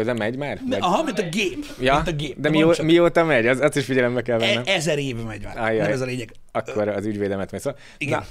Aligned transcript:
Közben 0.00 0.16
megy 0.16 0.36
már? 0.36 0.60
De, 0.68 0.76
aha, 0.76 1.02
mint 1.02 1.18
a 1.18 1.22
gép. 1.28 1.64
ja, 1.80 1.94
mint 1.94 2.08
a 2.08 2.12
gép. 2.12 2.40
de 2.40 2.50
mondd 2.50 2.66
mió, 2.66 2.84
mióta 2.84 3.24
megy? 3.24 3.46
Az, 3.46 3.60
azt 3.60 3.76
is 3.76 3.84
figyelembe 3.84 4.22
kell 4.22 4.38
vennem. 4.38 4.62
E- 4.66 4.72
ezer 4.72 4.98
éve 4.98 5.22
megy 5.22 5.42
már. 5.44 5.58
Ajjaj. 5.58 5.82
Nem 5.82 5.92
ez 5.92 6.00
a 6.00 6.04
lényeg. 6.04 6.32
Akkor 6.52 6.88
az 6.88 7.06
ügyvédemet 7.06 7.50
megy. 7.50 7.60
Szóval, 7.60 7.78
Igen. 7.98 8.24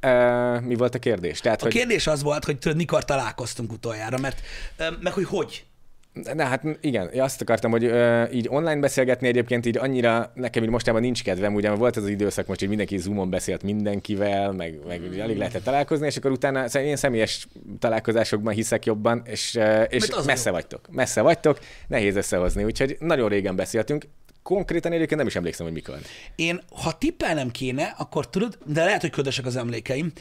Na, 0.00 0.54
uh, 0.56 0.60
mi 0.62 0.74
volt 0.74 0.94
a 0.94 0.98
kérdés? 0.98 1.40
Tehát, 1.40 1.60
A 1.60 1.64
hogy, 1.64 1.72
kérdés 1.72 2.06
az 2.06 2.22
volt, 2.22 2.44
hogy 2.44 2.58
tudod, 2.58 2.76
mikor 2.76 3.04
találkoztunk 3.04 3.72
utoljára, 3.72 4.18
mert 4.18 4.40
ö, 4.76 4.84
meg 5.00 5.12
hogy 5.12 5.24
hogy. 5.24 5.64
Na 6.12 6.44
hát 6.44 6.62
igen, 6.80 7.10
azt 7.18 7.40
akartam, 7.40 7.70
hogy 7.70 7.84
ö, 7.84 8.24
így 8.32 8.46
online 8.48 8.80
beszélgetni 8.80 9.28
egyébként 9.28 9.66
így 9.66 9.76
annyira, 9.76 10.32
nekem 10.34 10.62
így 10.62 10.68
mostában 10.68 11.00
nincs 11.00 11.22
kedvem, 11.22 11.54
ugye 11.54 11.70
volt 11.70 11.96
az 11.96 12.02
az 12.02 12.08
időszak 12.08 12.46
most, 12.46 12.60
hogy 12.60 12.68
mindenki 12.68 12.98
Zoomon 12.98 13.30
beszélt 13.30 13.62
mindenkivel, 13.62 14.52
meg, 14.52 14.78
meg 14.86 15.02
ugye 15.10 15.22
alig 15.22 15.36
lehetett 15.36 15.64
találkozni, 15.64 16.06
és 16.06 16.16
akkor 16.16 16.30
utána 16.30 16.64
én 16.64 16.96
személyes 16.96 17.46
találkozásokban 17.78 18.54
hiszek 18.54 18.84
jobban, 18.84 19.22
és, 19.24 19.58
és 19.88 20.08
a 20.08 20.22
messze 20.24 20.48
jó. 20.48 20.54
vagytok. 20.54 20.88
Messze 20.90 21.20
vagytok, 21.20 21.58
nehéz 21.86 22.16
összehozni, 22.16 22.64
úgyhogy 22.64 22.96
nagyon 22.98 23.28
régen 23.28 23.56
beszéltünk. 23.56 24.04
Konkrétan 24.42 24.92
egyébként 24.92 25.18
nem 25.18 25.28
is 25.28 25.36
emlékszem, 25.36 25.66
hogy 25.66 25.74
mikor. 25.74 25.98
Én, 26.36 26.60
ha 26.82 26.98
tippelnem 26.98 27.50
kéne, 27.50 27.94
akkor 27.98 28.30
tudod, 28.30 28.58
de 28.66 28.84
lehet, 28.84 29.00
hogy 29.00 29.10
ködösek 29.10 29.46
az 29.46 29.56
emlékeim, 29.56 30.12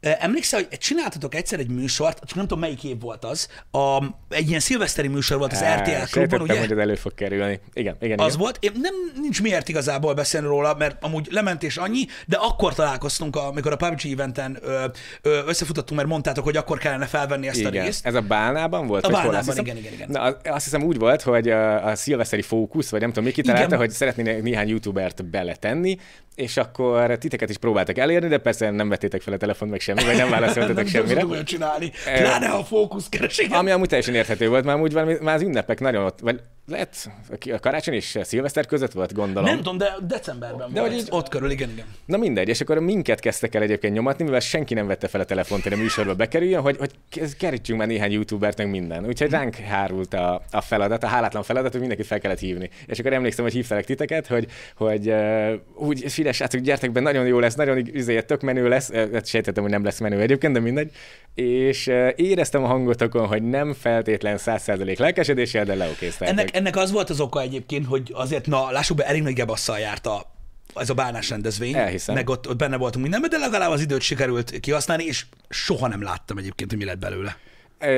Emlékszel, 0.00 0.60
hogy 0.68 0.78
csináltatok 0.78 1.34
egyszer 1.34 1.58
egy 1.58 1.68
műsort, 1.68 2.18
csak 2.24 2.34
nem 2.36 2.44
tudom 2.46 2.58
melyik 2.60 2.84
év 2.84 3.00
volt 3.00 3.24
az, 3.24 3.48
a, 3.70 4.04
egy 4.28 4.48
ilyen 4.48 4.60
szilveszteri 4.60 5.08
műsor 5.08 5.38
volt 5.38 5.52
az 5.52 5.62
Á, 5.62 5.76
RTL 5.82 6.10
klubban, 6.10 6.40
ugye? 6.40 6.58
hogy 6.58 6.72
ez 6.72 6.78
elő 6.78 6.94
fog 6.94 7.14
kerülni. 7.14 7.60
Igen, 7.72 7.96
igen, 8.00 8.18
Az 8.18 8.26
igen. 8.26 8.38
volt. 8.38 8.56
Én 8.60 8.70
nem 8.80 8.94
nincs 9.20 9.42
miért 9.42 9.68
igazából 9.68 10.14
beszélni 10.14 10.46
róla, 10.46 10.74
mert 10.74 11.04
amúgy 11.04 11.28
lement 11.30 11.62
és 11.62 11.76
annyi, 11.76 12.04
de 12.26 12.36
akkor 12.36 12.74
találkoztunk, 12.74 13.36
amikor 13.36 13.72
a 13.72 13.76
PUBG 13.76 14.12
eventen 14.12 14.58
ö, 14.62 14.84
ö, 15.22 15.40
összefutottunk, 15.46 15.96
mert 15.98 16.12
mondtátok, 16.12 16.44
hogy 16.44 16.56
akkor 16.56 16.78
kellene 16.78 17.06
felvenni 17.06 17.48
ezt 17.48 17.64
a 17.64 17.68
Igen. 17.68 17.84
részt. 17.84 18.06
Ez 18.06 18.14
a 18.14 18.20
Bálnában 18.20 18.86
volt? 18.86 19.04
A 19.04 19.06
hol? 19.06 19.16
Bálnában, 19.16 19.38
Azt 19.40 19.48
hiszem- 19.48 19.64
igen, 19.64 19.76
igen, 19.76 19.92
igen. 19.92 20.08
Na, 20.10 20.20
az- 20.20 20.36
azt 20.44 20.64
hiszem 20.64 20.82
úgy 20.82 20.98
volt, 20.98 21.22
hogy 21.22 21.48
a, 21.50 21.86
a 21.86 21.94
szilveszteri 21.94 22.42
fókusz, 22.42 22.90
vagy 22.90 23.00
nem 23.00 23.08
tudom, 23.08 23.24
mi 23.24 23.30
kitalálta, 23.30 23.66
Igen. 23.66 23.78
hogy 23.78 23.90
szeretnének 23.90 24.42
néhány 24.42 24.68
youtubert 24.68 25.24
beletenni, 25.24 25.96
és 26.36 26.56
akkor 26.56 27.18
titeket 27.18 27.50
is 27.50 27.56
próbáltak 27.56 27.98
elérni, 27.98 28.28
de 28.28 28.38
persze 28.38 28.70
nem 28.70 28.88
vettétek 28.88 29.20
fel 29.20 29.32
a 29.32 29.36
telefont 29.36 29.70
meg 29.70 29.80
semmi, 29.80 30.04
vagy 30.04 30.16
nem 30.16 30.30
válaszoltatok 30.30 30.76
nem 30.76 30.86
semmire. 30.86 31.26
olyan 31.26 31.44
csinálni. 31.44 31.92
Pláne 32.04 32.48
a 32.48 32.64
fókuszkereség. 32.64 33.52
Ami 33.52 33.70
amúgy 33.70 33.88
teljesen 33.88 34.14
érthető 34.14 34.48
volt, 34.48 34.64
már 34.64 34.80
úgy 34.80 34.92
valami, 34.92 35.16
már 35.20 35.34
az 35.34 35.42
ünnepek 35.42 35.80
nagyon 35.80 36.04
ott, 36.04 36.20
vagy 36.20 36.40
lehet 36.66 37.10
a 37.52 37.58
karácsony 37.60 37.94
és 37.94 38.18
szilveszter 38.22 38.66
között 38.66 38.92
volt, 38.92 39.12
gondolom. 39.12 39.48
Nem 39.48 39.56
tudom, 39.56 39.78
de 39.78 39.96
decemberben 40.06 40.72
De 40.72 40.80
volt. 40.80 40.92
hogy 40.92 41.00
így- 41.02 41.08
Ott 41.10 41.28
körül, 41.28 41.50
igen, 41.50 41.70
igen. 41.70 41.84
Na 42.04 42.16
mindegy, 42.16 42.48
és 42.48 42.60
akkor 42.60 42.78
minket 42.78 43.20
kezdtek 43.20 43.54
el 43.54 43.62
egyébként 43.62 43.94
nyomatni, 43.94 44.24
mivel 44.24 44.40
senki 44.40 44.74
nem 44.74 44.86
vette 44.86 45.08
fel 45.08 45.20
a 45.20 45.24
telefont, 45.24 45.62
hogy 45.62 45.72
a 45.72 45.76
műsorba 45.76 46.14
bekerüljön, 46.14 46.60
hogy, 46.60 46.76
hogy 46.76 46.90
ke- 47.10 47.36
kerítsünk 47.36 47.78
már 47.78 47.88
néhány 47.88 48.12
youtubert, 48.12 48.58
meg 48.58 48.70
minden. 48.70 49.06
Úgyhogy 49.06 49.30
ránk 49.30 49.54
hárult 49.54 50.14
a, 50.14 50.42
a 50.50 50.60
feladat, 50.60 51.02
a 51.04 51.06
hálátlan 51.06 51.42
feladat, 51.42 51.70
hogy 51.70 51.80
mindenkit 51.80 52.06
fel 52.06 52.20
kellett 52.20 52.38
hívni. 52.38 52.70
És 52.86 52.98
akkor 52.98 53.12
emlékszem, 53.12 53.44
hogy 53.44 53.52
hívtalak 53.54 53.84
titeket, 53.84 54.26
hogy, 54.26 54.46
hogy 54.76 55.08
uh, 55.08 55.52
úgy, 55.74 56.04
figyelj, 56.12 56.34
srácok, 56.34 56.60
gyertek 56.60 56.92
be, 56.92 57.00
nagyon 57.00 57.26
jó 57.26 57.38
lesz, 57.38 57.54
nagyon 57.54 57.78
izé, 57.92 58.20
tök 58.20 58.40
menő 58.40 58.68
lesz. 58.68 58.92
Hát 58.92 59.26
sejtettem, 59.26 59.62
hogy 59.62 59.72
nem 59.72 59.84
lesz 59.84 59.98
menő 60.00 60.20
egyébként, 60.20 60.52
de 60.52 60.60
mindegy. 60.60 60.90
És 61.34 61.86
uh, 61.86 62.08
éreztem 62.16 62.64
a 62.64 62.66
hangotokon, 62.66 63.26
hogy 63.26 63.42
nem 63.42 63.72
feltétlen 63.72 64.36
100% 64.38 64.98
lelkesedéssel, 64.98 65.64
de 65.64 65.74
leokéztátok. 65.74 66.38
Ennek, 66.38 66.55
ennek 66.56 66.76
az 66.76 66.90
volt 66.90 67.10
az 67.10 67.20
oka 67.20 67.40
egyébként, 67.40 67.86
hogy 67.86 68.12
azért, 68.14 68.46
na, 68.46 68.70
lássuk 68.70 68.96
be, 68.96 69.06
elég 69.06 69.22
nagy 69.22 69.32
gebasszal 69.34 69.78
járt 69.78 70.06
a, 70.06 70.32
ez 70.74 70.90
a 70.90 70.94
bálnás 70.94 71.30
rendezvény. 71.30 71.74
Elhiszem. 71.74 72.14
Meg 72.14 72.28
ott, 72.28 72.48
ott 72.48 72.56
benne 72.56 72.76
voltunk 72.76 73.02
mindenben, 73.02 73.30
de 73.30 73.38
legalább 73.38 73.70
az 73.70 73.80
időt 73.80 74.00
sikerült 74.00 74.60
kihasználni, 74.60 75.04
és 75.04 75.26
soha 75.48 75.88
nem 75.88 76.02
láttam 76.02 76.38
egyébként, 76.38 76.70
hogy 76.70 76.78
mi 76.78 76.84
lett 76.84 76.98
belőle. 76.98 77.36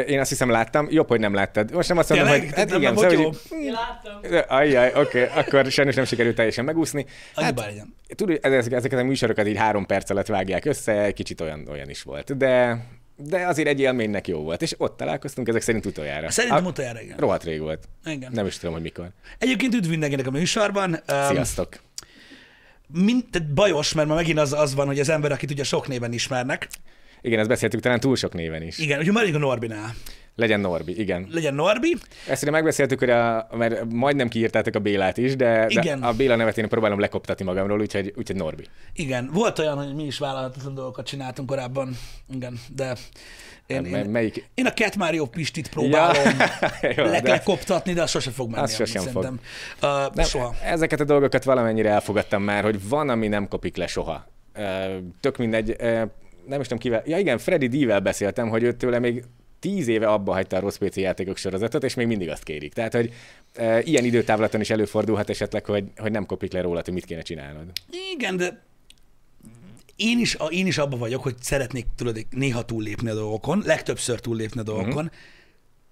Én 0.07 0.21
azt 0.21 0.29
hiszem 0.29 0.51
láttam, 0.51 0.87
jobb, 0.91 1.09
hogy 1.09 1.21
nem 1.21 1.35
láttad. 1.35 1.73
Most 1.73 1.89
nem 1.89 1.99
azt 1.99 2.09
mondom, 2.09 2.29
Tényleg? 2.29 2.49
hogy 2.49 2.59
hát 2.59 2.69
Nem 2.69 2.81
igen, 2.81 2.95
volt 2.95 3.11
szóval, 3.11 3.25
jó? 3.25 3.31
hogy 3.49 3.65
Én 3.65 3.73
láttam. 3.73 4.57
Ajjaj, 4.59 4.93
oké, 4.95 5.23
okay, 5.25 5.41
akkor 5.43 5.71
sajnos 5.71 5.95
nem 5.95 6.05
sikerült 6.05 6.35
teljesen 6.35 6.65
megúszni. 6.65 7.07
Legyen. 7.35 7.95
tudod, 8.15 8.39
ezek- 8.43 8.73
ezeket 8.73 8.99
a 8.99 9.03
műsorokat 9.05 9.47
így 9.47 9.57
három 9.57 9.87
perc 9.87 10.11
alatt 10.11 10.27
vágják 10.27 10.65
össze, 10.65 11.13
kicsit 11.13 11.41
olyan, 11.41 11.67
olyan 11.71 11.91
is 11.91 12.03
volt. 12.03 12.37
De, 12.37 12.85
de 13.19 13.47
azért 13.47 13.69
egy 13.69 13.81
élménynek 13.81 14.29
jó 14.29 14.39
volt, 14.43 14.63
és 14.63 14.75
ott 14.79 14.97
találkoztunk 14.97 15.49
ezek 15.49 15.63
szerint 15.63 15.87
utoljára. 15.87 16.31
Szerintem 16.31 16.65
A- 16.67 16.69
utoljára, 16.69 17.01
igen. 17.01 17.17
Rohadt 17.17 17.45
rég 17.45 17.61
volt. 17.61 17.89
Igen. 18.05 18.33
Nem 18.33 18.47
is 18.47 18.57
tudom, 18.59 18.75
hogy 18.75 18.83
mikor. 18.83 19.09
Egyébként 19.39 19.75
üdv 19.75 19.89
mindenkinek 19.89 20.27
a 20.27 20.31
műsorban. 20.31 20.91
Um, 20.93 21.27
Sziasztok! 21.29 21.81
mind, 22.93 23.25
tehát 23.31 23.55
bajos, 23.55 23.93
mert 23.93 24.09
ma 24.09 24.15
megint 24.15 24.39
az, 24.39 24.53
az 24.53 24.75
van, 24.75 24.87
hogy 24.87 25.01
az 25.01 25.09
ember, 25.09 25.33
akit 25.33 25.51
ugye 25.51 25.65
sok 25.65 25.89
néven 25.89 26.13
ismernek. 26.13 26.69
Igen, 27.21 27.39
ezt 27.39 27.49
beszéltük 27.49 27.81
talán 27.81 28.01
túl 28.01 28.17
sok 28.17 28.33
néven 28.35 28.63
is. 28.63 28.79
Igen, 28.79 28.99
úgyhogy 28.99 29.15
maradjunk 29.15 29.43
a 29.43 29.47
Norbinál. 29.47 29.95
Legyen 30.39 30.61
Norbi, 30.61 31.01
igen. 31.01 31.29
Legyen 31.31 31.55
Norbi. 31.55 31.97
Ezt 32.29 32.43
ugye 32.43 32.51
megbeszéltük, 32.51 32.99
hogy 32.99 33.11
a, 33.11 33.49
mert 33.57 33.93
majdnem 33.93 34.29
kiírtátok 34.29 34.75
a 34.75 34.79
Bélát 34.79 35.17
is, 35.17 35.37
de, 35.37 35.67
de 35.67 35.67
Igen. 35.69 36.03
a 36.03 36.13
Béla 36.13 36.37
nevet 36.37 36.59
én 36.59 36.69
próbálom 36.69 36.99
lekoptatni 37.01 37.45
magamról, 37.45 37.81
úgyhogy, 37.81 38.13
úgyhogy 38.17 38.37
Norbi. 38.37 38.65
Igen, 38.95 39.31
volt 39.33 39.59
olyan, 39.59 39.77
hogy 39.85 39.95
mi 39.95 40.05
is 40.05 40.19
vállalhatatlan 40.19 40.75
dolgokat 40.75 41.07
csináltunk 41.07 41.49
korábban. 41.49 41.97
Igen, 42.35 42.59
de 42.75 42.93
én, 43.67 43.83
Me- 43.83 44.05
én, 44.05 44.11
melyik? 44.11 44.49
én 44.55 44.67
a 44.67 44.73
Cat 44.73 44.97
Mario 44.97 45.27
Pistit 45.27 45.69
próbálom 45.69 46.23
Ja, 46.25 46.91
jó, 46.97 47.05
le, 47.05 47.21
de- 47.21 47.31
lekoptatni, 47.31 47.93
de 47.93 48.03
az 48.03 48.11
sose 48.11 48.31
fog 48.31 48.51
menni. 48.51 48.63
Az 48.63 48.75
sosem 48.75 49.03
szerintem. 49.03 49.41
Uh, 49.83 49.89
Nem, 50.15 50.25
soha. 50.25 50.55
Ezeket 50.65 51.01
a 51.01 51.05
dolgokat 51.05 51.45
valamennyire 51.45 51.91
elfogadtam 51.91 52.43
már, 52.43 52.63
hogy 52.65 52.89
van, 52.89 53.09
ami 53.09 53.29
nem 53.29 53.49
kopik 53.49 53.77
le 53.77 53.87
soha. 53.87 54.27
Ö, 54.55 54.63
Tök 55.21 55.37
mindegy, 55.37 55.75
ö, 55.79 56.03
nem 56.47 56.61
is 56.61 56.67
tudom 56.67 56.79
kivel. 56.83 57.03
Ja 57.07 57.19
igen, 57.19 57.39
Freddy 57.39 57.67
D-vel 57.67 58.01
beszéltem, 58.01 58.49
hogy 58.49 58.63
őt 58.63 58.77
tőle 58.77 58.99
még 58.99 59.25
tíz 59.59 59.89
éve 59.89 60.07
abba 60.09 60.33
hagyta 60.33 60.57
a 60.57 60.61
rossz 60.61 60.77
PC 60.77 60.97
játékok 60.97 61.37
sorozatot, 61.37 61.85
és 61.85 61.95
még 61.95 62.07
mindig 62.07 62.29
azt 62.29 62.43
kérik. 62.43 62.73
Tehát, 62.73 62.93
hogy 62.95 63.13
e, 63.55 63.81
ilyen 63.83 64.05
időtávlaton 64.05 64.61
is 64.61 64.71
előfordulhat 64.71 65.31
esetleg, 65.31 65.65
hogy, 65.65 65.85
hogy 65.97 66.11
nem 66.11 66.27
kopik 66.27 66.53
le 66.53 66.61
rólad, 66.61 66.85
hogy 66.85 66.95
mit 66.95 67.05
kéne 67.05 67.23
csinálnod. 67.23 67.65
Igen, 68.15 68.37
de 68.37 68.63
én 69.97 70.19
is, 70.19 70.37
én 70.51 70.67
is 70.67 70.79
abban 70.79 70.99
vagyok, 70.99 71.23
hogy 71.23 71.35
szeretnék 71.41 71.87
tudod, 71.97 72.27
néha 72.31 72.65
túllépni 72.65 73.11
a 73.11 73.15
dolgokon, 73.15 73.63
legtöbbször 73.67 74.21
túllépni 74.21 74.61
a 74.61 74.63
dolgokon, 74.63 74.91
Mhm. 74.93 74.97
uh-huh. 75.05 75.13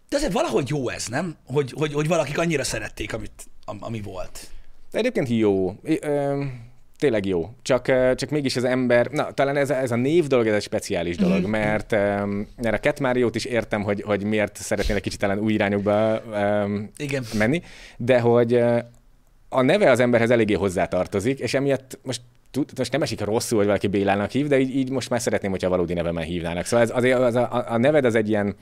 de 0.09 0.17
azért 0.17 0.33
valahogy 0.33 0.69
jó 0.69 0.89
ez, 0.89 1.07
nem? 1.07 1.37
Hogy, 1.47 1.73
hogy, 1.77 1.93
hogy 1.93 2.09
valakik 2.09 2.39
annyira 2.39 2.65
szerették, 2.65 3.13
amit, 3.13 3.33
am- 3.65 3.83
ami 3.83 4.01
volt. 4.01 4.51
De 4.91 4.99
egyébként 4.99 5.29
jó. 5.29 5.77
I- 5.85 5.99
Ö, 6.03 6.45
tényleg 6.99 7.27
jó. 7.27 7.49
Csak, 7.63 8.15
csak 8.15 8.31
mégis 8.31 8.57
az 8.57 8.65
ember, 8.65 9.07
na 9.07 9.31
talán 9.31 9.57
ez, 9.57 9.71
ez 9.71 9.91
a 9.91 9.97
név 9.97 10.27
dolog, 10.27 10.47
ez 10.47 10.55
egy 10.55 10.63
speciális 10.63 11.17
dolog, 11.17 11.41
Mhm. 11.41 11.51
mert, 11.51 11.93
ö, 11.93 11.97
mert 12.63 12.75
a 12.75 12.79
Cat 12.79 13.01
Mario-t 13.01 13.35
is 13.35 13.45
értem, 13.45 13.83
hogy, 13.83 14.03
hogy 14.03 14.25
miért 14.25 14.57
szeretnél 14.57 14.97
egy 14.97 15.03
kicsit 15.03 15.19
talán 15.21 15.39
új 15.39 15.53
irányokba 15.53 16.23
ö, 16.33 16.79
Igen. 16.97 17.25
menni, 17.39 17.63
de 17.97 18.21
hogy 18.21 18.55
a 19.49 19.63
neve 19.63 19.91
az 19.91 20.01
emberhez 20.01 20.31
eléggé 20.31 20.55
hozzátartozik, 20.55 21.39
és 21.39 21.55
emiatt 21.55 21.99
most 22.03 22.21
tud- 22.51 22.79
most 22.79 22.93
nem 22.93 23.03
esik 23.03 23.21
rosszul, 23.21 23.59
hogy 23.59 23.67
valaki 23.67 23.87
Bélának 23.87 24.31
hív, 24.31 24.47
de 24.47 24.59
így, 24.59 24.77
így 24.77 24.91
most 24.91 25.11
már 25.11 25.21
szeretném, 25.21 25.51
hogyha 25.51 25.69
valódi 25.69 25.95
nevemen 25.95 26.25
hívnának. 26.25 26.65
Szóval 26.65 26.87
ez, 27.05 27.21
az 27.21 27.35
a, 27.35 27.53
a, 27.53 27.65
a 27.73 27.77
neved 27.77 28.05
az 28.05 28.15
egy 28.15 28.29
ilyen 28.29 28.55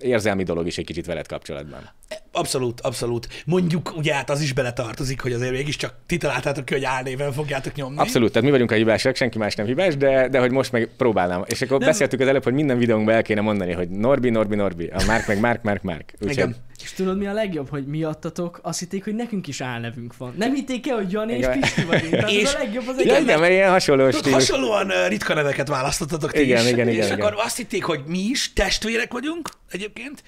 érzelmi 0.00 0.42
dolog 0.42 0.66
is 0.66 0.78
egy 0.78 0.84
kicsit 0.84 1.06
veled 1.06 1.26
kapcsolatban. 1.26 1.90
Abszolút, 2.32 2.80
abszolút. 2.80 3.28
Mondjuk, 3.46 3.96
ugye 3.96 4.14
hát 4.14 4.30
az 4.30 4.40
is 4.40 4.52
beletartozik, 4.52 5.20
hogy 5.20 5.32
azért 5.32 5.52
mégiscsak 5.52 5.94
ti 6.06 6.16
találtátok 6.16 6.64
ki, 6.64 6.74
hogy 6.74 6.84
álnéven 6.84 7.32
fogjátok 7.32 7.74
nyomni. 7.74 7.98
Abszolút, 7.98 8.28
tehát 8.28 8.44
mi 8.44 8.50
vagyunk 8.50 8.70
a 8.70 8.74
hibásak, 8.74 9.16
senki 9.16 9.38
más 9.38 9.54
nem 9.54 9.66
hibás, 9.66 9.96
de, 9.96 10.28
de 10.28 10.38
hogy 10.38 10.50
most 10.50 10.72
meg 10.72 10.88
próbálnám. 10.96 11.44
És 11.46 11.62
akkor 11.62 11.78
Nem. 11.78 11.88
beszéltük 11.88 12.20
az 12.20 12.28
előbb, 12.28 12.44
hogy 12.44 12.52
minden 12.52 12.78
videónkban 12.78 13.14
el 13.14 13.22
kéne 13.22 13.40
mondani, 13.40 13.72
hogy 13.72 13.88
Norbi, 13.88 14.30
Norbi, 14.30 14.54
Norbi, 14.54 14.86
a 14.86 15.04
Márk 15.06 15.26
meg 15.26 15.40
Márk, 15.40 15.62
Márk, 15.62 15.82
Márk. 15.82 16.12
Úgyhogy 16.20 16.30
Igen. 16.30 16.56
És 16.82 16.92
tudod 16.92 17.18
mi 17.18 17.26
a 17.26 17.32
legjobb, 17.32 17.68
hogy 17.68 17.86
miattatok 17.86 18.60
azt 18.62 18.78
hitték, 18.78 19.04
hogy 19.04 19.14
nekünk 19.14 19.46
is 19.46 19.60
álnevünk 19.60 20.16
van. 20.16 20.34
Nem 20.36 20.54
hitték 20.54 20.88
el, 20.88 20.96
hogy 20.96 21.12
Jani 21.12 21.32
és 21.32 21.38
Igen. 21.38 21.60
Pisti 21.60 21.82
vagyunk. 21.84 22.10
Tehát 22.10 22.30
És- 22.30 22.42
ez 22.42 22.54
a 22.54 22.58
legjobb 22.58 22.88
az 22.88 22.98
egész. 22.98 23.18
igen, 23.18 23.40
mert 23.40 23.52
ilyen 23.52 23.70
hasonló 23.70 24.10
stílus. 24.10 24.32
hasonlóan 24.32 25.08
ritka 25.08 25.34
neveket 25.34 25.68
választottatok 25.68 26.32
ti 26.32 26.40
Igen, 26.40 26.64
is, 26.64 26.70
igen, 26.70 26.88
és 26.88 26.94
igen, 26.94 27.10
akkor 27.18 27.32
igen. 27.32 27.44
azt 27.44 27.56
hitték, 27.56 27.84
hogy 27.84 28.00
mi 28.06 28.18
is 28.18 28.52
testvérek 28.52 29.12
vagyunk 29.12 29.48
egyébként, 29.70 30.22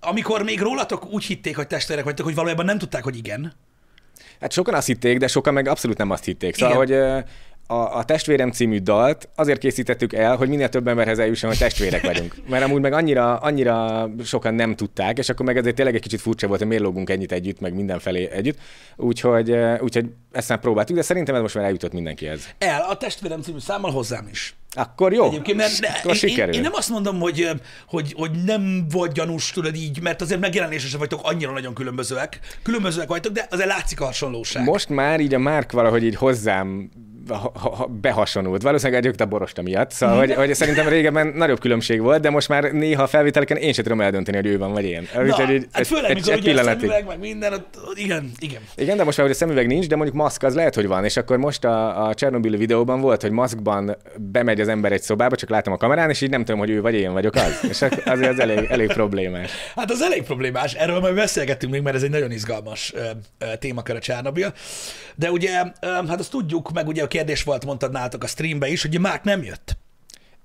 amikor 0.00 0.42
még 0.42 0.60
rólatok 0.60 1.12
úgy 1.12 1.24
hitték, 1.24 1.56
hogy 1.56 1.66
testvérek 1.66 2.04
vagytok, 2.04 2.26
hogy 2.26 2.34
valójában 2.34 2.64
nem 2.64 2.78
tudták, 2.78 3.02
hogy 3.04 3.16
igen. 3.16 3.52
Hát 4.40 4.52
sokan 4.52 4.74
azt 4.74 4.86
hitték, 4.86 5.18
de 5.18 5.26
sokan 5.26 5.52
meg 5.54 5.68
abszolút 5.68 5.98
nem 5.98 6.10
azt 6.10 6.24
hitték. 6.24 6.54
Szóval, 6.54 6.84
Igen. 6.84 7.12
hogy 7.14 7.24
a, 7.66 7.96
a 7.96 8.04
Testvérem 8.04 8.50
című 8.50 8.78
dalt 8.78 9.28
azért 9.34 9.58
készítettük 9.58 10.12
el, 10.12 10.36
hogy 10.36 10.48
minél 10.48 10.68
több 10.68 10.88
emberhez 10.88 11.18
eljusson, 11.18 11.50
hogy 11.50 11.58
testvérek 11.58 12.02
vagyunk. 12.02 12.36
Mert 12.50 12.64
amúgy 12.64 12.80
meg 12.80 12.92
annyira, 12.92 13.36
annyira 13.36 14.08
sokan 14.24 14.54
nem 14.54 14.76
tudták, 14.76 15.18
és 15.18 15.28
akkor 15.28 15.46
meg 15.46 15.56
ezért 15.56 15.74
tényleg 15.74 15.94
egy 15.94 16.00
kicsit 16.00 16.20
furcsa 16.20 16.46
volt, 16.46 16.58
hogy 16.58 16.68
miért 16.68 16.82
lógunk 16.82 17.10
ennyit 17.10 17.32
együtt, 17.32 17.60
meg 17.60 17.74
mindenfelé 17.74 18.30
együtt. 18.30 18.58
Úgyhogy, 18.96 19.56
úgyhogy 19.80 20.06
ezt 20.32 20.48
már 20.48 20.58
próbáltuk, 20.58 20.96
de 20.96 21.02
szerintem 21.02 21.34
ez 21.34 21.40
most 21.40 21.54
már 21.54 21.64
eljutott 21.64 21.92
mindenkihez. 21.92 22.48
El, 22.58 22.86
a 22.90 22.96
testvérem 22.96 23.40
című 23.42 23.58
számmal 23.58 23.90
hozzám 23.90 24.28
is. 24.30 24.54
Akkor 24.74 25.12
jó, 25.12 25.24
Egyébként, 25.24 25.56
mert 25.56 25.80
ne, 25.80 25.88
akkor 25.88 26.04
én, 26.04 26.10
én, 26.10 26.28
sikerül. 26.28 26.54
én, 26.54 26.60
nem 26.60 26.72
azt 26.74 26.88
mondom, 26.88 27.20
hogy, 27.20 27.48
hogy, 27.86 28.12
hogy 28.16 28.30
nem 28.44 28.86
vagy 28.90 29.12
gyanús, 29.12 29.50
tudod 29.50 29.74
így, 29.74 30.00
mert 30.00 30.20
azért 30.20 30.40
megjelenésesen 30.40 30.98
vagytok 30.98 31.20
annyira 31.22 31.52
nagyon 31.52 31.74
különbözőek. 31.74 32.38
Különbözőek 32.62 33.08
vagytok, 33.08 33.32
de 33.32 33.46
azért 33.50 33.68
látszik 33.68 34.00
a 34.00 34.04
hasonlóság. 34.04 34.64
Most 34.64 34.88
már 34.88 35.20
így 35.20 35.34
a 35.34 35.38
Márk 35.38 35.72
valahogy 35.72 36.04
így 36.04 36.16
hozzám 36.16 36.90
behasonult. 38.00 38.62
Valószínűleg 38.62 39.04
együtt 39.04 39.20
a 39.20 39.26
borosta 39.26 39.62
miatt. 39.62 39.90
Szóval, 39.90 40.18
hogy, 40.18 40.34
hogy 40.34 40.54
szerintem 40.54 40.88
régebben 40.88 41.26
nagyobb 41.26 41.60
különbség 41.60 42.00
volt, 42.00 42.20
de 42.20 42.30
most 42.30 42.48
már 42.48 42.72
néha 42.72 43.02
a 43.02 43.06
felvételeken 43.06 43.56
én 43.56 43.72
sem 43.72 43.84
tudom 43.84 44.00
eldönteni, 44.00 44.36
hogy 44.36 44.46
ő 44.46 44.58
van 44.58 44.72
vagy 44.72 44.84
én. 44.84 45.08
Na, 45.14 45.22
Úgyhogy 45.22 45.50
így 45.50 45.66
hát 45.72 45.86
főleg, 45.86 46.10
egy, 46.10 46.16
mikor 46.16 46.32
egy 46.32 46.38
ugye 46.38 46.50
a 46.50 46.54
pillanatig. 46.54 46.80
szemüveg, 46.80 47.06
meg 47.06 47.18
minden, 47.18 47.52
ott, 47.52 47.76
igen, 47.94 48.30
igen. 48.38 48.60
Igen, 48.76 48.96
de 48.96 49.04
most 49.04 49.16
már, 49.16 49.26
hogy 49.26 49.36
a 49.36 49.38
szemüveg 49.38 49.66
nincs, 49.66 49.86
de 49.86 49.96
mondjuk 49.96 50.16
maszk 50.16 50.42
az 50.42 50.54
lehet, 50.54 50.74
hogy 50.74 50.86
van. 50.86 51.04
És 51.04 51.16
akkor 51.16 51.36
most 51.36 51.64
a, 51.64 52.06
a 52.06 52.14
Csernobyl 52.14 52.56
videóban 52.56 53.00
volt, 53.00 53.22
hogy 53.22 53.30
maszkban 53.30 53.96
bemegy 54.16 54.60
az 54.60 54.68
ember 54.68 54.92
egy 54.92 55.02
szobába, 55.02 55.36
csak 55.36 55.48
látom 55.48 55.72
a 55.72 55.76
kamerán, 55.76 56.10
és 56.10 56.20
így 56.20 56.30
nem 56.30 56.44
tudom, 56.44 56.60
hogy 56.60 56.70
ő 56.70 56.80
vagy 56.80 56.94
én 56.94 57.12
vagyok 57.12 57.34
az. 57.34 57.60
És 57.68 57.82
azért 58.04 58.32
az 58.32 58.38
elég, 58.38 58.66
elég 58.68 58.92
problémás. 58.92 59.50
Hát 59.76 59.90
az 59.90 60.02
elég 60.02 60.22
problémás, 60.22 60.74
erről 60.74 61.00
majd 61.00 61.14
beszélgettünk 61.14 61.72
még, 61.72 61.82
mert 61.82 61.96
ez 61.96 62.02
egy 62.02 62.10
nagyon 62.10 62.30
izgalmas 62.30 62.92
ö, 62.94 63.00
ö, 63.38 63.56
témakör 63.58 63.96
a 63.96 63.98
Csernobyl. 63.98 64.52
De 65.14 65.30
ugye, 65.30 65.62
ö, 65.80 65.86
hát 65.86 66.18
azt 66.18 66.30
tudjuk, 66.30 66.72
meg 66.72 66.86
ugye 66.86 67.02
a 67.02 67.08
kérdés 67.12 67.42
volt, 67.42 67.64
mondtad 67.64 67.92
nálatok 67.92 68.22
a 68.22 68.26
streambe 68.26 68.68
is, 68.68 68.82
hogy 68.82 69.00
Márk 69.00 69.24
nem 69.24 69.42
jött. 69.42 69.76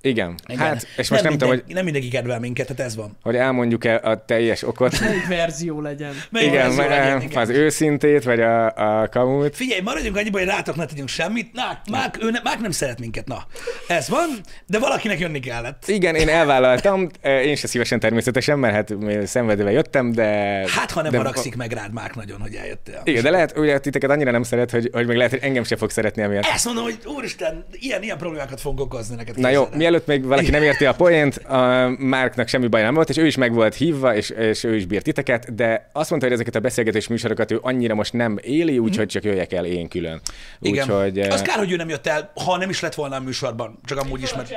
Igen. 0.02 0.36
Igen. 0.48 0.68
Hát, 0.68 0.88
és 0.98 1.10
most 1.10 1.24
nem, 1.24 1.32
tudom, 1.32 1.48
hogy, 1.50 1.58
mindenki, 1.58 1.74
nem 1.74 1.84
mindenki 1.84 2.08
kedvel 2.08 2.40
minket, 2.40 2.68
tehát 2.68 2.82
ez 2.92 2.96
van. 2.96 3.18
hogy 3.22 3.36
elmondjuk-e 3.36 4.00
a 4.04 4.26
teljes 4.26 4.64
okot. 4.64 5.00
Melyik 5.02 5.28
verzió 5.28 5.82
legyen? 5.82 6.14
Melyik 6.30 6.50
igen, 6.50 6.66
verzió 6.66 6.84
legyen, 6.84 7.18
meg, 7.18 7.24
igen. 7.24 7.42
az 7.42 7.50
őszintét, 7.50 8.24
vagy 8.24 8.40
a, 8.40 8.66
a 9.02 9.08
kamut. 9.10 9.56
Figyelj, 9.56 9.82
maradjunk 9.82 10.18
annyiban, 10.18 10.42
hogy 10.42 10.50
rátok 10.50 10.76
ne 10.76 10.86
tegyünk 10.86 11.08
semmit. 11.08 11.54
Na, 11.54 11.82
Márk, 11.92 12.24
ő 12.24 12.32
ne, 12.32 12.40
Márk 12.44 12.60
nem 12.60 12.72
szeret 12.72 13.00
minket, 13.00 13.28
na. 13.28 13.48
Ez 13.88 14.10
van, 14.10 14.30
de 14.66 14.80
valakinek 14.80 15.20
jönni 15.20 15.40
kellett. 15.40 15.84
Igen, 15.88 16.16
én 16.16 16.30
elvállaltam, 16.30 17.10
én 17.50 17.56
se 17.56 17.68
szívesen 17.68 18.00
természetesen, 18.00 18.60
mert 18.60 18.74
hát 18.74 18.94
szenvedővel 19.28 19.74
jöttem, 19.74 20.12
de... 20.12 20.24
Hát, 20.68 20.92
ha 20.92 21.02
nem 21.02 21.12
de, 21.12 21.18
haragszik 21.18 21.56
meg 21.56 21.72
rád 21.72 21.94
Márk 21.94 22.16
nagyon, 22.16 22.42
hogy 22.42 22.54
eljöttél. 22.54 23.02
Igen, 23.04 23.24
de 23.24 23.30
lehet, 23.30 23.58
ugye 23.58 23.80
titeket 23.80 24.10
annyira 24.10 24.32
nem 24.32 24.44
szeret, 24.44 24.72
hogy, 24.72 24.90
hogy 24.94 25.08
még 25.08 25.18
lehet, 25.18 25.32
hogy 25.32 25.42
engem 25.44 25.64
se 25.64 25.76
fog 25.76 25.90
szeretni 25.90 26.22
emiatt. 26.22 26.46
Ezt 26.46 26.66
mondom, 26.66 26.84
hogy 26.84 27.00
úristen, 27.06 27.66
ilyen, 27.72 28.04
ilyen 28.04 28.18
problémákat 28.18 28.62
fogunk 28.62 28.80
okozni 28.80 29.16
neked. 29.16 29.38
Na 29.38 29.50
jó, 29.50 29.64
el. 29.64 29.70
Mielőtt 29.90 30.08
még 30.08 30.26
valaki 30.26 30.50
nem 30.50 30.64
érti 30.64 30.86
a 30.86 30.94
poént, 30.94 31.36
a 31.36 31.90
Márknak 32.00 32.48
semmi 32.48 32.68
baj 32.68 32.82
nem 32.82 32.94
volt, 32.94 33.10
és 33.10 33.18
ő 33.18 33.26
is 33.26 33.36
meg 33.36 33.54
volt 33.54 33.76
hívva, 33.76 34.16
és, 34.16 34.30
és 34.30 34.64
ő 34.64 34.76
is 34.76 34.86
bírt 34.86 35.04
titeket, 35.04 35.56
de 35.56 35.90
azt 35.94 36.10
mondta, 36.10 36.28
hogy 36.28 36.36
ezeket 36.36 36.56
a 36.56 36.60
beszélgetés 36.60 37.08
műsorokat 37.08 37.52
ő 37.52 37.60
annyira 37.62 37.96
most 37.96 38.14
nem 38.14 38.38
éli, 38.42 38.80
úgyhogy 38.80 39.08
csak 39.08 39.24
jöjjek 39.24 39.54
el 39.54 39.66
én 39.66 39.88
külön. 39.88 40.22
Igen. 40.60 40.84
Úgyhogy, 40.84 41.20
eh, 41.20 41.34
Az 41.34 41.42
kár, 41.42 41.58
hogy 41.58 41.72
ő 41.72 41.76
nem 41.76 41.90
jött 41.90 42.08
el, 42.08 42.32
ha 42.46 42.58
nem 42.58 42.70
is 42.70 42.82
lett 42.82 42.96
volna 42.96 43.16
a 43.16 43.20
műsorban, 43.20 43.80
csak 43.86 44.00
amúgy 44.00 44.22
is, 44.22 44.34
mert... 44.34 44.54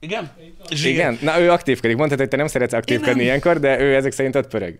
Igen? 0.00 0.30
Zsír. 0.70 0.92
igen, 0.92 1.18
na 1.20 1.40
ő 1.40 1.50
aktívkodik. 1.50 1.96
Mondtad, 1.96 2.18
hogy 2.18 2.28
te 2.28 2.36
nem 2.36 2.46
szeretsz 2.46 2.72
aktívkodni 2.72 3.12
nem. 3.12 3.20
ilyenkor, 3.20 3.60
de 3.60 3.80
ő 3.80 3.94
ezek 3.94 4.12
szerint 4.12 4.36
ott 4.36 4.48
pörög. 4.48 4.78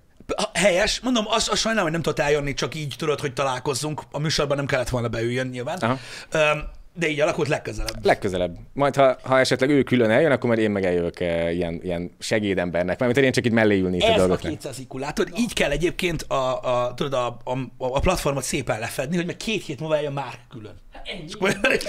Helyes, 0.52 1.00
mondom, 1.00 1.24
azt, 1.28 1.48
azt 1.48 1.60
sajnálom, 1.60 1.84
hogy 1.90 1.92
nem 1.92 2.02
tudott 2.02 2.26
eljönni, 2.26 2.54
csak 2.54 2.74
így 2.74 2.94
tudod, 2.98 3.20
hogy 3.20 3.32
találkozzunk. 3.32 4.02
A 4.10 4.18
műsorban 4.18 4.56
nem 4.56 4.66
kellett 4.66 4.88
volna 4.88 5.08
beüljön 5.08 5.46
nyilván. 5.46 5.78
Aha. 5.78 5.98
Öm, 6.30 6.62
De 6.98 7.08
így 7.08 7.20
alakult 7.20 7.48
legközelebb. 7.48 8.04
Legközelebb. 8.04 8.56
Majd, 8.72 8.96
ha, 8.96 9.18
ha 9.22 9.38
esetleg 9.38 9.70
ő 9.70 9.82
külön 9.82 10.10
eljön, 10.10 10.30
akkor 10.30 10.48
majd 10.48 10.60
én 10.62 10.70
meg 10.70 10.84
eljövök 10.84 11.20
eh, 11.20 11.54
ilyen, 11.54 11.80
ilyen 11.82 12.10
segédembernek. 12.18 13.02
Hogy 13.02 13.16
én 13.16 13.32
csak 13.32 13.46
itt 13.46 13.52
mellé 13.52 13.78
ülni 13.78 13.96
itt 13.96 14.02
a 14.02 14.06
Ez 14.06 14.14
a 14.14 14.16
dolgoknak. 14.16 14.52
200 14.52 14.78
IQ. 14.78 14.98
Látod, 14.98 15.28
így 15.36 15.52
kell 15.52 15.70
egyébként 15.70 16.22
a, 16.22 16.62
a, 16.62 16.94
tudod, 16.94 17.12
a, 17.12 17.26
a, 17.44 17.58
a 17.78 18.00
platformot 18.00 18.42
szépen 18.42 18.78
lefedni, 18.78 19.16
hogy 19.16 19.26
meg 19.26 19.36
két 19.36 19.64
hét 19.64 19.80
múlva 19.80 19.96
eljön 19.96 20.12
már 20.12 20.38
külön. 20.50 20.80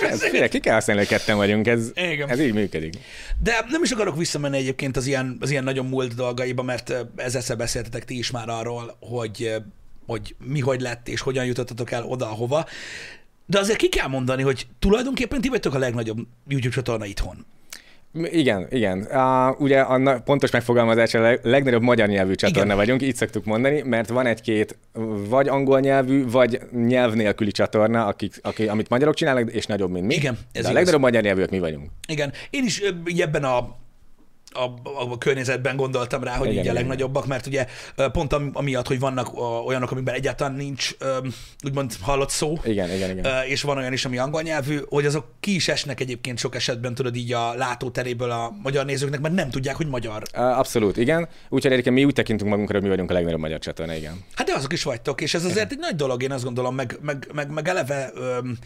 Ez, 0.02 0.24
figyelj, 0.24 0.50
ki 0.50 0.60
kell 0.60 0.74
használni, 0.74 1.06
hogy 1.06 1.18
ketten 1.18 1.38
vagyunk, 1.38 1.68
ez, 1.68 1.92
Igen. 1.96 2.30
ez 2.30 2.40
így 2.40 2.54
működik. 2.54 2.94
De 3.44 3.66
nem 3.70 3.84
is 3.84 3.92
akarok 3.92 4.18
visszamenni 4.18 4.58
egyébként 4.58 4.98
az 4.98 5.08
ilyen, 5.08 5.38
az 5.40 5.50
ilyen 5.50 5.64
nagyon 5.64 5.86
múlt 5.86 6.16
dolgaiba, 6.16 6.64
mert 6.64 6.90
ö, 6.90 7.00
ezzel 7.16 7.56
beszéltetek 7.56 8.06
ti 8.06 8.18
is 8.18 8.32
már 8.32 8.50
arról, 8.50 8.98
hogy, 9.00 9.44
ö, 9.44 9.58
hogy 10.06 10.36
mi 10.46 10.60
hogy 10.60 10.82
lett, 10.82 11.08
és 11.08 11.22
hogyan 11.22 11.46
jutottatok 11.46 11.92
el 11.92 12.04
oda, 12.04 12.30
ahova. 12.30 12.66
De 13.50 13.60
azért 13.60 13.78
ki 13.78 13.90
kell 13.90 14.07
mondani, 14.07 14.42
hogy 14.42 14.68
tulajdonképpen 14.80 15.42
ti 15.42 15.50
vagytok 15.50 15.74
a 15.74 15.78
legnagyobb 15.78 16.18
YouTube 16.48 16.75
csatorna 16.75 17.06
itthon. 17.06 17.46
Igen, 18.13 18.68
igen. 18.69 19.07
Uh, 19.12 19.62
ugye 19.62 19.80
a 19.80 20.19
pontos 20.19 20.51
megfogalmazás 20.51 21.13
a 21.13 21.19
leg- 21.22 21.46
legnagyobb 21.46 21.81
magyar 21.81 22.07
nyelvű 22.07 22.34
csatorna 22.36 22.63
Igen. 22.63 22.75
vagyunk, 22.75 23.01
így 23.01 23.16
szoktuk 23.16 23.46
mondani, 23.46 23.81
mert 23.81 24.10
van 24.10 24.25
egy-két 24.25 24.78
vagy 25.30 25.48
angol 25.48 25.80
nyelvű, 25.80 26.28
vagy 26.30 26.60
nyelv 26.72 27.13
nélküli 27.13 27.51
csatorna, 27.51 28.06
akik, 28.06 28.40
akik, 28.42 28.69
amit 28.69 28.90
magyarok 28.90 29.13
csinálnak, 29.16 29.51
és 29.51 29.66
nagyobb, 29.66 29.92
mint 29.92 30.06
mi. 30.06 30.13
Igen, 30.13 30.34
ez 30.34 30.40
De 30.51 30.57
a 30.57 30.62
igaz. 30.62 30.74
legnagyobb 30.74 31.01
magyar 31.01 31.24
nyelvűek 31.24 31.50
mi 31.50 31.60
vagyunk. 31.60 31.90
Igen, 32.07 32.34
én 32.50 32.63
is 32.63 32.81
ebben 33.18 33.44
a 33.44 33.78
a, 34.51 34.63
a, 35.12 35.18
környezetben 35.18 35.75
gondoltam 35.75 36.24
rá, 36.24 36.36
hogy 36.36 36.48
Igen, 36.48 36.51
igen, 36.51 36.63
így 36.63 36.69
a 36.69 36.72
igen. 36.72 36.74
legnagyobbak, 36.74 37.28
mert 37.28 37.46
ugye 37.46 37.66
pont 38.12 38.34
am- 38.34 38.51
amiatt, 38.54 38.88
hogy 38.88 39.00
vannak 39.00 39.38
olyanok, 39.66 39.92
amikben 39.92 40.16
egyáltalán 40.16 40.54
nincs 40.54 40.92
úgymond 41.63 41.94
hallott 42.01 42.30
szó, 42.30 42.57
Igen, 42.63 42.92
igen, 42.92 43.18
igen. 43.18 43.46
És 43.48 43.62
van 43.62 43.78
olyan 43.78 43.94
is, 43.94 44.06
ami 44.06 44.18
angol 44.18 44.42
nyelvű, 44.42 44.80
hogy 44.90 45.06
azok 45.06 45.25
ki 45.40 45.56
is 45.56 45.68
esnek 45.68 46.00
egyébként 46.00 46.38
sok 46.38 46.56
esetben, 46.56 46.94
tudod, 46.94 47.16
így 47.16 47.34
a 47.34 47.54
látóteréből 47.54 48.31
a 48.31 48.54
magyar 48.62 48.86
nézőknek, 48.86 49.19
mert 49.19 49.34
nem 49.34 49.50
tudják, 49.50 49.75
hogy 49.75 49.88
magyar. 49.88 50.24
Abszolút, 50.34 50.98
igen. 50.98 51.28
Úgyhogy 51.50 51.72
egyébként 51.72 51.96
mi 51.96 52.06
úgy 52.06 52.13
tekintünk 52.13 52.50
magunkra, 52.50 52.74
hogy 52.74 52.84
mi 52.84 52.90
vagyunk 52.90 53.10
a 53.10 53.13
legnagyobb 53.13 53.40
magyar 53.40 53.60
csatorna, 53.60 53.94
igen. 53.94 54.24
Hát 54.34 54.48
de 54.48 54.54
azok 54.54 54.74
is 54.74 54.84
vagytok, 54.84 55.22
és 55.22 55.34
ez 55.34 55.46
azért 55.46 55.72
egy 55.72 55.80
nagy 55.80 55.96
dolog, 55.96 56.24
én 56.24 56.31
azt 56.31 56.44
gondolom, 56.44 56.75
meg, 56.75 56.98
meg, 57.01 57.28
meg, 57.34 57.51
meg 57.51 57.68
eleve 57.68 58.12
öm, 58.16 58.57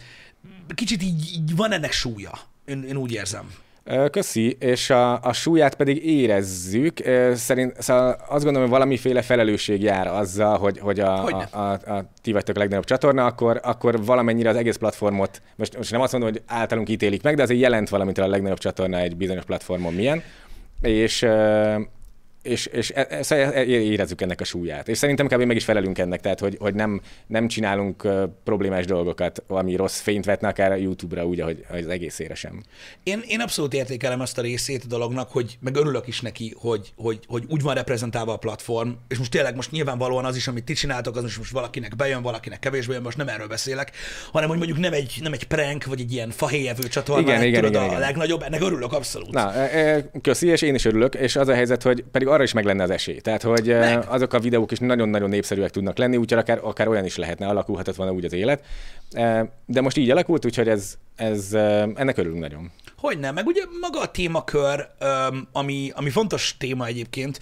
kicsit 0.74 1.02
így, 1.02 1.30
így 1.34 1.56
van 1.56 1.72
ennek 1.72 1.92
súlya. 1.92 2.30
Én, 2.66 2.84
én 2.88 2.96
úgy 2.96 3.12
érzem. 3.12 3.50
Köszi, 4.10 4.56
és 4.60 4.90
a, 4.90 5.20
a 5.22 5.32
súlyát 5.32 5.74
pedig 5.74 6.06
érezzük. 6.06 6.98
Szerint, 7.34 7.82
szóval 7.82 8.16
azt 8.28 8.44
gondolom, 8.44 8.60
hogy 8.68 8.78
valamiféle 8.78 9.22
felelősség 9.22 9.82
jár 9.82 10.06
azzal, 10.06 10.58
hogy, 10.58 10.78
hogy 10.78 11.00
a, 11.00 11.18
a, 11.18 11.20
Hogyne. 11.20 11.48
a, 11.50 11.70
a, 11.72 12.10
ti 12.22 12.32
vagytok 12.32 12.56
a 12.56 12.58
legnagyobb 12.58 12.84
csatorna, 12.84 13.24
akkor, 13.24 13.60
akkor 13.62 14.04
valamennyire 14.04 14.48
az 14.48 14.56
egész 14.56 14.76
platformot, 14.76 15.42
most, 15.56 15.76
most 15.76 15.90
nem 15.90 16.00
azt 16.00 16.12
mondom, 16.12 16.30
hogy 16.30 16.42
általunk 16.46 16.88
ítélik 16.88 17.22
meg, 17.22 17.36
de 17.36 17.42
azért 17.42 17.60
jelent 17.60 17.88
valamit 17.88 18.18
a 18.18 18.26
legnagyobb 18.26 18.58
csatorna 18.58 18.98
egy 18.98 19.16
bizonyos 19.16 19.44
platformon 19.44 19.94
milyen, 19.94 20.22
és 20.80 21.26
és, 22.44 22.66
és 22.66 22.90
e- 22.94 23.06
e- 23.10 23.22
szóval 23.22 23.52
e- 23.52 23.64
érezzük 23.64 24.20
ennek 24.20 24.40
a 24.40 24.44
súlyát. 24.44 24.88
És 24.88 24.98
szerintem 24.98 25.26
kb. 25.26 25.42
meg 25.42 25.56
is 25.56 25.64
felelünk 25.64 25.98
ennek, 25.98 26.20
tehát 26.20 26.40
hogy, 26.40 26.56
hogy 26.60 26.74
nem, 26.74 27.00
nem 27.26 27.48
csinálunk 27.48 28.08
problémás 28.44 28.84
dolgokat, 28.84 29.42
ami 29.46 29.76
rossz 29.76 30.00
fényt 30.00 30.24
vetne 30.24 30.48
akár 30.48 30.72
a 30.72 30.74
YouTube-ra 30.74 31.26
úgy, 31.26 31.40
ahogy 31.40 31.64
az 31.70 31.86
egészére 31.86 32.34
sem. 32.34 32.62
Én, 33.02 33.22
én 33.26 33.40
abszolút 33.40 33.74
értékelem 33.74 34.20
azt 34.20 34.38
a 34.38 34.42
részét 34.42 34.82
a 34.84 34.86
dolognak, 34.86 35.30
hogy 35.30 35.58
meg 35.60 35.76
örülök 35.76 36.06
is 36.06 36.20
neki, 36.20 36.54
hogy, 36.56 36.92
hogy, 36.96 37.18
hogy 37.26 37.44
úgy 37.48 37.62
van 37.62 37.74
reprezentálva 37.74 38.32
a 38.32 38.36
platform, 38.36 38.90
és 39.08 39.18
most 39.18 39.30
tényleg 39.30 39.54
most 39.54 39.70
nyilvánvalóan 39.70 40.24
az 40.24 40.36
is, 40.36 40.48
amit 40.48 40.64
ti 40.64 40.72
csináltok, 40.72 41.16
az 41.16 41.22
most, 41.22 41.38
most 41.38 41.52
valakinek 41.52 41.96
bejön, 41.96 42.22
valakinek 42.22 42.58
kevésbé 42.58 42.92
jön, 42.92 43.02
most 43.02 43.16
nem 43.16 43.28
erről 43.28 43.46
beszélek, 43.46 43.92
hanem 44.32 44.48
hogy 44.48 44.58
mondjuk 44.58 44.78
nem 44.78 44.92
egy, 44.92 45.18
nem 45.22 45.32
egy 45.32 45.44
prank, 45.44 45.84
vagy 45.84 46.00
egy 46.00 46.12
ilyen 46.12 46.30
fahéjevő 46.30 46.88
csatorna, 46.88 47.22
Igen, 47.22 47.42
igen, 47.42 47.62
tudod, 47.62 47.70
igen, 47.70 47.82
a 47.82 47.86
igen. 47.86 48.00
legnagyobb, 48.00 48.42
ennek 48.42 48.62
örülök 48.62 48.92
abszolút. 48.92 49.30
Na, 49.30 49.52
köszi, 50.22 50.46
és 50.46 50.62
én 50.62 50.74
is 50.74 50.84
örülök, 50.84 51.14
és 51.14 51.36
az 51.36 51.48
a 51.48 51.54
helyzet, 51.54 51.82
hogy 51.82 52.04
pedig 52.10 52.28
arra 52.34 52.42
is 52.42 52.52
meg 52.52 52.64
lenne 52.64 52.82
az 52.82 52.90
esély. 52.90 53.20
Tehát, 53.20 53.42
hogy 53.42 53.66
Meg. 53.66 54.04
azok 54.08 54.32
a 54.32 54.40
videók 54.40 54.72
is 54.72 54.78
nagyon-nagyon 54.78 55.28
népszerűek 55.28 55.70
tudnak 55.70 55.98
lenni, 55.98 56.16
úgyhogy 56.16 56.38
akár, 56.38 56.58
akár 56.62 56.88
olyan 56.88 57.04
is 57.04 57.16
lehetne, 57.16 57.46
alakulhatott 57.46 57.94
volna 57.94 58.12
úgy 58.12 58.24
az 58.24 58.32
élet. 58.32 58.64
De 59.66 59.80
most 59.80 59.96
így 59.96 60.10
alakult, 60.10 60.44
úgyhogy 60.44 60.68
ez, 60.68 60.94
ez, 61.16 61.52
ennek 61.94 62.16
örülünk 62.16 62.40
nagyon. 62.40 62.70
Hogy 62.96 63.18
nem, 63.18 63.34
meg 63.34 63.46
ugye 63.46 63.62
maga 63.80 64.00
a 64.00 64.10
témakör, 64.10 64.88
ami, 65.52 65.92
ami 65.94 66.10
fontos 66.10 66.56
téma 66.58 66.86
egyébként, 66.86 67.40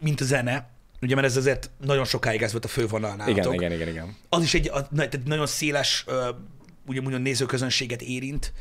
mint 0.00 0.20
a 0.20 0.24
zene, 0.24 0.68
ugye 1.02 1.14
mert 1.14 1.26
ez 1.26 1.36
azért 1.36 1.70
nagyon 1.84 2.04
sokáig 2.04 2.42
ez 2.42 2.52
volt 2.52 2.64
a 2.64 2.68
fővonal 2.68 3.16
nálatok. 3.16 3.36
Igen, 3.36 3.52
igen, 3.52 3.72
igen, 3.72 3.88
igen. 3.88 4.16
Az 4.28 4.42
is 4.42 4.54
egy 4.54 4.68
a, 4.68 4.88
tehát 4.88 5.20
nagyon 5.24 5.46
széles, 5.46 6.04
ugye 6.86 7.00
mondjuk 7.00 7.22
nézőközönséget 7.22 8.02
érint. 8.02 8.52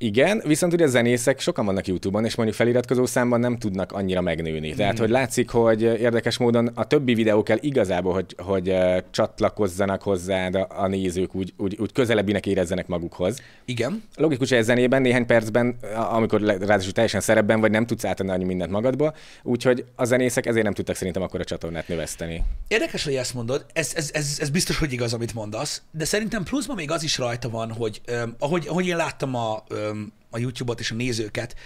Igen, 0.00 0.42
viszont 0.46 0.72
ugye 0.72 0.84
a 0.84 0.88
zenészek 0.88 1.40
sokan 1.40 1.64
vannak 1.64 1.86
YouTube-on, 1.86 2.24
és 2.24 2.34
mondjuk 2.34 2.58
feliratkozó 2.58 3.06
számban 3.06 3.40
nem 3.40 3.58
tudnak 3.58 3.92
annyira 3.92 4.20
megnőni. 4.20 4.74
Tehát, 4.74 4.98
hogy 4.98 5.10
látszik, 5.10 5.50
hogy 5.50 5.82
érdekes 5.82 6.36
módon 6.38 6.66
a 6.74 6.86
többi 6.86 7.14
videó 7.14 7.42
kell 7.42 7.58
igazából, 7.60 8.12
hogy, 8.12 8.34
hogy 8.38 8.76
csatlakozzanak 9.10 10.02
hozzád 10.02 10.54
a, 10.54 10.66
a 10.70 10.86
nézők, 10.86 11.34
úgy, 11.34 11.52
úgy, 11.56 11.76
úgy 11.80 11.92
közelebbinek 11.92 12.46
érezzenek 12.46 12.86
magukhoz. 12.86 13.42
Igen. 13.64 14.02
Logikus, 14.16 14.48
hogy 14.48 14.58
a 14.58 14.62
zenében 14.62 15.02
néhány 15.02 15.26
percben, 15.26 15.76
amikor 16.10 16.40
ráadásul 16.40 16.92
teljesen 16.92 17.20
szerepben 17.20 17.60
vagy, 17.60 17.70
nem 17.70 17.86
tudsz 17.86 18.04
átadni 18.04 18.32
annyi 18.32 18.44
mindent 18.44 18.70
magadból, 18.70 19.14
úgyhogy 19.42 19.84
a 19.94 20.04
zenészek 20.04 20.46
ezért 20.46 20.64
nem 20.64 20.74
tudtak 20.74 20.96
szerintem 20.96 21.22
akkor 21.22 21.40
a 21.40 21.44
csatornát 21.44 21.88
növeszteni. 21.88 22.42
Érdekes, 22.68 23.04
hogy 23.04 23.14
ezt 23.14 23.34
mondod, 23.34 23.66
ez, 23.72 23.92
ez, 23.96 24.10
ez, 24.12 24.36
ez 24.40 24.50
biztos, 24.50 24.78
hogy 24.78 24.92
igaz, 24.92 25.12
amit 25.12 25.34
mondasz, 25.34 25.82
de 25.90 26.04
szerintem 26.04 26.42
pluszban 26.42 26.76
még 26.76 26.90
az 26.90 27.02
is 27.02 27.18
rajta 27.18 27.48
van, 27.48 27.72
hogy 27.72 28.00
öm, 28.04 28.34
ahogy, 28.38 28.66
ahogy 28.68 28.86
én 28.86 28.96
láttam 28.96 29.34
a, 29.34 29.64
öm, 29.68 29.87
a 30.30 30.38
YouTube-ot 30.38 30.80
és 30.80 30.90
a 30.90 30.94
nézőket, 30.94 31.56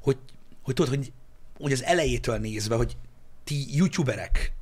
hogy, 0.00 0.16
hogy 0.62 0.74
tudod, 0.74 0.94
hogy, 0.94 1.12
hogy 1.58 1.72
az 1.72 1.84
elejétől 1.84 2.38
nézve, 2.38 2.74
hogy 2.74 2.96
ti 3.44 3.76
youtuberek 3.76 4.52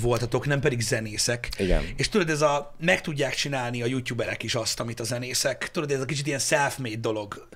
voltatok, 0.00 0.46
nem 0.46 0.60
pedig 0.60 0.80
zenészek. 0.80 1.48
Igen. 1.58 1.82
És 1.96 2.08
tudod, 2.08 2.30
ez 2.30 2.40
a, 2.40 2.74
meg 2.80 3.00
tudják 3.00 3.34
csinálni 3.34 3.82
a 3.82 3.86
youtuberek 3.86 4.42
is 4.42 4.54
azt, 4.54 4.80
amit 4.80 5.00
a 5.00 5.04
zenészek. 5.04 5.70
Tudod, 5.72 5.90
ez 5.90 6.00
a 6.00 6.04
kicsit 6.04 6.26
ilyen 6.26 6.38
self-made 6.38 6.96
dolog. 6.96 7.48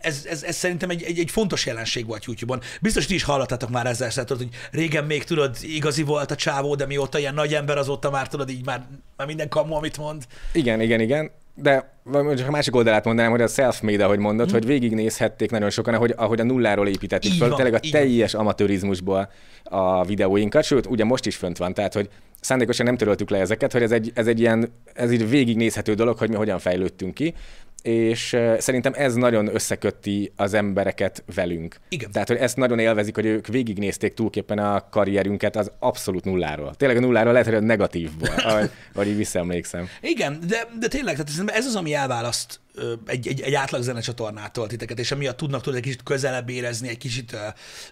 Ez, 0.00 0.24
ez, 0.28 0.42
ez 0.42 0.56
szerintem 0.56 0.90
egy, 0.90 1.02
egy, 1.02 1.18
egy 1.18 1.30
fontos 1.30 1.66
jelenség 1.66 2.06
volt 2.06 2.24
YouTube-on. 2.24 2.60
Biztos 2.80 3.06
ti 3.06 3.14
is 3.14 3.22
hallottatok 3.22 3.70
már 3.70 3.86
ezzel, 3.86 4.10
szóval, 4.10 4.24
tudod, 4.24 4.42
hogy 4.42 4.80
régen 4.80 5.04
még 5.04 5.24
tudod, 5.24 5.56
igazi 5.62 6.02
volt 6.02 6.30
a 6.30 6.36
csávó, 6.36 6.74
de 6.74 6.86
mióta 6.86 7.18
ilyen 7.18 7.34
nagy 7.34 7.54
ember, 7.54 7.78
azóta 7.78 8.10
már 8.10 8.28
tudod, 8.28 8.50
így 8.50 8.64
már, 8.64 8.86
már 9.16 9.26
minden 9.26 9.48
kamu, 9.48 9.74
amit 9.74 9.96
mond. 9.96 10.26
Igen, 10.52 10.80
igen, 10.80 11.00
igen. 11.00 11.30
De 11.54 11.98
mondjuk 12.02 12.48
a 12.48 12.50
másik 12.50 12.76
oldalát 12.76 13.04
mondanám, 13.04 13.30
hogy 13.30 13.40
a 13.40 13.46
self-made, 13.46 14.04
ahogy 14.04 14.18
mondod, 14.18 14.46
hmm. 14.46 14.54
hogy 14.54 14.66
végignézhették 14.66 15.50
nagyon 15.50 15.70
sokan, 15.70 15.94
ahogy, 15.94 16.14
ahogy 16.16 16.40
a 16.40 16.44
nulláról 16.44 16.88
építették 16.88 17.38
van, 17.38 17.54
tényleg 17.54 17.74
a 17.74 17.78
így 17.82 17.92
van. 17.92 18.00
teljes 18.00 18.34
amatőrizmusból 18.34 19.30
a 19.64 20.04
videóinkat, 20.04 20.64
sőt, 20.64 20.86
ugye 20.86 21.04
most 21.04 21.26
is 21.26 21.36
fönt 21.36 21.56
van, 21.56 21.74
tehát 21.74 21.94
hogy 21.94 22.08
szándékosan 22.40 22.86
nem 22.86 22.96
töröltük 22.96 23.30
le 23.30 23.38
ezeket, 23.38 23.72
hogy 23.72 23.82
ez 23.82 23.92
egy, 23.92 24.12
ez 24.14 24.26
egy 24.26 24.40
ilyen, 24.40 24.72
ez 24.94 25.12
így 25.12 25.28
végignézhető 25.28 25.94
dolog, 25.94 26.18
hogy 26.18 26.28
mi 26.28 26.34
hogyan 26.34 26.58
fejlődtünk 26.58 27.14
ki, 27.14 27.34
és 27.82 28.36
szerintem 28.58 28.92
ez 28.96 29.14
nagyon 29.14 29.54
összekötti 29.54 30.32
az 30.36 30.54
embereket 30.54 31.24
velünk. 31.34 31.76
Igen. 31.88 32.10
Tehát, 32.12 32.28
hogy 32.28 32.36
ezt 32.36 32.56
nagyon 32.56 32.78
élvezik, 32.78 33.14
hogy 33.14 33.26
ők 33.26 33.46
végignézték 33.46 34.14
túlképpen 34.14 34.58
a 34.58 34.88
karrierünket 34.88 35.56
az 35.56 35.70
abszolút 35.78 36.24
nulláról. 36.24 36.74
Tényleg 36.74 36.96
a 36.96 37.00
nulláról 37.00 37.32
lehet, 37.32 37.46
hogy 37.46 37.56
a 37.56 37.60
negatívból, 37.60 38.34
ahogy, 38.36 38.70
ahogy 38.94 39.08
így 39.08 39.16
visszaemlékszem. 39.16 39.88
Igen, 40.00 40.38
de, 40.46 40.68
de 40.78 40.88
tényleg, 40.88 41.16
tehát 41.16 41.56
ez 41.56 41.66
az, 41.66 41.76
ami 41.76 41.94
elválaszt 41.94 42.60
egy, 43.06 43.28
egy, 43.28 43.40
egy 43.40 43.54
átlag 43.54 43.82
zenecsatornától 43.82 44.66
titeket, 44.66 44.98
és 44.98 45.12
amiatt 45.12 45.36
tudnak 45.36 45.62
tudod, 45.62 45.78
egy 45.78 45.84
kicsit 45.84 46.02
közelebb 46.02 46.48
érezni, 46.48 46.88
egy 46.88 46.98
kicsit 46.98 47.36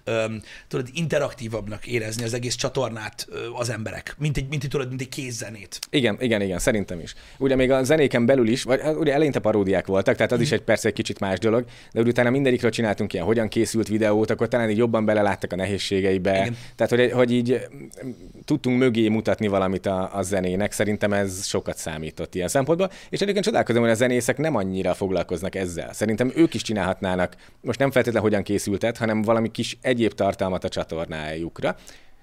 ö, 0.05 0.25
tudod, 0.69 0.89
interaktívabbnak 0.93 1.87
érezni 1.87 2.25
az 2.25 2.35
egész 2.35 2.55
csatornát 2.55 3.29
az 3.53 3.71
emberek, 3.71 4.15
mint 4.19 4.37
egy, 4.37 4.49
mint 4.49 4.63
egy, 4.65 4.71
tudod, 4.71 4.89
mint 4.89 5.01
egy 5.01 5.09
kézzenét. 5.09 5.79
Igen, 5.91 6.17
igen, 6.21 6.43
igen, 6.43 6.59
szerintem 6.59 7.01
is. 7.01 7.15
Ugye 7.39 7.57
még 7.57 7.71
a 7.71 7.83
zenéken 7.83 8.27
belül 8.27 8.49
is, 8.49 8.63
vagy 8.63 8.81
hát 8.81 8.97
ugye 8.97 9.13
eleinte 9.13 9.39
paródiák 9.39 9.87
voltak, 9.87 10.17
tehát 10.17 10.33
az 10.33 10.41
is 10.41 10.53
egy 10.53 10.63
persze 10.63 10.89
egy 10.89 10.95
kicsit 10.95 11.21
más 11.21 11.39
dolog, 11.39 11.65
de 11.93 12.01
utána 12.01 12.31
mindegyikről 12.31 12.71
csináltunk 12.71 13.13
ilyen, 13.13 13.27
hogyan 13.27 13.49
készült 13.49 13.89
videót, 13.89 14.31
akkor 14.31 14.49
talán 14.49 14.71
így 14.71 14.77
jobban 14.77 15.05
beleláttak 15.05 15.53
a 15.53 15.57
nehézségeibe. 15.57 16.37
Igen. 16.37 16.57
Tehát, 16.77 16.93
hogy, 16.93 17.13
hogy 17.13 17.33
így 17.33 17.61
mm, 17.75 18.11
tudtunk 18.45 18.79
mögé 18.79 19.09
mutatni 19.09 19.47
valamit 19.47 19.87
a, 19.87 20.17
a 20.17 20.23
zenének, 20.23 20.73
szerintem 20.73 21.13
ez 21.13 21.47
sokat 21.47 21.77
számított 21.77 22.35
ilyen 22.35 22.49
szempontból. 22.49 22.91
És 23.11 23.21
egyébként 23.21 23.45
csodálkozom, 23.45 23.83
hogy 23.83 23.91
a 23.91 23.95
zenészek 23.95 24.39
nem 24.39 24.55
annyira 24.55 24.68
foglalkoznak 24.95 25.55
ezzel. 25.55 25.93
Szerintem 25.93 26.33
ők 26.35 26.55
is 26.55 26.63
csinálhatnának, 26.63 27.37
most 27.61 27.79
nem 27.79 27.91
feltétlenül 27.91 28.29
hogyan 28.29 28.43
készültet, 28.43 28.97
hanem 28.97 29.23
valami 29.23 29.51
kis 29.51 29.79
egyéb 29.81 30.13
tartalmat 30.13 30.65
a 30.65 30.69
csatornájukra. 30.69 31.77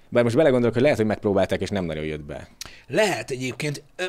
Bár 0.08 0.22
most 0.22 0.36
belegondolok, 0.36 0.74
hogy 0.74 0.82
lehet, 0.82 0.96
hogy 0.96 1.06
megpróbálták, 1.06 1.60
és 1.60 1.68
nem 1.68 1.84
nagyon 1.84 2.04
jött 2.04 2.24
be. 2.24 2.48
Lehet 2.86 3.30
egyébként. 3.30 3.82
Ö, 3.96 4.04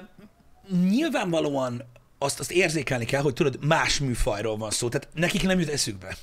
nyilvánvalóan 0.89 1.84
azt, 2.17 2.39
azt 2.39 2.51
érzékelni 2.51 3.06
kell, 3.06 3.22
hogy 3.22 3.34
tudod, 3.34 3.65
más 3.65 4.00
műfajról 4.00 4.58
van 4.58 4.70
szó, 4.70 4.89
tehát 4.89 5.08
nekik 5.13 5.44
nem 5.44 5.60
jut 5.60 5.70
eszükbe. 5.70 6.17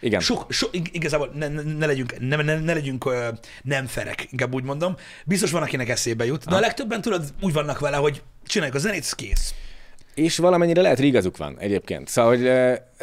Igen. 0.00 0.20
Sok, 0.20 0.52
so, 0.52 0.66
ig- 0.70 0.94
igazából 0.94 1.30
ne, 1.34 1.48
ne, 1.48 1.62
ne 1.62 1.86
legyünk, 1.86 2.18
ne, 2.18 2.36
ne, 2.36 2.58
ne 2.58 2.72
legyünk 2.72 3.04
ö, 3.04 3.28
nem 3.62 3.86
ferek, 3.86 4.26
inkább 4.30 4.54
úgy 4.54 4.64
mondom. 4.64 4.96
Biztos 5.24 5.50
van, 5.50 5.62
akinek 5.62 5.88
eszébe 5.88 6.24
jut, 6.24 6.44
de 6.44 6.54
a 6.54 6.60
legtöbben 6.60 7.00
tudod, 7.00 7.24
úgy 7.40 7.52
vannak 7.52 7.78
vele, 7.78 7.96
hogy 7.96 8.22
csináljuk 8.44 8.76
a 8.76 8.80
zenét, 8.80 9.14
kész. 9.14 9.54
És 10.16 10.36
valamennyire 10.38 10.80
lehet, 10.80 10.96
hogy 10.96 11.06
igazuk 11.06 11.36
van 11.36 11.56
egyébként. 11.58 12.08
Szóval, 12.08 12.36
hogy 12.36 12.42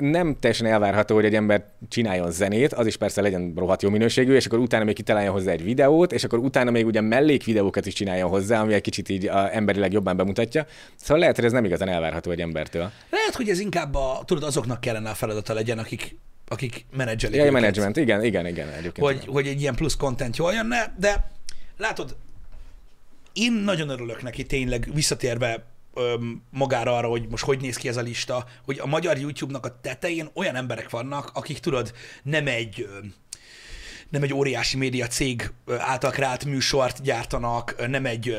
nem 0.10 0.36
teljesen 0.39 0.67
elvárható, 0.67 1.15
hogy 1.15 1.25
egy 1.25 1.36
ember 1.36 1.65
csináljon 1.89 2.32
zenét, 2.32 2.74
az 2.74 2.86
is 2.86 2.98
persze 2.98 3.22
legyen 3.22 3.53
rohadt 3.55 3.82
jó 3.82 3.89
minőségű, 3.89 4.36
és 4.36 4.46
akkor 4.46 4.60
utána 4.60 4.84
még 4.84 4.96
kitaláljon 4.96 5.34
hozzá 5.34 5.51
egy 5.51 5.63
videót, 5.63 6.12
és 6.12 6.24
akkor 6.24 6.39
utána 6.39 6.72
még 6.72 6.86
ugye 6.86 7.01
mellékvideókat 7.01 7.86
is 7.86 7.93
csináljon 7.93 8.29
hozzá, 8.29 8.62
ami 8.62 8.74
egy 8.74 8.82
kicsit 8.82 9.10
így 9.10 9.27
a 9.27 9.55
emberileg 9.55 9.91
jobban 9.91 10.17
bemutatja. 10.17 10.65
Szóval 10.96 11.20
lehet, 11.20 11.36
hogy 11.36 11.46
ez 11.46 11.51
nem 11.51 11.65
igazán 11.65 11.88
elvárható 11.89 12.32
egy 12.32 12.41
embertől. 12.41 12.91
Lehet, 13.10 13.36
hogy 13.36 13.50
ez 13.50 13.60
inkább 13.60 13.96
a, 13.96 14.22
tudod, 14.25 14.43
azoknak 14.43 14.82
kellene 14.82 15.10
a 15.10 15.13
feladata 15.13 15.53
legyen, 15.53 15.77
akik, 15.77 16.15
akik 16.48 16.86
menedzselik 16.96 17.36
Ja, 17.36 17.41
őket. 17.41 17.53
management, 17.53 17.98
igen, 17.98 18.24
igen, 18.24 18.48
igen. 18.48 18.67
Egyébként 18.67 19.08
hogy, 19.08 19.15
igen. 19.15 19.34
hogy 19.34 19.48
egy 19.48 19.62
ilyen 19.62 19.75
plusz 19.75 19.96
content 19.96 20.38
jól 20.38 20.53
jönne, 20.53 20.93
de 21.00 21.32
látod, 21.77 22.15
én 23.34 23.53
nagyon 23.53 23.89
örülök 23.89 24.22
neki 24.22 24.46
tényleg 24.46 24.89
visszatérve 24.93 25.63
magára 26.50 26.97
arra, 26.97 27.07
hogy 27.07 27.27
most 27.29 27.43
hogy 27.43 27.62
néz 27.62 27.75
ki 27.75 27.88
ez 27.88 27.97
a 27.97 28.01
lista, 28.01 28.45
hogy 28.65 28.79
a 28.79 28.85
magyar 28.85 29.17
YouTube-nak 29.17 29.65
a 29.65 29.79
tetején 29.81 30.29
olyan 30.33 30.55
emberek 30.55 30.89
vannak, 30.89 31.31
akik 31.33 31.59
tudod, 31.59 31.93
nem 32.23 32.47
egy 32.47 32.88
nem 34.09 34.23
egy 34.23 34.33
óriási 34.33 34.77
média 34.77 35.07
cég 35.07 35.51
által 35.77 36.12
kreált 36.12 36.45
műsort 36.45 37.01
gyártanak, 37.01 37.88
nem 37.88 38.05
egy 38.05 38.38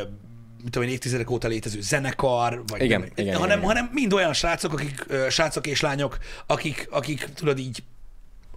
mit 0.62 0.72
tudom 0.72 0.88
én, 0.88 0.94
évtizedek 0.94 1.30
óta 1.30 1.48
létező 1.48 1.80
zenekar, 1.80 2.62
vagy 2.66 2.82
Igen, 2.82 3.00
nem, 3.00 3.10
igen, 3.14 3.36
hanem, 3.36 3.58
igen, 3.58 3.68
hanem 3.68 3.90
mind 3.92 4.12
olyan 4.12 4.32
srácok, 4.32 4.72
akik, 4.72 5.04
srácok 5.30 5.66
és 5.66 5.80
lányok, 5.80 6.18
akik, 6.46 6.88
akik 6.90 7.24
tudod 7.24 7.58
így 7.58 7.82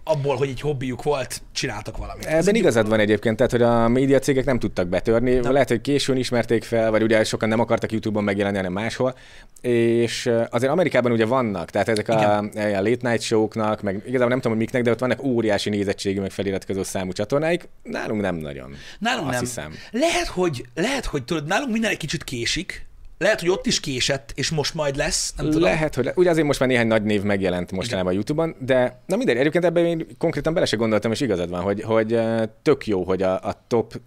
abból, 0.08 0.36
hogy 0.36 0.48
egy 0.48 0.60
hobbijuk 0.60 1.02
volt, 1.02 1.42
csináltak 1.52 1.96
valamit. 1.96 2.24
Ez 2.24 2.42
Ebben 2.46 2.60
igazad 2.60 2.88
van 2.88 3.00
egyébként, 3.00 3.36
tehát 3.36 3.52
hogy 3.52 3.62
a 3.62 3.88
média 3.88 4.18
cégek 4.18 4.44
nem 4.44 4.58
tudtak 4.58 4.88
betörni, 4.88 5.34
nem. 5.34 5.52
lehet, 5.52 5.68
hogy 5.68 5.80
későn 5.80 6.16
ismerték 6.16 6.64
fel, 6.64 6.90
vagy 6.90 7.02
ugye 7.02 7.24
sokan 7.24 7.48
nem 7.48 7.60
akartak 7.60 7.92
YouTube-on 7.92 8.24
megjelenni, 8.24 8.56
hanem 8.56 8.72
máshol, 8.72 9.14
és 9.60 10.30
azért 10.50 10.72
Amerikában 10.72 11.12
ugye 11.12 11.26
vannak, 11.26 11.70
tehát 11.70 11.88
ezek 11.88 12.08
a, 12.08 12.38
a 12.38 12.42
late 12.54 13.08
night 13.08 13.20
show-knak, 13.20 13.82
meg 13.82 14.02
igazából 14.06 14.28
nem 14.28 14.40
tudom, 14.40 14.52
hogy 14.52 14.60
miknek, 14.60 14.82
de 14.82 14.90
ott 14.90 14.98
vannak 14.98 15.22
óriási 15.22 15.70
nézettségű, 15.70 16.20
meg 16.20 16.30
feliratkozó 16.30 16.82
számú 16.82 17.12
csatornáik, 17.12 17.68
nálunk 17.82 18.20
nem 18.20 18.34
nagyon. 18.34 18.74
Nálunk 18.98 19.28
Azt 19.28 19.34
nem. 19.34 19.44
hiszem. 19.44 19.72
Lehet, 19.90 20.26
hogy, 20.26 20.64
lehet, 20.74 21.04
hogy 21.04 21.24
tudod, 21.24 21.46
nálunk 21.46 21.72
minden 21.72 21.90
egy 21.90 21.96
kicsit 21.96 22.24
késik, 22.24 22.87
lehet, 23.18 23.40
hogy 23.40 23.48
ott 23.48 23.66
is 23.66 23.80
késett, 23.80 24.32
és 24.34 24.50
most 24.50 24.74
majd 24.74 24.96
lesz, 24.96 25.34
nem 25.36 25.46
tudom. 25.46 25.62
Lehet, 25.62 25.94
hogy 25.94 26.04
le... 26.04 26.12
ugye 26.16 26.30
azért 26.30 26.46
most 26.46 26.60
már 26.60 26.68
néhány 26.68 26.86
nagy 26.86 27.02
név 27.02 27.22
megjelent 27.22 27.72
mostanában 27.72 28.10
a 28.12 28.14
YouTube-on, 28.14 28.56
de 28.58 29.02
na 29.06 29.16
mindegy, 29.16 29.36
egyébként 29.36 29.64
ebben 29.64 29.84
én 29.84 30.06
konkrétan 30.18 30.54
bele 30.54 30.66
se 30.66 30.76
gondoltam, 30.76 31.12
és 31.12 31.20
igazad 31.20 31.50
van, 31.50 31.62
hogy, 31.62 31.82
hogy 31.82 32.20
tök 32.62 32.86
jó, 32.86 33.02
hogy 33.02 33.22
a, 33.22 33.34
a 33.34 33.64
top 33.66 34.00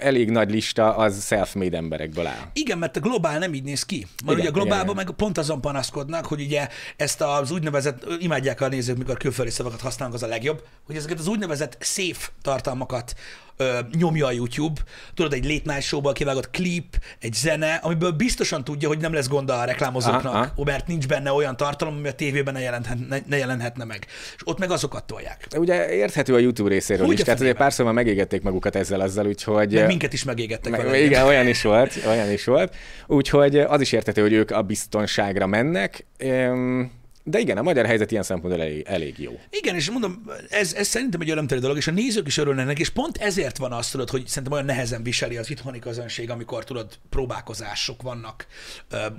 elég 0.00 0.30
nagy 0.30 0.50
lista 0.50 0.96
az 0.96 1.26
self-made 1.26 1.76
emberekből 1.76 2.26
áll. 2.26 2.50
Igen, 2.52 2.78
mert 2.78 2.96
a 2.96 3.00
globál 3.00 3.38
nem 3.38 3.54
így 3.54 3.64
néz 3.64 3.82
ki. 3.82 4.06
Mert 4.24 4.38
Igen, 4.38 4.38
ugye 4.38 4.48
a 4.48 4.62
globálban 4.62 4.94
meg 4.94 5.10
pont 5.10 5.38
azon 5.38 5.60
panaszkodnak, 5.60 6.26
hogy 6.26 6.40
ugye 6.40 6.68
ezt 6.96 7.20
az 7.20 7.50
úgynevezett, 7.50 8.06
imádják 8.18 8.60
a 8.60 8.68
nézők, 8.68 8.96
mikor 8.96 9.16
külföldi 9.16 9.50
szavakat 9.50 9.80
használnak, 9.80 10.16
az 10.16 10.22
a 10.22 10.26
legjobb, 10.26 10.62
hogy 10.86 10.96
ezeket 10.96 11.18
az 11.18 11.26
úgynevezett 11.26 11.76
safe 11.80 12.28
tartalmakat 12.42 13.14
ö, 13.60 13.78
nyomja 13.98 14.26
a 14.26 14.30
YouTube. 14.30 14.80
Tudod, 15.14 15.32
egy 15.32 15.44
late 15.44 15.72
night 15.72 15.82
showból 15.82 16.12
kivágott 16.12 16.50
klip, 16.50 16.98
egy 17.18 17.32
zene, 17.32 17.74
amiből 17.74 18.10
biztosan 18.10 18.64
tudja, 18.64 18.88
hogy 18.88 18.98
nem 18.98 19.12
lesz 19.12 19.28
gond 19.28 19.50
a 19.50 19.64
reklámozóknak, 19.64 20.24
Aha, 20.24 20.38
aha. 20.38 20.64
mert 20.64 20.86
nincs 20.86 21.06
benne 21.06 21.32
olyan 21.32 21.56
tartalom, 21.56 21.94
ami 21.96 22.08
a 22.08 22.12
tévében 22.12 22.54
ne, 22.54 22.60
jelenthet, 22.60 23.08
ne, 23.08 23.18
ne 23.26 23.36
jelenhetne 23.36 23.84
meg. 23.84 24.06
És 24.36 24.42
ott 24.44 24.58
meg 24.58 24.70
azokat 24.70 25.04
tolják. 25.04 25.46
Ugye 25.56 25.90
érthető 25.90 26.34
a 26.34 26.38
YouTube 26.38 26.68
részéről 26.68 27.06
Hogy 27.06 27.18
is, 27.18 27.24
tehát 27.24 27.40
azért 27.40 27.56
párszor 27.56 27.84
már 27.84 27.94
megégették 27.94 28.42
magukat 28.42 28.76
ezzel 28.76 29.00
azzal, 29.00 29.26
úgyhogy... 29.26 29.74
Minket 29.90 30.12
is 30.12 30.24
megégettek 30.24 30.72
meg, 30.72 30.84
vele. 30.84 31.00
igen, 31.00 31.26
olyan 31.26 31.48
is 31.48 31.62
volt, 31.62 31.98
olyan 32.06 32.30
is 32.30 32.44
volt. 32.44 32.74
Úgyhogy 33.06 33.56
az 33.56 33.80
is 33.80 33.92
érthető, 33.92 34.22
hogy 34.22 34.32
ők 34.32 34.50
a 34.50 34.62
biztonságra 34.62 35.46
mennek. 35.46 36.06
De 37.24 37.38
igen, 37.38 37.56
a 37.56 37.62
magyar 37.62 37.86
helyzet 37.86 38.10
ilyen 38.10 38.22
szempontból 38.22 38.62
elég, 38.62 38.84
elég 38.86 39.18
jó. 39.18 39.40
Igen, 39.50 39.74
és 39.74 39.90
mondom, 39.90 40.24
ez, 40.48 40.74
ez 40.74 40.86
szerintem 40.88 41.20
egy 41.20 41.30
örömteli 41.30 41.60
dolog, 41.60 41.76
és 41.76 41.86
a 41.86 41.90
nézők 41.90 42.26
is 42.26 42.36
örülnek, 42.36 42.78
és 42.78 42.88
pont 42.88 43.16
ezért 43.16 43.56
van 43.56 43.72
azt, 43.72 43.90
tudod, 43.90 44.10
hogy 44.10 44.26
szerintem 44.26 44.52
olyan 44.52 44.64
nehezen 44.64 45.02
viseli 45.02 45.36
az 45.36 45.50
itthoni 45.50 45.78
közönség, 45.78 46.30
amikor 46.30 46.64
tudod, 46.64 46.98
próbálkozások 47.10 48.02
vannak, 48.02 48.46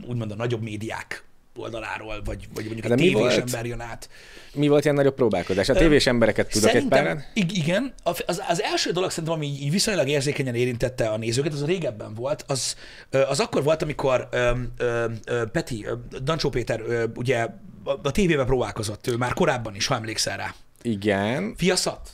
úgymond 0.08 0.32
a 0.32 0.36
nagyobb 0.36 0.62
médiák 0.62 1.24
oldaláról, 1.56 2.22
vagy, 2.26 2.48
vagy 2.54 2.66
mondjuk 2.66 2.86
De 2.88 2.94
egy 2.94 3.00
tévés 3.00 3.14
volt? 3.14 3.38
ember 3.38 3.66
jön 3.66 3.80
át. 3.82 4.10
Mi 4.54 4.68
volt 4.68 4.84
ilyen 4.84 4.96
nagyobb 4.96 5.16
próbálkozás? 5.16 5.70
A 5.70 5.74
tévés 5.74 6.08
embereket 6.08 6.50
tudok 6.50 6.74
egy 6.74 6.88
páran. 6.88 7.24
ig- 7.34 7.58
igen, 7.58 7.94
az, 8.04 8.24
az 8.48 8.62
első 8.62 8.92
dolog 8.92 9.10
szerintem, 9.10 9.34
ami 9.34 9.46
így 9.48 9.72
viszonylag 9.72 10.08
érzékenyen 10.08 10.56
érintette 10.56 11.10
a 11.10 11.18
nézőket, 11.18 11.54
az 11.54 11.62
a 11.62 11.66
régebben 11.66 12.14
volt, 12.14 12.44
az, 12.48 12.76
az 13.12 13.40
akkor 13.40 13.64
volt, 13.64 13.82
amikor 13.82 14.28
ö, 14.32 14.52
ö, 14.78 15.06
ö, 15.26 15.46
Peti, 15.52 15.86
Dancsó 16.24 16.50
Péter 16.50 16.80
ö, 16.88 17.04
ugye 17.16 17.48
a, 17.84 17.92
a 18.04 18.12
tévében 18.12 18.46
próbálkozott, 18.46 19.08
ő 19.08 19.16
már 19.16 19.34
korábban 19.34 19.76
is, 19.76 19.88
ha 19.88 19.96
emlékszel 19.96 20.38
rá. 20.38 20.54
Igen. 20.82 21.54
Fiaszat? 21.58 22.10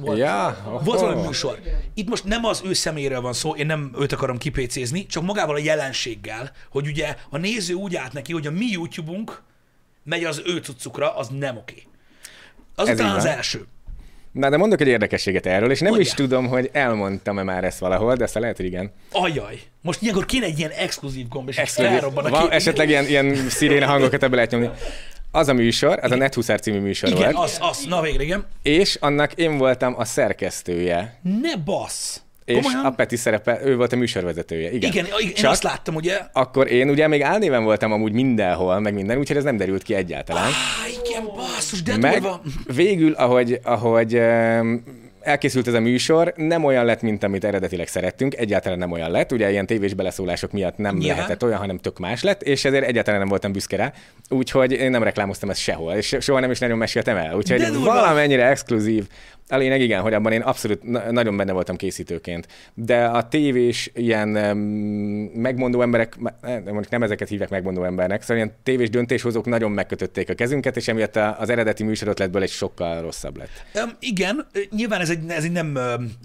Volt, 0.00 0.18
Ja, 0.18 0.56
volt 0.84 1.00
valami 1.00 1.26
műsor. 1.26 1.58
Itt 1.94 2.08
most 2.08 2.24
nem 2.24 2.44
az 2.44 2.62
ő 2.64 2.72
személyről 2.72 3.20
van 3.20 3.32
szó, 3.32 3.54
én 3.54 3.66
nem 3.66 3.92
őt 4.00 4.12
akarom 4.12 4.38
kipécézni, 4.38 5.06
csak 5.06 5.22
magával 5.22 5.54
a 5.54 5.58
jelenséggel, 5.58 6.52
hogy 6.70 6.86
ugye 6.86 7.16
a 7.30 7.38
néző 7.38 7.74
úgy 7.74 7.96
állt 7.96 8.12
neki, 8.12 8.32
hogy 8.32 8.46
a 8.46 8.50
mi 8.50 8.66
YouTube-unk 8.70 9.42
megy 10.04 10.24
az 10.24 10.42
ő 10.46 10.56
cuccukra, 10.58 11.16
az 11.16 11.28
nem 11.38 11.56
oké. 11.56 11.82
Azután 12.74 13.14
az 13.14 13.24
első. 13.24 13.66
Na, 14.32 14.50
de 14.50 14.56
mondok 14.56 14.80
egy 14.80 14.86
érdekességet 14.88 15.46
erről, 15.46 15.70
és 15.70 15.78
nem 15.80 15.88
Mondjál. 15.88 16.10
is 16.10 16.14
tudom, 16.16 16.46
hogy 16.46 16.70
elmondtam-e 16.72 17.42
már 17.42 17.64
ezt 17.64 17.78
valahol, 17.78 18.14
de 18.14 18.24
aztán 18.24 18.42
lehet, 18.42 18.56
hogy 18.56 18.66
igen. 18.66 18.92
Ajaj. 19.12 19.60
Most 19.82 20.02
ilyenkor 20.02 20.24
kéne 20.26 20.44
egy 20.44 20.58
ilyen 20.58 20.70
exkluzív 20.70 21.28
gomb, 21.28 21.48
és 21.48 21.56
Exkluzív. 21.56 21.92
felrobban 21.92 22.24
a 22.24 22.28
Van 22.30 22.50
esetleg 22.50 22.88
ilyen, 22.88 23.04
ilyen 23.04 23.34
sziréne 23.48 23.86
hangokat 23.86 24.22
ebbe 24.22 24.34
lehet 24.34 24.50
nyomni. 24.50 24.70
Az 25.30 25.48
a 25.48 25.52
műsor, 25.52 25.98
az 26.02 26.10
a 26.10 26.16
Net 26.16 26.60
című 26.60 26.80
műsor 26.80 27.08
Igen, 27.08 27.32
volt, 27.32 27.44
az, 27.44 27.58
az, 27.60 27.84
na 27.88 28.00
végre, 28.00 28.22
igen. 28.22 28.46
és 28.62 28.96
annak 29.00 29.32
én 29.32 29.58
voltam 29.58 29.94
a 29.98 30.04
szerkesztője. 30.04 31.20
Ne 31.40 31.56
bassz. 31.56 32.20
És 32.44 32.54
Komolyan? 32.62 32.84
a 32.84 32.90
Peti 32.90 33.16
szerepe, 33.16 33.60
ő 33.64 33.76
volt 33.76 33.92
a 33.92 33.96
műsorvezetője. 33.96 34.70
Igen, 34.72 34.90
Igen, 34.90 35.04
igen 35.04 35.20
én 35.20 35.34
Csak 35.34 35.50
azt 35.50 35.62
láttam, 35.62 35.94
ugye? 35.94 36.20
akkor 36.32 36.70
én 36.70 36.90
ugye 36.90 37.08
még 37.08 37.22
álnéven 37.22 37.64
voltam 37.64 37.92
amúgy 37.92 38.12
mindenhol, 38.12 38.78
meg 38.80 38.94
minden, 38.94 39.18
úgyhogy 39.18 39.36
ez 39.36 39.44
nem 39.44 39.56
derült 39.56 39.82
ki 39.82 39.94
egyáltalán. 39.94 40.44
Á, 40.44 40.50
igen, 41.04 41.24
basszus, 41.36 41.82
de 41.82 41.96
Meg 41.96 42.12
durva. 42.20 42.42
végül, 42.74 43.12
ahogy, 43.12 43.60
ahogy 43.62 44.20
elkészült 45.20 45.66
ez 45.66 45.74
a 45.74 45.80
műsor, 45.80 46.32
nem 46.36 46.64
olyan 46.64 46.84
lett, 46.84 47.02
mint 47.02 47.22
amit 47.22 47.44
eredetileg 47.44 47.86
szerettünk, 47.86 48.36
egyáltalán 48.36 48.78
nem 48.78 48.92
olyan 48.92 49.10
lett, 49.10 49.32
ugye 49.32 49.50
ilyen 49.50 49.66
tévés 49.66 49.94
beleszólások 49.94 50.52
miatt 50.52 50.76
nem 50.76 50.96
Nyilván. 50.96 51.16
lehetett 51.16 51.44
olyan, 51.44 51.58
hanem 51.58 51.78
tök 51.78 51.98
más 51.98 52.22
lett, 52.22 52.42
és 52.42 52.64
ezért 52.64 52.84
egyáltalán 52.84 53.20
nem 53.20 53.28
voltam 53.28 53.52
büszke 53.52 53.76
rá, 53.76 53.92
úgyhogy 54.28 54.72
én 54.72 54.90
nem 54.90 55.02
reklámoztam 55.02 55.50
ezt 55.50 55.60
sehol, 55.60 55.92
és 55.92 56.16
soha 56.20 56.40
nem 56.40 56.50
is 56.50 56.58
nagyon 56.58 56.78
meséltem 56.78 57.16
el, 57.16 57.34
úgyhogy 57.36 57.74
valamennyire 57.84 58.46
exkluzív. 58.46 59.06
A 59.48 59.56
lényeg 59.56 59.80
igen, 59.80 60.00
hogy 60.00 60.14
abban 60.14 60.32
én 60.32 60.40
abszolút 60.40 60.82
na- 60.82 61.12
nagyon 61.12 61.36
benne 61.36 61.52
voltam 61.52 61.76
készítőként. 61.76 62.48
De 62.74 63.04
a 63.04 63.28
tévés 63.28 63.90
ilyen 63.94 64.36
um, 64.36 64.58
megmondó 65.34 65.82
emberek, 65.82 66.16
eh, 66.40 66.60
mondjuk 66.64 66.88
nem 66.88 67.02
ezeket 67.02 67.28
hívják 67.28 67.50
megmondó 67.50 67.84
embernek, 67.84 68.20
szóval 68.22 68.36
ilyen 68.36 68.54
tévés 68.62 68.90
döntéshozók 68.90 69.46
nagyon 69.46 69.70
megkötötték 69.70 70.30
a 70.30 70.34
kezünket, 70.34 70.76
és 70.76 70.88
emiatt 70.88 71.16
az 71.16 71.48
eredeti 71.50 71.84
műsorötletből 71.84 72.42
egy 72.42 72.50
sokkal 72.50 73.00
rosszabb 73.00 73.36
lett. 73.36 73.50
Um, 73.84 73.90
igen, 74.00 74.46
nyilván 74.70 75.00
ez 75.00 75.10
egy, 75.10 75.28
ez 75.28 75.44
egy 75.44 75.52
nem, 75.52 75.74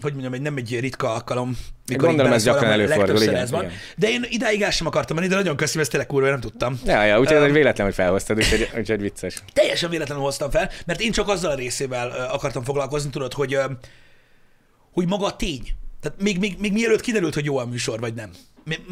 hogy 0.02 0.12
mondjam, 0.12 0.34
egy 0.34 0.42
nem 0.42 0.58
egy 0.58 0.80
ritka 0.80 1.14
alkalom. 1.14 1.58
Mikor 1.88 2.08
Gondolom, 2.08 2.32
így 2.32 2.38
ez 2.38 2.44
gyakran 2.44 2.72
előfordul, 2.72 3.22
igen, 3.22 3.36
ez 3.36 3.52
van. 3.52 3.64
igen. 3.64 3.76
De 3.98 4.10
én 4.10 4.26
idáig 4.30 4.62
el 4.62 4.72
sem 4.72 4.88
akartam 4.88 5.16
menni, 5.16 5.28
de 5.28 5.36
nagyon 5.36 5.56
köszönöm, 5.56 5.82
ezt 5.82 5.90
tényleg 5.90 6.10
kurva, 6.10 6.30
nem 6.30 6.40
tudtam. 6.40 6.80
Ja, 6.86 7.04
ja, 7.04 7.20
úgyhogy 7.20 7.38
egy 7.38 7.52
véletlen, 7.52 7.86
hogy 7.86 7.96
felhoztad, 7.96 8.38
úgyhogy, 8.38 8.70
úgyhogy 8.78 9.02
vicces. 9.02 9.44
Teljesen 9.54 9.90
véletlenül 9.90 10.24
hoztam 10.24 10.50
fel, 10.50 10.70
mert 10.86 11.02
én 11.02 11.12
csak 11.12 11.28
azzal 11.28 11.52
a 11.52 11.56
részével 11.56 12.10
akartam 12.32 12.64
foglalkozni, 12.64 13.10
tudod, 13.10 13.34
hogy, 13.34 13.60
hogy 14.92 15.08
maga 15.08 15.26
a 15.26 15.36
tény. 15.36 15.68
Tehát 16.02 16.22
még, 16.22 16.40
még, 16.40 16.56
még 16.60 16.72
mielőtt 16.74 17.02
kiderült, 17.02 17.34
hogy 17.34 17.46
jó 17.46 17.58
a 17.58 17.66
műsor, 17.66 18.00
vagy 18.00 18.14
nem. 18.14 18.32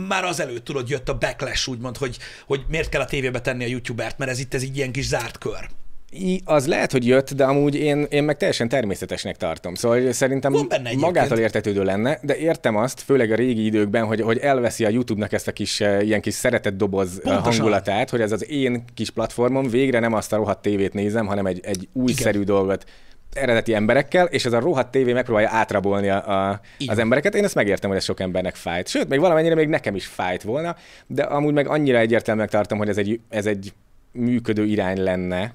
Már 0.08 0.24
azelőtt 0.24 0.66
tudod, 0.66 0.90
jött 0.90 1.10
a 1.10 1.18
backlash, 1.18 1.70
úgymond, 1.70 1.98
hogy, 1.98 2.18
hogy 2.46 2.62
miért 2.68 2.90
kell 2.90 3.02
a 3.02 3.06
tévébe 3.06 3.42
tenni 3.42 3.64
a 3.64 3.68
youtubert, 3.68 4.18
mert 4.18 4.32
ez 4.32 4.40
itt 4.40 4.54
ez 4.54 4.62
egy 4.62 4.78
ilyen 4.78 4.92
kis 4.92 5.06
zárt 5.06 5.38
kör. 5.38 5.70
I- 6.14 6.42
Az 6.46 6.68
lehet, 6.68 6.92
hogy 6.92 7.08
jött, 7.08 7.34
de 7.34 7.44
amúgy 7.44 7.76
én, 7.76 8.06
én 8.10 8.24
meg 8.24 8.38
teljesen 8.38 8.70
természetesnek 8.70 9.38
tartom. 9.38 9.76
Szóval 9.76 10.12
szerintem 10.12 10.54
magától 10.98 11.38
értetődő 11.38 11.84
lenne, 11.84 12.20
de 12.22 12.38
értem 12.38 12.76
azt, 12.76 13.02
főleg 13.02 13.32
a 13.32 13.36
régi 13.36 13.66
időkben, 13.66 14.06
hogy, 14.06 14.22
hogy 14.22 14.38
elveszi 14.38 14.86
a 14.86 14.90
YouTube-nak 14.90 15.32
ezt 15.34 15.48
a 15.48 15.52
kis, 15.52 15.82
eh, 15.82 16.06
ilyen 16.06 16.22
kis 16.22 16.34
szeretett 16.34 16.78
doboz 16.78 17.10
eh, 17.24 17.32
Pontosan. 17.34 17.52
hangulatát, 17.54 18.10
hogy 18.10 18.22
ez 18.22 18.32
az 18.32 18.50
én 18.50 18.84
kis 18.94 19.10
platformom, 19.10 19.70
végre 19.70 20.00
nem 20.00 20.14
azt 20.14 20.34
a 20.34 20.36
rohadt 20.36 20.62
tévét 20.62 20.94
nézem, 20.94 21.26
hanem 21.26 21.46
egy, 21.46 21.60
egy 21.64 21.88
újszerű 21.94 22.44
dolgot 22.44 22.86
eredeti 23.34 23.74
emberekkel, 23.74 24.26
és 24.26 24.46
ez 24.46 24.54
a 24.54 24.60
rohadt 24.60 24.92
tévé 24.92 25.14
megpróbálja 25.14 25.50
átrabolni 25.52 26.10
a, 26.10 26.50
a, 26.50 26.62
az 26.88 26.98
embereket. 26.98 27.36
Én 27.36 27.44
ezt 27.44 27.56
megértem, 27.56 27.90
hogy 27.90 28.00
ez 28.00 28.06
sok 28.06 28.20
embernek 28.20 28.56
fájt. 28.56 28.88
Sőt, 28.88 29.10
még 29.10 29.20
valamennyire 29.20 29.56
még 29.56 29.68
nekem 29.68 29.96
is 29.96 30.06
fájt 30.06 30.42
volna, 30.44 30.76
de 31.08 31.24
amúgy 31.24 31.54
meg 31.54 31.68
annyira 31.68 31.98
egyértelműen 31.98 32.50
tartom, 32.50 32.78
hogy 32.78 32.90
ez 32.90 32.98
egy, 32.98 33.20
ez 33.30 33.46
egy 33.46 33.74
működő 34.12 34.66
irány 34.66 35.04
lenne. 35.04 35.54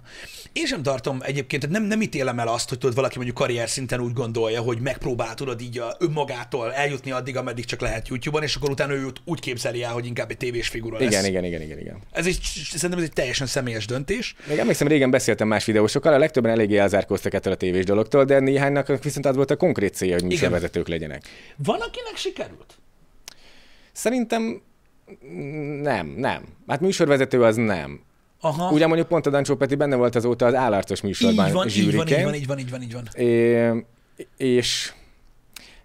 Én 0.57 0.67
sem 0.67 0.83
tartom 0.83 1.19
egyébként, 1.23 1.63
tehát 1.63 1.79
nem, 1.79 1.87
nem 1.87 2.01
ítélem 2.01 2.39
el 2.39 2.49
azt, 2.49 2.69
hogy 2.69 2.79
tudod, 2.79 2.95
valaki 2.95 3.17
mondjuk 3.17 3.37
karrier 3.37 3.69
szinten 3.69 4.01
úgy 4.01 4.13
gondolja, 4.13 4.61
hogy 4.61 4.81
megpróbál 4.81 5.35
tudod 5.35 5.61
így 5.61 5.79
a, 5.79 5.97
önmagától 5.99 6.73
eljutni 6.73 7.11
addig, 7.11 7.37
ameddig 7.37 7.65
csak 7.65 7.81
lehet 7.81 8.09
YouTube-on, 8.09 8.43
és 8.43 8.55
akkor 8.55 8.71
utána 8.71 8.93
ő 8.93 9.07
úgy 9.25 9.41
képzeli 9.41 9.83
el, 9.83 9.93
hogy 9.93 10.07
inkább 10.07 10.31
egy 10.31 10.37
tévés 10.37 10.69
figura 10.69 10.99
lesz. 10.99 11.07
Igen, 11.07 11.25
igen, 11.25 11.45
igen, 11.45 11.63
igen, 11.63 11.79
igen. 11.79 11.99
Ez 12.13 12.27
egy, 12.27 12.39
szerintem 12.43 12.99
ez 12.99 13.05
egy 13.05 13.13
teljesen 13.13 13.47
személyes 13.47 13.87
döntés. 13.87 14.35
Még 14.49 14.59
emlékszem, 14.59 14.89
régen 14.89 15.11
beszéltem 15.11 15.49
más 15.49 15.65
videósokkal, 15.65 16.13
a 16.13 16.19
legtöbben 16.19 16.53
eléggé 16.53 16.77
elzárkóztak 16.77 17.35
ettől 17.35 17.53
a 17.53 17.57
tévés 17.57 17.85
dologtól, 17.85 18.25
de 18.25 18.41
néhánynak 18.41 19.03
viszont 19.03 19.27
az 19.27 19.37
volt 19.37 19.51
a 19.51 19.57
konkrét 19.57 19.95
célja, 19.95 20.15
hogy 20.15 20.25
műsorvezetők 20.25 20.89
legyenek. 20.89 21.23
Van, 21.57 21.81
akinek 21.81 22.17
sikerült? 22.17 22.79
Szerintem 23.93 24.63
nem, 25.83 26.07
nem. 26.07 26.43
Hát 26.67 26.81
műsorvezető 26.81 27.43
az 27.43 27.57
nem. 27.57 28.01
Aha. 28.47 28.71
Ugye 28.73 28.87
mondjuk 28.87 29.09
pont 29.09 29.27
a 29.27 29.31
Dancsó 29.31 29.57
Peti 29.57 29.75
benne 29.75 29.97
volt 29.97 30.15
azóta 30.15 30.47
az 30.47 30.55
állartos 30.55 31.01
műsorban 31.01 31.47
így 31.47 31.53
van, 31.53 31.69
így 31.69 31.95
van, 31.95 32.09
így 32.09 32.25
van, 32.25 32.35
így 32.35 32.47
van, 32.47 32.59
így 32.59 32.71
van, 32.71 32.83
így 32.83 32.93
van. 32.93 33.09
É, 33.15 33.85
és 34.37 34.93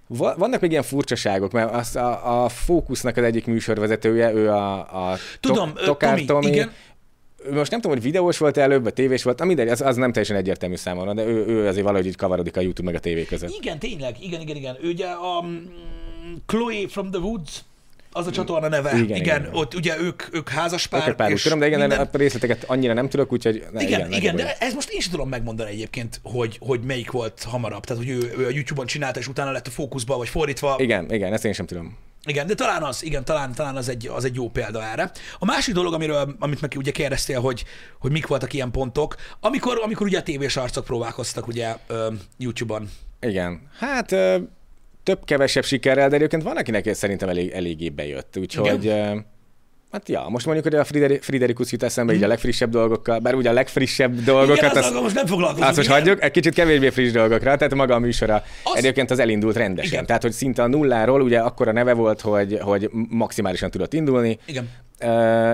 va- 0.08 0.38
vannak 0.38 0.62
még 0.62 0.72
ilyen 0.72 0.84
furcsaságok, 0.84 1.52
mert 1.52 1.74
az 1.74 1.96
a, 1.96 2.44
a 2.44 2.50
Fókusznak 2.50 3.18
az 3.18 3.24
egyik 3.24 3.46
műsorvezetője, 3.46 4.34
ő 4.34 4.50
a, 4.50 4.80
a 5.12 5.18
Tudom, 5.40 5.72
ö, 5.76 5.84
Tokár 5.84 6.14
Tomi, 6.14 6.26
Tomi, 6.26 6.48
igen. 6.48 6.72
Most 7.52 7.72
nem 7.72 7.82
tudom, 7.82 7.98
hogy 7.98 8.06
videós 8.06 8.38
volt 8.38 8.58
előbb, 8.58 8.84
vagy 8.84 8.94
tévés 8.94 9.24
volt, 9.24 9.44
mindegy, 9.44 9.68
az, 9.68 9.82
az 9.82 9.96
nem 9.96 10.12
teljesen 10.12 10.36
egyértelmű 10.38 10.76
számomra, 10.76 11.14
de 11.14 11.24
ő, 11.26 11.46
ő 11.46 11.68
azért 11.68 11.86
valahogy 11.86 12.06
így 12.08 12.16
kavarodik 12.16 12.58
a 12.58 12.62
YouTube 12.62 12.86
meg 12.92 12.96
a 12.96 13.00
tévé 13.00 13.26
között. 13.26 13.50
Igen, 13.62 13.80
tényleg, 13.80 14.16
igen, 14.24 14.42
igen, 14.42 14.56
igen. 14.56 14.78
Ő 14.82 14.90
ugye 14.90 15.08
a 15.08 15.42
mm, 15.44 15.58
Chloe 16.46 16.88
from 16.88 17.12
the 17.12 17.20
Woods, 17.20 17.64
az 18.12 18.28
a 18.28 18.32
csatorna 18.32 18.68
neve. 18.68 18.90
Igen, 18.92 19.04
Igen, 19.04 19.18
igen, 19.18 19.50
ott 19.52 19.74
ugye 19.74 20.00
ők, 20.00 20.24
ők 20.32 20.50
házaspár. 20.50 21.04
Pár, 21.04 21.16
pár 21.16 21.32
és 21.32 21.42
tudom, 21.42 21.60
de 21.60 21.68
igen, 21.68 21.80
minden- 21.80 22.14
a 22.14 22.18
részleteket 22.18 22.64
annyira 22.64 22.94
nem 22.94 23.10
tudok, 23.10 23.32
úgyhogy 23.32 23.66
ne, 23.72 23.82
Igen, 23.82 24.00
igen, 24.00 24.12
igen, 24.12 24.36
de 24.36 24.56
ez 24.60 24.74
most 24.74 24.90
én 24.90 25.00
sem 25.00 25.12
tudom 25.12 25.30
megmondani 25.30 25.70
egyébként, 25.70 26.20
hogy, 26.24 26.58
hogy 26.62 26.82
melyik 26.82 27.12
volt 27.12 27.44
hamarabb. 27.44 27.86
Tehát, 27.86 28.04
hogy 28.04 28.12
ő, 28.12 28.34
ő 28.38 28.46
a 28.46 28.50
YouTube-on 28.50 28.86
csinálta, 28.86 29.20
és 29.20 29.28
utána 29.28 29.52
lett 29.52 29.68
a 29.68 29.72
fókuszba, 29.72 30.18
vagy 30.18 30.30
fordítva. 30.30 30.76
Igen, 30.78 31.14
igen, 31.14 31.34
ezt 31.34 31.46
én 31.46 31.54
sem 31.54 31.66
tudom. 31.66 31.98
Igen, 32.26 32.48
de 32.48 32.54
talán 32.54 32.84
az, 32.84 33.04
igen, 33.04 33.26
talán, 33.26 33.54
talán 33.54 33.76
az, 33.76 33.90
egy, 33.90 34.08
az 34.08 34.26
egy 34.26 34.36
jó 34.36 34.50
példa 34.50 34.84
erre. 34.84 35.12
A 35.40 35.46
másik 35.46 35.74
dolog, 35.74 35.94
amiről, 35.94 36.36
amit 36.40 36.62
meg 36.62 36.74
ugye 36.78 36.92
kérdeztél, 36.92 37.40
hogy, 37.40 37.64
hogy 38.00 38.12
mik 38.12 38.28
voltak 38.28 38.54
ilyen 38.54 38.72
pontok, 38.72 39.16
amikor, 39.40 39.80
amikor 39.84 40.08
ugye 40.08 40.18
a 40.18 40.24
tévés 40.24 40.58
arcok 40.58 40.86
próbálkoztak 40.86 41.48
ugye 41.48 41.76
YouTube-on. 42.38 42.90
Igen. 43.20 43.62
Hát 43.80 44.16
több-kevesebb 45.04 45.64
sikerrel, 45.64 46.10
de 46.10 46.16
egyébként 46.16 46.44
van, 46.44 46.58
akinek 46.58 46.94
szerintem 46.94 47.30
elég, 47.30 47.52
eléggé 47.52 47.90
bejött. 47.90 48.38
Úgyhogy, 48.38 48.88
ö, 48.88 49.16
hát 49.92 50.10
ja, 50.10 50.26
most 50.30 50.46
mondjuk, 50.46 50.68
hogy 50.68 50.76
a 50.76 50.84
Frideri- 50.84 51.20
Friderikus 51.22 51.72
jut 51.72 51.84
eszembe 51.84 52.14
így 52.14 52.24
a 52.24 52.28
legfrissebb 52.28 52.70
dolgokkal, 52.70 53.20
bár 53.20 53.36
ugye 53.36 53.50
a 53.50 53.54
legfrissebb 53.54 54.24
dolgokat, 54.24 54.58
igen, 54.58 54.70
azt, 54.70 54.88
azzal 54.90 55.02
most 55.02 55.16
nem 55.16 55.26
foglalkozunk. 55.26 55.68
azt 55.68 55.76
most 55.78 55.90
igen. 55.90 56.00
hagyjuk, 56.02 56.24
egy 56.24 56.32
kicsit 56.32 56.54
kevésbé 56.54 56.90
friss 56.90 57.12
dolgokra, 57.12 57.56
tehát 57.58 57.76
maga 57.76 57.96
a 57.96 58.00
műsora 58.00 58.36
Az- 58.36 58.44
az... 58.64 58.78
egyébként 58.78 59.12
az 59.12 59.20
elindult 59.20 59.56
rendesen. 59.56 59.84
Igen. 59.84 59.94
Igen. 59.94 60.06
Tehát, 60.06 60.22
hogy 60.22 60.32
szinte 60.32 60.64
a 60.64 60.68
nulláról, 60.68 61.22
ugye 61.22 61.40
akkor 61.40 61.68
a 61.68 61.72
neve 61.72 61.94
volt, 61.94 62.22
hogy, 62.22 62.58
hogy 62.62 62.90
maximálisan 63.10 63.72
tudott 63.72 63.94
indulni, 63.94 64.40
Igen. 64.46 64.70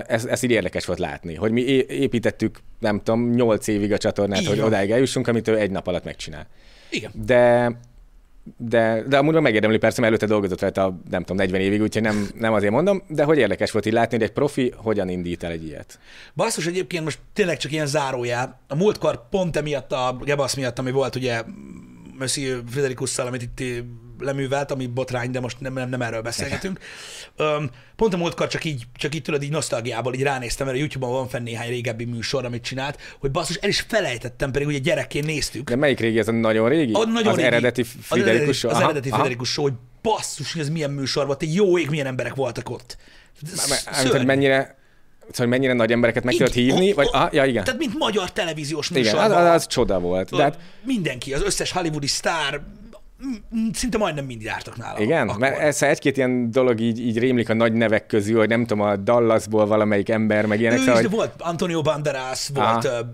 Ez, 0.07 0.25
ez 0.25 0.43
így 0.43 0.51
érdekes 0.51 0.85
volt 0.85 0.99
látni, 0.99 1.35
hogy 1.35 1.51
mi 1.51 1.61
építettük, 1.87 2.59
nem 2.79 2.97
tudom, 3.03 3.29
8 3.29 3.67
évig 3.67 3.91
a 3.93 3.97
csatornát, 3.97 4.39
Így 4.41 4.47
hogy 4.47 4.59
odáig 4.59 4.91
eljussunk, 4.91 5.27
amit 5.27 5.47
ő 5.47 5.57
egy 5.57 5.71
nap 5.71 5.87
alatt 5.87 6.03
megcsinál. 6.03 6.47
Igen. 6.89 7.11
De 7.25 7.71
de, 8.57 9.03
de 9.07 9.17
amúgy 9.17 9.33
meg 9.33 9.41
megérdemli 9.41 9.77
persze, 9.77 10.01
mert 10.01 10.13
előtte 10.13 10.33
dolgozott 10.33 10.61
rajta, 10.61 10.99
nem 11.09 11.21
tudom, 11.21 11.37
40 11.37 11.61
évig, 11.61 11.81
úgyhogy 11.81 12.01
nem, 12.01 12.27
nem 12.35 12.53
azért 12.53 12.71
mondom, 12.71 13.03
de 13.07 13.23
hogy 13.23 13.37
érdekes 13.37 13.71
volt 13.71 13.85
így 13.85 13.93
látni, 13.93 14.17
hogy 14.17 14.25
egy 14.25 14.33
profi 14.33 14.73
hogyan 14.75 15.09
indít 15.09 15.43
el 15.43 15.51
egy 15.51 15.65
ilyet. 15.65 15.99
Basszus 16.35 16.67
egyébként 16.67 17.03
most 17.03 17.19
tényleg 17.33 17.57
csak 17.57 17.71
ilyen 17.71 17.87
zárójel. 17.87 18.59
A 18.67 18.75
múltkor 18.75 19.29
pont 19.29 19.57
emiatt 19.57 19.91
a 19.91 20.17
Gebasz 20.23 20.55
miatt, 20.55 20.79
ami 20.79 20.91
volt 20.91 21.15
ugye 21.15 21.43
Monsieur 22.17 22.63
Frederikusszal, 22.69 23.27
amit 23.27 23.41
itt 23.41 23.59
leművelt, 24.19 24.71
ami 24.71 24.87
botrány, 24.87 25.31
de 25.31 25.39
most 25.39 25.59
nem, 25.59 25.73
nem, 25.73 25.89
nem 25.89 26.01
erről 26.01 26.21
beszélgetünk. 26.21 26.79
Öm, 27.35 27.69
pont 27.95 28.13
a 28.13 28.17
múltkor 28.17 28.47
csak 28.47 28.63
így, 28.63 28.83
csak 28.95 29.15
így 29.15 29.21
tudod, 29.21 29.43
így 29.43 29.49
nosztalgiából 29.51 30.13
így 30.13 30.21
ránéztem, 30.21 30.65
mert 30.65 30.77
a 30.77 30.81
YouTube-on 30.81 31.11
van 31.13 31.27
fenn 31.27 31.43
néhány 31.43 31.69
régebbi 31.69 32.05
műsor, 32.05 32.45
amit 32.45 32.63
csinált, 32.63 32.99
hogy 33.19 33.31
basszus, 33.31 33.55
el 33.55 33.69
is 33.69 33.85
felejtettem, 33.87 34.51
pedig 34.51 34.67
ugye 34.67 34.77
gyerekként 34.77 35.25
néztük. 35.25 35.69
De 35.69 35.75
melyik 35.75 35.99
régi 35.99 36.19
ez 36.19 36.27
a 36.27 36.31
nagyon 36.31 36.69
régi? 36.69 36.93
A 36.93 37.05
nagyon 37.05 37.27
az 37.27 37.35
régi. 37.35 37.47
eredeti 37.47 37.83
Friderikus 37.83 38.63
az 38.63 38.79
eredeti 38.79 39.09
Friderikus 39.09 39.49
show, 39.51 39.63
hogy 39.63 39.73
basszus, 40.01 40.53
hogy 40.53 40.61
ez 40.61 40.69
milyen 40.69 40.91
műsor 40.91 41.25
volt, 41.25 41.41
egy 41.41 41.53
jó 41.55 41.77
ég, 41.77 41.89
milyen 41.89 42.05
emberek 42.05 42.35
voltak 42.35 42.69
ott. 42.69 42.97
Szörnyű. 43.43 44.09
hogy 44.09 44.25
mennyire, 44.25 44.77
szóval 45.31 45.47
mennyire 45.47 45.73
nagy 45.73 45.91
embereket 45.91 46.23
meg 46.23 46.35
tudod 46.35 46.55
Igen, 46.55 46.75
hívni, 46.75 46.91
o- 46.91 46.95
vagy, 46.95 47.07
ah, 47.11 47.33
ja, 47.33 47.45
igen. 47.45 47.63
Tehát, 47.63 47.79
mint 47.79 47.97
magyar 47.97 48.31
televíziós 48.31 48.89
Igen, 48.89 49.01
műsorban. 49.01 49.31
az, 49.31 49.37
az, 49.37 49.53
az, 49.53 49.67
csoda 49.67 49.99
volt. 49.99 50.29
De 50.29 50.43
hát, 50.43 50.59
Mindenki, 50.83 51.33
az 51.33 51.41
összes 51.43 51.71
hollywoodi 51.71 52.07
sztár, 52.07 52.61
szinte 53.73 53.97
majdnem 53.97 54.25
mind 54.25 54.41
jártak 54.41 54.77
nála. 54.77 54.99
igen, 54.99 55.27
akkor. 55.27 55.39
mert 55.39 55.59
ez 55.59 55.81
egy-két 55.81 56.17
ilyen 56.17 56.51
dolog 56.51 56.79
így, 56.79 56.99
így 56.99 57.19
rémlik 57.19 57.49
a 57.49 57.53
nagy 57.53 57.73
nevek 57.73 58.05
közül, 58.05 58.37
hogy 58.37 58.49
nem 58.49 58.65
tudom, 58.65 58.83
a 58.83 58.95
Dallasból 58.95 59.65
valamelyik 59.65 60.09
ember, 60.09 60.45
meg 60.45 60.59
ilyenek, 60.59 60.77
Ő 60.77 60.81
is, 60.81 60.87
szóval, 60.87 61.01
de 61.01 61.07
hogy 61.07 61.17
volt 61.17 61.41
Antonio 61.41 61.81
Banderas, 61.81 62.49
volt, 62.53 62.85
Aha. 62.85 63.13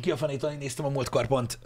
ki 0.00 0.10
a 0.10 0.16
fanétól, 0.16 0.50
én 0.50 0.58
néztem 0.58 0.84
a 0.84 0.88
múltkor 0.88 1.26
pont, 1.26 1.58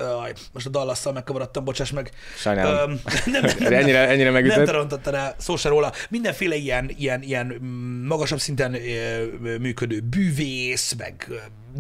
most 0.53 0.67
a 0.67 0.71
Dallasszal 0.71 1.13
megkavarodtam, 1.13 1.65
bocsáss 1.65 1.91
meg. 1.91 2.11
Sajnálom. 2.37 2.91
Öm, 2.91 3.01
nem, 3.33 3.43
nem, 3.43 3.57
nem, 3.59 3.73
ennyire, 3.73 4.09
ennyire 4.09 4.25
nem 4.25 4.33
megütött. 4.33 4.67
te 4.67 4.73
rontottad 4.73 5.15
el, 5.15 5.35
szó 5.39 5.57
se 5.57 5.69
róla. 5.69 5.93
Mindenféle 6.11 6.55
ilyen, 6.55 6.91
ilyen, 6.97 7.23
ilyen 7.23 7.59
mm, 7.63 8.07
magasabb 8.07 8.39
szinten 8.39 8.77
működő 9.61 10.01
bűvész, 10.01 10.95
meg 10.99 11.29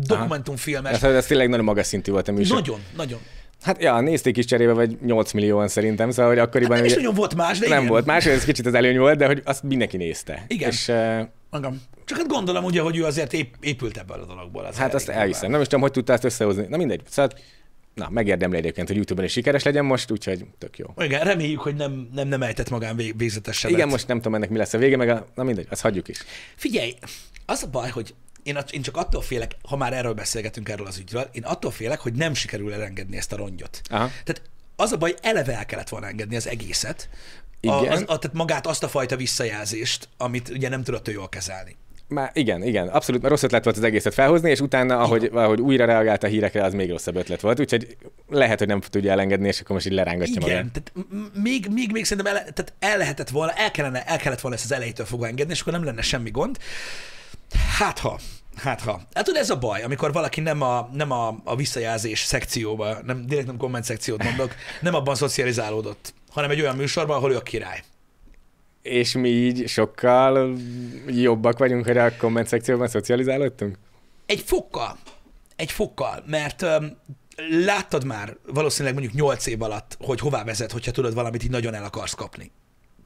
dokumentumfilmes. 0.06 0.92
Ez, 0.92 1.02
ez 1.02 1.26
tényleg 1.26 1.48
nagyon 1.48 1.64
magas 1.64 1.86
szintű 1.86 2.12
volt 2.12 2.28
a 2.28 2.32
műsor. 2.32 2.56
Nagyon, 2.56 2.80
nagyon. 2.96 3.18
Hát 3.62 3.82
ja, 3.82 4.00
nézték 4.00 4.36
is 4.36 4.44
cserébe, 4.44 4.72
vagy 4.72 4.98
8 5.04 5.32
millióan 5.32 5.68
szerintem, 5.68 6.10
szóval 6.10 6.30
hogy 6.30 6.38
akkoriban 6.38 6.70
Hát 6.70 6.80
nem 6.80 6.86
is 6.86 6.94
nagyon 6.94 7.14
volt 7.14 7.34
más, 7.34 7.58
de 7.58 7.68
nem 7.68 7.78
igen. 7.78 7.90
volt 7.90 8.06
más, 8.06 8.26
ez 8.26 8.44
kicsit 8.44 8.66
az 8.66 8.74
előny 8.74 8.98
volt, 8.98 9.18
de 9.18 9.26
hogy 9.26 9.42
azt 9.44 9.62
mindenki 9.62 9.96
nézte. 9.96 10.44
Igen. 10.48 10.70
És 10.70 10.88
uh, 10.88 11.20
Magam. 11.50 11.82
Csak 12.04 12.18
hát 12.18 12.26
gondolom 12.26 12.64
ugye, 12.64 12.80
hogy 12.80 12.96
ő 12.96 13.04
azért 13.04 13.32
ép, 13.32 13.54
épült 13.60 13.96
ebből 13.96 14.20
a 14.20 14.24
dologból. 14.24 14.64
Az 14.64 14.76
hát 14.76 14.94
azt 14.94 15.08
elhiszem. 15.08 15.50
Nem 15.50 15.60
is 15.60 15.66
tudom, 15.66 15.80
hogy 15.80 15.90
tudta 15.90 16.12
ezt 16.12 16.24
összehozni. 16.24 16.66
Na 16.68 16.76
mindegy. 16.76 17.02
Szóval, 17.08 17.30
na, 17.94 18.08
megérdemli 18.10 18.56
egyébként, 18.56 18.86
hogy 18.86 18.96
YouTube-on 18.96 19.26
is 19.26 19.32
sikeres 19.32 19.62
legyen 19.62 19.84
most, 19.84 20.10
úgyhogy 20.10 20.44
tök 20.58 20.78
jó. 20.78 20.86
Igen, 20.96 21.24
reméljük, 21.24 21.60
hogy 21.60 21.74
nem, 21.74 22.08
nem, 22.14 22.28
nem 22.28 22.42
ejtett 22.42 22.70
magán 22.70 22.96
vég, 22.96 23.16
végzetes 23.16 23.56
sebet. 23.56 23.76
Igen, 23.76 23.88
most 23.88 24.06
nem 24.06 24.16
tudom 24.16 24.34
ennek 24.34 24.50
mi 24.50 24.56
lesz 24.56 24.74
a 24.74 24.78
vége, 24.78 24.96
meg 24.96 25.08
a, 25.08 25.26
na 25.34 25.42
mindegy, 25.42 25.66
azt 25.70 25.80
hagyjuk 25.80 26.08
is. 26.08 26.18
Figyelj, 26.54 26.94
az 27.46 27.62
a 27.62 27.70
baj, 27.70 27.90
hogy 27.90 28.14
én, 28.48 28.56
a- 28.56 28.64
én 28.70 28.82
csak 28.82 28.96
attól 28.96 29.22
félek, 29.22 29.56
ha 29.68 29.76
már 29.76 29.92
erről 29.92 30.12
beszélgetünk 30.14 30.68
erről 30.68 30.86
az 30.86 30.98
ügyről, 30.98 31.28
én 31.32 31.42
attól 31.44 31.70
félek, 31.70 31.98
hogy 32.00 32.12
nem 32.12 32.34
sikerül 32.34 32.72
elengedni 32.72 33.16
ezt 33.16 33.32
a 33.32 33.36
rongyot. 33.36 33.80
Aha. 33.90 34.06
Tehát 34.24 34.42
az 34.76 34.92
a 34.92 34.96
baj, 34.96 35.14
eleve 35.22 35.56
el 35.56 35.66
kellett 35.66 35.88
volna 35.88 36.06
engedni 36.06 36.36
az 36.36 36.48
egészet, 36.48 37.08
a, 37.62 37.80
Igen. 37.80 37.92
az, 37.92 38.00
a, 38.06 38.18
tehát 38.18 38.32
magát 38.32 38.66
azt 38.66 38.82
a 38.82 38.88
fajta 38.88 39.16
visszajelzést, 39.16 40.08
amit 40.16 40.48
ugye 40.48 40.68
nem 40.68 40.82
tudott 40.82 41.08
ő 41.08 41.12
jól 41.12 41.28
kezelni. 41.28 41.76
Már 42.08 42.30
igen, 42.34 42.62
igen, 42.62 42.88
abszolút 42.88 43.24
rossz 43.26 43.42
ötlet 43.42 43.64
volt 43.64 43.76
az 43.76 43.82
egészet 43.82 44.14
felhozni, 44.14 44.50
és 44.50 44.60
utána, 44.60 44.98
ahogy, 44.98 45.30
ahogy 45.32 45.60
újra 45.60 45.84
reagált 45.84 46.22
a 46.22 46.26
hírekre, 46.26 46.64
az 46.64 46.72
még 46.72 46.90
rosszabb 46.90 47.16
ötlet 47.16 47.40
volt, 47.40 47.60
úgyhogy 47.60 47.96
lehet, 48.28 48.58
hogy 48.58 48.66
nem 48.68 48.80
tudja 48.80 49.10
elengedni, 49.10 49.48
és 49.48 49.60
akkor 49.60 49.74
most 49.74 49.86
így 49.86 49.92
lerángatja 49.92 50.34
Igen, 50.40 50.56
magát. 50.56 50.82
tehát 50.94 51.10
még, 51.42 51.66
még, 51.72 51.92
még 51.92 52.04
szerintem 52.04 52.34
el, 52.36 52.40
tehát 52.42 52.72
el 52.78 52.98
lehetett 52.98 53.28
volna, 53.28 53.52
el, 53.52 53.70
kellene, 53.70 54.04
el 54.04 54.18
kellett 54.18 54.40
volna 54.40 54.56
ezt 54.56 54.64
az 54.64 54.72
elejétől 54.72 55.06
fogva 55.06 55.26
engedni, 55.26 55.52
és 55.52 55.60
akkor 55.60 55.72
nem 55.72 55.84
lenne 55.84 56.02
semmi 56.02 56.30
gond. 56.30 56.58
Hát 57.78 57.98
ha, 57.98 58.18
hát 58.58 58.80
ha. 58.80 59.00
Hát 59.12 59.24
tudod, 59.24 59.40
ez 59.40 59.50
a 59.50 59.58
baj, 59.58 59.82
amikor 59.82 60.12
valaki 60.12 60.40
nem 60.40 60.62
a, 60.62 60.88
nem 60.92 61.10
a, 61.10 61.36
a 61.44 61.56
visszajelzés 61.56 62.20
szekcióba, 62.20 62.98
nem, 63.04 63.26
direkt 63.26 63.46
nem 63.46 63.56
komment 63.56 63.84
szekciót 63.84 64.22
mondok, 64.24 64.54
nem 64.80 64.94
abban 64.94 65.14
szocializálódott, 65.14 66.14
hanem 66.30 66.50
egy 66.50 66.60
olyan 66.60 66.76
műsorban, 66.76 67.16
ahol 67.16 67.32
ő 67.32 67.36
a 67.36 67.42
király. 67.42 67.82
És 68.82 69.12
mi 69.12 69.28
így 69.28 69.68
sokkal 69.68 70.56
jobbak 71.06 71.58
vagyunk, 71.58 71.84
hogy 71.84 71.96
a 71.96 72.16
komment 72.16 72.46
szekcióban 72.46 72.88
szocializálódtunk? 72.88 73.78
Egy 74.26 74.40
fokkal. 74.40 74.98
Egy 75.56 75.72
fokkal, 75.72 76.22
mert 76.26 76.62
um, 76.62 76.96
láttad 77.64 78.04
már 78.04 78.36
valószínűleg 78.46 78.94
mondjuk 78.98 79.14
8 79.14 79.46
év 79.46 79.62
alatt, 79.62 79.96
hogy 80.00 80.20
hová 80.20 80.44
vezet, 80.44 80.72
hogyha 80.72 80.90
tudod 80.90 81.14
valamit 81.14 81.44
így 81.44 81.50
nagyon 81.50 81.74
el 81.74 81.84
akarsz 81.84 82.14
kapni. 82.14 82.50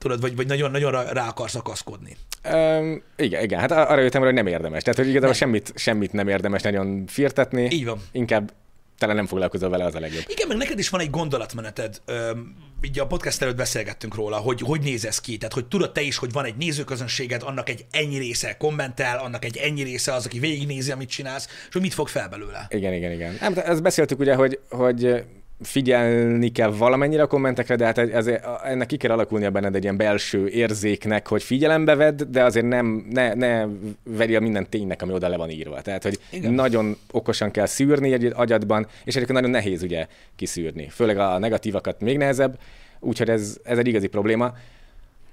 Tudod, 0.03 0.21
vagy, 0.21 0.37
vagy 0.37 0.47
nagyon, 0.47 0.71
nagyon 0.71 0.91
rá 0.91 1.12
rá 1.12 1.29
akarsz 1.29 1.55
akaszkodni. 1.55 2.17
Um, 2.53 3.03
igen, 3.17 3.43
igen, 3.43 3.61
hát 3.61 3.71
arra 3.71 4.01
jöttem, 4.01 4.23
hogy 4.23 4.33
nem 4.33 4.47
érdemes. 4.47 4.83
Tehát, 4.83 4.99
hogy 4.99 5.09
igazából 5.09 5.29
Nem. 5.29 5.38
semmit, 5.38 5.73
semmit 5.75 6.12
nem 6.12 6.29
érdemes 6.29 6.62
nagyon 6.62 7.07
firtatni. 7.07 7.69
Így 7.71 7.85
van. 7.85 8.03
Inkább 8.12 8.53
talán 8.99 9.17
nem 9.17 9.27
foglalkozol 9.27 9.71
vele, 9.71 9.85
az 9.85 9.95
a 9.95 10.01
legjobb. 10.01 10.23
Igen, 10.29 10.49
meg 10.49 10.57
neked 10.57 10.79
is 10.79 10.88
van 10.88 11.01
egy 11.01 11.11
gondolatmeneted. 11.11 12.01
Öm, 12.05 12.57
így 12.83 12.99
a 12.99 13.07
podcast 13.07 13.43
előtt 13.43 13.57
beszélgettünk 13.57 14.15
róla, 14.15 14.37
hogy 14.37 14.61
hogy 14.61 14.81
néz 14.81 15.05
ez 15.05 15.21
ki. 15.21 15.37
Tehát, 15.37 15.55
hogy 15.55 15.67
tudod 15.67 15.93
te 15.93 16.01
is, 16.01 16.17
hogy 16.17 16.33
van 16.33 16.45
egy 16.45 16.57
nézőközönséged, 16.57 17.43
annak 17.43 17.69
egy 17.69 17.85
ennyi 17.91 18.19
része 18.19 18.57
kommentel, 18.57 19.19
annak 19.19 19.45
egy 19.45 19.57
ennyi 19.57 19.83
része 19.83 20.12
az, 20.12 20.27
aki 20.27 20.38
végignézi, 20.38 20.91
amit 20.91 21.09
csinálsz, 21.09 21.47
és 21.47 21.73
hogy 21.73 21.83
mit 21.83 21.95
fog 21.95 22.09
fel 22.09 22.29
belőle. 22.29 22.67
Igen, 22.69 22.93
igen, 22.93 23.12
igen. 23.12 23.37
Nem, 23.41 23.55
de 23.55 23.65
ezt 23.65 23.83
beszéltük 23.83 24.19
ugye, 24.19 24.35
hogy, 24.35 24.59
hogy 24.71 25.25
figyelni 25.62 26.48
kell 26.48 26.70
valamennyire 26.70 27.22
a 27.22 27.27
kommentekre, 27.27 27.77
de 27.77 27.85
hát 27.85 27.98
ez, 27.98 28.31
ennek 28.64 28.87
ki 28.87 28.96
kell 28.96 29.11
alakulnia 29.11 29.51
benned 29.51 29.75
egy 29.75 29.83
ilyen 29.83 29.96
belső 29.96 30.48
érzéknek, 30.48 31.29
hogy 31.29 31.42
figyelembe 31.42 31.94
vedd, 31.94 32.22
de 32.29 32.44
azért 32.44 32.66
nem, 32.66 33.07
ne, 33.11 33.35
ne 33.35 33.66
veri 34.05 34.37
a 34.37 34.40
minden 34.40 34.66
ténynek, 34.68 35.03
ami 35.03 35.12
oda 35.12 35.29
le 35.29 35.37
van 35.37 35.51
írva. 35.51 35.81
Tehát, 35.81 36.03
hogy. 36.03 36.18
Igen. 36.31 36.53
nagyon 36.53 36.96
okosan 37.11 37.51
kell 37.51 37.66
szűrni 37.66 38.12
egy 38.12 38.33
agyadban, 38.35 38.87
és 39.05 39.14
egyébként 39.14 39.38
nagyon 39.38 39.51
nehéz 39.51 39.83
ugye 39.83 40.07
kiszűrni. 40.37 40.88
Főleg 40.88 41.18
a 41.18 41.38
negatívakat 41.38 42.01
még 42.01 42.16
nehezebb, 42.16 42.59
úgyhogy 43.01 43.31
ez, 43.31 43.57
ez 43.62 43.79
egy 43.79 43.87
igazi 43.87 44.07
probléma. 44.07 44.55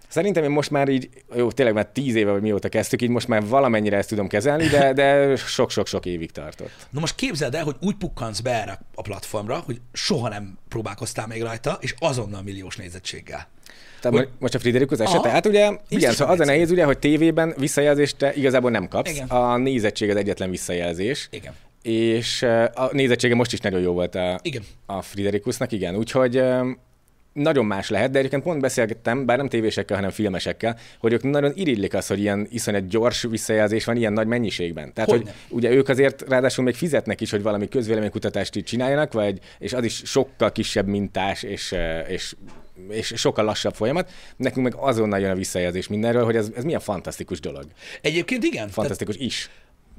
Szerintem 0.10 0.44
én 0.44 0.50
most 0.50 0.70
már 0.72 0.90
így, 0.90 1.10
jó, 1.36 1.52
tényleg 1.52 1.76
már 1.76 1.86
tíz 1.86 2.16
éve, 2.16 2.32
vagy 2.32 2.42
mióta 2.42 2.70
kezdtük, 2.70 3.02
így 3.02 3.10
most 3.10 3.28
már 3.28 3.48
valamennyire 3.48 3.98
ezt 3.98 4.10
tudom 4.10 4.28
kezelni, 4.28 4.68
de, 4.68 4.94
de 4.94 5.36
sok-sok-sok 5.36 6.06
évig 6.06 6.32
tartott. 6.32 6.72
Na 6.90 7.00
most 7.00 7.16
képzeld 7.16 7.56
el, 7.56 7.64
hogy 7.64 7.76
úgy 7.82 7.96
pukkansz 7.96 8.40
be 8.40 8.62
erre 8.62 8.80
a 8.96 9.02
platformra, 9.02 9.58
hogy 9.66 9.82
soha 9.94 10.30
nem 10.30 10.58
próbálkoztál 10.70 11.28
még 11.28 11.42
rajta, 11.42 11.78
és 11.82 11.94
azonnal 12.00 12.42
milliós 12.42 12.76
nézettséggel. 12.76 13.48
Tehát 14.02 14.18
Hogy- 14.18 14.30
most 14.40 14.56
a 14.56 14.60
Friderikus 14.60 15.00
eset, 15.00 15.14
Aha. 15.14 15.24
tehát 15.24 15.46
ugye, 15.46 15.72
igen, 15.88 16.12
szóval 16.12 16.34
az 16.34 16.40
a 16.40 16.46
nehéz 16.46 16.72
ugye, 16.72 16.84
hogy 16.84 17.00
tévében 17.00 17.54
visszajelzést 17.58 18.18
te 18.18 18.34
igazából 18.34 18.72
nem 18.72 18.88
kapsz. 18.88 19.12
Igen. 19.12 19.28
A 19.28 19.58
nézettség 19.58 20.10
az 20.10 20.16
egyetlen 20.16 20.50
visszajelzés. 20.50 21.28
Igen. 21.32 21.54
És 21.82 22.42
a 22.74 22.90
nézettsége 22.92 23.36
most 23.36 23.54
is 23.54 23.60
nagyon 23.60 23.80
jó 23.80 23.94
volt 23.94 24.16
a, 24.16 24.40
Igen. 24.42 24.64
a 24.86 25.02
Friderikusnak, 25.02 25.72
igen. 25.72 25.96
Úgyhogy 25.96 26.42
nagyon 27.40 27.66
más 27.66 27.90
lehet, 27.90 28.12
de 28.12 28.18
egyébként 28.18 28.44
pont 28.44 28.62
beszélgettem, 28.62 29.26
bár 29.26 29.38
nem 29.38 29.48
tévésekkel, 29.50 29.96
hanem 29.96 30.12
filmesekkel, 30.12 30.78
hogy 31.00 31.14
ők 31.14 31.24
nagyon 31.24 31.52
irigylik 31.56 31.94
azt, 31.94 32.08
hogy 32.08 32.20
ilyen 32.20 32.48
iszonyat 32.52 32.88
gyors 32.88 33.22
visszajelzés 33.22 33.86
van 33.86 33.96
ilyen 33.96 34.14
nagy 34.14 34.28
mennyiségben. 34.28 34.94
Tehát, 34.94 35.10
Hogyne. 35.10 35.32
hogy 35.32 35.58
ugye 35.58 35.72
ők 35.72 35.90
azért 35.90 36.24
ráadásul 36.28 36.64
még 36.64 36.76
fizetnek 36.76 37.22
is, 37.22 37.32
hogy 37.32 37.42
valami 37.42 37.68
közvéleménykutatást 37.68 38.56
így 38.56 38.64
csináljanak, 38.64 39.14
vagy, 39.14 39.40
és 39.60 39.74
az 39.74 39.84
is 39.84 40.02
sokkal 40.06 40.52
kisebb 40.52 40.88
mintás, 40.88 41.44
és, 41.44 41.72
eh, 41.72 42.10
és 42.10 42.36
és 42.90 43.14
sokkal 43.16 43.46
lassabb 43.46 43.76
folyamat. 43.76 44.12
Nekünk 44.38 44.66
meg 44.66 44.76
azonnal 44.76 45.20
jön 45.20 45.32
a 45.32 45.36
visszajelzés 45.36 45.88
mindenről, 45.88 46.24
hogy 46.24 46.36
ez, 46.36 46.50
ez 46.56 46.64
milyen 46.64 46.80
fantasztikus 46.80 47.40
dolog. 47.40 47.66
Egyébként 48.02 48.44
igen. 48.44 48.58
Tehát 48.58 48.74
Fantasztikus 48.74 49.16
is. 49.16 49.50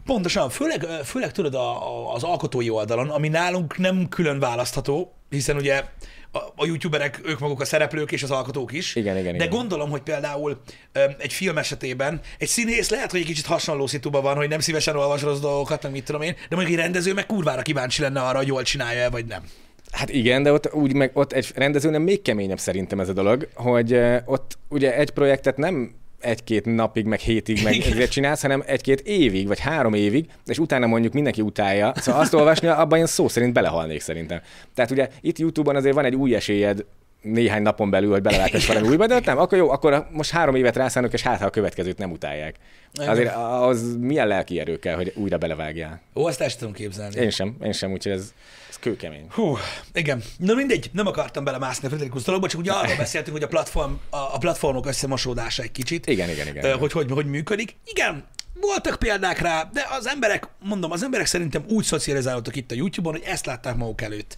Pontosan, 0.05 0.51
főleg, 0.51 0.85
főleg 1.05 1.33
tudod 1.33 1.55
a, 1.55 1.89
a, 1.89 2.15
az 2.15 2.23
alkotói 2.23 2.71
oldalon, 2.71 3.09
ami 3.09 3.29
nálunk 3.29 3.79
nem 3.79 4.09
külön 4.09 4.39
választható, 4.39 5.13
hiszen 5.31 5.57
ugye 5.57 5.85
a, 6.33 6.39
a 6.39 6.67
youtuberek, 6.67 7.21
ők 7.25 7.39
maguk 7.39 7.61
a 7.61 7.65
szereplők 7.65 8.13
és 8.13 8.23
az 8.23 8.31
alkotók 8.31 8.73
is. 8.73 8.95
Igen, 8.95 9.17
igen, 9.17 9.37
De 9.37 9.45
igen. 9.45 9.57
gondolom, 9.57 9.91
hogy 9.91 10.01
például 10.01 10.61
öm, 10.93 11.15
egy 11.19 11.33
film 11.33 11.59
esetében 11.59 12.21
egy 12.39 12.49
színész 12.49 12.91
lehet, 12.91 13.11
hogy 13.11 13.21
egy 13.21 13.27
kicsit 13.27 13.47
hasonló 13.47 13.87
szituban 13.87 14.23
van, 14.23 14.37
hogy 14.37 14.49
nem 14.49 14.61
szívesen 14.61 14.97
olvas 14.97 15.23
rossz 15.23 15.41
dolgokat, 15.41 15.83
meg 15.83 15.93
mit 15.93 16.05
tudom 16.05 16.23
én, 16.23 16.33
de 16.49 16.57
mondjuk 16.57 16.79
egy 16.79 16.83
rendező 16.85 17.15
meg 17.15 17.27
kurvára 17.27 17.63
kíváncsi 17.63 18.03
lenne 18.03 18.21
arra, 18.21 18.39
hogy 18.39 18.47
jól 18.47 18.63
csinálja 18.63 19.11
vagy 19.11 19.25
nem. 19.25 19.43
Hát 19.91 20.11
igen, 20.11 20.43
de 20.43 20.53
ott 20.53 20.75
úgy 20.75 20.95
meg 20.95 21.11
ott 21.15 21.33
egy 21.33 21.51
rendezőnek 21.55 22.01
még 22.01 22.23
keményebb 22.23 22.59
szerintem 22.59 23.01
ez 23.01 23.09
a 23.09 23.13
dolog, 23.13 23.49
hogy 23.55 24.01
ott 24.25 24.59
ugye 24.69 24.97
egy 24.97 25.11
projektet 25.11 25.57
nem 25.57 25.95
egy-két 26.21 26.65
napig, 26.65 27.05
meg 27.05 27.19
hétig 27.19 27.63
meg 27.65 27.75
ezért 27.91 28.11
csinálsz, 28.11 28.43
hanem 28.43 28.63
egy-két 28.67 29.01
évig, 29.01 29.47
vagy 29.47 29.59
három 29.59 29.95
évig, 29.95 30.27
és 30.47 30.59
utána 30.59 30.87
mondjuk 30.87 31.13
mindenki 31.13 31.43
utálja. 31.43 31.93
Szóval 31.97 32.21
azt 32.21 32.35
olvasni, 32.35 32.69
abban 32.69 32.99
én 32.99 33.07
szó 33.07 33.29
szerint 33.29 33.53
belehalnék 33.53 34.01
szerintem. 34.01 34.41
Tehát 34.75 34.91
ugye 34.91 35.09
itt 35.21 35.39
YouTube-on 35.39 35.77
azért 35.77 35.95
van 35.95 36.05
egy 36.05 36.15
új 36.15 36.35
esélyed 36.35 36.85
néhány 37.23 37.63
napon 37.63 37.91
belül, 37.91 38.11
hogy 38.11 38.23
belevágtass 38.23 38.67
valami 38.67 38.89
újba, 38.89 39.07
de 39.07 39.21
nem, 39.25 39.39
akkor 39.39 39.59
jó, 39.59 39.71
akkor 39.71 40.07
most 40.11 40.31
három 40.31 40.55
évet 40.55 40.77
rászánok, 40.77 41.13
és 41.13 41.23
hát 41.23 41.39
ha 41.39 41.47
a 41.47 41.51
következőt 41.51 41.99
nem 41.99 42.11
utálják. 42.11 42.57
Igen. 42.93 43.09
Azért 43.09 43.35
az 43.37 43.97
milyen 44.01 44.27
lelki 44.27 44.61
erő 44.61 44.79
kell, 44.79 44.95
hogy 44.95 45.13
újra 45.17 45.39
belevágjál. 45.39 46.01
Ó, 46.15 46.29
ezt 46.29 46.41
el 46.41 46.49
sem 46.49 46.59
tudom 46.59 46.75
képzelni. 46.75 47.21
Én 47.21 47.31
sem, 47.31 47.57
én 47.63 47.73
sem, 47.73 47.93
úgyhogy 47.93 48.13
ez, 48.13 48.33
ez 48.69 48.77
kőkemény. 48.79 49.27
Hú, 49.31 49.57
igen. 49.93 50.23
Na 50.39 50.55
mindegy, 50.55 50.91
nem 50.93 51.07
akartam 51.07 51.45
belemászni 51.45 51.87
a 51.87 51.89
Frederikus 51.89 52.23
dologba, 52.23 52.49
csak 52.49 52.61
ugye 52.61 52.73
arról 52.73 52.97
beszéltünk, 53.05 53.37
hogy 53.37 53.45
a, 53.45 53.49
platform, 53.49 53.93
a, 54.11 54.17
a 54.17 54.39
platformok 54.39 54.87
összemosódása 54.87 55.63
egy 55.63 55.73
kicsit. 55.73 56.07
Igen, 56.07 56.29
igen, 56.29 56.47
igen. 56.47 56.65
Ö, 56.65 56.71
hogy, 56.71 56.93
hogy 56.93 57.11
hogy 57.11 57.27
működik. 57.27 57.77
Igen, 57.85 58.25
voltak 58.61 58.99
példák 58.99 59.39
rá, 59.39 59.69
de 59.73 59.87
az 59.99 60.09
emberek, 60.09 60.49
mondom, 60.59 60.91
az 60.91 61.03
emberek 61.03 61.27
szerintem 61.27 61.65
úgy 61.69 61.85
szocializálódtak 61.85 62.57
itt 62.57 62.71
a 62.71 62.75
YouTube-on, 62.75 63.15
hogy 63.15 63.25
ezt 63.27 63.47
látták 63.47 63.77
maguk 63.77 64.01
előtt. 64.03 64.37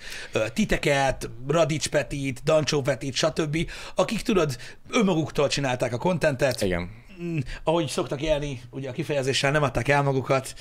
Titeket, 0.55 1.31
Radics 1.49 1.89
Petit, 1.89 2.43
Dancsó 2.45 2.83
Petit, 2.83 3.15
stb., 3.15 3.71
akik 3.95 4.23
tudod, 4.23 4.57
önmaguktól 4.91 5.49
csinálták 5.49 5.93
a 5.93 5.99
kontentet, 5.99 6.63
Igen. 6.63 6.91
Mm, 7.23 7.39
ahogy 7.65 7.87
szoktak 7.89 8.23
élni, 8.23 8.61
ugye 8.71 8.89
a 8.89 8.93
kifejezéssel 8.93 9.51
nem 9.51 9.63
adták 9.63 9.89
el 9.89 10.03
magukat. 10.03 10.55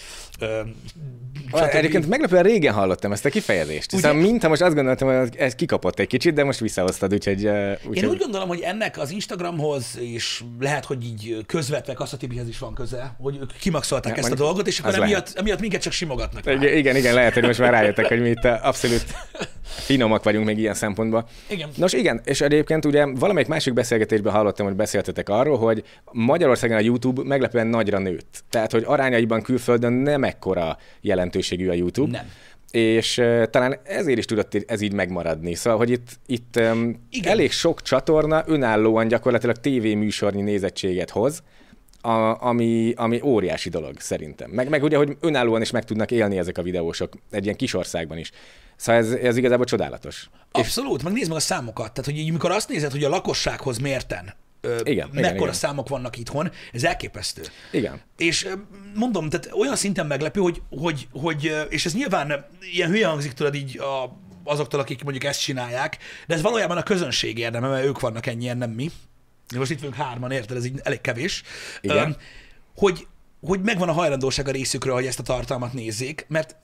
Stb. 1.54 1.76
Egyébként 1.76 2.08
meglepően 2.08 2.44
régen 2.44 2.74
hallottam 2.74 3.12
ezt 3.12 3.26
a 3.26 3.30
kifejezést. 3.30 3.94
Ugye? 3.94 4.02
Szóval 4.02 4.22
mintha 4.22 4.50
most 4.50 4.62
azt 4.62 4.76
gondoltam, 4.76 5.20
hogy 5.20 5.36
ez 5.36 5.56
kikapott 5.56 6.00
egy 6.00 6.08
kicsit, 6.08 6.34
de 6.34 6.44
most 6.44 6.60
visszahoztad, 6.60 7.14
úgyhogy... 7.14 7.46
eh, 7.46 7.70
Én 7.70 7.78
úgyhogy... 7.90 8.10
úgy 8.10 8.18
gondolom, 8.18 8.48
hogy 8.48 8.60
ennek 8.60 8.98
az 8.98 9.12
Instagramhoz, 9.12 9.98
és 10.00 10.44
lehet, 10.60 10.86
hogy 10.86 11.06
így 11.06 11.38
közvetve 11.46 11.94
Kasszatibihez 11.94 12.48
is 12.48 12.60
van 12.60 12.74
köze, 12.74 13.16
hogy 13.20 13.38
ők 13.42 13.58
kimaxolták 13.60 14.16
Ja, 14.16 14.22
ezt 14.22 14.32
a 14.32 14.36
dolgot, 14.36 14.68
és 14.68 14.80
akkor 14.80 14.96
emiatt, 14.96 15.34
emiatt 15.36 15.60
minket 15.60 15.82
csak 15.82 15.94
simogatnak. 15.94 16.46
Igen, 16.46 16.78
igen, 16.78 16.96
igen, 16.96 17.14
lehet, 17.14 17.34
hogy 17.34 17.44
most 17.44 17.60
már 17.60 17.72
rájöttek, 17.72 18.06
hogy 18.08 18.22
mi 18.22 18.30
itt 18.30 18.46
abszolút 18.46 19.06
finomak 19.64 20.24
vagyunk 20.24 20.46
még 20.46 20.58
ilyen 20.58 20.74
szempontból. 20.74 21.28
Igen. 21.48 21.70
Nos 21.76 21.94
igen, 21.94 22.22
és 22.24 22.42
egyébként 22.42 22.86
ugye 22.86 23.06
valamelyik 23.06 23.48
másik 23.50 23.74
beszélgetésben 23.74 24.34
hallottam, 24.34 24.66
hogy 24.66 24.76
beszéltetek 24.76 25.30
arról, 25.30 25.58
hogy 25.58 25.84
Magyarországon 26.52 26.78
a 26.78 27.02
YouTube 27.02 27.24
meglepően 27.24 27.68
nagyra 27.68 28.00
nőtt. 28.00 28.44
Tehát, 28.50 28.72
hogy 28.72 28.84
arányaiban 28.86 29.42
külföldön 29.42 29.94
nem 29.94 30.24
ekkora 30.24 30.78
jelentőségű 31.02 31.70
a 31.70 31.74
YouTube. 31.74 32.12
Nem. 32.12 32.30
És 32.72 33.18
uh, 33.18 33.44
talán 33.44 33.80
ezért 33.84 34.18
is 34.18 34.26
tudott 34.26 34.54
ez 34.68 34.82
így 34.82 34.94
megmaradni. 34.94 35.54
Szóval, 35.54 35.80
hogy 35.80 35.90
itt, 35.90 36.20
itt 36.26 36.60
um, 36.60 37.08
Igen. 37.10 37.32
elég 37.32 37.52
sok 37.52 37.82
csatorna 37.82 38.44
önállóan 38.46 39.08
gyakorlatilag 39.08 39.56
tévéműsornyi 39.56 40.42
nézettséget 40.42 41.10
hoz, 41.10 41.44
a, 42.02 42.46
ami, 42.46 42.94
ami 42.96 43.22
óriási 43.24 43.70
dolog 43.70 44.00
szerintem. 44.00 44.50
Meg, 44.50 44.70
meg 44.70 44.84
ugye, 44.84 44.98
hogy 44.98 45.18
önállóan 45.20 45.62
is 45.62 45.72
meg 45.72 45.84
tudnak 45.84 46.12
élni 46.12 46.38
ezek 46.38 46.58
a 46.58 46.62
videósok 46.62 47.14
egy 47.32 47.44
ilyen 47.44 47.56
kis 47.56 47.74
országban 47.74 48.18
is. 48.18 48.32
Szóval 48.76 49.02
ez, 49.02 49.12
ez 49.12 49.38
igazából 49.38 49.66
csodálatos. 49.66 50.30
Abszolút, 50.52 51.04
meg 51.04 51.14
nézd 51.14 51.28
meg 51.28 51.38
a 51.38 51.42
számokat. 51.42 51.94
Tehát, 51.94 52.06
hogy 52.06 52.18
így, 52.18 52.30
amikor 52.30 52.52
azt 52.52 52.70
nézed, 52.70 52.92
hogy 52.92 53.04
a 53.04 53.10
lakossághoz 53.10 53.78
mérten 53.78 54.34
Igen, 54.62 54.86
igen, 54.86 55.10
mekkora 55.12 55.42
igen. 55.42 55.54
számok 55.54 55.90
vannak 55.90 56.18
itthon, 56.18 56.52
ez 56.74 56.84
elképesztő. 56.84 57.42
Igen. 57.72 58.02
És 58.18 58.48
mondom, 58.96 59.30
tehát 59.30 59.52
olyan 59.54 59.76
szinten 59.76 60.08
meglepő, 60.08 60.40
hogy, 60.42 60.62
hogy, 60.70 61.08
hogy 61.12 61.66
és 61.70 61.86
ez 61.86 61.94
nyilván 61.94 62.46
ilyen 62.74 62.90
hülye 62.90 63.08
hangzik, 63.08 63.32
tudod 63.32 63.56
így 63.56 63.80
a, 63.80 64.18
azoktól, 64.44 64.80
akik 64.80 65.04
mondjuk 65.04 65.24
ezt 65.24 65.42
csinálják, 65.42 65.98
de 66.28 66.34
ez 66.34 66.42
valójában 66.42 66.78
a 66.78 66.84
közönség 66.84 67.38
érdeme, 67.38 67.68
mert 67.68 67.86
ők 67.86 68.00
vannak 68.00 68.26
ennyien, 68.26 68.58
nem 68.58 68.72
mi. 68.72 68.92
Most 69.56 69.72
itt 69.72 69.80
vagyunk 69.80 69.96
hárman, 69.96 70.32
érted, 70.32 70.58
ez 70.58 70.66
így 70.66 70.80
elég 70.84 71.02
kevés. 71.02 71.44
Igen. 71.82 72.18
Hogy, 72.76 73.08
hogy 73.42 73.62
megvan 73.62 73.90
a 73.90 73.92
hajlandóság 73.92 74.48
a 74.48 74.52
részükről, 74.52 74.94
hogy 74.94 75.06
ezt 75.06 75.20
a 75.20 75.24
tartalmat 75.24 75.74
nézzék, 75.74 76.26
mert 76.28 76.56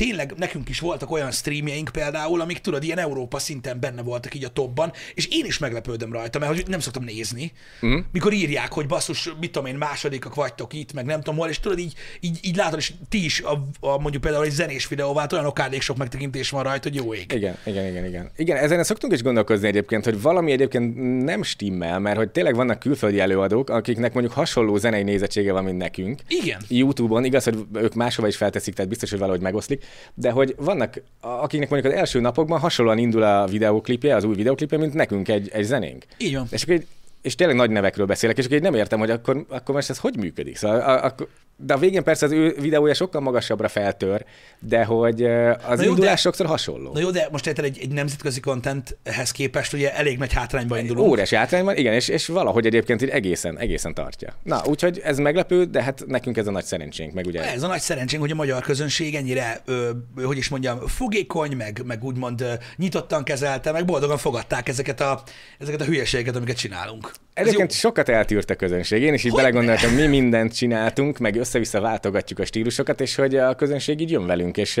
tényleg 0.00 0.34
nekünk 0.36 0.68
is 0.68 0.80
voltak 0.80 1.10
olyan 1.10 1.30
streamjeink 1.30 1.88
például, 1.92 2.40
amik 2.40 2.58
tudod, 2.58 2.82
ilyen 2.84 2.98
Európa 2.98 3.38
szinten 3.38 3.80
benne 3.80 4.02
voltak 4.02 4.34
így 4.34 4.44
a 4.44 4.48
topban, 4.48 4.92
és 5.14 5.28
én 5.30 5.44
is 5.44 5.58
meglepődöm 5.58 6.12
rajta, 6.12 6.38
mert 6.38 6.54
hogy 6.54 6.64
nem 6.68 6.80
szoktam 6.80 7.04
nézni, 7.04 7.52
mm. 7.86 7.98
mikor 8.12 8.32
írják, 8.32 8.72
hogy 8.72 8.86
basszus, 8.86 9.30
mit 9.40 9.50
tudom 9.52 9.68
én, 9.68 9.74
másodikak 9.74 10.34
vagytok 10.34 10.72
itt, 10.72 10.92
meg 10.92 11.04
nem 11.04 11.20
tudom 11.20 11.38
hol, 11.38 11.48
és 11.48 11.60
tudod, 11.60 11.78
így, 11.78 11.92
így, 12.20 12.38
így 12.42 12.56
látod, 12.56 12.78
és 12.78 12.92
ti 13.08 13.24
is, 13.24 13.40
a, 13.40 13.66
a, 13.80 13.98
mondjuk 13.98 14.22
például 14.22 14.44
egy 14.44 14.50
zenés 14.50 14.88
videóval, 14.88 15.26
olyan 15.32 15.46
okádék 15.46 15.80
sok 15.80 15.96
megtekintés 15.96 16.50
van 16.50 16.62
rajta, 16.62 16.88
hogy 16.88 16.98
jó 16.98 17.14
ég. 17.14 17.32
Igen, 17.32 17.56
igen, 17.64 17.86
igen, 17.86 18.04
igen. 18.04 18.30
Igen, 18.36 18.56
ezen 18.56 18.84
szoktunk 18.84 19.12
is 19.12 19.22
gondolkozni 19.22 19.66
egyébként, 19.66 20.04
hogy 20.04 20.22
valami 20.22 20.52
egyébként 20.52 21.22
nem 21.24 21.42
stimmel, 21.42 21.98
mert 21.98 22.16
hogy 22.16 22.30
tényleg 22.30 22.54
vannak 22.54 22.78
külföldi 22.78 23.20
előadók, 23.20 23.70
akiknek 23.70 24.12
mondjuk 24.12 24.34
hasonló 24.34 24.76
zenei 24.76 25.02
nézettsége 25.02 25.52
van, 25.52 25.64
mint 25.64 25.78
nekünk. 25.78 26.20
Igen. 26.28 26.60
YouTube-on, 26.68 27.24
igaz, 27.24 27.44
hogy 27.44 27.58
ők 27.74 27.94
máshova 27.94 28.28
is 28.28 28.36
felteszik, 28.36 28.74
tehát 28.74 28.90
biztos, 28.90 29.10
hogy 29.10 29.18
valahogy 29.18 29.40
megoszlik, 29.40 29.84
de 30.14 30.30
hogy 30.30 30.54
vannak, 30.58 31.02
akiknek 31.20 31.70
mondjuk 31.70 31.92
az 31.92 31.98
első 31.98 32.20
napokban 32.20 32.58
hasonlóan 32.58 32.98
indul 32.98 33.22
a 33.22 33.46
videóklipje, 33.46 34.14
az 34.14 34.24
új 34.24 34.34
videóklipje, 34.34 34.78
mint 34.78 34.94
nekünk 34.94 35.28
egy, 35.28 35.48
egy 35.52 35.64
zenénk. 35.64 36.04
Így 36.18 36.34
van. 36.34 36.46
És 36.50 36.62
akkor 36.62 36.74
egy, 36.74 36.86
és 37.22 37.34
tényleg 37.34 37.56
nagy 37.56 37.70
nevekről 37.70 38.06
beszélek, 38.06 38.38
és 38.38 38.44
akkor 38.44 38.56
így 38.56 38.62
nem 38.62 38.74
értem, 38.74 38.98
hogy 38.98 39.10
akkor, 39.10 39.44
akkor 39.48 39.74
most 39.74 39.90
ez 39.90 39.98
hogy 39.98 40.16
működik. 40.16 40.56
Szóval, 40.56 40.80
a, 40.80 41.04
a, 41.04 41.14
de 41.62 41.74
a 41.74 41.78
végén 41.78 42.02
persze 42.02 42.26
az 42.26 42.32
ő 42.32 42.56
videója 42.58 42.94
sokkal 42.94 43.20
magasabbra 43.20 43.68
feltör, 43.68 44.24
de 44.58 44.84
hogy 44.84 45.24
az 45.24 45.78
Na 45.78 45.82
jó, 45.82 45.88
indulás 45.90 46.10
de- 46.10 46.16
sokszor 46.16 46.46
hasonló. 46.46 46.92
Na 46.92 47.00
jó, 47.00 47.10
de 47.10 47.28
most 47.30 47.46
érted 47.46 47.64
egy, 47.64 47.78
egy 47.80 47.92
nemzetközi 47.92 48.40
contenthez 48.40 49.30
képest 49.30 49.72
ugye 49.72 49.94
elég 49.96 50.18
nagy 50.18 50.32
hátrányba 50.32 50.78
indulunk. 50.78 51.08
Óriási 51.08 51.36
hátrány 51.36 51.64
van, 51.64 51.76
igen, 51.76 51.92
és, 51.92 52.08
és 52.08 52.26
valahogy 52.26 52.66
egyébként 52.66 53.02
így 53.02 53.08
egészen, 53.08 53.58
egészen 53.58 53.94
tartja. 53.94 54.34
Na, 54.42 54.62
úgyhogy 54.66 55.00
ez 55.04 55.18
meglepő, 55.18 55.64
de 55.64 55.82
hát 55.82 56.04
nekünk 56.06 56.36
ez 56.36 56.46
a 56.46 56.50
nagy 56.50 56.64
szerencsénk, 56.64 57.12
meg 57.14 57.26
ugye. 57.26 57.52
Ez 57.52 57.62
a 57.62 57.66
nagy 57.66 57.80
szerencsénk, 57.80 58.22
hogy 58.22 58.30
a 58.30 58.34
magyar 58.34 58.62
közönség 58.62 59.14
ennyire, 59.14 59.60
ö, 59.64 59.90
hogy 60.24 60.36
is 60.36 60.48
mondjam, 60.48 60.78
fogékony, 60.86 61.56
meg, 61.56 61.82
meg 61.84 62.04
úgymond 62.04 62.40
ö, 62.40 62.52
nyitottan 62.76 63.24
kezelte, 63.24 63.72
meg 63.72 63.84
boldogan 63.84 64.18
fogadták 64.18 64.68
ezeket 64.68 65.00
a, 65.00 65.22
ezeket 65.58 65.80
a 65.80 65.84
hülyeségeket, 65.84 66.36
amiket 66.36 66.56
csinálunk. 66.56 67.10
Egyébként 67.40 67.72
sokat 67.72 68.08
eltűrt 68.08 68.50
a 68.50 68.54
közönség. 68.54 69.02
Én 69.02 69.14
is 69.14 69.24
így 69.24 69.32
Hogy 69.32 69.40
belegondoltam, 69.40 69.90
mi 69.92 70.06
mindent 70.06 70.54
csináltunk, 70.54 71.18
meg 71.18 71.36
össze-vissza 71.36 71.80
váltogatjuk 71.80 72.38
a 72.38 72.44
stílusokat, 72.44 73.00
és 73.00 73.14
hogy 73.14 73.36
a 73.36 73.54
közönség 73.54 74.00
így 74.00 74.10
jön 74.10 74.26
velünk, 74.26 74.56
és 74.56 74.80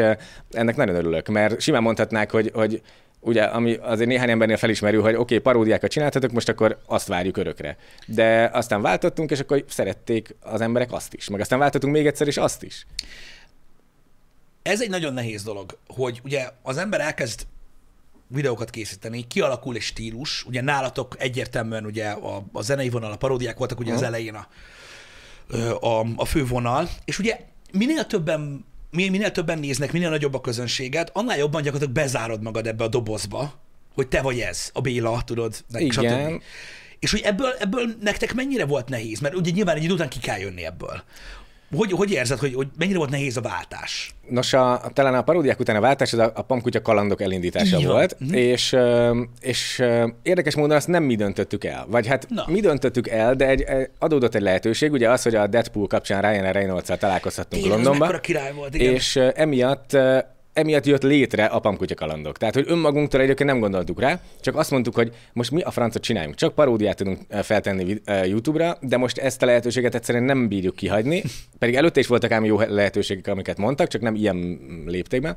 ennek 0.50 0.76
nagyon 0.76 0.94
örülök, 0.94 1.28
mert 1.28 1.60
simán 1.60 1.82
mondhatnák, 1.82 2.30
hogy, 2.30 2.50
hogy 2.54 2.82
ugye, 3.20 3.42
ami 3.42 3.74
azért 3.74 4.08
néhány 4.08 4.30
embernél 4.30 4.56
felismerő, 4.56 4.98
hogy 4.98 5.14
oké, 5.14 5.18
okay, 5.20 5.38
paródiákat 5.38 5.90
csináltatok, 5.90 6.30
most 6.32 6.48
akkor 6.48 6.78
azt 6.86 7.06
várjuk 7.06 7.36
örökre. 7.36 7.76
De 8.06 8.50
aztán 8.52 8.82
váltottunk, 8.82 9.30
és 9.30 9.40
akkor 9.40 9.64
szerették 9.68 10.34
az 10.40 10.60
emberek 10.60 10.92
azt 10.92 11.14
is. 11.14 11.28
Meg 11.28 11.40
aztán 11.40 11.58
váltottunk 11.58 11.92
még 11.92 12.06
egyszer, 12.06 12.26
és 12.26 12.36
azt 12.36 12.62
is. 12.62 12.86
Ez 14.62 14.80
egy 14.80 14.90
nagyon 14.90 15.12
nehéz 15.12 15.42
dolog, 15.42 15.78
hogy 15.86 16.20
ugye 16.24 16.48
az 16.62 16.76
ember 16.76 17.00
elkezd 17.00 17.46
videókat 18.32 18.70
készíteni, 18.70 19.26
kialakul 19.26 19.74
egy 19.74 19.82
stílus, 19.82 20.44
ugye 20.46 20.60
nálatok 20.60 21.16
egyértelműen 21.18 21.84
ugye 21.84 22.08
a, 22.08 22.44
a 22.52 22.62
zenei 22.62 22.88
vonal, 22.88 23.12
a 23.12 23.16
paródiák 23.16 23.58
voltak 23.58 23.78
ugye 23.78 23.92
az 23.92 24.02
elején 24.02 24.34
a, 24.34 24.46
a, 25.86 26.06
a 26.16 26.24
fő 26.24 26.46
vonal, 26.46 26.88
és 27.04 27.18
ugye 27.18 27.38
minél 27.72 28.06
többen 28.06 28.64
min- 28.90 29.10
minél 29.10 29.30
többen 29.30 29.58
néznek, 29.58 29.92
minél 29.92 30.10
nagyobb 30.10 30.34
a 30.34 30.40
közönséged, 30.40 31.10
annál 31.12 31.38
jobban 31.38 31.62
gyakorlatilag 31.62 32.04
bezárod 32.04 32.42
magad 32.42 32.66
ebbe 32.66 32.84
a 32.84 32.88
dobozba, 32.88 33.60
hogy 33.94 34.08
te 34.08 34.20
vagy 34.20 34.40
ez, 34.40 34.70
a 34.72 34.80
Béla, 34.80 35.22
tudod, 35.24 35.64
meg 35.72 35.82
Igen. 35.82 36.30
stb. 36.30 36.42
És 36.98 37.10
hogy 37.10 37.20
ebből, 37.20 37.54
ebből 37.58 37.94
nektek 38.00 38.34
mennyire 38.34 38.64
volt 38.64 38.88
nehéz? 38.88 39.20
Mert 39.20 39.34
ugye 39.34 39.50
nyilván 39.50 39.76
egy 39.76 39.84
idő 39.84 39.92
után 39.92 40.08
ki 40.08 40.18
kell 40.18 40.38
jönni 40.38 40.64
ebből. 40.64 41.02
Hogy, 41.76 41.92
hogy 41.92 42.10
érzed, 42.12 42.38
hogy, 42.38 42.54
hogy 42.54 42.66
mennyire 42.78 42.98
volt 42.98 43.10
nehéz 43.10 43.36
a 43.36 43.40
váltás? 43.40 44.14
Nos, 44.28 44.52
a, 44.52 44.80
talán 44.92 45.14
a 45.14 45.22
paródiák 45.22 45.60
után 45.60 45.76
a 45.76 45.80
váltás 45.80 46.12
az 46.12 46.18
a, 46.18 46.32
a 46.34 46.42
Pamkutya 46.42 46.82
kalandok 46.82 47.20
elindítása 47.22 47.76
van. 47.76 47.86
volt, 47.86 48.16
Mhm. 48.18 48.34
és, 48.34 48.76
és 49.40 49.82
érdekes 50.22 50.54
módon 50.54 50.76
azt 50.76 50.88
nem 50.88 51.02
mi 51.02 51.14
döntöttük 51.14 51.64
el. 51.64 51.86
Vagy 51.88 52.06
hát 52.06 52.26
Na. 52.28 52.44
mi 52.46 52.60
döntöttük 52.60 53.08
el, 53.08 53.34
de 53.34 53.46
egy, 53.46 53.64
adódott 53.98 54.34
egy 54.34 54.42
lehetőség, 54.42 54.92
ugye 54.92 55.10
az, 55.10 55.22
hogy 55.22 55.34
a 55.34 55.46
Deadpool 55.46 55.86
kapcsán 55.86 56.22
Ryan 56.22 56.52
Reynolds-szal 56.52 56.96
találkozhattunk 56.96 57.62
Tényleg, 57.62 57.78
Londonban, 57.78 58.08
mekkora 58.08 58.20
király 58.20 58.52
volt, 58.52 58.74
igen. 58.74 58.92
és 58.94 59.16
emiatt 59.16 59.96
emiatt 60.52 60.86
jött 60.86 61.02
létre 61.02 61.44
a 61.44 61.58
Pamkutya 61.58 61.94
kalandok. 61.94 62.38
Tehát, 62.38 62.54
hogy 62.54 62.64
önmagunktól 62.68 63.20
egyébként 63.20 63.50
nem 63.50 63.60
gondoltuk 63.60 64.00
rá, 64.00 64.20
csak 64.40 64.56
azt 64.56 64.70
mondtuk, 64.70 64.94
hogy 64.94 65.12
most 65.32 65.50
mi 65.50 65.60
a 65.60 65.70
francot 65.70 66.02
csináljunk. 66.02 66.34
Csak 66.34 66.54
paródiát 66.54 66.96
tudunk 66.96 67.18
ö, 67.28 67.42
feltenni 67.42 68.00
ö, 68.04 68.24
YouTube-ra, 68.24 68.78
de 68.80 68.96
most 68.96 69.18
ezt 69.18 69.42
a 69.42 69.46
lehetőséget 69.46 69.94
egyszerűen 69.94 70.24
nem 70.24 70.48
bírjuk 70.48 70.76
kihagyni. 70.76 71.22
Pedig 71.58 71.74
előtte 71.74 72.00
is 72.00 72.06
voltak 72.06 72.30
ám 72.30 72.44
jó 72.44 72.60
lehetőségek, 72.60 73.26
amiket 73.26 73.58
mondtak, 73.58 73.88
csak 73.88 74.00
nem 74.00 74.14
ilyen 74.14 74.58
léptékben. 74.86 75.36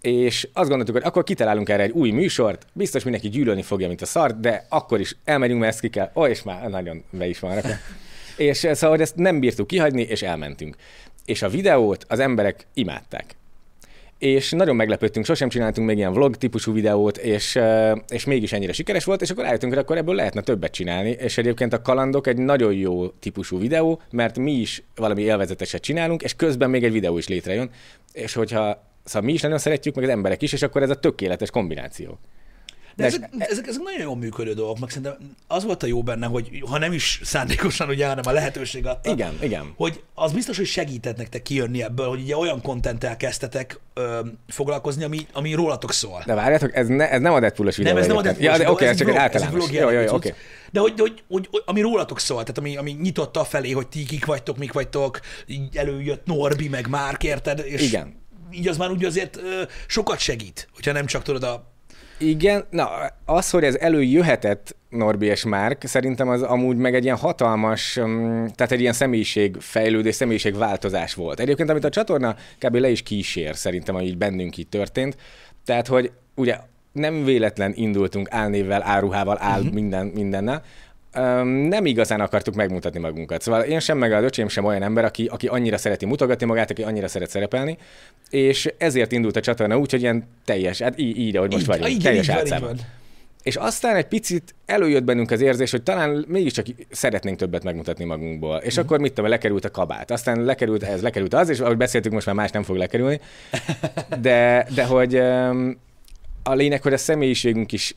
És 0.00 0.48
azt 0.52 0.68
gondoltuk, 0.68 0.94
hogy 0.94 1.04
akkor 1.04 1.24
kitalálunk 1.24 1.68
erre 1.68 1.82
egy 1.82 1.90
új 1.90 2.10
műsort, 2.10 2.66
biztos 2.72 3.02
mindenki 3.02 3.28
gyűlölni 3.28 3.62
fogja, 3.62 3.88
mint 3.88 4.02
a 4.02 4.06
szart, 4.06 4.40
de 4.40 4.66
akkor 4.68 5.00
is 5.00 5.16
elmegyünk, 5.24 5.60
mert 5.60 5.72
ezt 5.72 5.80
ki 5.80 5.88
kell. 5.88 6.10
Ó, 6.14 6.26
és 6.26 6.42
már 6.42 6.68
nagyon 6.68 7.04
be 7.10 7.26
is 7.26 7.38
van 7.38 7.54
rakva. 7.54 7.74
És 8.36 8.64
eh, 8.64 8.74
szóval 8.74 9.00
ezt 9.00 9.16
nem 9.16 9.40
bírtuk 9.40 9.66
kihagyni, 9.66 10.02
és 10.02 10.22
elmentünk. 10.22 10.76
És 11.24 11.42
a 11.42 11.48
videót 11.48 12.04
az 12.08 12.18
emberek 12.18 12.66
imádták. 12.74 13.36
És 14.18 14.50
nagyon 14.50 14.76
meglepődtünk, 14.76 15.26
sosem 15.26 15.48
csináltunk 15.48 15.86
még 15.86 15.96
ilyen 15.96 16.12
vlog 16.12 16.36
típusú 16.36 16.72
videót, 16.72 17.16
és, 17.16 17.58
és 18.08 18.24
mégis 18.24 18.52
ennyire 18.52 18.72
sikeres 18.72 19.04
volt, 19.04 19.22
és 19.22 19.30
akkor 19.30 19.44
rájöttünk, 19.44 19.72
hogy 19.72 19.82
akkor 19.82 19.96
ebből 19.96 20.14
lehetne 20.14 20.40
többet 20.40 20.72
csinálni, 20.72 21.10
és 21.10 21.38
egyébként 21.38 21.72
a 21.72 21.82
kalandok 21.82 22.26
egy 22.26 22.38
nagyon 22.38 22.72
jó 22.72 23.08
típusú 23.08 23.58
videó, 23.58 24.00
mert 24.10 24.38
mi 24.38 24.52
is 24.52 24.82
valami 24.94 25.22
élvezeteset 25.22 25.82
csinálunk, 25.82 26.22
és 26.22 26.34
közben 26.34 26.70
még 26.70 26.84
egy 26.84 26.92
videó 26.92 27.18
is 27.18 27.28
létrejön, 27.28 27.70
és 28.12 28.34
hogyha 28.34 28.84
Szóval 29.06 29.22
mi 29.22 29.32
is 29.32 29.40
nagyon 29.40 29.58
szeretjük, 29.58 29.94
meg 29.94 30.04
az 30.04 30.10
emberek 30.10 30.42
is, 30.42 30.52
és 30.52 30.62
akkor 30.62 30.82
ez 30.82 30.90
a 30.90 30.94
tökéletes 30.94 31.50
kombináció. 31.50 32.18
De 32.96 33.04
ezek, 33.04 33.30
ezek, 33.38 33.66
ezek 33.66 33.82
nagyon 33.82 34.00
jól 34.00 34.16
működő 34.16 34.52
dolgok, 34.54 34.78
meg 34.78 34.90
szerintem 34.90 35.16
az 35.46 35.64
volt 35.64 35.82
a 35.82 35.86
jó 35.86 36.02
benne, 36.02 36.26
hogy 36.26 36.62
ha 36.68 36.78
nem 36.78 36.92
is 36.92 37.20
szándékosan, 37.24 37.88
ugye, 37.88 38.06
hanem 38.06 38.24
a 38.26 38.32
lehetőség 38.32 38.86
adta, 38.86 39.10
Igen, 39.10 39.38
igen. 39.40 39.72
hogy 39.76 40.02
az 40.14 40.32
biztos, 40.32 40.56
hogy 40.56 40.66
segített 40.66 41.16
nektek 41.16 41.42
kijönni 41.42 41.82
ebből, 41.82 42.08
hogy 42.08 42.20
ugye 42.20 42.36
olyan 42.36 42.62
kontenttel 42.62 43.16
kezdtetek 43.16 43.80
ö, 43.94 44.20
foglalkozni, 44.48 45.04
ami, 45.04 45.26
ami 45.32 45.54
rólatok 45.54 45.92
szól. 45.92 46.22
De 46.26 46.34
várjátok, 46.34 46.76
ez, 46.76 46.86
ne, 46.86 47.10
ez 47.10 47.20
nem 47.20 47.32
a 47.32 47.40
Deadpool-os 47.40 47.76
videó. 47.76 47.92
Nem, 47.92 48.02
ez 48.02 48.08
nem 48.08 48.16
a. 48.16 48.22
Deadpool, 48.22 48.50
Ja, 48.50 48.58
de 48.58 48.70
oké, 48.70 48.74
videó, 48.74 48.90
ez 48.90 48.96
csak 48.96 49.08
egy 49.08 49.14
általános. 49.14 49.64
Ez 49.64 49.70
Jó, 49.70 49.90
jó, 49.90 50.14
oké. 50.14 50.34
De 50.72 50.80
hogy, 50.80 51.00
hogy, 51.00 51.22
hogy, 51.28 51.48
hogy, 51.50 51.62
ami 51.66 51.80
rólatok 51.80 52.20
szól, 52.20 52.40
tehát 52.40 52.58
ami, 52.58 52.76
ami 52.76 52.90
nyitotta 52.90 53.44
felé, 53.44 53.70
hogy 53.70 53.86
ti 53.86 54.04
kik 54.04 54.24
vagytok, 54.24 54.56
mik 54.58 54.72
vagytok, 54.72 55.20
így 55.46 55.76
előjött 55.76 56.26
Norbi, 56.26 56.68
meg 56.68 56.88
Márk, 56.88 57.24
érted? 57.24 57.62
És 57.64 57.82
Igen. 57.82 58.14
így 58.50 58.68
az 58.68 58.76
már 58.76 58.90
úgy 58.90 59.04
azért 59.04 59.36
ö, 59.36 59.62
sokat 59.86 60.18
segít, 60.18 60.68
hogyha 60.74 60.92
nem 60.92 61.06
csak 61.06 61.22
tudod 61.22 61.42
a... 61.42 61.74
Igen, 62.18 62.64
na, 62.70 62.88
az, 63.24 63.50
hogy 63.50 63.64
ez 63.64 63.74
előjöhetett 63.74 64.76
Norbi 64.88 65.26
és 65.26 65.44
Márk, 65.44 65.82
szerintem 65.86 66.28
az 66.28 66.42
amúgy 66.42 66.76
meg 66.76 66.94
egy 66.94 67.04
ilyen 67.04 67.16
hatalmas, 67.16 67.96
um, 67.96 68.48
tehát 68.54 68.72
egy 68.72 68.80
ilyen 68.80 68.92
személyiségfejlődés, 68.92 70.14
személyiségváltozás 70.14 71.14
volt. 71.14 71.40
Egyébként, 71.40 71.70
amit 71.70 71.84
a 71.84 71.88
csatorna 71.88 72.36
kb. 72.58 72.74
le 72.74 72.88
is 72.88 73.02
kísér, 73.02 73.56
szerintem, 73.56 73.94
hogy 73.94 74.04
így 74.04 74.18
bennünk 74.18 74.56
így 74.56 74.68
történt. 74.68 75.16
Tehát, 75.64 75.86
hogy 75.86 76.12
ugye 76.34 76.56
nem 76.92 77.24
véletlen 77.24 77.72
indultunk 77.74 78.28
álnévvel, 78.30 78.82
áruhával, 78.82 79.38
áll 79.40 79.58
uh-huh. 79.58 79.74
minden, 79.74 80.06
mindennel, 80.06 80.62
Um, 81.18 81.48
nem 81.48 81.86
igazán 81.86 82.20
akartuk 82.20 82.54
megmutatni 82.54 83.00
magunkat. 83.00 83.42
Szóval 83.42 83.62
én 83.62 83.80
sem, 83.80 83.98
meg 83.98 84.12
a 84.12 84.20
öcsém 84.22 84.48
sem 84.48 84.64
olyan 84.64 84.82
ember, 84.82 85.04
aki, 85.04 85.26
aki 85.26 85.46
annyira 85.46 85.76
szereti 85.78 86.06
mutogatni 86.06 86.46
magát, 86.46 86.70
aki 86.70 86.82
annyira 86.82 87.08
szeret 87.08 87.30
szerepelni, 87.30 87.78
és 88.30 88.72
ezért 88.78 89.12
indult 89.12 89.36
a 89.36 89.40
csatorna 89.40 89.78
úgy, 89.78 89.90
hogy 89.90 90.00
ilyen 90.00 90.28
teljes, 90.44 90.80
hát 90.80 90.98
így, 90.98 91.18
így 91.18 91.36
ahogy 91.36 91.50
most 91.50 91.62
Így- 91.62 91.68
vagyunk, 91.68 91.90
így- 91.90 92.02
teljes 92.02 92.28
van. 92.60 92.76
És 93.42 93.56
aztán 93.56 93.96
egy 93.96 94.06
picit 94.06 94.54
előjött 94.66 95.04
bennünk 95.04 95.30
az 95.30 95.40
érzés, 95.40 95.70
hogy 95.70 95.82
talán 95.82 96.24
mégiscsak 96.28 96.66
szeretnénk 96.90 97.38
többet 97.38 97.64
megmutatni 97.64 98.04
magunkból. 98.04 98.56
És 98.56 98.76
akkor 98.76 98.98
mit 98.98 99.12
tudom, 99.12 99.30
lekerült 99.30 99.64
a 99.64 99.70
kabát. 99.70 100.10
Aztán 100.10 100.44
lekerült 100.44 100.82
ez, 100.82 101.02
lekerült 101.02 101.34
az, 101.34 101.48
és 101.48 101.60
ahogy 101.60 101.76
beszéltük, 101.76 102.12
most 102.12 102.26
már 102.26 102.34
más 102.34 102.50
nem 102.50 102.62
fog 102.62 102.76
lekerülni. 102.76 103.20
De, 104.20 104.66
de 104.74 104.84
hogy 104.84 105.16
a 106.42 106.54
lényeg, 106.54 106.82
hogy 106.82 106.92
a 106.92 106.96
személyiségünk 106.96 107.72
is 107.72 107.94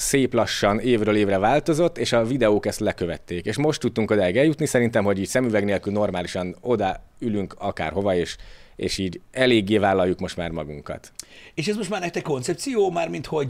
szép 0.00 0.34
lassan 0.34 0.78
évről 0.78 1.16
évre 1.16 1.38
változott, 1.38 1.98
és 1.98 2.12
a 2.12 2.24
videók 2.24 2.66
ezt 2.66 2.80
lekövették. 2.80 3.44
És 3.44 3.56
most 3.56 3.80
tudtunk 3.80 4.10
odáig 4.10 4.36
eljutni, 4.36 4.66
szerintem, 4.66 5.04
hogy 5.04 5.18
így 5.18 5.26
szemüveg 5.26 5.64
nélkül 5.64 5.92
normálisan 5.92 6.56
oda 6.60 7.02
ülünk 7.18 7.54
akárhova, 7.58 8.14
és, 8.14 8.36
és 8.76 8.98
így 8.98 9.20
eléggé 9.30 9.78
vállaljuk 9.78 10.20
most 10.20 10.36
már 10.36 10.50
magunkat. 10.50 11.12
És 11.54 11.68
ez 11.68 11.76
most 11.76 11.90
már 11.90 12.00
nektek 12.00 12.22
koncepció, 12.22 12.90
mármint 12.90 13.26
hogy 13.26 13.48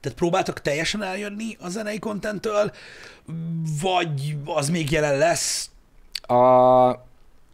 tehát 0.00 0.18
próbáltok 0.18 0.60
teljesen 0.60 1.02
eljönni 1.02 1.56
a 1.60 1.68
zenei 1.68 1.98
kontenttől, 1.98 2.72
vagy 3.82 4.36
az 4.44 4.68
még 4.68 4.90
jelen 4.90 5.18
lesz? 5.18 5.70
A, 6.20 6.34
a, 6.34 6.98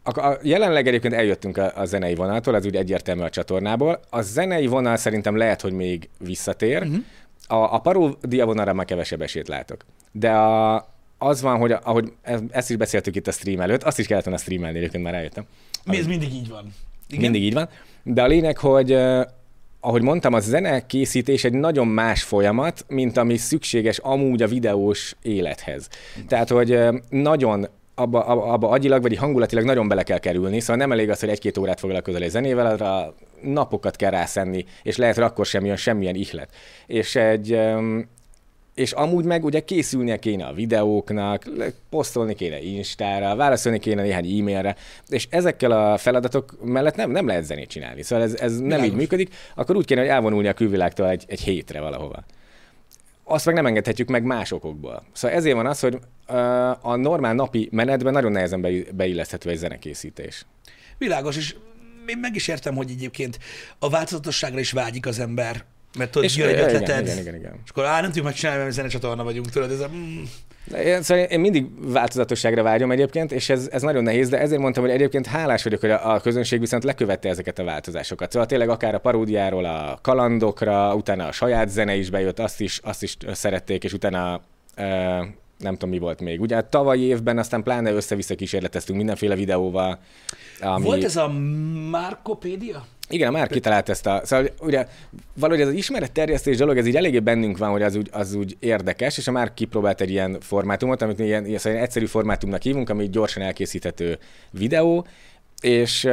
a, 0.03 0.37
jelenleg 0.41 0.87
egyébként 0.87 1.13
eljöttünk 1.13 1.57
a, 1.57 1.71
a 1.75 1.85
zenei 1.85 2.15
vonaltól, 2.15 2.55
ez 2.55 2.65
úgy 2.65 2.75
egyértelmű 2.75 3.21
a 3.21 3.29
csatornából. 3.29 3.99
A 4.09 4.21
zenei 4.21 4.67
vonal 4.67 4.95
szerintem 4.95 5.37
lehet, 5.37 5.61
hogy 5.61 5.73
még 5.73 6.09
visszatér. 6.19 6.81
Uh-huh. 6.81 7.03
A, 7.47 7.55
a 7.55 7.79
paródia 7.79 8.45
vonalra 8.45 8.73
már 8.73 8.85
kevesebb 8.85 9.21
esélyt 9.21 9.47
látok. 9.47 9.85
De 10.11 10.31
a, 10.31 10.87
az 11.17 11.41
van, 11.41 11.59
hogy 11.59 11.71
ahogy 11.83 12.13
ezt 12.49 12.69
is 12.69 12.75
beszéltük 12.75 13.15
itt 13.15 13.27
a 13.27 13.31
stream 13.31 13.59
előtt, 13.59 13.83
azt 13.83 13.99
is 13.99 14.07
kellett 14.07 14.23
volna 14.23 14.39
streamelni, 14.39 14.77
egyébként 14.77 15.03
már 15.03 15.13
rájöttem. 15.13 15.45
Mi 15.85 15.97
ez 15.97 16.07
mindig 16.07 16.33
így 16.33 16.49
van. 16.49 16.73
Igen? 17.07 17.21
Mindig 17.21 17.43
így 17.43 17.53
van. 17.53 17.69
De 18.03 18.23
a 18.23 18.27
lényeg, 18.27 18.57
hogy 18.57 18.97
ahogy 19.79 20.01
mondtam, 20.01 20.33
a 20.33 20.39
zenekészítés 20.39 21.43
egy 21.43 21.53
nagyon 21.53 21.87
más 21.87 22.23
folyamat, 22.23 22.85
mint 22.87 23.17
ami 23.17 23.37
szükséges 23.37 23.97
amúgy 23.97 24.41
a 24.41 24.47
videós 24.47 25.15
élethez. 25.21 25.89
Tehát, 26.27 26.49
hogy 26.49 26.79
nagyon 27.09 27.67
abba, 27.95 28.25
abba, 28.25 28.43
abba 28.43 28.69
agyilag 28.69 29.01
vagy 29.01 29.17
hangulatilag 29.17 29.65
nagyon 29.65 29.87
bele 29.87 30.03
kell 30.03 30.17
kerülni, 30.17 30.59
szóval 30.59 30.75
nem 30.75 30.91
elég 30.91 31.09
az, 31.09 31.19
hogy 31.19 31.29
egy-két 31.29 31.57
órát 31.57 31.79
foglalkozol 31.79 32.21
egy 32.21 32.29
zenével, 32.29 32.65
arra 32.65 33.13
napokat 33.41 33.95
kell 33.95 34.11
rászenni, 34.11 34.65
és 34.83 34.95
lehet, 34.95 35.15
hogy 35.15 35.23
akkor 35.23 35.45
sem 35.45 35.65
jön 35.65 35.75
semmilyen 35.75 36.15
ihlet. 36.15 36.49
És 36.85 37.15
egy, 37.15 37.59
és 38.73 38.91
amúgy 38.91 39.25
meg 39.25 39.43
ugye 39.45 39.59
készülnie 39.59 40.19
kéne 40.19 40.45
a 40.45 40.53
videóknak, 40.53 41.43
posztolni 41.89 42.35
kéne 42.35 42.61
Instára, 42.61 43.35
válaszolni 43.35 43.79
kéne 43.79 44.01
néhány 44.01 44.39
e-mailre, 44.39 44.75
és 45.07 45.27
ezekkel 45.29 45.71
a 45.71 45.97
feladatok 45.97 46.57
mellett 46.63 46.95
nem, 46.95 47.11
nem 47.11 47.27
lehet 47.27 47.43
zenét 47.43 47.69
csinálni. 47.69 48.03
Szóval 48.03 48.25
ez, 48.25 48.35
ez 48.35 48.59
nem 48.59 48.83
így 48.83 48.93
működik, 48.93 49.35
akkor 49.55 49.75
úgy 49.75 49.85
kéne, 49.85 49.99
hogy 49.99 50.09
elvonulni 50.09 50.47
a 50.47 50.53
külvilágtól 50.53 51.09
egy, 51.09 51.23
egy 51.27 51.41
hétre 51.41 51.81
valahova. 51.81 52.23
Azt 53.23 53.45
meg 53.45 53.55
nem 53.55 53.65
engedhetjük 53.65 54.09
meg 54.09 54.23
más 54.23 54.51
okokból. 54.51 55.03
Szóval 55.13 55.37
ezért 55.37 55.55
van 55.55 55.65
az, 55.65 55.79
hogy 55.79 55.99
a 56.81 56.95
normál 56.95 57.33
napi 57.33 57.69
menetben 57.71 58.13
nagyon 58.13 58.31
nehezen 58.31 58.61
bei- 58.61 58.95
beilleszthető 58.95 59.49
egy 59.49 59.57
zenekészítés. 59.57 60.45
Világos, 60.97 61.37
és 61.37 61.55
én 62.07 62.17
meg 62.17 62.35
is 62.35 62.47
értem, 62.47 62.75
hogy 62.75 62.89
egyébként 62.89 63.39
a 63.79 63.89
változatosságra 63.89 64.59
is 64.59 64.71
vágyik 64.71 65.05
az 65.05 65.19
ember, 65.19 65.63
mert 65.97 66.11
tudod, 66.11 66.29
És 66.29 66.35
jön 66.35 66.47
egy 66.47 66.53
igen, 66.53 66.65
ötleted, 66.65 67.05
igen, 67.05 67.17
igen, 67.17 67.35
igen. 67.35 67.59
és 67.63 67.69
akkor 67.69 67.85
á, 67.85 67.95
nem 67.95 68.05
tudjuk 68.05 68.25
megcsinálni, 68.25 68.61
mert 68.61 68.73
zenecsatorna 68.73 69.23
vagyunk, 69.23 69.49
tudod, 69.49 69.71
ez 69.71 69.79
a... 69.79 69.89
Mm, 69.89 70.23
Én, 70.75 71.01
szóval 71.01 71.23
én 71.23 71.39
mindig 71.39 71.91
változatosságra 71.91 72.63
vágyom 72.63 72.91
egyébként, 72.91 73.31
és 73.31 73.49
ez, 73.49 73.67
ez 73.71 73.81
nagyon 73.81 74.03
nehéz, 74.03 74.29
de 74.29 74.39
ezért 74.39 74.61
mondtam, 74.61 74.83
hogy 74.83 74.91
egyébként 74.91 75.25
hálás 75.25 75.63
vagyok, 75.63 75.79
hogy 75.79 75.89
a, 75.89 76.13
a 76.13 76.19
közönség 76.19 76.59
viszont 76.59 76.83
lekövette 76.83 77.29
ezeket 77.29 77.59
a 77.59 77.63
változásokat. 77.63 78.31
Szóval 78.31 78.47
tényleg 78.47 78.69
akár 78.69 78.95
a 78.95 78.99
paródiáról 78.99 79.65
a 79.65 79.99
kalandokra, 80.01 80.95
utána 80.95 81.27
a 81.27 81.31
saját 81.31 81.69
zene 81.69 81.95
is 81.95 82.09
bejött, 82.09 82.39
azt 82.39 82.61
is, 82.61 82.79
azt 82.83 83.03
is 83.03 83.17
szerették, 83.31 83.83
és 83.83 83.93
utána 83.93 84.41
ö, 84.75 85.23
nem 85.57 85.73
tudom 85.73 85.89
mi 85.89 85.99
volt 85.99 86.21
még. 86.21 86.41
Ugye 86.41 86.55
a 86.55 86.69
tavalyi 86.69 87.01
évben 87.01 87.37
aztán 87.37 87.63
pláne 87.63 87.91
össze-vissza 87.91 88.35
kísérleteztünk 88.35 88.97
mindenféle 88.97 89.35
videóval. 89.35 89.99
Ami... 90.61 90.83
Volt 90.83 91.03
ez 91.03 91.15
a 91.15 91.27
Markopédia? 91.89 92.85
Igen, 93.09 93.31
már 93.31 93.47
kitalált 93.47 93.89
ezt 93.89 94.05
a... 94.05 94.21
Szóval 94.23 94.49
ugye 94.59 94.87
valahogy 95.33 95.61
ez 95.61 95.67
az 95.67 95.73
ismeretterjesztés 95.73 96.57
dolog, 96.57 96.77
ez 96.77 96.87
így 96.87 96.95
eléggé 96.95 97.19
bennünk 97.19 97.57
van, 97.57 97.69
hogy 97.69 97.81
az 97.81 97.95
úgy, 97.95 98.09
az 98.11 98.33
úgy 98.33 98.57
érdekes, 98.59 99.17
és 99.17 99.27
a 99.27 99.31
már 99.31 99.53
kipróbált 99.53 100.01
egy 100.01 100.09
ilyen 100.09 100.37
formátumot, 100.39 101.01
amit 101.01 101.17
mi 101.17 101.25
ilyen, 101.25 101.45
ilyen 101.45 101.59
szóval 101.59 101.79
egyszerű 101.79 102.05
formátumnak 102.05 102.61
hívunk, 102.61 102.89
ami 102.89 103.09
gyorsan 103.09 103.43
elkészíthető 103.43 104.17
videó, 104.51 105.07
és 105.61 106.07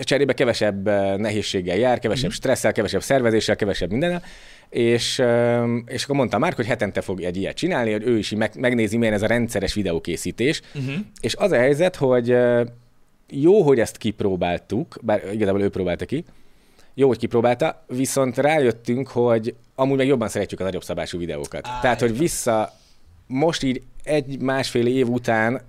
cserébe 0.00 0.32
kevesebb 0.32 0.84
nehézséggel 1.18 1.76
jár, 1.76 1.98
kevesebb 1.98 2.30
stresszel, 2.30 2.72
kevesebb 2.72 3.02
szervezéssel, 3.02 3.56
kevesebb 3.56 3.90
mindennel, 3.90 4.22
és, 4.70 5.22
és 5.86 6.04
akkor 6.04 6.16
mondta 6.16 6.38
már, 6.38 6.52
hogy 6.52 6.66
hetente 6.66 7.00
fog 7.00 7.22
egy 7.22 7.36
ilyet 7.36 7.56
csinálni, 7.56 7.92
hogy 7.92 8.02
ő 8.06 8.18
is 8.18 8.30
meg, 8.30 8.52
megnézi, 8.58 8.96
milyen 8.96 9.14
ez 9.14 9.22
a 9.22 9.26
rendszeres 9.26 9.74
videókészítés, 9.74 10.60
Uh-huh. 10.74 10.94
és 11.20 11.36
az 11.36 11.52
a 11.52 11.56
helyzet, 11.56 11.96
hogy 11.96 12.36
jó, 13.30 13.62
hogy 13.62 13.80
ezt 13.80 13.96
kipróbáltuk, 13.96 14.96
bár 15.02 15.22
igazából 15.32 15.62
ő 15.62 15.68
próbálta 15.68 16.04
ki, 16.04 16.24
jó, 16.94 17.08
hogy 17.08 17.18
kipróbálta, 17.18 17.84
viszont 17.86 18.36
rájöttünk, 18.38 19.08
hogy 19.08 19.54
amúgy 19.74 19.96
meg 19.96 20.06
jobban 20.06 20.28
szeretjük 20.28 20.60
a 20.60 20.64
nagyobb 20.64 20.82
szabású 20.82 21.18
videókat. 21.18 21.66
Á, 21.66 21.80
Tehát, 21.80 22.00
hogy 22.00 22.18
vissza, 22.18 22.72
most 23.26 23.62
így 23.62 23.82
egy-másfél 24.02 24.86
év 24.86 25.08
után 25.08 25.60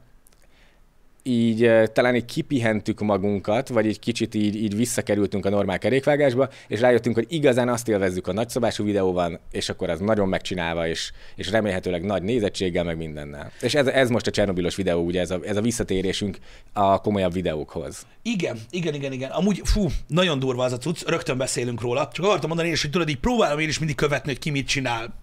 így 1.24 1.72
talán 1.94 2.16
így 2.16 2.26
kipihentük 2.26 3.00
magunkat, 3.00 3.68
vagy 3.68 3.88
egy 3.88 4.00
kicsit 4.00 4.36
így, 4.36 4.56
így 4.56 4.76
visszakerültünk 4.76 5.46
a 5.46 5.50
normál 5.50 5.78
kerékvágásba, 5.78 6.50
és 6.68 6.80
rájöttünk, 6.80 7.16
hogy 7.16 7.26
igazán 7.30 7.70
azt 7.70 7.88
élvezzük 7.88 8.28
a 8.28 8.34
nagyszabású 8.34 8.84
videóban, 8.84 9.40
és 9.52 9.70
akkor 9.70 9.90
az 9.90 10.00
nagyon 10.00 10.28
megcsinálva, 10.28 10.88
és, 10.88 11.12
és 11.36 11.50
remélhetőleg 11.50 12.04
nagy 12.04 12.24
nézettséggel, 12.24 12.84
meg 12.84 12.98
mindennel. 12.98 13.52
És 13.62 13.76
ez, 13.76 13.88
ez 13.88 14.10
most 14.10 14.28
a 14.28 14.32
Csernobilos 14.32 14.76
videó, 14.76 15.04
ugye 15.04 15.20
ez 15.20 15.32
a, 15.32 15.40
ez 15.46 15.58
a 15.58 15.62
visszatérésünk 15.62 16.38
a 16.74 17.02
komolyabb 17.02 17.34
videókhoz. 17.34 18.06
Igen, 18.22 18.60
igen, 18.70 18.94
igen, 18.94 19.12
igen. 19.12 19.30
Amúgy, 19.30 19.62
fú, 19.64 19.88
nagyon 20.08 20.40
durva 20.40 20.64
az 20.64 20.74
a 20.74 20.78
cucc, 20.78 21.08
rögtön 21.08 21.38
beszélünk 21.38 21.82
róla. 21.82 22.10
Csak 22.14 22.26
akartam 22.26 22.48
mondani 22.48 22.70
én 22.70 22.76
hogy 22.82 22.90
tudod, 22.90 23.10
így 23.10 23.20
próbálom 23.20 23.60
én 23.60 23.68
is 23.68 23.80
mindig 23.80 23.96
követni, 23.96 24.30
hogy 24.32 24.40
ki 24.40 24.50
mit 24.50 24.68
csinál 24.68 25.14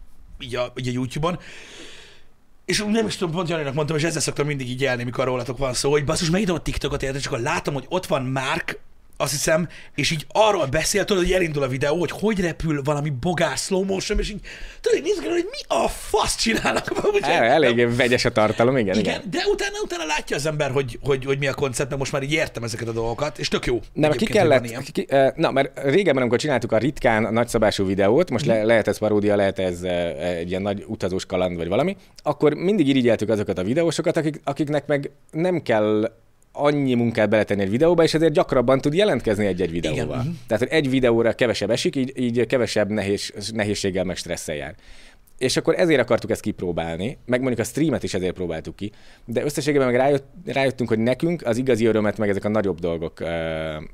így 0.40 0.56
a, 0.56 0.72
így 0.76 0.88
a 0.88 0.92
YouTube-on. 0.92 1.38
És 2.68 2.84
nem 2.88 3.06
is 3.06 3.16
tudom, 3.16 3.34
pont 3.34 3.48
Janinak 3.48 3.74
mondtam, 3.74 3.96
és 3.96 4.02
ezzel 4.02 4.20
szoktam 4.20 4.46
mindig 4.46 4.68
így 4.68 4.82
élni, 4.82 5.04
mikor 5.04 5.24
rólatok 5.24 5.58
van 5.58 5.74
szó, 5.74 5.90
hogy 5.90 6.04
basszus, 6.04 6.30
megírom 6.30 6.56
a 6.56 6.60
TikTokot, 6.60 7.02
érted, 7.02 7.20
csak 7.20 7.32
akkor 7.32 7.44
látom, 7.44 7.74
hogy 7.74 7.86
ott 7.88 8.06
van 8.06 8.24
Mark, 8.24 8.80
azt 9.20 9.30
hiszem, 9.30 9.68
és 9.94 10.10
így 10.10 10.26
arról 10.28 10.66
beszél, 10.66 11.04
tudod, 11.04 11.22
hogy 11.22 11.32
elindul 11.32 11.62
a 11.62 11.68
videó, 11.68 11.98
hogy 11.98 12.10
hogy 12.10 12.40
repül 12.40 12.82
valami 12.82 13.10
bogás 13.20 13.60
slow 13.60 13.84
motion, 13.84 14.18
és 14.18 14.30
így 14.30 14.40
tudod, 14.80 15.02
nézzük 15.02 15.24
el, 15.24 15.30
hogy 15.30 15.46
mi 15.50 15.76
a 15.76 15.88
fasz 15.88 16.36
csinálnak. 16.36 16.92
El, 17.20 17.42
eléggé 17.44 17.84
vegyes 17.84 18.24
a 18.24 18.32
tartalom, 18.32 18.76
igen, 18.76 18.98
igen. 18.98 19.14
igen, 19.14 19.30
de 19.30 19.38
utána, 19.52 19.76
utána 19.84 20.04
látja 20.06 20.36
az 20.36 20.46
ember, 20.46 20.70
hogy, 20.70 20.98
hogy, 21.02 21.24
hogy 21.24 21.38
mi 21.38 21.46
a 21.46 21.54
koncept, 21.54 21.88
mert 21.88 22.00
most 22.00 22.12
már 22.12 22.22
így 22.22 22.32
értem 22.32 22.62
ezeket 22.62 22.88
a 22.88 22.92
dolgokat, 22.92 23.38
és 23.38 23.48
tök 23.48 23.66
jó. 23.66 23.80
Nem, 23.92 24.10
ki 24.10 24.24
kellett, 24.24 24.90
ki, 24.92 25.06
eh, 25.08 25.32
na, 25.36 25.50
mert 25.50 25.80
régebben, 25.84 26.20
amikor 26.22 26.38
csináltuk 26.38 26.72
a 26.72 26.78
ritkán 26.78 27.24
a 27.24 27.30
nagyszabású 27.30 27.86
videót, 27.86 28.30
most 28.30 28.46
Mhm. 28.46 28.54
le, 28.54 28.64
lehet 28.64 28.88
ez 28.88 28.98
paródia, 28.98 29.36
lehet 29.36 29.58
ez 29.58 29.82
eh, 29.82 30.36
egy 30.38 30.48
ilyen 30.50 30.62
nagy 30.62 30.84
utazós 30.86 31.26
kaland, 31.26 31.56
vagy 31.56 31.68
valami, 31.68 31.96
akkor 32.22 32.54
mindig 32.54 32.88
irigyeltük 32.88 33.28
azokat 33.28 33.58
a 33.58 33.62
videósokat, 33.62 34.16
akik, 34.16 34.40
akiknek 34.44 34.86
meg 34.86 35.10
nem 35.30 35.62
kell 35.62 36.12
annyi 36.64 36.94
munkát 36.94 37.28
beletenni 37.28 37.62
egy 37.62 37.70
videóba, 37.70 38.02
és 38.02 38.14
ezért 38.14 38.32
gyakrabban 38.32 38.80
tud 38.80 38.94
jelentkezni 38.94 39.46
egy-egy 39.46 39.70
videóval. 39.70 40.04
Igen, 40.04 40.18
mhm. 40.18 40.28
Tehát, 40.46 40.62
hogy 40.62 40.72
egy 40.72 40.90
videóra 40.90 41.32
kevesebb 41.32 41.70
esik, 41.70 41.96
így, 41.96 42.12
így 42.16 42.46
kevesebb 42.46 42.90
nehéz, 42.90 43.32
nehézséggel 43.52 44.04
meg 44.04 44.16
stresszel 44.16 44.54
jár. 44.54 44.74
És 45.38 45.56
akkor 45.56 45.74
ezért 45.78 46.00
akartuk 46.00 46.30
ezt 46.30 46.40
kipróbálni, 46.40 47.18
meg 47.26 47.40
mondjuk 47.40 47.60
a 47.60 47.64
streamet 47.64 48.02
is 48.02 48.14
ezért 48.14 48.34
próbáltuk 48.34 48.76
ki, 48.76 48.92
de 49.24 49.44
összességében 49.44 49.86
meg 49.86 49.96
rájött, 49.96 50.24
rájöttünk, 50.46 50.88
hogy 50.88 50.98
nekünk 50.98 51.46
az 51.46 51.56
igazi 51.56 51.86
örömet 51.86 52.18
meg 52.18 52.28
ezek 52.28 52.44
a 52.44 52.48
nagyobb 52.48 52.78
dolgok 52.78 53.20
ö, 53.20 53.26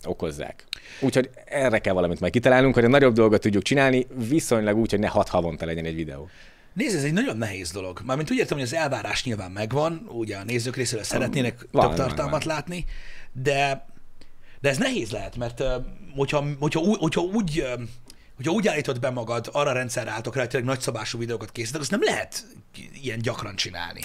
okozzák. 0.05 0.65
Úgyhogy 1.01 1.31
erre 1.45 1.79
kell 1.79 1.93
valamit 1.93 2.21
majd 2.21 2.33
kitalálnunk, 2.33 2.75
hogy 2.75 2.85
a 2.85 2.89
nagyobb 2.89 3.15
dolgot 3.15 3.41
tudjuk 3.41 3.63
csinálni, 3.63 4.07
viszonylag 4.29 4.77
úgy, 4.77 4.91
hogy 4.91 5.01
ne 5.01 5.09
hat 5.09 5.29
havonta 5.29 5.67
legyen 5.67 5.85
egy 5.85 5.95
videó. 5.95 6.29
Nézd, 6.75 6.97
ez 6.97 7.05
egy 7.05 7.13
nagyon 7.13 7.37
nehéz 7.37 7.71
dolog. 7.71 8.01
Mármint 8.05 8.31
úgy 8.31 8.37
értem, 8.37 8.57
hogy 8.57 8.67
az 8.67 8.75
elvárás 8.75 9.25
nyilván 9.25 9.51
megvan, 9.51 10.07
ugye 10.09 10.37
a 10.37 10.45
nézők 10.45 10.77
részéről 10.77 11.05
szeretnének 11.05 11.67
Van, 11.71 11.89
több 11.89 11.97
tartalmat 11.97 12.45
van. 12.45 12.55
látni, 12.55 12.85
de, 13.33 13.87
de 14.61 14.69
ez 14.69 14.79
nehéz 14.79 15.11
lehet, 15.11 15.37
mert 15.37 15.63
hogyha, 16.17 16.45
hogyha, 16.59 16.81
hogyha 16.81 17.21
úgy 17.21 17.67
hogyha 18.37 18.53
úgy 18.53 18.69
állítod 18.69 19.01
be 19.01 19.11
magad, 19.11 19.49
arra 19.53 19.73
rendszerre 19.73 20.11
álltok 20.11 20.35
rá, 20.35 20.41
hogy 20.41 20.51
tényleg 20.51 20.69
nagyszabású 20.69 21.19
videókat 21.19 21.53
készítek, 21.53 21.81
azt 21.81 21.91
nem 21.91 22.03
lehet 22.03 22.47
ilyen 23.03 23.19
gyakran 23.19 23.57
csinálni. 23.57 24.01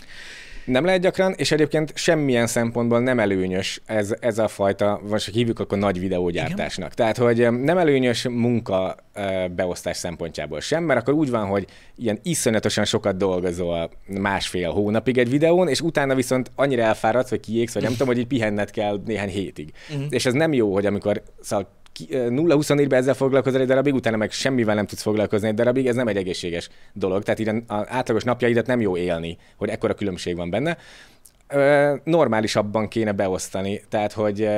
Nem 0.65 0.86
lehet 0.86 1.02
gyakran, 1.02 1.34
és 1.38 1.52
egyébként 1.52 1.91
semmilyen 1.95 2.48
szempontból 2.48 3.00
nem 3.00 3.19
előnyös 3.19 3.82
ez, 3.86 4.13
ez 4.19 4.38
a 4.38 4.48
fajta, 4.48 5.00
vagy 5.04 5.22
csak 5.22 5.34
hívjuk 5.34 5.60
akkor 5.60 5.78
nagy 5.78 6.00
videógyártásnak. 6.00 6.93
Tehát, 6.93 7.17
hogy 7.17 7.41
em, 7.41 7.56
nem 7.56 7.78
előnyös 7.78 8.28
munka 8.28 8.95
beosztás 9.52 9.98
szempontjából 9.98 10.60
sem, 10.60 10.84
mert 10.84 11.00
akkor 11.00 11.13
úgy 11.13 11.30
van, 11.30 11.45
hogy 11.45 11.65
ilyen 11.95 12.19
iszonyatosan 12.24 12.86
sokat 12.86 13.17
dolgozol 13.17 13.91
másfél 14.06 14.72
hónapig 14.72 15.17
egy 15.17 15.30
videón, 15.30 15.67
és 15.67 15.82
utána 15.82 16.15
viszont 16.15 16.52
annyira 16.56 16.82
elfáradsz, 16.82 17.30
vagy 17.30 17.39
kiégsz, 17.39 17.74
vagy 17.74 17.84
nem 17.84 17.91
tudom, 17.91 18.08
hogy 18.08 18.17
így 18.17 18.28
pihenned 18.28 18.72
kell 18.72 19.02
néhány 19.06 19.30
hétig. 19.30 19.72
Mhm. 19.89 20.04
És 20.10 20.26
ez 20.26 20.34
nem 20.34 20.54
jó, 20.54 20.74
hogy 20.74 20.86
amikor 20.86 21.24
szóval 21.41 21.67
0-24-ben 22.09 22.99
ezzel 22.99 23.13
foglalkozol 23.13 23.62
egy 23.62 23.67
darabig, 23.67 23.93
utána 23.93 24.17
meg 24.17 24.31
semmivel 24.31 24.75
nem 24.75 24.85
tudsz 24.85 25.01
foglalkozni 25.01 25.47
egy 25.47 25.53
darabig, 25.53 25.88
ez 25.88 25.95
nem 25.95 26.07
egy 26.07 26.17
egészséges 26.17 26.69
dolog. 26.93 27.23
Tehát 27.23 27.39
így 27.39 27.47
az 27.47 27.85
átlagos 27.88 28.23
napjaidat 28.23 28.67
nem 28.67 28.81
jó 28.81 28.97
élni, 28.97 29.38
hogy 29.57 29.69
ekkora 29.69 29.93
különbség 29.93 30.35
van 30.35 30.49
benne. 30.49 30.77
Normálisabban 32.03 32.88
kéne 32.88 33.12
beosztani, 33.12 33.81
tehát 33.89 34.12
hogy 34.12 34.49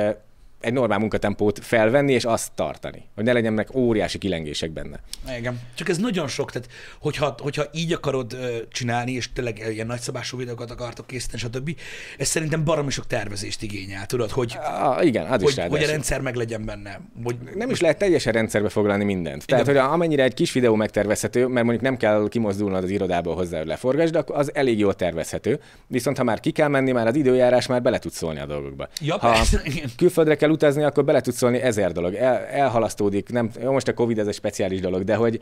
egy 0.62 0.72
normál 0.72 0.98
munkatempót 0.98 1.58
felvenni, 1.64 2.12
és 2.12 2.24
azt 2.24 2.52
tartani. 2.54 3.02
Hogy 3.14 3.24
ne 3.24 3.32
legyenek 3.32 3.74
óriási 3.74 4.18
kilengések 4.18 4.70
benne. 4.70 5.00
Igen. 5.38 5.60
Csak 5.74 5.88
ez 5.88 5.98
nagyon 5.98 6.28
sok, 6.28 6.50
tehát 6.50 6.68
hogyha, 7.00 7.34
hogyha 7.38 7.64
így 7.72 7.92
akarod 7.92 8.36
csinálni, 8.70 9.12
és 9.12 9.32
tényleg 9.32 9.58
ilyen 9.72 9.86
nagyszabású 9.86 10.36
videókat 10.36 10.70
akartok 10.70 11.06
készíteni, 11.06 11.38
stb., 11.38 11.76
ez 12.18 12.28
szerintem 12.28 12.64
baromi 12.64 12.90
sok 12.90 13.06
tervezést 13.06 13.62
igényel, 13.62 14.06
tudod, 14.06 14.30
hogy, 14.30 14.56
Ah, 14.62 15.06
igen, 15.06 15.26
az 15.26 15.42
is 15.42 15.54
hogy, 15.54 15.68
hogy 15.68 15.82
a 15.82 15.86
rendszer 15.86 16.20
meg 16.20 16.34
legyen 16.34 16.64
benne. 16.64 17.00
Hogy, 17.24 17.36
Nem 17.54 17.70
is 17.70 17.80
lehet 17.80 17.98
teljesen 17.98 18.32
rendszerbe 18.32 18.68
foglalni 18.68 19.04
mindent. 19.04 19.46
Tehát, 19.46 19.66
hogy 19.66 19.76
amennyire 19.76 20.22
egy 20.22 20.34
kis 20.34 20.52
videó 20.52 20.74
megtervezhető, 20.74 21.46
mert 21.46 21.64
mondjuk 21.64 21.80
nem 21.80 21.96
kell 21.96 22.26
kimozdulnod 22.28 22.84
az 22.84 22.90
irodából 22.90 23.34
hozzá, 23.34 23.58
hogy 23.58 23.66
leforgasd, 23.66 24.14
akkor 24.14 24.36
az 24.36 24.54
elég 24.54 24.78
jól 24.78 24.94
tervezhető. 24.94 25.60
Viszont 25.86 26.16
ha 26.16 26.24
már 26.24 26.40
ki 26.40 26.50
kell 26.50 26.68
menni, 26.68 26.92
már 26.92 27.06
az 27.06 27.14
időjárás 27.16 27.66
már 27.66 27.82
bele 27.82 27.98
tud 27.98 28.12
szólni 28.12 28.40
a 28.40 28.46
dolgokba. 28.46 28.88
Ja, 29.00 29.18
ha 29.18 29.30
persze, 29.30 29.60
igen. 29.64 29.90
külföldre 29.96 30.36
kell 30.36 30.50
utazni, 30.52 30.82
akkor 30.82 31.04
bele 31.04 31.20
tud 31.20 31.34
szólni 31.34 31.58
ezer 31.58 31.92
dolog. 31.92 32.14
El, 32.14 32.36
elhalasztódik, 32.36 33.28
nem, 33.28 33.50
jó, 33.62 33.72
most 33.72 33.88
a 33.88 33.94
Covid 33.94 34.18
ez 34.18 34.26
egy 34.26 34.34
speciális 34.34 34.80
dolog, 34.80 35.04
de 35.04 35.14
hogy, 35.14 35.40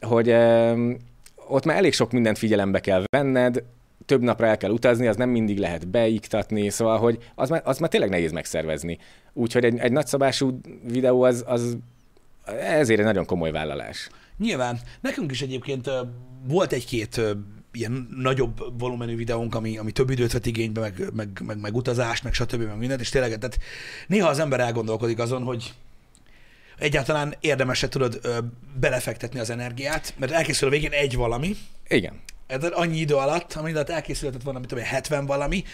hogy 0.00 0.30
um, 0.30 0.96
ott 1.48 1.64
már 1.64 1.76
elég 1.76 1.92
sok 1.92 2.12
mindent 2.12 2.38
figyelembe 2.38 2.80
kell 2.80 3.02
venned, 3.10 3.62
több 4.06 4.22
napra 4.22 4.46
el 4.46 4.56
kell 4.56 4.70
utazni, 4.70 5.06
az 5.06 5.16
nem 5.16 5.28
mindig 5.28 5.58
lehet 5.58 5.88
beiktatni, 5.88 6.68
szóval, 6.68 6.98
hogy 6.98 7.18
az 7.34 7.48
már, 7.48 7.62
az 7.64 7.78
már 7.78 7.88
tényleg 7.88 8.10
nehéz 8.10 8.32
megszervezni. 8.32 8.98
Úgyhogy 9.32 9.64
egy, 9.64 9.78
egy 9.78 9.92
nagyszabású 9.92 10.60
videó 10.84 11.22
az, 11.22 11.44
az 11.46 11.76
ezért 12.60 12.98
egy 12.98 13.06
nagyon 13.06 13.26
komoly 13.26 13.50
vállalás. 13.50 14.08
Nyilván. 14.38 14.78
Nekünk 15.00 15.30
is 15.30 15.42
egyébként 15.42 15.90
volt 16.48 16.72
egy-két 16.72 17.20
ilyen 17.72 18.08
nagyobb 18.16 18.78
volumenű 18.78 19.16
videónk, 19.16 19.54
ami, 19.54 19.78
ami 19.78 19.92
több 19.92 20.10
időt 20.10 20.32
vett 20.32 20.46
igénybe, 20.46 20.80
meg, 20.80 21.12
meg, 21.12 21.40
meg, 21.44 21.60
meg 21.60 21.74
utazást, 21.74 22.24
meg 22.24 22.32
stb. 22.32 22.62
meg 22.62 22.78
mindent, 22.78 23.00
és 23.00 23.08
tényleg, 23.08 23.38
tehát 23.38 23.58
néha 24.06 24.28
az 24.28 24.38
ember 24.38 24.60
elgondolkodik 24.60 25.18
azon, 25.18 25.42
hogy 25.42 25.74
egyáltalán 26.78 27.34
érdemes 27.40 27.86
tudod 27.88 28.18
ö, 28.22 28.38
belefektetni 28.80 29.38
az 29.38 29.50
energiát, 29.50 30.14
mert 30.18 30.32
elkészül 30.32 30.68
a 30.68 30.70
végén 30.70 30.92
egy 30.92 31.16
valami, 31.16 31.56
Igen. 31.88 32.20
tehát 32.46 32.64
annyi 32.64 32.98
idő 32.98 33.14
alatt, 33.14 33.52
ami 33.52 33.72
alatt 33.72 33.90
elkészülhetett 33.90 34.42
volna, 34.42 34.60
én, 34.76 34.84
70 34.84 35.26
valami, 35.26 35.64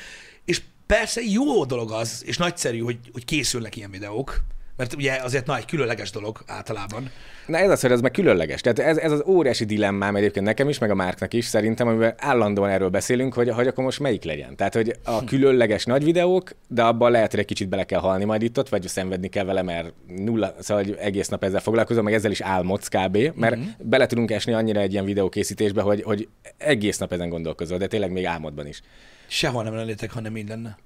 és 0.45 0.63
persze 0.87 1.21
jó 1.21 1.65
dolog 1.65 1.93
az, 1.93 2.23
és 2.27 2.37
nagyszerű, 2.37 2.79
hogy, 2.79 2.99
hogy 3.13 3.25
készülnek 3.25 3.77
ilyen 3.77 3.91
videók, 3.91 4.41
mert 4.79 4.95
ugye 4.95 5.13
azért 5.23 5.47
nagy, 5.47 5.65
különleges 5.65 6.11
dolog 6.11 6.43
általában. 6.47 7.11
Na 7.47 7.59
ez 7.59 7.71
az, 7.71 7.81
hogy 7.81 7.93
ez 7.93 8.01
meg 8.01 8.11
különleges. 8.11 8.61
Tehát 8.61 8.79
ez, 8.79 8.97
ez 8.97 9.13
az 9.13 9.23
óriási 9.27 9.65
dilemmám 9.65 10.17
egyébként 10.17 10.47
nekem 10.47 10.69
is, 10.69 10.79
meg 10.79 10.91
a 10.91 10.95
Márknak 10.95 11.35
is 11.35 11.45
szerintem, 11.45 11.89
amivel 11.89 12.15
állandóan 12.19 12.71
erről 12.71 12.89
beszélünk, 12.89 13.35
hogy, 13.35 13.49
hogy 13.49 13.67
akkor 13.67 13.85
most 13.85 14.01
melyik 14.01 14.25
legyen. 14.25 14.57
Tehát, 14.57 14.75
hogy 14.75 14.95
a 15.05 15.25
különleges 15.25 15.85
nagy 15.85 16.05
videók, 16.05 16.51
de 16.69 16.83
abban 16.83 17.11
lehet, 17.11 17.31
hogy 17.31 17.41
egy 17.41 17.47
kicsit 17.47 17.69
bele 17.69 17.85
kell 17.85 18.01
halni 18.01 18.25
majd 18.25 18.43
itt 18.43 18.59
ott, 18.59 18.69
vagy 18.69 18.89
szenvedni 18.89 19.29
kell 19.29 19.45
vele, 19.45 19.63
mert 19.63 19.93
nulla, 20.07 20.55
szóval 20.59 20.85
hogy 20.85 20.97
egész 20.99 21.29
nap 21.29 21.45
ezzel 21.45 21.61
foglalkozom, 21.61 22.05
meg 22.05 22.15
ezzel 22.15 22.31
is 22.31 22.41
álmodsz 22.41 22.89
kb. 22.89 23.19
Mert 23.35 23.57
mm-hmm. 23.57 23.69
bele 23.79 24.07
tudunk 24.07 24.31
esni 24.31 24.53
annyira 24.53 24.81
egy 24.81 24.93
ilyen 24.93 25.05
videókészítésbe, 25.05 25.83
hogy, 25.83 26.03
hogy 26.03 26.29
egész 26.57 26.99
nap 26.99 27.13
ezen 27.13 27.29
gondolkozol, 27.29 27.79
de 27.79 27.87
tényleg 27.87 28.13
még 28.13 28.25
álmodban 28.25 28.67
is. 28.67 28.81
Sehol 29.27 29.63
nem 29.63 29.75
lennétek, 29.75 30.11
ha 30.11 30.21
nem 30.21 30.37
így 30.37 30.49
lenne. 30.49 30.77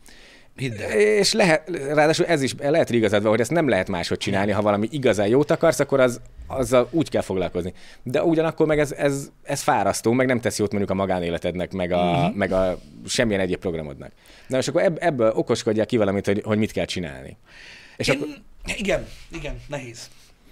Hidd 0.56 0.80
el. 0.80 0.90
És 0.98 1.32
lehet, 1.32 1.70
ráadásul 1.70 2.26
ez 2.26 2.42
is 2.42 2.54
lehet 2.58 2.90
igazad 2.90 3.22
van, 3.22 3.30
hogy 3.30 3.40
ezt 3.40 3.50
nem 3.50 3.68
lehet 3.68 3.88
máshogy 3.88 4.18
csinálni, 4.18 4.50
ha 4.50 4.62
valami 4.62 4.88
igazán 4.90 5.26
jót 5.26 5.50
akarsz, 5.50 5.80
akkor 5.80 6.00
az, 6.00 6.20
azzal 6.46 6.88
úgy 6.90 7.08
kell 7.08 7.22
foglalkozni. 7.22 7.72
De 8.02 8.22
ugyanakkor 8.22 8.66
meg 8.66 8.78
ez, 8.78 8.92
ez, 8.92 9.30
ez 9.42 9.60
fárasztó, 9.60 10.12
meg 10.12 10.26
nem 10.26 10.40
tesz 10.40 10.58
jót 10.58 10.70
mondjuk 10.70 10.90
a 10.90 10.94
magánéletednek, 10.94 11.72
meg 11.72 11.92
a, 11.92 12.10
uh-huh. 12.10 12.34
meg 12.34 12.52
a 12.52 12.78
semmilyen 13.06 13.40
egyéb 13.40 13.58
programodnak. 13.58 14.12
Na 14.46 14.58
és 14.58 14.68
akkor 14.68 14.82
ebb, 14.82 14.96
ebből 15.00 15.32
okoskodják 15.34 15.86
ki 15.86 15.96
valamit, 15.96 16.26
hogy, 16.26 16.42
hogy 16.44 16.58
mit 16.58 16.72
kell 16.72 16.84
csinálni. 16.84 17.36
És 17.96 18.08
Én, 18.08 18.16
akkor, 18.16 18.28
igen, 18.76 19.06
igen, 19.32 19.60
nehéz. 19.68 20.08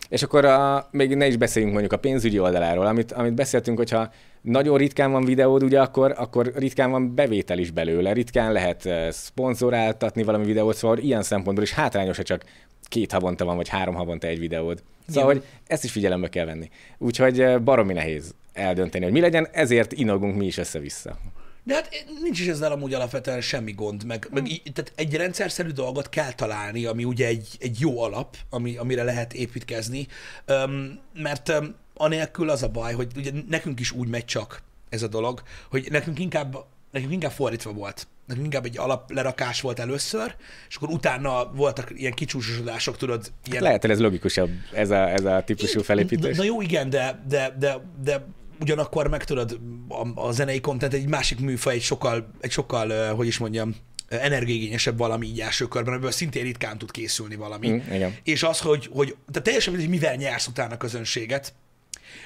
és 0.08 0.22
akkor 0.22 0.44
a, 0.44 0.88
még 0.90 1.16
ne 1.16 1.26
is 1.26 1.36
beszéljünk 1.36 1.72
mondjuk 1.74 1.94
a 1.94 1.98
pénzügyi 1.98 2.38
oldaláról, 2.38 2.86
amit, 2.86 3.12
amit 3.12 3.34
beszéltünk, 3.34 3.78
hogyha 3.78 4.10
nagyon 4.40 4.78
ritkán 4.78 5.10
van 5.10 5.24
videód, 5.24 5.62
ugye 5.62 5.80
akkor, 5.80 6.14
akkor 6.16 6.52
ritkán 6.54 6.90
van 6.90 7.14
bevétel 7.14 7.58
is 7.58 7.70
belőle, 7.70 8.12
ritkán 8.12 8.52
lehet 8.52 8.86
eh, 8.86 9.10
szponzoráltatni 9.10 10.22
valami 10.22 10.44
videót, 10.44 10.76
szóval 10.76 10.98
ilyen 10.98 11.22
szempontból 11.22 11.64
is 11.64 11.72
hátrányos, 11.72 12.16
ha 12.16 12.22
csak 12.22 12.44
két 12.82 13.12
havonta 13.12 13.44
van, 13.44 13.56
vagy 13.56 13.68
három 13.68 13.94
havonta 13.94 14.26
egy 14.26 14.38
videód. 14.38 14.82
Szóval, 15.08 15.32
Jó. 15.32 15.38
hogy 15.38 15.48
ezt 15.66 15.84
is 15.84 15.90
figyelembe 15.90 16.28
kell 16.28 16.44
venni. 16.44 16.70
Úgyhogy 16.98 17.40
eh, 17.40 17.58
baromi 17.58 17.92
nehéz 17.92 18.34
eldönteni, 18.52 19.04
hogy 19.04 19.12
mi 19.12 19.20
legyen, 19.20 19.48
ezért 19.52 19.92
inogunk 19.92 20.36
mi 20.36 20.46
is 20.46 20.58
össze-vissza. 20.58 21.18
De 21.62 21.74
hát 21.74 22.04
nincs 22.22 22.40
is 22.40 22.46
ezzel 22.46 22.72
amúgy 22.72 22.94
alapvetően 22.94 23.40
semmi 23.40 23.72
gond, 23.72 24.04
meg, 24.04 24.28
meg 24.30 24.48
í- 24.48 24.72
tehát 24.72 24.92
egy 24.96 25.14
rendszerszerű 25.14 25.68
dolgot 25.68 26.08
kell 26.08 26.32
találni, 26.32 26.84
ami 26.84 27.04
ugye 27.04 27.26
egy, 27.26 27.48
egy 27.58 27.80
jó 27.80 28.02
alap, 28.02 28.36
ami, 28.50 28.76
amire 28.76 29.02
lehet 29.02 29.32
építkezni, 29.32 30.06
Öm, 30.44 30.98
mert 31.14 31.52
anélkül 32.00 32.50
az 32.50 32.62
a 32.62 32.68
baj, 32.68 32.92
hogy 32.92 33.12
ugye 33.16 33.30
nekünk 33.48 33.80
is 33.80 33.92
úgy 33.92 34.08
megy 34.08 34.24
csak 34.24 34.62
ez 34.88 35.02
a 35.02 35.08
dolog, 35.08 35.42
hogy 35.70 35.88
nekünk 35.90 36.18
inkább, 36.18 36.56
nekünk 36.90 37.12
inkább 37.12 37.30
fordítva 37.30 37.72
volt. 37.72 38.06
Nekünk 38.26 38.46
inkább 38.46 38.64
egy 38.64 38.78
alaplerakás 38.78 39.60
volt 39.60 39.78
először, 39.78 40.34
és 40.68 40.76
akkor 40.76 40.88
utána 40.88 41.52
voltak 41.52 41.92
ilyen 41.94 42.12
kicsúsosodások, 42.12 42.96
tudod, 42.96 43.32
ilyen 43.44 43.62
Lehet, 43.62 43.80
hogy 43.80 43.90
ez 43.90 44.00
logikusabb, 44.00 44.50
ez 44.72 44.90
a, 44.90 45.10
ez 45.10 45.24
a 45.24 45.42
típusú 45.44 45.82
felépítés. 45.82 46.36
Na, 46.36 46.44
jó, 46.44 46.60
igen, 46.60 46.90
de, 46.90 47.22
de, 47.28 47.54
de, 47.58 47.80
de 48.02 48.24
ugyanakkor 48.60 49.08
meg 49.08 49.24
tudod, 49.24 49.60
a, 49.88 50.26
a 50.26 50.32
zenei 50.32 50.60
content 50.60 50.94
egy 50.94 51.08
másik 51.08 51.40
műfaj, 51.40 51.74
egy 51.74 51.82
sokkal, 51.82 52.30
egy 52.40 52.50
sokkal 52.50 53.14
hogy 53.14 53.26
is 53.26 53.38
mondjam, 53.38 53.74
energiaigényesebb 54.08 54.98
valami 54.98 55.26
így 55.26 55.40
első 55.40 55.68
körben, 55.68 55.92
amiből 55.92 56.10
szintén 56.10 56.42
ritkán 56.42 56.78
tud 56.78 56.90
készülni 56.90 57.36
valami. 57.36 57.68
Mm, 57.68 57.78
igen. 57.92 58.16
És 58.22 58.42
az, 58.42 58.60
hogy, 58.60 58.88
hogy 58.92 59.16
de 59.32 59.40
teljesen 59.40 59.72
mindegy, 59.72 59.90
mivel 59.90 60.14
nyersz 60.14 60.46
utána 60.46 60.76
közönséget, 60.76 61.54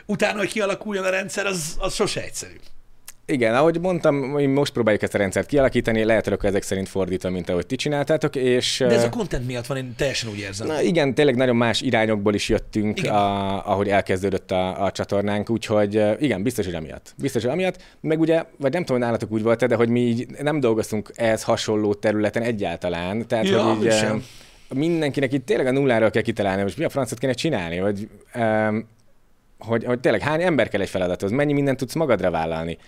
utána, 0.06 0.38
hogy 0.38 0.52
kialakuljon 0.52 1.04
a 1.04 1.10
rendszer, 1.10 1.46
az, 1.46 1.76
az 1.78 1.94
sose 1.94 2.22
egyszerű. 2.22 2.56
Igen, 3.26 3.54
ahogy 3.54 3.80
mondtam, 3.80 4.14
mi 4.14 4.46
most 4.46 4.72
próbáljuk 4.72 5.02
ezt 5.02 5.14
a 5.14 5.18
rendszert 5.18 5.46
kialakítani, 5.46 6.04
lehet, 6.04 6.26
akkor 6.26 6.48
ezek 6.48 6.62
szerint 6.62 6.88
fordítva, 6.88 7.30
mint 7.30 7.48
ahogy 7.48 7.66
ti 7.66 7.76
csináltátok, 7.76 8.36
és... 8.36 8.78
De 8.78 8.94
ez 8.94 9.04
a 9.04 9.08
content 9.08 9.46
miatt 9.46 9.66
van, 9.66 9.76
én 9.76 9.94
teljesen 9.96 10.30
úgy 10.30 10.38
érzem. 10.38 10.66
Na 10.66 10.82
igen, 10.82 11.14
tényleg 11.14 11.36
nagyon 11.36 11.56
más 11.56 11.80
irányokból 11.80 12.34
is 12.34 12.48
jöttünk, 12.48 12.98
Igen. 12.98 13.14
a, 13.14 13.70
ahogy 13.70 13.88
elkezdődött 13.88 14.50
a, 14.50 14.84
a 14.84 14.90
csatornánk, 14.90 15.50
úgyhogy 15.50 16.02
igen, 16.18 16.42
biztos, 16.42 16.64
hogy 16.64 16.74
amiatt. 16.74 17.14
Biztos, 17.16 17.42
hogy 17.42 17.50
amiatt, 17.50 17.82
meg 18.00 18.20
ugye, 18.20 18.44
vagy 18.56 18.72
nem 18.72 18.84
tudom, 18.84 18.96
hogy 18.96 19.06
nálatok 19.06 19.30
úgy 19.30 19.42
volt 19.42 19.66
de 19.66 19.74
hogy 19.74 19.88
mi 19.88 20.00
így 20.00 20.26
nem 20.42 20.60
dolgoztunk 20.60 21.10
ehhez 21.14 21.42
hasonló 21.42 21.94
területen 21.94 22.42
egyáltalán, 22.42 23.26
tehát 23.26 23.48
Ja, 23.48 23.62
hogy 23.62 23.84
így, 23.84 23.92
sem. 23.92 24.24
mindenkinek 24.74 25.32
itt 25.32 25.46
tényleg 25.46 25.66
a 25.66 25.72
nulláról 25.72 26.10
kell 26.10 26.22
kitalálni, 26.22 26.62
most 26.62 26.78
mi 26.78 26.84
a 26.84 26.88
francot 26.88 27.18
kéne 27.18 27.32
csinálni, 27.32 27.80
vagy 27.80 28.08
um, 28.34 28.88
hogy, 29.66 29.84
hogy 29.84 30.00
tényleg 30.00 30.20
hány 30.20 30.42
ember 30.42 30.68
kell 30.68 30.80
egy 30.80 30.88
feladathoz, 30.88 31.30
mennyi 31.30 31.52
mindent 31.52 31.78
tudsz 31.78 31.94
magadra 31.94 32.30
vállalni, 32.30 32.78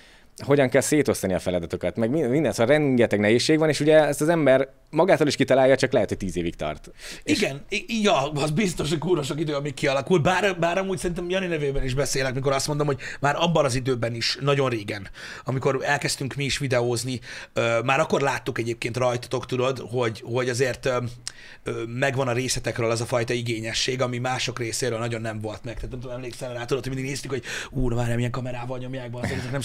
hogyan 0.44 0.68
kell 0.68 0.80
szétosztani 0.80 1.34
a 1.34 1.38
feladatokat, 1.38 1.96
meg 1.96 2.10
minden, 2.10 2.52
szóval 2.52 2.66
rengeteg 2.76 3.20
nehézség 3.20 3.58
van, 3.58 3.68
és 3.68 3.80
ugye 3.80 4.04
ezt 4.06 4.20
az 4.20 4.28
ember 4.28 4.68
magától 4.90 5.26
is 5.26 5.36
kitalálja, 5.36 5.76
csak 5.76 5.92
lehet, 5.92 6.08
hogy 6.08 6.16
tíz 6.18 6.36
évig 6.36 6.54
tart. 6.54 6.90
Igen, 7.24 7.64
i- 7.68 8.02
ja, 8.02 8.30
az 8.30 8.50
biztos, 8.50 8.90
hogy 8.98 9.24
sok 9.24 9.40
idő, 9.40 9.54
amíg 9.54 9.74
kialakul. 9.74 10.18
Bár, 10.18 10.58
bár 10.58 10.78
amúgy 10.78 10.98
szerintem 10.98 11.30
Jani 11.30 11.46
nevében 11.46 11.84
is 11.84 11.94
beszélek, 11.94 12.34
mikor 12.34 12.52
azt 12.52 12.66
mondom, 12.66 12.86
hogy 12.86 12.98
már 13.20 13.34
abban 13.38 13.64
az 13.64 13.74
időben 13.74 14.14
is, 14.14 14.38
nagyon 14.40 14.68
régen, 14.68 15.08
amikor 15.44 15.78
elkezdtünk 15.82 16.34
mi 16.34 16.44
is 16.44 16.58
videózni, 16.58 17.20
már 17.84 18.00
akkor 18.00 18.20
láttuk 18.20 18.58
egyébként 18.58 18.96
rajtatok, 18.96 19.46
tudod, 19.46 19.78
hogy, 19.90 20.22
hogy 20.24 20.48
azért 20.48 20.88
megvan 21.86 22.28
a 22.28 22.32
részletekről 22.32 22.90
az 22.90 23.00
a 23.00 23.04
fajta 23.04 23.32
igényesség, 23.32 24.02
ami 24.02 24.18
mások 24.18 24.58
részéről 24.58 24.98
nagyon 24.98 25.20
nem 25.20 25.40
volt 25.40 25.64
meg. 25.64 25.74
Tehát 25.74 25.90
nem 25.90 26.00
tudom, 26.00 26.16
emlékszel 26.16 26.52
rá, 26.54 26.64
tudod, 26.64 26.82
hogy 26.84 26.92
mindig 26.92 27.10
néztük, 27.10 27.30
hogy 27.30 27.42
úr, 27.70 27.92
már 27.92 28.14
milyen 28.16 28.30
kamerával 28.30 28.78
nyomják 28.78 29.10
be, 29.10 29.20
ezek 29.20 29.50
nem 29.50 29.60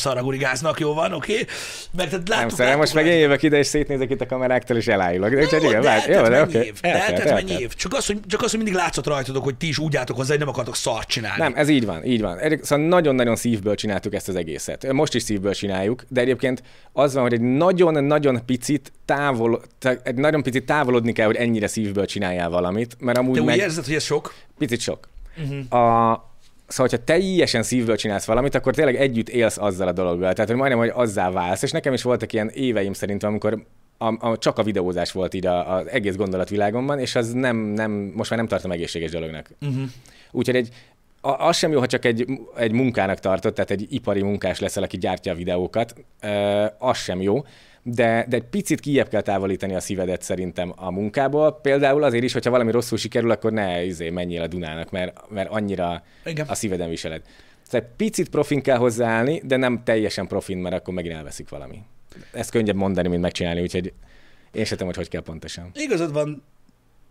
szaragurigáznak, 0.61 0.79
jó 0.79 0.93
van, 0.93 1.13
oké? 1.13 1.31
Okay? 1.31 1.45
Meg 1.91 2.09
tehát 2.09 2.27
láttuk, 2.27 2.57
Nem, 2.57 2.67
láttuk 2.67 2.81
most 2.81 2.93
meg 2.93 3.05
én 3.05 3.17
jövök 3.17 3.43
ide, 3.43 3.57
és 3.57 3.67
szétnézek 3.67 4.09
itt 4.09 4.21
a 4.21 4.25
kameráktól, 4.25 4.77
és 4.77 4.87
elájulok. 4.87 5.29
De, 5.29 5.41
Jó, 5.41 5.69
igen, 5.69 5.81
de 5.81 6.03
jó, 6.07 6.21
de 6.21 6.29
mennyi 6.29 6.41
oké. 6.41 6.65
év? 6.65 6.79
De 6.81 7.05
Eltelt, 7.05 7.33
mennyi 7.33 7.61
év? 7.61 7.73
Csak 7.73 7.93
az, 7.93 8.05
hogy, 8.05 8.19
csak 8.27 8.41
az, 8.41 8.49
hogy 8.49 8.59
mindig 8.59 8.79
látszott 8.79 9.07
rajtatok, 9.07 9.43
hogy 9.43 9.55
ti 9.55 9.67
is 9.67 9.77
úgy 9.77 9.95
álltok 9.95 10.15
hozzá, 10.15 10.29
hogy 10.29 10.39
nem 10.39 10.47
akartok 10.47 10.75
szart 10.75 11.07
csinálni. 11.07 11.41
Nem, 11.41 11.53
ez 11.55 11.69
így 11.69 11.85
van, 11.85 12.05
így 12.05 12.21
van. 12.21 12.39
Szóval 12.61 12.85
nagyon-nagyon 12.87 13.35
szívből 13.35 13.75
csináltuk 13.75 14.13
ezt 14.13 14.27
az 14.27 14.35
egészet. 14.35 14.91
Most 14.91 15.15
is 15.15 15.23
szívből 15.23 15.53
csináljuk, 15.53 16.03
de 16.07 16.21
egyébként 16.21 16.63
az 16.93 17.13
van, 17.13 17.23
hogy 17.23 17.33
egy 17.33 17.41
nagyon-nagyon 17.41 18.45
picit 18.45 18.91
távol, 19.05 19.61
egy 20.03 20.15
nagyon 20.15 20.43
picit 20.43 20.65
távolodni 20.65 21.11
kell, 21.11 21.25
hogy 21.25 21.35
ennyire 21.35 21.67
szívből 21.67 22.05
csináljál 22.05 22.49
valamit, 22.49 22.95
mert 22.99 23.17
amúgy 23.17 23.33
Te 23.33 23.39
úgy 23.39 23.45
meg 23.45 23.57
érzed, 23.57 23.85
hogy 23.85 23.93
ez 23.93 24.03
sok? 24.03 24.33
picit 24.57 24.79
sok. 24.79 25.09
Uh-huh. 25.37 25.81
A, 25.81 26.30
Szóval, 26.71 26.87
hogyha 26.89 27.03
teljesen 27.03 27.63
szívből 27.63 27.95
csinálsz 27.95 28.25
valamit, 28.25 28.55
akkor 28.55 28.75
tényleg 28.75 28.95
együtt 28.95 29.29
élsz 29.29 29.57
azzal 29.57 29.87
a 29.87 29.91
dologgal. 29.91 30.33
Tehát, 30.33 30.49
hogy 30.49 30.59
majdnem, 30.59 30.79
hogy 30.79 30.91
azzá 30.93 31.31
válsz. 31.31 31.61
És 31.61 31.71
nekem 31.71 31.93
is 31.93 32.01
voltak 32.01 32.33
ilyen 32.33 32.49
éveim 32.49 32.93
szerintem, 32.93 33.29
amikor 33.29 33.63
a, 33.97 34.27
a, 34.29 34.37
csak 34.37 34.57
a 34.57 34.63
videózás 34.63 35.11
volt 35.11 35.33
így 35.33 35.45
a- 35.45 35.75
az 35.75 35.87
egész 35.87 36.15
gondolatvilágomban, 36.15 36.99
és 36.99 37.15
az 37.15 37.31
nem, 37.31 37.57
nem, 37.57 37.91
most 37.91 38.29
már 38.29 38.39
nem 38.39 38.47
tartom 38.47 38.71
egészséges 38.71 39.11
dolognak. 39.11 39.49
Uh-huh. 39.61 39.83
Úgyhogy 40.31 40.55
egy, 40.55 40.69
a, 41.21 41.47
az 41.47 41.57
sem 41.57 41.71
jó, 41.71 41.79
ha 41.79 41.85
csak 41.85 42.05
egy, 42.05 42.25
egy 42.55 42.71
munkának 42.71 43.19
tartod, 43.19 43.53
tehát 43.53 43.71
egy 43.71 43.85
ipari 43.89 44.21
munkás 44.21 44.59
leszel, 44.59 44.83
aki 44.83 44.97
gyártja 44.97 45.31
a 45.31 45.35
videókat, 45.35 45.95
ö, 46.21 46.65
az 46.77 46.97
sem 46.97 47.21
jó, 47.21 47.43
de, 47.83 48.25
de 48.29 48.35
egy 48.35 48.43
picit 48.43 48.79
kijebb 48.79 49.07
kell 49.07 49.21
távolítani 49.21 49.75
a 49.75 49.79
szívedet 49.79 50.21
szerintem 50.21 50.73
a 50.75 50.91
munkából. 50.91 51.59
Például 51.61 52.03
azért 52.03 52.23
is, 52.23 52.33
hogyha 52.33 52.49
valami 52.49 52.71
rosszul 52.71 52.97
sikerül, 52.97 53.31
akkor 53.31 53.51
ne 53.51 53.83
izé, 53.83 54.09
menjél 54.09 54.41
a 54.41 54.47
Dunának, 54.47 54.91
mert, 54.91 55.29
mert 55.29 55.49
annyira 55.49 56.03
Igen. 56.25 56.47
a 56.47 56.55
szíveden 56.55 56.89
viseled. 56.89 57.21
Tehát 57.69 57.85
egy 57.85 57.95
picit 57.95 58.29
profin 58.29 58.61
kell 58.61 58.77
hozzáállni, 58.77 59.41
de 59.45 59.57
nem 59.57 59.81
teljesen 59.83 60.27
profin, 60.27 60.57
mert 60.57 60.75
akkor 60.75 60.93
megint 60.93 61.15
elveszik 61.15 61.49
valami. 61.49 61.81
Ezt 62.33 62.51
könnyebb 62.51 62.75
mondani, 62.75 63.07
mint 63.07 63.21
megcsinálni, 63.21 63.61
úgyhogy 63.61 63.93
én 64.51 64.65
sem 64.65 64.77
tudom, 64.77 64.87
hogy 64.87 64.95
hogy 64.95 65.07
kell 65.07 65.21
pontosan. 65.21 65.71
Igazad 65.73 66.13
van, 66.13 66.43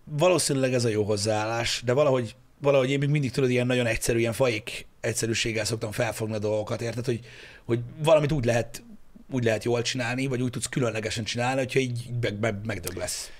valószínűleg 0.04 0.72
ez 0.72 0.84
a 0.84 0.88
jó 0.88 1.02
hozzáállás, 1.02 1.82
de 1.84 1.92
valahogy, 1.92 2.36
valahogy 2.60 2.90
én 2.90 2.98
még 2.98 3.08
mindig 3.08 3.30
tudod, 3.30 3.50
ilyen 3.50 3.66
nagyon 3.66 3.86
egyszerű, 3.86 4.18
ilyen 4.18 4.32
faik 4.32 4.86
egyszerűséggel 5.00 5.64
szoktam 5.64 5.90
felfogni 5.90 6.34
a 6.34 6.38
dolgokat, 6.38 6.82
érted, 6.82 7.04
hogy, 7.04 7.20
hogy 7.64 7.78
valamit 8.04 8.32
úgy 8.32 8.44
lehet, 8.44 8.82
úgy 9.30 9.44
lehet 9.44 9.64
jól 9.64 9.82
csinálni, 9.82 10.26
vagy 10.26 10.42
úgy 10.42 10.50
tudsz 10.50 10.66
különlegesen 10.66 11.24
csinálni, 11.24 11.58
hogyha 11.58 11.78
így 11.78 12.10
meg, 12.20 12.40
meg, 12.40 12.54
megdög 12.64 12.96
lesz. 12.96 13.30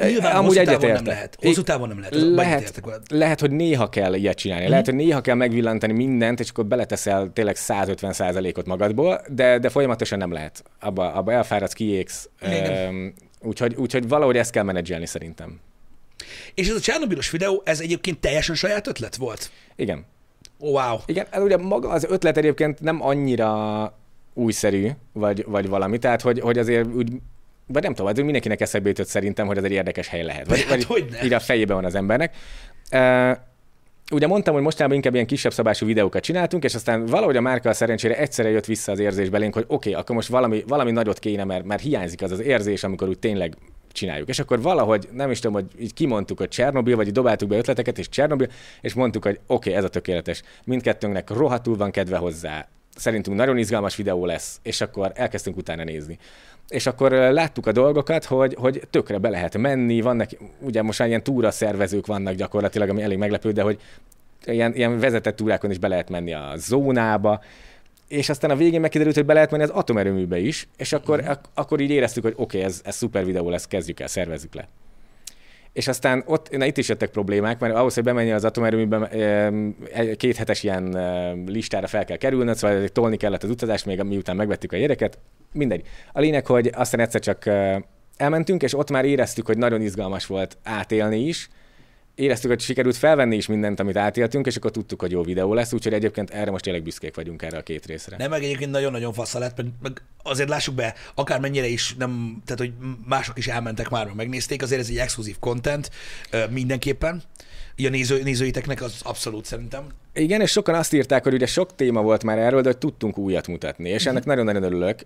Nyilván 0.00 0.36
amúgy 0.36 0.56
hosszú 0.56 0.70
távon 0.70 0.92
nem 0.92 1.04
lehet. 1.04 1.36
Hosszú 1.40 1.62
távon 1.62 1.88
nem 1.88 1.98
lehet. 1.98 2.14
Lehet, 2.14 2.82
lehet, 3.08 3.40
hogy 3.40 3.50
néha 3.50 3.88
kell 3.88 4.14
ilyet 4.14 4.36
csinálni. 4.36 4.66
Mm. 4.66 4.70
Lehet, 4.70 4.84
hogy 4.84 4.94
néha 4.94 5.20
kell 5.20 5.34
megvillantani 5.34 5.92
mindent, 5.92 6.40
és 6.40 6.50
akkor 6.50 6.66
beleteszel 6.66 7.30
tényleg 7.32 7.56
150%-ot 7.58 8.66
magadból, 8.66 9.20
de, 9.28 9.58
de 9.58 9.68
folyamatosan 9.68 10.18
nem 10.18 10.32
lehet. 10.32 10.64
Abba, 10.80 11.12
abba 11.12 11.32
elfáradsz, 11.32 11.72
kiégsz. 11.72 12.28
Úgyhogy, 13.40 13.74
úgyhogy 13.74 14.08
valahogy 14.08 14.36
ezt 14.36 14.50
kell 14.50 14.62
menedzselni 14.62 15.06
szerintem. 15.06 15.60
És 16.54 16.68
ez 16.68 16.74
a 16.74 16.80
Csernobilos 16.80 17.30
videó, 17.30 17.62
ez 17.64 17.80
egyébként 17.80 18.18
teljesen 18.18 18.54
saját 18.54 18.86
ötlet 18.86 19.16
volt? 19.16 19.50
Igen. 19.76 20.04
Oh, 20.58 20.70
wow. 20.70 20.98
Igen, 21.06 21.26
ez 21.30 21.42
ugye 21.42 21.56
maga 21.56 21.88
az 21.88 22.06
ötlet 22.08 22.36
egyébként 22.36 22.80
nem 22.80 23.02
annyira 23.02 23.98
újszerű, 24.36 24.88
vagy, 25.12 25.44
vagy 25.46 25.68
valami, 25.68 25.98
tehát 25.98 26.22
hogy, 26.22 26.40
hogy 26.40 26.58
azért 26.58 26.94
úgy 26.94 27.12
vagy 27.66 27.82
nem 27.82 27.90
tudom, 27.90 28.06
azért 28.06 28.24
mindenkinek 28.24 28.60
eszembe 28.60 28.88
jutott 28.88 29.06
szerintem, 29.06 29.46
hogy 29.46 29.56
ez 29.56 29.64
egy 29.64 29.72
érdekes 29.72 30.08
hely 30.08 30.22
lehet. 30.22 30.46
Vagy, 30.46 30.60
Hát 30.60 30.68
vagy 30.68 30.84
hogyne. 30.84 31.24
így 31.24 31.32
a 31.32 31.40
fejében 31.40 31.76
van 31.76 31.84
az 31.84 31.94
embernek. 31.94 32.36
Uh, 32.92 33.36
ugye 34.12 34.26
mondtam, 34.26 34.54
hogy 34.54 34.62
mostanában 34.62 34.96
inkább 34.96 35.14
ilyen 35.14 35.26
kisebb 35.26 35.52
szabású 35.52 35.86
videókat 35.86 36.22
csináltunk, 36.22 36.64
és 36.64 36.74
aztán 36.74 37.06
valahogy 37.06 37.36
a 37.36 37.40
márka 37.40 37.72
szerencsére 37.72 38.16
egyszerre 38.16 38.48
jött 38.48 38.64
vissza 38.64 38.92
az 38.92 38.98
érzés 38.98 39.28
belénk, 39.28 39.54
hogy 39.54 39.64
oké, 39.66 39.74
okay, 39.74 40.00
akkor 40.00 40.14
most 40.14 40.28
valami, 40.28 40.64
valami 40.66 40.90
nagyot 40.90 41.18
kéne, 41.18 41.44
mert, 41.44 41.64
mert 41.64 41.82
hiányzik 41.82 42.22
az 42.22 42.30
az 42.30 42.40
érzés, 42.40 42.84
amikor 42.84 43.08
úgy 43.08 43.18
tényleg 43.18 43.56
csináljuk. 43.92 44.28
És 44.28 44.38
akkor 44.38 44.62
valahogy, 44.62 45.08
nem 45.12 45.30
is 45.30 45.38
tudom, 45.38 45.62
hogy 45.62 45.66
így 45.80 45.94
kimondtuk, 45.94 46.38
hogy 46.38 46.48
Csernobil, 46.48 46.96
vagy 46.96 47.06
így 47.06 47.12
dobáltuk 47.12 47.48
be 47.48 47.56
ötleteket, 47.56 47.98
és 47.98 48.08
Csernobil, 48.08 48.48
és 48.80 48.94
mondtuk, 48.94 49.24
hogy 49.24 49.40
oké, 49.46 49.68
okay, 49.68 49.74
ez 49.74 49.84
a 49.84 49.88
tökéletes. 49.88 50.42
Mindkettőnknek 50.64 51.30
rohadtul 51.30 51.76
van 51.76 51.90
kedve 51.90 52.16
hozzá. 52.16 52.68
Szerintünk 52.96 53.36
nagyon 53.36 53.58
izgalmas 53.58 53.96
videó 53.96 54.26
lesz, 54.26 54.58
és 54.62 54.80
akkor 54.80 55.12
elkezdtünk 55.14 55.56
utána 55.56 55.84
nézni. 55.84 56.18
És 56.68 56.86
akkor 56.86 57.10
láttuk 57.12 57.66
a 57.66 57.72
dolgokat, 57.72 58.24
hogy, 58.24 58.54
hogy 58.58 58.82
tökre 58.90 59.18
be 59.18 59.28
lehet 59.28 59.56
menni, 59.58 60.00
vannak, 60.00 60.30
ugye 60.60 60.82
most 60.82 60.98
már 60.98 61.08
ilyen 61.08 61.22
túra 61.22 61.50
szervezők 61.50 62.06
vannak 62.06 62.34
gyakorlatilag, 62.34 62.88
ami 62.88 63.02
elég 63.02 63.18
meglepő, 63.18 63.52
de 63.52 63.62
hogy 63.62 63.80
ilyen, 64.44 64.74
ilyen 64.74 64.98
vezetett 64.98 65.36
túrákon 65.36 65.70
is 65.70 65.78
be 65.78 65.88
lehet 65.88 66.10
menni 66.10 66.32
a 66.32 66.52
zónába, 66.56 67.40
és 68.08 68.28
aztán 68.28 68.50
a 68.50 68.56
végén 68.56 68.80
megkiderült, 68.80 69.14
hogy 69.16 69.24
be 69.26 69.32
lehet 69.32 69.50
menni 69.50 69.62
az 69.62 69.70
atomerőműbe 69.70 70.38
is, 70.38 70.68
és 70.76 70.92
akkor, 70.92 71.20
Mhm. 71.20 71.30
ak- 71.30 71.48
akkor 71.54 71.80
így 71.80 71.90
éreztük, 71.90 72.22
hogy 72.22 72.34
oké, 72.36 72.56
okay, 72.58 72.70
ez, 72.70 72.80
ez 72.84 72.96
szuper 72.96 73.24
videó 73.24 73.50
lesz, 73.50 73.66
kezdjük 73.66 74.00
el, 74.00 74.06
szervezzük 74.08 74.54
le. 74.54 74.68
És 75.76 75.88
aztán 75.88 76.22
ott, 76.26 76.56
na 76.56 76.64
itt 76.64 76.76
is 76.76 76.88
jöttek 76.88 77.10
problémák, 77.10 77.58
mert 77.58 77.74
ahhoz, 77.74 77.94
hogy 77.94 78.02
bemenjen 78.02 78.34
az 78.34 78.44
atomerőműbe, 78.44 79.08
két 80.16 80.36
hetes 80.36 80.62
ilyen 80.62 80.96
listára 81.46 81.86
fel 81.86 82.04
kell 82.04 82.16
kerülnöd, 82.16 82.56
szóval 82.56 82.88
tolni 82.88 83.16
kellett 83.16 83.42
az 83.42 83.50
utazást, 83.50 83.86
még 83.86 84.02
miután 84.02 84.36
megvettük 84.36 84.72
a 84.72 84.76
gyereket. 84.76 85.18
Mindegy. 85.52 85.86
A 86.12 86.20
lényeg, 86.20 86.46
hogy 86.46 86.70
aztán 86.74 87.00
egyszer 87.00 87.20
csak 87.20 87.50
elmentünk, 88.16 88.62
és 88.62 88.74
ott 88.74 88.90
már 88.90 89.04
éreztük, 89.04 89.46
hogy 89.46 89.58
nagyon 89.58 89.80
izgalmas 89.80 90.26
volt 90.26 90.58
átélni 90.62 91.18
is, 91.18 91.48
éreztük, 92.16 92.50
hogy 92.50 92.60
sikerült 92.60 92.96
felvenni 92.96 93.36
is 93.36 93.46
mindent, 93.46 93.80
amit 93.80 93.96
átéltünk, 93.96 94.46
és 94.46 94.56
akkor 94.56 94.70
tudtuk, 94.70 95.00
hogy 95.00 95.10
jó 95.10 95.22
videó 95.22 95.54
lesz, 95.54 95.72
úgyhogy 95.72 95.92
egyébként 95.92 96.30
erre 96.30 96.50
most 96.50 96.64
tényleg 96.64 96.82
büszkék 96.82 97.14
vagyunk 97.14 97.42
erre 97.42 97.58
a 97.58 97.62
két 97.62 97.86
részre. 97.86 98.16
Nem, 98.16 98.30
meg 98.30 98.42
egyébként 98.42 98.70
nagyon-nagyon 98.70 99.12
fasza 99.12 99.38
lett, 99.38 99.56
meg, 99.56 99.66
meg 99.82 100.02
azért 100.22 100.48
lássuk 100.48 100.74
be, 100.74 100.94
akármennyire 101.14 101.66
is 101.66 101.94
nem, 101.98 102.42
tehát 102.44 102.58
hogy 102.58 102.72
mások 103.06 103.38
is 103.38 103.46
elmentek 103.46 103.88
már, 103.88 104.06
meg 104.06 104.14
megnézték, 104.14 104.62
azért 104.62 104.80
ez 104.80 104.88
egy 104.88 104.98
exkluzív 104.98 105.36
content 105.40 105.90
mindenképpen. 106.50 107.22
Így 107.76 107.86
a 107.86 107.90
néző, 107.90 108.22
nézőiteknek 108.22 108.82
az 108.82 109.00
abszolút 109.02 109.44
szerintem. 109.44 109.86
Igen, 110.14 110.40
és 110.40 110.50
sokan 110.50 110.74
azt 110.74 110.92
írták, 110.92 111.22
hogy 111.22 111.34
ugye 111.34 111.46
sok 111.46 111.74
téma 111.74 112.02
volt 112.02 112.24
már 112.24 112.38
erről, 112.38 112.60
de 112.60 112.68
hogy 112.68 112.78
tudtunk 112.78 113.18
újat 113.18 113.46
mutatni, 113.46 113.88
és 113.88 114.06
ennek 114.06 114.24
nagyon-nagyon 114.24 114.62
örülök. 114.62 115.00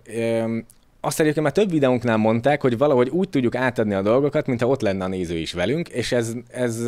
Azt 1.03 1.19
egyébként 1.19 1.45
már 1.45 1.53
több 1.55 1.71
videónknál 1.71 2.17
mondták, 2.17 2.61
hogy 2.61 2.77
valahogy 2.77 3.09
úgy 3.09 3.29
tudjuk 3.29 3.55
átadni 3.55 3.93
a 3.93 4.01
dolgokat, 4.01 4.47
mintha 4.47 4.67
ott 4.67 4.81
lenne 4.81 5.03
a 5.03 5.07
néző 5.07 5.37
is 5.37 5.53
velünk, 5.53 5.89
és 5.89 6.11
ez, 6.11 6.33
ez, 6.47 6.87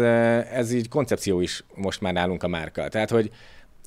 ez 0.51 0.73
így 0.73 0.89
koncepció 0.89 1.41
is 1.41 1.63
most 1.75 2.01
már 2.01 2.13
nálunk 2.13 2.43
a 2.43 2.47
márka. 2.47 2.87
Tehát, 2.87 3.09
hogy 3.09 3.31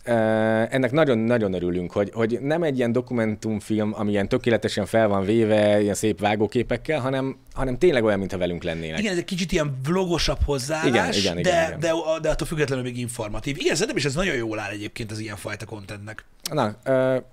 ennek 0.07 0.93
nagyon-nagyon 0.93 1.53
örülünk, 1.53 1.93
hogy, 1.93 2.11
hogy 2.15 2.39
nem 2.43 2.63
egy 2.63 2.77
ilyen 2.77 2.93
dokumentumfilm, 2.93 3.93
ami 3.97 4.11
ilyen 4.11 4.29
tökéletesen 4.29 4.87
fel 4.87 5.09
van 5.09 5.25
véve, 5.25 5.81
ilyen 5.81 5.95
szép 5.95 6.21
vágóképekkel, 6.21 7.01
hanem, 7.01 7.37
hanem 7.53 7.79
tényleg 7.79 8.05
olyan, 8.05 8.19
mintha 8.19 8.39
velünk 8.39 8.63
lennének. 8.63 8.99
Igen, 8.99 9.13
ez 9.13 9.19
egy 9.19 9.25
kicsit 9.25 9.53
ilyen 9.53 9.79
vlogosabb 9.85 10.39
hozzáállás, 10.45 11.19
Igen, 11.19 11.39
igen, 11.39 11.39
igen, 11.39 11.43
de, 11.43 11.67
igen. 11.67 11.81
De, 11.81 12.21
de 12.23 12.31
attól 12.31 12.47
függetlenül 12.47 12.85
még 12.85 12.99
informatív. 12.99 13.57
Igen, 13.59 13.73
szerintem 13.75 13.97
is 13.97 14.05
ez 14.05 14.15
nagyon 14.15 14.37
jól 14.37 14.59
áll 14.59 14.71
egyébként 14.71 15.11
az 15.11 15.19
ilyen 15.19 15.37
fajta 15.37 15.65
contentnek. 15.65 16.25
Na, 16.51 16.77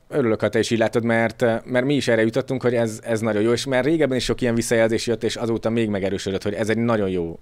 örülök, 0.07 0.41
ha 0.41 0.49
te 0.49 0.59
is 0.59 0.69
így 0.69 0.77
látod, 0.77 1.03
mert, 1.03 1.65
mert 1.65 1.85
mi 1.85 1.95
is 1.95 2.07
erre 2.07 2.21
jutottunk, 2.21 2.61
hogy 2.61 2.73
ez, 2.73 2.99
ez 3.03 3.19
nagyon 3.19 3.41
jó, 3.41 3.51
és 3.51 3.65
mert 3.65 3.85
régebben 3.85 4.17
is 4.17 4.23
sok 4.23 4.41
ilyen 4.41 4.55
visszajelzés 4.55 5.07
jött, 5.07 5.23
és 5.23 5.35
azóta 5.35 5.69
még 5.69 5.89
megerősödött, 5.89 6.43
hogy 6.43 6.53
ez 6.53 6.69
egy 6.69 6.77
nagyon 6.77 7.09
jó 7.09 7.39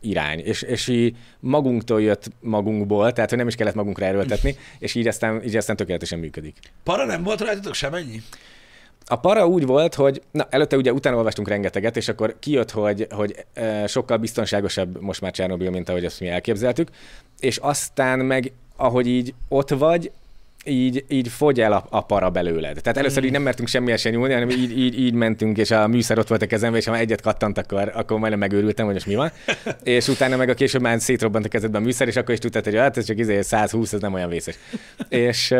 irány, 0.00 0.38
és, 0.38 0.62
és 0.62 0.88
így 0.88 1.16
magunktól 1.40 2.02
jött 2.02 2.30
magunkból, 2.40 3.12
tehát 3.12 3.28
hogy 3.28 3.38
nem 3.38 3.48
is 3.48 3.54
kellett 3.54 3.74
magunkra 3.74 4.06
erőltetni, 4.06 4.56
és 4.78 4.94
így 4.94 5.06
aztán, 5.06 5.42
így 5.44 5.56
aztán 5.56 5.76
tökéletesen 5.76 6.18
működik. 6.18 6.56
Para 6.84 7.04
nem 7.04 7.22
volt 7.22 7.40
rajtatok 7.40 7.74
semennyi? 7.74 8.22
A 9.10 9.16
para 9.16 9.46
úgy 9.46 9.66
volt, 9.66 9.94
hogy 9.94 10.22
na, 10.30 10.46
előtte 10.50 10.76
ugye 10.76 10.92
utána 10.92 11.16
olvastunk 11.16 11.48
rengeteget, 11.48 11.96
és 11.96 12.08
akkor 12.08 12.36
kijött, 12.38 12.70
hogy, 12.70 13.06
hogy 13.10 13.44
sokkal 13.86 14.16
biztonságosabb 14.16 15.00
most 15.00 15.20
már 15.20 15.32
Csernobil, 15.32 15.70
mint 15.70 15.88
ahogy 15.88 16.04
azt 16.04 16.20
mi 16.20 16.28
elképzeltük, 16.28 16.88
és 17.38 17.56
aztán 17.56 18.18
meg, 18.18 18.52
ahogy 18.76 19.06
így 19.06 19.34
ott 19.48 19.70
vagy, 19.70 20.10
így, 20.68 21.04
így 21.08 21.28
fogy 21.28 21.60
el 21.60 21.72
a, 21.72 21.86
a 21.90 22.00
para 22.00 22.30
belőled. 22.30 22.80
Tehát 22.82 22.98
először 22.98 23.24
így 23.24 23.30
nem 23.30 23.42
mertünk 23.42 23.68
semmihez 23.68 24.00
se 24.00 24.10
nyúlni, 24.10 24.32
hanem 24.32 24.50
így, 24.50 24.78
így, 24.78 24.98
így 25.00 25.12
mentünk, 25.14 25.58
és 25.58 25.70
a 25.70 25.86
műszer 25.86 26.18
ott 26.18 26.28
volt 26.28 26.42
a 26.42 26.46
kezemben, 26.46 26.80
és 26.80 26.86
ha 26.86 26.92
már 26.92 27.00
egyet 27.00 27.20
kattant, 27.20 27.58
akkor, 27.58 27.92
akkor 27.94 28.18
majdnem 28.18 28.38
megőrültem, 28.38 28.84
hogy 28.84 28.94
most 28.94 29.06
mi 29.06 29.14
van. 29.14 29.30
és 29.82 30.08
utána 30.08 30.36
meg 30.36 30.48
a 30.48 30.54
később 30.54 30.80
már 30.80 31.00
szétrobbant 31.00 31.44
a 31.44 31.48
kezedben 31.48 31.82
a 31.82 31.84
műszer, 31.84 32.08
és 32.08 32.16
akkor 32.16 32.34
is 32.34 32.40
tudtad, 32.40 32.64
hogy 32.64 32.76
hát 32.76 32.96
ez 32.96 33.04
csak 33.04 33.18
izé 33.18 33.40
120, 33.40 33.92
ez 33.92 34.00
nem 34.00 34.14
olyan 34.14 34.28
vészes. 34.28 34.58
és 35.08 35.54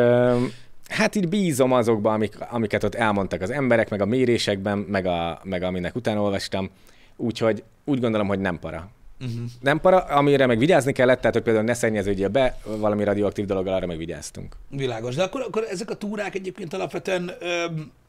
Hát 0.88 1.14
így 1.14 1.28
bízom 1.28 1.72
azokba, 1.72 2.12
amik, 2.12 2.34
amiket 2.50 2.84
ott 2.84 2.94
elmondtak 2.94 3.40
az 3.40 3.50
emberek, 3.50 3.90
meg 3.90 4.00
a 4.00 4.06
mérésekben, 4.06 4.78
meg, 4.78 5.06
a, 5.06 5.40
meg 5.42 5.62
aminek 5.62 5.94
utána 5.94 6.22
olvastam. 6.22 6.70
Úgyhogy 7.16 7.62
úgy 7.84 8.00
gondolom, 8.00 8.26
hogy 8.26 8.38
nem 8.38 8.58
para. 8.58 8.90
Uh-huh. 9.20 9.50
Nem 9.60 9.80
para, 9.80 9.98
amire 9.98 10.46
meg 10.46 10.58
vigyázni 10.58 10.92
kellett, 10.92 11.18
tehát 11.18 11.34
hogy 11.34 11.42
például 11.42 11.64
ne 11.64 11.74
szennyeződjél 11.74 12.28
be 12.28 12.58
valami 12.64 13.04
radioaktív 13.04 13.44
dologgal, 13.44 13.74
arra 13.74 13.86
meg 13.86 13.96
vigyáztunk. 13.96 14.56
Világos. 14.70 15.14
De 15.14 15.22
akkor, 15.22 15.40
akkor 15.40 15.64
ezek 15.70 15.90
a 15.90 15.94
túrák 15.94 16.34
egyébként 16.34 16.74
alapvetően, 16.74 17.30
ö, 17.40 17.64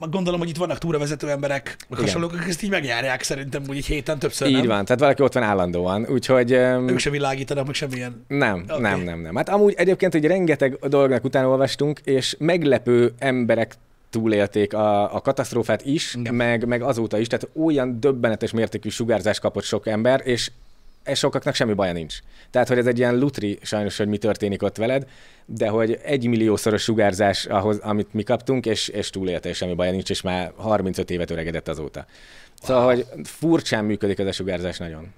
gondolom, 0.09 0.39
hogy 0.39 0.49
itt 0.49 0.57
vannak 0.57 0.77
túravezető 0.77 1.29
emberek, 1.29 1.77
meg 1.89 1.99
hasonlók, 1.99 2.33
akik 2.33 2.47
ezt 2.47 2.63
így 2.63 2.69
megjárják 2.69 3.23
szerintem 3.23 3.63
úgy 3.69 3.77
egy 3.77 3.85
héten 3.85 4.19
többször, 4.19 4.47
Így 4.47 4.53
nem? 4.53 4.67
van, 4.67 4.85
tehát 4.85 4.99
valaki 5.01 5.23
ott 5.23 5.33
van 5.33 5.43
állandóan, 5.43 6.07
úgyhogy... 6.09 6.51
öm, 6.51 6.87
Ők 6.87 6.99
sem 6.99 7.11
világítanak, 7.11 7.65
meg 7.65 7.75
semmilyen. 7.75 8.25
Nem, 8.27 8.63
okay. 8.69 8.81
nem, 8.81 9.01
nem, 9.01 9.19
nem. 9.19 9.35
Hát 9.35 9.49
amúgy 9.49 9.73
egyébként, 9.77 10.13
hogy 10.13 10.25
rengeteg 10.25 10.73
dolognak 10.73 11.23
utána 11.23 11.47
olvastunk, 11.47 11.99
és 12.03 12.35
meglepő 12.39 13.13
emberek 13.17 13.75
túlélték 14.09 14.73
a, 14.73 15.15
a 15.15 15.21
katasztrófát 15.21 15.85
is, 15.85 16.15
Igen. 16.15 16.35
meg, 16.35 16.67
meg 16.67 16.81
azóta 16.81 17.17
is, 17.17 17.27
tehát 17.27 17.49
olyan 17.55 17.99
döbbenetes 17.99 18.51
mértékű 18.51 18.89
sugárzást 18.89 19.39
kapott 19.39 19.63
sok 19.63 19.87
ember, 19.87 20.21
és 20.23 20.51
sokaknak 21.13 21.55
semmi 21.55 21.73
baja 21.73 21.93
nincs. 21.93 22.19
Tehát, 22.49 22.67
hogy 22.67 22.77
ez 22.77 22.87
egy 22.87 22.97
ilyen 22.97 23.17
lutri 23.17 23.59
sajnos, 23.61 23.97
hogy 23.97 24.07
mi 24.07 24.17
történik 24.17 24.63
ott 24.63 24.77
veled, 24.77 25.07
de 25.45 25.67
hogy 25.67 25.99
egy 26.03 26.27
milliószoros 26.27 26.81
sugárzás 26.81 27.45
ahhoz, 27.45 27.77
amit 27.77 28.13
mi 28.13 28.23
kaptunk, 28.23 28.65
és, 28.65 28.87
és 28.87 29.09
túlélte, 29.09 29.49
és 29.49 29.57
semmi 29.57 29.73
baja 29.73 29.91
nincs, 29.91 30.09
és 30.09 30.21
már 30.21 30.51
35 30.55 31.09
évet 31.09 31.29
öregedett 31.29 31.67
azóta. 31.67 32.05
Szóval, 32.61 32.85
hogy 32.85 33.05
furcsán 33.23 33.85
működik 33.85 34.19
ez 34.19 34.27
a 34.27 34.31
sugárzás 34.31 34.77
nagyon. 34.77 35.13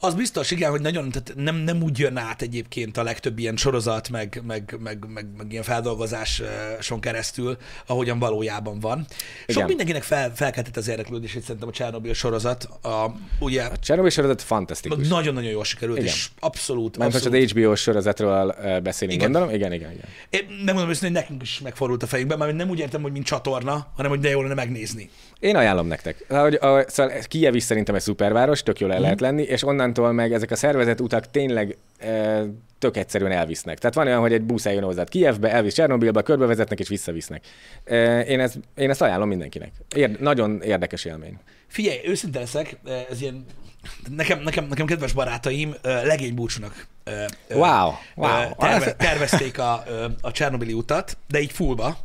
Az 0.00 0.14
biztos, 0.14 0.50
igen, 0.50 0.70
hogy 0.70 0.80
nagyon, 0.80 1.10
tehát 1.10 1.32
nem, 1.36 1.56
nem 1.56 1.82
úgy 1.82 1.98
jön 1.98 2.16
át 2.16 2.42
egyébként 2.42 2.96
a 2.96 3.02
legtöbb 3.02 3.38
ilyen 3.38 3.56
sorozat, 3.56 4.08
meg, 4.10 4.42
meg, 4.46 4.76
meg, 4.80 5.04
meg, 5.08 5.26
meg 5.36 5.52
ilyen 5.52 5.62
feldolgozáson 5.62 7.00
keresztül, 7.00 7.56
ahogyan 7.86 8.18
valójában 8.18 8.80
van. 8.80 9.06
Sok 9.38 9.48
Igen. 9.56 9.66
mindenkinek 9.66 10.02
fel, 10.02 10.32
felkeltett 10.34 10.76
az 10.76 10.88
érdeklődését 10.88 11.42
szerintem 11.42 11.68
a 11.68 11.72
Csernobyl 11.72 12.14
sorozat. 12.14 12.64
A, 12.82 13.14
ugye 13.38 13.62
A 13.62 13.76
Csernobyl 13.76 14.10
sorozat 14.10 14.42
fantasztikus. 14.42 15.08
nagyon-nagyon 15.08 15.50
jól 15.50 15.64
sikerült, 15.64 15.98
Igen. 15.98 16.08
és 16.10 16.28
abszolút, 16.38 16.96
Mert 16.96 17.12
most 17.12 17.24
az 17.26 17.50
HBO 17.50 17.74
sorozatról 17.74 18.54
beszélünk, 18.82 19.16
Igen. 19.18 19.32
gondolom? 19.32 19.54
Igen, 19.54 19.72
igen, 19.72 19.90
igen. 19.90 20.04
Én 20.30 20.46
megmondom 20.64 20.90
őszintén, 20.90 21.10
hogy 21.12 21.20
nekünk 21.22 21.42
is 21.42 21.60
megfordult 21.60 22.02
a 22.02 22.06
fejünkben, 22.06 22.38
mert 22.38 22.54
nem 22.54 22.70
úgy 22.70 22.78
értem, 22.78 23.02
hogy 23.02 23.12
mint 23.12 23.24
csatorna, 23.24 23.86
hanem 23.96 24.10
hogy 24.10 24.20
de 24.20 24.28
jó 24.28 24.42
lenne 24.42 24.54
megnézni. 24.54 25.10
Én 25.44 25.56
ajánlom 25.56 25.86
nektek. 25.86 26.24
Ahogy, 26.28 26.54
a, 26.54 26.84
szóval 26.88 27.12
Kiev 27.28 27.54
is 27.54 27.62
szerintem 27.62 27.94
egy 27.94 28.00
szuperváros, 28.00 28.62
tök 28.62 28.78
jól 28.78 28.92
el 28.92 29.00
lehet 29.00 29.20
lenni, 29.20 29.42
és 29.42 29.62
onnantól 29.62 30.12
meg 30.12 30.32
ezek 30.32 30.50
a 30.50 30.56
szervezett 30.56 31.00
utak 31.00 31.30
tényleg 31.30 31.76
e, 31.98 32.42
tök 32.78 32.96
egyszerűen 32.96 33.32
elvisznek. 33.32 33.78
Tehát 33.78 33.94
van 33.94 34.06
olyan, 34.06 34.20
hogy 34.20 34.32
egy 34.32 34.42
busz 34.42 34.66
eljön 34.66 34.82
hozzád 34.82 35.08
Kievbe, 35.08 35.50
elvisz 35.50 35.74
Csernobilba, 35.74 36.22
körbevezetnek 36.22 36.80
és 36.80 36.88
visszavisznek. 36.88 37.44
E, 37.84 38.20
én, 38.20 38.40
ezt, 38.40 38.58
én 38.76 38.90
ezt 38.90 39.02
ajánlom 39.02 39.28
mindenkinek. 39.28 39.72
Érd, 39.94 40.20
nagyon 40.20 40.62
érdekes 40.62 41.04
élmény. 41.04 41.38
Figyelj, 41.66 42.00
őszinte 42.04 42.38
leszek, 42.38 42.76
ez 43.10 43.20
ilyen, 43.20 43.44
nekem, 44.16 44.40
nekem, 44.40 44.66
nekem 44.68 44.86
kedves 44.86 45.12
barátaim 45.12 45.74
legénybúcsúnak 45.82 46.86
ö, 47.04 47.24
ö, 47.48 47.54
Wow, 47.54 47.90
wow. 48.14 48.54
terve, 48.58 48.94
tervezték 49.08 49.58
a, 49.58 49.84
a 50.20 50.30
Csernobili 50.30 50.72
utat, 50.72 51.16
de 51.28 51.40
így 51.40 51.52
fullba, 51.52 51.98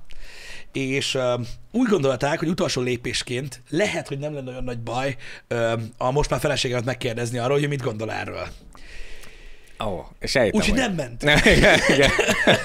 és 0.72 1.17
úgy 1.72 1.88
gondolták, 1.88 2.39
hogy 2.39 2.47
utolsó 2.47 2.82
lépésként 2.82 3.61
lehet, 3.70 4.07
hogy 4.07 4.20
nem 4.20 4.34
lenne 4.34 4.49
olyan 4.49 4.63
nagy 4.63 4.80
baj 4.80 5.15
a 5.97 6.11
most 6.11 6.30
már 6.30 6.39
feleségemet 6.39 6.86
megkérdezni 6.86 7.38
arról, 7.38 7.59
hogy 7.59 7.67
mit 7.67 7.82
gondol 7.82 8.11
erről. 8.11 8.47
Ó, 9.84 9.88
oh, 9.88 10.05
sejtem. 10.22 10.59
Úgyhogy 10.59 10.80
hogy- 10.80 10.88
nem 10.88 10.93
ment. 10.93 11.24
igen, 11.57 11.80
igen. 11.88 11.95
Igen, 11.95 12.11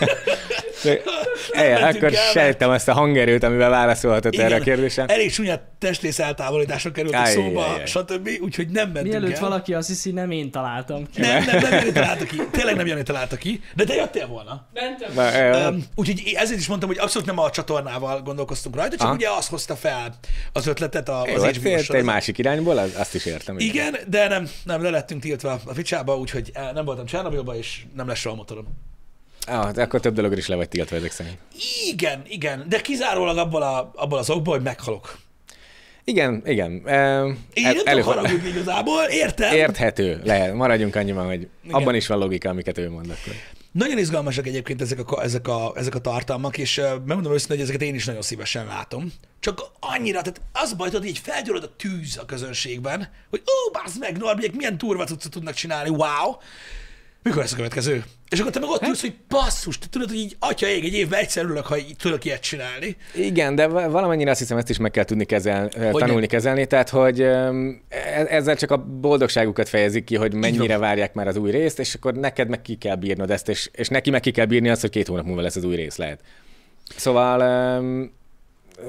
mentünk 0.85 1.82
akkor 1.82 2.14
el, 2.14 2.30
sejtem 2.32 2.70
ezt 2.70 2.89
a 2.89 2.93
hangerőt, 2.93 3.43
amivel 3.43 3.70
válaszolhatott 3.70 4.32
Igen, 4.32 4.47
erre 4.47 4.55
a 4.57 4.61
kérdésre. 4.61 5.05
Elég 5.07 5.32
súlyos 5.32 5.55
testrész 5.78 6.18
eltávolítások 6.18 6.93
kerültek 6.93 7.20
Áj, 7.20 7.32
szóba, 7.32 7.62
áj, 7.64 7.78
áj. 7.80 7.87
stb. 7.87 8.28
Úgyhogy 8.41 8.68
nem 8.68 8.91
mentünk 8.91 9.14
Mielőtt 9.18 9.35
el. 9.35 9.41
valaki 9.41 9.74
azt 9.74 9.89
hiszi, 9.89 10.11
nem 10.11 10.30
én 10.30 10.51
találtam 10.51 11.07
ki. 11.14 11.20
Nem, 11.20 11.45
nem, 11.45 11.59
nem 11.61 11.72
Jani 11.72 11.93
találta 11.93 12.24
ki. 12.24 12.37
Tényleg 12.51 12.76
nem 12.76 12.87
Jani 12.87 13.03
találta 13.03 13.37
ki. 13.37 13.61
De 13.74 13.85
te 13.85 13.95
jöttél 13.95 14.26
volna. 14.26 14.66
Mentem. 14.72 15.12
Na, 15.14 15.68
Um, 15.68 15.85
úgyhogy 15.95 16.32
ezért 16.37 16.59
is 16.61 16.66
mondtam, 16.66 16.89
hogy 16.89 16.99
abszolút 16.99 17.26
nem 17.26 17.39
a 17.39 17.51
csatornával 17.51 18.22
gondolkoztunk 18.22 18.76
rajta, 18.76 18.97
csak 18.97 19.07
Aha. 19.07 19.14
ugye 19.14 19.28
az 19.39 19.49
hozta 19.49 19.76
fel 19.76 20.14
az 20.53 20.66
ötletet 20.66 21.09
a- 21.09 21.22
az 21.22 21.45
HBO 21.45 21.68
egy 21.97 22.05
másik 22.05 22.39
irányból, 22.39 22.78
az, 22.78 22.95
azt 22.99 23.14
is 23.14 23.24
értem. 23.26 23.59
Igen, 23.59 23.97
de 24.09 24.28
nem, 24.28 24.49
nem 24.64 24.82
le 24.82 24.91
lettünk 24.91 25.20
tiltva 25.22 25.61
a 25.66 25.74
ficsába, 25.74 26.16
úgyhogy 26.16 26.51
nem 26.74 26.85
voltam 26.85 27.07
Csernobilba, 27.07 27.57
és 27.57 27.80
nem 27.97 28.09
lesz 28.09 28.18
soha 28.18 28.35
motorom. 28.35 28.66
Ah, 29.47 29.70
de 29.70 29.82
akkor 29.82 30.01
több 30.01 30.14
dologra 30.14 30.36
is 30.36 30.47
le 30.47 30.57
vagy 30.57 30.68
tiltva 30.68 30.97
ezek 30.97 31.11
szerint. 31.11 31.38
Igen, 31.90 32.22
igen, 32.28 32.64
de 32.68 32.80
kizárólag 32.80 33.36
abból, 33.38 33.62
a, 33.62 33.90
abból 33.95 34.18
az 34.18 34.30
okból, 34.30 34.55
hogy 34.55 34.64
meghalok. 34.64 35.18
Igen, 36.05 36.42
igen. 36.45 36.70
Én 37.53 37.62
nem 37.62 37.76
tudok 37.84 38.05
haragudni 38.05 38.49
igazából, 38.49 39.03
értem? 39.03 39.55
Érthető, 39.55 40.20
lehet. 40.24 40.55
Maradjunk 40.55 40.97
annyiban, 40.97 41.26
hogy 41.26 41.49
Igen. 41.64 41.76
abban 41.80 41.95
is 41.95 42.07
van 42.07 42.18
logika, 42.18 42.49
amiket 42.49 42.78
ő 42.78 42.90
mond 42.90 43.11
akkor. 43.11 43.34
Nagyon 43.72 43.99
izgalmasak 43.99 44.47
egyébként 44.47 44.80
ezek 44.80 45.11
a, 45.11 45.22
ezek 45.22 45.49
a, 45.49 45.72
ezek 45.76 45.95
a 45.95 45.99
tartalmak, 45.99 46.59
és 46.59 46.80
megmondom 47.05 47.32
őszintén, 47.32 47.57
hogy 47.57 47.66
ezeket 47.66 47.82
én 47.82 47.95
is 47.95 48.05
nagyon 48.05 48.22
szívesen 48.22 48.66
látom. 48.66 49.12
Csak 49.40 49.62
annyira, 49.80 50.20
tehát 50.22 50.40
az 50.53 50.72
a 50.72 50.76
baj, 50.76 50.90
hogy 50.90 51.07
így 51.07 51.18
felgyullad 51.18 51.62
a 51.62 51.76
tűz 51.76 52.18
a 52.22 52.24
közönségben, 52.24 53.09
hogy 53.30 53.40
ó, 53.40 53.70
bázd 53.72 54.01
meg, 54.01 54.16
Norbiek, 54.16 54.55
milyen 54.55 54.78
turva 54.78 55.05
cuccot 55.05 55.32
tudnak 55.32 55.55
csinálni, 55.55 55.88
wow! 55.88 56.36
Mikor 57.25 57.41
lesz 57.41 57.53
a 57.53 57.57
következő? 57.57 58.05
És 58.29 58.41
akkor 58.41 58.53
te 58.53 58.61
meg 58.61 58.68
ott 58.68 58.87
ülsz, 58.87 59.01
hogy 59.01 59.14
basszus, 59.29 59.79
te 59.79 59.87
tudod, 59.91 60.09
hogy 60.09 60.18
így, 60.18 60.37
atya 60.39 60.66
ég, 60.66 60.85
egy 60.85 60.95
évben 60.95 61.20
egyszer 61.20 61.45
ülök, 61.45 61.66
ha 61.66 61.79
így 61.79 61.97
tudok 61.99 62.25
ilyet 62.25 62.41
csinálni. 62.41 62.97
Igen, 63.14 63.55
de 63.55 63.66
va- 63.66 63.91
valamennyire 63.91 64.31
azt 64.31 64.41
hiszem, 64.41 64.57
ezt 64.57 64.70
is 64.70 64.79
meg 64.79 64.91
kell 64.91 65.05
tudni 65.05 65.25
kezelni, 65.25 65.68
tanulni 65.93 66.27
kezelni, 66.27 66.66
tehát 66.66 66.89
hogy 66.89 67.20
öm, 67.20 67.83
e- 67.89 68.27
ezzel 68.29 68.57
csak 68.57 68.70
a 68.70 68.77
boldogságukat 68.85 69.68
fejezik 69.68 70.05
ki, 70.05 70.16
hogy 70.16 70.35
mennyire 70.35 70.79
várják 70.79 71.14
már 71.14 71.27
az 71.29 71.37
új 71.37 71.51
részt, 71.51 71.79
és 71.79 71.95
akkor 71.95 72.14
neked 72.14 72.49
meg 72.49 72.62
ki 72.62 72.75
kell 72.75 72.97
bírnod 72.97 73.31
ezt, 73.31 73.49
és, 73.49 73.68
és 73.72 73.89
neki 73.89 74.11
meg 74.11 74.20
ki 74.20 74.31
kell 74.31 74.47
bírni 74.47 74.68
azt, 74.68 74.81
hogy 74.81 74.91
két 74.91 75.07
hónap 75.07 75.25
múlva 75.25 75.43
lesz 75.43 75.57
az 75.57 75.64
új 75.64 75.77
rész, 75.77 75.97
lehet. 75.97 76.20
Szóval 76.97 77.41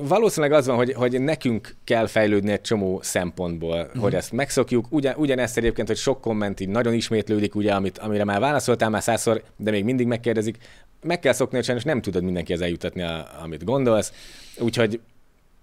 valószínűleg 0.01 0.57
az 0.57 0.65
van, 0.65 0.75
hogy, 0.75 0.93
hogy 0.93 1.21
nekünk 1.21 1.75
kell 1.83 2.07
fejlődni 2.07 2.51
egy 2.51 2.61
csomó 2.61 2.99
szempontból, 3.01 3.91
mm. 3.97 4.01
hogy 4.01 4.15
ezt 4.15 4.31
megszokjuk. 4.31 4.85
Ugyan, 4.89 5.15
ugyanezt 5.17 5.57
egyébként, 5.57 5.87
hogy 5.87 5.97
sok 5.97 6.21
komment 6.21 6.59
így 6.59 6.69
nagyon 6.69 6.93
ismétlődik, 6.93 7.55
ugye, 7.55 7.73
amit, 7.73 7.97
amire 7.97 8.23
már 8.23 8.39
válaszoltál 8.39 8.89
már 8.89 9.03
százszor, 9.03 9.43
de 9.57 9.71
még 9.71 9.83
mindig 9.83 10.07
megkérdezik. 10.07 10.57
Meg 11.01 11.19
kell 11.19 11.33
szokni, 11.33 11.55
hogy 11.55 11.65
sajnos 11.65 11.83
nem 11.83 12.01
tudod 12.01 12.23
mindenkihez 12.23 12.61
eljutatni, 12.61 13.01
a, 13.01 13.27
amit 13.41 13.63
gondolsz. 13.63 14.11
Úgyhogy 14.57 14.99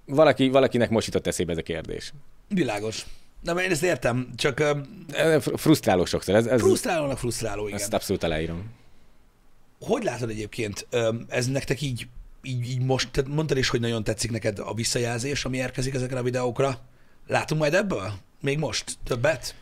valaki, 0.05 0.49
valakinek 0.49 0.91
most 0.91 1.07
jutott 1.07 1.27
eszébe 1.27 1.53
ez 1.53 1.59
a 1.59 1.63
kérdés. 1.63 2.13
Világos. 2.49 3.07
Nem, 3.41 3.59
én 3.59 3.71
ezt 3.71 3.83
értem, 3.83 4.29
csak 4.37 4.63
fr- 5.41 5.61
Frusztráló 5.61 6.05
sokszor, 6.05 6.35
ez, 6.35 6.47
ez, 6.47 6.61
frusztrálónak 6.61 7.19
frusztráló, 7.19 7.67
igen. 7.67 7.79
ezt 7.79 7.93
abszolút 7.93 8.23
aláírom. 8.23 8.71
Hogy 9.81 10.03
látod 10.03 10.31
egyébként, 10.31 10.87
ez 11.29 11.47
nektek 11.47 11.81
így, 11.81 12.07
így, 12.43 12.71
így 12.71 12.83
most, 12.83 13.11
tehát 13.11 13.31
mondtad 13.31 13.57
is, 13.57 13.69
hogy 13.69 13.81
nagyon 13.81 14.05
tetszik 14.05 14.31
neked 14.31 14.59
a 14.59 14.75
visszajelzés, 14.75 15.45
ami 15.45 15.57
érkezik 15.57 15.95
ezekre 15.95 16.19
a 16.19 16.23
videókra. 16.23 16.79
Látunk 17.27 17.61
majd 17.61 17.75
ebből? 17.75 18.13
Még 18.41 18.59
most? 18.59 18.93
Többet? 19.05 19.55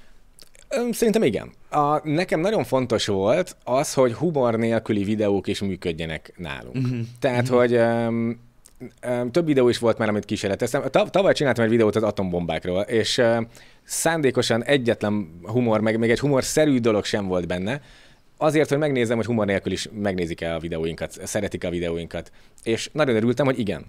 Szerintem 0.91 1.23
igen. 1.23 1.53
A, 1.71 2.09
nekem 2.09 2.41
nagyon 2.41 2.65
fontos 2.65 3.07
volt 3.07 3.57
az, 3.65 3.95
hogy 3.95 4.13
humor 4.13 4.55
nélküli 4.55 5.05
videók 5.05 5.47
is 5.47 5.61
működjenek 5.61 6.33
nálunk. 6.37 6.77
Uh-huh. 6.77 6.99
Tehát, 7.21 7.43
uh-huh. 7.43 7.59
hogy 7.59 7.75
um, 7.75 8.41
um, 9.07 9.31
több 9.31 9.47
videó 9.47 9.69
is 9.69 9.79
volt 9.79 9.99
már, 9.99 10.09
amit 10.09 10.25
kísérleteztem. 10.25 10.83
Ta- 10.91 11.11
tavaly 11.11 11.33
csináltam 11.33 11.65
egy 11.65 11.71
videót 11.71 11.97
az 11.97 12.03
atombombákról, 12.03 12.83
és 12.83 13.19
uh, 13.19 13.37
szándékosan 13.85 14.65
egyetlen 14.65 15.41
humor, 15.43 15.81
meg 15.81 15.99
még 15.99 16.11
egy 16.11 16.21
humorszerű 16.21 16.79
dolog 16.79 17.05
sem 17.05 17.27
volt 17.27 17.47
benne, 17.47 17.81
azért, 18.41 18.69
hogy 18.69 18.79
megnézem, 18.79 19.17
hogy 19.17 19.27
humor 19.27 19.47
nélkül 19.47 19.73
is 19.73 19.89
megnézik-e 19.93 20.55
a 20.55 20.59
videóinkat, 20.59 21.19
szeretik 21.25 21.65
a 21.65 21.71
videóinkat. 21.71 22.33
És 22.63 22.91
nagyon 22.93 23.17
örültem, 23.17 23.47
hogy 23.47 23.59
igen. 23.59 23.87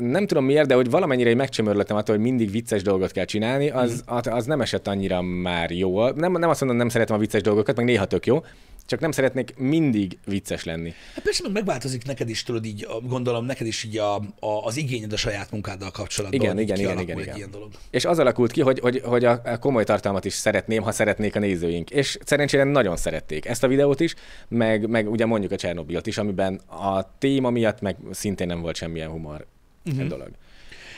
Nem 0.00 0.26
tudom 0.26 0.44
miért, 0.44 0.66
de 0.66 0.74
hogy 0.74 0.90
valamennyire 0.90 1.34
megcsömörlöttem 1.34 1.96
attól, 1.96 2.14
hogy 2.14 2.24
mindig 2.24 2.50
vicces 2.50 2.82
dolgot 2.82 3.10
kell 3.10 3.24
csinálni, 3.24 3.70
az, 3.70 4.02
az 4.06 4.46
nem 4.46 4.60
esett 4.60 4.88
annyira 4.88 5.22
már 5.22 5.70
jól. 5.70 6.12
Nem, 6.16 6.32
nem 6.32 6.48
azt 6.48 6.60
mondom, 6.60 6.78
nem 6.78 6.88
szeretem 6.88 7.16
a 7.16 7.18
vicces 7.18 7.42
dolgokat, 7.42 7.76
meg 7.76 7.84
néha 7.84 8.04
tök 8.04 8.26
jó, 8.26 8.42
csak 8.88 9.00
nem 9.00 9.10
szeretnék 9.10 9.54
mindig 9.56 10.18
vicces 10.24 10.64
lenni. 10.64 10.92
Hát 11.14 11.24
persze, 11.24 11.42
meg 11.42 11.52
megváltozik 11.52 12.06
neked 12.06 12.28
is, 12.28 12.42
tudod 12.42 12.64
így, 12.64 12.86
gondolom, 13.08 13.44
neked 13.44 13.66
is 13.66 13.84
így 13.84 13.98
a, 13.98 14.14
a, 14.16 14.64
az 14.64 14.76
igényed 14.76 15.12
a 15.12 15.16
saját 15.16 15.50
munkáddal 15.50 15.90
kapcsolatban. 15.90 16.40
Igen, 16.40 16.58
igen, 16.58 16.78
igen, 16.78 16.98
igen, 16.98 17.18
igen. 17.18 17.36
Ilyen 17.36 17.50
dolog. 17.50 17.68
És 17.90 18.04
az 18.04 18.18
alakult 18.18 18.52
ki, 18.52 18.60
hogy, 18.60 18.80
hogy, 18.80 19.00
hogy 19.04 19.24
a 19.24 19.40
a 19.44 19.58
komoly 19.58 19.84
tartalmat 19.84 20.24
is 20.24 20.32
szeretném, 20.32 20.82
ha 20.82 20.92
szeretnék 20.92 21.36
a 21.36 21.38
nézőink. 21.38 21.90
És 21.90 22.18
szerencsére 22.24 22.64
nagyon 22.64 22.96
szerették 22.96 23.46
ezt 23.46 23.64
a 23.64 23.68
videót 23.68 24.00
is, 24.00 24.14
meg, 24.48 24.88
meg 24.88 25.10
ugye 25.10 25.26
mondjuk 25.26 25.52
a 25.52 25.56
Csernobilt 25.56 26.06
is, 26.06 26.18
amiben 26.18 26.54
a 26.66 27.18
téma 27.18 27.50
miatt 27.50 27.80
meg 27.80 27.96
szintén 28.10 28.46
nem 28.46 28.60
volt 28.60 28.76
semmilyen 28.76 29.10
humor 29.10 29.46
uh-huh. 29.84 30.06
dolog. 30.06 30.30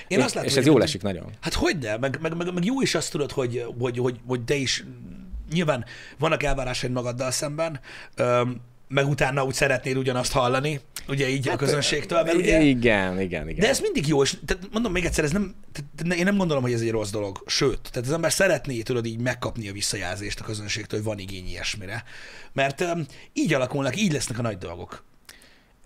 Én 0.08 0.18
és, 0.18 0.24
azt 0.24 0.34
látom, 0.34 0.50
és 0.50 0.56
ez 0.56 0.66
jól 0.66 0.82
esik 0.82 1.02
nagyon. 1.02 1.32
Hát 1.40 1.54
hogy 1.54 1.78
ne? 1.78 1.96
Meg, 1.96 2.18
meg, 2.20 2.36
meg, 2.36 2.52
meg 2.54 2.64
jó 2.64 2.80
is 2.80 2.94
azt 2.94 3.10
tudod, 3.10 3.32
hogy, 3.32 3.64
hogy, 3.78 3.98
hogy, 3.98 4.20
hogy 4.26 4.44
te 4.44 4.54
is 4.54 4.84
nyilván 5.52 5.84
vannak 6.18 6.42
elvárásaid 6.42 6.92
magaddal 6.92 7.30
szemben, 7.30 7.80
öm, 8.14 8.60
meg 8.88 9.08
utána 9.08 9.44
úgy 9.44 9.54
szeretnéd 9.54 9.96
ugyanazt 9.96 10.32
hallani, 10.32 10.80
ugye 11.08 11.28
így 11.28 11.48
a 11.48 11.56
közönségtől, 11.56 12.22
mert 12.22 12.36
ugye... 12.36 12.60
Igen, 12.60 13.20
igen, 13.20 13.48
igen. 13.48 13.60
De 13.60 13.68
ez 13.68 13.80
mindig 13.80 14.06
jó, 14.06 14.22
és 14.22 14.36
tehát 14.46 14.68
mondom 14.72 14.92
még 14.92 15.04
egyszer, 15.04 15.24
ez 15.24 15.30
nem, 15.30 15.54
tehát 15.96 16.18
én 16.18 16.24
nem 16.24 16.36
gondolom, 16.36 16.62
hogy 16.62 16.72
ez 16.72 16.80
egy 16.80 16.90
rossz 16.90 17.10
dolog. 17.10 17.42
Sőt, 17.46 17.80
tehát 17.90 18.08
az 18.08 18.14
ember 18.14 18.32
szeretné, 18.32 18.82
tudod, 18.82 19.06
így 19.06 19.20
megkapni 19.20 19.68
a 19.68 19.72
visszajelzést 19.72 20.40
a 20.40 20.44
közönségtől, 20.44 20.98
hogy 20.98 21.08
van 21.08 21.18
igény 21.18 21.48
ilyesmire. 21.48 22.04
Mert 22.52 22.80
um, 22.80 23.06
így 23.32 23.54
alakulnak, 23.54 24.00
így 24.00 24.12
lesznek 24.12 24.38
a 24.38 24.42
nagy 24.42 24.58
dolgok. 24.58 25.04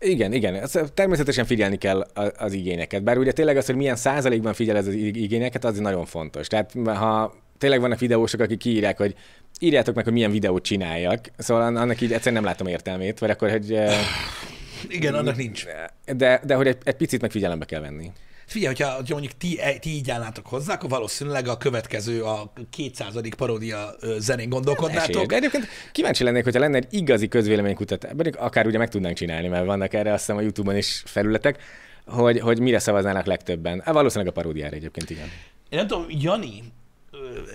Igen, 0.05 0.33
igen. 0.33 0.55
Ez 0.55 0.79
természetesen 0.95 1.45
figyelni 1.45 1.77
kell 1.77 2.01
az 2.37 2.53
igényeket. 2.53 3.03
Bár 3.03 3.19
ugye 3.19 3.33
tényleg 3.33 3.57
az, 3.57 3.67
hogy 3.67 3.77
milyen 3.77 3.97
százalékban 3.97 4.55
figyel 4.55 4.77
ez 4.77 4.87
az 4.87 4.95
ig- 4.95 5.17
igényeket, 5.17 5.65
az 5.65 5.79
nagyon 5.79 6.05
fontos. 6.05 6.47
Tehát 6.47 6.73
ha 6.85 7.35
tényleg 7.59 7.81
vannak 7.81 7.99
videósok, 7.99 8.41
akik 8.41 8.59
kiírják, 8.59 8.97
hogy 8.97 9.15
írjátok 9.61 9.95
meg, 9.95 10.05
hogy 10.05 10.13
milyen 10.13 10.31
videót 10.31 10.63
csináljak, 10.63 11.31
szóval 11.39 11.77
annak 11.77 12.01
így 12.01 12.13
egyszerűen 12.13 12.43
nem 12.43 12.51
látom 12.51 12.67
értelmét, 12.67 13.19
vagy 13.19 13.31
akkor, 13.31 13.51
hogy... 13.51 13.79
Igen, 14.89 15.15
annak 15.15 15.37
nincs. 15.37 15.65
De, 16.17 16.41
de 16.45 16.55
hogy 16.55 16.67
egy, 16.67 16.79
egy 16.85 16.95
picit 16.97 17.21
meg 17.21 17.31
figyelembe 17.31 17.65
kell 17.65 17.81
venni. 17.81 18.11
Figyelj, 18.55 18.75
hogyha, 18.75 18.95
hogyha 18.95 19.15
mondjuk 19.15 19.37
ti, 19.37 19.61
ti 19.81 19.91
így 19.91 20.11
állnátok 20.11 20.47
hozzá, 20.47 20.75
akkor 20.75 20.91
valószínűleg 20.91 21.49
a 21.49 21.57
következő, 21.57 22.23
a 22.23 22.53
200. 22.71 23.15
paródia 23.37 23.95
zenén 24.19 24.49
gondolkodnátok. 24.49 25.27
De 25.27 25.37
egyébként 25.37 25.67
kíváncsi 25.93 26.25
lennék, 26.25 26.45
hogyha 26.45 26.61
lenne 26.61 26.77
egy 26.77 26.87
igazi 26.91 27.29
közvéleménykutatás, 27.29 28.13
pedig 28.17 28.37
akár 28.37 28.67
ugye 28.67 28.79
meg 28.79 28.89
tudnánk 28.89 29.17
csinálni, 29.17 29.49
mert 29.49 29.65
vannak 29.65 29.95
erre 29.95 30.13
azt 30.13 30.21
hiszem 30.21 30.37
a 30.37 30.41
YouTube-on 30.41 30.77
is 30.77 31.03
felületek, 31.07 31.63
hogy, 32.07 32.41
hogy 32.41 32.61
mire 32.61 32.79
szavaznának 32.79 33.27
legtöbben. 33.27 33.83
Hát 33.85 33.95
valószínűleg 33.95 34.33
a 34.33 34.41
paródiára 34.41 34.77
egyébként, 34.77 35.11
igen. 35.11 35.29
Én 35.69 35.79
nem 35.79 35.87
tudom, 35.87 36.07
Jani, 36.09 36.63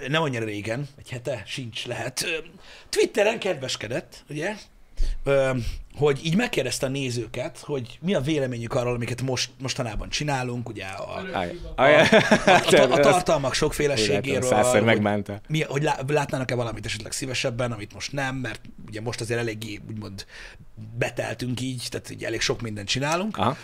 nem 0.07 0.21
annyira 0.21 0.45
régen, 0.45 0.87
egy 0.97 1.09
hete 1.09 1.43
sincs 1.45 1.85
lehet, 1.85 2.25
Twitteren 2.89 3.39
kedveskedett, 3.39 4.23
ugye, 4.29 4.55
hogy 5.95 6.25
így 6.25 6.35
megkérdezte 6.35 6.85
a 6.85 6.89
nézőket, 6.89 7.59
hogy 7.59 7.99
mi 8.01 8.13
a 8.13 8.21
véleményük 8.21 8.73
arról, 8.73 8.93
amiket 8.93 9.21
most, 9.21 9.51
mostanában 9.59 10.09
csinálunk, 10.09 10.69
ugye 10.69 10.85
a, 10.85 11.23
aj, 11.33 11.55
a, 11.75 11.81
a, 11.81 12.91
a 12.97 12.99
tartalmak 12.99 13.53
sokféleségéről, 13.53 14.81
megbánta. 14.83 15.41
mi, 15.47 15.61
hogy 15.61 15.83
lá, 15.83 15.97
látnának-e 16.07 16.55
valamit 16.55 16.85
esetleg 16.85 17.11
szívesebben, 17.11 17.71
amit 17.71 17.93
most 17.93 18.11
nem, 18.11 18.35
mert 18.35 18.61
ugye 18.87 19.01
most 19.01 19.21
azért 19.21 19.39
eléggé 19.39 19.79
úgymond 19.89 20.25
beteltünk 20.97 21.61
így, 21.61 21.87
tehát 21.89 22.09
így 22.09 22.23
elég 22.23 22.41
sok 22.41 22.61
mindent 22.61 22.87
csinálunk. 22.87 23.37
Aha. 23.37 23.57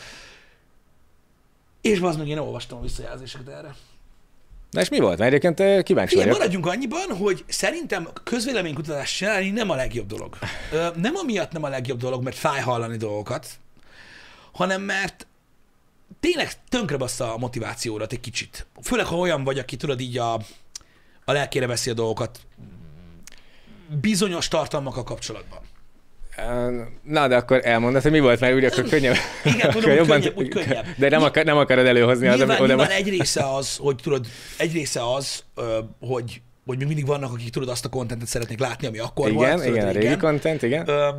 És 1.81 1.99
az 1.99 2.15
meg 2.15 2.27
én 2.27 2.37
olvastam 2.37 2.77
a 2.77 2.81
visszajelzéseket 2.81 3.47
erre. 3.47 3.75
Na 4.71 4.81
és 4.81 4.89
mi 4.89 4.99
volt? 4.99 5.17
Mert 5.17 5.29
egyébként 5.29 5.59
eh, 5.59 5.83
kíváncsi 5.83 6.09
Figyelj, 6.09 6.27
vagyok. 6.27 6.39
maradjunk 6.39 6.65
annyiban, 6.65 7.17
hogy 7.17 7.43
szerintem 7.47 8.09
közvéleménykutatást 8.23 9.15
csinálni 9.15 9.49
nem 9.49 9.69
a 9.69 9.75
legjobb 9.75 10.07
dolog. 10.07 10.37
Nem 10.95 11.15
amiatt 11.15 11.51
nem 11.51 11.63
a 11.63 11.69
legjobb 11.69 11.99
dolog, 11.99 12.23
mert 12.23 12.35
fáj 12.35 12.61
hallani 12.61 12.97
dolgokat, 12.97 13.47
hanem 14.51 14.81
mert 14.81 15.27
tényleg 16.19 16.51
tönkre 16.69 16.97
bassza 16.97 17.33
a 17.33 17.37
motivációdat 17.37 18.11
egy 18.11 18.19
kicsit. 18.19 18.65
Főleg, 18.81 19.05
ha 19.05 19.15
olyan 19.15 19.43
vagy, 19.43 19.59
aki 19.59 19.75
tudod 19.75 19.99
így 19.99 20.17
a, 20.17 20.33
a 21.25 21.31
lelkére 21.31 21.67
veszi 21.67 21.89
a 21.89 21.93
dolgokat 21.93 22.39
bizonyos 24.01 24.47
tartalmakkal 24.47 25.03
kapcsolatban. 25.03 25.59
Na, 27.03 27.27
de 27.27 27.35
akkor 27.35 27.61
elmondod, 27.63 28.01
hogy 28.01 28.11
mi 28.11 28.19
volt, 28.19 28.39
mert 28.39 28.55
úgy 28.55 28.63
akkor 28.65 28.83
könnyebb. 28.83 29.15
Igen, 29.43 29.69
tudom, 29.71 29.91
úgy 29.91 30.07
könnyebb, 30.07 30.37
úgy 30.37 30.47
könnyebb. 30.47 30.85
De 30.97 31.09
nem, 31.09 31.23
akar, 31.23 31.43
nem 31.43 31.57
akarod 31.57 31.85
előhozni 31.85 32.27
az, 32.27 32.37
Nyilván, 32.37 32.57
oda, 32.57 32.67
nyilván 32.67 32.89
egy 32.89 33.09
része 33.09 33.53
az, 33.53 33.75
hogy 33.77 33.95
tudod, 33.95 34.25
egy 34.57 34.73
része 34.73 35.13
az, 35.13 35.43
hogy 35.99 36.41
hogy 36.65 36.77
még 36.77 36.87
mindig 36.87 37.05
vannak, 37.05 37.31
akik 37.33 37.49
tudod 37.49 37.69
azt 37.69 37.85
a 37.85 37.89
kontentet 37.89 38.27
szeretnék 38.27 38.59
látni, 38.59 38.87
ami 38.87 38.99
akkor 38.99 39.27
Igen, 39.27 39.37
volt. 39.37 39.53
tudod, 39.53 39.75
igen, 39.75 39.87
a 39.87 39.91
régi 39.91 40.17
content, 40.17 40.61
igen. 40.61 40.87
Ö, 40.87 41.09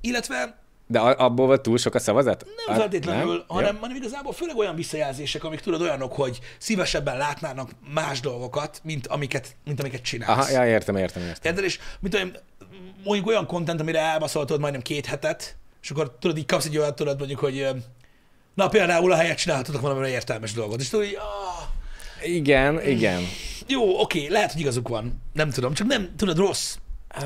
illetve 0.00 0.58
De 0.86 0.98
abból 0.98 1.46
volt 1.46 1.60
túl 1.60 1.78
sok 1.78 1.94
a 1.94 1.98
szavazat? 1.98 2.46
nem 2.66 2.76
feltétlenül, 2.76 3.32
nem? 3.32 3.44
hanem, 3.46 3.74
Jó. 3.74 3.80
hanem 3.80 3.96
igazából 3.96 4.32
főleg 4.32 4.56
olyan 4.56 4.74
visszajelzések, 4.74 5.44
amik 5.44 5.60
tudod 5.60 5.80
olyanok, 5.80 6.12
hogy 6.12 6.38
szívesebben 6.58 7.16
látnának 7.16 7.70
más 7.94 8.20
dolgokat, 8.20 8.80
mint 8.84 9.06
amiket, 9.06 9.56
mint 9.64 9.80
amiket 9.80 10.02
csinálsz. 10.02 10.50
Aha, 10.50 10.62
ja, 10.62 10.70
értem, 10.70 10.96
értem, 10.96 11.22
értem. 11.22 11.50
Érted? 11.50 11.64
És 11.64 11.78
mint 12.00 12.14
olyan, 12.14 12.36
mondjuk 13.04 13.26
olyan 13.26 13.46
content, 13.46 13.80
amire 13.80 14.00
elbaszoltad 14.00 14.60
majdnem 14.60 14.82
két 14.82 15.06
hetet, 15.06 15.56
és 15.82 15.90
akkor 15.90 16.16
tudod, 16.20 16.36
így 16.38 16.46
kapsz 16.46 16.64
egy 16.64 16.78
olyat, 16.78 16.96
tudod 16.96 17.18
mondjuk, 17.18 17.38
hogy 17.38 17.68
na 18.54 18.68
például 18.68 19.12
a 19.12 19.16
helyet 19.16 19.38
csinálhatok 19.38 19.80
valami 19.80 20.08
értelmes 20.08 20.52
dolgot, 20.52 20.80
és 20.80 20.88
tudod, 20.88 21.06
hogy 21.06 21.16
ah, 21.16 22.28
Igen, 22.28 22.86
igen. 22.86 23.22
jó, 23.66 24.00
oké, 24.00 24.26
lehet, 24.26 24.52
hogy 24.52 24.60
igazuk 24.60 24.88
van, 24.88 25.22
nem 25.32 25.50
tudom, 25.50 25.74
csak 25.74 25.86
nem, 25.86 26.12
tudod, 26.16 26.36
rossz. 26.36 26.76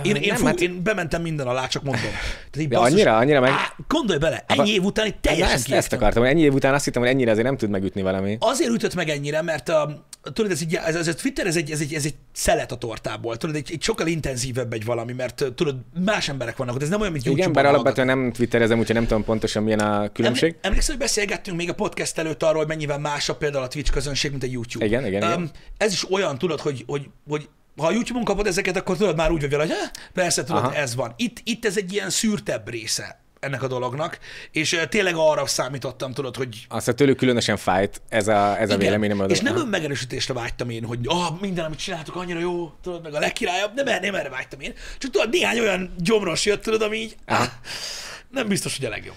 Én, 0.02 0.14
én, 0.14 0.22
nem, 0.26 0.36
fú, 0.36 0.44
hát- 0.44 0.60
én 0.60 0.82
bementem 0.82 1.22
minden 1.22 1.46
alá, 1.46 1.66
csak 1.66 1.82
mondom. 1.82 2.02
Tehát 2.02 2.56
így 2.58 2.70
Ja, 2.72 2.78
basszus, 2.78 2.92
annyira, 2.94 3.16
annyira 3.16 3.40
meg... 3.40 3.50
Á, 3.50 3.72
gondolj 3.88 4.18
bele, 4.18 4.44
ennyi 4.46 4.60
Abba- 4.60 4.70
év 4.70 4.84
után 4.84 5.06
itt 5.06 5.16
teljesen 5.20 5.54
ezt, 5.54 5.70
ezt 5.70 5.92
akartam, 5.92 6.22
hogy 6.22 6.30
ennyi 6.30 6.40
év 6.42 6.54
után 6.54 6.74
azt 6.74 6.84
hittem, 6.84 7.02
hogy 7.02 7.10
ennyire 7.10 7.30
azért 7.30 7.46
nem 7.46 7.56
tud 7.56 7.70
megütni 7.70 8.02
valami. 8.02 8.36
Azért 8.40 8.70
ütött 8.70 8.94
meg 8.94 9.08
ennyire, 9.08 9.42
mert 9.42 9.68
a, 9.68 10.06
tudod, 10.32 10.50
ez, 10.50 10.60
egy, 10.60 10.74
ez, 10.74 10.94
ez 10.94 11.08
a 11.08 11.14
Twitter, 11.14 11.46
ez 11.46 11.56
egy, 11.56 11.70
ez, 11.70 11.80
egy, 11.80 11.94
ez 11.94 12.04
egy 12.04 12.14
szelet 12.32 12.72
a 12.72 12.76
tortából. 12.76 13.36
Tudod, 13.36 13.56
egy, 13.56 13.70
egy 13.72 13.82
sokkal 13.82 14.06
intenzívebb 14.06 14.72
egy 14.72 14.84
valami, 14.84 15.12
mert 15.12 15.44
tudod, 15.54 15.76
más 16.04 16.28
emberek 16.28 16.56
vannak 16.56 16.74
ott. 16.74 16.82
Ez 16.82 16.88
nem 16.88 17.00
olyan, 17.00 17.12
mint 17.12 17.24
Igen, 17.24 17.36
YouTube-on 17.36 17.64
bár 17.64 17.72
alapvetően 17.74 18.06
nem 18.06 18.32
twitterezem, 18.32 18.78
úgyhogy 18.78 18.94
nem 18.94 19.06
tudom 19.06 19.24
pontosan 19.24 19.62
milyen 19.62 19.80
a 19.80 20.12
különbség. 20.12 20.50
Eml- 20.50 20.64
Emlékszel, 20.66 20.94
hogy 20.94 21.04
beszélgettünk 21.04 21.56
még 21.56 21.68
a 21.68 21.74
podcast 21.74 22.18
előtt 22.18 22.42
arról, 22.42 22.56
hogy 22.58 22.66
mennyivel 22.68 22.98
másabb 22.98 23.38
például 23.38 23.64
a 23.64 23.68
Twitch 23.68 23.92
közönség, 23.92 24.30
mint 24.30 24.42
a 24.42 24.46
YouTube. 24.50 24.84
Igen, 24.84 25.06
igen, 25.06 25.22
igen. 25.22 25.50
Ez 25.76 25.92
is 25.92 26.10
olyan, 26.10 26.38
tudod, 26.38 26.60
hogy, 26.60 26.84
hogy, 26.86 27.08
hogy 27.28 27.48
ha 27.76 27.86
a 27.86 27.90
YouTube-on 27.90 28.24
kapod 28.24 28.46
ezeket, 28.46 28.76
akkor 28.76 28.96
tudod 28.96 29.16
már 29.16 29.30
úgy 29.30 29.48
vele, 29.48 29.62
hogy 29.62 29.72
"Há, 29.72 29.90
persze, 30.14 30.44
tudod, 30.44 30.64
Aha. 30.64 30.74
ez 30.74 30.94
van. 30.94 31.12
Itt, 31.16 31.40
itt 31.44 31.64
ez 31.64 31.76
egy 31.76 31.92
ilyen 31.92 32.10
szűrtebb 32.10 32.68
része 32.68 33.20
ennek 33.40 33.62
a 33.62 33.66
dolognak, 33.66 34.18
és 34.50 34.80
tényleg 34.88 35.14
arra 35.16 35.46
számítottam, 35.46 36.12
tudod, 36.12 36.36
hogy 36.36 36.66
Azt 36.68 36.94
tőlük 36.94 37.16
különösen 37.16 37.56
fájt 37.56 38.02
ez 38.08 38.28
a, 38.28 38.60
ez 38.60 38.70
a 38.70 38.76
véleményem. 38.76 39.28
és 39.28 39.40
nem 39.40 39.56
önmegerősítésre 39.56 40.34
vágytam 40.34 40.70
én, 40.70 40.84
hogy 40.84 40.98
ah, 41.04 41.40
minden, 41.40 41.64
amit 41.64 41.78
csináltok, 41.78 42.16
annyira 42.16 42.38
jó, 42.38 42.72
tudod, 42.82 43.02
meg 43.02 43.14
a 43.14 43.18
legkirályabb, 43.18 43.74
nem, 43.74 44.00
nem 44.00 44.14
erre 44.14 44.28
vágytam 44.28 44.60
én. 44.60 44.72
Csak 44.98 45.10
tudod, 45.10 45.30
néhány 45.30 45.60
olyan 45.60 45.94
gyomros 45.98 46.44
jött, 46.44 46.62
tudod, 46.62 46.82
ami 46.82 46.96
így, 46.96 47.16
ah, 47.26 47.46
nem 48.30 48.48
biztos, 48.48 48.76
hogy 48.76 48.86
a 48.86 48.88
legjobb. 48.88 49.16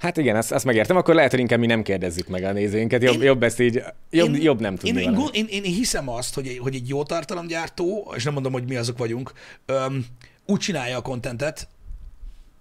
Hát 0.00 0.16
igen, 0.16 0.36
azt, 0.36 0.52
azt 0.52 0.64
megértem, 0.64 0.96
akkor 0.96 1.14
lehet, 1.14 1.30
hogy 1.30 1.40
inkább 1.40 1.58
mi 1.58 1.66
nem 1.66 1.82
kérdezzük 1.82 2.28
meg 2.28 2.42
a 2.42 2.52
nézőinket. 2.52 3.02
Jobb, 3.02 3.14
Én- 3.14 3.22
jobb 3.22 3.42
ezt 3.42 3.60
így, 3.60 3.82
jobb, 4.10 4.34
Én- 4.34 4.42
jobb 4.42 4.60
nem 4.60 4.76
tudni 4.76 5.00
én, 5.00 5.12
én, 5.12 5.18
én, 5.32 5.44
én, 5.48 5.62
én, 5.64 5.72
hiszem 5.72 6.08
azt, 6.08 6.34
hogy 6.34 6.46
egy, 6.46 6.58
hogy 6.58 6.74
egy 6.74 6.88
jó 6.88 7.02
tartalomgyártó, 7.02 8.12
és 8.16 8.24
nem 8.24 8.32
mondom, 8.32 8.52
hogy 8.52 8.64
mi 8.68 8.76
azok 8.76 8.98
vagyunk, 8.98 9.32
öm, 9.66 10.06
úgy 10.46 10.58
csinálja 10.58 10.96
a 10.96 11.02
kontentet, 11.02 11.68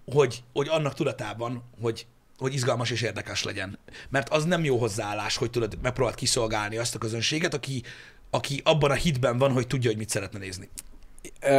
hogy, 0.06 0.44
hogy 0.54 0.68
annak 0.70 0.94
tudatában, 0.94 1.64
hogy, 1.82 2.06
hogy 2.38 2.54
izgalmas 2.54 2.92
és 2.92 3.02
érdekes 3.02 3.44
legyen. 3.44 3.78
Mert 4.10 4.30
az 4.30 4.44
nem 4.46 4.64
jó 4.64 4.78
hozzáállás, 4.78 5.38
hogy 5.38 5.50
tudod, 5.50 5.78
megpróbáld 5.82 6.16
kiszolgálni 6.16 6.78
azt 6.78 6.96
a 6.96 6.98
közönséget, 6.98 7.54
aki, 7.54 7.84
aki 8.30 8.62
abban 8.64 8.92
a 8.92 8.94
hitben 8.94 9.38
van, 9.38 9.52
hogy 9.52 9.68
tudja, 9.68 9.90
hogy 9.90 10.00
mit 10.00 10.10
szeretne 10.10 10.40
nézni. 10.40 10.70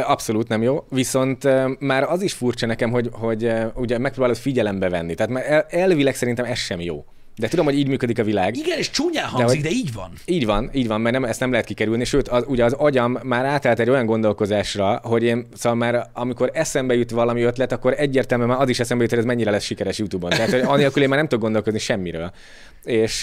Abszolút 0.03 0.47
nem 0.47 0.61
jó, 0.61 0.85
viszont 0.89 1.43
már 1.79 2.03
az 2.03 2.21
is 2.21 2.33
furcsa 2.33 2.65
nekem, 2.65 2.91
hogy, 2.91 3.09
hogy 3.11 3.53
ugye 3.75 3.97
megpróbálod 3.97 4.37
figyelembe 4.37 4.89
venni. 4.89 5.13
Tehát 5.13 5.31
már 5.31 5.51
el, 5.51 5.65
elvileg 5.69 6.15
szerintem 6.15 6.45
ez 6.45 6.57
sem 6.57 6.79
jó. 6.79 7.05
De 7.41 7.47
tudom, 7.47 7.65
hogy 7.65 7.77
így 7.77 7.87
működik 7.87 8.19
a 8.19 8.23
világ. 8.23 8.55
Igen, 8.57 8.77
és 8.77 8.89
csúnyán 8.89 9.25
hangzik, 9.25 9.61
de, 9.61 9.67
hogy- 9.67 9.77
így 9.77 9.93
van. 9.93 10.11
Így 10.25 10.45
van, 10.45 10.69
így 10.73 10.87
van, 10.87 11.01
mert 11.01 11.13
nem, 11.15 11.23
ezt 11.25 11.39
nem 11.39 11.51
lehet 11.51 11.65
kikerülni, 11.65 12.03
sőt, 12.03 12.27
az, 12.27 12.43
ugye 12.47 12.63
az 12.65 12.73
agyam 12.73 13.17
már 13.23 13.45
átállt 13.45 13.79
egy 13.79 13.89
olyan 13.89 14.05
gondolkozásra, 14.05 14.99
hogy 15.03 15.23
én, 15.23 15.47
szóval 15.53 15.77
már 15.77 16.09
amikor 16.13 16.49
eszembe 16.53 16.95
jut 16.95 17.11
valami 17.11 17.41
ötlet, 17.41 17.71
akkor 17.71 17.93
egyértelműen 17.97 18.49
már 18.49 18.61
az 18.61 18.69
is 18.69 18.79
eszembe 18.79 19.03
jut, 19.03 19.11
hogy 19.11 19.19
ez 19.21 19.25
mennyire 19.27 19.51
lesz 19.51 19.63
sikeres 19.63 19.97
YouTube-on. 19.97 20.29
Tehát, 20.29 20.51
hogy 20.51 20.59
anélkül 20.59 21.01
én 21.01 21.07
már 21.09 21.17
nem 21.17 21.27
tudok 21.27 21.43
gondolkozni 21.43 21.79
semmiről. 21.79 22.31
És, 22.83 23.21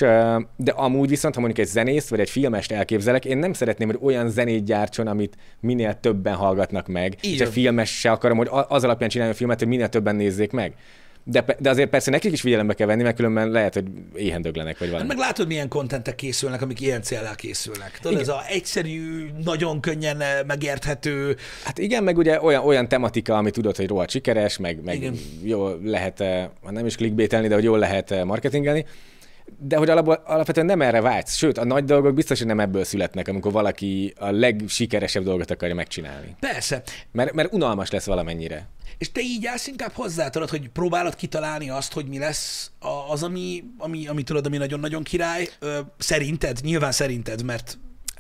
de 0.56 0.72
amúgy 0.74 1.08
viszont, 1.08 1.34
ha 1.34 1.40
mondjuk 1.40 1.66
egy 1.66 1.72
zenészt 1.72 2.08
vagy 2.08 2.20
egy 2.20 2.30
filmest 2.30 2.72
elképzelek, 2.72 3.24
én 3.24 3.38
nem 3.38 3.52
szeretném, 3.52 3.88
hogy 3.88 3.98
olyan 4.02 4.30
zenét 4.30 4.64
gyártson, 4.64 5.06
amit 5.06 5.36
minél 5.60 5.98
többen 6.00 6.34
hallgatnak 6.34 6.86
meg. 6.86 7.16
Így 7.20 7.34
és 7.34 7.40
a 7.40 7.46
filmes 7.46 7.98
se 7.98 8.10
akarom, 8.10 8.36
hogy 8.36 8.48
az 8.68 8.84
alapján 8.84 9.08
csináljon 9.08 9.34
a 9.34 9.38
filmet, 9.38 9.58
hogy 9.58 9.68
minél 9.68 9.88
többen 9.88 10.16
nézzék 10.16 10.52
meg. 10.52 10.74
De, 11.30 11.44
de 11.58 11.70
azért 11.70 11.90
persze 11.90 12.10
nekik 12.10 12.32
is 12.32 12.40
figyelembe 12.40 12.74
kell 12.74 12.86
venni, 12.86 13.02
mert 13.02 13.16
különben 13.16 13.50
lehet, 13.50 13.74
hogy 13.74 13.84
éhen 14.14 14.42
döglenek, 14.42 14.78
vagy 14.78 14.88
Hát 14.88 14.96
valami. 14.96 15.08
meg 15.08 15.18
látod, 15.26 15.46
milyen 15.46 15.68
kontentek 15.68 16.14
készülnek, 16.14 16.62
amik 16.62 16.80
ilyen 16.80 17.02
céllel 17.02 17.34
készülnek. 17.34 17.98
Tudod, 18.02 18.20
ez 18.20 18.28
a 18.28 18.42
egyszerű, 18.48 19.30
nagyon 19.44 19.80
könnyen 19.80 20.20
eh, 20.20 20.38
megérthető, 20.46 21.36
Hát 21.64 21.78
igen, 21.78 22.04
meg 22.04 22.16
ugye 22.18 22.40
olyan, 22.42 22.64
olyan 22.64 22.88
tematika, 22.88 23.36
ami 23.36 23.50
tudod, 23.50 23.76
hogy 23.76 23.86
rohadt 23.88 24.10
sikeres, 24.10 24.56
meg, 24.58 24.84
meg 24.84 24.96
Igen. 24.96 25.14
jól 25.42 25.80
lehet, 25.84 26.20
eh, 26.20 26.48
hát 26.64 26.72
nem 26.72 26.86
is 26.86 26.96
clickbaitelni, 26.96 27.48
de 27.48 27.54
hogy 27.54 27.64
jól 27.64 27.78
lehet 27.78 28.10
eh, 28.10 28.24
marketingelni. 28.24 28.84
De 29.58 29.76
hogy 29.76 29.90
alapból, 29.90 30.22
alapvetően 30.26 30.66
nem 30.66 30.82
erre 30.82 31.00
vágysz. 31.00 31.34
Sőt, 31.36 31.58
a 31.58 31.64
nagy 31.64 31.84
dolgok 31.84 32.14
biztos, 32.14 32.38
hogy 32.38 32.46
nem 32.46 32.60
ebből 32.60 32.84
születnek, 32.84 33.28
amikor 33.28 33.52
valaki 33.52 34.14
a 34.18 34.30
legsikeresebb 34.30 35.22
dolgot 35.22 35.50
akarja 35.50 35.74
megcsinálni. 35.74 36.36
Persze. 36.40 36.82
Mert, 37.12 37.32
mert 37.32 37.52
unalmas 37.52 37.90
lesz 37.90 38.06
valamennyire. 38.06 38.68
És 38.98 39.12
te 39.12 39.20
így 39.20 39.46
állsz 39.46 39.66
inkább 39.66 39.92
hozzá, 39.92 40.28
tudod, 40.28 40.50
hogy 40.50 40.68
próbálod 40.68 41.14
kitalálni 41.14 41.70
azt, 41.70 41.92
hogy 41.92 42.06
mi 42.06 42.18
lesz 42.18 42.70
az, 43.08 43.22
ami, 43.22 43.64
ami, 43.78 44.06
ami 44.06 44.22
tudod, 44.22 44.46
ami 44.46 44.56
nagyon-nagyon 44.56 45.02
király. 45.02 45.48
Ö, 45.58 45.78
szerinted? 45.98 46.58
Nyilván 46.62 46.92
szerinted, 46.92 47.44
mert 47.44 47.78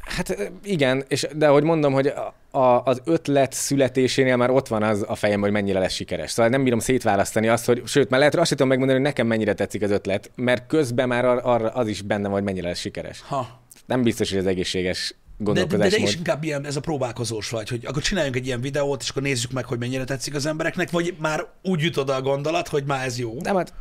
Hát 0.08 0.52
igen, 0.62 1.04
és 1.08 1.26
de 1.36 1.48
ahogy 1.48 1.62
mondom, 1.62 1.92
hogy 1.92 2.12
a, 2.50 2.82
az 2.84 3.00
ötlet 3.04 3.52
születésénél 3.52 4.36
már 4.36 4.50
ott 4.50 4.68
van 4.68 4.82
az 4.82 5.04
a 5.08 5.14
fejem, 5.14 5.40
hogy 5.40 5.50
mennyire 5.50 5.78
lesz 5.78 5.92
sikeres. 5.92 6.30
Szóval 6.30 6.50
nem 6.50 6.64
bírom 6.64 6.78
szétválasztani 6.78 7.48
azt, 7.48 7.66
hogy 7.66 7.82
sőt, 7.86 8.10
már 8.10 8.18
lehet, 8.18 8.32
hogy 8.32 8.42
azt 8.42 8.48
sem 8.48 8.58
tudom 8.58 8.78
megmondani, 8.78 9.00
hogy 9.00 9.08
nekem 9.08 9.26
mennyire 9.26 9.54
tetszik 9.54 9.82
az 9.82 9.90
ötlet, 9.90 10.30
mert 10.34 10.66
közben 10.66 11.08
már 11.08 11.24
ar- 11.24 11.44
arra 11.44 11.68
az 11.68 11.88
is 11.88 12.02
benne 12.02 12.22
van, 12.22 12.32
hogy 12.32 12.42
mennyire 12.42 12.68
lesz 12.68 12.78
sikeres. 12.78 13.22
ha. 13.26 13.60
Nem 13.86 14.02
biztos, 14.02 14.30
hogy 14.30 14.38
ez 14.38 14.46
egészséges 14.46 15.14
De, 15.36 15.52
de, 15.52 15.64
de, 15.64 15.88
de 15.88 15.96
is 15.96 16.14
inkább 16.14 16.44
ilyen, 16.44 16.66
ez 16.66 16.76
a 16.76 16.80
próbálkozós 16.80 17.50
vagy, 17.50 17.68
hogy 17.68 17.84
akkor 17.86 18.02
csináljunk 18.02 18.36
egy 18.36 18.46
ilyen 18.46 18.60
videót, 18.60 19.02
és 19.02 19.08
akkor 19.08 19.22
nézzük 19.22 19.50
meg, 19.50 19.64
hogy 19.64 19.78
mennyire 19.78 20.04
tetszik 20.04 20.34
az 20.34 20.46
embereknek, 20.46 20.90
vagy 20.90 21.14
már 21.18 21.46
úgy 21.62 21.80
jut 21.80 21.96
oda 21.96 22.14
a 22.14 22.22
gondolat, 22.22 22.68
hogy 22.68 22.84
már 22.86 23.06
ez 23.06 23.18
jó. 23.18 23.36
Nem, 23.40 23.56
hát, 23.56 23.72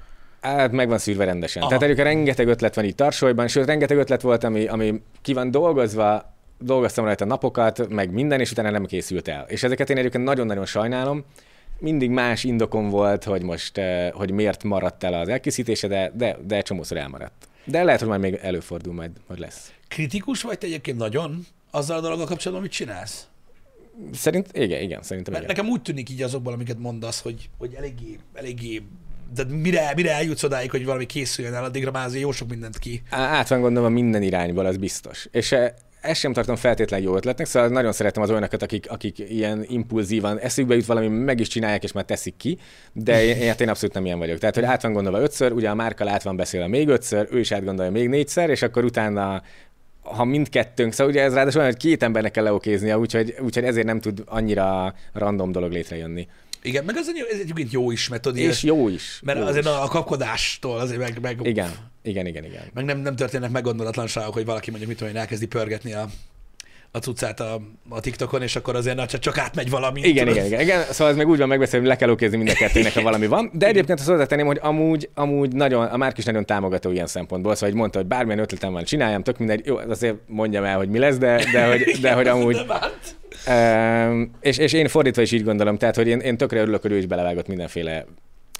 hát 0.41 0.71
meg 0.71 0.87
van 0.87 0.97
szűrve 0.97 1.25
rendesen. 1.25 1.61
Aha. 1.61 1.69
Tehát 1.69 1.83
egyébként 1.83 2.07
rengeteg 2.07 2.47
ötlet 2.47 2.75
van 2.75 2.85
itt 2.85 2.95
tarsolyban, 2.95 3.47
sőt, 3.47 3.65
rengeteg 3.65 3.97
ötlet 3.97 4.21
volt, 4.21 4.43
ami, 4.43 4.65
ami 4.65 5.01
ki 5.21 5.33
van 5.33 5.51
dolgozva, 5.51 6.33
dolgoztam 6.59 7.05
rajta 7.05 7.25
napokat, 7.25 7.89
meg 7.89 8.11
minden, 8.11 8.39
és 8.39 8.51
utána 8.51 8.69
nem 8.69 8.85
készült 8.85 9.27
el. 9.27 9.45
És 9.47 9.63
ezeket 9.63 9.89
én 9.89 9.97
egyébként 9.97 10.23
nagyon-nagyon 10.23 10.65
sajnálom. 10.65 11.25
Mindig 11.79 12.09
más 12.09 12.43
indokom 12.43 12.89
volt, 12.89 13.23
hogy 13.23 13.43
most, 13.43 13.77
eh, 13.77 14.11
hogy 14.11 14.31
miért 14.31 14.63
maradt 14.63 15.03
el 15.03 15.13
az 15.13 15.27
elkészítése, 15.27 15.87
de, 15.87 16.11
de, 16.15 16.37
de 16.47 16.61
csomószor 16.61 16.97
elmaradt. 16.97 17.47
De 17.63 17.83
lehet, 17.83 17.99
hogy 17.99 18.09
majd 18.09 18.21
még 18.21 18.39
előfordul, 18.41 18.93
majd, 18.93 19.11
majd 19.27 19.39
lesz. 19.39 19.71
Kritikus 19.87 20.41
vagy 20.41 20.57
te 20.57 20.65
egyébként 20.65 20.97
nagyon 20.97 21.45
azzal 21.71 21.97
a 21.97 22.01
dologgal 22.01 22.25
kapcsolatban, 22.25 22.65
amit 22.65 22.77
csinálsz? 22.77 23.27
Szerint, 24.13 24.47
igen, 24.57 24.81
igen, 24.81 25.01
szerintem 25.01 25.33
Mert 25.33 25.45
igen. 25.45 25.55
nekem 25.55 25.71
úgy 25.71 25.81
tűnik 25.81 26.09
így 26.09 26.21
azokból, 26.21 26.53
amiket 26.53 26.79
mondasz, 26.79 27.21
hogy, 27.21 27.49
hogy 27.57 27.73
eléggé, 27.73 28.17
eléggé 28.33 28.81
de 29.33 29.43
mire, 29.43 29.91
mire 29.95 30.11
eljutsz 30.11 30.43
odáig, 30.43 30.71
hogy 30.71 30.85
valami 30.85 31.05
készüljön 31.05 31.53
el, 31.53 31.63
addigra 31.63 31.91
már 31.91 32.05
azért 32.05 32.21
jó 32.21 32.31
sok 32.31 32.49
mindent 32.49 32.79
ki. 32.79 33.01
Át 33.09 33.47
van 33.47 33.61
gondolva 33.61 33.89
minden 33.89 34.21
irányból, 34.21 34.65
az 34.65 34.77
biztos. 34.77 35.27
És 35.31 35.51
eh, 35.51 35.71
ezt 36.01 36.19
sem 36.19 36.33
tartom 36.33 36.55
feltétlenül 36.55 37.05
jó 37.05 37.15
ötletnek, 37.15 37.47
szóval 37.47 37.69
nagyon 37.69 37.91
szeretem 37.91 38.23
az 38.23 38.29
olyanokat, 38.29 38.61
akik, 38.61 38.89
akik 38.89 39.19
ilyen 39.19 39.65
impulzívan 39.67 40.39
eszükbe 40.39 40.75
jut 40.75 40.85
valami, 40.85 41.07
meg 41.07 41.39
is 41.39 41.47
csinálják, 41.47 41.83
és 41.83 41.91
már 41.91 42.03
teszik 42.03 42.37
ki, 42.37 42.57
de 42.93 43.23
én, 43.23 43.47
hát 43.47 43.61
én 43.61 43.69
abszolút 43.69 43.95
nem 43.95 44.05
ilyen 44.05 44.19
vagyok. 44.19 44.37
Tehát, 44.37 44.55
hogy 44.55 44.63
át 44.63 44.81
van 44.81 44.93
gondolva 44.93 45.21
ötször, 45.21 45.51
ugye 45.51 45.69
a 45.69 45.75
márka 45.75 46.09
át 46.09 46.23
van 46.23 46.35
beszélve 46.35 46.67
még 46.67 46.87
ötször, 46.87 47.27
ő 47.31 47.39
is 47.39 47.51
átgondolja 47.51 47.91
még 47.91 48.09
négyszer, 48.09 48.49
és 48.49 48.61
akkor 48.61 48.83
utána 48.83 49.41
ha 50.01 50.23
mindkettőnk, 50.23 50.93
szóval 50.93 51.13
ugye 51.13 51.23
ez 51.23 51.33
ráadásul 51.33 51.59
olyan, 51.59 51.71
hogy 51.71 51.81
két 51.81 52.03
embernek 52.03 52.31
kell 52.31 52.43
leokéznia, 52.43 52.97
úgyhogy, 52.97 53.35
úgyhogy 53.39 53.63
ezért 53.63 53.85
nem 53.85 53.99
tud 53.99 54.23
annyira 54.25 54.93
random 55.13 55.51
dolog 55.51 55.71
létrejönni. 55.71 56.27
Igen, 56.67 56.85
meg 56.85 56.95
az, 56.97 57.07
ez 57.31 57.39
egyébként 57.39 57.71
jó 57.71 57.91
is, 57.91 58.07
mert 58.07 58.21
tudod, 58.21 58.37
És 58.37 58.63
jó 58.63 58.87
is. 58.89 59.19
mert 59.23 59.39
jó 59.39 59.45
azért 59.45 59.65
is. 59.65 59.71
a, 59.71 59.83
a 59.83 59.87
kapkodástól 59.87 60.79
azért 60.79 60.99
meg, 60.99 61.19
meg, 61.21 61.39
Igen, 61.43 61.69
igen, 62.01 62.25
igen, 62.25 62.43
igen. 62.43 62.63
meg 62.73 62.85
nem, 62.85 62.99
nem 62.99 63.15
történnek 63.15 63.49
meggondolatlanságok, 63.51 64.33
hogy 64.33 64.45
valaki 64.45 64.69
mondjuk 64.69 64.89
mit 64.89 64.99
tudom, 64.99 65.13
én, 65.13 65.19
elkezdi 65.19 65.45
pörgetni 65.45 65.93
a, 65.93 66.09
a 66.91 66.97
cuccát 66.97 67.39
a, 67.39 67.61
a 67.89 67.99
TikTokon, 67.99 68.41
és 68.41 68.55
akkor 68.55 68.75
azért 68.75 68.95
na, 68.95 69.05
csak, 69.05 69.37
átmegy 69.37 69.69
valami. 69.69 70.01
Igen, 70.01 70.27
tudod? 70.27 70.45
igen, 70.45 70.45
igen, 70.45 70.61
igen. 70.61 70.83
Szóval 70.83 71.09
ez 71.09 71.17
meg 71.17 71.27
úgy 71.27 71.37
van 71.37 71.47
megbeszélve, 71.47 71.85
hogy 71.85 71.95
le 71.95 71.99
kell 71.99 72.09
okézni 72.09 72.37
mind 72.37 72.49
a 72.49 72.53
kettőnek, 72.53 72.93
ha 72.93 73.01
valami 73.01 73.27
van. 73.27 73.51
De 73.53 73.67
egyébként 73.67 73.99
azt 73.99 74.07
hozzátenném, 74.07 74.45
hogy 74.45 74.59
amúgy, 74.61 75.09
amúgy 75.13 75.53
nagyon, 75.53 75.85
a 75.85 75.97
Márk 75.97 76.17
is 76.17 76.25
nagyon 76.25 76.45
támogató 76.45 76.91
ilyen 76.91 77.07
szempontból. 77.07 77.53
Szóval, 77.53 77.69
hogy 77.69 77.79
mondta, 77.79 77.97
hogy 77.97 78.07
bármilyen 78.07 78.39
ötletem 78.39 78.71
van, 78.71 78.83
csináljam, 78.83 79.23
tök 79.23 79.37
mindegy. 79.37 79.65
Jó, 79.65 79.77
azért 79.77 80.15
mondjam 80.27 80.63
el, 80.63 80.77
hogy 80.77 80.89
mi 80.89 80.99
lesz, 80.99 81.17
de, 81.17 81.43
de, 81.51 81.67
hogy, 81.67 81.81
de 82.01 82.13
hogy 82.13 82.27
amúgy. 82.27 82.65
Um, 83.47 84.31
és, 84.41 84.57
és 84.57 84.73
én 84.73 84.87
fordítva 84.87 85.21
is 85.21 85.31
így 85.31 85.43
gondolom, 85.43 85.77
tehát 85.77 85.95
hogy 85.95 86.07
én, 86.07 86.19
én 86.19 86.37
tökre 86.37 86.59
örülök, 86.59 86.81
hogy 86.81 86.91
ő 86.91 86.97
is 86.97 87.05
belevágott 87.05 87.47
mindenféle 87.47 88.05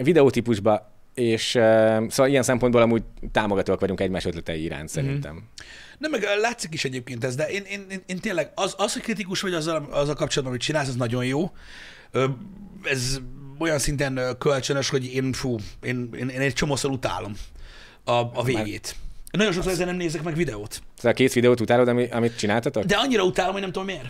videótípusba, 0.04 0.92
és 1.14 1.56
uh, 1.56 1.62
szóval 2.08 2.28
ilyen 2.28 2.44
szempontból 2.44 2.82
amúgy 2.82 3.04
támogatóak 3.32 3.80
vagyunk 3.80 4.00
egymás 4.00 4.26
ötletei 4.26 4.64
iránt 4.64 4.90
szerintem. 4.90 5.34
Mm. 5.34 5.38
Nem, 5.98 6.12
meg 6.12 6.28
látszik 6.40 6.74
is 6.74 6.86
egyébként 6.86 7.24
ez, 7.24 7.36
de 7.36 7.48
én, 7.50 7.64
én, 7.64 7.86
én, 7.90 8.04
én 8.06 8.20
tényleg, 8.20 8.52
az, 8.56 8.74
az, 8.78 8.94
hogy 8.94 9.02
kritikus 9.02 9.42
vagy 9.42 9.54
azzal, 9.54 9.88
azzal 9.92 10.16
kapcsolatban, 10.16 10.46
amit 10.46 10.62
csinálsz, 10.62 10.88
az 10.88 10.96
nagyon 10.96 11.26
jó. 11.26 11.52
Ez 12.84 13.20
olyan 13.60 13.80
szinten 13.80 14.36
kölcsönös, 14.38 14.90
hogy 14.90 15.14
én, 15.14 15.34
fú, 15.34 15.58
én, 15.82 16.10
én, 16.20 16.30
én 16.30 16.40
egy 16.40 16.54
csomószor 16.54 16.92
utálom 16.92 17.34
a, 18.04 18.12
a 18.12 18.44
végét. 18.44 18.96
Nagyon 19.32 19.54
sokszor 19.54 19.72
ezzel 19.72 19.86
nem 19.86 19.96
nézek 19.96 20.24
meg 20.24 20.36
videót. 20.36 20.82
Szóval 20.96 21.12
a 21.12 21.14
két 21.14 21.34
videót 21.34 21.62
utálod, 21.62 21.88
ami, 21.88 22.08
amit 22.12 22.38
csináltatok? 22.38 22.84
De 22.84 22.96
annyira 22.96 23.24
utálom, 23.24 23.52
hogy 23.52 23.62
nem 23.62 23.72
tudom 23.72 23.88
miért. 23.88 24.08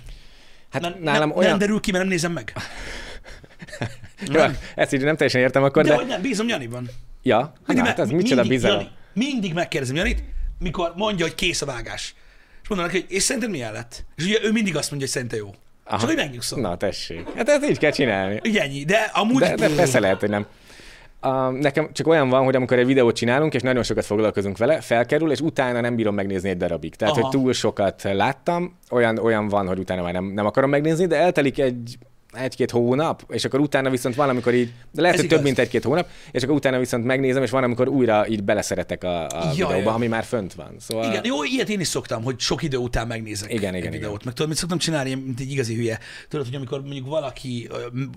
hát 0.72 0.82
nem, 0.82 0.96
nálam 1.02 1.28
nem, 1.28 1.38
olyan... 1.38 1.50
nem 1.50 1.60
derül 1.60 1.80
ki, 1.80 1.92
mert 1.92 2.04
nem 2.04 2.14
nézem 2.14 2.32
meg. 2.32 2.54
Jó, 4.34 4.44
ezt 4.76 4.94
így 4.94 5.02
nem 5.02 5.16
teljesen 5.16 5.42
értem 5.42 5.64
akkor, 5.64 5.84
De, 5.84 5.90
de... 5.90 5.96
hogy 5.96 6.08
nem, 6.08 6.22
bízom 6.22 6.48
Janiban. 6.48 6.90
Ja, 7.24 7.54
hát 7.68 7.76
me- 7.76 8.00
az 8.00 8.10
micsoda 8.10 8.44
bizalom. 8.44 8.78
Jani, 8.78 8.92
mindig 9.14 9.54
megkérdezem 9.54 9.96
Janit, 9.96 10.24
mikor 10.60 10.94
mondja, 10.96 11.26
hogy 11.26 11.36
kész 11.36 11.62
a 11.62 11.66
vágás. 11.66 12.16
És 12.62 12.70
mondom 12.70 12.88
neki, 12.88 13.00
hogy 13.00 13.12
és 13.12 13.24
szerinted 13.24 13.52
milyen 13.52 13.74
lett? 13.74 14.06
És 14.16 14.26
ugye 14.26 14.40
ő 14.44 14.52
mindig 14.52 14.76
azt 14.76 14.90
mondja, 14.90 15.08
hogy 15.08 15.16
szerinte 15.16 15.36
jó. 15.36 15.56
Aha. 15.84 15.98
Csak 15.98 16.08
hogy 16.08 16.18
megnyugszom. 16.18 16.62
Na, 16.62 16.78
tessék. 16.78 17.36
Hát 17.36 17.50
ezt 17.50 17.70
így 17.70 17.78
kell 17.78 17.92
csinálni. 17.92 18.40
Ugye 18.44 18.62
ennyi, 18.62 18.84
de 18.84 19.12
amúgy... 19.14 19.40
De, 19.40 19.56
de 19.56 19.70
persze 19.76 20.00
lehet, 20.00 20.20
hogy 20.20 20.30
nem. 20.30 20.46
Uh, 21.22 21.52
nekem 21.52 21.90
csak 21.94 22.08
olyan 22.08 22.30
van, 22.30 22.44
hogy 22.44 22.56
amikor 22.56 22.78
egy 22.78 22.86
videót 22.86 23.16
csinálunk, 23.16 23.54
és 23.54 23.62
nagyon 23.62 23.84
sokat 23.84 24.06
foglalkozunk 24.06 24.58
vele, 24.58 24.82
felkerül, 24.82 25.32
és 25.32 25.40
utána 25.40 25.82
nem 25.82 25.96
bírom 25.96 26.16
megnézni 26.16 26.50
egy 26.50 26.58
darabig. 26.58 26.96
Tehát, 26.96 27.14
Aha. 27.14 27.24
hogy 27.24 27.32
túl 27.32 27.54
sokat 27.54 28.04
láttam, 28.04 28.78
olyan, 28.90 29.18
olyan 29.18 29.48
van, 29.48 29.68
hogy 29.68 29.80
utána 29.80 30.02
már 30.02 30.14
nem, 30.14 30.26
nem 30.26 30.46
akarom 30.46 30.70
megnézni, 30.70 31.06
de 31.06 31.16
eltelik 31.16 31.60
egy 31.60 31.98
egy-két 32.34 32.72
hónap, 32.72 33.24
és 33.30 33.46
akkor 33.46 33.60
utána 33.60 33.90
viszont 33.90 34.16
valamikor 34.16 34.54
így, 34.54 34.72
de 34.92 35.02
lehet, 35.02 35.16
Ez 35.16 35.22
hogy 35.22 35.30
több, 35.30 35.40
igaz. 35.40 35.52
mint 35.54 35.60
egy-két 35.68 35.84
hónap, 35.84 36.08
és 36.32 36.44
akkor 36.44 36.56
utána 36.56 36.80
viszont 36.80 37.04
megnézem, 37.06 37.44
és 37.44 37.50
van, 37.50 37.64
amikor 37.64 37.88
újra 37.88 38.28
így 38.28 38.44
beleszeretek 38.44 39.04
a, 39.04 39.26
a 39.26 39.30
Ja, 39.44 39.50
videóba, 39.52 39.90
ja. 39.90 39.94
ami 39.94 40.08
már 40.08 40.24
fönt 40.24 40.54
van. 40.54 40.76
Szóval 40.80 41.10
Igen, 41.10 41.26
jó, 41.26 41.44
ilyet 41.44 41.70
én 41.70 41.80
is 41.80 41.88
szoktam, 41.88 42.24
hogy 42.24 42.40
sok 42.40 42.64
idő 42.64 42.78
után 42.78 43.08
megnézek 43.08 43.54
Igen, 43.54 43.74
egy 43.74 43.80
igen, 43.80 43.92
videót. 43.92 44.12
igen. 44.14 44.22
Meg 44.26 44.34
tudod, 44.34 44.50
mit 44.50 44.58
szoktam 44.58 44.78
csinálni, 44.78 45.14
mint 45.14 45.40
egy 45.40 45.52
igazi 45.52 45.76
hülye. 45.76 46.00
Tudod, 46.30 46.46
hogy 46.46 46.56
amikor 46.56 46.82
mondjuk 46.82 47.08
valaki 47.08 47.70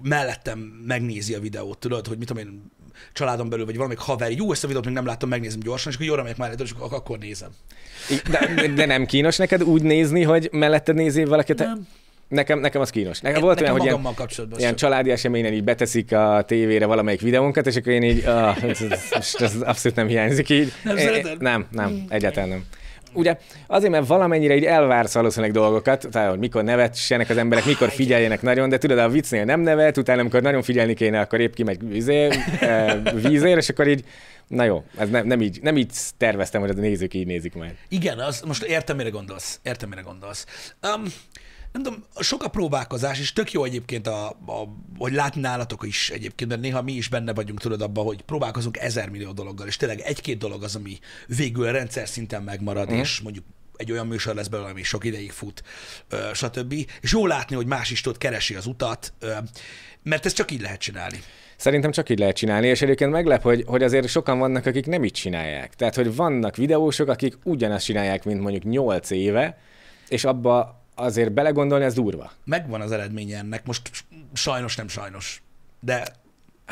mellettem 0.03 0.59
megnézi 0.87 1.35
a 1.35 1.41
videót, 1.41 1.79
tudod, 1.79 2.07
hogy 2.07 2.19
mit 2.19 2.27
tudom 2.29 2.43
én, 2.47 2.71
családon 3.13 3.49
belül, 3.49 3.65
vagy 3.65 3.75
valamelyik 3.75 4.03
haver, 4.03 4.31
jó, 4.31 4.53
ezt 4.53 4.65
a 4.65 4.67
videót 4.67 4.85
még 4.85 4.95
nem 4.95 5.07
láttam, 5.07 5.29
megnézem 5.29 5.61
gyorsan, 5.61 5.89
és 5.91 5.95
akkor 5.97 6.09
jóra 6.09 6.23
megyek 6.23 6.37
mellett, 6.39 6.61
és 6.61 6.71
akkor, 6.71 6.99
akkor 6.99 7.19
nézem. 7.19 7.51
de, 8.31 8.69
de, 8.75 8.87
nem 8.87 9.07
kínos 9.07 9.37
neked 9.37 9.63
úgy 9.63 9.83
nézni, 9.83 10.23
hogy 10.23 10.49
mellette 10.53 10.93
nézi 10.93 11.25
valakit? 11.25 11.59
Nem. 11.59 11.87
Nekem, 12.31 12.59
nekem 12.59 12.81
az 12.81 12.91
kínos. 12.91 13.21
Nekem 13.21 13.39
Én- 13.39 13.45
volt 13.45 13.59
nekem 13.59 13.75
olyan, 13.75 13.87
hogy 13.87 14.01
ilyen, 14.03 14.15
kapcsolatban 14.15 14.59
ilyen 14.59 14.71
sem. 14.71 14.79
családi 14.79 15.11
eseményen 15.11 15.53
így 15.53 15.65
beteszik 15.65 16.13
a 16.13 16.43
tévére 16.47 16.87
valamelyik 16.87 17.21
videónkat, 17.21 17.67
és 17.67 17.77
akkor 17.77 17.93
én 17.93 18.03
így, 18.03 18.25
ah, 18.25 18.65
ez, 18.65 18.81
ez, 19.11 19.35
ez, 19.39 19.55
abszolút 19.61 19.97
nem 19.97 20.07
hiányzik 20.07 20.49
így. 20.49 20.73
Nem? 20.85 20.97
Hmm. 20.97 21.37
Nem, 21.39 21.67
nem, 21.71 22.05
egyáltalán 22.09 22.49
nem. 22.49 22.65
Ugye 23.13 23.37
azért, 23.67 23.93
mert 23.93 24.07
valamennyire 24.07 24.57
így 24.57 24.65
elvársz 24.65 25.15
valószínűleg 25.15 25.53
dolgokat, 25.55 26.07
tehát 26.11 26.31
hogy 26.31 26.39
mikor 26.39 26.65
nevetsenek 26.65 27.31
az 27.31 27.37
emberek, 27.37 27.65
mikor 27.65 27.89
figyeljenek 27.91 28.43
nagyon, 28.43 28.69
de 28.69 28.79
tudod, 28.79 28.99
a 28.99 29.09
viccnél 29.09 29.45
nem 29.45 29.61
nevet, 29.61 29.97
utána 29.97 30.21
amikor 30.21 30.43
nagyon 30.43 30.63
figyelni 30.63 30.95
kéne, 30.95 31.21
akkor 31.21 31.41
épp 31.41 31.55
kimegy 31.55 31.89
vízé, 31.89 32.29
eh, 32.61 32.97
vízér, 33.15 33.57
és 33.57 33.69
akkor 33.69 33.89
így, 33.89 34.05
na 34.47 34.65
jó, 34.65 34.85
ez 34.99 35.11
nem, 35.11 35.27
nem, 35.27 35.41
így, 35.41 35.59
nem 35.63 35.77
így 35.77 35.91
terveztem, 36.17 36.61
hogy 36.61 36.71
a 36.71 36.73
nézők 36.73 37.15
így 37.15 37.27
nézik 37.27 37.55
majd. 37.55 37.73
Igen, 37.89 38.19
az, 38.19 38.41
most 38.47 38.63
értem, 38.63 38.97
mire 38.97 39.11
gondolsz. 39.11 39.61
Értem, 39.63 39.89
mire 39.89 40.01
gondolsz. 40.01 40.47
Um, 40.97 41.03
nem 41.73 41.83
tudom, 41.83 42.05
sok 42.21 42.43
a 42.43 42.49
próbálkozás, 42.49 43.19
és 43.21 43.33
tök 43.33 43.53
jó 43.53 43.65
egyébként, 43.65 44.07
a, 44.07 44.29
a, 44.29 44.69
hogy 44.99 45.13
látni 45.13 45.41
nálatok 45.41 45.87
is 45.87 46.11
egyébként, 46.11 46.51
mert 46.51 46.63
néha 46.63 46.83
mi 46.83 46.93
is 46.93 47.09
benne 47.09 47.35
vagyunk, 47.35 47.61
tudod, 47.61 47.83
abban, 47.83 48.05
hogy 48.05 48.23
próbálkozunk 48.23 48.77
ezer 48.77 49.09
millió 49.09 49.33
dologgal, 49.33 49.67
és 49.67 49.77
tényleg 49.77 50.01
egy-két 50.01 50.39
dolog 50.39 50.63
az, 50.63 50.77
ami 50.77 50.99
végül 51.27 51.67
a 51.67 51.71
rendszer 51.71 52.09
szinten 52.09 52.43
megmarad, 52.43 52.91
mm. 52.91 52.95
és 52.95 53.21
mondjuk 53.21 53.45
egy 53.77 53.93
olyan 53.93 54.07
műsor 54.07 54.35
lesz 54.35 54.49
belőle, 54.49 54.71
ami 54.71 54.83
sok 54.83 55.05
ideig 55.05 55.31
fut, 55.31 55.63
ö, 56.09 56.17
stb. 56.35 56.73
És 57.01 57.13
jó 57.13 57.27
látni, 57.27 57.57
hogy 57.57 57.67
más 57.67 57.91
is 57.91 58.01
tudod, 58.01 58.19
keresi 58.19 58.55
az 58.55 58.67
utat, 58.67 59.13
ö, 59.19 59.33
mert 60.03 60.27
ezt 60.27 60.37
csak 60.37 60.51
így 60.51 60.61
lehet 60.61 60.81
csinálni. 60.81 61.23
Szerintem 61.57 61.91
csak 61.91 62.09
így 62.09 62.19
lehet 62.19 62.37
csinálni, 62.37 62.67
és 62.67 62.83
egyébként 62.83 63.11
meglep, 63.11 63.43
hogy, 63.43 63.65
hogy 63.67 63.83
azért 63.83 64.09
sokan 64.09 64.39
vannak, 64.39 64.67
akik 64.67 64.87
nem 64.87 65.05
így 65.05 65.13
csinálják. 65.13 65.75
Tehát, 65.75 65.95
hogy 65.95 66.15
vannak 66.15 66.57
videósok, 66.57 67.09
akik 67.09 67.39
ugyanazt 67.45 67.85
csinálják, 67.85 68.25
mint 68.25 68.41
mondjuk 68.41 68.65
8 68.65 69.11
éve, 69.11 69.59
és 70.09 70.25
abba 70.25 70.80
azért 71.01 71.33
belegondolni, 71.33 71.85
ez 71.85 71.95
durva. 71.95 72.33
Megvan 72.45 72.81
az 72.81 72.93
eredménye 72.93 73.39
ennek, 73.39 73.67
most 73.67 73.91
sajnos 74.33 74.77
nem 74.77 74.89
sajnos, 74.89 75.43
de, 75.81 76.07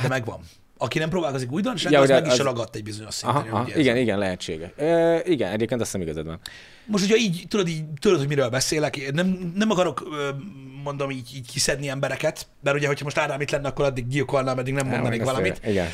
de 0.03 0.09
megvan. 0.09 0.41
Aki 0.81 0.99
nem 0.99 1.09
próbálkozik 1.09 1.53
újdonsággal, 1.53 2.07
Ja, 2.07 2.15
az 2.17 2.23
meg 2.23 2.33
is 2.33 2.39
ragadt 2.39 2.77
egy 2.77 2.83
bizonyos 2.83 3.15
szinten. 3.15 3.37
Aha, 3.37 3.59
aha 3.59 3.77
igen, 3.77 3.97
igen, 3.97 4.19
lehetséges. 4.19 4.71
E, 4.77 5.21
igen, 5.25 5.53
egyébként 5.53 5.81
azt 5.81 5.91
hiszem 5.93 6.07
igazad 6.07 6.27
van. 6.27 6.41
Most 6.87 7.05
ugye 7.05 7.17
így 7.17 7.45
tudod, 7.49 7.69
így, 7.69 7.85
tudod, 8.01 8.19
hogy 8.19 8.29
miről 8.29 8.49
beszélek, 8.49 9.13
nem, 9.13 9.53
nem 9.55 9.71
akarok 9.71 10.09
mondom 10.83 11.11
így, 11.11 11.31
így 11.35 11.51
kiszedni 11.51 11.89
embereket, 11.89 12.47
mert 12.63 12.77
ugye, 12.77 12.87
hogyha 12.87 13.05
most 13.05 13.19
Ádám 13.19 13.41
itt 13.41 13.51
lenne, 13.51 13.69
akkor 13.69 13.85
addig 13.85 14.07
gyilkolnám, 14.09 14.59
eddig 14.59 14.75
nem 14.75 14.87
mondanék 14.87 15.21
ezt- 15.21 15.31
valamit. 15.31 15.61
Igen. 15.67 15.89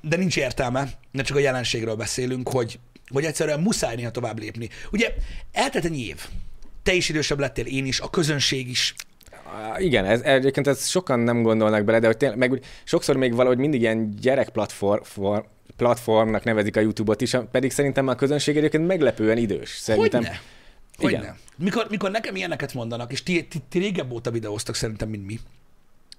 De 0.00 0.16
nincs 0.16 0.36
értelme, 0.36 0.88
ne 1.10 1.22
csak 1.22 1.36
a 1.36 1.40
jelenségről 1.40 1.94
beszélünk, 1.94 2.48
hogy, 2.48 2.78
hogy 3.08 3.24
egyszerűen 3.24 3.60
muszáj 3.60 3.94
néha 3.94 4.10
tovább 4.10 4.38
lépni. 4.38 4.68
Ugye 4.92 5.14
eltelt 5.52 5.84
egy 5.84 5.98
év, 5.98 6.28
te 6.84 6.92
is 6.92 7.08
idősebb 7.08 7.38
lettél, 7.38 7.66
én 7.66 7.86
is, 7.86 8.00
a 8.00 8.10
közönség 8.10 8.68
is. 8.68 8.94
Igen, 9.78 10.04
ez, 10.04 10.20
egyébként 10.20 10.66
ezt 10.66 10.88
sokan 10.88 11.20
nem 11.20 11.42
gondolnak 11.42 11.84
bele, 11.84 11.98
de 11.98 12.06
hogy 12.06 12.16
tényleg, 12.16 12.38
meg 12.38 12.50
úgy, 12.52 12.64
sokszor 12.84 13.16
még 13.16 13.34
valahogy 13.34 13.58
mindig 13.58 13.80
ilyen 13.80 14.14
gyerek 14.20 14.48
platform, 14.48 15.02
for, 15.02 15.48
platformnak 15.76 16.44
nevezik 16.44 16.76
a 16.76 16.80
YouTube-ot 16.80 17.20
is, 17.20 17.36
pedig 17.50 17.70
szerintem 17.70 18.08
a 18.08 18.14
közönség 18.14 18.56
egyébként 18.56 18.86
meglepően 18.86 19.36
idős. 19.36 19.68
Szerintem, 19.68 20.22
Hogyne? 20.22 20.40
Hogyne? 20.96 21.18
Igen. 21.18 21.36
Mikor, 21.56 21.86
mikor 21.90 22.10
nekem 22.10 22.36
ilyeneket 22.36 22.74
mondanak, 22.74 23.12
és 23.12 23.22
ti, 23.22 23.44
ti, 23.44 23.58
ti 23.68 23.78
régebb 23.78 24.12
óta 24.12 24.30
videóztak 24.30 24.74
szerintem, 24.74 25.08
mint 25.08 25.26
mi. 25.26 25.38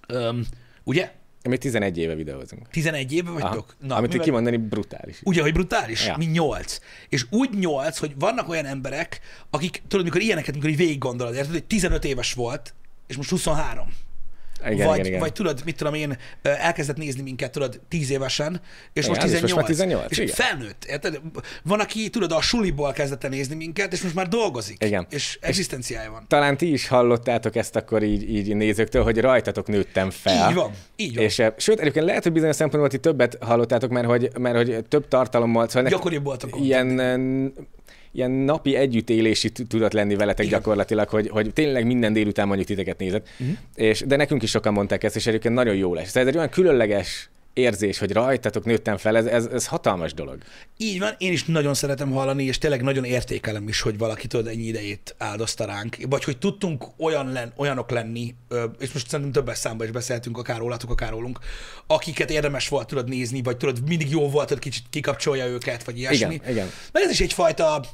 Öm, 0.07 0.45
ugye? 0.83 1.11
Mi 1.47 1.57
11 1.57 1.97
éve 1.97 2.15
videózunk. 2.15 2.67
11 2.69 3.13
éve 3.13 3.29
vagytok? 3.29 3.75
Na, 3.79 3.95
Amit 3.95 4.09
mivel- 4.09 4.25
kimondani 4.25 4.57
brutális. 4.57 5.19
Ugye, 5.23 5.41
hogy 5.41 5.53
brutális? 5.53 6.05
Ja. 6.05 6.17
Mi 6.17 6.25
nyolc. 6.25 6.79
És 7.09 7.25
úgy 7.29 7.49
nyolc, 7.57 7.97
hogy 7.97 8.13
vannak 8.19 8.49
olyan 8.49 8.65
emberek, 8.65 9.19
akik, 9.49 9.81
tudod, 9.87 10.05
mikor 10.05 10.21
ilyeneket, 10.21 10.53
mikor 10.55 10.69
így 10.69 10.77
végig 10.77 10.97
gondolod, 10.97 11.35
érted, 11.35 11.51
hogy 11.51 11.63
15 11.63 12.05
éves 12.05 12.33
volt, 12.33 12.73
és 13.07 13.15
most 13.17 13.29
23. 13.29 13.87
Igen, 14.69 14.87
vagy, 14.87 14.95
igen, 14.95 15.07
igen. 15.07 15.19
vagy 15.19 15.33
tudod, 15.33 15.61
mit 15.65 15.75
tudom 15.75 15.93
én, 15.93 16.17
elkezdett 16.41 16.97
nézni 16.97 17.21
minket, 17.21 17.51
tudod, 17.51 17.79
10 17.87 18.09
évesen, 18.09 18.61
és 18.93 19.05
Igen, 19.05 19.09
most 19.09 19.21
és 19.21 19.31
18. 19.31 19.41
most 19.41 19.55
már 19.55 19.65
18, 19.65 20.11
és 20.11 20.17
igen. 20.17 20.35
felnőtt, 20.35 20.85
érted? 20.85 21.21
Van, 21.63 21.79
aki, 21.79 22.09
tudod, 22.09 22.31
a 22.31 22.41
suliból 22.41 22.91
kezdett 22.91 23.23
el 23.23 23.29
nézni 23.29 23.55
minket, 23.55 23.93
és 23.93 24.01
most 24.01 24.15
már 24.15 24.27
dolgozik. 24.27 24.83
Igen. 24.83 25.07
És 25.09 25.37
egzisztenciája 25.41 26.11
van. 26.11 26.25
Talán 26.27 26.57
ti 26.57 26.71
is 26.71 26.87
hallottátok 26.87 27.55
ezt 27.55 27.75
akkor 27.75 28.03
így, 28.03 28.35
így 28.35 28.55
nézőktől, 28.55 29.03
hogy 29.03 29.19
rajtatok 29.19 29.67
nőttem 29.67 30.09
fel. 30.09 30.49
Így 30.49 30.55
van, 30.55 30.71
így 30.95 31.15
van. 31.15 31.23
És, 31.23 31.43
sőt, 31.57 31.79
egyébként 31.79 32.05
lehet, 32.05 32.23
hogy 32.23 32.31
bizonyos 32.31 32.55
szempontból 32.55 32.89
ti 32.89 32.97
többet 32.97 33.37
hallottátok, 33.41 33.89
mert 33.89 34.07
hogy, 34.07 34.29
mert 34.39 34.55
hogy 34.55 34.85
több 34.87 35.07
tartalommal, 35.07 35.67
szóval 35.69 35.89
Gyakoribb 35.89 36.23
volt 36.23 36.43
a 36.43 36.47
content. 36.47 36.65
ilyen, 36.65 37.53
ilyen 38.15 38.31
napi 38.31 38.75
együttélési 38.75 39.51
t- 39.51 39.67
tudott 39.67 39.93
lenni 39.93 40.15
veletek 40.15 40.45
Igen. 40.45 40.59
gyakorlatilag, 40.59 41.09
hogy, 41.09 41.29
hogy 41.29 41.53
tényleg 41.53 41.85
minden 41.85 42.13
délután 42.13 42.47
mondjuk 42.47 42.67
titeket 42.67 42.97
nézett. 42.97 43.27
Uh-huh. 43.39 43.57
És, 43.75 44.01
de 44.01 44.15
nekünk 44.15 44.43
is 44.43 44.49
sokan 44.49 44.73
mondták 44.73 45.03
ezt, 45.03 45.15
és 45.15 45.27
egyébként 45.27 45.53
nagyon 45.53 45.75
jó 45.75 45.93
lesz. 45.93 46.11
Tehát 46.11 46.27
ez 46.27 46.33
egy 46.33 46.39
olyan 46.39 46.51
különleges 46.51 47.29
érzés, 47.55 47.97
hogy 47.97 48.11
rajtatok 48.11 48.65
nőttem 48.65 48.97
fel, 48.97 49.17
ez, 49.17 49.25
ez, 49.25 49.45
ez 49.45 49.67
hatalmas 49.67 50.13
dolog. 50.13 50.37
Így 50.77 50.99
van, 50.99 51.13
én 51.17 51.31
is 51.31 51.43
nagyon 51.43 51.73
szeretem 51.73 52.11
hallani, 52.11 52.43
és 52.43 52.57
tényleg 52.57 52.81
nagyon 52.81 53.03
értékelem 53.03 53.67
is, 53.67 53.81
hogy 53.81 53.97
valaki 53.97 54.27
tudod 54.27 54.47
ennyi 54.47 54.63
idejét 54.63 55.15
áldozta 55.17 55.65
ránk, 55.65 55.97
vagy 56.09 56.23
hogy 56.23 56.37
tudtunk 56.37 56.85
olyan 56.97 57.31
len, 57.31 57.53
olyanok 57.57 57.91
lenni, 57.91 58.35
és 58.79 58.91
most 58.91 59.09
szerintem 59.09 59.31
többes 59.31 59.57
számban 59.57 59.85
is 59.85 59.93
beszéltünk, 59.93 60.37
akár 60.37 60.57
rólatok, 60.57 60.89
akár 60.89 61.11
rólunk, 61.11 61.39
akiket 61.87 62.29
érdemes 62.29 62.67
volt 62.67 62.87
tudod 62.87 63.09
nézni, 63.09 63.41
vagy 63.41 63.57
tudod, 63.57 63.87
mindig 63.87 64.09
jó 64.09 64.29
volt, 64.29 64.49
hogy 64.49 64.59
kicsit 64.59 64.83
kikapcsolja 64.89 65.45
őket, 65.45 65.83
vagy 65.83 65.97
ilyesmi. 65.97 66.33
Igen, 66.33 66.49
igen. 66.49 66.69
Mert 66.91 67.05
ez 67.05 67.11
is 67.11 67.21
egyfajta 67.21 67.85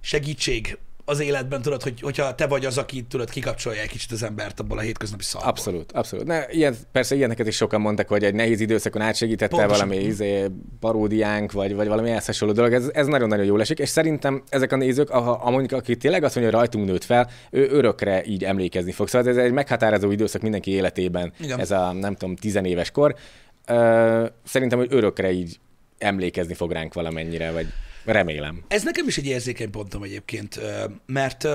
segítség 0.00 0.78
az 1.10 1.20
életben, 1.20 1.62
tudod, 1.62 1.82
hogy, 1.82 2.00
hogyha 2.00 2.34
te 2.34 2.46
vagy 2.46 2.64
az, 2.64 2.78
aki 2.78 3.02
tudod, 3.02 3.30
kikapcsolja 3.30 3.80
egy 3.80 3.88
kicsit 3.88 4.12
az 4.12 4.22
embert 4.22 4.60
abból 4.60 4.78
a 4.78 4.80
hétköznapi 4.80 5.22
szarból. 5.22 5.50
Abszolút, 5.50 5.92
abszolút. 5.92 6.26
Ne, 6.26 6.48
ilyen, 6.50 6.76
persze 6.92 7.14
ilyeneket 7.14 7.46
is 7.46 7.56
sokan 7.56 7.80
mondtak, 7.80 8.08
hogy 8.08 8.24
egy 8.24 8.34
nehéz 8.34 8.60
időszakon 8.60 9.02
átsegítette 9.02 9.56
Pontosan. 9.56 9.88
valami 9.88 10.04
izé, 10.06 10.46
paródiánk, 10.80 11.52
vagy, 11.52 11.74
vagy 11.74 11.88
valami 11.88 12.10
ehhez 12.10 12.26
hasonló 12.26 12.54
dolog. 12.54 12.72
Ez, 12.72 12.90
ez 12.92 13.06
nagyon-nagyon 13.06 13.44
jól 13.44 13.60
esik, 13.60 13.78
és 13.78 13.88
szerintem 13.88 14.42
ezek 14.48 14.72
a 14.72 14.76
nézők, 14.76 15.08
ha, 15.08 15.20
ha 15.20 15.50
mondjuk, 15.50 15.80
aki 15.80 15.96
tényleg 15.96 16.24
azt 16.24 16.34
mondja, 16.34 16.52
hogy 16.52 16.62
rajtunk 16.62 16.86
nőtt 16.86 17.04
fel, 17.04 17.30
ő 17.50 17.68
örökre 17.70 18.24
így 18.24 18.44
emlékezni 18.44 18.92
fog. 18.92 19.08
Szóval 19.08 19.28
ez 19.28 19.36
egy 19.36 19.52
meghatározó 19.52 20.10
időszak 20.10 20.42
mindenki 20.42 20.70
életében, 20.70 21.32
Igen. 21.40 21.60
ez 21.60 21.70
a 21.70 21.92
nem 21.92 22.14
tudom, 22.14 22.36
tizenéves 22.36 22.90
kor. 22.90 23.14
Ö, 23.66 24.26
szerintem, 24.44 24.78
hogy 24.78 24.88
örökre 24.90 25.30
így 25.32 25.58
emlékezni 25.98 26.54
fog 26.54 26.72
ránk 26.72 26.94
valamennyire, 26.94 27.50
vagy 27.50 27.66
remélem. 28.04 28.64
Ez 28.68 28.82
nekem 28.82 29.06
is 29.06 29.18
egy 29.18 29.26
érzékeny 29.26 29.70
pontom 29.70 30.02
egyébként, 30.02 30.60
mert, 31.06 31.48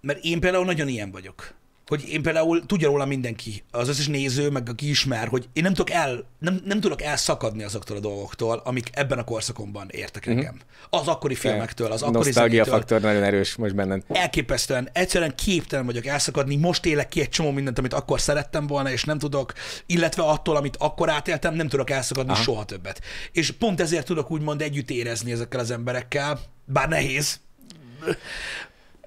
mert 0.00 0.24
én 0.24 0.40
például 0.40 0.64
nagyon 0.64 0.88
ilyen 0.88 1.10
vagyok. 1.10 1.54
Hogy 1.86 2.08
én 2.08 2.22
például 2.22 2.66
tudja 2.66 2.88
róla 2.88 3.04
mindenki, 3.04 3.64
az 3.70 3.88
összes 3.88 4.06
néző, 4.06 4.50
meg 4.50 4.68
aki 4.68 4.88
ismer, 4.88 5.28
hogy 5.28 5.48
én 5.52 5.62
nem 5.62 5.74
tudok, 5.74 5.90
el, 5.90 6.24
nem, 6.38 6.60
nem 6.64 6.80
tudok 6.80 7.02
elszakadni 7.02 7.62
azoktól 7.62 7.96
a 7.96 8.00
dolgoktól, 8.00 8.62
amik 8.64 8.88
ebben 8.92 9.18
a 9.18 9.24
korszakomban 9.24 9.88
értek 9.90 10.26
engem. 10.26 10.60
Az 10.90 11.08
akkori 11.08 11.34
filmektől, 11.34 11.92
az 11.92 12.02
akkori 12.02 12.16
Nosztalgia 12.16 12.64
zenétől. 12.64 12.74
faktor 12.74 13.00
nagyon 13.00 13.22
erős 13.22 13.56
most 13.56 13.74
benned. 13.74 14.02
Elképesztően, 14.08 14.88
egyszerűen 14.92 15.34
képtelen 15.34 15.86
vagyok 15.86 16.06
elszakadni, 16.06 16.56
most 16.56 16.86
élek 16.86 17.08
ki 17.08 17.20
egy 17.20 17.28
csomó 17.28 17.50
mindent, 17.50 17.78
amit 17.78 17.92
akkor 17.92 18.20
szerettem 18.20 18.66
volna, 18.66 18.90
és 18.90 19.04
nem 19.04 19.18
tudok, 19.18 19.52
illetve 19.86 20.22
attól, 20.22 20.56
amit 20.56 20.76
akkor 20.78 21.10
átéltem, 21.10 21.54
nem 21.54 21.68
tudok 21.68 21.90
elszakadni 21.90 22.32
Aha. 22.32 22.42
soha 22.42 22.64
többet. 22.64 23.00
És 23.32 23.50
pont 23.50 23.80
ezért 23.80 24.06
tudok 24.06 24.30
úgymond 24.30 24.62
együtt 24.62 24.90
érezni 24.90 25.32
ezekkel 25.32 25.60
az 25.60 25.70
emberekkel, 25.70 26.40
bár 26.64 26.88
nehéz, 26.88 27.40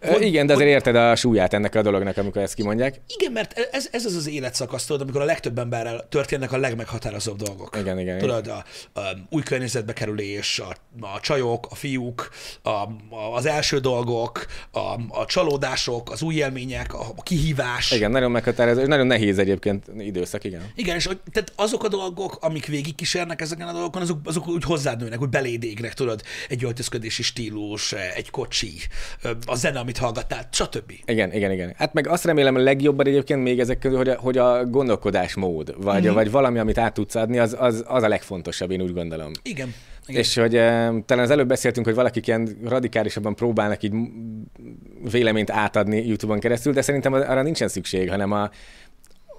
Hogy, 0.01 0.21
igen, 0.21 0.45
de 0.45 0.53
azért 0.53 0.69
érted 0.69 0.95
a 0.95 1.15
súlyát 1.15 1.53
ennek 1.53 1.75
a 1.75 1.81
dolognak, 1.81 2.17
amikor 2.17 2.41
ezt 2.41 2.53
kimondják. 2.53 3.01
Igen, 3.17 3.31
mert 3.31 3.57
ez, 3.71 3.87
ez 3.91 4.05
az 4.05 4.15
az 4.15 4.27
életszakasz, 4.27 4.85
tudod, 4.85 5.01
amikor 5.01 5.21
a 5.21 5.25
legtöbb 5.25 5.59
emberrel 5.59 6.07
történnek 6.09 6.51
a 6.51 6.57
legmeghatározóbb 6.57 7.37
dolgok. 7.37 7.77
Igen, 7.79 7.99
igen, 7.99 8.17
Tudod, 8.17 8.47
a, 8.47 8.63
a 8.99 9.03
új 9.29 9.41
környezetbe 9.43 9.93
kerülés, 9.93 10.59
a, 10.59 10.75
a 11.05 11.19
csajok, 11.19 11.67
a 11.69 11.75
fiúk, 11.75 12.29
a, 12.61 12.69
a, 12.69 12.89
az 13.35 13.45
első 13.45 13.77
dolgok, 13.79 14.45
a, 14.71 14.79
a 15.19 15.25
csalódások, 15.25 16.11
az 16.11 16.21
új 16.21 16.35
élmények, 16.35 16.93
a, 16.93 17.01
a 17.15 17.23
kihívás. 17.23 17.91
Igen, 17.91 18.11
nagyon 18.11 18.31
meghatározó, 18.31 18.79
és 18.81 18.87
nagyon 18.87 19.07
nehéz 19.07 19.37
egyébként 19.37 19.85
időszak, 19.97 20.43
igen. 20.43 20.71
Igen, 20.75 20.95
és 20.95 21.05
hogy- 21.05 21.19
tehát 21.31 21.53
azok 21.55 21.83
a 21.83 21.87
dolgok, 21.87 22.37
amik 22.41 22.65
végigkísérnek 22.65 23.41
ezeken 23.41 23.67
a 23.67 23.71
dolgokon, 23.71 24.01
azok, 24.01 24.19
azok 24.23 24.47
úgy 24.47 24.63
hozzád 24.63 25.01
nőnek, 25.01 25.21
úgy 25.21 25.29
beléd 25.29 25.63
égnek, 25.63 25.93
tudod, 25.93 26.21
egy 26.49 26.63
öltözködési 26.63 27.23
stílus, 27.23 27.91
egy 27.91 28.29
kocsi, 28.29 28.73
a 29.45 29.55
zene, 29.55 29.79
amit 29.89 30.01
hallgattál, 30.01 30.47
stb. 30.51 30.93
Igen, 31.05 31.33
igen, 31.33 31.51
igen. 31.51 31.73
Hát 31.77 31.93
meg 31.93 32.07
azt 32.07 32.23
remélem 32.23 32.55
a 32.55 32.59
legjobban 32.59 33.07
egyébként 33.07 33.43
még 33.43 33.59
ezek 33.59 33.79
közül, 33.79 33.97
hogy 33.97 34.09
a, 34.09 34.15
hogy 34.15 34.37
a 34.37 34.65
gondolkodásmód, 34.65 35.83
vagy, 35.83 36.03
mm-hmm. 36.03 36.13
vagy 36.13 36.31
valami, 36.31 36.59
amit 36.59 36.77
át 36.77 36.93
tudsz 36.93 37.15
adni, 37.15 37.37
az, 37.37 37.55
az, 37.59 37.83
az 37.87 38.03
a 38.03 38.07
legfontosabb, 38.07 38.71
én 38.71 38.81
úgy 38.81 38.93
gondolom. 38.93 39.31
Igen. 39.43 39.73
Igen. 40.07 40.21
És 40.21 40.35
hogy 40.35 40.55
e, 40.55 40.93
talán 41.05 41.23
az 41.23 41.29
előbb 41.29 41.47
beszéltünk, 41.47 41.85
hogy 41.85 41.95
valakik 41.95 42.27
ilyen 42.27 42.57
radikálisabban 42.65 43.35
próbálnak 43.35 43.83
így 43.83 43.93
véleményt 45.11 45.51
átadni 45.51 46.07
YouTube-on 46.07 46.39
keresztül, 46.39 46.73
de 46.73 46.81
szerintem 46.81 47.13
arra 47.13 47.41
nincsen 47.41 47.67
szükség, 47.67 48.09
hanem, 48.09 48.31
a, 48.31 48.49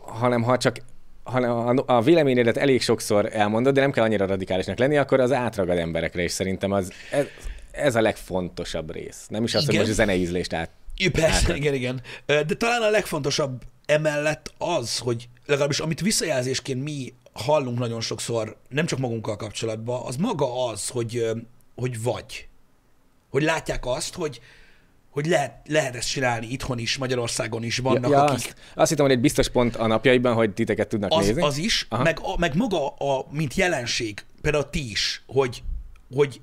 hanem 0.07 0.43
ha 0.43 0.57
csak 0.57 0.77
hanem 1.23 1.51
a, 1.51 1.75
a 1.87 2.03
véleményedet 2.03 2.57
elég 2.57 2.83
sokszor 2.83 3.29
elmondod, 3.33 3.75
de 3.75 3.81
nem 3.81 3.91
kell 3.91 4.05
annyira 4.05 4.27
radikálisnak 4.27 4.79
lenni, 4.79 4.97
akkor 4.97 5.21
az 5.21 5.33
átragad 5.33 5.79
emberekre, 5.79 6.23
és 6.23 6.33
szerintem 6.33 6.73
az, 6.73 6.93
ez, 7.11 7.27
ez 7.73 7.95
a 7.95 8.01
legfontosabb 8.01 8.93
rész. 8.93 9.27
Nem 9.29 9.45
is 9.45 9.55
az, 9.55 9.65
hogy 9.65 9.75
Igen. 9.75 9.87
most 9.87 9.99
a 9.99 10.03
zenei 10.03 10.21
ízlést 10.21 10.53
át, 10.53 10.71
Ja, 10.97 11.11
persze, 11.11 11.57
igen, 11.57 11.75
igen. 11.75 12.03
Ö, 12.27 12.43
De 12.47 12.55
talán 12.55 12.83
a 12.83 12.91
legfontosabb 12.91 13.63
emellett 13.87 14.53
az, 14.59 14.99
hogy 14.99 15.29
legalábbis 15.47 15.79
amit 15.81 16.01
visszajelzésként 16.01 16.83
mi 16.83 17.15
hallunk 17.33 17.79
nagyon 17.79 18.01
sokszor, 18.01 18.57
nem 18.69 18.87
csak 18.87 18.99
magunkkal 18.99 19.37
kapcsolatban, 19.37 20.07
az 20.07 20.17
maga 20.17 20.69
az, 20.69 20.89
hogy, 20.89 21.25
hogy 21.75 22.03
vagy. 22.03 22.49
Hogy 23.31 23.43
látják 23.43 23.87
azt, 23.87 24.15
hogy, 24.15 24.41
hogy 25.11 25.27
lehet, 25.27 25.53
lehet 25.69 25.97
ezt 25.97 26.09
csinálni 26.09 26.47
itthon 26.47 26.79
is, 26.79 26.97
Magyarországon 26.97 27.63
is 27.63 27.79
vannak, 27.79 28.11
ja, 28.11 28.25
akik... 28.25 28.35
azt, 28.35 28.55
azt 28.75 28.91
hittem, 28.91 29.05
hogy 29.05 29.15
egy 29.15 29.21
biztos 29.21 29.49
pont 29.49 29.77
a 29.77 29.87
napjaiban, 29.87 30.35
hogy 30.35 30.55
titeket 30.55 30.89
tudnak 30.89 31.11
Az, 31.13 31.27
nézni. 31.27 31.43
az 31.43 31.57
is, 31.57 31.87
Aha. 31.89 32.03
meg, 32.03 32.19
a, 32.23 32.39
meg 32.39 32.57
maga, 32.57 32.89
a, 32.89 33.27
mint 33.31 33.55
jelenség, 33.55 34.25
például 34.41 34.71
ti 34.71 34.91
is, 34.91 35.23
hogy, 35.27 35.63
hogy 36.15 36.41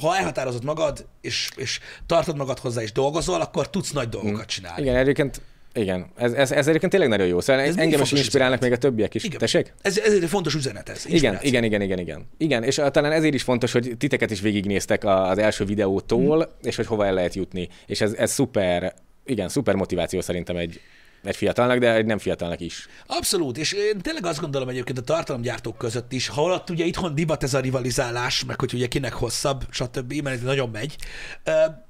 ha 0.00 0.16
elhatározod 0.16 0.64
magad, 0.64 1.06
és, 1.20 1.50
és 1.56 1.80
tartod 2.06 2.36
magad 2.36 2.58
hozzá, 2.58 2.82
és 2.82 2.92
dolgozol, 2.92 3.40
akkor 3.40 3.70
tudsz 3.70 3.90
nagy 3.92 4.08
dolgokat 4.08 4.46
csinálni. 4.46 4.82
Igen, 4.82 4.96
egyébként 4.96 5.40
igen, 5.74 6.06
ez, 6.16 6.32
ez, 6.32 6.50
ez 6.52 6.66
egyébként 6.66 6.92
tényleg 6.92 7.10
nagyon 7.10 7.26
jó. 7.26 7.40
Szóval 7.40 7.62
Ez 7.62 7.76
engem 7.76 8.00
is 8.00 8.12
inspirálnak 8.12 8.58
üzenet. 8.58 8.60
még 8.60 8.72
a 8.72 8.76
többiek 8.90 9.14
is. 9.14 9.24
Igen. 9.24 9.38
Tessék? 9.38 9.74
Ez, 9.82 9.98
ez 9.98 10.12
egy 10.12 10.28
fontos 10.28 10.54
üzenet 10.54 10.88
ez. 10.88 11.06
Igen, 11.06 11.38
igen, 11.40 11.64
igen, 11.64 11.80
igen, 11.82 11.98
igen. 11.98 12.28
Igen, 12.38 12.62
és 12.62 12.78
uh, 12.78 12.88
talán 12.90 13.12
ezért 13.12 13.34
is 13.34 13.42
fontos, 13.42 13.72
hogy 13.72 13.94
titeket 13.98 14.30
is 14.30 14.40
végignéztek 14.40 15.04
az 15.04 15.38
első 15.38 15.64
videótól, 15.64 16.36
Mhm. 16.36 16.48
mm. 16.48 16.68
és 16.68 16.76
hogy 16.76 16.86
hova 16.86 17.06
el 17.06 17.12
lehet 17.14 17.34
jutni. 17.34 17.68
És 17.86 18.00
ez, 18.00 18.12
ez 18.12 18.32
szuper, 18.32 18.94
igen, 19.24 19.48
szuper 19.48 19.74
motiváció 19.74 20.20
szerintem 20.20 20.56
egy, 20.56 20.80
egy 21.22 21.36
fiatalnak, 21.36 21.78
de 21.78 21.94
egy 21.94 22.06
nem 22.06 22.18
fiatalnak 22.18 22.60
is. 22.60 22.88
Abszolút, 23.06 23.58
és 23.58 23.72
én 23.72 23.98
tényleg 23.98 24.26
azt 24.26 24.40
gondolom 24.40 24.68
egyébként 24.68 24.98
a 24.98 25.02
tartalomgyártók 25.02 25.78
között 25.78 26.12
is, 26.12 26.28
ha 26.28 26.42
ott 26.42 26.70
ugye 26.70 26.84
itthon 26.84 27.14
divat 27.14 27.42
ez 27.42 27.54
a 27.54 27.60
rivalizálás, 27.60 28.44
meg 28.44 28.60
hogy 28.60 28.74
ugye 28.74 28.86
kinek 28.86 29.12
hosszabb, 29.12 29.64
stb., 29.70 30.12
mert 30.22 30.42
nagyon 30.42 30.68
megy, 30.68 30.96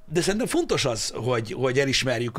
de 0.09 0.21
szerintem 0.21 0.47
fontos 0.47 0.85
az, 0.85 1.13
hogy, 1.15 1.53
hogy 1.53 1.79
elismerjük 1.79 2.39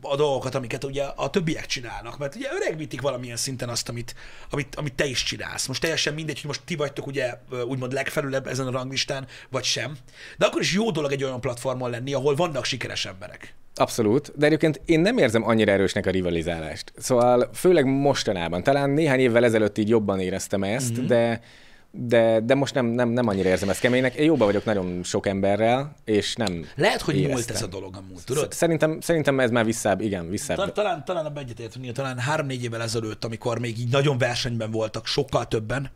a 0.00 0.16
dolgokat, 0.16 0.54
amiket 0.54 0.84
ugye 0.84 1.02
a 1.02 1.30
többiek 1.30 1.66
csinálnak, 1.66 2.18
mert 2.18 2.34
ugye 2.34 2.48
öregítik 2.52 3.00
valamilyen 3.00 3.36
szinten 3.36 3.68
azt, 3.68 3.88
amit, 3.88 4.14
amit, 4.50 4.74
amit 4.74 4.94
te 4.94 5.04
is 5.04 5.22
csinálsz. 5.22 5.66
Most 5.66 5.80
teljesen 5.80 6.14
mindegy, 6.14 6.36
hogy 6.36 6.46
most 6.46 6.62
ti 6.64 6.74
vagytok 6.74 7.06
ugye 7.06 7.34
úgymond 7.66 7.92
legfelülebb 7.92 8.46
ezen 8.46 8.66
a 8.66 8.70
ranglistán, 8.70 9.26
vagy 9.50 9.64
sem, 9.64 9.96
de 10.38 10.46
akkor 10.46 10.60
is 10.60 10.72
jó 10.72 10.90
dolog 10.90 11.12
egy 11.12 11.24
olyan 11.24 11.40
platformon 11.40 11.90
lenni, 11.90 12.14
ahol 12.14 12.34
vannak 12.34 12.64
sikeres 12.64 13.06
emberek. 13.06 13.54
Abszolút, 13.78 14.32
de 14.36 14.46
egyébként 14.46 14.80
én 14.84 15.00
nem 15.00 15.18
érzem 15.18 15.44
annyira 15.48 15.72
erősnek 15.72 16.06
a 16.06 16.10
rivalizálást. 16.10 16.92
Szóval 16.96 17.50
főleg 17.54 17.84
mostanában, 17.84 18.62
talán 18.62 18.90
néhány 18.90 19.20
évvel 19.20 19.44
ezelőtt 19.44 19.78
így 19.78 19.88
jobban 19.88 20.20
éreztem 20.20 20.62
ezt, 20.62 20.90
Mhm. 20.90 20.98
mm-hmm. 20.98 21.08
de 21.08 21.40
de, 21.98 22.40
de 22.40 22.54
most 22.54 22.74
nem, 22.74 22.86
nem, 22.86 23.08
nem 23.08 23.28
annyira 23.28 23.48
érzem 23.48 23.68
ezt 23.68 23.80
keménynek. 23.80 24.14
Én 24.14 24.24
jóban 24.24 24.46
vagyok 24.46 24.64
nagyon 24.64 25.00
sok 25.02 25.26
emberrel, 25.26 25.94
és 26.04 26.34
nem 26.34 26.66
Lehet, 26.74 27.00
hogy 27.00 27.14
múlt 27.14 27.26
éreztem. 27.28 27.56
ez 27.56 27.62
a 27.62 27.66
dolog 27.66 27.96
amúgy, 27.96 28.22
tudod? 28.24 28.52
Szerintem, 28.52 29.00
szerintem 29.00 29.40
ez 29.40 29.50
már 29.50 29.64
visszább, 29.64 30.00
igen, 30.00 30.30
visszább. 30.30 30.56
Talán, 30.56 30.74
talán, 30.74 31.04
talán 31.04 31.24
abban 31.26 31.42
egyetértünk, 31.42 31.92
talán 31.92 32.18
három-négy 32.18 32.62
évvel 32.64 32.82
ezelőtt, 32.82 33.24
amikor 33.24 33.58
még 33.58 33.78
így 33.78 33.90
nagyon 33.90 34.18
versenyben 34.18 34.70
voltak, 34.70 35.06
sokkal 35.06 35.46
többen, 35.48 35.90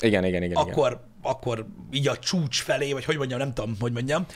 Igen, 0.00 0.24
igen, 0.24 0.42
igen. 0.42 0.50
igen. 0.50 0.62
akkor, 0.62 1.00
akkor 1.22 1.66
így 1.92 2.08
a 2.08 2.16
csúcs 2.16 2.62
felé, 2.62 2.92
vagy 2.92 3.04
hogy 3.04 3.16
mondjam, 3.16 3.38
nem 3.38 3.52
tudom, 3.54 3.76
hogy 3.80 3.92
mondjam. 3.92 4.26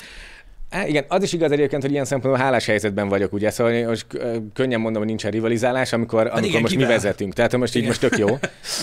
Á, 0.74 0.86
igen, 0.86 1.04
az 1.08 1.22
is 1.22 1.32
igaz 1.32 1.52
egyébként, 1.52 1.82
hogy 1.82 1.90
ilyen 1.90 2.04
szempontból 2.04 2.42
hálás 2.44 2.66
helyzetben 2.66 3.08
vagyok, 3.08 3.32
ugye, 3.32 3.50
szóval 3.50 3.84
most 3.86 4.06
könnyen 4.52 4.80
mondom, 4.80 4.98
hogy 4.98 5.08
nincsen 5.10 5.30
rivalizálás, 5.30 5.92
amikor, 5.92 6.20
amikor 6.20 6.34
Hát 6.34 6.44
igen, 6.44 6.60
most 6.60 6.72
kivel? 6.72 6.88
mi 6.88 6.92
vezetünk, 6.92 7.32
tehát 7.32 7.56
most 7.56 7.74
így 7.74 7.82
Igen. 7.82 7.88
most 7.88 8.00
tök 8.00 8.18
jó, 8.18 8.38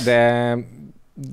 de, 0.05 0.57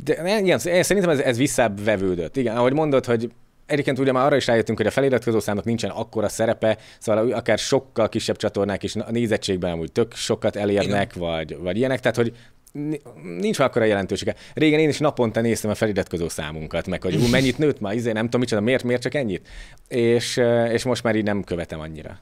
de 0.04 0.38
igen, 0.38 0.58
szerintem 0.58 1.10
ez, 1.10 1.18
ez 1.18 1.36
visszább 1.36 1.84
vevődött. 1.84 2.36
Igen, 2.36 2.56
ahogy 2.56 2.72
mondod, 2.72 3.04
hogy 3.04 3.30
Egyébként 3.66 3.98
ugye 3.98 4.12
már 4.12 4.26
arra 4.26 4.36
is 4.36 4.46
rájöttünk, 4.46 4.78
hogy 4.78 4.86
a 4.86 4.90
feliratkozó 4.90 5.40
számnak 5.40 5.64
nincsen 5.64 5.90
akkora 5.90 6.28
szerepe, 6.28 6.78
szóval 6.98 7.32
akár 7.32 7.58
sokkal 7.58 8.08
kisebb 8.08 8.36
csatornák 8.36 8.82
is 8.82 8.96
a 8.96 9.10
nézettségben 9.10 9.72
amúgy 9.72 9.92
tök 9.92 10.14
sokat 10.14 10.56
elérnek, 10.56 11.14
vagy, 11.14 11.56
vagy 11.58 11.76
ilyenek, 11.76 12.00
tehát 12.00 12.16
hogy 12.16 12.32
ni- 12.72 13.00
nincs 13.22 13.58
akkora 13.58 13.84
jelentősége. 13.84 14.34
Régen 14.54 14.80
én 14.80 14.88
is 14.88 14.98
naponta 14.98 15.40
néztem 15.40 15.70
a 15.70 15.74
feliratkozó 15.74 16.28
számunkat, 16.28 16.86
meg 16.86 17.02
hogy 17.02 17.16
ú, 17.16 17.26
mennyit 17.26 17.58
nőtt 17.58 17.80
ma, 17.80 17.94
izé, 17.94 18.12
nem 18.12 18.24
tudom 18.24 18.40
micsoda, 18.40 18.60
miért, 18.60 18.84
miért 18.84 19.02
csak 19.02 19.14
ennyit. 19.14 19.48
És, 19.88 20.36
és 20.72 20.84
most 20.84 21.02
már 21.02 21.16
így 21.16 21.24
nem 21.24 21.44
követem 21.44 21.80
annyira. 21.80 22.18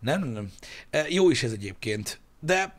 Nem, 0.00 0.22
nem. 0.24 0.50
E, 0.90 1.04
Jó 1.08 1.30
is 1.30 1.42
ez 1.42 1.52
egyébként, 1.52 2.20
de 2.40 2.74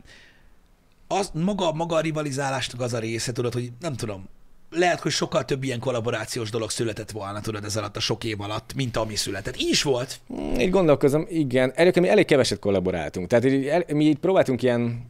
az, 1.08 1.32
maga, 1.34 1.72
maga 1.74 1.96
a 1.96 2.00
rivalizálásnak 2.00 2.82
az 2.82 2.94
a 2.94 3.00
része, 3.00 3.32
tudod, 3.32 3.54
hogy 3.54 3.72
nem 3.80 3.96
tudom, 3.96 4.28
lehet, 4.72 5.00
hogy 5.00 5.12
sokkal 5.12 5.46
több 5.46 5.64
ilyen 5.64 5.80
kollaborációs 5.80 6.50
dolog 6.50 6.70
született 6.70 7.12
volna, 7.12 7.42
tudod, 7.42 7.64
ez 7.64 7.78
alatt 7.78 7.96
a 7.96 8.00
sok 8.00 8.24
év 8.24 8.42
alatt, 8.42 8.74
mint 8.74 8.98
ami 8.98 9.16
született. 9.16 9.58
Így 9.58 9.70
is 9.70 9.84
volt. 9.84 10.20
Így 10.60 10.70
gondolkozom, 10.70 11.26
igen. 11.30 11.72
Egyébként 11.72 12.06
mi 12.06 12.12
elég 12.12 12.26
keveset 12.26 12.60
kollaboráltunk. 12.60 13.28
Tehát 13.28 13.46
így, 13.46 13.66
el, 13.66 13.84
mi 13.88 14.06
így 14.06 14.18
próbáltunk 14.18 14.64
ilyen 14.64 15.06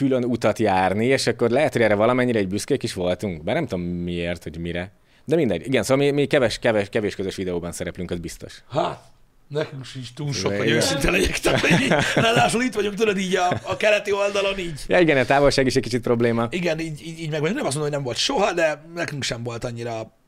külön 0.00 0.24
utat 0.24 0.58
járni, 0.58 1.06
és 1.06 1.26
akkor 1.26 1.50
lehet, 1.50 1.72
hogy 1.72 1.82
erre 1.82 1.94
valamennyire 1.94 2.38
egy 2.38 2.48
büszkék 2.48 2.82
is 2.82 2.92
voltunk, 2.92 3.42
bár 3.44 3.54
nem 3.54 3.66
tudom 3.66 3.84
miért, 3.84 4.42
hogy 4.42 4.58
mire. 4.58 4.92
De 5.24 5.36
mindegy. 5.36 5.66
Igen, 5.66 5.82
szóval 5.82 6.04
mi, 6.04 6.10
mi 6.10 6.26
keves, 6.26 6.58
keves, 6.58 6.88
kevés 6.88 7.14
közös 7.14 7.36
videóban 7.36 7.72
szereplünk, 7.72 8.10
az 8.10 8.18
biztos. 8.18 8.62
Hát, 8.70 9.02
nekünk 9.48 9.84
sincs 9.84 10.12
túl 10.14 10.32
sok, 10.32 10.56
hogy 10.56 10.70
őszinte 10.70 11.10
legyek. 11.10 11.38
Tehát, 11.38 11.60
ráadásul 12.14 12.62
itt 12.62 12.74
vagyunk, 12.74 12.94
tudod, 12.94 13.18
így 13.18 13.36
a, 13.36 13.60
a 13.62 13.76
keleti 13.76 14.12
oldalon 14.12 14.58
így. 14.58 14.80
Ja, 14.86 14.98
igen, 14.98 15.16
a 15.16 15.24
távolság 15.24 15.66
is 15.66 15.76
egy 15.76 15.82
kicsit 15.82 16.02
probléma. 16.02 16.46
Igen, 16.50 16.78
így, 16.78 17.06
így, 17.06 17.20
így 17.20 17.30
meg 17.30 17.40
nem 17.40 17.50
azt 17.50 17.62
mondom, 17.62 17.82
hogy 17.82 17.90
nem 17.90 18.02
volt 18.02 18.16
soha, 18.16 18.52
de 18.52 18.82
nekünk 18.94 19.22
sem 19.22 19.42
volt 19.42 19.64
annyira 19.64 20.18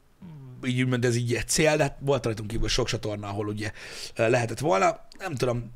így 0.67 0.83
úgymond 0.83 1.05
ez 1.05 1.17
így 1.17 1.35
egy 1.35 1.49
cél, 1.49 1.77
de 1.77 1.83
hát 1.83 1.97
volt 2.01 2.25
rajtunk 2.25 2.51
kívül 2.51 2.69
sok 2.69 2.87
csatorna, 2.87 3.29
ahol 3.29 3.49
ugye 3.49 3.73
eh, 4.15 4.29
lehetett 4.29 4.59
volna. 4.59 5.01
Nem 5.19 5.35
tudom, 5.35 5.73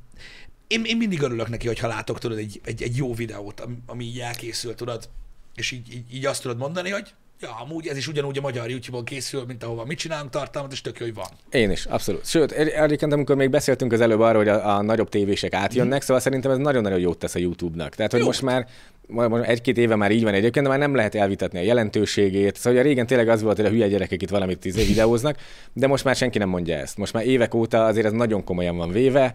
én, 0.69 0.83
én 0.85 0.97
mindig 0.97 1.21
örülök 1.21 1.49
neki, 1.49 1.67
hogyha 1.67 1.89
látok, 1.89 2.19
tudod, 2.19 2.39
egy, 2.39 2.61
egy, 2.65 2.83
egy 2.83 2.97
jó 2.97 3.15
videót, 3.15 3.61
ami, 3.61 3.75
ami 3.87 4.05
így 4.05 4.19
elkészül, 4.19 4.75
tudod, 4.75 5.09
és 5.55 5.71
így, 5.71 5.93
így, 5.95 6.15
így 6.15 6.27
azt 6.27 6.43
tudod 6.43 6.59
mondani, 6.59 6.91
hogy 6.91 7.15
ja, 7.41 7.51
amúgy 7.65 7.87
ez 7.87 7.97
is 7.97 8.09
ugyanúgy 8.09 8.39
a 8.39 8.41
magyar 8.41 8.71
YouTube-on 8.71 9.05
készül, 9.05 9.45
mint 9.47 9.65
ahova 9.65 9.85
mit 9.85 9.99
csinálunk 9.99 10.31
tartalmat, 10.31 10.73
és 10.73 10.81
tök 10.81 10.99
jó, 10.99 11.05
hogy 11.07 11.15
van. 11.15 11.27
Én 11.51 11.71
is, 11.71 11.85
abszolút. 11.87 12.27
Sőt, 12.27 12.53
egy- 12.53 12.69
egyébként 12.69 13.13
amikor 13.13 13.37
még 13.37 13.51
beszéltünk 13.51 13.93
az 13.93 14.01
előbb 14.01 14.21
arról, 14.21 14.39
hogy 14.45 14.49
a, 14.53 14.77
a 14.77 14.83
nagyobb 14.83 15.09
tévések 15.09 15.55
átjönnek, 15.55 16.03
szóval 16.03 16.21
szerintem 16.23 16.51
ez 16.51 16.57
nagyon-nagyon 16.59 16.99
jót 16.99 17.19
tesz 17.19 17.35
a 17.35 17.39
YouTube-nak. 17.39 17.95
Tehát, 17.95 18.11
hogy 18.11 18.21
Jót. 18.21 18.29
most 18.29 18.43
már 18.43 18.67
ma- 19.09 19.45
egy-két 19.45 19.79
éve 19.79 19.97
már 19.97 20.11
így 20.11 20.23
van 20.23 20.35
egyébként, 20.35 20.65
de 20.65 20.71
már 20.71 20.81
nem 20.81 20.95
lehet 20.95 21.15
elvitatni 21.15 21.59
a 21.59 21.63
jelentőségét. 21.63 22.57
Szóval 22.57 22.73
ugye 22.73 22.83
régen 22.89 23.07
tényleg 23.07 23.29
az 23.29 23.43
volt, 23.43 23.57
hogy 23.57 23.67
a 23.67 23.71
hülye 23.71 23.89
gyerekek 23.89 24.23
itt 24.23 24.31
valamit 24.31 24.65
izé 24.65 24.85
videóznak, 24.85 25.37
de 25.73 25.87
most 25.87 26.05
már 26.05 26.17
senki 26.17 26.39
nem 26.39 26.49
mondja 26.49 26.77
ezt. 26.77 26.97
Most 26.97 27.13
már 27.13 27.27
évek 27.27 27.55
óta 27.55 27.85
azért 27.85 28.07
ez 28.07 28.13
nagyon 28.13 28.45
komolyan 28.45 28.77
van 28.77 28.91
véve, 28.91 29.35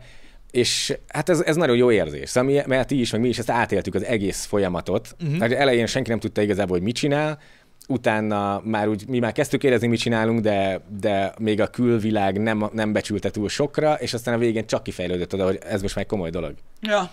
és 0.51 0.97
hát 1.07 1.29
ez, 1.29 1.39
ez 1.39 1.55
nagyon 1.55 1.75
jó 1.75 1.91
érzés. 1.91 2.29
Szóval 2.29 2.51
mi, 2.51 2.61
mert 2.65 2.87
ti 2.87 2.99
is, 2.99 3.11
meg 3.11 3.21
mi 3.21 3.27
is 3.27 3.37
ezt 3.37 3.49
átéltük 3.49 3.95
az 3.95 4.03
egész 4.03 4.45
folyamatot. 4.45 5.15
Uh-huh. 5.23 5.39
Hát 5.39 5.51
elején 5.51 5.85
senki 5.85 6.09
nem 6.09 6.19
tudta 6.19 6.41
igazából, 6.41 6.75
hogy 6.75 6.85
mit 6.85 6.95
csinál, 6.95 7.39
utána 7.87 8.61
már 8.63 8.87
úgy, 8.87 9.07
mi 9.07 9.19
már 9.19 9.31
kezdtük 9.31 9.63
érezni, 9.63 9.87
mit 9.87 9.99
csinálunk, 9.99 10.39
de, 10.39 10.81
de 10.99 11.33
még 11.39 11.61
a 11.61 11.67
külvilág 11.67 12.41
nem, 12.41 12.69
nem 12.73 12.93
becsülte 12.93 13.29
túl 13.29 13.49
sokra, 13.49 13.93
és 13.93 14.13
aztán 14.13 14.33
a 14.33 14.37
végén 14.37 14.67
csak 14.67 14.83
kifejlődött 14.83 15.33
oda, 15.33 15.45
hogy 15.45 15.59
ez 15.63 15.81
most 15.81 15.95
már 15.95 16.03
egy 16.03 16.09
komoly 16.09 16.29
dolog. 16.29 16.53
Ja. 16.81 17.11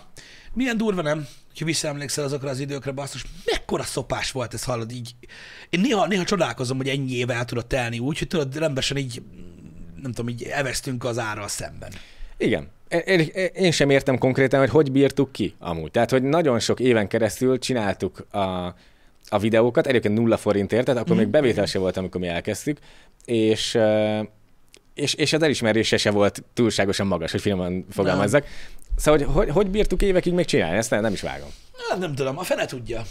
Milyen 0.53 0.77
durva 0.77 1.01
nem, 1.01 1.27
ha 1.59 1.65
visszaemlékszel 1.65 2.23
azokra 2.23 2.49
az 2.49 2.59
időkre, 2.59 2.91
basszus, 2.91 3.25
mekkora 3.45 3.83
szopás 3.83 4.31
volt 4.31 4.53
ez, 4.53 4.63
hallod 4.63 4.91
így. 4.91 5.15
Én 5.69 5.79
néha, 5.79 6.07
néha 6.07 6.23
csodálkozom, 6.23 6.77
hogy 6.77 6.87
ennyi 6.87 7.11
éve 7.11 7.33
el 7.33 7.45
tudod 7.45 7.65
telni 7.65 7.99
úgy, 7.99 8.17
hogy 8.17 8.27
tudod, 8.27 8.57
rendesen 8.57 8.97
így, 8.97 9.21
nem 10.01 10.11
tudom, 10.11 10.29
így 10.29 10.43
evesztünk 10.43 11.03
az 11.03 11.17
árral 11.17 11.47
szemben. 11.47 11.91
Igen. 12.37 12.67
Én, 13.53 13.71
sem 13.71 13.89
értem 13.89 14.17
konkrétan, 14.17 14.59
hogy 14.59 14.69
hogy 14.69 14.91
bírtuk 14.91 15.31
ki 15.31 15.55
amúgy. 15.59 15.91
Tehát, 15.91 16.09
hogy 16.09 16.23
nagyon 16.23 16.59
sok 16.59 16.79
éven 16.79 17.07
keresztül 17.07 17.59
csináltuk 17.59 18.25
a, 18.31 18.75
a 19.29 19.39
videókat, 19.39 19.87
egyébként 19.87 20.17
nulla 20.17 20.37
forintért, 20.37 20.85
tehát 20.85 21.01
akkor 21.01 21.15
még 21.15 21.27
bevétel 21.27 21.65
se 21.65 21.79
volt, 21.79 21.97
amikor 21.97 22.21
mi 22.21 22.27
elkezdtük, 22.27 22.79
és, 23.25 23.77
és, 24.93 25.13
és 25.13 25.33
az 25.33 25.41
elismerése 25.43 25.97
se 25.97 26.11
volt 26.11 26.43
túlságosan 26.53 27.07
magas, 27.07 27.31
hogy 27.31 27.41
finoman 27.41 27.85
fogalmazzak. 27.89 28.41
Nem. 28.41 28.51
Szóval, 28.97 29.19
hogy, 29.19 29.33
hogy 29.33 29.49
hogy 29.49 29.67
bírtuk 29.67 30.01
évekig 30.01 30.33
még 30.33 30.45
csinálni, 30.45 30.77
ezt 30.77 30.89
nem, 30.89 31.01
nem 31.01 31.13
is 31.13 31.21
vágom. 31.21 31.49
Nem, 31.89 31.99
nem 31.99 32.15
tudom, 32.15 32.37
a 32.37 32.43
fene 32.43 32.65
tudja. 32.65 33.01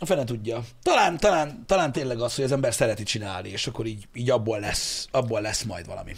A 0.00 0.06
fene 0.06 0.24
tudja. 0.24 0.62
Talán, 0.82 1.16
talán, 1.16 1.64
talán 1.66 1.92
tényleg 1.92 2.20
az, 2.20 2.34
hogy 2.34 2.44
az 2.44 2.52
ember 2.52 2.74
szereti 2.74 3.02
csinálni, 3.02 3.48
és 3.48 3.66
akkor 3.66 3.86
így, 3.86 4.08
így 4.14 4.30
abból, 4.30 4.60
lesz, 4.60 5.08
abból 5.10 5.40
lesz 5.40 5.62
majd 5.62 5.86
valami. 5.86 6.12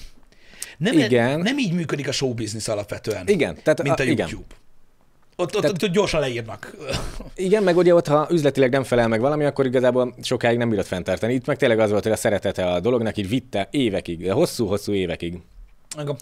Nem, 0.81 0.99
igen. 0.99 1.41
nem 1.41 1.59
így 1.59 1.73
működik 1.73 2.09
a 2.09 2.13
show 2.13 2.35
business 2.35 2.69
alapvetően. 2.69 3.29
Igen. 3.29 3.57
Tehát 3.63 3.83
mint 3.83 4.01
a, 4.01 4.03
a 4.03 4.07
YouTube. 4.07 4.27
Igen. 4.27 4.45
Ott, 5.37 5.55
ott, 5.55 5.63
Tehát, 5.63 5.83
ott 5.83 5.91
gyorsan 5.91 6.21
leírnak. 6.21 6.75
Igen, 7.35 7.63
meg 7.63 7.77
ugye 7.77 7.95
ott, 7.95 8.07
ha 8.07 8.29
üzletileg 8.31 8.71
nem 8.71 8.83
felel 8.83 9.09
meg 9.09 9.21
valami, 9.21 9.45
akkor 9.45 9.67
igazából 9.67 10.15
sokáig 10.23 10.59
nem 10.59 10.69
bírod 10.69 10.85
fenntartani. 10.85 11.35
Itt 11.35 11.47
meg 11.47 11.57
tényleg 11.57 11.79
az 11.79 11.91
volt, 11.91 12.03
hogy 12.03 12.13
a 12.13 12.17
szeretete 12.17 12.67
a 12.67 12.81
dolognak 12.81 13.17
így 13.17 13.29
vitte 13.29 13.69
évekig, 13.71 14.33
hosszú-hosszú 14.33 14.93
évekig 14.93 15.39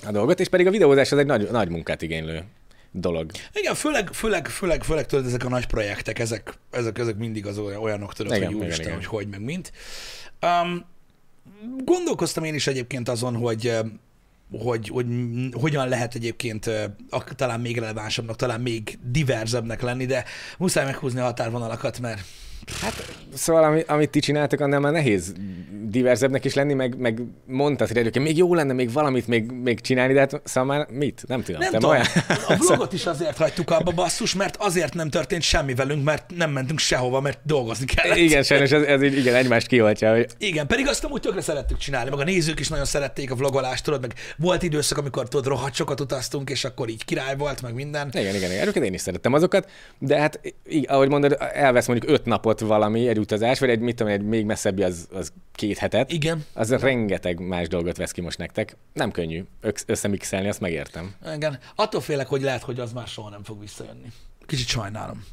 a 0.06 0.10
dolgot, 0.10 0.40
és 0.40 0.48
pedig 0.48 0.66
a 0.66 0.70
videózás 0.70 1.12
az 1.12 1.18
egy 1.18 1.26
nagy, 1.26 1.50
nagy 1.50 1.68
munkát 1.68 2.02
igénylő 2.02 2.44
dolog. 2.92 3.30
Igen, 3.54 3.74
főleg, 3.74 4.12
főleg, 4.12 4.46
főleg, 4.48 4.82
főleg 4.82 5.06
tudod, 5.06 5.26
ezek 5.26 5.44
a 5.44 5.48
nagy 5.48 5.66
projektek, 5.66 6.18
ezek, 6.18 6.54
ezek, 6.70 6.98
ezek 6.98 7.16
mindig 7.16 7.46
az 7.46 7.58
olyanok, 7.58 8.14
tudod, 8.14 8.36
igen, 8.36 8.52
hogy 8.52 8.56
úristen, 8.56 8.94
hogy 8.94 9.06
hogy, 9.06 9.28
meg 9.28 9.40
mint. 9.40 9.72
Um, 10.42 10.84
gondolkoztam 11.84 12.44
én 12.44 12.54
is 12.54 12.66
egyébként 12.66 13.08
azon, 13.08 13.36
hogy 13.36 13.72
hogy, 14.50 14.88
hogy 14.88 15.06
hogyan 15.52 15.88
lehet 15.88 16.14
egyébként 16.14 16.70
talán 17.36 17.60
még 17.60 17.78
relevánsabbnak, 17.78 18.36
talán 18.36 18.60
még 18.60 18.98
diverzebbnek 19.02 19.82
lenni, 19.82 20.06
de 20.06 20.24
muszáj 20.58 20.84
meghúzni 20.84 21.20
a 21.20 21.24
határvonalakat, 21.24 22.00
mert 22.00 22.20
Hát, 22.80 23.16
szóval 23.34 23.64
ami, 23.64 23.82
amit 23.86 24.10
ti 24.10 24.20
csináltok, 24.20 24.60
annál 24.60 24.80
már 24.80 24.92
nehéz 24.92 25.34
diverzebbnek 25.90 26.44
is 26.44 26.54
lenni, 26.54 26.74
meg, 26.74 26.98
meg 26.98 27.22
mondtad, 27.46 27.88
hogy 27.88 28.20
még 28.20 28.36
jó 28.36 28.54
lenne 28.54 28.72
még 28.72 28.92
valamit 28.92 29.26
még, 29.26 29.50
még 29.50 29.80
csinálni, 29.80 30.12
de 30.12 30.20
hát 30.20 30.40
szóval 30.44 30.76
már 30.76 30.86
mit? 30.90 31.24
Nem 31.26 31.42
tudom. 31.42 31.60
Nem 31.60 31.72
tudom. 31.72 31.90
Olyan... 31.90 32.04
A 32.48 32.56
vlogot 32.66 32.92
is 32.92 33.06
azért 33.06 33.36
hagytuk 33.36 33.70
abba 33.70 33.90
basszus, 33.90 34.34
mert 34.34 34.56
azért 34.56 34.94
nem 34.94 35.10
történt 35.10 35.42
semmi 35.42 35.74
velünk, 35.74 36.04
mert 36.04 36.24
nem 36.36 36.50
mentünk 36.50 36.78
sehova, 36.78 37.20
mert 37.20 37.38
dolgozni 37.44 37.86
kellett. 37.86 38.16
Igen, 38.18 38.42
sajnos 38.42 38.70
ez, 38.70 38.82
ez 38.82 39.02
így, 39.02 39.18
igen, 39.18 39.34
egymást 39.34 39.66
kioltja. 39.66 40.12
Hogy... 40.12 40.26
Igen, 40.38 40.66
pedig 40.66 40.88
azt 40.88 41.04
amúgy 41.04 41.20
tökre 41.20 41.40
szerettük 41.40 41.78
csinálni, 41.78 42.10
meg 42.10 42.18
a 42.18 42.24
nézők 42.24 42.60
is 42.60 42.68
nagyon 42.68 42.84
szerették 42.84 43.30
a 43.30 43.34
vlogolást, 43.34 43.84
tudod, 43.84 44.00
meg 44.00 44.12
volt 44.36 44.62
időszak, 44.62 44.98
amikor 44.98 45.28
tudod, 45.28 45.46
rohadt 45.46 45.74
sokat 45.74 46.00
utaztunk, 46.00 46.50
és 46.50 46.64
akkor 46.64 46.88
így 46.88 47.04
király 47.04 47.36
volt, 47.36 47.62
meg 47.62 47.74
minden. 47.74 48.08
Igen, 48.12 48.34
igen, 48.34 48.50
igen. 48.50 48.82
én 48.82 48.94
is 48.94 49.00
szerettem 49.00 49.32
azokat, 49.32 49.70
de 49.98 50.18
hát 50.18 50.40
így, 50.68 50.86
ahogy 50.88 51.08
mondod, 51.08 51.36
elvesz 51.52 51.86
mondjuk 51.86 52.12
öt 52.12 52.24
napot 52.24 52.57
volt 52.58 52.70
valami, 52.70 53.08
egy 53.08 53.18
utazás, 53.18 53.58
vagy 53.58 53.68
egy, 53.68 53.80
mit 53.80 53.96
tudom, 53.96 54.12
egy 54.12 54.22
még 54.22 54.44
messzebbi 54.44 54.82
az, 54.82 55.08
az 55.12 55.32
két 55.52 55.78
hetet. 55.78 56.12
Igen. 56.12 56.44
Az 56.52 56.70
rengeteg 56.70 57.40
más 57.40 57.68
dolgot 57.68 57.96
vesz 57.96 58.10
ki 58.10 58.20
most 58.20 58.38
nektek. 58.38 58.76
Nem 58.92 59.10
könnyű 59.10 59.44
összemixelni, 59.86 60.48
azt 60.48 60.60
megértem. 60.60 61.14
Igen. 61.34 61.58
Attól 61.74 62.00
félek, 62.00 62.26
hogy 62.26 62.42
lehet, 62.42 62.62
hogy 62.62 62.80
az 62.80 62.92
már 62.92 63.06
soha 63.06 63.30
nem 63.30 63.44
fog 63.44 63.60
visszajönni. 63.60 64.12
Kicsit 64.46 64.66
sajnálom 64.66 65.24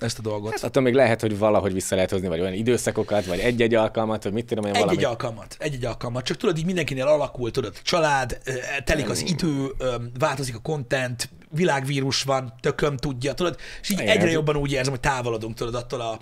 ezt 0.00 0.18
a 0.18 0.22
dolgot. 0.22 0.52
Hát 0.52 0.62
attól 0.62 0.82
még 0.82 0.94
lehet, 0.94 1.20
hogy 1.20 1.38
valahogy 1.38 1.72
vissza 1.72 1.94
lehet 1.94 2.10
hozni, 2.10 2.28
vagy 2.28 2.40
olyan 2.40 2.52
időszakokat, 2.52 3.26
vagy 3.26 3.38
egy-egy 3.38 3.74
alkalmat, 3.74 4.22
vagy 4.22 4.32
mit 4.32 4.46
tudom 4.46 4.64
én, 4.64 4.72
valami. 4.72 4.90
Egy-egy 4.90 5.04
alkalmat, 5.04 5.56
egy-egy 5.58 5.84
alkalmat. 5.84 6.24
Csak 6.24 6.36
tudod, 6.36 6.58
így 6.58 6.64
mindenkinél 6.64 7.06
alakul, 7.06 7.50
tudod, 7.50 7.82
család, 7.82 8.38
telik 8.84 9.08
az 9.08 9.24
idő, 9.28 9.74
változik 10.18 10.54
a 10.54 10.58
content, 10.58 11.28
világvírus 11.50 12.22
van, 12.22 12.52
tököm 12.60 12.96
tudja, 12.96 13.32
tudod, 13.32 13.56
és 13.80 13.90
így 13.90 14.00
Igen, 14.00 14.16
egyre 14.16 14.30
jobban 14.30 14.56
úgy 14.56 14.72
érzem, 14.72 14.92
hogy 14.92 15.00
távolodunk, 15.00 15.54
tudod, 15.54 15.74
attól 15.74 16.00
a, 16.00 16.18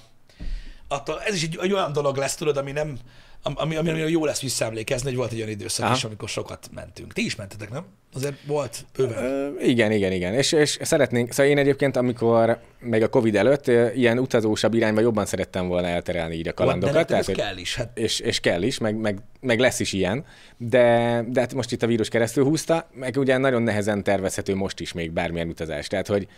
attól, 0.88 1.20
ez 1.26 1.34
is 1.34 1.42
egy, 1.42 1.58
egy 1.62 1.72
olyan 1.72 1.92
dolog 1.92 2.16
lesz, 2.16 2.34
tudod, 2.34 2.56
ami 2.56 2.72
nem, 2.72 2.98
ami, 3.44 3.76
ami, 3.76 3.88
ami 3.88 4.10
jó 4.10 4.24
lesz 4.24 4.40
visszaemlékezni, 4.40 5.08
hogy 5.08 5.16
volt 5.16 5.32
egy 5.32 5.36
olyan 5.36 5.48
időszak 5.48 5.84
Aha. 5.84 5.94
is, 5.94 6.04
amikor 6.04 6.28
sokat 6.28 6.68
mentünk. 6.74 7.12
Ti 7.12 7.24
is 7.24 7.36
mentetek, 7.36 7.70
nem? 7.70 7.84
Azért 8.14 8.34
volt 8.46 8.84
bőven. 8.96 9.24
Ö, 9.24 9.60
igen, 9.60 9.92
igen, 9.92 10.12
igen. 10.12 10.34
És, 10.34 10.52
és 10.52 10.78
szeretnénk, 10.82 11.32
szóval 11.32 11.52
én 11.52 11.58
egyébként, 11.58 11.96
amikor 11.96 12.58
még 12.80 13.02
a 13.02 13.08
Covid 13.08 13.36
előtt 13.36 13.66
ilyen 13.94 14.18
utazósabb 14.18 14.74
irányba 14.74 15.00
jobban 15.00 15.26
szerettem 15.26 15.68
volna 15.68 15.86
elterelni 15.86 16.34
így 16.34 16.48
a 16.48 16.54
kalandokat. 16.54 16.94
De 16.94 17.04
tehát, 17.04 17.28
ez 17.28 17.34
kell 17.34 17.56
is. 17.56 17.76
Hát. 17.76 17.98
És, 17.98 18.20
és 18.20 18.40
kell 18.40 18.62
is, 18.62 18.78
meg, 18.78 18.96
meg, 18.96 19.18
meg, 19.40 19.58
lesz 19.58 19.80
is 19.80 19.92
ilyen. 19.92 20.24
De, 20.56 21.24
de 21.28 21.40
hát 21.40 21.54
most 21.54 21.72
itt 21.72 21.82
a 21.82 21.86
vírus 21.86 22.08
keresztül 22.08 22.44
húzta, 22.44 22.88
meg 22.92 23.16
ugye 23.16 23.36
nagyon 23.36 23.62
nehezen 23.62 24.02
tervezhető 24.02 24.54
most 24.54 24.80
is 24.80 24.92
még 24.92 25.12
bármilyen 25.12 25.48
utazás. 25.48 25.86
Tehát, 25.86 26.06
hogy 26.06 26.28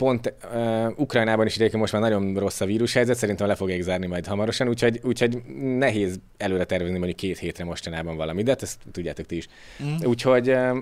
pont 0.00 0.34
uh, 0.54 0.98
Ukrajnában 0.98 1.46
is 1.46 1.54
egyébként 1.54 1.80
most 1.80 1.92
már 1.92 2.02
nagyon 2.02 2.34
rossz 2.34 2.60
a 2.60 2.64
vírushelyzet, 2.64 3.16
szerintem 3.16 3.46
le 3.46 3.54
fogják 3.54 3.80
zárni 3.80 4.06
majd 4.06 4.26
hamarosan, 4.26 4.68
úgyhogy, 4.68 5.00
úgyhogy 5.02 5.42
nehéz 5.78 6.20
előre 6.36 6.64
tervezni 6.64 6.96
mondjuk 6.96 7.16
két 7.16 7.38
hétre 7.38 7.64
mostanában 7.64 8.16
valami, 8.16 8.42
de 8.42 8.50
hát 8.50 8.62
ezt 8.62 8.78
tudjátok 8.92 9.26
ti 9.26 9.36
is. 9.36 9.46
Mm. 9.82 9.94
Úgyhogy 10.04 10.50
uh, 10.50 10.76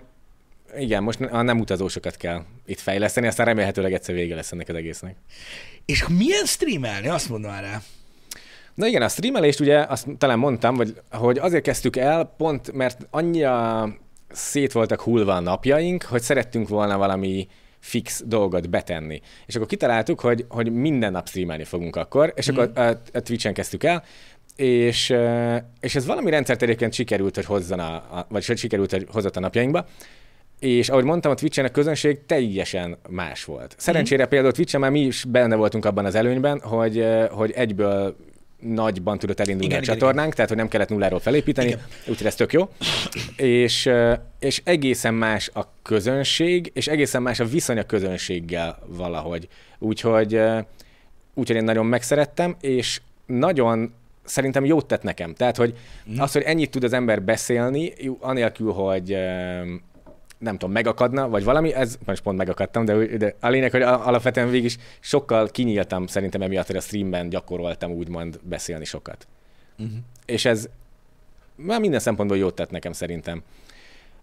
igen, 0.78 1.02
most 1.02 1.20
a 1.20 1.42
nem 1.42 1.60
utazósokat 1.60 2.16
kell 2.16 2.42
itt 2.66 2.78
fejleszteni, 2.78 3.26
aztán 3.26 3.46
remélhetőleg 3.46 3.92
egyszer 3.92 4.14
vége 4.14 4.34
lesz 4.34 4.52
ennek 4.52 4.68
az 4.68 4.74
egésznek. 4.74 5.16
És 5.84 6.06
milyen 6.08 6.44
streamelni, 6.44 7.08
azt 7.08 7.28
mondom 7.28 7.50
rá. 7.50 7.80
Na 8.74 8.86
igen, 8.86 9.02
a 9.02 9.08
streamelést 9.08 9.60
ugye 9.60 9.78
azt 9.78 10.06
talán 10.18 10.38
mondtam, 10.38 10.76
hogy, 10.76 11.00
hogy 11.10 11.38
azért 11.38 11.62
kezdtük 11.62 11.96
el, 11.96 12.34
pont 12.36 12.72
mert 12.72 13.06
annyira 13.10 13.88
szét 14.30 14.72
voltak 14.72 15.00
hullva 15.00 15.34
a 15.34 15.40
napjaink, 15.40 16.02
hogy 16.02 16.22
szerettünk 16.22 16.68
volna 16.68 16.98
valami 16.98 17.48
fix 17.80 18.22
dolgot 18.26 18.70
betenni. 18.70 19.20
És 19.46 19.54
akkor 19.54 19.66
kitaláltuk, 19.66 20.20
hogy, 20.20 20.44
hogy 20.48 20.72
minden 20.72 21.12
nap 21.12 21.28
streamelni 21.28 21.64
fogunk 21.64 21.96
akkor, 21.96 22.32
és 22.36 22.48
akkor 22.48 22.70
a, 22.74 22.80
a 23.12 23.20
Twitch-en 23.20 23.54
kezdtük 23.54 23.84
el, 23.84 24.04
és, 24.56 25.14
és 25.80 25.94
ez 25.94 26.06
valami 26.06 26.30
rendszert 26.30 26.62
egyébként 26.62 26.92
sikerült, 26.92 27.34
hogy 27.34 27.44
hozzon 27.44 27.78
a, 27.78 27.94
a 27.94 28.26
vagy 28.28 28.46
hogy 28.46 28.58
sikerült, 28.58 28.90
hogy 28.90 29.06
hozott 29.10 29.36
a 29.36 29.40
napjainkba, 29.40 29.86
és 30.58 30.88
ahogy 30.88 31.04
mondtam, 31.04 31.30
a 31.30 31.34
Twitch-en 31.34 31.64
a 31.64 31.68
közönség 31.68 32.26
teljesen 32.26 32.98
más 33.08 33.44
volt. 33.44 33.74
Szerencsére 33.78 34.24
mm. 34.24 34.28
például 34.28 34.52
Twitch-en 34.52 34.80
már 34.80 34.90
mi 34.90 35.00
is 35.00 35.24
benne 35.24 35.56
voltunk 35.56 35.84
abban 35.84 36.04
az 36.04 36.14
előnyben, 36.14 36.60
hogy, 36.60 37.06
hogy 37.30 37.50
egyből 37.50 38.16
nagyban 38.60 39.18
tudott 39.18 39.40
elindulni 39.40 39.66
igen, 39.66 39.78
a 39.78 39.82
igen, 39.82 39.94
csatornánk, 39.94 40.24
igen. 40.24 40.34
tehát 40.34 40.48
hogy 40.48 40.58
nem 40.58 40.68
kellett 40.68 40.88
nulláról 40.88 41.20
felépíteni, 41.20 41.76
úgyhogy 42.06 42.26
ez 42.26 42.34
tök 42.34 42.52
jó. 42.52 42.68
És, 43.36 43.90
és 44.38 44.60
egészen 44.64 45.14
más 45.14 45.50
a 45.54 45.72
közönség, 45.82 46.70
és 46.74 46.86
egészen 46.86 47.22
más 47.22 47.40
a 47.40 47.44
viszony 47.44 47.78
a 47.78 47.82
közönséggel 47.82 48.78
valahogy. 48.86 49.48
Úgyhogy, 49.78 50.40
úgyhogy 51.34 51.56
én 51.56 51.64
nagyon 51.64 51.86
megszerettem, 51.86 52.56
és 52.60 53.00
nagyon 53.26 53.94
szerintem 54.24 54.64
jót 54.64 54.86
tett 54.86 55.02
nekem. 55.02 55.34
Tehát, 55.34 55.56
hogy 55.56 55.74
mm. 56.10 56.18
az, 56.18 56.32
hogy 56.32 56.42
ennyit 56.42 56.70
tud 56.70 56.84
az 56.84 56.92
ember 56.92 57.22
beszélni, 57.22 57.92
anélkül, 58.20 58.72
hogy 58.72 59.16
nem 60.38 60.52
tudom, 60.52 60.72
megakadna, 60.72 61.28
vagy 61.28 61.44
valami, 61.44 61.74
ez 61.74 61.98
most 62.06 62.22
pont 62.22 62.36
megakadtam, 62.36 62.84
de, 62.84 63.16
de 63.16 63.34
a 63.40 63.48
lényeg, 63.48 63.70
hogy 63.70 63.82
alapvetően 63.82 64.50
végig 64.50 64.64
is 64.64 64.76
sokkal 65.00 65.48
kinyíltam 65.48 66.06
szerintem 66.06 66.42
emiatt, 66.42 66.66
hogy 66.66 66.76
a 66.76 66.80
streamben 66.80 67.28
gyakoroltam 67.28 67.90
úgymond 67.90 68.40
beszélni 68.42 68.84
sokat. 68.84 69.26
Uh-huh. 69.78 69.96
És 70.26 70.44
ez 70.44 70.68
már 71.54 71.80
minden 71.80 72.00
szempontból 72.00 72.38
jót 72.38 72.54
tett 72.54 72.70
nekem 72.70 72.92
szerintem. 72.92 73.42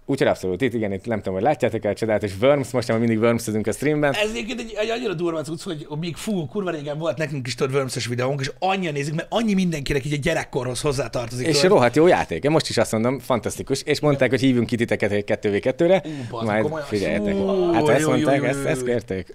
Úgyhogy 0.08 0.28
abszolút, 0.28 0.62
itt 0.62 0.74
igen, 0.74 0.92
itt 0.92 1.06
nem 1.06 1.18
tudom, 1.18 1.34
hogy 1.34 1.44
látjátok 1.44 1.86
el 1.86 1.94
csodálatos 1.94 2.32
Worms, 2.42 2.72
most 2.72 2.88
már 2.88 3.00
mindig 3.00 3.20
worms 3.20 3.48
a 3.64 3.72
streamben. 3.72 4.14
Ez 4.14 4.30
egyébként 4.30 4.60
egy, 4.60 4.74
egy 4.78 4.90
annyira 4.90 5.14
durva 5.14 5.42
cucc, 5.42 5.64
hogy 5.64 5.88
még 6.00 6.16
fú, 6.16 6.48
kurva 6.48 6.70
régen 6.70 6.98
volt 6.98 7.18
nekünk 7.18 7.48
is 7.48 7.56
tudod 7.56 7.74
worms 7.76 8.06
videónk, 8.08 8.42
és 8.42 8.52
annyian 8.60 8.94
nézik, 8.94 9.14
mert 9.14 9.28
annyi 9.30 9.54
mindenkinek 9.54 10.06
így 10.06 10.14
a 10.14 10.18
gyerekkorhoz 10.22 10.82
hozzátartozik. 10.82 11.48
És 11.48 11.56
tudod. 11.56 11.72
rohadt 11.72 11.96
jó 11.96 12.08
játék. 12.08 12.44
Én 12.44 12.52
most 12.52 12.70
is 12.70 12.78
azt 12.78 12.92
mondom, 12.92 13.20
fantasztikus. 13.20 13.82
És 13.82 14.00
mondták, 14.00 14.30
hogy 14.30 14.40
hívjunk 14.40 14.68
ki 14.68 14.76
titeket 14.76 15.12
egy 15.12 15.24
2v2-re. 15.28 16.04
Majd 16.30 16.68
figyeljetek. 16.84 17.36
Hát 17.74 17.90
ezt 17.90 18.06
mondták, 18.08 18.44
ezt, 18.44 18.66
ezt 18.66 18.84
kérték. 18.84 19.34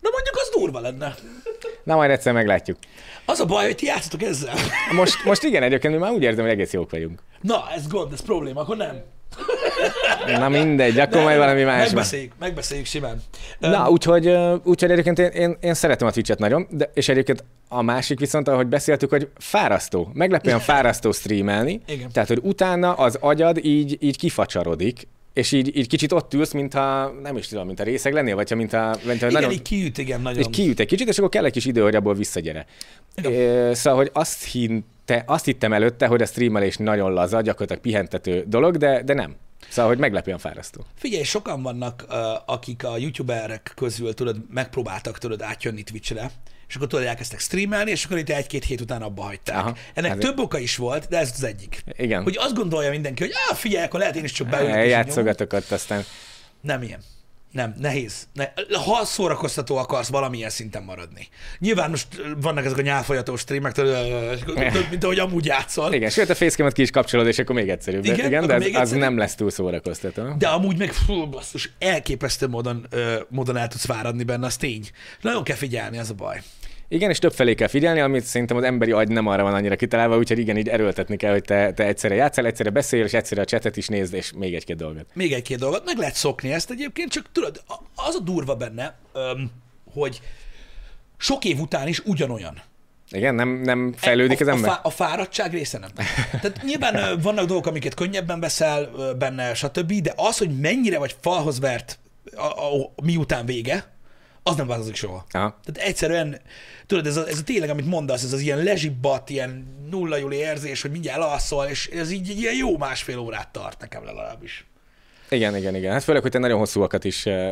Na 0.00 0.08
mondjuk 0.12 0.36
az 0.36 0.50
durva 0.54 0.80
lenne. 0.80 1.14
Na 1.82 1.96
majd 1.96 2.10
egyszer 2.10 2.32
meglátjuk. 2.32 2.78
Az 3.24 3.40
a 3.40 3.44
baj, 3.44 3.64
hogy 3.64 3.76
ti 3.76 3.86
játszatok 3.86 4.22
ezzel. 4.22 4.54
Most, 4.92 5.24
most 5.24 5.42
igen, 5.42 5.62
egyébként 5.62 5.94
mi 5.94 6.00
már 6.00 6.12
úgy 6.12 6.22
érzem, 6.22 6.44
hogy 6.44 6.52
egész 6.52 6.72
jók 6.72 6.90
vagyunk. 6.90 7.22
Na, 7.40 7.64
ez 7.76 7.88
gond, 7.88 8.12
ez 8.12 8.20
probléma, 8.20 8.60
akkor 8.60 8.76
nem. 8.76 9.14
Na 10.38 10.48
mindegy, 10.48 10.98
akkor 10.98 11.22
majd 11.22 11.38
valami 11.38 11.62
más. 11.62 11.84
Megbeszéljük, 11.84 12.32
megbeszéljük 12.38 12.86
simán. 12.86 13.22
Na, 13.58 13.88
úgyhogy, 13.88 14.36
úgyhogy 14.64 14.90
egyébként 14.90 15.18
én, 15.18 15.26
én, 15.26 15.56
én 15.60 15.74
szeretem 15.74 16.06
a 16.06 16.10
Twitch-et 16.10 16.38
nagyon, 16.38 16.66
de, 16.70 16.90
és 16.94 17.08
egyébként 17.08 17.44
a 17.68 17.82
másik 17.82 18.18
viszont, 18.18 18.48
ahogy 18.48 18.66
beszéltük, 18.66 19.10
hogy 19.10 19.28
fárasztó, 19.38 20.10
meglepően 20.14 20.60
fárasztó 20.60 21.12
streamelni, 21.12 21.80
Igen. 21.86 22.12
tehát, 22.12 22.28
hogy 22.28 22.40
utána 22.42 22.92
az 22.92 23.18
agyad 23.20 23.64
így, 23.64 23.96
így 24.00 24.16
kifacsarodik, 24.16 25.08
és 25.32 25.52
így, 25.52 25.76
így 25.76 25.88
kicsit 25.88 26.12
ott 26.12 26.34
ülsz, 26.34 26.52
mintha, 26.52 27.12
nem 27.22 27.36
is 27.36 27.46
tudom, 27.46 27.66
mint 27.66 27.80
a 27.80 27.82
részeg 27.82 28.12
lennél, 28.12 28.34
vagy 28.34 28.50
ha 28.50 28.56
mint 28.56 28.72
a, 28.72 28.96
mint 29.04 29.22
a 29.22 29.26
Igen, 29.26 29.32
nagyon, 29.32 29.50
így 29.50 29.62
kiüt, 29.62 29.98
igen, 29.98 30.20
nagyon. 30.20 30.38
és 30.38 30.46
kiüt 30.50 30.80
egy 30.80 30.86
kicsit, 30.86 31.08
és 31.08 31.18
akkor 31.18 31.30
kell 31.30 31.44
egy 31.44 31.52
kis 31.52 31.64
idő, 31.64 31.82
hogy 31.82 31.94
abból 31.94 32.14
visszagyere. 32.14 32.66
É, 33.22 33.72
szóval, 33.72 33.98
hogy 33.98 34.10
azt, 34.12 34.44
hinte, 35.06 35.24
azt 35.32 35.44
hittem 35.44 35.72
előtte, 35.72 36.06
hogy 36.06 36.22
a 36.22 36.26
streamelés 36.26 36.76
nagyon 36.76 37.12
laza, 37.12 37.40
gyakorlatilag 37.40 37.82
pihentető 37.82 38.44
dolog, 38.46 38.76
de, 38.76 39.02
de 39.02 39.14
nem. 39.14 39.36
Szóval, 39.68 39.90
hogy 39.90 39.98
meglepően 40.00 40.38
fárasztó. 40.38 40.84
Figyelj, 40.94 41.22
sokan 41.22 41.62
vannak, 41.62 42.04
akik 42.46 42.84
a 42.84 42.96
youtuberek 42.96 43.72
közül, 43.76 44.14
tudod, 44.14 44.36
megpróbáltak, 44.50 45.18
tudod, 45.18 45.42
átjönni 45.42 45.82
Twitchre, 45.82 46.30
és 46.68 46.74
akkor 46.74 46.86
tudod, 46.86 47.04
elkezdtek 47.04 47.38
streamelni, 47.40 47.90
és 47.90 48.04
akkor 48.04 48.18
itt 48.18 48.28
egy-két 48.28 48.64
hét 48.64 48.80
után 48.80 49.02
abba 49.02 49.22
hagyták. 49.22 49.56
Aha, 49.56 49.74
Ennek 49.94 50.10
ezért- 50.10 50.26
több 50.26 50.38
oka 50.38 50.58
is 50.58 50.76
volt, 50.76 51.08
de 51.08 51.18
ez 51.18 51.32
az 51.36 51.44
egyik. 51.44 51.82
Igen. 51.96 52.22
Hogy 52.22 52.36
azt 52.38 52.54
gondolja 52.54 52.90
mindenki, 52.90 53.22
hogy 53.22 53.32
á, 53.50 53.54
figyelj, 53.54 53.84
akkor 53.84 54.00
lehet 54.00 54.16
én 54.16 54.24
is 54.24 54.32
csak 54.32 54.48
beülök. 54.48 54.74
Eljátszogatok 54.74 55.52
ott, 55.52 55.70
aztán 55.70 56.02
Nem 56.60 56.82
ilyen. 56.82 57.00
Nem, 57.56 57.74
nehéz. 57.78 58.26
Ne, 58.32 58.44
ha 58.84 59.04
szórakoztató 59.04 59.76
akarsz 59.76 60.08
valamilyen 60.08 60.50
szinten 60.50 60.82
maradni. 60.82 61.28
Nyilván 61.58 61.90
most 61.90 62.06
vannak 62.40 62.64
ezek 62.64 62.78
a 62.78 62.82
nyálfolyatós 62.82 63.40
streamek, 63.40 63.72
tudod, 63.72 63.96
mint 64.90 65.04
ahogy 65.04 65.18
amúgy 65.18 65.44
játszol. 65.44 65.92
Igen, 65.92 66.10
sőt 66.10 66.30
a 66.30 66.34
facecam 66.34 66.66
és 66.66 66.72
ki 66.72 66.82
is 66.82 66.90
kapcsolod, 66.90 67.26
és 67.26 67.38
akkor 67.38 67.54
még 67.54 67.68
egyszerűbb. 67.68 68.04
Igen, 68.04 68.26
Igen, 68.26 68.46
de 68.46 68.54
az, 68.54 68.62
még 68.62 68.74
az 68.74 68.80
egyszerűbb. 68.80 69.02
nem 69.02 69.16
lesz 69.18 69.34
túl 69.34 69.50
szórakoztató. 69.50 70.22
De 70.38 70.48
amúgy 70.48 70.78
meg, 70.78 70.92
fú, 70.92 71.26
basszus, 71.28 71.70
elképesztő 71.78 72.46
módon, 72.48 72.86
ö, 72.90 73.20
módon 73.28 73.56
el 73.56 73.68
tudsz 73.68 73.84
fáradni 73.84 74.24
benne, 74.24 74.46
az 74.46 74.56
tény. 74.56 74.88
Nagyon 75.20 75.44
kell 75.44 75.56
figyelni, 75.56 75.98
ez 75.98 76.10
a 76.10 76.14
baj. 76.14 76.42
Igen, 76.88 77.10
és 77.10 77.18
több 77.18 77.32
felé 77.32 77.54
kell 77.54 77.68
figyelni, 77.68 78.00
amit 78.00 78.24
szerintem 78.24 78.56
az 78.56 78.62
emberi 78.62 78.92
agy 78.92 79.08
nem 79.08 79.26
arra 79.26 79.42
van 79.42 79.54
annyira 79.54 79.76
kitalálva, 79.76 80.16
úgyhogy 80.16 80.38
igen, 80.38 80.56
így 80.56 80.68
erőltetni 80.68 81.16
kell, 81.16 81.32
hogy 81.32 81.42
te, 81.42 81.72
te 81.72 81.84
egyszerre 81.84 82.14
játszál, 82.14 82.46
egyszerre 82.46 82.70
beszélj, 82.70 83.02
és 83.02 83.12
egyszerre 83.12 83.40
a 83.40 83.44
csetet 83.44 83.76
is 83.76 83.88
nézd, 83.88 84.14
és 84.14 84.32
még 84.36 84.54
egy-két 84.54 84.76
dolgot. 84.76 85.06
Még 85.12 85.32
egy-két 85.32 85.58
dolgot, 85.58 85.84
meg 85.84 85.96
lehet 85.98 86.14
szokni 86.14 86.52
ezt 86.52 86.70
egyébként, 86.70 87.10
csak 87.10 87.26
tudod, 87.32 87.62
az 87.94 88.14
a 88.14 88.20
durva 88.20 88.54
benne, 88.54 88.98
hogy 89.92 90.20
sok 91.16 91.44
év 91.44 91.60
után 91.60 91.88
is 91.88 92.00
ugyanolyan. 92.04 92.62
Igen, 93.10 93.34
nem, 93.34 93.48
nem 93.48 93.94
fejlődik 93.96 94.40
a, 94.40 94.42
az 94.42 94.48
ember? 94.48 94.70
A, 94.70 94.72
fá, 94.72 94.80
a 94.82 94.90
fáradtság 94.90 95.52
része 95.52 95.78
nem. 95.78 95.90
Tehát 96.30 96.62
nyilván 96.62 97.20
vannak 97.20 97.46
dolgok, 97.46 97.66
amiket 97.66 97.94
könnyebben 97.94 98.40
veszel 98.40 98.90
benne, 99.18 99.54
stb., 99.54 99.92
de 99.92 100.12
az, 100.16 100.38
hogy 100.38 100.60
mennyire 100.60 100.98
vagy 100.98 101.16
falhoz 101.20 101.60
vert 101.60 101.98
a, 102.34 102.40
a, 102.40 102.82
a, 102.96 103.02
miután 103.02 103.46
vége, 103.46 103.95
az 104.46 104.56
nem 104.56 104.66
változik 104.66 104.94
soha. 104.94 105.26
Aha. 105.30 105.58
Tehát 105.64 105.88
egyszerűen, 105.88 106.40
tudod, 106.86 107.06
ez 107.06 107.16
a, 107.16 107.28
ez 107.28 107.38
a 107.38 107.42
tényleg, 107.42 107.70
amit 107.70 107.86
mondasz, 107.86 108.22
ez 108.22 108.32
az 108.32 108.40
ilyen 108.40 108.62
lezsibbat, 108.62 109.30
ilyen 109.30 109.66
nulla 109.90 110.16
júli 110.16 110.36
érzés, 110.36 110.82
hogy 110.82 110.90
mindjárt 110.90 111.20
alszol, 111.20 111.64
és 111.64 111.86
ez 111.86 112.10
így 112.10 112.30
egy 112.30 112.38
ilyen 112.38 112.54
jó 112.54 112.76
másfél 112.76 113.18
órát 113.18 113.48
tart 113.48 113.80
nekem 113.80 114.04
legalábbis. 114.04 114.66
Igen, 115.28 115.56
igen, 115.56 115.74
igen. 115.74 115.92
Hát 115.92 116.04
főleg, 116.04 116.22
hogy 116.22 116.30
te 116.30 116.38
nagyon 116.38 116.58
hosszúakat 116.58 117.04
is 117.04 117.24
uh, 117.24 117.48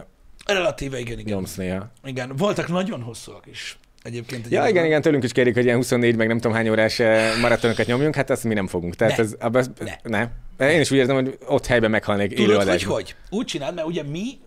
Relatíve 0.47 0.99
igen, 0.99 1.19
igen. 1.19 1.35
nyomsz 1.35 1.55
néha. 1.55 1.91
Igen, 2.05 2.37
voltak 2.37 2.69
nagyon 2.69 3.03
hosszúak 3.03 3.47
is. 3.47 3.79
Egyébként. 4.03 4.47
egy 4.47 4.53
Ja, 4.53 4.67
igen, 4.67 4.85
igen, 4.85 5.03
tőlünk 5.03 5.25
is 5.25 5.33
kérik, 5.33 5.55
hogy 5.55 5.65
ilyen 5.65 5.77
24 5.77 6.17
meg 6.17 6.27
nem 6.27 6.39
tudom 6.39 6.57
hány 6.57 6.69
órás 6.69 6.99
eh, 6.99 7.41
maratonokat 7.41 7.87
nyomjunk, 7.87 8.15
hát 8.15 8.31
azt 8.31 8.45
mi 8.45 8.55
nem 8.55 8.67
fogunk. 8.67 8.95
Tehát 8.95 9.17
Ne. 9.17 9.23
ez, 9.23 9.35
abba, 9.41 9.63
Ne. 9.79 10.29
ne. 10.59 10.69
Én 10.71 10.81
is 10.81 10.91
úgy 10.91 10.99
érzem, 10.99 11.15
hogy 11.15 11.39
ott 11.47 11.67
helyben 11.67 11.91
meghalnék 11.91 12.35
Tudod, 12.35 12.69
hogy 12.69 12.83
hogy? 12.83 13.15
Úgy 13.31 13.47
csináld, 13.47 13.75
mert 13.75 13.87
ugye 13.87 14.03
mi 14.03 14.39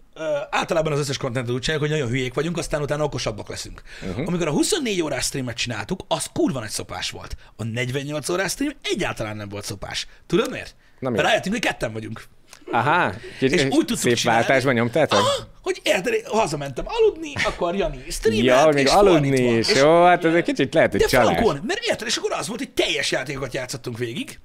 általában 0.50 0.92
az 0.92 1.00
összes 1.00 1.18
kontentet 1.18 1.54
úgy 1.54 1.62
csináljuk, 1.62 1.88
hogy 1.90 1.98
nagyon 1.98 2.12
hülyék 2.14 2.34
vagyunk, 2.34 2.58
aztán 2.58 2.82
utána 2.82 3.04
okosabbak 3.04 3.50
leszünk. 3.50 3.82
Uh-huh. 4.10 4.28
Amikor 4.28 4.48
a 4.48 4.52
24 4.52 5.02
órás 5.02 5.26
streamet 5.26 5.56
csináltuk, 5.56 6.04
az 6.08 6.26
kurva 6.34 6.60
nagy 6.60 6.70
szopás 6.70 7.10
volt. 7.10 7.36
A 7.56 7.64
48 7.64 8.30
órás 8.30 8.52
stream 8.52 8.74
egyáltalán 8.84 9.38
nem 9.38 9.50
volt 9.50 9.66
szopás. 9.66 10.08
Tudod 10.28 10.52
miért? 10.52 10.76
Na 11.00 11.10
miért? 11.10 11.26
rájöttünk, 11.26 11.56
hogy 11.56 11.64
ketten 11.64 11.94
vagyunk. 11.94 12.24
Aha, 12.72 13.14
És 13.40 13.64
úgy 13.64 13.70
tudtuk 13.70 13.98
szép 13.98 14.16
csinálni, 14.16 14.42
váltásban 14.42 14.74
nyomtátok? 14.74 15.20
Aha, 15.20 15.48
hogy 15.62 15.82
érted, 15.84 16.14
hazamentem 16.26 16.86
aludni, 16.88 17.34
akkor 17.46 17.76
Jani 17.76 18.04
streamelt, 18.10 18.66
Ja, 18.66 18.72
még 18.74 18.86
és 18.86 18.92
aludni 18.92 19.42
is. 19.58 19.70
És 19.70 19.78
Jó, 19.80 20.04
hát 20.04 20.26
ez 20.26 20.34
egy 20.34 20.44
kicsit 20.44 20.74
lehet, 20.74 20.92
hogy 20.92 21.00
de 21.00 21.08
csalás. 21.08 21.28
frankon, 21.28 21.60
mert 21.68 21.80
érted, 21.84 22.08
és 22.08 22.18
akkor 22.18 22.32
az 22.32 22.48
volt, 22.48 22.60
hogy 22.60 22.70
teljes 22.72 23.12
játékokat 23.12 23.54
játszottunk 23.54 23.98
végig, 23.98 24.40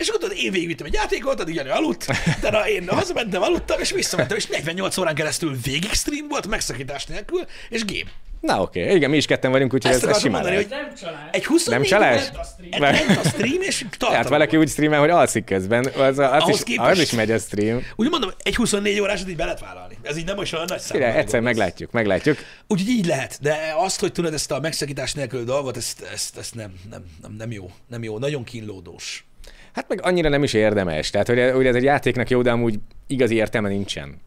és 0.00 0.08
akkor 0.08 0.20
tudod, 0.20 0.36
én 0.36 0.52
végigvittem 0.52 0.86
egy 0.86 0.92
játékot, 0.92 1.40
addig 1.40 1.54
Jani 1.54 1.68
aludt, 1.68 2.06
de 2.40 2.48
én 2.68 2.88
hazamentem, 2.88 3.42
aludtam, 3.42 3.80
és 3.80 3.90
visszamentem, 3.90 4.36
és 4.36 4.46
48 4.46 4.96
órán 4.96 5.14
keresztül 5.14 5.56
végig 5.64 5.92
stream 5.92 6.28
volt, 6.28 6.46
megszakítás 6.46 7.06
nélkül, 7.06 7.44
és 7.68 7.84
game. 7.84 8.10
Na 8.40 8.60
oké, 8.62 8.82
okay. 8.82 8.94
igen, 8.94 9.10
mi 9.10 9.16
is 9.16 9.26
ketten 9.26 9.50
vagyunk, 9.50 9.74
úgyhogy 9.74 9.92
Ezt 9.92 10.04
ez, 10.04 10.10
ez 10.10 10.20
simán 10.20 10.42
mondani, 10.42 10.54
lehet. 10.54 10.72
hogy 10.72 10.80
Nem 10.82 10.94
csalás. 10.94 11.28
egy 11.32 11.46
24 11.46 11.78
Nem 11.78 11.88
csalás? 11.88 12.30
órás- 12.32 12.48
egy 12.70 12.80
ment 13.06 13.24
a 13.24 13.28
stream, 13.28 13.60
és 13.62 13.78
tartalom 13.90 14.14
Hát 14.14 14.28
valaki 14.28 14.56
úgy 14.56 14.68
streamel, 14.68 15.00
hogy 15.00 15.10
alszik 15.10 15.44
közben, 15.44 15.84
az, 15.86 16.18
az, 16.18 16.18
Ahhoz 16.18 16.56
is, 16.56 16.62
képest- 16.62 16.90
az 16.90 16.98
is 16.98 17.10
megy 17.10 17.30
a 17.30 17.38
stream. 17.38 17.82
Úgy 17.96 18.10
mondom, 18.10 18.30
egy 18.42 18.56
24 18.56 19.00
órásat 19.00 19.28
így 19.28 19.36
be 19.36 19.44
lehet 19.44 19.60
vállalni. 19.60 19.98
Ez 20.02 20.16
így 20.16 20.24
nem 20.24 20.36
most 20.36 20.52
olyan 20.52 20.64
nagy 20.68 20.78
szám. 20.80 20.98
Mire, 20.98 21.14
egyszer 21.14 21.40
meglátjuk, 21.40 21.90
meglátjuk. 21.90 22.38
Úgyhogy 22.68 22.88
így 22.88 23.06
lehet, 23.06 23.38
de 23.40 23.74
azt, 23.76 24.00
hogy 24.00 24.12
tudod 24.12 24.34
ezt 24.34 24.50
a 24.50 24.60
megszakítás 24.60 25.12
nélkül 25.14 25.44
dolgot, 25.44 25.76
ezt, 25.76 26.02
ezt, 26.12 26.38
ezt 26.38 26.54
nem, 26.54 26.72
nem, 26.90 27.04
nem, 27.22 27.34
nem 27.38 27.52
jó. 27.52 27.70
Nem 27.88 28.02
jó, 28.02 28.18
nagyon 28.18 28.44
kínlódós. 28.44 29.24
Hát 29.72 29.88
meg 29.88 30.00
annyira 30.02 30.28
nem 30.28 30.42
is 30.42 30.52
érdemes. 30.52 31.10
Tehát, 31.10 31.26
hogy, 31.26 31.50
hogy 31.54 31.66
ez 31.66 31.74
egy 31.74 31.82
játéknak 31.82 32.30
jó, 32.30 32.42
de 32.42 32.50
amúgy 32.50 32.78
igazi 33.06 33.34
értelme 33.34 33.68
nincsen. 33.68 34.20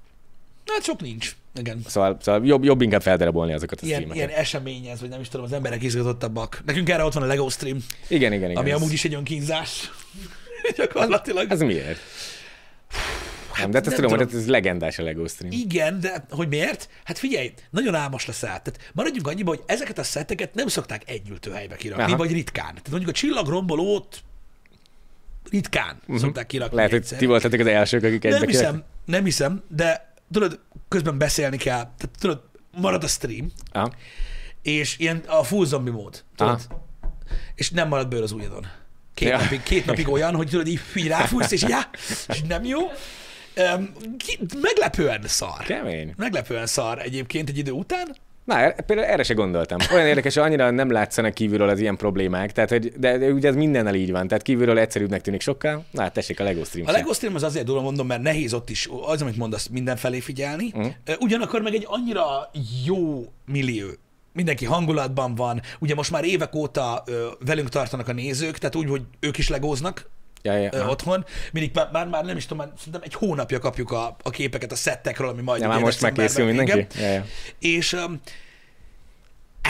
Hát 0.74 0.84
sok 0.84 1.02
nincs. 1.02 1.36
Igen. 1.56 1.82
Szóval, 1.88 2.18
szóval 2.22 2.46
jobb, 2.46 2.64
jobb 2.64 2.82
inkább 2.82 3.02
feldarabolni 3.02 3.54
azokat 3.54 3.82
a 3.82 3.86
Ilyen, 3.86 4.00
streameket. 4.02 4.30
ilyen 4.30 4.42
esemény 4.42 4.86
ez, 4.86 5.00
vagy 5.00 5.10
nem 5.10 5.20
is 5.22 5.28
tudom, 5.30 5.46
az 5.46 5.54
emberek 5.54 5.84
izgatottabbak. 5.84 6.62
Nekünk 6.66 6.90
erre 6.90 7.04
ott 7.04 7.14
van 7.14 7.24
a 7.24 7.26
Lego 7.26 7.50
stream, 7.50 7.78
Igen, 8.08 8.34
igen, 8.34 8.50
igen. 8.50 8.62
ami 8.62 8.72
ez- 8.72 8.78
amúgy 8.82 8.94
is 8.94 9.06
egy 9.06 9.14
önkínzás. 9.14 9.92
Gyakorlatilag. 10.78 11.52
Ez 11.52 11.60
miért? 11.62 12.00
Nem, 13.58 13.72
de 13.72 13.78
hát 13.78 13.88
ezt 13.88 13.96
nem 13.96 13.96
tudom, 13.96 14.10
hogy 14.18 14.28
tudom. 14.28 14.42
ez 14.42 14.48
legendás 14.50 15.00
a 15.00 15.04
LEGO 15.04 15.28
stream. 15.28 15.52
Igen, 15.52 16.00
de 16.00 16.26
hogy 16.30 16.48
miért? 16.48 16.90
Hát 17.04 17.18
figyelj, 17.18 17.54
nagyon 17.70 17.96
álmos 17.96 18.26
lesz 18.26 18.44
át. 18.44 18.64
Tehát 18.64 18.92
maradjunk 18.94 19.28
annyiba, 19.28 19.50
hogy 19.50 19.62
ezeket 19.66 19.98
a 20.00 20.04
szetteket 20.04 20.54
nem 20.54 20.68
szokták 20.68 21.02
egy 21.10 21.30
ültőhelybe 21.30 21.76
kirakni, 21.76 22.04
Aha. 22.04 22.16
vagy 22.16 22.32
ritkán. 22.32 22.66
Tehát 22.66 22.90
mondjuk 22.90 23.10
a 23.10 23.14
csillagrombolót 23.14 24.20
ritkán 25.50 25.98
uh-huh. 26.02 26.18
szokták 26.18 26.46
kirakni. 26.46 26.76
Lehet, 26.76 26.92
hogy 26.92 27.00
egyszer. 27.00 27.18
ti 27.18 27.26
voltatok 27.26 27.60
az 27.60 27.68
elsők, 27.68 28.04
akik 28.04 28.26
egybe 28.26 28.40
Nem 28.40 28.48
hiszem, 28.48 28.84
nem 29.06 29.24
hiszem, 29.24 29.64
de 29.68 30.14
tudod, 30.32 30.60
közben 30.88 31.18
beszélni 31.18 31.58
kell. 31.58 31.82
Tehát 31.82 32.10
tudod, 32.20 32.42
marad 32.78 33.04
a 33.04 33.08
stream, 33.08 33.52
Aha. 33.72 33.92
és 34.62 34.98
ilyen 34.98 35.24
a 35.28 35.44
full 35.44 35.66
zombie 35.66 35.94
mód, 35.94 36.24
tudod? 36.36 36.62
Aha. 36.70 36.86
És 37.56 37.70
nem 37.70 37.88
marad 37.88 38.08
bőr 38.08 38.22
az 38.22 38.32
ujjadon. 38.32 38.68
Két, 39.14 39.30
ja. 39.30 39.38
napig, 39.38 39.64
két 39.64 39.86
napig 39.86 40.10
olyan, 40.10 40.36
hogy 40.36 40.50
tudod, 40.50 40.68
így, 40.68 40.82
így 40.96 41.08
ráfújsz, 41.08 41.52
és 41.52 41.62
já, 41.62 41.90
és 42.28 42.42
nem 42.48 42.64
jó. 42.64 42.80
Um, 43.56 43.94
ki, 44.18 44.40
meglepően 44.62 45.22
szar. 45.26 45.64
Kemény. 45.64 46.14
Meglepően 46.18 46.66
szar 46.66 47.00
egyébként 47.00 47.50
egy 47.50 47.58
idő 47.58 47.72
után. 47.72 48.16
Na, 48.44 48.58
er- 48.58 48.82
például 48.82 49.08
erre 49.08 49.24
se 49.24 49.34
gondoltam. 49.34 49.78
Olyan 49.94 50.08
érdekes, 50.08 50.34
hogy 50.34 50.44
annyira 50.44 50.70
nem 50.70 50.92
látszanak 50.92 51.34
kívülről 51.34 51.70
az 51.70 51.80
ilyen 51.80 51.98
problémák, 51.98 52.52
tehát, 52.52 52.70
hogy, 52.70 52.94
de, 52.98 53.18
de 53.18 53.28
ugye 53.32 53.48
ez 53.48 53.56
mindennel 53.56 53.96
így 53.96 54.12
van, 54.12 54.28
tehát 54.28 54.44
kívülről 54.44 54.80
egyszerűbbnek 54.80 55.22
tűnik 55.22 55.42
sokkal. 55.42 55.86
Na, 55.92 56.02
hát 56.02 56.14
tessék 56.14 56.40
a 56.40 56.44
LEGO 56.44 56.64
stream. 56.64 56.88
A 56.88 56.92
Lego 56.92 57.14
Stream 57.14 57.36
az 57.36 57.44
azért 57.44 57.66
durva 57.66 57.82
mondom, 57.82 58.08
mert 58.08 58.22
nehéz 58.22 58.54
ott 58.54 58.70
is, 58.70 58.90
az, 59.06 59.22
amit 59.22 59.38
mondasz, 59.38 59.68
mindenfelé 59.68 60.20
figyelni. 60.20 60.72
Uh. 60.74 60.88
Ugyanakkor 61.20 61.62
meg 61.62 61.74
egy 61.74 61.86
annyira 61.90 62.50
jó 62.86 63.26
millió. 63.46 63.88
Mindenki 64.34 64.66
hangulatban 64.66 65.36
van. 65.36 65.62
Ugye 65.80 65.96
most 65.96 66.12
már 66.12 66.24
évek 66.24 66.56
óta 66.56 67.04
ö, 67.06 67.28
velünk 67.46 67.70
tartanak 67.70 68.08
a 68.08 68.14
nézők, 68.14 68.58
tehát 68.58 68.76
úgy, 68.76 68.90
hogy 68.90 69.02
ők 69.20 69.38
is 69.38 69.50
legóznak 69.50 70.10
Ja, 70.44 70.54
ja, 70.58 70.70
aha. 70.70 70.90
otthon. 70.90 71.26
Mindig 71.52 71.72
már, 71.74 71.90
már, 71.92 72.08
már 72.08 72.26
nem 72.26 72.38
is 72.38 72.46
tudom, 72.46 72.66
már 72.66 72.74
szerintem 72.78 73.02
egy 73.04 73.14
hónapja 73.14 73.60
kapjuk 73.60 73.92
a, 73.92 74.16
a 74.24 74.30
képeket 74.30 74.72
a 74.72 74.76
szettekről, 74.76 75.30
ami 75.30 75.42
majd 75.42 75.62
ja, 75.62 75.68
már 75.68 75.80
most 75.80 76.02
már 76.02 76.12
készül 76.12 76.46
mindenki? 76.46 76.88
Ja, 77.00 77.08
ja. 77.08 77.26
És 77.60 77.94
um, 77.94 78.22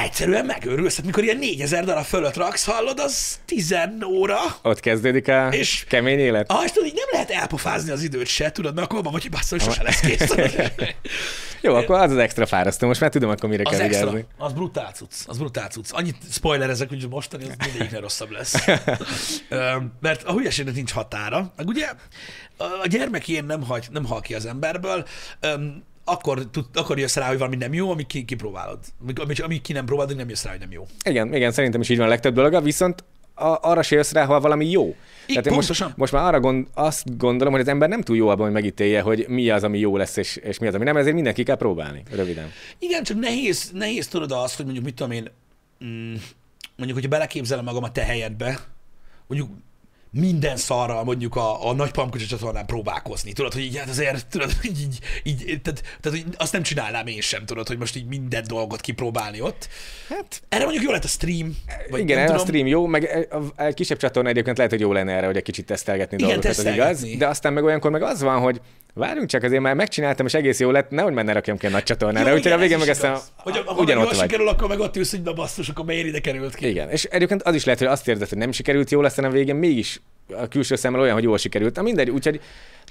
egyszerűen 0.02 0.46
megőrülsz. 0.46 0.96
Hát 0.96 1.06
mikor 1.06 1.24
ilyen 1.24 1.38
4000 1.38 1.84
darab 1.86 2.04
fölött 2.04 2.36
raksz, 2.36 2.66
hallod, 2.66 3.00
az 3.00 3.40
10 3.46 3.76
óra. 4.06 4.38
Ott 4.62 4.80
kezdődik 4.80 5.28
a 5.28 5.48
És- 5.52 5.84
kemény 5.88 6.20
élet. 6.20 6.52
Ah, 6.52 6.64
és 6.64 6.72
tudod, 6.72 6.88
így 6.88 6.96
nem 6.96 7.08
lehet 7.12 7.30
elpofázni 7.30 7.92
az 7.92 8.04
időt 8.04 8.28
se, 8.28 8.52
tudod, 8.52 8.74
mert 8.76 8.86
akkor 8.88 9.00
abban 9.00 9.12
vagy, 9.12 9.22
hogy 9.22 9.32
basszol, 9.32 9.60
hogy 9.60 9.68
sose 9.68 9.84
lesz 9.84 10.00
kész. 10.00 10.34
Jó, 11.62 11.76
akkor 11.76 12.00
az 12.00 12.12
az 12.12 12.18
extra 12.18 12.46
fárasztó, 12.46 12.88
most 12.88 13.00
már 13.00 13.10
tudom, 13.10 13.30
akkor 13.30 13.50
mire 13.50 13.64
Az 13.66 13.72
kell 13.72 13.82
extra, 13.86 14.06
vigyázni. 14.10 14.28
az 14.38 14.54
brutál 14.54 14.92
cucc, 14.92 15.14
az 15.26 15.38
brutál 15.38 15.70
cucc. 15.70 15.92
Annyit 15.92 16.16
spoilerezek, 16.32 16.90
hogy 16.90 17.08
mostani 17.10 17.44
az 17.44 17.50
mindegyiknél 17.66 18.02
rosszabb 18.02 18.32
lesz. 18.32 18.66
Mert 20.02 20.24
a 20.24 20.34
hülyeségnek 20.34 20.74
nincs 20.76 20.92
határa. 20.92 21.54
Meg 21.58 21.68
ugye 21.68 21.90
a 22.58 22.88
gyermek 22.88 23.28
ilyen 23.28 23.46
nem, 23.46 23.64
hagy, 23.64 23.88
nem 23.92 24.06
hal 24.06 24.22
ki 24.22 24.36
az 24.36 24.46
emberből, 24.46 25.06
akkor, 26.04 26.50
tud, 26.52 26.66
akkor 26.74 27.00
jössz 27.00 27.16
rá, 27.16 27.28
hogy 27.28 27.38
valami 27.38 27.56
nem 27.56 27.74
jó, 27.74 27.92
amíg 27.92 28.08
ki, 28.08 28.26
kipróbálod. 28.26 28.80
Amíg, 29.18 29.42
amíg, 29.44 29.62
ki 29.62 29.74
nem 29.74 29.86
próbálod, 29.86 30.16
nem 30.16 30.30
jössz 30.30 30.44
rá, 30.44 30.52
hogy 30.52 30.60
nem 30.60 30.72
jó. 30.72 30.86
Igen, 31.06 31.34
igen, 31.34 31.52
szerintem 31.52 31.82
is 31.82 31.90
így 31.90 31.98
van 31.98 32.06
a 32.06 32.10
legtöbb 32.10 32.34
dolga, 32.34 32.62
viszont 32.62 33.04
a, 33.36 33.58
arra 33.62 33.82
se 33.82 33.96
jössz 33.96 34.12
rá, 34.12 34.26
ha 34.26 34.40
valami 34.40 34.70
jó. 34.70 34.96
Tehát 35.28 35.46
én 35.46 35.54
most, 35.54 35.68
pontosan. 35.68 35.94
most 35.96 36.12
már 36.12 36.24
arra 36.24 36.40
gond, 36.40 36.68
azt 36.74 37.18
gondolom, 37.18 37.54
hogy 37.54 37.62
az 37.62 37.68
ember 37.68 37.90
nem 37.90 38.02
túl 38.02 38.16
jó 38.16 38.28
abban, 38.28 38.44
hogy 38.44 38.54
megítélje, 38.54 39.02
hogy 39.02 39.26
mi 39.28 39.50
az, 39.50 39.64
ami 39.64 39.80
jó 39.80 39.98
lesz, 39.98 40.18
és, 40.18 40.36
és 40.36 40.60
mi 40.60 40.68
az, 40.68 40.76
ami 40.76 40.84
nem, 40.84 40.98
ezért 40.98 41.16
mindenki 41.16 41.44
kell 41.44 41.56
próbálni, 41.56 42.04
röviden. 42.12 42.52
Igen, 42.80 43.04
csak 43.04 43.20
nehéz, 43.20 43.72
nehéz 43.74 44.08
tudod 44.08 44.32
azt, 44.32 44.56
hogy 44.56 44.66
mondjuk 44.66 44.86
mit 44.86 44.96
tudom 44.96 45.12
én, 45.12 45.32
mm, 45.86 46.14
mondjuk, 46.76 46.94
hogyha 46.94 47.10
beleképzelem 47.10 47.64
magam 47.64 47.84
a 47.84 47.92
te 47.92 48.04
helyedbe, 48.04 48.60
mondjuk 49.28 49.52
minden 50.14 50.58
szarral 50.58 51.04
mondjuk 51.04 51.36
a, 51.36 51.70
a 51.70 51.74
nagy 51.74 51.92
pamkocsi 51.92 52.26
csatornán 52.26 52.66
próbálkozni. 52.66 53.34
Tudod, 53.34 53.54
hogy 53.54 53.62
így 53.62 53.78
hát 53.78 53.90
azért, 53.90 54.28
tudod, 54.28 54.52
hogy 54.62 54.80
így, 54.82 55.00
így 55.24 55.62
tehát, 55.62 55.84
tehát, 56.02 56.20
hogy 56.20 56.26
azt 56.38 56.54
nem 56.54 56.62
csinálnám 56.64 57.08
én 57.08 57.22
sem, 57.22 57.46
tudod, 57.46 57.68
hogy 57.68 57.78
most 57.78 57.96
így 57.96 58.06
minden 58.06 58.44
dolgot 58.48 58.82
kipróbálni 58.82 59.42
ott. 59.42 59.68
Hát 60.10 60.42
Erre 60.50 60.64
mondjuk 60.64 60.84
jó 60.84 60.92
lett 60.92 61.04
a 61.04 61.08
stream. 61.08 61.58
Vagy 61.90 62.00
igen, 62.00 62.24
nem 62.24 62.36
a 62.36 62.40
stream 62.40 62.68
jó, 62.68 62.86
meg 62.86 63.28
a, 63.32 63.64
a 63.64 63.72
kisebb 63.74 63.98
csatorna 63.98 64.30
egyébként 64.30 64.58
lehet, 64.58 64.72
hogy 64.72 64.82
jó 64.82 64.92
lenne 64.92 65.14
erre, 65.14 65.26
hogy 65.26 65.38
egy 65.38 65.44
kicsit 65.44 65.66
tesztelgetni 65.66 66.18
Igen, 66.18 66.30
dolgokat, 66.30 66.58
az 66.58 66.66
igaz. 66.74 67.18
De 67.18 67.28
aztán 67.28 67.54
meg 67.54 67.64
olyankor 67.64 67.92
meg 67.92 68.02
az 68.02 68.22
van, 68.22 68.40
hogy 68.40 68.62
várjunk 68.94 69.30
csak, 69.30 69.44
azért 69.44 69.62
már 69.62 69.76
megcsináltam, 69.76 70.26
és 70.26 70.34
egész 70.34 70.60
jó 70.60 70.72
lett, 70.72 70.90
nehogy 70.90 71.14
menne 71.14 71.34
rakjam 71.34 71.58
ki 71.58 71.66
a 71.66 71.70
nagy 71.70 71.84
csatornára, 71.84 72.30
Jó, 72.30 72.36
úgyhogy 72.36 72.52
a 72.52 72.58
végén 72.58 72.78
meg 72.78 72.90
aztán. 72.90 73.18
Hogy 73.36 73.58
ha 73.58 73.64
meg 73.74 73.82
ugyanott 73.82 74.04
jól 74.04 74.14
vagy. 74.14 74.30
sikerül, 74.30 74.48
akkor 74.48 74.68
meg 74.68 74.80
ott 74.80 74.96
ülsz, 74.96 75.12
hogy 75.12 75.22
na 75.22 75.34
basszus, 75.34 75.70
akkor 75.70 75.86
miért 75.86 76.08
ide 76.08 76.20
került 76.20 76.56
ki. 76.56 76.68
Igen, 76.68 76.90
és 76.90 77.04
egyébként 77.04 77.44
az 77.44 77.56
is 77.56 77.66
lehet, 77.66 77.80
hogy 77.80 77.90
azt 77.90 78.08
érzed, 78.08 78.30
hogy 78.30 78.38
nem 78.38 78.52
sikerült 78.52 78.92
jól, 78.92 79.06
aztán 79.06 79.26
a 79.26 79.30
végén 79.30 79.56
mégis 79.56 80.02
a 80.28 80.48
külső 80.48 80.76
szemmel 80.76 81.02
olyan, 81.02 81.14
hogy 81.14 81.24
jól 81.24 81.38
sikerült. 81.38 81.76
Na 81.76 81.82
mindegy, 81.82 82.10
úgyhogy 82.10 82.42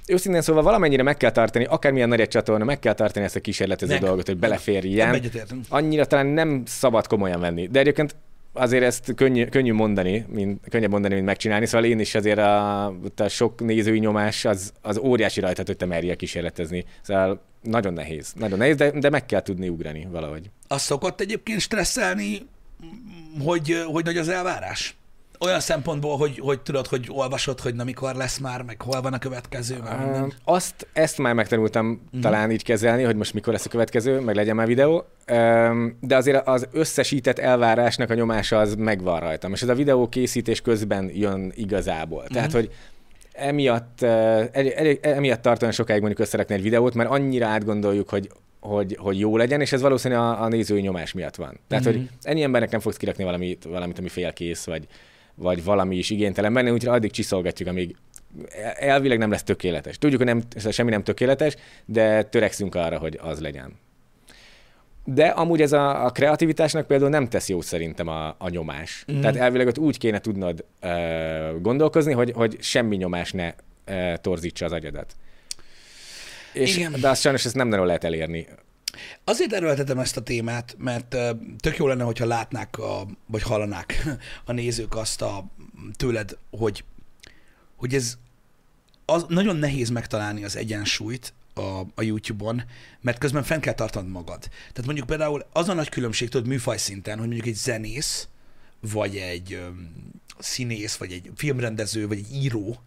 őszintén 0.07 0.43
szóval 0.43 0.63
valamennyire 0.63 1.03
meg 1.03 1.17
kell 1.17 1.31
tartani, 1.31 1.65
akármilyen 1.65 2.09
nagy 2.09 2.21
egy 2.21 2.29
csatorna, 2.29 2.65
meg 2.65 2.79
kell 2.79 2.95
tartani 2.95 3.25
ezt 3.25 3.37
a 3.37 3.41
kísérletező 3.41 3.93
Meg. 3.93 4.03
dolgot, 4.03 4.27
hogy 4.27 4.37
beleférjen. 4.37 5.23
Annyira 5.69 6.05
talán 6.05 6.27
nem 6.27 6.63
szabad 6.67 7.07
komolyan 7.07 7.41
venni. 7.41 7.67
De 7.67 7.79
egyébként 7.79 8.15
azért 8.53 8.83
ezt 8.83 9.15
könnyű, 9.15 9.45
könnyű 9.45 9.73
mondani, 9.73 10.27
mint, 10.29 10.61
könnyebb 10.69 10.91
mondani, 10.91 11.15
mint 11.15 11.27
megcsinálni. 11.27 11.67
Szóval 11.67 11.87
én 11.87 11.99
is 11.99 12.15
azért 12.15 12.39
a, 12.39 12.87
a 13.17 13.29
sok 13.29 13.61
nézői 13.61 13.99
nyomás 13.99 14.45
az, 14.45 14.73
az 14.81 14.99
óriási 14.99 15.41
rajta, 15.41 15.63
hogy 15.67 15.77
te 15.77 15.87
merjél 15.87 16.17
kísérletezni. 16.17 16.85
Szóval 17.03 17.43
nagyon 17.63 17.93
nehéz. 17.93 18.33
Nagyon 18.37 18.59
nehéz, 18.59 18.77
de, 18.77 18.91
de 18.91 19.11
meg 19.11 19.27
kell 19.27 19.43
tudni 19.43 19.69
ugrani 19.69 20.09
valahogy. 20.11 20.51
Az 20.69 20.83
szokott 20.83 21.21
egyébként 21.21 21.61
stresszelni, 21.61 22.47
hogy, 23.45 23.83
hogy 23.87 24.05
nagy 24.05 24.17
az 24.17 24.29
elvárás? 24.29 24.97
Olyan 25.45 25.61
szempontból, 25.61 26.17
hogy, 26.17 26.39
hogy 26.39 26.61
tudod, 26.61 26.87
hogy 26.87 27.07
olvasod, 27.11 27.61
hogy 27.61 27.75
na 27.75 27.85
mikor 27.85 28.15
lesz 28.15 28.39
már, 28.39 28.63
meg 28.63 28.83
hol 28.83 29.01
van 29.01 29.13
a 29.13 29.19
következő, 29.19 29.79
meg 29.85 29.99
minden. 29.99 30.33
Azt, 30.45 30.87
ezt 30.93 31.19
már 31.19 31.35
megtanultam 31.35 32.01
uh-huh. 32.07 32.21
talán 32.21 32.51
így 32.51 32.63
kezelni, 32.65 33.03
hogy 33.03 33.17
most 33.17 33.35
mikor 33.35 33.53
lesz 33.53 33.67
a 33.67 33.69
következő, 33.69 34.21
meg 34.21 34.35
legyen 34.35 34.57
már 34.57 34.67
videó, 34.67 35.05
de 36.01 36.17
azért 36.17 36.49
az 36.49 36.69
összesített 36.73 37.39
elvárásnak 37.39 38.11
a 38.11 38.15
nyomása 38.15 38.59
az 38.59 38.75
megvan 38.75 39.21
rajtam, 39.21 39.53
és 39.53 39.63
ez 39.63 39.69
a 39.69 39.75
videó 39.75 40.09
készítés 40.09 40.61
közben 40.61 41.11
jön 41.15 41.53
igazából. 41.55 42.23
Mhm. 42.23 42.37
Uh-huh. 42.37 42.51
Tehát, 42.51 42.53
hogy 42.53 42.71
emiatt, 43.33 44.03
emiatt 45.05 45.43
tart 45.43 45.63
olyan 45.63 45.75
sokáig 45.75 46.01
mondjuk 46.01 46.21
összerakni 46.27 46.55
egy 46.55 46.63
videót, 46.63 46.95
mert 46.95 47.11
annyira 47.11 47.47
átgondoljuk, 47.47 48.09
hogy 48.09 48.31
hogy, 48.61 48.97
hogy 49.01 49.19
jó 49.19 49.37
legyen, 49.37 49.61
és 49.61 49.73
ez 49.73 49.81
valószínűleg 49.81 50.23
a, 50.23 50.43
a 50.43 50.49
nézői 50.49 50.81
nyomás 50.81 51.13
miatt 51.13 51.35
van. 51.37 51.59
Tehát, 51.69 51.85
Mhm. 51.85 51.95
uh-huh. 51.95 52.11
hogy 52.11 52.31
ennyi 52.31 52.43
embernek 52.43 52.71
nem 52.71 52.81
fogsz 52.81 52.97
kirakni 52.97 53.25
valamit, 53.25 53.65
valamit 53.65 53.99
ami 53.99 54.09
félkész, 54.09 54.65
vagy, 54.65 54.87
vagy 55.35 55.65
valami 55.65 55.97
is 55.97 56.11
igénytelen 56.11 56.53
benne, 56.53 56.73
úgyhogy 56.73 56.95
addig 56.95 57.11
csiszolgatjuk, 57.11 57.69
amíg 57.69 57.97
elvileg 58.75 59.19
nem 59.19 59.31
lesz 59.31 59.43
tökéletes. 59.43 59.99
Tudjuk, 59.99 60.23
hogy 60.23 60.35
nem, 60.35 60.71
semmi 60.71 60.91
nem 60.91 61.03
tökéletes, 61.03 61.57
de 61.85 62.23
törekszünk 62.23 62.75
arra, 62.75 62.99
hogy 62.99 63.19
az 63.23 63.41
legyen. 63.41 63.73
De 65.05 65.27
amúgy 65.27 65.61
ez 65.61 65.73
a, 65.73 66.05
a 66.05 66.11
kreativitásnak 66.11 66.87
például 66.87 67.11
nem 67.11 67.29
tesz 67.29 67.49
jót 67.49 67.65
szerintem 67.65 68.09
a, 68.09 68.35
a 68.39 68.49
nyomás. 68.49 69.05
Mm. 69.13 69.21
Tehát 69.21 69.37
elvileg 69.37 69.67
ott 69.67 69.79
úgy 69.79 69.99
kéne 69.99 70.19
tudnod 70.19 70.65
uh, 70.83 71.61
gondolkozni, 71.61 72.13
hogy, 72.13 72.33
hogy 72.35 72.57
semmi 72.61 72.97
nyomás 72.97 73.33
ne 73.33 73.55
uh, 73.89 74.15
torzítsa 74.15 74.65
az 74.65 74.73
agyadat. 74.73 75.17
És, 76.53 76.77
Igen. 76.77 76.95
de 77.01 77.09
azt 77.09 77.21
sajnos 77.21 77.45
ezt 77.45 77.55
nem 77.55 77.69
nagyon 77.69 77.87
lehet 77.87 78.05
elérni. 78.05 78.47
Azért 79.25 79.53
erőltetem 79.53 79.99
ezt 79.99 80.17
a 80.17 80.23
témát, 80.23 80.75
mert 80.79 81.17
tök 81.61 81.77
jó 81.77 81.87
lenne, 81.87 82.05
hogyha 82.05 82.27
látnák, 82.27 82.79
a, 82.79 83.07
vagy 83.27 83.43
hallanák 83.43 84.07
a 84.45 84.53
nézők 84.53 84.97
azt 84.97 85.23
a 85.23 85.45
tőled, 85.97 86.39
hogy, 86.51 86.85
hogy 87.77 87.95
ez 87.95 88.19
az, 89.05 89.25
nagyon 89.29 89.57
nehéz 89.57 89.91
megtalálni 89.91 90.45
az 90.45 90.57
egyensúlyt 90.57 91.33
a, 91.55 91.81
a 91.95 92.03
YouTube-on, 92.03 92.63
mert 93.01 93.19
közben 93.19 93.43
fenn 93.43 93.61
kell 93.61 93.75
tartanod 93.75 94.11
magad. 94.11 94.41
Tehát 94.41 94.85
mondjuk 94.85 95.07
például 95.07 95.47
az 95.53 95.69
a 95.69 95.75
nagy 95.75 95.89
különbség, 95.89 96.29
tudod, 96.29 96.47
műfaj 96.47 96.77
szinten, 96.77 97.19
hogy 97.19 97.27
mondjuk 97.27 97.47
egy 97.47 97.55
zenész, 97.55 98.29
vagy 98.81 99.17
egy 99.17 99.53
öm, 99.53 99.93
színész, 100.39 100.97
vagy 100.97 101.13
egy 101.13 101.31
filmrendező, 101.37 102.09
vagy 102.09 102.19
egy 102.19 102.35
író 102.35 102.83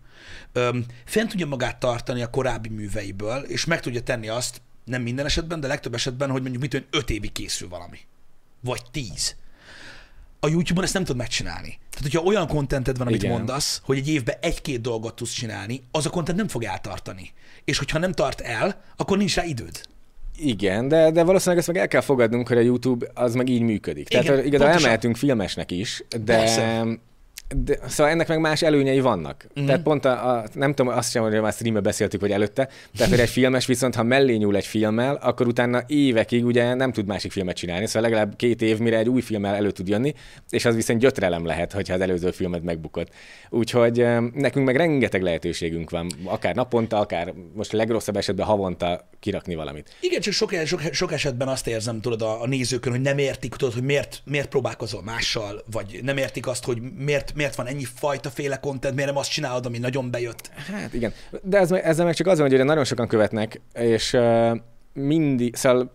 öm, 0.51 0.85
fent 1.05 1.29
tudja 1.29 1.45
magát 1.45 1.79
tartani 1.79 2.21
a 2.21 2.29
korábbi 2.29 2.69
műveiből, 2.69 3.43
és 3.43 3.65
meg 3.65 3.81
tudja 3.81 4.01
tenni 4.01 4.27
azt, 4.27 4.61
nem 4.85 5.01
minden 5.01 5.25
esetben, 5.25 5.59
de 5.59 5.67
legtöbb 5.67 5.93
esetben, 5.93 6.29
hogy 6.29 6.41
mondjuk 6.41 6.61
mit 6.61 6.71
tudom, 6.71 6.87
öt 6.91 7.09
évig 7.09 7.31
készül 7.31 7.69
valami. 7.69 7.97
Vagy 8.61 8.81
tíz. 8.91 9.35
A 10.39 10.47
YouTube-on 10.47 10.83
ezt 10.85 10.93
nem 10.93 11.03
tudod 11.03 11.17
megcsinálni. 11.17 11.77
Tehát, 11.89 12.01
hogyha 12.01 12.21
olyan 12.21 12.47
kontented 12.47 12.97
van, 12.97 13.07
amit 13.07 13.23
Igen. 13.23 13.37
mondasz, 13.37 13.81
hogy 13.83 13.97
egy 13.97 14.09
évben 14.09 14.35
egy-két 14.41 14.81
dolgot 14.81 15.15
tudsz 15.15 15.31
csinálni, 15.31 15.83
az 15.91 16.05
a 16.05 16.09
content 16.09 16.37
nem 16.37 16.47
fog 16.47 16.63
eltartani. 16.63 17.31
És 17.63 17.77
hogyha 17.77 17.99
nem 17.99 18.11
tart 18.11 18.41
el, 18.41 18.81
akkor 18.95 19.17
nincs 19.17 19.35
rá 19.35 19.43
időd. 19.43 19.81
Igen, 20.37 20.87
de, 20.87 21.11
de 21.11 21.23
valószínűleg 21.23 21.59
ezt 21.59 21.67
meg 21.67 21.77
el 21.77 21.87
kell 21.87 22.01
fogadnunk, 22.01 22.47
hogy 22.47 22.57
a 22.57 22.61
YouTube 22.61 23.07
az 23.13 23.35
meg 23.35 23.49
így 23.49 23.61
működik. 23.61 24.09
Igen, 24.09 24.23
Tehát 24.23 24.39
igazából 24.39 24.57
pontosan. 24.59 24.83
elmehetünk 24.83 25.17
filmesnek 25.17 25.71
is, 25.71 26.03
de, 26.09 26.35
Persze. 26.35 26.85
De 27.55 27.77
szóval 27.87 28.11
ennek 28.11 28.27
meg 28.27 28.39
más 28.39 28.61
előnyei 28.61 28.99
vannak. 28.99 29.47
Mm. 29.59 29.65
Tehát 29.65 29.81
pont 29.81 30.05
a, 30.05 30.29
a, 30.29 30.43
nem 30.53 30.73
tudom, 30.73 30.93
azt 30.97 31.11
sem, 31.11 31.23
hogy 31.23 31.41
már 31.41 31.53
streambe 31.53 31.79
beszéltük, 31.79 32.21
vagy 32.21 32.31
előtte, 32.31 32.69
tehát 32.97 33.11
hogy 33.11 33.21
egy 33.21 33.29
filmes 33.29 33.65
viszont, 33.65 33.95
ha 33.95 34.03
mellé 34.03 34.35
nyúl 34.35 34.55
egy 34.55 34.65
filmmel, 34.65 35.15
akkor 35.15 35.47
utána 35.47 35.83
évekig 35.87 36.45
ugye 36.45 36.73
nem 36.73 36.91
tud 36.91 37.05
másik 37.05 37.31
filmet 37.31 37.55
csinálni, 37.55 37.85
szóval 37.85 38.01
legalább 38.01 38.35
két 38.35 38.61
év, 38.61 38.77
mire 38.77 38.97
egy 38.97 39.09
új 39.09 39.21
filmmel 39.21 39.55
elő 39.55 39.71
tud 39.71 39.87
jönni, 39.87 40.13
és 40.49 40.65
az 40.65 40.75
viszont 40.75 40.99
gyötrelem 40.99 41.45
lehet, 41.45 41.71
hogyha 41.71 41.93
az 41.93 42.01
előző 42.01 42.31
filmet 42.31 42.63
megbukott. 42.63 43.09
Úgyhogy 43.49 44.05
nekünk 44.33 44.65
meg 44.65 44.75
rengeteg 44.75 45.21
lehetőségünk 45.21 45.89
van, 45.89 46.11
akár 46.23 46.55
naponta, 46.55 46.99
akár 46.99 47.33
most 47.53 47.73
a 47.73 47.77
legrosszabb 47.77 48.17
esetben 48.17 48.45
havonta 48.45 49.09
kirakni 49.19 49.55
valamit. 49.55 49.95
Igen, 49.99 50.21
csak 50.21 50.33
sok, 50.33 50.53
sok, 50.65 50.81
sok 50.91 51.11
esetben 51.11 51.47
azt 51.47 51.67
érzem, 51.67 52.01
tudod, 52.01 52.21
a, 52.21 52.41
a 52.41 52.47
nézőkön, 52.47 52.91
hogy 52.91 53.01
nem 53.01 53.17
értik, 53.17 53.55
tudod, 53.55 53.73
hogy 53.73 53.83
miért, 53.83 54.21
miért 54.25 54.47
próbálkozol 54.49 55.03
mással, 55.03 55.63
vagy 55.71 55.99
nem 56.03 56.17
értik 56.17 56.47
azt, 56.47 56.63
hogy 56.65 56.81
miért, 56.97 57.33
miért 57.35 57.55
van 57.55 57.67
ennyi 57.67 57.83
fajta 57.95 58.29
féle 58.29 58.59
content, 58.59 58.95
miért 58.95 59.09
nem 59.09 59.19
azt 59.19 59.31
csinálod, 59.31 59.65
ami 59.65 59.77
nagyon 59.77 60.11
bejött. 60.11 60.49
Hát 60.71 60.93
igen, 60.93 61.13
de 61.41 61.57
ez, 61.57 61.71
ezzel 61.71 62.05
meg 62.05 62.15
csak 62.15 62.27
az 62.27 62.39
van, 62.39 62.49
hogy 62.49 62.65
nagyon 62.65 62.83
sokan 62.83 63.07
követnek, 63.07 63.61
és 63.73 64.13
uh, 64.13 64.57
mindig, 64.93 65.55
szóval 65.55 65.91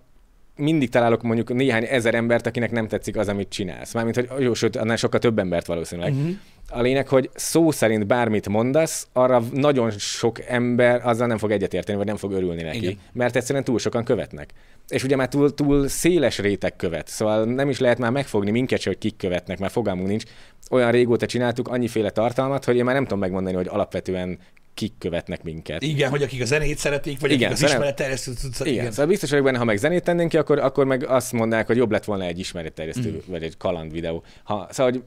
mindig 0.60 0.88
találok 0.88 1.22
mondjuk 1.22 1.52
néhány 1.52 1.84
ezer 1.84 2.14
embert, 2.14 2.46
akinek 2.46 2.70
nem 2.70 2.88
tetszik 2.88 3.16
az, 3.16 3.28
amit 3.28 3.48
csinálsz. 3.48 3.94
Mármint, 3.94 4.16
hogy 4.16 4.42
jó, 4.42 4.54
sőt, 4.54 4.76
annál 4.76 4.96
sokkal 4.96 5.20
több 5.20 5.38
embert 5.38 5.66
valószínűleg. 5.66 6.12
Uh-huh. 6.12 6.30
A 6.68 6.80
lényeg, 6.80 7.08
hogy 7.08 7.30
szó 7.34 7.70
szerint 7.70 8.06
bármit 8.06 8.48
mondasz, 8.48 9.08
arra 9.12 9.42
nagyon 9.52 9.90
sok 9.90 10.40
ember 10.48 11.06
azzal 11.06 11.26
nem 11.26 11.38
fog 11.38 11.50
egyetérteni, 11.50 11.96
vagy 11.98 12.06
nem 12.06 12.16
fog 12.16 12.32
örülni 12.32 12.62
neki. 12.62 12.76
Igen. 12.76 12.98
Mert 13.12 13.36
egyszerűen 13.36 13.64
túl 13.64 13.78
sokan 13.78 14.04
követnek. 14.04 14.50
És 14.90 15.04
ugye 15.04 15.16
már 15.16 15.28
túl, 15.28 15.54
túl 15.54 15.88
széles 15.88 16.38
réteg 16.38 16.76
követ, 16.76 17.08
szóval 17.08 17.44
nem 17.44 17.68
is 17.68 17.78
lehet 17.78 17.98
már 17.98 18.10
megfogni 18.10 18.50
minket 18.50 18.80
se, 18.80 18.88
hogy 18.88 18.98
kik 18.98 19.16
követnek, 19.16 19.58
mert 19.58 19.72
fogalmunk 19.72 20.08
nincs. 20.08 20.22
Olyan 20.70 20.90
régóta 20.90 21.26
csináltuk 21.26 21.68
annyiféle 21.68 22.10
tartalmat, 22.10 22.64
hogy 22.64 22.76
én 22.76 22.84
már 22.84 22.94
nem 22.94 23.02
tudom 23.02 23.18
megmondani, 23.18 23.56
hogy 23.56 23.68
alapvetően 23.68 24.38
kik 24.74 24.92
követnek 24.98 25.42
minket. 25.42 25.82
Igen, 25.82 26.10
hogy 26.10 26.22
akik 26.22 26.42
a 26.42 26.44
zenét 26.44 26.78
szeretik, 26.78 27.20
vagy 27.20 27.30
Igen, 27.30 27.42
akik 27.42 27.52
az 27.52 27.58
zene- 27.58 27.72
ismeretterjesztő 27.72 28.32
tudsz. 28.42 28.60
Igen, 28.60 28.72
igen, 28.72 28.90
szóval 28.90 29.06
biztos 29.06 29.30
vagyok 29.30 29.44
benne, 29.44 29.58
ha 29.58 29.64
meg 29.64 29.76
zenét 29.76 30.04
tennénk 30.04 30.30
ki, 30.30 30.36
akkor, 30.36 30.58
akkor 30.58 30.84
meg 30.84 31.06
azt 31.06 31.32
mondják, 31.32 31.66
hogy 31.66 31.76
jobb 31.76 31.90
lett 31.90 32.04
volna 32.04 32.24
egy 32.24 32.38
ismeretterjesztő, 32.38 33.10
mm. 33.10 33.30
vagy 33.30 33.42
egy 33.42 33.56
kaland 33.56 33.92
videó. 33.92 34.22
Ha, 34.42 34.66
szóval, 34.70 34.92
hogy, 34.92 35.02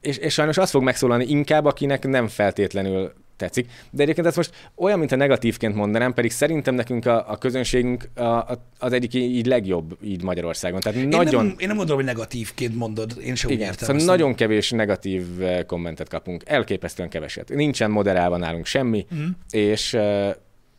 és, 0.00 0.16
és 0.16 0.32
sajnos 0.32 0.58
az 0.58 0.70
fog 0.70 0.82
megszólalni 0.82 1.24
inkább, 1.24 1.64
akinek 1.64 2.06
nem 2.06 2.28
feltétlenül 2.28 3.12
tetszik. 3.40 3.70
De 3.90 4.02
egyébként 4.02 4.26
ez 4.26 4.36
most 4.36 4.70
olyan, 4.74 4.98
mint 4.98 5.12
a 5.12 5.16
negatívként 5.16 5.74
mondanám, 5.74 6.14
pedig 6.14 6.30
szerintem 6.30 6.74
nekünk 6.74 7.06
a, 7.06 7.30
a 7.30 7.36
közönségünk 7.36 8.08
a, 8.14 8.22
a, 8.22 8.66
az 8.78 8.92
egyik 8.92 9.14
így 9.14 9.46
legjobb 9.46 9.96
így 10.02 10.22
Magyarországon. 10.22 10.80
Tehát 10.80 10.98
Én, 10.98 11.08
nagyon... 11.08 11.46
nem, 11.46 11.54
én 11.58 11.66
nem 11.66 11.76
gondolom, 11.76 12.04
hogy 12.04 12.14
negatívként 12.14 12.76
mondod, 12.76 13.16
én 13.24 13.34
sem 13.34 13.50
úgy 13.50 13.56
Igen, 13.56 13.68
értem. 13.68 13.88
szóval 13.88 14.04
nagyon 14.04 14.34
kevés 14.34 14.70
negatív 14.70 15.42
eh, 15.42 15.62
kommentet 15.62 16.08
kapunk, 16.08 16.42
elképesztően 16.46 17.08
keveset. 17.08 17.48
Nincsen 17.48 17.90
moderálva 17.90 18.36
nálunk 18.36 18.66
semmi, 18.66 19.06
mm. 19.14 19.26
és 19.50 19.94
eh, 19.94 20.34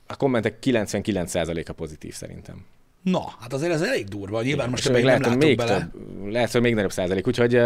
a 0.08 0.16
kommentek 0.16 0.58
99%-a 0.62 1.74
pozitív 1.74 2.14
szerintem. 2.14 2.66
Na, 3.04 3.24
hát 3.40 3.54
azért 3.54 3.74
ez 3.74 3.82
elég 3.82 4.08
durva. 4.08 4.42
Nyilván 4.42 4.70
most 4.70 4.84
És 4.84 4.90
ebben 4.90 5.02
még 5.02 5.12
nem 5.12 5.22
lehet, 5.22 5.34
hogy 5.34 5.42
látok 5.42 5.48
még 5.48 5.58
bele. 5.58 5.90
több, 5.92 6.32
lehet, 6.32 6.52
hogy 6.52 6.62
még 6.62 6.74
nagyobb 6.74 6.92
százalék. 6.92 7.28
Úgyhogy, 7.28 7.60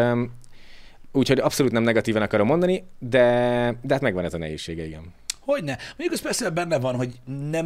úgyhogy 1.15 1.39
abszolút 1.39 1.71
nem 1.71 1.83
negatívan 1.83 2.21
akarom 2.21 2.47
mondani, 2.47 2.83
de, 2.99 3.19
de 3.81 3.93
hát 3.93 4.01
megvan 4.01 4.23
ez 4.25 4.33
a 4.33 4.37
nehézsége, 4.37 4.85
igen. 4.85 5.13
Hogyne. 5.39 5.77
Mondjuk 5.87 6.11
az 6.11 6.21
persze 6.21 6.49
benne 6.49 6.79
van, 6.79 6.95
hogy 6.95 7.13
nem, 7.49 7.65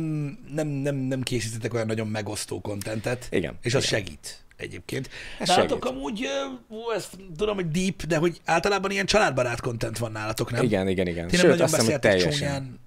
nem, 0.54 0.68
nem, 0.68 0.96
nem 0.96 1.22
készítetek 1.22 1.74
olyan 1.74 1.88
nagyon 1.88 2.08
megosztó 2.08 2.62
kontentet, 2.62 3.28
Igen, 3.32 3.58
és 3.62 3.74
az 3.74 3.84
igen. 3.86 4.00
segít. 4.00 4.44
egyébként. 4.58 5.10
Ez 5.40 5.48
Nálatok 5.48 5.84
segít. 5.84 5.98
amúgy, 6.00 6.26
ú, 6.68 6.90
ezt 6.96 7.10
tudom, 7.38 7.56
hogy 7.56 7.68
deep, 7.72 8.04
de 8.04 8.18
hogy 8.18 8.42
általában 8.46 8.92
ilyen 8.92 9.06
családbarát 9.06 9.62
content 9.62 9.98
van 9.98 10.12
nálatok, 10.12 10.52
nem? 10.52 10.64
Igen, 10.64 10.88
igen, 10.88 11.08
igen. 11.08 11.28
Ti 11.28 11.36
nem 11.36 11.46
Sőt, 11.46 11.50
nagyon 11.50 11.66
azt 11.66 11.76
hiszem, 11.76 11.92
hogy 11.92 12.00
teljesen. 12.02 12.32
csúnyán. 12.32 12.80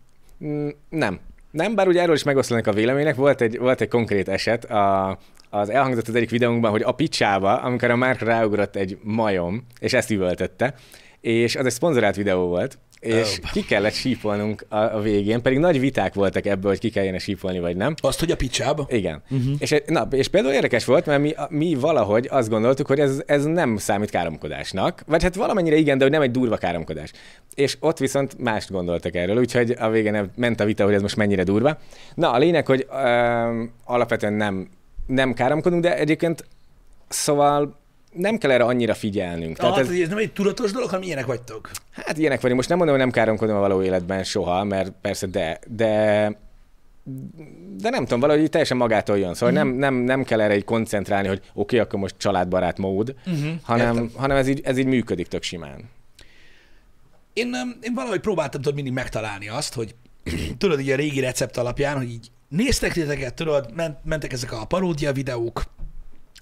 Mm, 0.45 0.69
Nem. 0.89 1.21
Nem, 1.53 1.75
bár 1.75 1.89
ugye 1.89 2.01
erről 2.01 2.15
is 2.15 2.23
megoszlanak 2.23 2.67
a 2.67 2.73
vélemények. 2.73 3.15
Volt 3.15 3.41
egy, 3.41 3.59
volt 3.59 3.81
egy 3.81 3.89
konkrét 3.89 4.29
eset, 4.29 4.65
a, 4.65 5.19
az 5.51 5.69
elhangzott 5.69 6.09
az 6.09 6.15
egyik 6.15 6.31
videónkban, 6.31 6.71
hogy 6.71 6.83
a 6.83 6.93
picsába, 6.93 7.57
amikor 7.57 7.91
a 7.91 7.97
Mark 7.97 8.21
ráugrott 8.21 8.77
egy 8.77 8.99
majom, 9.03 9.67
és 9.81 9.93
ezt 9.93 10.11
üvöltötte, 10.11 10.75
és 11.21 11.57
az 11.57 11.67
egy 11.67 11.73
szponzorált 11.73 12.17
videó 12.17 12.47
volt, 12.47 12.79
és 13.03 13.39
Oh. 13.43 13.51
ki 13.51 13.65
kellett 13.65 13.93
sípolnunk 13.93 14.65
a, 14.69 14.77
a 14.77 15.01
végén, 15.01 15.43
pedig 15.43 15.59
nagy 15.59 15.81
viták 15.81 16.15
voltak 16.15 16.47
ebből, 16.47 16.71
hogy 16.71 16.81
ki 16.81 16.91
kellene 16.91 17.19
sípolni, 17.19 17.61
vagy 17.61 17.77
nem. 17.77 17.95
Azt, 18.01 18.21
hogy 18.21 18.31
a 18.31 18.37
picsába? 18.37 18.87
Igen. 18.91 19.23
Uh-huh. 19.31 19.55
És, 19.59 19.75
na, 19.87 20.09
és 20.11 20.29
például 20.29 20.55
érdekes 20.55 20.85
volt, 20.85 21.07
mert 21.07 21.21
mi, 21.21 21.35
mi 21.49 21.75
valahogy 21.75 22.29
azt 22.31 22.49
gondoltuk, 22.49 22.87
hogy 22.87 23.01
ez, 23.01 23.23
ez 23.27 23.45
nem 23.45 23.77
számít 23.77 24.11
káromkodásnak, 24.11 25.03
vagy 25.07 25.23
hát 25.23 25.35
valamennyire 25.35 25.77
igen, 25.77 25.99
de 25.99 26.05
hogy 26.05 26.13
nem 26.13 26.23
egy 26.23 26.31
durva 26.31 26.57
káromkodás. 26.57 27.13
És 27.55 27.77
ott 27.81 27.99
viszont 27.99 28.39
mást 28.39 28.71
gondoltak 28.71 29.15
erről, 29.15 29.39
úgyhogy 29.39 29.71
a 29.79 29.91
végén 29.91 30.31
ment 30.37 30.61
a 30.61 30.65
vita, 30.65 30.85
hogy 30.85 30.95
ez 30.95 31.03
most 31.03 31.17
mennyire 31.17 31.43
durva. 31.43 31.79
Na, 32.15 32.31
a 32.31 32.39
lényeg, 32.39 32.67
hogy 32.67 32.87
ö, 32.91 33.63
alapvetően 33.85 34.33
nem, 34.33 34.69
nem 35.07 35.35
káromkodunk, 35.35 35.83
de 35.83 35.97
egyébként 35.97 36.45
szóval 37.09 37.81
nem 38.13 38.39
kell 38.39 38.51
erre 38.51 38.65
annyira 38.65 38.95
figyelnünk. 38.95 39.57
Tehát 39.57 39.75
Tehát 39.75 39.91
ez... 39.91 39.99
ez, 39.99 40.09
nem 40.09 40.19
egy 40.19 40.33
tudatos 40.33 40.73
dolog, 40.73 40.89
hanem 40.89 41.05
ilyenek 41.05 41.27
vagytok. 41.27 41.71
hát 41.91 42.19
ilyenek 42.19 42.41
vagyunk. 42.41 42.57
Most 42.57 42.69
nem 42.69 42.79
mondom, 42.79 42.97
hogy 42.97 43.05
nem 43.05 43.15
káromkodom 43.15 43.57
a 43.57 43.61
való 43.61 43.83
életben 43.83 44.25
soha, 44.25 44.65
mert 44.65 44.93
persze 45.01 45.27
de, 45.27 45.59
de 45.67 46.37
de 47.79 47.91
nem 47.91 48.03
tudom, 48.03 48.21
valahogy 48.21 48.43
így 48.43 48.51
teljesen 48.51 48.77
magától 48.77 49.19
jön. 49.19 49.35
Szóval 49.35 49.51
mm. 49.51 49.57
nem, 49.57 49.69
nem, 49.69 49.95
nem 49.95 50.25
kell 50.25 50.41
erre 50.41 50.53
egy 50.53 50.65
koncentrálni, 50.65 51.29
hogy 51.29 51.39
oké, 51.39 51.51
okay, 51.55 51.79
akkor 51.79 51.99
most 51.99 52.15
családbarát 52.19 52.79
mód, 52.79 53.15
uh-huh, 53.27 53.53
hanem, 53.63 53.95
értem. 53.95 54.11
hanem 54.17 54.37
ez, 54.37 54.49
így, 54.49 54.61
ez 54.65 54.79
így 54.79 54.87
működik 54.87 55.29
tök 55.29 55.43
simán. 55.43 55.91
Én, 57.33 57.55
én 57.81 57.95
valahogy 57.95 58.21
próbáltam 58.21 58.61
tudod 58.61 58.75
mindig 58.75 58.93
megtalálni 58.93 59.49
azt, 59.49 59.75
hogy 59.75 59.95
tudod, 60.59 60.81
így 60.81 60.91
a 60.91 60.97
régi 60.97 61.21
recept 61.21 61.57
alapján, 61.57 61.97
hogy 61.97 62.11
így 62.11 62.31
néztek 62.49 62.93
titeket, 62.93 63.35
tudod, 63.35 63.73
ment, 63.75 63.99
mentek 64.05 64.33
ezek 64.33 64.53
a 64.53 64.65
paródia 64.65 65.13
videók, 65.13 65.63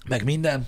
meg 0.07 0.23
minden, 0.23 0.67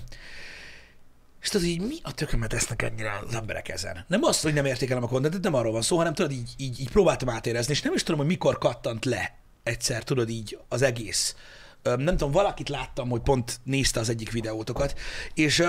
és 1.44 1.50
tudod, 1.50 1.66
így 1.66 1.80
mi 1.80 1.94
a 2.02 2.12
tökömet 2.12 2.52
esznek 2.52 2.82
ennyire 2.82 3.20
az 3.26 3.34
emberek 3.34 3.68
ezen? 3.68 4.04
Nem 4.08 4.22
azt, 4.22 4.42
hogy 4.42 4.54
nem 4.54 4.64
értékelem 4.64 5.02
a 5.02 5.08
kontentet, 5.08 5.42
nem 5.42 5.54
arról 5.54 5.72
van 5.72 5.82
szó, 5.82 5.96
hanem 5.96 6.14
tudod, 6.14 6.32
így, 6.32 6.50
így, 6.56 6.80
így 6.80 6.90
próbáltam 6.90 7.28
átérezni, 7.28 7.72
és 7.72 7.82
nem 7.82 7.94
is 7.94 8.02
tudom, 8.02 8.20
hogy 8.20 8.28
mikor 8.28 8.58
kattant 8.58 9.04
le 9.04 9.38
egyszer, 9.62 10.02
tudod, 10.02 10.28
így 10.28 10.58
az 10.68 10.82
egész. 10.82 11.34
Nem 11.82 12.16
tudom, 12.16 12.30
valakit 12.30 12.68
láttam, 12.68 13.08
hogy 13.08 13.20
pont 13.20 13.60
nézte 13.64 14.00
az 14.00 14.08
egyik 14.08 14.30
videótokat, 14.30 14.98
és 15.34 15.66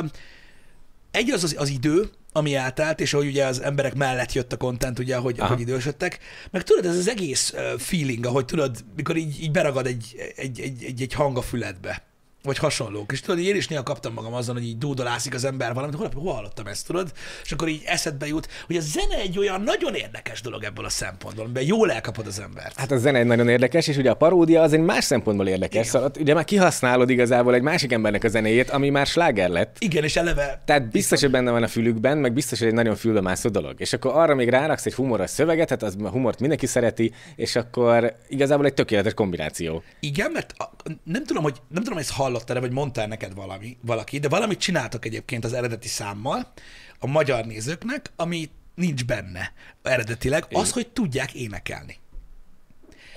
egy 1.11 1.29
az, 1.29 1.43
az 1.43 1.55
az 1.57 1.69
idő, 1.69 2.09
ami 2.31 2.55
eltelt, 2.55 2.99
és 2.99 3.13
ahogy 3.13 3.27
ugye 3.27 3.45
az 3.45 3.61
emberek 3.61 3.95
mellett 3.95 4.33
jött 4.33 4.53
a 4.53 4.57
content, 4.57 4.99
ugye, 4.99 5.15
ahogy, 5.15 5.39
ahogy 5.39 5.59
idősödtek, 5.59 6.19
meg 6.51 6.63
tudod, 6.63 6.85
ez 6.85 6.97
az 6.97 7.09
egész 7.09 7.53
feeling, 7.77 8.25
ahogy 8.25 8.45
tudod, 8.45 8.85
mikor 8.95 9.15
így, 9.15 9.41
így 9.41 9.51
beragad 9.51 9.87
egy, 9.87 10.15
egy, 10.35 10.59
egy, 10.59 10.83
egy, 10.83 11.01
egy 11.01 11.13
hang 11.13 11.37
a 11.37 11.41
füledbe, 11.41 12.03
vagy 12.45 12.57
hasonlók. 12.57 13.11
És 13.11 13.19
tudod, 13.19 13.39
én 13.39 13.55
is 13.55 13.67
néha 13.67 13.83
kaptam 13.83 14.13
magam 14.13 14.33
azon, 14.33 14.55
hogy 14.55 14.65
így 14.65 14.77
dúdolászik 14.77 15.33
az 15.33 15.45
ember 15.45 15.73
valamit, 15.73 15.95
hol, 15.95 16.09
hol 16.13 16.33
hallottam 16.33 16.67
ezt, 16.67 16.87
tudod? 16.87 17.11
És 17.43 17.51
akkor 17.51 17.67
így 17.67 17.81
eszedbe 17.85 18.27
jut, 18.27 18.47
hogy 18.65 18.75
a 18.75 18.81
zene 18.81 19.17
egy 19.17 19.37
olyan 19.37 19.61
nagyon 19.61 19.95
érdekes 19.95 20.41
dolog 20.41 20.63
ebből 20.63 20.85
a 20.85 20.89
szempontból, 20.89 21.43
amiben 21.43 21.63
jól 21.63 21.91
elkapod 21.91 22.27
az 22.27 22.39
embert. 22.39 22.79
Hát 22.79 22.91
a 22.91 22.97
zene 22.97 23.19
egy 23.19 23.25
nagyon 23.25 23.49
érdekes, 23.49 23.87
és 23.87 23.97
ugye 23.97 24.09
a 24.09 24.13
paródia 24.13 24.61
az 24.61 24.73
egy 24.73 24.79
más 24.79 25.03
szempontból 25.03 25.47
érdekes. 25.47 25.87
Szóval 25.87 26.07
ott 26.07 26.17
ugye 26.17 26.33
már 26.33 26.43
kihasználod 26.43 27.09
igazából 27.09 27.53
egy 27.53 27.61
másik 27.61 27.91
embernek 27.91 28.23
a 28.23 28.27
zenéjét, 28.27 28.69
ami 28.69 28.89
már 28.89 29.07
sláger 29.07 29.49
lett. 29.49 29.75
Igen, 29.79 30.03
és 30.03 30.15
eleve 30.15 30.61
Tehát 30.65 30.89
biztos, 30.89 31.21
hogy 31.21 31.31
benne 31.31 31.51
van 31.51 31.63
a 31.63 31.67
fülükben, 31.67 32.17
meg 32.17 32.33
biztos, 32.33 32.59
hogy 32.59 32.67
egy 32.67 32.73
nagyon 32.73 32.95
fülbe 32.95 33.21
mászó 33.21 33.49
dolog. 33.49 33.73
És 33.77 33.93
akkor 33.93 34.11
arra 34.13 34.35
még 34.35 34.49
ráraksz 34.49 34.85
egy 34.85 34.93
humoros 34.93 35.29
szöveget, 35.29 35.69
hát 35.69 35.83
az 35.83 35.95
a 36.03 36.09
humort 36.09 36.39
mindenki 36.39 36.65
szereti, 36.65 37.13
és 37.35 37.55
akkor 37.55 38.15
igazából 38.27 38.65
egy 38.65 38.73
tökéletes 38.73 39.13
kombináció. 39.13 39.83
Igen, 39.99 40.31
mert 40.31 40.53
a, 40.57 40.71
nem 41.03 41.23
tudom, 41.23 41.43
hogy 41.43 41.55
nem 41.67 41.83
tudom, 41.83 41.93
hogy 41.93 42.07
ezt 42.07 42.17
hallottál 42.35 42.59
vagy 42.59 42.71
mondtál 42.71 43.07
neked 43.07 43.33
valami, 43.33 43.77
valaki, 43.81 44.19
de 44.19 44.29
valamit 44.29 44.59
csináltak 44.59 45.05
egyébként 45.05 45.45
az 45.45 45.53
eredeti 45.53 45.87
számmal 45.87 46.51
a 46.99 47.07
magyar 47.07 47.45
nézőknek, 47.45 48.11
ami 48.15 48.49
nincs 48.75 49.05
benne 49.05 49.53
eredetileg, 49.83 50.45
az, 50.51 50.71
hogy 50.71 50.87
tudják 50.87 51.33
énekelni. 51.33 51.97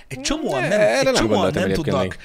Egy 0.07 0.21
csomóan 0.21 0.61
nem, 0.61 0.71
Erre 0.71 0.97
egy 0.97 1.03
nem 1.03 1.13
csomóan 1.13 1.51
nem 1.53 1.63
egyébként 1.63 1.85
tudnak 1.85 2.17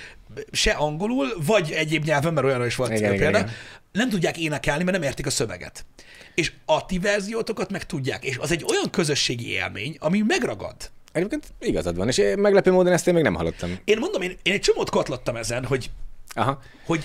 se 0.53 0.71
angolul, 0.71 1.29
vagy 1.47 1.73
egyéb 1.73 2.05
nyelven, 2.05 2.33
mert 2.33 2.47
olyanra 2.47 2.67
is 2.67 2.75
volt 2.77 2.91
Igen, 2.91 3.03
igen, 3.03 3.17
példa, 3.17 3.39
igen. 3.39 3.51
nem 3.93 4.09
tudják 4.09 4.39
énekelni, 4.39 4.85
mert 4.85 4.97
nem 4.97 5.07
értik 5.07 5.27
a 5.27 5.31
szöveget. 5.31 5.85
És 6.35 6.53
a 6.65 6.87
ti 6.87 6.99
verziótokat 6.99 7.71
meg 7.71 7.87
tudják, 7.87 8.25
és 8.25 8.39
az 8.39 8.51
egy 8.51 8.65
olyan 8.71 8.91
közösségi 8.91 9.51
élmény, 9.51 9.97
ami 9.99 10.23
megragad. 10.27 10.77
Egyébként 11.13 11.47
igazad 11.61 11.97
van, 11.97 12.09
és 12.09 12.23
meglepő 12.37 12.73
módon 12.73 12.93
ezt 12.93 13.07
én 13.07 13.15
még 13.15 13.23
nem 13.23 13.35
hallottam. 13.35 13.79
Én 13.85 13.99
mondom, 13.99 14.23
én, 14.23 14.37
én 14.43 14.53
egy 14.53 14.61
csomót 14.61 14.91
katlottam 14.91 15.37
ezen, 15.37 15.65
hogy, 15.65 15.91
Aha. 16.35 16.59
hogy 16.87 17.05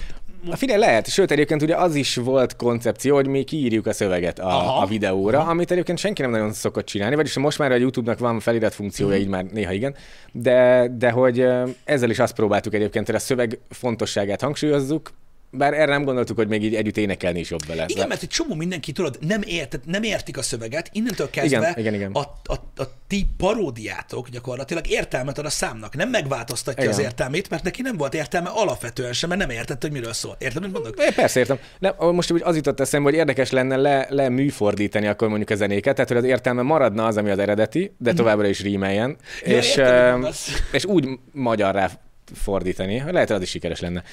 A 0.52 0.56
figyelj, 0.56 0.80
lehet. 0.80 1.08
Sőt, 1.10 1.32
egyébként 1.32 1.62
ugye 1.62 1.76
az 1.76 1.96
is 1.96 2.16
volt 2.16 2.56
koncepció, 2.56 3.16
hogy 3.16 3.28
mi 3.28 3.44
kiírjuk 3.44 3.86
a 3.88 3.94
szöveget 3.94 4.40
Aha. 4.40 4.78
a, 4.80 4.82
a 4.82 4.86
videóra, 4.86 5.40
Aha. 5.40 5.50
amit 5.50 5.72
egyébként 5.72 5.98
senki 5.98 6.22
nem 6.22 6.32
nagyon 6.32 6.54
szokott 6.54 6.86
csinálni, 6.86 7.16
vagyis 7.16 7.38
most 7.38 7.58
már 7.58 7.72
a 7.72 7.76
YouTube-nak 7.76 8.20
van 8.20 8.40
felirat 8.40 8.74
funkciója, 8.74 9.14
Mhm. 9.14 9.22
így 9.24 9.28
már 9.30 9.44
néha 9.46 9.72
igen, 9.72 9.96
de, 10.32 10.88
de 10.98 11.12
hogy 11.12 11.46
ezzel 11.84 12.10
is 12.10 12.20
azt 12.20 12.36
próbáltuk 12.36 12.74
egyébként, 12.74 13.06
hogy 13.06 13.16
a 13.16 13.20
szöveg 13.20 13.60
fontosságát 13.70 14.42
hangsúlyozzuk, 14.42 15.12
bár 15.52 15.74
erre 15.74 15.92
nem 15.92 16.04
gondoltuk, 16.04 16.38
hogy 16.38 16.48
még 16.48 16.64
így 16.64 16.76
együtt 16.76 16.98
énekelni 16.98 17.40
is 17.40 17.50
jobb 17.50 17.66
vele. 17.68 17.86
Igen, 17.88 18.08
mert 18.08 18.22
egy 18.22 18.30
csomó 18.30 18.56
mindenki, 18.56 18.92
tudod, 18.92 19.18
nem, 19.22 19.42
ért, 19.46 19.80
nem 19.86 20.04
értik 20.04 20.38
a 20.38 20.42
szöveget, 20.42 20.90
innentől 20.94 21.30
kezdve 21.30 21.58
Igen, 21.58 21.74
igen, 21.78 21.94
igen. 21.94 22.12
A, 22.12 22.20
a, 22.44 22.54
a 22.76 22.84
ti 23.08 23.28
paródiátok 23.38 24.30
gyakorlatilag 24.30 24.88
értelmet 24.88 25.38
ad 25.38 25.46
a 25.46 25.50
számnak, 25.50 25.96
nem 25.96 26.10
megváltoztatja 26.10 26.84
Igen. 26.84 26.96
az 26.96 27.02
értelmét, 27.02 27.50
mert 27.50 27.64
neki 27.64 27.82
nem 27.82 27.98
volt 27.98 28.14
értelme 28.14 28.50
alapvetően 28.50 29.14
sem, 29.14 29.30
mert 29.30 29.42
nem 29.42 29.50
értette, 29.50 29.88
hogy 29.88 29.92
miről 29.92 30.14
szól. 30.14 30.36
Érted, 30.40 30.62
mit 30.62 30.72
mondok? 30.72 31.00
É, 31.00 31.14
persze 31.16 31.40
értem. 31.40 31.60
Nem, 31.80 31.94
most 32.12 32.32
úgy 32.32 32.42
az 32.44 32.56
jutott 32.56 32.80
eszembe, 32.80 33.10
hogy 33.10 33.18
érdekes 33.20 33.52
lenne 33.52 33.76
le, 33.76 34.08
le 34.10 34.30
műfordítani 34.30 35.08
akkor 35.08 35.28
mondjuk 35.28 35.50
a 35.50 35.56
zenéket, 35.56 35.94
tehát 35.94 36.10
hogy 36.10 36.18
az 36.18 36.24
értelme 36.24 36.62
maradna 36.62 37.06
az, 37.06 37.18
ami 37.18 37.30
az 37.30 37.40
eredeti, 37.40 37.96
de 37.98 38.14
továbbra 38.14 38.48
is 38.48 38.62
rímeljen, 38.62 39.18
Ja, 39.46 39.56
és, 39.58 39.76
értem, 39.76 40.12
mondasz. 40.12 40.64
és 40.72 40.86
úgy 40.86 41.10
magyarrá 41.32 41.90
fordítani, 42.34 43.04
lehet, 43.12 43.28
hogy 43.28 43.38
az 43.38 43.44
is 43.44 43.50
sikeres 43.50 43.80
lenne. 43.80 44.04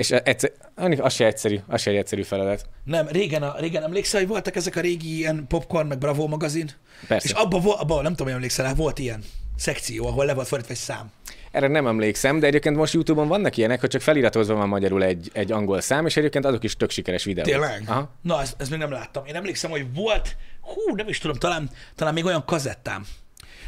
És 0.00 0.10
egyszer, 0.10 0.52
az 0.98 1.14
se 1.14 1.26
egyszerű, 1.26 1.58
az 1.66 1.80
se 1.80 1.90
egy 1.90 1.96
egyszerű 1.96 2.22
feladat. 2.22 2.64
Nem, 2.84 3.06
régen, 3.08 3.42
a, 3.42 3.54
régen 3.58 3.82
emlékszel, 3.82 4.20
hogy 4.20 4.28
voltak 4.28 4.56
ezek 4.56 4.76
a 4.76 4.80
régi 4.80 5.16
ilyen 5.16 5.46
Popcorn, 5.48 5.86
meg 5.86 5.98
Bravo 5.98 6.26
magazin? 6.26 6.70
Persze. 7.08 7.28
És 7.28 7.34
abban, 7.34 7.62
abba, 7.64 7.94
nem 7.94 8.10
tudom, 8.10 8.26
hogy 8.26 8.36
emlékszel 8.36 8.74
volt 8.74 8.98
ilyen 8.98 9.22
szekció, 9.56 10.06
ahol 10.06 10.24
le 10.24 10.34
volt 10.34 10.46
fordítva 10.46 10.72
egy 10.72 10.80
szám. 10.80 11.10
Erre 11.50 11.68
nem 11.68 11.86
emlékszem, 11.86 12.38
de 12.38 12.46
egyébként 12.46 12.76
most 12.76 12.92
YouTube-on 12.92 13.28
vannak 13.28 13.56
ilyenek, 13.56 13.80
hogy 13.80 13.88
csak 13.88 14.00
feliratozva 14.00 14.54
van 14.54 14.68
magyarul 14.68 15.02
egy, 15.02 15.30
egy 15.32 15.52
angol 15.52 15.80
szám, 15.80 16.06
és 16.06 16.16
egyébként 16.16 16.44
azok 16.44 16.64
is 16.64 16.76
tök 16.76 16.90
sikeres 16.90 17.24
videók. 17.24 17.48
Tényleg? 17.48 17.82
Aha. 17.86 18.10
Na, 18.22 18.40
ezt, 18.40 18.54
ezt 18.58 18.70
még 18.70 18.78
nem 18.78 18.90
láttam. 18.90 19.26
Én 19.26 19.34
emlékszem, 19.34 19.70
hogy 19.70 19.94
volt, 19.94 20.36
hú, 20.60 20.94
nem 20.94 21.08
is 21.08 21.18
tudom, 21.18 21.36
talán, 21.36 21.70
talán 21.94 22.14
még 22.14 22.24
olyan 22.24 22.44
kazettám, 22.44 23.06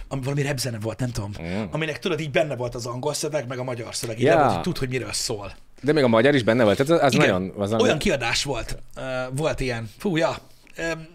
ami 0.08 0.22
valami 0.22 0.42
repzene 0.42 0.78
volt, 0.78 0.98
nem 0.98 1.10
tudom, 1.10 1.32
mm. 1.42 1.62
aminek 1.70 1.98
tudod, 1.98 2.20
így 2.20 2.30
benne 2.30 2.56
volt 2.56 2.74
az 2.74 2.86
angol 2.86 3.14
szöveg, 3.14 3.46
meg 3.46 3.58
a 3.58 3.64
magyar 3.64 3.94
szöveg, 3.94 4.18
így 4.18 4.24
yeah. 4.24 4.40
volt, 4.40 4.52
hogy 4.52 4.62
tud, 4.62 4.78
hogy 4.78 4.88
miről 4.88 5.12
szól. 5.12 5.52
De 5.82 5.92
még 5.92 6.04
a 6.04 6.08
magyar 6.08 6.34
is 6.34 6.42
benne 6.42 6.64
volt, 6.64 6.76
tehát 6.76 6.92
az, 6.92 7.06
az 7.06 7.14
Igen, 7.14 7.26
nagyon... 7.42 7.52
Az 7.58 7.82
olyan 7.82 7.98
kiadás 7.98 8.44
volt. 8.44 8.76
Uh, 8.96 9.02
volt 9.36 9.60
ilyen. 9.60 9.90
Fú, 9.98 10.16
ja. 10.16 10.36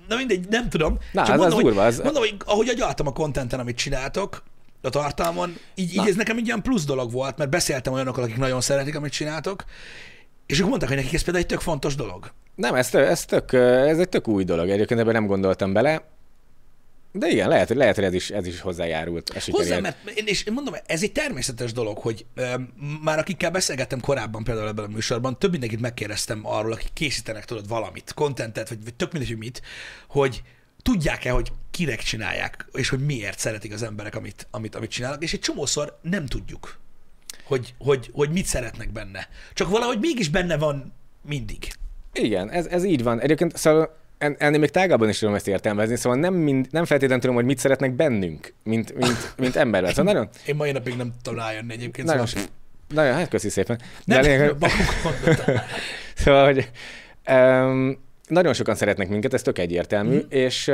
Na 0.07 0.15
mindegy, 0.15 0.47
nem 0.49 0.69
tudom. 0.69 0.97
Na, 1.11 1.25
Csak 1.25 1.35
az- 1.39 1.45
az 1.45 1.51
mondom, 1.51 1.61
durva, 1.61 1.79
hogy, 1.83 1.89
az- 1.93 2.01
mondom, 2.03 2.21
hogy 2.21 2.35
ahogy 2.45 2.67
agyaltam 2.69 3.07
a 3.07 3.11
kontenten, 3.11 3.59
amit 3.59 3.77
csináltok, 3.77 4.43
a 4.81 4.89
tartalmon, 4.89 5.55
így, 5.75 5.93
így 5.93 6.07
ez 6.07 6.15
nekem 6.15 6.37
egy 6.37 6.45
ilyen 6.45 6.61
plusz 6.61 6.85
dolog 6.85 7.11
volt, 7.11 7.37
mert 7.37 7.49
beszéltem 7.49 7.93
olyanokkal, 7.93 8.23
akik 8.23 8.37
nagyon 8.37 8.61
szeretik, 8.61 8.95
amit 8.95 9.11
csináltok, 9.11 9.63
és 10.45 10.59
ők 10.59 10.67
mondták, 10.67 10.87
hogy 10.89 10.97
nekik 10.97 11.13
ez 11.13 11.23
például 11.23 11.43
egy 11.43 11.49
tök 11.49 11.59
fontos 11.61 11.95
dolog. 11.95 12.31
Nem, 12.55 12.75
ez, 12.75 12.89
tök, 12.89 13.07
ez, 13.07 13.25
tök, 13.25 13.53
ez 13.53 13.99
egy 13.99 14.09
tök 14.09 14.27
új 14.27 14.43
dolog, 14.43 14.69
egyébként 14.69 14.99
ebben 14.99 15.13
nem 15.13 15.25
gondoltam 15.25 15.73
bele. 15.73 16.01
De 17.17 17.27
igen, 17.27 17.47
lehet, 17.47 17.69
lehet, 17.69 17.95
hogy 17.95 18.03
ez 18.03 18.13
is, 18.13 18.29
ez 18.29 18.47
is 18.47 18.59
hozzájárult 18.59 19.43
Hozzá, 19.51 19.79
mert 19.79 20.09
én, 20.15 20.23
és 20.27 20.43
én 20.43 20.53
mondom, 20.53 20.73
ez 20.85 21.03
egy 21.03 21.11
természetes 21.11 21.71
dolog, 21.71 21.97
hogy 21.97 22.25
ö, 22.35 22.53
már 23.03 23.19
akikkel 23.19 23.51
beszélgettem 23.51 23.99
korábban 23.99 24.43
például 24.43 24.67
ebben 24.67 24.85
a 24.85 24.87
műsorban, 24.87 25.39
több 25.39 25.51
mindenkit 25.51 25.79
megkérdeztem 25.79 26.39
arról, 26.43 26.71
akik 26.71 26.93
készítenek 26.93 27.45
tudod 27.45 27.67
valamit, 27.67 28.13
kontentet, 28.13 28.69
vagy, 28.69 28.83
vagy 28.83 28.93
tök 28.93 29.11
mindegy, 29.11 29.29
hogy 29.29 29.39
mit, 29.39 29.61
hogy 30.07 30.41
tudják-e, 30.81 31.31
hogy 31.31 31.51
kinek 31.71 31.99
csinálják, 31.99 32.65
és 32.73 32.89
hogy 32.89 33.05
miért 33.05 33.39
szeretik 33.39 33.73
az 33.73 33.83
emberek, 33.83 34.15
amit, 34.15 34.47
amit, 34.51 34.75
amit 34.75 34.89
csinálnak, 34.89 35.23
és 35.23 35.33
egy 35.33 35.39
csomószor 35.39 35.99
nem 36.01 36.25
tudjuk, 36.25 36.79
hogy, 37.43 37.73
hogy, 37.77 38.09
hogy 38.13 38.29
mit 38.29 38.45
szeretnek 38.45 38.91
benne. 38.91 39.27
Csak 39.53 39.69
valahogy 39.69 39.99
mégis 39.99 40.29
benne 40.29 40.57
van 40.57 40.93
mindig. 41.21 41.73
Igen, 42.13 42.49
ez, 42.49 42.65
ez 42.65 42.83
így 42.83 43.03
van. 43.03 43.19
Egyébként 43.19 43.57
szóval 43.57 43.97
en- 44.17 44.35
ennél 44.39 44.59
még 44.59 44.69
tágabban 44.69 45.09
is 45.09 45.19
tudom 45.19 45.35
ezt 45.35 45.47
értelmezni, 45.47 45.95
szóval 45.95 46.19
nem, 46.19 46.33
mind, 46.33 46.67
nem 46.71 46.85
feltétlenül 46.85 47.21
tudom, 47.21 47.35
hogy 47.35 47.45
mit 47.45 47.57
szeretnek 47.57 47.91
bennünk, 47.91 48.53
mint, 48.63 48.93
mint, 48.93 49.33
mint 49.37 49.55
emberben. 49.55 49.93
Szóval 49.93 50.13
nagyon, 50.13 50.29
Én 50.45 50.55
mai 50.55 50.71
napig 50.71 50.95
nem 50.95 51.13
rájönni 51.35 51.73
egyébként. 51.73 52.07
nagyon, 52.07 52.25
Szóval, 52.25 52.47
nagyon, 52.87 53.13
hát 53.13 53.29
köszi 53.29 53.49
szépen. 53.49 53.79
De 54.05 54.21
nem, 54.21 54.23
a 54.23 54.27
lényeg. 54.27 54.55
Szóval, 56.15 56.45
hogy 56.45 56.69
um, 57.29 58.05
nagyon 58.27 58.53
sokan 58.53 58.75
szeretnek 58.75 59.09
minket, 59.09 59.33
ez 59.33 59.41
tök 59.41 59.57
egyértelmű, 59.57 60.15
mm. 60.15 60.29
és 60.29 60.71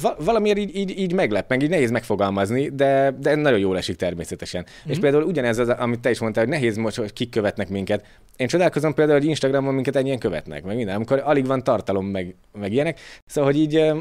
va- 0.00 0.24
valamiért 0.24 0.58
így, 0.58 0.76
így, 0.76 0.98
így 0.98 1.12
meglep, 1.12 1.48
meg 1.48 1.62
így 1.62 1.68
nehéz 1.68 1.90
megfogalmazni, 1.90 2.68
de, 2.68 3.14
de 3.18 3.34
nagyon 3.34 3.58
jól 3.58 3.76
esik 3.76 3.96
természetesen. 3.96 4.66
Mm. 4.86 4.90
És 4.90 4.98
például 4.98 5.22
ugyanez 5.22 5.58
az, 5.58 5.68
amit 5.68 6.00
te 6.00 6.10
is 6.10 6.18
mondtál, 6.18 6.44
hogy 6.44 6.52
nehéz 6.52 6.76
most, 6.76 6.96
hogy 6.96 7.12
kik 7.12 7.30
követnek 7.30 7.68
minket. 7.68 8.06
Én 8.36 8.46
csodálkozom 8.46 8.94
például, 8.94 9.18
hogy 9.18 9.28
Instagramon 9.28 9.74
minket 9.74 9.96
ennyien 9.96 10.18
követnek, 10.18 10.64
meg 10.64 10.76
minden, 10.76 10.94
amikor 10.94 11.22
alig 11.24 11.46
van 11.46 11.64
tartalom, 11.64 12.06
meg, 12.06 12.34
meg 12.52 12.72
ilyenek. 12.72 13.00
Szóval, 13.26 13.52
hogy 13.52 13.60
így 13.60 13.92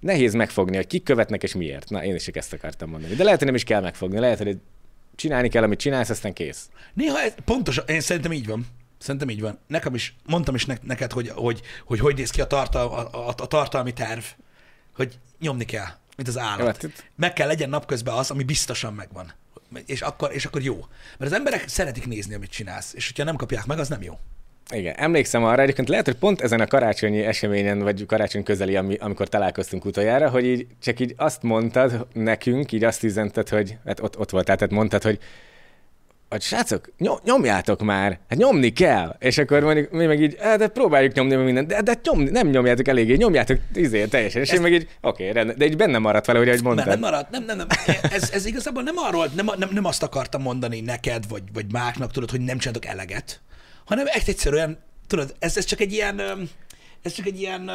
nehéz 0.00 0.34
megfogni, 0.34 0.76
hogy 0.76 0.86
kik 0.86 1.02
követnek 1.02 1.42
és 1.42 1.54
miért. 1.54 1.90
Na, 1.90 2.04
én 2.04 2.14
is 2.14 2.28
ezt 2.28 2.52
akartam 2.52 2.90
mondani. 2.90 3.14
De 3.14 3.24
lehet, 3.24 3.38
hogy 3.38 3.46
nem 3.46 3.56
is 3.56 3.64
kell 3.64 3.80
megfogni, 3.80 4.18
lehet, 4.18 4.38
hogy 4.38 4.58
csinálni 5.14 5.48
kell, 5.48 5.62
amit 5.62 5.78
csinálsz, 5.78 6.10
aztán 6.10 6.32
kész. 6.32 6.68
Néha 6.94 7.20
ez, 7.20 7.34
pontosan, 7.44 7.84
én 7.88 8.00
szerintem 8.00 8.32
így 8.32 8.46
van. 8.46 8.66
Szerintem 8.98 9.30
így 9.30 9.40
van. 9.40 9.58
Nekem 9.66 9.94
is, 9.94 10.16
mondtam 10.26 10.54
is 10.54 10.66
ne, 10.66 10.74
neked, 10.82 11.12
hogy 11.12 11.28
hogy, 11.28 11.60
hogy, 11.84 11.98
hogy 11.98 12.16
néz 12.16 12.30
ki 12.30 12.40
a, 12.40 12.46
tartal, 12.46 12.88
a, 12.88 13.28
a, 13.28 13.34
a 13.36 13.46
tartalmi 13.46 13.92
terv, 13.92 14.22
hogy 14.98 15.18
nyomni 15.40 15.64
kell, 15.64 15.86
mint 16.16 16.28
az 16.28 16.38
állat. 16.38 16.82
Jó, 16.82 16.88
hát 16.90 17.10
Meg 17.16 17.32
kell 17.32 17.46
legyen 17.46 17.68
napközben 17.68 18.14
az, 18.14 18.30
ami 18.30 18.44
biztosan 18.44 18.94
megvan. 18.94 19.32
És 19.86 20.00
akkor, 20.00 20.30
és 20.32 20.44
akkor 20.44 20.62
jó. 20.62 20.76
Mert 21.18 21.30
az 21.30 21.38
emberek 21.38 21.68
szeretik 21.68 22.06
nézni, 22.06 22.34
amit 22.34 22.50
csinálsz, 22.50 22.92
és 22.94 23.06
hogyha 23.06 23.24
nem 23.24 23.36
kapják 23.36 23.66
meg, 23.66 23.78
az 23.78 23.88
nem 23.88 24.02
jó. 24.02 24.18
Igen, 24.70 24.94
emlékszem 24.96 25.44
arra, 25.44 25.62
egyébként 25.62 25.88
lehet, 25.88 26.04
hogy 26.04 26.16
pont 26.16 26.40
ezen 26.40 26.60
a 26.60 26.66
karácsonyi 26.66 27.20
eseményen, 27.20 27.78
vagy 27.78 28.06
karácsony 28.06 28.42
közeli, 28.42 28.76
ami, 28.76 28.96
amikor 28.96 29.28
találkoztunk 29.28 29.84
utoljára, 29.84 30.30
hogy 30.30 30.44
így 30.44 30.66
csak 30.82 31.00
így 31.00 31.14
azt 31.16 31.42
mondtad 31.42 32.06
nekünk, 32.12 32.72
így 32.72 32.84
azt 32.84 33.02
üzented, 33.02 33.48
hogy 33.48 33.76
hát 33.84 34.00
ott, 34.00 34.18
ott 34.18 34.30
voltál, 34.30 34.56
tehát 34.56 34.72
mondtad, 34.72 35.02
hogy 35.02 35.18
hogy 36.28 36.42
srácok, 36.42 36.92
nyom, 36.98 37.18
nyomjátok 37.24 37.82
már, 37.82 38.20
hát 38.28 38.38
nyomni 38.38 38.72
kell. 38.72 39.16
És 39.18 39.38
akkor 39.38 39.62
mondjuk 39.62 39.90
mi 39.90 40.06
meg 40.06 40.20
így, 40.22 40.36
"Hát, 40.40 40.58
de 40.58 40.68
próbáljuk 40.68 41.12
nyomni 41.12 41.34
mindent, 41.34 41.66
de, 41.66 41.82
de 41.82 42.00
nyomni, 42.02 42.30
nem 42.30 42.48
nyomjátok 42.48 42.88
eléggé, 42.88 43.14
nyomjátok 43.14 43.58
izé, 43.74 44.04
teljesen. 44.06 44.42
És 44.42 44.52
én 44.52 44.60
meg 44.60 44.72
így, 44.72 44.88
oké, 45.00 45.30
rendben, 45.30 45.58
de 45.58 45.64
így 45.64 45.76
benne 45.76 45.98
maradt 45.98 46.26
vele, 46.26 46.38
hogy 46.38 46.62
mondtad. 46.62 46.86
nem 46.86 46.98
maradt, 46.98 47.30
nem, 47.30 47.44
nem, 47.44 47.56
nem. 47.56 47.66
Ez, 48.02 48.30
ez 48.32 48.46
igazából 48.46 48.82
nem 48.82 48.96
arról, 48.96 49.26
nem, 49.34 49.46
nem, 49.58 49.68
nem 49.72 49.84
azt 49.84 50.02
akartam 50.02 50.42
mondani 50.42 50.80
neked, 50.80 51.28
vagy, 51.28 51.42
vagy 51.52 51.72
másnak, 51.72 52.12
tudod, 52.12 52.30
hogy 52.30 52.40
nem 52.40 52.58
csináltok 52.58 52.84
eleget, 52.86 53.40
hanem 53.84 54.06
egyszerűen, 54.26 54.78
tudod, 55.06 55.34
ez, 55.38 55.56
ez 55.56 55.64
csak 55.64 55.80
egy 55.80 55.92
ilyen, 55.92 56.20
ez 57.02 57.12
csak 57.12 57.26
egy 57.26 57.40
ilyen, 57.40 57.70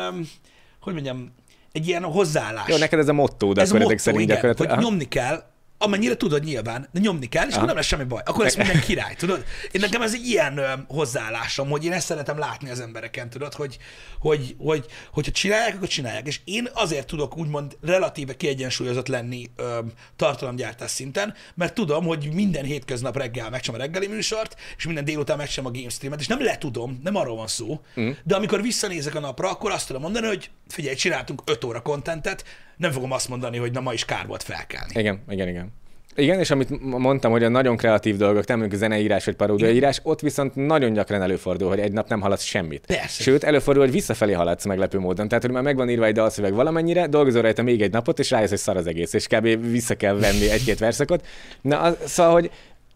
hogy 0.82 0.94
mondjam, 0.94 1.34
egy 1.72 1.88
ilyen 1.88 2.04
hozzáállás. 2.04 2.68
Jó, 2.68 2.78
neked 2.78 3.00
ez 3.00 3.08
a 3.08 3.14
mottód, 3.14 3.58
ez 3.58 3.68
akkor 3.68 3.80
motto, 3.80 3.92
ezek 3.92 4.04
szerint 4.04 4.22
igen, 4.24 4.36
gyakorlatilag. 4.36 4.74
hogy 4.74 4.84
nyomni 4.84 5.08
kell, 5.08 5.44
amennyire 5.84 6.16
tudod 6.16 6.44
nyilván, 6.44 6.88
de 6.92 7.00
nyomni 7.00 7.30
kell, 7.30 7.48
és 7.48 7.54
akkor 7.54 7.68
nem 7.68 7.76
lesz 7.76 7.86
semmi 7.86 8.04
baj. 8.04 8.22
Akkor 8.26 8.44
lesz 8.44 8.56
minden 8.56 8.80
király, 8.80 9.16
tudod? 9.16 9.44
Én 9.72 9.82
nekem 9.82 10.02
ez 10.02 10.14
egy 10.14 10.28
ilyen 10.28 10.58
ö, 10.58 10.74
hozzáállásom, 10.88 11.70
hogy 11.70 11.86
én 11.86 11.92
ezt 11.92 12.06
szeretem 12.06 12.38
látni 12.38 12.70
az 12.70 12.80
embereken, 12.80 13.30
tudod, 13.30 13.54
hogy, 13.54 13.78
hogy, 14.20 14.56
hogy 14.58 14.86
hogyha 15.12 15.32
csinálják, 15.32 15.76
akkor 15.76 15.88
csinálják. 15.88 16.28
És 16.28 16.40
én 16.44 16.70
azért 16.74 17.08
tudok 17.08 17.38
úgymond 17.38 17.78
relatíve 17.82 18.36
kiegyensúlyozott 18.36 19.08
lenni 19.08 19.50
ö, 19.56 19.80
tartalomgyártás 20.16 20.92
szinten, 20.92 21.34
mert 21.56 21.74
tudom, 21.74 22.06
hogy 22.06 22.30
minden 22.34 22.64
hétköznap 22.64 23.18
reggel 23.18 23.50
megcsom 23.50 23.76
a 23.76 23.78
reggeli 23.78 24.08
műsort, 24.08 24.56
és 24.78 24.86
minden 24.86 25.06
délután 25.06 25.38
megcsom 25.38 25.66
a 25.66 25.72
game 25.72 25.90
streamet, 25.90 26.20
és 26.20 26.28
nem 26.28 26.44
letudom, 26.44 27.00
nem 27.04 27.16
arról 27.16 27.36
van 27.36 27.48
szó, 27.48 27.82
mm. 28.00 28.10
de 28.24 28.36
amikor 28.36 28.62
visszanézek 28.62 29.16
a 29.16 29.20
napra, 29.20 29.50
akkor 29.50 29.72
azt 29.72 29.88
tudom 29.88 30.02
mondani, 30.02 30.28
hogy 30.28 30.50
figyelj, 30.68 30.96
csináltunk 30.96 31.42
5 31.46 31.64
óra 31.64 31.82
kontentet, 31.82 32.44
nem 32.78 32.92
fogom 32.92 33.12
azt 33.12 33.30
mondani, 33.30 33.58
hogy 33.58 33.72
na 33.72 33.82
ma 33.82 33.94
is 33.94 34.06
kár 34.06 34.28
volt 34.28 34.44
felkelni. 34.44 34.92
Igen, 35.00 35.20
igen, 35.30 35.48
igen. 35.48 35.72
Igen, 36.16 36.40
és 36.40 36.52
amit 36.52 36.82
mondtam, 36.98 37.32
hogy 37.32 37.44
a 37.44 37.50
nagyon 37.50 37.78
kreatív 37.78 38.18
dolgok, 38.18 38.48
nem 38.48 38.60
mondjuk 38.60 38.80
zeneírás 38.80 39.26
vagy 39.26 39.36
paródiaírás, 39.36 40.00
ott 40.04 40.20
viszont 40.20 40.56
nagyon 40.56 40.94
gyakran 40.94 41.22
előfordul, 41.22 41.70
hogy 41.70 41.80
egy 41.80 41.92
nap 41.92 42.10
nem 42.10 42.22
haladsz 42.22 42.44
semmit. 42.44 42.86
Persze. 42.86 43.24
Sőt, 43.24 43.44
előfordul, 43.44 43.84
hogy 43.84 43.92
visszafelé 43.92 44.34
haladsz 44.34 44.66
meglepő 44.66 45.00
módon. 45.00 45.28
Tehát, 45.28 45.44
hogy 45.44 45.54
már 45.54 45.64
megvan 45.64 45.90
írva 45.90 46.06
egy 46.06 46.14
dalszöveg 46.14 46.54
valamennyire, 46.54 47.08
dolgozol 47.08 47.42
rajta 47.42 47.64
még 47.64 47.82
egy 47.82 47.92
napot, 47.92 48.20
és 48.20 48.32
rájössz, 48.32 48.50
hogy 48.50 48.58
szar 48.58 48.78
az 48.78 48.88
egész, 48.88 49.14
és 49.14 49.28
kb. 49.28 49.72
vissza 49.72 49.96
kell 49.96 50.16
venni 50.16 50.50
egy-két 50.50 50.80
verszakot. 50.80 51.26
Na, 51.62 51.80
az, 51.80 51.98
szóval, 52.06 52.32
hogy 52.32 52.52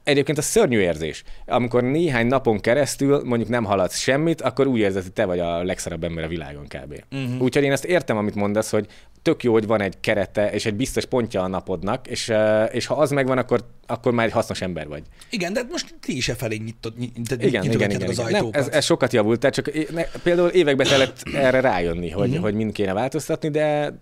Egyébként 0.08 0.38
a 0.38 0.42
szörnyű 0.42 0.80
érzés. 0.80 1.24
Amikor 1.46 1.84
néhány 1.84 2.28
napon 2.28 2.60
keresztül 2.60 3.22
mondjuk 3.26 3.50
nem 3.50 3.64
haladsz 3.64 3.98
semmit, 3.98 4.42
akkor 4.42 4.68
úgy 4.68 4.80
érzed, 4.80 5.04
hogy 5.04 5.14
te 5.14 5.26
vagy 5.26 5.40
a 5.40 5.64
legszarabb 5.64 6.04
ember 6.04 6.24
a 6.24 6.28
világon 6.28 6.64
kb. 6.68 7.04
Uh-huh. 7.12 7.42
Úgyhogy 7.42 7.64
én 7.64 7.72
ezt 7.72 7.86
értem, 7.86 8.18
amit 8.18 8.36
mondasz, 8.36 8.72
hogy 8.72 8.88
tök 9.22 9.44
jó, 9.44 9.54
hogy 9.54 9.68
van 9.68 9.82
egy 9.82 10.00
kerete 10.00 10.52
és 10.52 10.66
egy 10.66 10.76
biztos 10.76 11.06
pontja 11.06 11.42
a 11.42 11.48
napodnak, 11.48 12.08
és, 12.08 12.34
és 12.72 12.86
ha 12.86 12.96
az 12.96 13.12
megvan, 13.12 13.38
akkor, 13.38 13.66
akkor 13.86 14.12
már 14.12 14.26
egy 14.26 14.32
hasznos 14.32 14.62
ember 14.62 14.88
vagy. 14.88 15.04
Igen, 15.30 15.54
de 15.54 15.62
most 15.70 15.96
ti 16.00 16.16
is 16.16 16.30
e 16.30 16.34
felé 16.34 16.56
nyitott, 16.66 16.98
nyit, 16.98 17.18
Igen, 17.18 17.64
igen, 17.64 17.92
igen. 17.92 18.10
az 18.10 18.20
igen. 18.20 18.32
Nem, 18.32 18.50
ez, 18.52 18.68
ez 18.68 18.86
sokat 18.86 19.14
javult, 19.14 19.40
tehát 19.40 19.56
csak 19.56 19.92
ne, 19.92 20.04
például 20.24 20.50
évekbe 20.50 20.84
telett 20.84 21.24
erre 21.34 21.60
rájönni, 21.60 22.10
hogy, 22.10 22.28
uh-huh. 22.28 22.44
hogy 22.44 22.54
mind 22.54 22.72
kéne 22.72 22.94
változtatni, 22.94 23.50
de 23.50 23.94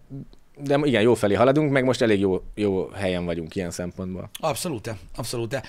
de 0.57 0.80
igen, 0.84 1.02
jó 1.02 1.14
felé 1.14 1.34
haladunk, 1.34 1.72
meg 1.72 1.84
most 1.84 2.02
elég 2.02 2.19
jó, 2.19 2.41
jó 2.56 2.88
helyen 2.88 3.26
vagyunk 3.26 3.56
ilyen 3.56 3.72
szempontból. 3.72 4.30
Abszolút, 4.40 4.95
abszolút. 5.15 5.61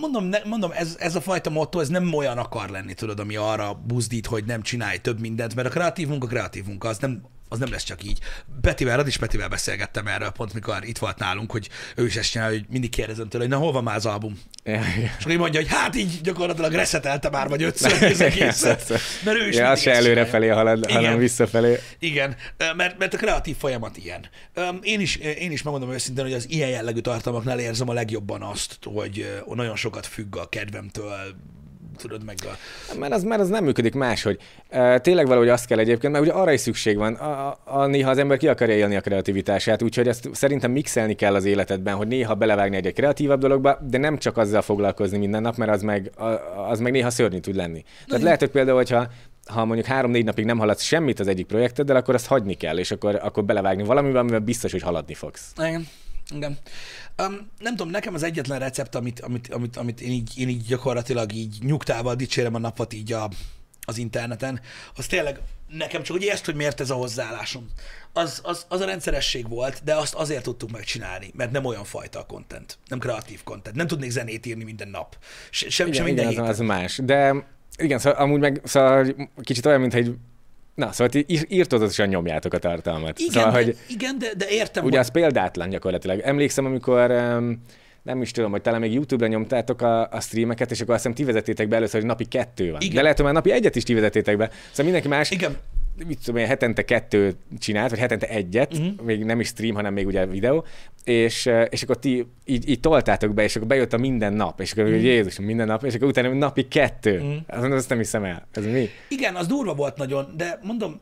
Mondom, 0.00 0.24
ne, 0.24 0.38
mondom 0.44 0.70
ez, 0.74 0.96
ez 0.98 1.14
a 1.14 1.20
fajta 1.20 1.50
motto, 1.50 1.80
ez 1.80 1.88
nem 1.88 2.14
olyan 2.14 2.38
akar 2.38 2.68
lenni, 2.68 2.94
tudod, 2.94 3.20
ami 3.20 3.36
arra 3.36 3.80
buzdít, 3.86 4.26
hogy 4.26 4.44
nem 4.44 4.62
csinálj 4.62 4.98
több 4.98 5.20
mindent, 5.20 5.54
mert 5.54 5.68
a 5.68 5.70
kreatív 5.70 6.08
munka 6.08 6.26
kreatív 6.26 6.64
munka, 6.64 6.88
az 6.88 6.98
nem, 6.98 7.22
az 7.48 7.58
nem 7.58 7.70
lesz 7.70 7.82
csak 7.82 8.04
így. 8.04 8.18
Petivel, 8.60 9.06
is 9.06 9.16
Petivel 9.16 9.48
beszélgettem 9.48 10.06
erről, 10.06 10.30
pont 10.30 10.54
mikor 10.54 10.78
itt 10.80 10.98
volt 10.98 11.18
nálunk, 11.18 11.50
hogy 11.50 11.68
ő 11.96 12.06
is 12.06 12.16
ezt 12.16 12.30
csinálja, 12.30 12.58
hogy 12.58 12.66
mindig 12.68 12.90
kérdezem 12.90 13.28
tőle, 13.28 13.44
hogy 13.44 13.52
na 13.52 13.58
hol 13.58 13.72
van 13.72 13.82
már 13.82 13.96
az 13.96 14.06
album? 14.06 14.40
Ja, 14.64 14.72
ja. 14.74 15.10
És 15.18 15.24
akkor 15.24 15.36
mondja, 15.36 15.60
hogy 15.60 15.68
hát 15.70 15.96
így 15.96 16.20
gyakorlatilag 16.20 16.72
reszetelte 16.72 17.30
már, 17.30 17.48
vagy 17.48 17.62
ötször 17.62 18.02
az 18.12 18.20
egészet. 18.20 18.88
Mert 19.24 19.38
ő 19.38 19.48
is 19.48 19.56
ja, 19.56 19.70
az 19.70 19.80
se 19.80 19.90
ezt 19.90 19.98
előre 20.00 20.24
csinálja. 20.24 20.30
felé 20.30 20.48
halad, 20.48 20.78
Igen. 20.78 20.94
hanem 20.94 21.18
visszafelé. 21.18 21.78
Igen, 21.98 22.36
mert, 22.76 22.98
mert 22.98 23.14
a 23.14 23.16
kreatív 23.16 23.56
folyamat 23.56 23.96
ilyen. 23.96 24.26
Én 24.82 25.00
is, 25.00 25.16
én 25.16 25.52
is 25.52 25.62
megmondom 25.62 25.92
őszintén, 25.92 26.24
hogy 26.24 26.32
az 26.32 26.50
ilyen 26.50 26.68
jellegű 26.68 27.00
tartalmaknál 27.00 27.58
érzem 27.58 27.88
a 27.88 27.92
legjobban 27.92 28.42
azt, 28.42 28.78
hogy 28.84 29.42
nagyon 29.54 29.76
sokat 29.76 30.06
függ 30.06 30.36
a 30.36 30.48
kedvemtől, 30.48 31.14
tudod 31.98 32.24
meg 32.24 32.36
a... 32.42 32.56
Mert 32.98 33.12
az, 33.12 33.22
mert 33.22 33.40
az 33.40 33.48
nem 33.48 33.64
működik 33.64 33.94
máshogy. 33.94 34.38
Tényleg 34.96 35.26
valahogy 35.26 35.48
azt 35.48 35.66
kell 35.66 35.78
egyébként, 35.78 36.12
mert 36.12 36.24
ugye 36.24 36.34
arra 36.34 36.52
is 36.52 36.60
szükség 36.60 36.96
van. 36.96 37.14
A, 37.14 37.58
a, 37.64 37.86
néha 37.86 38.10
az 38.10 38.18
ember 38.18 38.36
ki 38.36 38.48
akarja 38.48 38.76
élni 38.76 38.96
a 38.96 39.00
kreativitását, 39.00 39.82
úgyhogy 39.82 40.08
ezt 40.08 40.28
szerintem 40.32 40.70
mixelni 40.70 41.14
kell 41.14 41.34
az 41.34 41.44
életedben, 41.44 41.94
hogy 41.94 42.06
néha 42.06 42.34
belevágni 42.34 42.76
egy, 42.76 42.86
egy 42.86 42.94
kreatívabb 42.94 43.40
dologba, 43.40 43.78
de 43.90 43.98
nem 43.98 44.18
csak 44.18 44.36
azzal 44.36 44.62
foglalkozni 44.62 45.18
minden 45.18 45.42
nap, 45.42 45.56
mert 45.56 45.70
az 45.70 45.82
meg, 45.82 46.10
az 46.70 46.80
meg 46.80 46.92
néha 46.92 47.10
szörnyű 47.10 47.38
tud 47.38 47.54
lenni. 47.54 47.84
Tehát 48.06 48.22
lehet, 48.22 48.40
hogy 48.40 48.50
például, 48.50 48.76
hogyha 48.76 49.06
ha 49.46 49.64
mondjuk 49.64 49.86
három-négy 49.86 50.24
napig 50.24 50.44
nem 50.44 50.58
haladsz 50.58 50.82
semmit 50.82 51.20
az 51.20 51.26
egyik 51.26 51.46
projekteddel, 51.46 51.96
akkor 51.96 52.14
azt 52.14 52.26
hagyni 52.26 52.54
kell, 52.54 52.78
és 52.78 52.90
akkor, 52.90 53.18
akkor 53.22 53.44
belevágni 53.44 53.84
valamivel, 53.84 54.20
amivel 54.20 54.38
biztos, 54.38 54.72
hogy 54.72 54.82
haladni 54.82 55.14
fogsz. 55.14 55.52
Igen. 55.56 55.88
Igen. 56.34 56.58
Um, 57.22 57.50
nem 57.58 57.76
tudom, 57.76 57.92
nekem 57.92 58.14
az 58.14 58.22
egyetlen 58.22 58.58
recept, 58.58 58.94
amit, 58.94 59.20
amit, 59.20 59.54
amit, 59.54 59.76
amit 59.76 60.00
én, 60.00 60.10
így, 60.10 60.32
én 60.36 60.48
így 60.48 60.66
gyakorlatilag 60.66 61.32
így 61.32 61.56
nyugtával 61.60 62.14
dicsérem 62.14 62.54
a 62.54 62.58
napot 62.58 62.92
így 62.92 63.12
a, 63.12 63.28
az 63.86 63.98
interneten, 63.98 64.60
az 64.94 65.06
tényleg 65.06 65.40
nekem 65.68 66.02
csak 66.02 66.16
ugye 66.16 66.32
ezt, 66.32 66.44
hogy 66.44 66.54
miért 66.54 66.80
ez 66.80 66.90
a 66.90 66.94
hozzáállásom. 66.94 67.66
Az, 68.12 68.40
az, 68.44 68.66
az 68.68 68.80
a 68.80 68.84
rendszeresség 68.84 69.48
volt, 69.48 69.84
de 69.84 69.94
azt 69.94 70.14
azért 70.14 70.42
tudtuk 70.42 70.70
megcsinálni, 70.70 71.30
mert 71.34 71.50
nem 71.50 71.64
olyan 71.64 71.84
fajta 71.84 72.18
a 72.18 72.26
content, 72.26 72.78
nem 72.88 72.98
kreatív 72.98 73.42
content. 73.42 73.76
Nem 73.76 73.86
tudnék 73.86 74.10
zenét 74.10 74.46
írni 74.46 74.64
minden 74.64 74.88
nap. 74.88 75.16
Se, 75.50 75.70
sem, 75.70 75.92
sem 75.92 76.04
minden 76.04 76.30
igen, 76.30 76.44
az, 76.44 76.58
héten. 76.58 76.68
az 76.68 76.76
más. 76.76 77.00
De 77.04 77.46
igen, 77.76 77.98
szóval 77.98 78.22
amúgy 78.22 78.40
meg 78.40 78.60
szóval 78.64 79.30
kicsit 79.42 79.66
olyan, 79.66 79.80
mint 79.80 79.94
egy 79.94 80.16
Na, 80.78 80.92
szóval 80.92 81.08
ti 81.08 81.24
írtózatosan 81.48 82.08
nyomjátok 82.08 82.52
a 82.52 82.58
tartalmat. 82.58 83.18
Igen, 83.18 83.32
szóval, 83.32 83.50
de, 83.50 83.56
hogy 83.56 83.76
igen 83.88 84.18
de, 84.18 84.30
de 84.36 84.48
értem, 84.48 84.84
ugye 84.84 84.96
hogy... 84.96 85.06
az 85.06 85.12
példátlan 85.12 85.68
gyakorlatilag. 85.68 86.20
Emlékszem, 86.20 86.64
amikor 86.64 87.10
um, 87.10 87.62
nem 88.02 88.22
is 88.22 88.30
tudom, 88.30 88.50
hogy 88.50 88.62
talán 88.62 88.80
még 88.80 88.92
YouTube-ra 88.92 89.30
nyomtátok 89.30 89.82
a, 89.82 90.08
a 90.10 90.20
streameket, 90.20 90.70
és 90.70 90.80
akkor 90.80 90.94
azt 90.94 91.02
hiszem 91.02 91.16
ti 91.16 91.24
vezettétek 91.24 91.68
be 91.68 91.76
először, 91.76 92.00
hogy 92.00 92.08
napi 92.08 92.24
kettő 92.24 92.70
van. 92.70 92.80
Igen. 92.80 92.94
De 92.94 93.00
lehet, 93.02 93.16
hogy 93.16 93.26
már 93.26 93.34
napi 93.34 93.50
egyet 93.50 93.76
is 93.76 93.82
ti 93.82 93.94
vezetétek 93.94 94.36
be. 94.36 94.50
Szóval 94.50 94.84
mindenki 94.84 95.08
más 95.08 95.30
Igen. 95.30 95.56
Mit 96.06 96.18
tudom 96.24 96.40
én, 96.40 96.46
hetente 96.46 96.84
kettő 96.84 97.34
csinált, 97.58 97.90
vagy 97.90 97.98
hetente 97.98 98.28
egyet, 98.28 98.72
uh-huh. 98.72 99.04
még 99.04 99.24
nem 99.24 99.40
is 99.40 99.46
stream, 99.46 99.74
hanem 99.74 99.92
még 99.92 100.06
ugye 100.06 100.26
videó, 100.26 100.64
és, 101.04 101.50
és 101.68 101.82
akkor 101.82 101.98
ti 101.98 102.26
így, 102.44 102.68
így 102.68 102.80
toltátok 102.80 103.34
be, 103.34 103.42
és 103.42 103.56
akkor 103.56 103.68
bejött 103.68 103.92
a 103.92 103.98
minden 103.98 104.32
nap, 104.32 104.60
és 104.60 104.72
akkor 104.72 104.84
uh-huh. 104.84 105.02
Jézus, 105.02 105.38
minden 105.38 105.66
nap, 105.66 105.84
és 105.84 105.94
akkor 105.94 106.08
utána 106.08 106.34
napi 106.34 106.68
kettő. 106.68 107.14
Uh-huh. 107.14 107.36
Azt, 107.46 107.72
azt 107.72 107.88
nem 107.88 107.98
hiszem 107.98 108.24
el. 108.24 108.48
Ez 108.52 108.64
mi? 108.64 108.88
Igen, 109.08 109.34
az 109.34 109.46
durva 109.46 109.74
volt 109.74 109.96
nagyon, 109.96 110.34
de 110.36 110.58
mondom, 110.62 111.00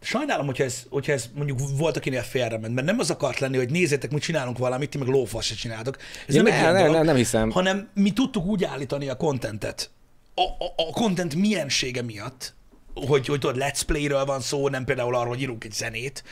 sajnálom, 0.00 0.46
hogyha 0.46 0.64
ez, 0.64 0.82
hogyha 0.90 1.12
ez 1.12 1.30
mondjuk 1.34 1.58
volt, 1.78 1.96
akinél 1.96 2.22
félrement, 2.22 2.74
mert 2.74 2.86
nem 2.86 2.98
az 2.98 3.10
akart 3.10 3.38
lenni, 3.38 3.56
hogy 3.56 3.70
nézzétek, 3.70 4.12
mi 4.12 4.18
csinálunk 4.18 4.58
valamit, 4.58 4.90
ti 4.90 4.98
meg 4.98 5.08
lófasz 5.08 5.44
se 5.44 5.54
csináltok. 5.54 5.96
Ez 6.26 6.34
Ja, 6.34 6.42
nem, 6.42 6.72
ne, 6.72 6.82
ne, 6.82 6.88
ne, 6.88 7.02
nem 7.02 7.16
hiszem. 7.16 7.50
Hanem 7.50 7.88
mi 7.94 8.12
tudtuk 8.12 8.46
úgy 8.46 8.64
állítani 8.64 9.08
a 9.08 9.16
kontentet, 9.16 9.90
a, 10.34 10.42
a, 10.42 10.88
a 10.88 10.92
content 10.92 11.34
miensége 11.34 12.02
miatt, 12.02 12.54
hogy, 12.94 13.26
hogy 13.26 13.38
tudod, 13.38 13.56
let's 13.58 13.80
play-ről 13.86 14.24
van 14.24 14.40
szó, 14.40 14.68
nem 14.68 14.84
például 14.84 15.14
arról, 15.14 15.28
hogy 15.28 15.40
írunk 15.40 15.64
egy 15.64 15.72
zenét, 15.72 16.24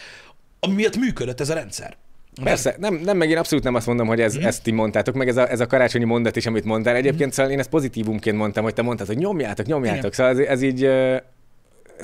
ami 0.60 0.74
miatt 0.74 0.96
működött 0.96 1.40
ez 1.40 1.50
a 1.50 1.54
rendszer. 1.54 1.96
Persze, 2.42 2.76
nem, 2.78 2.94
nem 2.94 3.16
meg 3.16 3.30
én 3.30 3.36
abszolút 3.36 3.64
nem 3.64 3.74
azt 3.74 3.86
mondom, 3.86 4.06
hogy 4.06 4.20
ez, 4.20 4.38
mm. 4.38 4.42
ezt 4.42 4.62
ti 4.62 4.70
mondtátok, 4.70 5.14
meg 5.14 5.28
ez 5.28 5.36
a, 5.36 5.50
ez 5.50 5.60
a 5.60 5.66
karácsonyi 5.66 6.04
mondat 6.04 6.36
is, 6.36 6.46
amit 6.46 6.64
mondtál. 6.64 6.94
Egyébként 6.94 7.30
mm. 7.30 7.32
szóval 7.32 7.52
én 7.52 7.58
ezt 7.58 7.68
pozitívumként 7.68 8.36
mondtam, 8.36 8.64
hogy 8.64 8.74
te 8.74 8.82
mondtad, 8.82 9.06
hogy 9.06 9.16
nyomjátok, 9.16 9.66
nyomjátok. 9.66 9.98
Igen. 9.98 10.12
Szóval 10.12 10.32
ez, 10.32 10.38
ez 10.38 10.62
így, 10.62 10.84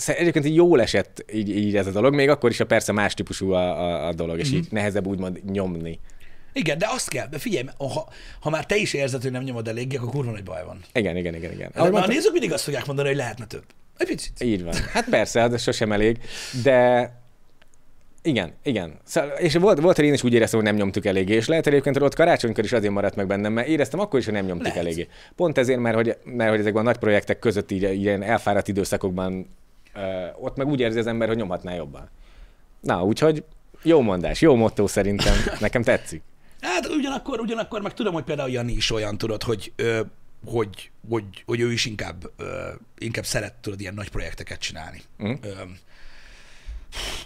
egyébként 0.06 0.44
így 0.44 0.54
jól 0.54 0.80
esett 0.80 1.24
így, 1.32 1.56
így 1.56 1.76
ez 1.76 1.86
a 1.86 1.90
dolog, 1.90 2.14
még 2.14 2.28
akkor 2.28 2.50
is 2.50 2.60
a 2.60 2.66
persze 2.66 2.92
más 2.92 3.14
típusú 3.14 3.52
a, 3.52 3.80
a, 3.82 4.06
a 4.06 4.12
dolog, 4.12 4.38
és 4.38 4.48
mm-hmm. 4.48 4.58
így 4.58 4.66
nehezebb 4.70 5.06
úgymond 5.06 5.40
nyomni. 5.50 6.00
Igen, 6.52 6.78
de 6.78 6.86
azt 6.90 7.08
kell, 7.08 7.26
de 7.26 7.38
figyelj, 7.38 7.64
ha, 7.76 8.08
ha 8.40 8.50
már 8.50 8.66
te 8.66 8.76
is 8.76 8.92
érzed, 8.92 9.22
hogy 9.22 9.30
nem 9.30 9.42
nyomod 9.42 9.68
eléggé, 9.68 9.96
akkor 9.96 10.10
kurva 10.10 10.30
nagy 10.30 10.42
baj 10.42 10.64
van. 10.64 10.80
Igen, 10.92 11.16
igen, 11.16 11.34
igen. 11.34 11.52
igen. 11.52 11.70
Ahogy 11.74 11.90
mondta... 11.90 12.10
nézzük, 12.10 12.32
mindig 12.32 12.52
azt 12.52 12.64
fogják 12.64 12.86
mondani, 12.86 13.08
hogy 13.08 13.16
lehetne 13.16 13.46
több. 13.46 13.64
Egy 13.98 14.06
picit. 14.06 14.42
Így 14.42 14.64
van. 14.64 14.74
Hát 14.92 15.08
persze, 15.08 15.40
hát 15.40 15.52
ez 15.52 15.62
sosem 15.62 15.92
elég, 15.92 16.18
de 16.62 17.10
igen, 18.22 18.52
igen. 18.62 18.98
Szóval, 19.04 19.30
és 19.30 19.54
volt, 19.54 19.80
volt, 19.80 19.96
hogy 19.96 20.04
én 20.04 20.12
is 20.12 20.22
úgy 20.22 20.34
éreztem, 20.34 20.60
hogy 20.60 20.68
nem 20.68 20.78
nyomtuk 20.78 21.04
eléggé, 21.04 21.34
és 21.34 21.46
lehet 21.46 21.66
egyébként, 21.66 21.96
hogy 21.96 22.04
ott 22.04 22.14
karácsonykor 22.14 22.64
is 22.64 22.72
azért 22.72 22.92
maradt 22.92 23.16
meg 23.16 23.26
bennem, 23.26 23.52
mert 23.52 23.68
éreztem 23.68 24.00
akkor 24.00 24.18
is, 24.18 24.24
hogy 24.24 24.34
nem 24.34 24.44
nyomtuk 24.44 24.66
lehet. 24.66 24.82
eléggé. 24.82 25.08
Pont 25.36 25.58
ezért, 25.58 25.80
mert 25.80 25.96
hogy, 25.96 26.16
mert 26.24 26.50
hogy 26.50 26.58
ezekben 26.60 26.82
a 26.82 26.84
nagy 26.84 26.96
projektek 26.96 27.38
között 27.38 27.70
így, 27.70 27.82
ilyen 27.82 28.22
elfáradt 28.22 28.68
időszakokban 28.68 29.46
uh, 29.94 30.44
ott 30.44 30.56
meg 30.56 30.66
úgy 30.66 30.80
érzi 30.80 30.98
az 30.98 31.06
ember, 31.06 31.28
hogy 31.28 31.36
nyomhatná 31.36 31.74
jobban. 31.74 32.08
Na, 32.80 33.04
úgyhogy 33.04 33.44
jó 33.82 34.00
mondás, 34.00 34.40
jó 34.40 34.54
motto 34.54 34.86
szerintem, 34.86 35.34
nekem 35.60 35.82
tetszik. 35.82 36.22
Hát 36.60 36.88
ugyanakkor, 36.88 37.40
ugyanakkor 37.40 37.82
meg 37.82 37.94
tudom, 37.94 38.12
hogy 38.12 38.24
például 38.24 38.50
Jani 38.50 38.72
is 38.72 38.92
olyan 38.92 39.18
tudod, 39.18 39.42
hogy, 39.42 39.72
ö, 39.76 40.00
hogy, 40.46 40.90
hogy, 41.08 41.24
hogy 41.46 41.60
ő 41.60 41.72
is 41.72 41.84
inkább, 41.84 42.30
inkább 42.98 43.24
szeret 43.24 43.54
tudod 43.54 43.80
ilyen 43.80 43.94
nagy 43.94 44.08
projekteket 44.08 44.58
csinálni. 44.58 45.02
Mm. 45.22 45.32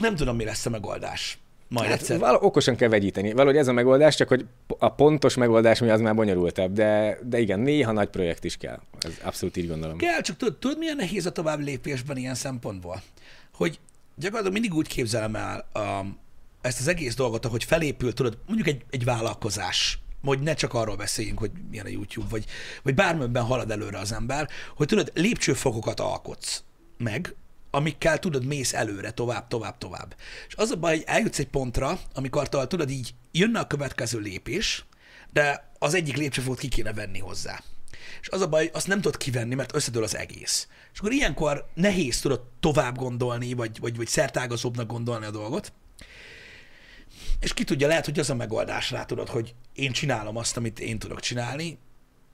Nem 0.01 0.17
tudom, 0.17 0.37
mi 0.37 0.45
lesz 0.45 0.67
a 0.67 0.71
megoldás. 0.71 1.39
Majd 1.69 1.91
hát 1.91 2.01
egyszer. 2.01 2.19
Val- 2.19 2.43
okosan 2.43 2.77
kell 2.77 2.89
vegyíteni. 2.89 3.33
Valahogy 3.33 3.57
ez 3.57 3.69
a 3.69 3.73
megoldás, 3.73 4.17
csak 4.17 4.29
hogy 4.29 4.47
a 4.79 4.89
pontos 4.89 5.35
megoldás 5.35 5.79
mi 5.79 5.91
az 5.91 6.01
már 6.01 6.15
bonyolultabb, 6.15 6.73
de, 6.73 7.19
de 7.23 7.39
igen, 7.39 7.61
néha 7.61 7.93
nagy 7.93 8.09
projekt 8.09 8.45
is 8.45 8.57
kell. 8.57 8.81
Ez 9.01 9.13
abszolút 9.23 9.57
így 9.57 9.69
gondolom. 9.69 9.99
Kell, 9.99 10.21
csak 10.21 10.37
tudod, 10.37 10.57
tudod 10.57 10.79
milyen 10.79 10.97
nehéz 10.97 11.27
a 11.27 11.33
tovább 11.33 11.61
lépésben 11.61 12.17
ilyen 12.17 12.35
szempontból? 12.35 13.03
Hogy 13.55 13.79
gyakorlatilag 14.15 14.53
mindig 14.53 14.75
úgy 14.75 14.89
képzelem 14.89 15.37
el 15.37 15.69
a, 15.73 16.05
ezt 16.61 16.81
az 16.81 16.89
egész 16.89 17.15
dolgot, 17.15 17.45
ahogy 17.45 17.65
felépül, 17.65 18.13
tudod, 18.13 18.39
mondjuk 18.47 18.69
egy, 18.69 18.85
egy 18.91 19.05
vállalkozás, 19.05 19.99
hogy 20.25 20.41
ne 20.41 20.55
csak 20.55 20.75
arról 20.75 20.97
beszéljünk, 20.97 21.39
hogy 21.39 21.51
milyen 21.71 21.87
a 21.87 21.89
YouTube, 21.89 22.27
vagy, 22.31 22.45
vagy 22.83 22.95
bármilyenben 22.95 23.45
halad 23.45 23.71
előre 23.71 23.99
az 23.99 24.13
ember, 24.13 24.49
hogy 24.77 24.87
tudod, 24.87 25.13
lépcsőfokokat 25.15 26.01
alkotsz 26.01 26.63
meg, 26.99 27.35
amikkel 27.71 28.19
tudod, 28.19 28.45
mész 28.45 28.73
előre, 28.73 29.11
tovább, 29.11 29.49
tovább, 29.49 29.79
tovább. 29.79 30.17
És 30.49 30.55
az 30.55 30.71
a 30.71 30.77
baj, 30.77 30.95
hogy 30.97 31.05
eljutsz 31.07 31.39
egy 31.39 31.49
pontra, 31.49 32.01
amikor 32.15 32.49
tudod, 32.49 32.91
így 32.91 33.15
jönne 33.33 33.59
a 33.59 33.67
következő 33.67 34.19
lépés, 34.19 34.85
de 35.33 35.73
az 35.79 35.95
egyik 35.95 36.17
lépcsőfokot 36.17 36.59
ki 36.59 36.69
kéne 36.69 36.93
venni 36.93 37.19
hozzá. 37.19 37.63
És 38.21 38.29
az 38.29 38.41
a 38.41 38.49
baj, 38.49 38.71
azt 38.73 38.87
nem 38.87 39.01
tudod 39.01 39.17
kivenni, 39.17 39.55
mert 39.55 39.75
összedől 39.75 40.03
az 40.03 40.17
egész. 40.17 40.69
És 40.93 40.99
akkor 40.99 41.13
ilyenkor 41.13 41.71
nehéz 41.75 42.21
tudod 42.21 42.41
tovább 42.61 42.97
gondolni, 42.97 43.53
vagy, 43.53 43.81
vagy, 43.81 43.97
vagy 43.97 44.07
szertágazóbbnak 44.07 44.87
gondolni 44.87 45.27
a 45.27 45.31
dolgot. 45.31 45.73
És 47.43 47.55
ki 47.55 47.65
tudja, 47.65 47.87
lehet, 47.87 48.05
hogy 48.05 48.19
az 48.19 48.31
a 48.31 48.35
megoldás 48.35 48.91
rá 48.91 49.05
tudod, 49.05 49.29
hogy 49.29 49.55
én 49.75 49.93
csinálom 49.93 50.37
azt, 50.37 50.57
amit 50.57 50.81
én 50.81 50.99
tudok 50.99 51.21
csinálni, 51.21 51.79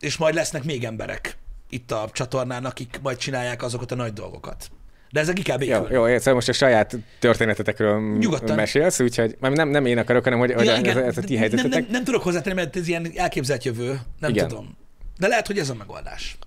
és 0.00 0.16
majd 0.16 0.34
lesznek 0.34 0.64
még 0.64 0.84
emberek 0.84 1.36
itt 1.70 1.90
a 1.90 2.10
csatornán, 2.12 2.64
akik 2.64 2.98
majd 3.02 3.16
csinálják 3.16 3.62
azokat 3.62 3.92
a 3.92 3.94
nagy 3.94 4.12
dolgokat. 4.12 4.70
De 5.10 5.20
ezek 5.20 5.38
inkább 5.38 5.62
Jó, 5.62 5.86
jó, 5.90 6.18
szóval 6.18 6.34
most 6.34 6.48
a 6.48 6.52
saját 6.52 6.96
történetetekről 7.18 8.18
Nyugodtan. 8.18 8.56
mesélsz, 8.56 9.00
úgyhogy 9.00 9.36
nem, 9.40 9.68
nem 9.68 9.86
én 9.86 9.98
akarok, 9.98 10.24
hanem 10.24 10.38
hogy, 10.38 10.50
ja, 10.50 10.56
hogy 10.56 10.78
igen, 10.78 10.96
ez, 10.96 11.04
ez 11.04 11.18
a 11.18 11.20
ti 11.20 11.36
helyzetetek. 11.36 11.70
Nem, 11.70 11.80
nem, 11.82 11.90
nem 11.90 12.04
tudok 12.04 12.22
hozzátenni, 12.22 12.54
mert 12.54 12.76
ez 12.76 12.88
ilyen 12.88 13.10
elképzelt 13.14 13.64
jövő, 13.64 14.00
nem 14.18 14.30
igen. 14.30 14.48
tudom. 14.48 14.76
De 15.18 15.26
lehet, 15.26 15.46
hogy 15.46 15.58
ez 15.58 15.70
a 15.70 15.74
megoldás. 15.74 16.38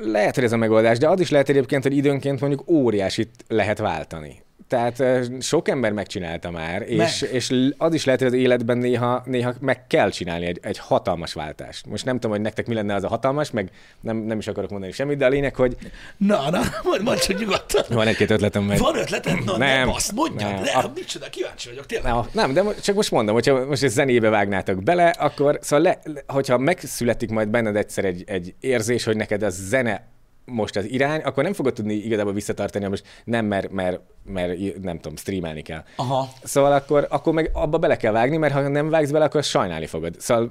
Lehet, 0.00 0.34
hogy 0.34 0.44
ez 0.44 0.52
a 0.52 0.56
megoldás, 0.56 0.98
de 0.98 1.08
az 1.08 1.20
is 1.20 1.30
lehet 1.30 1.48
egyébként, 1.48 1.82
hogy 1.82 1.96
időnként 1.96 2.40
mondjuk 2.40 2.70
óriásit 2.70 3.30
lehet 3.48 3.78
váltani. 3.78 4.42
Tehát 4.72 5.02
sok 5.40 5.68
ember 5.68 5.92
megcsinálta 5.92 6.50
már, 6.50 6.82
és, 6.82 7.20
meg. 7.20 7.32
és 7.32 7.54
az 7.78 7.94
is 7.94 8.04
lehet, 8.04 8.20
hogy 8.20 8.28
az 8.28 8.38
életben 8.38 8.78
néha, 8.78 9.22
néha 9.26 9.54
meg 9.60 9.86
kell 9.86 10.10
csinálni 10.10 10.46
egy, 10.46 10.58
egy 10.62 10.78
hatalmas 10.78 11.32
váltást. 11.32 11.86
Most 11.86 12.04
nem 12.04 12.14
tudom, 12.14 12.30
hogy 12.30 12.40
nektek 12.40 12.66
mi 12.66 12.74
lenne 12.74 12.94
az 12.94 13.04
a 13.04 13.08
hatalmas, 13.08 13.50
meg 13.50 13.70
nem, 14.00 14.16
nem 14.16 14.38
is 14.38 14.46
akarok 14.46 14.70
mondani 14.70 14.92
semmit, 14.92 15.18
de 15.18 15.24
a 15.24 15.28
lényeg, 15.28 15.54
hogy... 15.54 15.76
Na, 16.16 16.50
na, 16.50 16.60
majd, 16.84 17.02
majd 17.02 17.18
csak 17.18 17.38
nyugodtan. 17.38 17.84
Van 17.88 18.06
egy-két 18.06 18.30
ötletem 18.30 18.62
meg. 18.62 18.78
Van 18.78 18.96
ötletem? 18.96 19.42
Na, 19.44 19.56
nem, 19.56 19.78
nem 19.78 19.88
azt 19.88 20.12
mondja, 20.12 20.48
nem. 20.48 20.62
Ne, 20.62 20.70
a... 20.70 20.90
micsoda, 20.94 21.26
kíváncsi 21.30 21.68
vagyok, 21.68 21.86
tényleg. 21.86 22.12
Na, 22.12 22.26
nem, 22.32 22.52
de 22.52 22.62
csak 22.82 22.94
most 22.94 23.10
mondom, 23.10 23.34
hogyha 23.34 23.64
most 23.66 23.82
egy 23.82 23.90
zenébe 23.90 24.28
vágnátok 24.28 24.82
bele, 24.82 25.08
akkor 25.08 25.58
szóval 25.60 25.84
le, 25.84 26.22
hogyha 26.26 26.58
megszületik 26.58 27.30
majd 27.30 27.48
benned 27.48 27.76
egyszer 27.76 28.04
egy, 28.04 28.24
egy 28.26 28.54
érzés, 28.60 29.04
hogy 29.04 29.16
neked 29.16 29.42
a 29.42 29.50
zene 29.50 30.10
most 30.44 30.76
az 30.76 30.84
irány, 30.84 31.20
akkor 31.20 31.42
nem 31.42 31.52
fogod 31.52 31.72
tudni 31.72 31.94
igazából 31.94 32.32
visszatartani, 32.32 32.86
most 32.86 33.04
nem, 33.24 33.46
mert, 33.46 33.70
mert, 33.70 34.00
mert 34.24 34.82
nem 34.82 34.96
tudom, 34.96 35.16
streamelni 35.16 35.62
kell. 35.62 35.84
Aha. 35.96 36.32
Szóval 36.42 36.72
akkor, 36.72 37.06
akkor 37.10 37.32
meg 37.32 37.50
abba 37.52 37.78
bele 37.78 37.96
kell 37.96 38.12
vágni, 38.12 38.36
mert 38.36 38.52
ha 38.52 38.68
nem 38.68 38.88
vágsz 38.88 39.10
bele, 39.10 39.24
akkor 39.24 39.42
sajnálni 39.42 39.86
fogod. 39.86 40.20
Szóval 40.20 40.50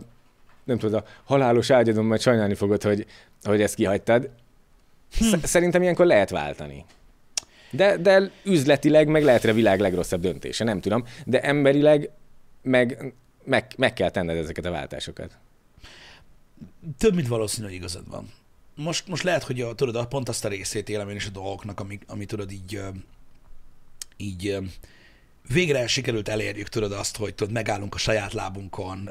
nem 0.63 0.77
tudod, 0.77 1.03
a 1.03 1.07
halálos 1.23 1.69
ágyadon 1.69 2.05
majd 2.05 2.21
sajnálni 2.21 2.55
fogod, 2.55 2.83
hogy, 2.83 3.05
hogy 3.43 3.61
ezt 3.61 3.75
kihagytad. 3.75 4.29
Hm. 5.17 5.35
Szerintem 5.43 5.81
ilyenkor 5.81 6.05
lehet 6.05 6.29
váltani. 6.29 6.85
De, 7.71 7.97
de 7.97 8.31
üzletileg 8.43 9.07
meg 9.07 9.23
lehet 9.23 9.43
a 9.43 9.53
világ 9.53 9.79
legrosszabb 9.79 10.21
döntése, 10.21 10.63
nem 10.63 10.81
tudom. 10.81 11.03
De 11.25 11.41
emberileg 11.41 12.09
meg, 12.61 13.13
meg, 13.43 13.73
meg 13.77 13.93
kell 13.93 14.09
tenned 14.09 14.37
ezeket 14.37 14.65
a 14.65 14.71
váltásokat. 14.71 15.37
Több, 16.97 17.15
mint 17.15 17.27
valószínű, 17.27 17.67
hogy 17.67 17.75
igazad 17.75 18.09
van 18.09 18.29
most, 18.81 19.07
most 19.07 19.23
lehet, 19.23 19.43
hogy 19.43 19.61
a, 19.61 19.75
tudod, 19.75 20.07
pont 20.07 20.29
azt 20.29 20.45
a 20.45 20.47
részét 20.47 20.89
élem 20.89 21.09
én 21.09 21.15
is 21.15 21.25
a 21.25 21.29
dolgoknak, 21.29 21.79
ami, 21.79 21.99
ami 22.07 22.25
tudod 22.25 22.51
így, 22.51 22.81
így 24.17 24.57
végre 25.53 25.87
sikerült 25.87 26.29
elérjük, 26.29 26.67
tudod 26.67 26.91
azt, 26.91 27.17
hogy 27.17 27.35
tudod, 27.35 27.53
megállunk 27.53 27.95
a 27.95 27.97
saját 27.97 28.33
lábunkon, 28.33 29.09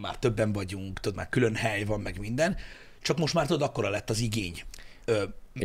már 0.00 0.18
többen 0.18 0.52
vagyunk, 0.52 1.00
tudod, 1.00 1.16
már 1.16 1.28
külön 1.28 1.54
hely 1.54 1.84
van, 1.84 2.00
meg 2.00 2.18
minden, 2.18 2.56
csak 3.02 3.18
most 3.18 3.34
már 3.34 3.46
tudod, 3.46 3.62
akkora 3.62 3.88
lett 3.88 4.10
az 4.10 4.20
igény, 4.20 4.62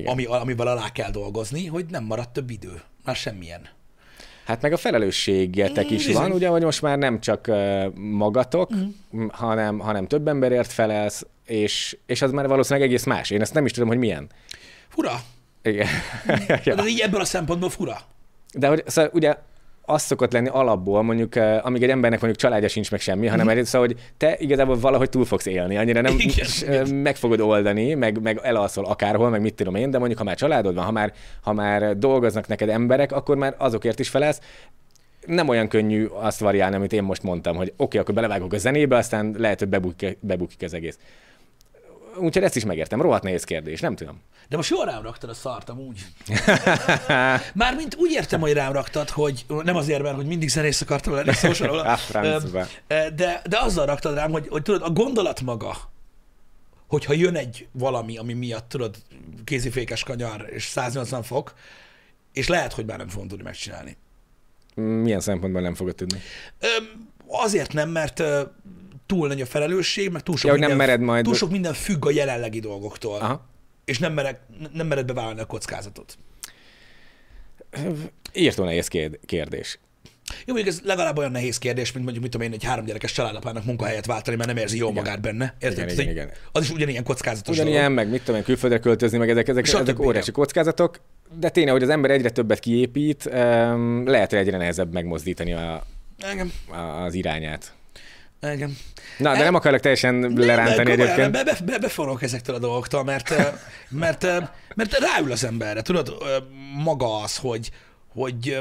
ami, 0.06 0.26
amivel 0.26 0.68
alá 0.68 0.91
kell 0.91 1.11
dolgozni, 1.11 1.65
hogy 1.65 1.86
nem 1.86 2.03
maradt 2.03 2.34
több 2.34 2.49
idő, 2.49 2.82
már 3.03 3.15
semmilyen. 3.15 3.69
Hát 4.45 4.61
meg 4.61 4.73
a 4.73 4.78
felelősségetek 4.78 5.91
is 5.91 6.06
Bizony. 6.06 6.22
van, 6.22 6.32
ugye, 6.32 6.48
hogy 6.48 6.64
most 6.64 6.82
már 6.82 6.98
nem 6.98 7.19
csak 7.19 7.52
magatok, 7.95 8.76
mm. 8.76 9.28
hanem, 9.28 9.80
hanem 9.80 10.07
több 10.07 10.28
emberért 10.28 10.72
felelsz, 10.72 11.26
és, 11.52 11.98
és 12.06 12.22
az 12.22 12.32
már 12.32 12.48
valószínűleg 12.48 12.88
egész 12.88 13.03
más. 13.03 13.30
Én 13.30 13.41
ezt 13.41 13.53
nem 13.53 13.65
is 13.65 13.72
tudom, 13.72 13.88
hogy 13.88 13.98
milyen. 13.98 14.30
Fura. 14.88 15.22
Igen. 15.64 15.88
ja. 16.64 16.76
De 16.76 16.86
így 16.86 16.99
ebből 16.99 17.22
a 17.22 17.26
szempontból 17.26 17.69
fura. 17.69 17.98
De 18.53 18.68
hogy, 18.68 18.84
szóval 18.86 19.11
ugye 19.14 19.36
az 19.82 20.02
szokott 20.02 20.32
lenni 20.32 20.48
alapból, 20.48 21.02
mondjuk, 21.02 21.36
uh, 21.36 21.65
amíg 21.65 21.84
egy 21.84 21.90
embernek 21.90 22.19
mondjuk 22.19 22.41
családja 22.41 22.68
sincs 22.68 22.91
meg 22.91 22.99
semmi, 22.99 23.28
hanem 23.28 23.48
mm-hmm. 23.48 23.61
szóval, 23.61 23.88
hogy 23.88 24.11
te 24.18 24.36
igazából 24.40 24.80
valahogy 24.80 25.10
túl 25.10 25.26
fogsz 25.26 25.45
élni, 25.45 25.78
annyira 25.78 26.02
nem 26.02 26.15
Igen. 26.18 26.95
meg 26.95 27.15
fogod 27.15 27.40
oldani, 27.40 27.94
meg, 27.94 28.22
meg 28.22 28.40
elalszol 28.44 28.86
akárhol, 28.86 29.30
meg 29.30 29.41
mit 29.41 29.53
tudom 29.53 29.76
én, 29.76 29.91
de 29.91 29.98
mondjuk, 29.98 30.19
ha 30.19 30.26
már 30.26 30.36
családod 30.36 30.76
van, 30.76 30.84
ha 30.84 30.91
már, 30.91 31.14
ha 31.41 31.53
már 31.53 31.98
dolgoznak 31.98 32.48
neked 32.48 32.69
emberek, 32.69 33.11
akkor 33.11 33.38
már 33.38 33.56
azokért 33.57 33.99
is 33.99 34.10
felelsz, 34.10 34.40
nem 35.26 35.48
olyan 35.48 35.68
könnyű 35.68 36.06
azt 36.06 36.40
variálni, 36.40 36.76
amit 36.76 36.94
én 36.94 37.03
most 37.03 37.23
mondtam, 37.23 37.56
hogy 37.56 37.68
oké, 37.68 37.84
okay, 37.84 37.99
akkor 37.99 38.14
belevágok 38.14 38.53
a 38.53 38.57
zenébe, 38.57 38.95
aztán 38.95 39.36
lehet, 39.38 39.60
hogy 39.60 39.68
bebukik, 39.68 40.18
bebukik 40.22 40.61
az 40.61 40.73
egész 40.73 40.98
úgyhogy 42.17 42.43
ezt 42.43 42.55
is 42.55 42.65
megértem. 42.65 43.01
Rohadt 43.01 43.23
nehéz 43.23 43.43
kérdés, 43.43 43.79
nem 43.79 43.95
tudom. 43.95 44.21
De 44.49 44.55
most 44.55 44.69
jól 44.69 44.85
rám 44.85 45.01
raktad 45.01 45.29
a 45.29 45.33
szart 45.33 45.69
amúgy. 45.69 45.99
Mármint 47.53 47.95
úgy 47.95 48.11
értem, 48.11 48.39
hogy 48.39 48.53
rám 48.53 48.71
raktad, 48.71 49.09
hogy 49.09 49.45
nem 49.63 49.75
azért, 49.75 50.01
mert 50.01 50.15
hogy 50.15 50.25
mindig 50.25 50.49
zenész 50.49 50.81
akartam 50.81 51.13
lenni, 51.13 51.33
szóval 51.33 51.99
de, 53.15 53.41
de 53.49 53.59
azzal 53.59 53.85
raktad 53.85 54.15
rám, 54.15 54.31
hogy, 54.31 54.47
hogy 54.47 54.61
tudod, 54.61 54.81
a 54.81 54.89
gondolat 54.89 55.41
maga, 55.41 55.77
hogyha 56.88 57.13
jön 57.13 57.35
egy 57.35 57.67
valami, 57.71 58.17
ami 58.17 58.33
miatt 58.33 58.69
tudod, 58.69 58.95
kézifékes 59.43 60.03
kanyar 60.03 60.49
és 60.49 60.63
180 60.63 61.23
fok, 61.23 61.53
és 62.33 62.47
lehet, 62.47 62.73
hogy 62.73 62.85
már 62.85 62.97
nem 62.97 63.07
fogom 63.07 63.27
tudni 63.27 63.43
megcsinálni. 63.43 63.97
Milyen 64.75 65.19
szempontból 65.19 65.61
nem 65.61 65.75
fogod 65.75 65.95
tudni? 65.95 66.19
Azért 67.27 67.73
nem, 67.73 67.89
mert 67.89 68.23
túl 69.11 69.27
nagy 69.27 69.41
a 69.41 69.45
felelősség, 69.45 70.09
meg 70.09 70.21
túl 70.21 70.38
sok, 70.38 70.45
ja, 70.45 70.51
minden, 70.51 70.69
nem 70.69 70.77
mered 70.77 70.99
majd... 70.99 71.23
túl 71.23 71.33
sok 71.33 71.51
minden 71.51 71.73
függ 71.73 72.05
a 72.05 72.11
jelenlegi 72.11 72.59
dolgoktól. 72.59 73.19
Aha. 73.19 73.49
És 73.85 73.99
nem 73.99 74.13
mered, 74.13 74.38
nem 74.73 74.88
mered 74.88 75.05
bevállalni 75.05 75.39
a 75.39 75.45
kockázatot. 75.45 76.17
Írtó 78.33 78.63
nehéz 78.63 78.88
kérdés. 79.25 79.79
Jó, 80.45 80.53
mondjuk 80.53 80.67
ez 80.75 80.81
legalább 80.83 81.17
olyan 81.17 81.31
nehéz 81.31 81.57
kérdés, 81.57 81.91
mint 81.91 82.03
mondjuk, 82.03 82.23
mit 82.23 82.33
tudom 82.33 82.47
én, 82.47 82.53
egy 82.53 82.63
háromgyerekes 82.63 83.11
családapának 83.11 83.65
munkahelyet 83.65 84.05
váltani, 84.05 84.35
mert 84.35 84.47
nem 84.47 84.57
érzi 84.57 84.77
jól 84.77 84.91
igen. 84.91 85.03
magát 85.03 85.21
benne. 85.21 85.55
Érted? 85.59 85.89
Igen, 85.89 85.99
igen, 85.99 86.11
igen. 86.11 86.29
Az 86.51 86.63
is 86.63 86.71
ugyanilyen 86.71 87.03
kockázatos. 87.03 87.55
Ugyanilyen, 87.55 87.81
dolog. 87.81 87.97
meg 87.97 88.09
mit 88.09 88.19
tudom 88.19 88.35
én, 88.35 88.43
külföldre 88.43 88.79
költözni, 88.79 89.17
meg 89.17 89.29
ezek, 89.29 89.47
ezek, 89.47 89.67
ezek 89.67 89.99
óriási 89.99 90.31
kockázatok. 90.31 91.01
De 91.39 91.49
tényleg, 91.49 91.73
hogy 91.73 91.83
az 91.83 91.89
ember 91.89 92.11
egyre 92.11 92.29
többet 92.29 92.59
kiépít, 92.59 93.23
lehet, 94.05 94.29
hogy 94.29 94.39
egyre 94.39 94.57
nehezebb 94.57 94.93
megmozdítani 94.93 95.53
a, 95.53 95.83
Igen. 96.31 96.51
az 97.05 97.13
irányát. 97.13 97.73
Igen. 98.41 98.77
Na, 99.18 99.34
de 99.34 99.43
nem 99.43 99.55
akarok 99.55 99.80
teljesen 99.80 100.34
lerántani 100.35 100.76
komolyan, 100.76 100.99
egyébként. 100.99 101.31
Be, 101.31 101.43
be, 101.43 101.57
be, 101.65 101.77
beforrok 101.77 102.22
ezektől 102.22 102.55
a 102.55 102.59
dolgoktól, 102.59 103.03
mert, 103.03 103.30
mert, 103.89 104.22
mert 104.76 104.97
ráül 104.97 105.31
az 105.31 105.43
emberre. 105.43 105.81
Tudod, 105.81 106.18
maga 106.84 107.22
az, 107.22 107.38
hogy, 107.38 107.72
hogy 108.13 108.59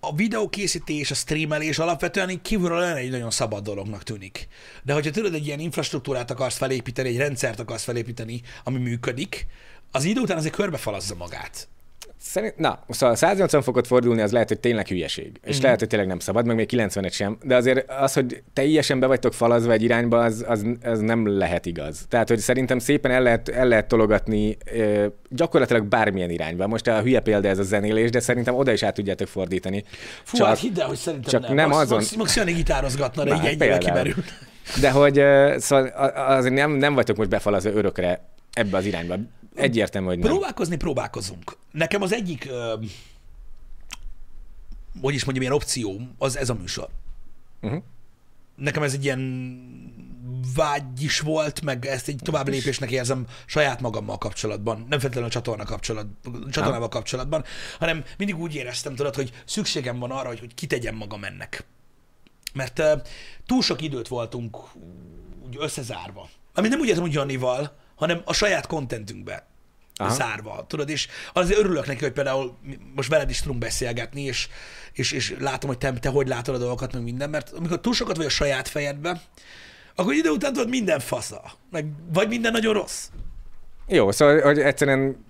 a 0.00 0.14
videókészítés, 0.14 1.10
a 1.10 1.14
streamelés 1.14 1.78
alapvetően 1.78 2.30
így 2.30 2.42
kívülről 2.42 2.82
egy 2.82 3.10
nagyon 3.10 3.30
szabad 3.30 3.64
dolognak 3.64 4.02
tűnik. 4.02 4.48
De 4.82 4.92
hogyha 4.92 5.10
tudod, 5.10 5.34
egy 5.34 5.46
ilyen 5.46 5.60
infrastruktúrát 5.60 6.30
akarsz 6.30 6.56
felépíteni, 6.56 7.08
egy 7.08 7.16
rendszert 7.16 7.60
akarsz 7.60 7.84
felépíteni, 7.84 8.42
ami 8.64 8.78
működik, 8.78 9.46
az 9.92 10.04
idő 10.04 10.20
után 10.20 10.36
azért 10.36 10.54
körbefalazza 10.54 11.14
magát. 11.14 11.68
Szerint, 12.20 12.56
na, 12.58 12.78
szóval 12.88 13.14
180 13.16 13.62
fokot 13.62 13.86
fordulni 13.86 14.20
az 14.20 14.32
lehet, 14.32 14.48
hogy 14.48 14.60
tényleg 14.60 14.86
hülyeség. 14.88 15.40
És 15.44 15.54
Mhm. 15.54 15.64
lehet, 15.64 15.78
hogy 15.78 15.88
tényleg 15.88 16.08
nem 16.08 16.18
szabad, 16.18 16.46
meg 16.46 16.56
még 16.56 16.68
90-et 16.72 17.12
sem. 17.12 17.38
De 17.42 17.56
azért 17.56 17.90
az, 17.90 18.12
hogy 18.12 18.42
teljesen 18.52 19.00
be 19.00 19.06
vagytok 19.06 19.34
falazva 19.34 19.72
egy 19.72 19.82
irányba, 19.82 20.18
az, 20.18 20.44
az, 20.48 20.64
az 20.82 20.98
nem 21.00 21.38
lehet 21.38 21.66
igaz. 21.66 22.06
Tehát, 22.08 22.28
hogy 22.28 22.38
szerintem 22.38 22.78
szépen 22.78 23.10
el 23.10 23.22
lehet, 23.22 23.48
el 23.48 23.66
lehet 23.68 23.88
tologatni 23.88 24.56
ö, 24.72 25.06
gyakorlatilag 25.28 25.84
bármilyen 25.86 26.30
irányba. 26.30 26.66
Most 26.66 26.86
a 26.86 27.00
hülye 27.00 27.20
példa 27.20 27.48
ez 27.48 27.58
a 27.58 27.62
zenélés, 27.62 28.10
de 28.10 28.20
szerintem 28.20 28.54
oda 28.54 28.72
is 28.72 28.82
át 28.82 28.94
tudjátok 28.94 29.28
fordítani. 29.28 29.84
Fú, 30.22 30.36
Csak- 30.36 30.46
hát 30.46 30.58
hidd 30.58 30.80
el, 30.80 30.86
hogy 30.86 30.96
szerintem 30.96 31.30
csak 31.30 31.42
nem. 31.42 31.54
nem 31.54 31.72
azon- 31.72 31.98
Max, 31.98 32.14
Max 32.14 32.36
Jani 32.36 32.52
gitározgatna, 32.52 33.24
de 33.24 33.34
így 33.34 33.44
egy 33.46 33.56
például. 33.56 33.78
kimerül. 33.80 34.14
De 34.80 34.90
hogy 34.90 35.22
szóval 35.60 35.86
azért 36.14 36.54
nem, 36.54 36.70
nem 36.70 36.94
vagytok 36.94 37.16
most 37.16 37.28
befalazva 37.28 37.70
örökre 37.70 38.20
ebbe 38.52 38.76
az 38.76 38.84
irányba. 38.84 39.16
Egyértelmű, 39.54 40.06
hogy 40.06 40.18
nem. 40.18 40.28
Próbálkozni 40.28 40.76
próbálkozunk. 40.76 41.56
Nekem 41.72 42.02
az 42.02 42.12
egyik, 42.12 42.46
ö, 42.50 42.74
hogy 45.00 45.14
is 45.14 45.24
mondjam, 45.24 45.44
ilyen 45.44 45.56
opcióm, 45.56 46.14
az 46.18 46.36
ez 46.36 46.50
a 46.50 46.54
műsor. 46.54 46.88
Uh-huh. 47.60 47.82
Nekem 48.56 48.82
ez 48.82 48.92
egy 48.92 49.04
ilyen 49.04 49.20
vágy 50.54 51.02
is 51.02 51.20
volt, 51.20 51.62
meg 51.62 51.86
ezt 51.86 52.08
egy 52.08 52.20
tovább 52.22 52.48
lépésnek 52.48 52.90
érzem 52.90 53.26
saját 53.46 53.80
magammal 53.80 54.18
kapcsolatban. 54.18 54.76
Nem 54.76 54.98
feltétlenül 54.98 55.28
a 55.28 55.32
csatorna 55.32 55.64
kapcsolat, 55.64 56.06
csatornával 56.50 56.88
kapcsolatban, 56.88 57.44
hanem 57.78 58.04
mindig 58.18 58.38
úgy 58.38 58.54
éreztem, 58.54 58.94
tudod, 58.94 59.14
hogy 59.14 59.32
szükségem 59.44 59.98
van 59.98 60.10
arra, 60.10 60.28
hogy, 60.28 60.38
hogy 60.38 60.54
kitegyem 60.54 60.94
magam 60.94 61.24
ennek. 61.24 61.64
Mert 62.52 62.78
uh, 62.78 62.86
túl 63.46 63.62
sok 63.62 63.82
időt 63.82 64.08
voltunk 64.08 64.56
úgy 65.46 65.56
összezárva. 65.58 66.28
Ami 66.54 66.68
nem 66.68 66.80
úgy 66.80 66.88
értem, 66.88 67.02
hogy 67.02 67.12
Janival, 67.12 67.76
hanem 67.98 68.22
a 68.24 68.32
saját 68.32 68.66
kontentünkbe 68.66 69.46
Aha. 69.96 70.14
zárva, 70.14 70.64
tudod, 70.68 70.88
és 70.88 71.08
azért 71.32 71.58
örülök 71.58 71.86
neki, 71.86 72.04
hogy 72.04 72.12
például 72.12 72.58
most 72.94 73.08
veled 73.08 73.30
is 73.30 73.40
tudunk 73.40 73.58
beszélgetni, 73.58 74.22
és, 74.22 74.48
és, 74.92 75.12
és 75.12 75.34
látom, 75.38 75.68
hogy 75.68 75.78
te, 75.78 75.92
te 75.92 76.08
hogy 76.08 76.28
látod 76.28 76.54
a 76.54 76.58
dolgokat, 76.58 76.92
meg 76.92 77.02
minden, 77.02 77.30
mert 77.30 77.50
amikor 77.50 77.80
túl 77.80 77.94
sokat 77.94 78.16
vagy 78.16 78.26
a 78.26 78.28
saját 78.30 78.68
fejedbe, 78.68 79.20
akkor 79.94 80.12
idő 80.12 80.30
után 80.30 80.52
tudod, 80.52 80.68
minden 80.68 81.00
fasza, 81.00 81.42
meg, 81.70 81.86
vagy 82.12 82.28
minden 82.28 82.52
nagyon 82.52 82.72
rossz. 82.74 83.08
Jó, 83.86 84.10
szóval, 84.10 84.40
hogy 84.40 84.58
egyszerűen 84.58 85.26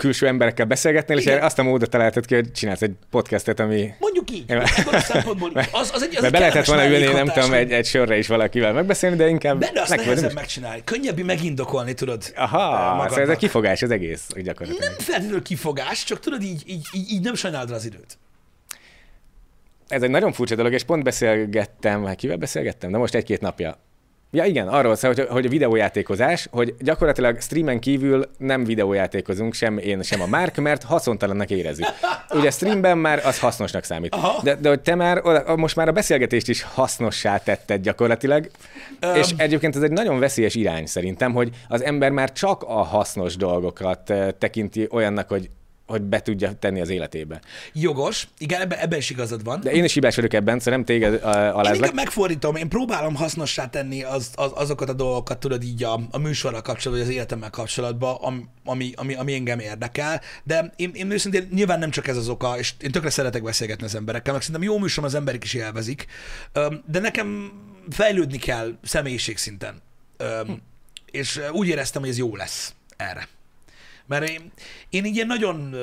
külső 0.00 0.26
emberekkel 0.26 0.66
beszélgetnél, 0.66 1.18
és 1.18 1.24
Igen. 1.24 1.42
azt 1.42 1.58
a 1.58 1.62
módot 1.62 1.90
találtad 1.90 2.26
ki, 2.26 2.34
hogy 2.34 2.52
csinálsz 2.52 2.82
egy 2.82 2.92
podcastet, 3.10 3.60
ami... 3.60 3.94
Mondjuk 3.98 4.30
így, 4.30 4.44
ebből 4.46 4.94
a 4.94 5.00
szempontból. 5.00 5.50
Az, 5.72 5.90
az 5.94 6.02
egy, 6.02 6.16
az 6.16 6.24
egy 6.24 6.30
be 6.30 6.38
lehetett 6.38 6.64
volna 6.64 6.86
ülni, 6.86 7.04
nem 7.04 7.26
tudom, 7.26 7.52
egy, 7.52 7.72
egy 7.72 7.86
sörre 7.86 8.18
is 8.18 8.26
valakivel 8.26 8.72
megbeszélni, 8.72 9.16
de 9.16 9.28
inkább... 9.28 9.58
Benne 9.58 9.80
azt 9.80 9.90
meg- 9.90 9.98
nehezen 9.98 10.32
megcsinálni. 10.34 10.82
Könnyebb 10.84 11.20
megindokolni, 11.20 11.94
tudod. 11.94 12.32
Aha, 12.36 12.70
magadnak. 12.70 13.08
szóval 13.08 13.24
ez 13.24 13.28
egy 13.28 13.36
kifogás 13.36 13.82
az 13.82 13.90
egész, 13.90 14.26
gyakorlatilag. 14.42 14.90
Nem 14.90 14.98
feltétlenül 14.98 15.42
kifogás, 15.42 16.04
csak 16.04 16.20
tudod, 16.20 16.42
így, 16.42 16.62
így, 16.66 16.86
így, 16.92 17.10
így 17.10 17.22
nem 17.22 17.34
sajnálod 17.34 17.70
az 17.70 17.84
időt. 17.84 18.18
Ez 19.88 20.02
egy 20.02 20.10
nagyon 20.10 20.32
furcsa 20.32 20.54
dolog, 20.54 20.72
és 20.72 20.82
pont 20.82 21.04
beszélgettem, 21.04 22.04
hát 22.04 22.16
kivel 22.16 22.36
beszélgettem? 22.36 22.90
De 22.90 22.98
most 22.98 23.14
egy-két 23.14 23.40
napja. 23.40 23.78
Ja 24.32 24.44
igen, 24.44 24.68
arról 24.68 24.94
szól, 24.94 25.14
hogy, 25.14 25.26
hogy 25.30 25.46
a 25.46 25.48
videójátékozás, 25.48 26.48
hogy 26.50 26.74
gyakorlatilag 26.78 27.40
streamen 27.40 27.80
kívül 27.80 28.30
nem 28.38 28.64
videójátékozunk, 28.64 29.54
sem 29.54 29.78
én, 29.78 30.02
sem 30.02 30.20
a 30.20 30.26
Márk, 30.26 30.56
mert 30.56 30.82
haszontalannak 30.82 31.50
érezzük. 31.50 31.86
Ugye 32.34 32.50
streamben 32.50 32.98
már 32.98 33.22
az 33.24 33.38
hasznosnak 33.38 33.84
számít. 33.84 34.14
Aha. 34.14 34.42
De, 34.42 34.54
de 34.54 34.68
hogy 34.68 34.80
te 34.80 34.94
már 34.94 35.22
most 35.56 35.76
már 35.76 35.88
a 35.88 35.92
beszélgetést 35.92 36.48
is 36.48 36.62
hasznossá 36.62 37.38
tetted 37.38 37.82
gyakorlatilag, 37.82 38.50
Öm. 39.00 39.14
és 39.14 39.30
egyébként 39.36 39.76
ez 39.76 39.82
egy 39.82 39.90
nagyon 39.90 40.18
veszélyes 40.18 40.54
irány 40.54 40.86
szerintem, 40.86 41.32
hogy 41.32 41.50
az 41.68 41.82
ember 41.82 42.10
már 42.10 42.32
csak 42.32 42.62
a 42.62 42.82
hasznos 42.82 43.36
dolgokat 43.36 44.12
tekinti 44.38 44.88
olyannak, 44.90 45.28
hogy 45.28 45.50
hogy 45.90 46.02
be 46.02 46.20
tudja 46.20 46.52
tenni 46.52 46.80
az 46.80 46.88
életébe. 46.88 47.40
Jogos, 47.72 48.28
igen, 48.38 48.60
ebben, 48.60 48.78
ebben 48.78 48.98
is 48.98 49.10
igazad 49.10 49.44
van. 49.44 49.60
De 49.60 49.70
én 49.70 49.84
is 49.84 49.92
hibás 49.92 50.16
vagyok 50.16 50.32
ebben, 50.32 50.58
szóval 50.58 50.74
nem 50.74 50.84
téged 50.84 51.12
uh, 51.12 51.18
Én 51.20 51.26
inkább 51.26 51.54
alázlak. 51.54 51.94
megfordítom, 51.94 52.56
én 52.56 52.68
próbálom 52.68 53.14
hasznossá 53.14 53.70
tenni 53.70 54.02
az, 54.02 54.30
az, 54.34 54.50
azokat 54.54 54.88
a 54.88 54.92
dolgokat, 54.92 55.38
tudod 55.38 55.62
így 55.62 55.84
a, 55.84 56.00
a 56.10 56.18
műsorral 56.18 56.62
kapcsolatban, 56.62 57.04
vagy 57.06 57.14
az 57.14 57.20
életemmel 57.20 57.50
kapcsolatban, 57.50 58.16
am- 58.20 58.48
ami, 58.64 58.92
ami, 58.96 59.14
ami 59.14 59.34
engem 59.34 59.58
érdekel, 59.58 60.20
de 60.44 60.72
én, 60.76 60.90
én 60.94 61.10
őszintén 61.10 61.48
nyilván 61.52 61.78
nem 61.78 61.90
csak 61.90 62.06
ez 62.08 62.16
az 62.16 62.28
oka, 62.28 62.58
és 62.58 62.72
én 62.80 62.90
tökre 62.90 63.10
szeretek 63.10 63.42
beszélgetni 63.42 63.84
az 63.84 63.94
emberekkel, 63.94 64.32
meg 64.32 64.42
szerintem 64.42 64.70
jó 64.70 64.78
műsorom 64.78 65.04
az 65.04 65.14
emberek 65.14 65.44
is 65.44 65.54
élvezik, 65.54 66.06
de 66.86 66.98
nekem 67.00 67.52
fejlődni 67.90 68.38
kell 68.38 68.78
személyiség 68.82 69.36
szinten. 69.36 69.74
Öm, 70.16 70.62
És 71.10 71.40
úgy 71.52 71.68
éreztem, 71.68 72.00
hogy 72.02 72.10
ez 72.10 72.18
jó 72.18 72.36
lesz 72.36 72.74
erre. 72.96 73.28
Mert 74.10 74.28
én, 74.28 74.52
én 74.88 75.04
így 75.04 75.14
ilyen 75.14 75.26
nagyon 75.26 75.74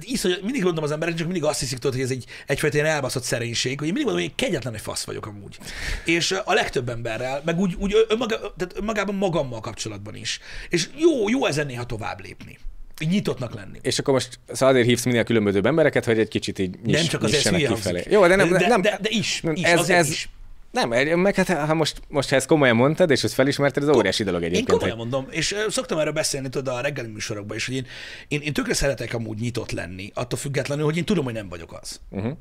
iszony, 0.00 0.36
mindig 0.42 0.62
mondom 0.62 0.84
az 0.84 0.90
emberek, 0.90 1.14
csak 1.14 1.26
mindig 1.26 1.44
azt 1.44 1.60
hiszik, 1.60 1.78
tudod, 1.78 1.94
hogy 1.94 2.04
ez 2.04 2.10
egy, 2.10 2.24
egyfajta 2.46 2.76
ilyen 2.76 2.88
elbaszott 2.88 3.22
szerénység, 3.22 3.78
hogy 3.78 3.88
én 3.88 3.92
mindig 3.92 4.12
mondom, 4.12 4.22
hogy 4.22 4.30
én 4.30 4.46
kegyetlen 4.46 4.74
egy 4.74 4.80
fasz 4.80 5.04
vagyok 5.04 5.26
amúgy. 5.26 5.58
És 6.04 6.34
a 6.44 6.52
legtöbb 6.52 6.88
emberrel, 6.88 7.42
meg 7.44 7.58
úgy, 7.58 7.74
úgy 7.78 8.06
önmaga, 8.08 8.36
tehát 8.36 8.76
önmagában 8.76 9.14
magammal 9.14 9.60
kapcsolatban 9.60 10.14
is. 10.14 10.40
És 10.68 10.88
jó, 10.96 11.28
jó 11.28 11.46
ezen 11.46 11.66
néha 11.66 11.86
tovább 11.86 12.20
lépni. 12.20 12.58
Így 13.00 13.08
nyitottnak 13.08 13.54
lenni. 13.54 13.78
És 13.82 13.98
akkor 13.98 14.14
most 14.14 14.38
szóval 14.52 14.68
azért 14.68 14.86
hívsz 14.86 15.04
minél 15.04 15.24
különbözőbb 15.24 15.66
embereket, 15.66 16.04
hogy 16.04 16.18
egy 16.18 16.28
kicsit 16.28 16.58
így 16.58 16.78
nyiss, 16.84 16.96
nem 16.96 17.06
csak 17.06 17.28
hülye 17.28 17.68
kifelé. 17.68 18.02
Jó, 18.10 18.26
de 18.26 18.36
nem, 18.36 18.48
de, 18.48 18.66
nem, 18.66 18.82
de, 18.82 18.98
de 19.00 19.08
is, 19.10 19.42
is 19.54 19.62
ez, 19.62 19.88
ez, 19.88 20.10
is. 20.10 20.28
Nem, 20.74 21.18
meg 21.18 21.34
hát 21.34 21.48
ha 21.48 21.74
most, 21.74 22.00
most 22.08 22.28
ha 22.30 22.36
ezt 22.36 22.46
komolyan 22.46 22.76
mondtad, 22.76 23.10
és 23.10 23.24
ezt 23.24 23.34
felismerted, 23.34 23.82
ez 23.82 23.96
óriási 23.96 24.24
dolog 24.24 24.42
Én 24.42 24.46
egyébként. 24.48 24.70
komolyan 24.78 24.96
hogy- 24.96 25.08
mondom, 25.08 25.30
és 25.30 25.54
szoktam 25.68 25.98
erről 25.98 26.12
beszélni, 26.12 26.48
tudod, 26.48 26.74
a 26.74 26.80
reggeli 26.80 27.08
műsorokban 27.08 27.56
is, 27.56 27.66
hogy 27.66 27.74
én, 27.74 27.86
én, 28.28 28.40
én 28.40 28.52
tökre 28.52 28.74
szeretek 28.74 29.14
amúgy 29.14 29.38
nyitott 29.38 29.70
lenni, 29.70 30.10
attól 30.14 30.38
függetlenül, 30.38 30.84
hogy 30.84 30.96
én 30.96 31.04
tudom, 31.04 31.24
hogy 31.24 31.32
nem 31.34 31.48
vagyok 31.48 31.78
az. 31.80 32.00
Uh-huh. 32.10 32.32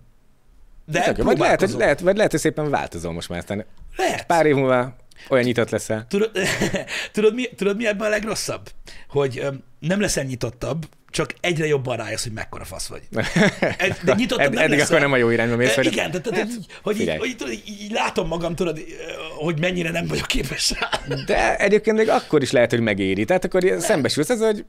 De 0.86 1.14
jó. 1.18 1.24
vagy, 1.24 1.38
lehet, 1.38 1.60
hogy, 1.60 1.70
lehet, 1.78 2.00
vagy 2.00 2.16
lehet, 2.16 2.32
hogy 2.32 2.40
szépen 2.40 2.70
változol 2.70 3.14
most 3.14 3.30
már. 3.30 3.40
Aztán 3.40 3.66
Lehet. 3.98 4.26
pár 4.26 4.46
év 4.46 4.56
múlva 4.56 4.96
olyan 5.30 5.44
nyitott 5.46 5.70
leszel. 5.70 6.06
Tudod, 6.10 6.32
tudod, 7.14 7.34
mi, 7.34 7.48
tudod, 7.56 7.78
mi 7.78 7.88
ebben 7.88 8.08
a 8.08 8.10
legrosszabb? 8.10 8.70
Hogy 9.10 9.48
nem 9.80 10.02
leszel 10.02 10.24
nyitottabb, 10.24 10.86
csak 11.14 11.34
egyre 11.42 11.66
jobban 11.68 11.98
rájössz, 11.98 12.24
hogy 12.24 12.32
mekkora 12.32 12.64
fasz 12.66 12.88
vagy. 12.88 13.02
Egy- 13.78 13.96
De 14.04 14.14
nyitottabb 14.14 14.46
Ed- 14.46 14.54
nem 14.54 14.64
eddig 14.64 14.78
leszel. 14.78 14.86
akkor 14.96 15.00
nem 15.00 15.12
a 15.12 15.18
jó 15.18 15.30
irányba 15.30 15.56
mész. 15.56 15.72
E, 15.72 15.76
vagy- 15.76 15.86
Igen, 15.86 16.12
tehát, 16.12 16.28
tehát 16.30 16.48
így, 16.50 16.66
hogy, 16.84 17.00
így, 17.02 17.16
hogy 17.18 17.36
tudod, 17.36 17.54
így, 17.54 17.92
látom 17.92 18.28
magam, 18.28 18.56
tudod, 18.56 18.80
hogy 19.38 19.60
mennyire 19.60 19.92
nem 19.92 20.08
vagyok 20.08 20.26
képes 20.28 20.74
rá. 20.80 20.90
De 21.26 21.56
egyébként 21.58 21.98
még 21.98 22.10
akkor 22.10 22.42
is 22.42 22.52
lehet, 22.52 22.70
hogy 22.70 22.80
megéri. 22.80 23.26
Tehát 23.26 23.46
akkor 23.46 23.64
szembesülsz 23.80 24.30
ez, 24.30 24.40
hogy 24.40 24.66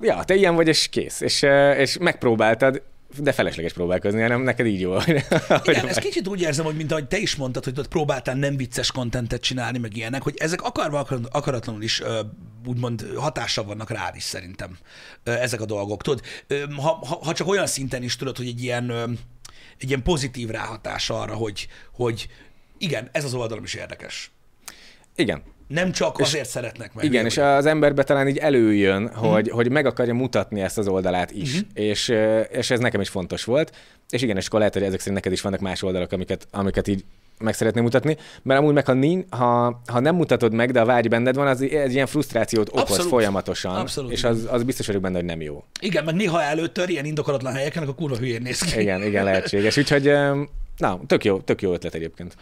ja, 0.00 0.22
te 0.24 0.34
ilyen 0.34 0.54
vagy, 0.54 0.68
és 0.68 0.88
kész. 0.88 1.20
És, 1.20 1.42
és 1.76 1.96
megpróbáltad, 2.00 2.82
de 3.18 3.32
felesleges 3.32 3.72
próbálkozni, 3.72 4.20
hanem 4.20 4.42
neked 4.42 4.66
így 4.66 4.80
jó. 4.80 4.92
hogy- 4.98 5.24
Igen, 5.64 5.88
ezt 5.88 5.98
kicsit 5.98 6.28
úgy 6.28 6.40
érzem, 6.40 6.64
hogy 6.64 6.76
mint 6.76 6.90
ahogy 6.90 7.06
te 7.08 7.18
is 7.18 7.36
mondtad, 7.36 7.64
hogy 7.64 7.86
próbáltál 7.88 8.34
nem 8.34 8.56
vicces 8.56 8.92
kontentet 8.92 9.40
csinálni, 9.40 9.78
meg 9.78 9.96
ilyenek, 9.96 10.22
hogy 10.22 10.34
ezek 10.38 10.62
akarva 10.62 10.98
akar- 10.98 11.28
akaratlanul 11.30 11.82
is 11.82 12.02
úgymond 12.66 13.06
hatással 13.16 13.64
vannak 13.64 13.90
rád 13.90 14.16
is 14.16 14.22
szerintem 14.22 14.78
ezek 15.24 15.60
a 15.60 15.64
dolgok. 15.66 16.02
Tudod, 16.02 16.22
ha, 16.76 16.82
ha, 17.06 17.18
ha 17.24 17.32
csak 17.32 17.48
olyan 17.48 17.66
szinten 17.66 18.02
is 18.02 18.16
tudod, 18.16 18.36
hogy 18.36 18.46
egy 18.46 18.62
ilyen, 18.62 18.90
egy 19.78 19.88
ilyen 19.88 20.02
pozitív 20.02 20.48
ráhatás 20.48 21.10
arra, 21.10 21.34
hogy, 21.34 21.68
hogy 21.92 22.28
igen, 22.78 23.08
ez 23.12 23.24
az 23.24 23.34
oldalom 23.34 23.64
is 23.64 23.74
érdekes. 23.74 24.30
Igen. 25.16 25.42
Nem 25.68 25.92
csak 25.92 26.18
azért 26.18 26.48
szeretnek 26.48 26.94
meg. 26.94 27.04
Igen, 27.04 27.24
és 27.24 27.38
az 27.38 27.66
emberbe 27.66 28.02
talán 28.02 28.28
így 28.28 28.36
előjön, 28.36 29.08
hogy, 29.14 29.48
hogy 29.50 29.70
meg 29.70 29.86
akarja 29.86 30.14
mutatni 30.14 30.60
ezt 30.60 30.78
az 30.78 30.88
oldalát 30.88 31.30
is, 31.30 31.52
Mhm. 31.54 31.62
és, 31.74 32.08
eh, 32.08 32.44
és 32.50 32.70
ez 32.70 32.80
nekem 32.80 33.00
is 33.00 33.08
fontos 33.08 33.44
volt. 33.44 33.72
És 34.10 34.22
igen, 34.22 34.36
és 34.36 34.46
akkor 34.46 34.58
lehet, 34.58 34.74
hogy 34.74 34.82
ezek 34.82 34.98
szerint 34.98 35.14
neked 35.16 35.32
is 35.32 35.40
vannak 35.40 35.60
más 35.60 35.82
oldalak, 35.82 36.12
amiket, 36.12 36.46
amiket 36.50 36.88
így 36.88 37.04
meg 37.38 37.54
szeretném 37.54 37.82
mutatni, 37.82 38.16
mert 38.42 38.60
amúgy 38.60 38.74
meg 38.74 38.86
ha, 38.86 38.92
nin, 38.92 39.24
ha, 39.30 39.80
ha 39.86 40.00
nem 40.00 40.14
mutatod 40.14 40.52
meg, 40.52 40.70
de 40.70 40.80
a 40.80 40.84
vágy 40.84 41.08
benned 41.08 41.34
van, 41.34 41.46
az 41.46 41.62
egy 41.62 41.92
ilyen 41.94 42.06
frusztrációt 42.06 42.68
okoz 42.68 42.80
Abszolút. 42.80 43.08
folyamatosan, 43.10 43.74
Abszolút, 43.74 44.12
és 44.12 44.24
az, 44.24 44.46
az 44.50 44.62
biztos 44.62 44.86
vagyok 44.86 45.02
benne, 45.02 45.16
hogy 45.16 45.24
nem 45.24 45.40
jó. 45.40 45.64
Igen, 45.80 46.04
meg 46.04 46.14
néha 46.14 46.42
előttör 46.42 46.88
ilyen 46.88 47.04
indokolatlan 47.04 47.52
helyeken, 47.52 47.82
akkor 47.82 47.94
kurva 47.94 48.16
hülyén 48.16 48.42
néz 48.42 48.60
ki. 48.60 48.80
Igen, 48.80 49.02
igen, 49.02 49.24
lehetséges. 49.24 49.76
Úgyhogy 49.76 50.12
Na, 50.76 51.00
tök 51.06 51.24
jó, 51.24 51.40
tök 51.40 51.62
jó 51.62 51.72
ötlet 51.72 51.94
egyébként. 51.94 52.36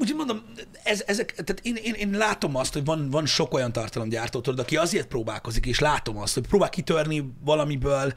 Úgyhogy 0.00 0.16
mondom, 0.16 0.42
ez, 0.84 1.02
ezek, 1.06 1.32
tehát 1.32 1.60
én, 1.62 1.76
én, 1.82 1.94
én, 1.94 2.10
látom 2.10 2.56
azt, 2.56 2.72
hogy 2.72 2.84
van, 2.84 3.10
van 3.10 3.26
sok 3.26 3.54
olyan 3.54 3.72
tartalomgyártó, 3.72 4.40
tudod, 4.40 4.58
aki 4.58 4.76
azért 4.76 5.06
próbálkozik, 5.06 5.66
és 5.66 5.78
látom 5.78 6.18
azt, 6.18 6.34
hogy 6.34 6.46
próbál 6.46 6.68
kitörni 6.68 7.32
valamiből, 7.44 8.12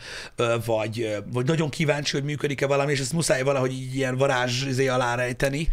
vagy, 0.65 1.15
vagy 1.33 1.45
nagyon 1.45 1.69
kíváncsi, 1.69 2.15
hogy 2.17 2.25
működik-e 2.25 2.67
valami, 2.67 2.91
és 2.91 2.99
ezt 2.99 3.13
muszáj 3.13 3.43
valahogy 3.43 3.71
így 3.71 3.95
ilyen 3.95 4.17
varázs 4.17 4.65
izé 4.65 4.87
alá 4.87 5.15
rejteni. 5.15 5.69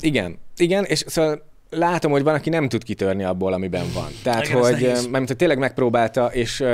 Igen, 0.00 0.38
igen, 0.56 0.84
és 0.84 1.04
szóval 1.06 1.42
látom, 1.70 2.12
hogy 2.12 2.22
van, 2.22 2.34
aki 2.34 2.50
nem 2.50 2.68
tud 2.68 2.84
kitörni 2.84 3.24
abból, 3.24 3.52
amiben 3.52 3.86
van. 3.94 4.08
Tehát, 4.22 4.46
Igen, 4.46 4.58
hogy, 4.58 5.10
mert 5.10 5.26
hogy 5.26 5.36
tényleg 5.36 5.58
megpróbálta, 5.58 6.26
és 6.26 6.64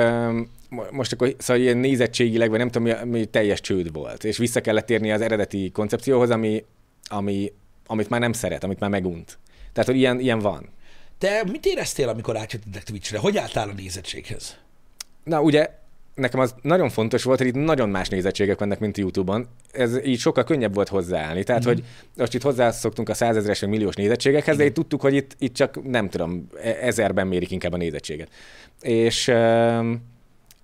most 0.91 1.13
akkor 1.13 1.35
szóval 1.39 1.63
ilyen 1.63 1.77
nézettségileg, 1.77 2.51
vagy 2.51 2.59
nem 2.59 2.71
tudom, 2.71 2.89
mi, 2.89 3.19
mi 3.19 3.25
teljes 3.25 3.61
csőd 3.61 3.93
volt, 3.93 4.25
és 4.25 4.37
vissza 4.37 4.61
kellett 4.61 4.87
térni 4.87 5.13
az 5.13 5.21
eredeti 5.21 5.71
koncepcióhoz, 5.71 6.31
ami, 6.31 6.65
ami, 7.05 7.53
amit 7.87 8.09
már 8.09 8.21
nem 8.21 8.33
szeret, 8.33 8.65
amit 8.65 8.81
már 8.81 8.91
megunt. 8.91 9.39
Tehát, 9.73 9.89
hogy 9.89 9.99
ilyen, 9.99 10.21
ilyen 10.21 10.39
van. 10.39 10.69
Te 11.19 11.43
mit 11.53 11.67
éreztél, 11.67 12.09
amikor 12.09 12.37
átjöttetek 12.37 12.83
Twitchre? 12.83 13.19
Hogy 13.19 13.37
álltál 13.37 13.69
a 13.69 13.73
nézettséghez? 13.73 14.57
Na 15.25 15.43
ugye, 15.43 15.69
nekem 16.15 16.41
az 16.41 16.55
nagyon 16.63 16.89
fontos 16.89 17.23
volt, 17.23 17.39
hogy 17.39 17.47
itt 17.47 17.55
nagyon 17.55 17.89
más 17.89 18.09
nézettségek 18.09 18.59
vannak, 18.59 18.79
mint 18.79 18.99
YouTube-on. 18.99 19.49
Ez 19.73 20.05
így 20.05 20.19
sokkal 20.19 20.45
könnyebb 20.45 20.75
volt 20.75 20.89
hozzáállni. 20.89 21.43
Tehát, 21.45 21.67
mm-hmm. 21.67 21.75
hogy 21.75 21.85
most 22.17 22.35
itt 22.35 22.43
hozzászoktunk 22.43 23.09
a 23.09 23.15
százezres, 23.15 23.61
vagy 23.61 23.69
milliós 23.69 23.95
nézettségekhez, 23.95 24.57
de 24.57 24.65
itt 24.65 24.75
tudtuk, 24.75 25.01
hogy 25.01 25.15
itt, 25.15 25.37
itt 25.39 25.55
csak 25.55 25.83
nem 25.83 26.09
tudom, 26.09 26.47
e- 26.63 26.79
ezerben 26.81 27.27
mérik 27.27 27.51
inkább 27.51 27.73
a 27.73 27.77
nézettséget. 27.77 28.29
És, 28.81 29.29
öm, 29.29 30.03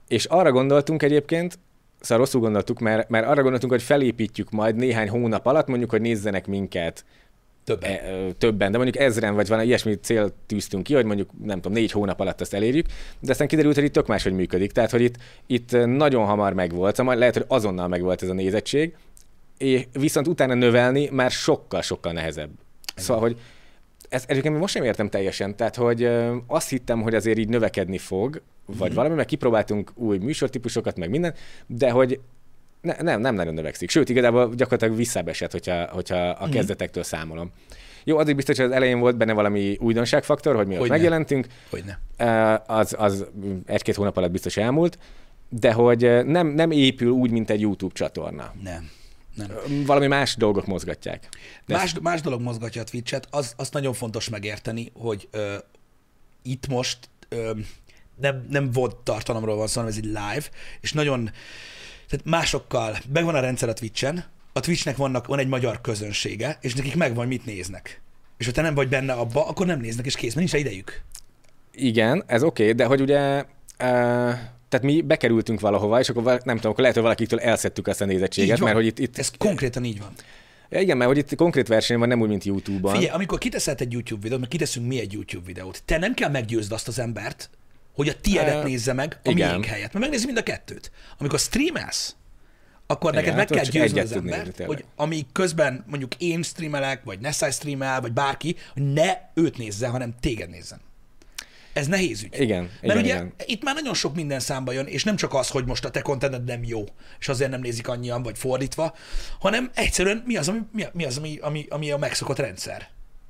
és 0.08 0.24
arra 0.24 0.52
gondoltunk 0.52 1.02
egyébként, 1.02 1.58
szóval 2.00 2.24
rosszul 2.24 2.40
gondoltuk, 2.40 2.78
mert, 2.78 3.08
mert 3.08 3.26
arra 3.26 3.42
gondoltunk, 3.42 3.72
hogy 3.72 3.82
felépítjük 3.82 4.50
majd 4.50 4.76
néhány 4.76 5.08
hónap 5.08 5.46
alatt, 5.46 5.66
mondjuk, 5.66 5.90
hogy 5.90 6.00
nézzenek 6.00 6.46
minket 6.46 7.04
Többen. 7.64 7.90
e, 7.90 8.10
ö, 8.10 8.32
többen, 8.32 8.70
de 8.72 8.78
mondjuk 8.78 9.04
ezren, 9.04 9.34
vagy 9.34 9.48
van 9.48 9.62
ilyesmi 9.62 9.94
cél 9.94 10.32
tűztünk 10.46 10.82
ki, 10.82 10.94
hogy 10.94 11.04
mondjuk 11.04 11.30
nem 11.42 11.60
tudom, 11.60 11.72
négy 11.72 11.90
hónap 11.90 12.20
alatt 12.20 12.40
azt 12.40 12.54
elérjük, 12.54 12.86
de 13.20 13.30
aztán 13.30 13.48
kiderült, 13.48 13.74
hogy 13.74 13.84
itt 13.84 13.92
tök 13.92 14.06
máshogy 14.06 14.32
működik. 14.32 14.72
Tehát, 14.72 14.90
hogy 14.90 15.00
itt, 15.00 15.14
itt 15.46 15.86
nagyon 15.86 16.24
hamar 16.24 16.52
megvolt, 16.52 16.94
szóval 16.94 17.16
lehet, 17.16 17.34
hogy 17.34 17.44
azonnal 17.48 17.88
megvolt 17.88 18.22
ez 18.22 18.28
a 18.28 18.32
nézettség, 18.32 18.96
és 19.58 19.86
viszont 19.92 20.26
utána 20.26 20.54
növelni 20.54 21.08
már 21.12 21.30
sokkal-sokkal 21.30 22.12
nehezebb. 22.12 22.50
Szóval, 22.94 23.22
hogy 23.22 23.36
ez 24.08 24.24
egyébként 24.26 24.58
most 24.58 24.74
nem 24.74 24.84
értem 24.84 25.08
teljesen, 25.08 25.56
tehát, 25.56 25.76
hogy 25.76 26.08
azt 26.46 26.68
hittem, 26.68 27.02
hogy 27.02 27.14
azért 27.14 27.38
így 27.38 27.48
növekedni 27.48 27.98
fog, 27.98 28.42
vagy 28.66 28.94
valami, 28.94 29.14
mert 29.14 29.28
kipróbáltunk 29.28 29.90
új 29.94 30.18
műsortípusokat, 30.18 30.96
meg 30.96 31.10
minden, 31.10 31.34
de 31.66 31.90
hogy 31.90 32.20
ne, 32.80 32.96
nem, 33.02 33.20
nem 33.20 33.34
nagyon 33.34 33.54
növekszik. 33.54 33.90
Sőt, 33.90 34.08
igazából 34.08 34.54
gyakorlatilag 34.54 34.96
visszábesett, 34.96 35.52
hogyha, 35.52 35.88
hogyha 35.90 36.28
a 36.28 36.48
kezdetektől 36.48 37.02
számolom. 37.02 37.50
Jó, 38.04 38.18
addig 38.18 38.34
biztos, 38.34 38.56
hogy 38.56 38.66
az 38.66 38.72
elején 38.72 38.98
volt 38.98 39.16
benne 39.16 39.32
valami 39.32 39.76
újdonságfaktor, 39.80 40.54
hogy 40.54 40.66
mi 40.66 40.78
ott 40.78 40.88
megjelentünk, 40.88 41.46
Hogyne. 41.70 42.00
Az, 42.66 42.94
az 42.98 43.26
egy-két 43.66 43.94
hónap 43.94 44.16
alatt 44.16 44.30
biztos 44.30 44.56
elmúlt, 44.56 44.98
de 45.48 45.72
hogy 45.72 46.24
nem, 46.26 46.46
nem 46.46 46.70
épül 46.70 47.10
úgy, 47.10 47.30
mint 47.30 47.50
egy 47.50 47.60
YouTube 47.60 47.94
csatorna. 47.94 48.52
Nem. 48.62 48.90
Nem. 49.36 49.50
Valami 49.86 50.06
más 50.06 50.36
dolgok 50.36 50.66
mozgatják. 50.66 51.28
De 51.66 51.76
Más, 51.76 51.94
más 52.02 52.20
dolog 52.20 52.40
mozgatja 52.40 52.80
a 52.80 52.84
Twitch-et, 52.84 53.26
az, 53.30 53.52
azt 53.56 53.72
nagyon 53.72 53.92
fontos 53.92 54.28
megérteni, 54.28 54.90
hogy 54.94 55.28
ö, 55.30 55.56
itt 56.42 56.66
most 56.66 56.98
ö, 57.28 57.50
nem, 58.20 58.46
nem 58.50 58.70
volt 58.70 58.96
tartalomról 58.96 59.56
van 59.56 59.66
szó, 59.66 59.80
hanem 59.80 59.90
ez 59.90 59.98
egy 59.98 60.04
live, 60.04 60.42
és 60.80 60.92
nagyon, 60.92 61.30
tehát 62.08 62.24
másokkal, 62.24 62.96
megvan 63.12 63.34
a 63.34 63.40
rendszer 63.40 63.68
a 63.68 63.72
Twitch-en, 63.72 64.24
a 64.52 64.60
Twitchnek 64.60 64.96
vannak, 64.96 65.26
van 65.26 65.38
egy 65.38 65.48
magyar 65.48 65.80
közönsége, 65.80 66.58
és 66.60 66.74
nekik 66.74 66.96
megvan, 66.96 67.26
mit 67.26 67.44
néznek. 67.44 68.00
És 68.36 68.46
ha 68.46 68.52
te 68.52 68.62
nem 68.62 68.74
vagy 68.74 68.88
benne 68.88 69.12
abba, 69.12 69.46
akkor 69.46 69.66
nem 69.66 69.80
néznek, 69.80 70.06
és 70.06 70.14
kész, 70.14 70.34
mert 70.34 70.52
nincs 70.52 70.64
idejük. 70.64 71.02
Igen, 71.72 72.24
ez 72.26 72.42
oké, 72.42 72.62
okay, 72.62 72.74
de 72.74 72.84
hogy 72.84 73.00
ugye, 73.00 73.44
uh, 73.78 74.34
tehát 74.68 74.86
mi 74.86 75.00
bekerültünk 75.00 75.60
valahova, 75.60 76.00
és 76.00 76.08
akkor 76.08 76.22
nem 76.22 76.56
tudom, 76.56 76.70
akkor 76.70 76.78
lehet, 76.80 76.94
hogy 76.94 77.02
valakitől 77.02 77.40
elszedtük 77.40 77.88
ezt 77.88 78.00
a 78.00 78.04
nézettséget, 78.04 78.60
mert 78.60 78.74
hogy 78.74 78.86
itt, 78.86 78.98
itt 78.98 79.18
Ez 79.18 79.30
konkrétan 79.38 79.84
így 79.84 79.98
van. 80.00 80.12
ja, 80.70 80.80
igen, 80.80 80.96
mert 80.96 81.10
hogy 81.10 81.18
itt 81.18 81.34
konkrét 81.34 81.68
verseny 81.68 81.98
van, 81.98 82.08
nem 82.08 82.20
úgy, 82.20 82.28
mint 82.28 82.44
YouTube-ban. 82.44 82.92
Figyelj, 82.94 83.10
amikor 83.10 83.38
kiteszel 83.38 83.74
egy 83.78 83.92
YouTube 83.92 84.20
videót, 84.22 84.38
mert 84.40 84.52
kiteszünk 84.52 84.86
mi 84.86 85.00
egy 85.00 85.12
YouTube 85.12 85.46
videót, 85.46 85.82
te 85.84 85.98
nem 85.98 86.14
kell 86.14 86.30
meggyőzd 86.30 86.72
azt 86.72 86.88
az 86.88 86.98
embert, 86.98 87.50
hogy 87.94 88.08
a 88.08 88.20
tiedet 88.20 88.64
Ö, 88.64 88.66
nézze 88.66 88.92
meg 88.92 89.20
a 89.24 89.30
igen. 89.30 89.48
miénk 89.48 89.64
helyett, 89.64 89.92
mert 89.92 90.04
megnézi 90.04 90.26
mind 90.26 90.38
a 90.38 90.42
kettőt. 90.42 90.90
Amikor 91.18 91.38
streamelsz, 91.38 92.16
akkor 92.86 93.12
Igen, 93.12 93.24
neked 93.24 93.38
hát 93.38 93.48
meg 93.50 93.58
ott 93.58 93.64
kell 93.70 93.80
győzni 93.82 94.00
az 94.00 94.10
nézni, 94.10 94.30
embert, 94.32 94.56
tényleg. 94.56 94.76
hogy 94.76 94.84
ami 94.96 95.26
közben 95.32 95.84
mondjuk 95.88 96.14
én 96.18 96.42
streamelek, 96.42 97.04
vagy 97.04 97.18
Nessai 97.18 97.50
streamel, 97.50 98.00
vagy 98.00 98.12
bárki, 98.12 98.56
hogy 98.72 98.92
ne 98.92 99.12
őt 99.34 99.58
nézze, 99.58 99.86
hanem 99.88 100.14
téged 100.20 100.50
nézzen. 100.50 100.80
Ez 101.76 101.86
nehéz 101.86 102.22
ügy. 102.22 102.40
Igen, 102.40 102.62
Mert 102.62 102.82
igen, 102.82 102.96
ugye 102.96 103.14
igen. 103.14 103.32
itt 103.46 103.62
már 103.62 103.74
nagyon 103.74 103.94
sok 103.94 104.14
minden 104.14 104.40
számba 104.40 104.72
jön, 104.72 104.86
és 104.86 105.04
nem 105.04 105.16
csak 105.16 105.34
az, 105.34 105.48
hogy 105.48 105.64
most 105.64 105.84
a 105.84 105.90
te 105.90 106.00
contented 106.00 106.44
nem 106.44 106.64
jó, 106.64 106.84
és 107.18 107.28
azért 107.28 107.50
nem 107.50 107.60
nézik 107.60 107.88
annyian, 107.88 108.22
vagy 108.22 108.38
fordítva, 108.38 108.94
hanem 109.38 109.70
egyszerűen 109.74 110.22
mi 110.26 110.36
az, 110.36 110.48
ami, 110.48 110.58
mi, 110.92 111.04
az, 111.04 111.18
ami, 111.18 111.38
ami, 111.40 111.66
ami 111.68 111.90
a 111.90 111.96
megszokott 111.96 112.38
rendszer. 112.38 112.88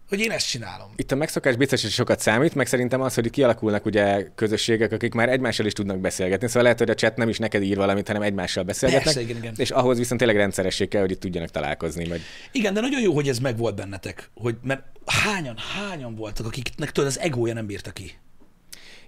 Hogy 0.09 0.21
én 0.21 0.31
ezt 0.31 0.49
csinálom. 0.49 0.89
Itt 0.97 1.13
a 1.13 1.15
megszokás 1.15 1.57
biztos, 1.57 1.83
hogy 1.83 1.91
sokat 1.91 2.21
számít, 2.21 2.55
meg 2.55 2.67
szerintem 2.67 3.01
az, 3.01 3.15
hogy 3.15 3.31
kialakulnak 3.31 3.85
ugye 3.85 4.27
közösségek, 4.35 4.93
akik 4.93 5.15
már 5.15 5.29
egymással 5.29 5.67
is 5.67 5.73
tudnak 5.73 5.99
beszélgetni. 5.99 6.47
Szóval 6.47 6.63
lehet, 6.63 6.79
hogy 6.79 6.91
a 6.91 6.95
chat 6.95 7.17
nem 7.17 7.29
is 7.29 7.39
neked 7.39 7.63
ír 7.63 7.77
valamit, 7.77 8.07
hanem 8.07 8.23
egymással 8.23 8.65
beszélgetnek. 8.65 9.05
Persze, 9.05 9.21
igen, 9.21 9.37
igen. 9.37 9.55
És 9.57 9.71
ahhoz 9.71 9.99
viszont 9.99 10.21
tényleg 10.21 10.39
rendszeresség 10.39 10.89
kell, 10.89 11.01
hogy 11.01 11.11
itt 11.11 11.21
tudjanak 11.21 11.51
találkozni. 11.51 12.09
Vagy... 12.09 12.21
Igen, 12.53 12.75
de 12.75 12.81
nagyon 12.81 13.01
jó, 13.01 13.15
hogy 13.15 13.29
ez 13.29 13.39
megvolt 13.39 13.75
bennetek, 13.75 14.31
hogy, 14.35 14.57
mert 14.63 14.83
hányan, 15.07 15.57
hányan 15.57 16.15
voltak, 16.15 16.47
akiknek 16.47 16.93
tudod, 16.93 17.11
az 17.11 17.19
egója 17.19 17.55
nem 17.55 17.67
bírta 17.67 17.91
ki. 17.91 18.13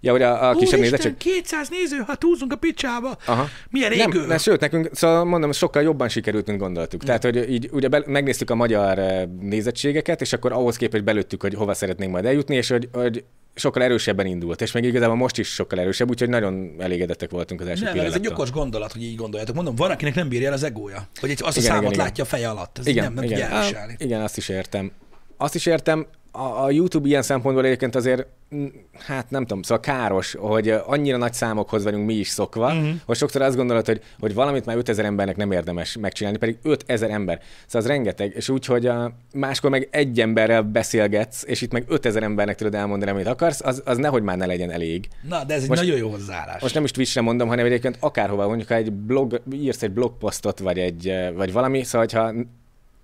Ja, 0.01 0.13
hogy 0.13 0.23
a, 0.23 0.49
a 0.49 0.55
kisebb 0.55 0.81
nézettség. 0.81 1.17
200 1.17 1.69
néző, 1.69 1.97
ha 2.07 2.15
túlzunk 2.15 2.53
a 2.53 2.57
picsába. 2.57 3.17
Aha. 3.27 3.49
Milyen 3.71 3.93
Nem, 3.97 4.11
égő. 4.11 4.27
ne, 4.27 4.39
sőt, 4.39 4.61
nekünk, 4.61 4.89
szóval 4.93 5.25
mondom, 5.25 5.53
sokkal 5.53 5.83
jobban 5.83 6.09
sikerült, 6.09 6.47
mint 6.47 6.59
gondoltuk. 6.59 7.05
Tehát, 7.05 7.23
hogy 7.23 7.51
így 7.51 7.69
ugye 7.73 7.89
be, 7.89 8.03
megnéztük 8.07 8.51
a 8.51 8.55
magyar 8.55 8.99
eh, 8.99 9.25
nézettségeket, 9.41 10.21
és 10.21 10.33
akkor 10.33 10.53
ahhoz 10.53 10.77
képest 10.77 11.05
belőttük, 11.05 11.43
hogy 11.43 11.55
hova 11.55 11.75
szeretnénk 11.75 12.13
majd 12.13 12.25
eljutni, 12.25 12.57
és 12.57 12.69
hogy, 12.69 12.89
hogy 12.93 13.25
sokkal 13.59 13.83
erősebben 13.83 14.27
indult, 14.27 14.61
és 14.61 14.73
még 14.73 14.85
igazából 14.85 15.17
most 15.17 15.39
is 15.39 15.49
sokkal 15.49 15.81
erősebb, 15.81 16.09
úgyhogy 16.09 16.29
nagyon 16.29 16.75
elégedettek 16.79 17.31
voltunk 17.31 17.61
az 17.61 17.67
első 17.67 17.85
Nem, 17.85 17.97
mert 17.97 18.07
ez 18.09 18.15
egy 18.15 18.27
okos 18.27 18.51
gondolat, 18.51 18.93
hogy 18.93 19.03
így 19.03 19.17
gondoljátok. 19.17 19.55
Mondom, 19.55 19.75
van, 19.75 19.91
akinek 19.91 20.15
nem 20.15 20.29
bírja 20.29 20.47
el 20.47 20.53
az 20.53 20.63
egója. 20.63 21.09
Hogy 21.21 21.31
egy, 21.31 21.41
azt 21.43 21.57
a 21.57 21.61
Igen, 21.61 21.73
számot 21.73 21.83
igen, 21.83 21.93
igen. 21.93 22.05
látja 22.05 22.25
a 22.25 22.27
feje 22.27 22.49
alatt. 22.49 22.79
Ez 22.79 22.87
Igen, 22.87 23.05
nem, 23.05 23.15
nem 23.15 23.25
igen. 23.25 23.39
tudja 23.39 23.55
elviselni. 23.55 23.95
Igen, 23.99 24.21
azt 24.21 24.37
is 24.37 24.49
értem. 24.49 24.93
Azt 25.37 25.55
is 25.55 25.67
értem, 25.67 26.07
a, 26.39 26.65
a 26.65 26.71
YouTube 26.71 27.09
ilyen 27.09 27.23
szempontból 27.23 27.65
egyébként 27.65 27.95
azért, 27.95 28.27
mm, 28.55 28.67
hát 28.99 29.31
nem 29.31 29.47
tudom, 29.47 29.63
szóval 29.63 29.81
káros, 29.81 30.37
hogy 30.39 30.69
annyira 30.69 31.17
nagy 31.17 31.33
számokhoz 31.33 31.85
vagyunk 31.85 32.07
mi 32.07 32.15
is 32.15 32.29
szokva, 32.29 32.67
uh-huh. 32.67 32.89
hogy 33.05 33.17
sokszor 33.17 33.43
azt 33.43 33.57
gondolod, 33.57 33.87
hogy, 33.87 34.03
hogy 34.21 34.35
valamit 34.35 34.67
már 34.67 34.77
5000 34.77 35.05
embernek 35.05 35.37
nem 35.37 35.53
érdemes 35.53 35.97
megcsinálni, 35.97 36.39
pedig 36.39 36.59
5000 36.63 37.11
ember. 37.11 37.41
Szóval 37.67 37.81
az 37.81 37.87
rengeteg, 37.87 38.33
és 38.35 38.49
úgy, 38.49 38.67
hogy 38.67 38.87
a, 38.87 39.13
máskor 39.33 39.71
meg 39.71 39.89
egy 39.91 40.21
emberrel 40.21 40.63
beszélgetsz, 40.63 41.45
és 41.47 41.61
itt 41.61 41.73
meg 41.73 41.85
5000 41.89 42.23
embernek 42.23 42.57
tudod 42.57 42.75
elmondani, 42.75 43.11
amit 43.11 43.27
akarsz, 43.27 43.61
az, 43.65 43.83
az 43.85 43.97
nehogy 43.97 44.23
már 44.23 44.37
ne 44.37 44.47
legyen 44.47 44.71
elég. 44.71 45.09
Na, 45.29 45.45
de 45.45 45.55
ez 45.55 45.63
egy 45.63 45.69
Most- 45.69 45.81
nagyon 45.81 45.97
jó 45.97 46.11
hozzáállás. 46.11 46.63
Most 46.63 46.75
nem 46.75 46.85
is 46.85 46.91
Twitchre 46.91 47.21
mondom, 47.21 47.49
hanem 47.49 47.67
egyébként 47.67 47.97
akárhova, 48.01 48.47
mondjuk 48.47 48.69
ha 48.69 48.75
egy 48.75 48.93
blog, 48.93 49.43
írsz 49.53 49.83
egy 49.83 49.91
blogposztot, 49.91 50.59
vagy, 50.59 50.79
egy, 50.79 51.15
vagy 51.35 51.53
valami, 51.53 51.83
szóval 51.83 52.07
ha, 52.13 52.33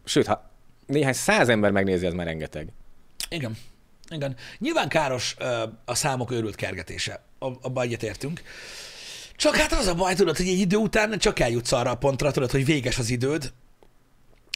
sőt, 0.05 0.27
ha 0.27 0.51
néhány 0.87 1.13
száz 1.13 1.49
ember 1.49 1.71
megnézi, 1.71 2.07
az 2.07 2.15
már 2.15 2.27
rengeteg. 2.27 2.69
Igen. 3.29 3.57
Igen. 4.11 4.37
Nyilván 4.59 4.89
káros 4.89 5.37
a 5.85 5.95
számok 5.95 6.31
őrült 6.31 6.55
kergetése. 6.55 7.23
Ab- 7.39 7.65
Abba 7.65 7.83
egyetértünk. 7.83 8.43
Csak 9.37 9.57
hát 9.57 9.73
az 9.73 9.87
a 9.87 9.95
baj, 9.95 10.15
tudod, 10.15 10.37
hogy 10.37 10.49
egy 10.49 10.59
idő 10.59 10.77
után 10.77 11.19
csak 11.19 11.39
eljutsz 11.39 11.73
arra 11.73 11.91
a 11.91 11.95
pontra, 11.97 12.31
tudod, 12.31 12.51
hogy 12.51 12.65
véges 12.65 12.99
az 12.99 13.11
időd, 13.11 13.53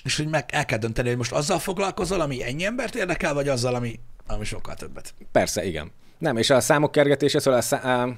és 0.04 0.16
hogy 0.16 0.28
meg 0.28 0.44
el 0.48 0.64
kell 0.64 0.78
dönteni, 0.78 1.08
hogy 1.08 1.16
most 1.16 1.32
azzal 1.32 1.58
foglalkozol, 1.58 2.20
ami 2.20 2.44
ennyi 2.44 2.64
embert 2.64 2.94
érdekel, 2.94 3.34
vagy 3.34 3.48
azzal, 3.48 3.74
ami, 3.74 4.00
ami 4.26 4.44
sokkal 4.44 4.74
többet. 4.74 5.14
Persze, 5.32 5.64
igen. 5.64 5.90
Nem, 6.18 6.36
és 6.36 6.50
a 6.50 6.60
számok 6.60 6.92
kergetése, 6.92 7.38
szóval 7.38 7.58
a 7.58 7.62
szá- 7.62 7.84
á, 7.84 8.08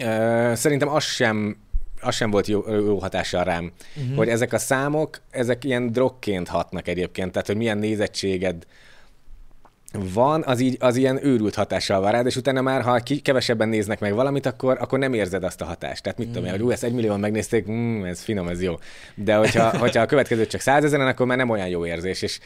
ö, 0.00 0.52
szerintem 0.54 0.88
az 0.88 1.04
sem, 1.04 1.56
az 2.00 2.14
sem 2.14 2.30
volt 2.30 2.46
jó, 2.46 2.74
jó 2.74 2.98
hatással 2.98 3.44
rám, 3.44 3.72
uh-huh. 3.96 4.16
hogy 4.16 4.28
ezek 4.28 4.52
a 4.52 4.58
számok, 4.58 5.20
ezek 5.30 5.64
ilyen 5.64 5.92
drogként 5.92 6.48
hatnak 6.48 6.88
egyébként, 6.88 7.32
tehát 7.32 7.46
hogy 7.46 7.56
milyen 7.56 7.78
nézettséged 7.78 8.66
van, 9.98 10.42
az, 10.46 10.60
így, 10.60 10.76
az 10.80 10.96
ilyen 10.96 11.24
őrült 11.24 11.54
hatással 11.54 12.00
van 12.00 12.10
rád, 12.10 12.26
és 12.26 12.36
utána 12.36 12.62
már, 12.62 12.82
ha 12.82 12.98
ki, 12.98 13.20
kevesebben 13.20 13.68
néznek 13.68 14.00
meg 14.00 14.14
valamit, 14.14 14.46
akkor, 14.46 14.76
akkor 14.80 14.98
nem 14.98 15.12
érzed 15.12 15.44
azt 15.44 15.60
a 15.60 15.64
hatást. 15.64 16.02
Tehát 16.02 16.18
mit 16.18 16.28
tudom 16.28 16.44
én, 16.44 16.50
hogy 16.50 16.62
ú, 16.62 16.70
ezt 16.70 16.84
egy 16.84 16.92
millióan 16.92 17.20
megnézték, 17.20 17.70
mm, 17.70 18.04
ez 18.04 18.20
finom, 18.20 18.48
ez 18.48 18.62
jó. 18.62 18.74
De 19.14 19.34
hogyha, 19.34 19.78
hogyha 19.78 20.02
a 20.02 20.06
következő 20.06 20.46
csak 20.46 20.60
százezeren, 20.60 21.06
akkor 21.06 21.26
már 21.26 21.36
nem 21.36 21.50
olyan 21.50 21.68
jó 21.68 21.86
érzés. 21.86 22.22
És 22.22 22.38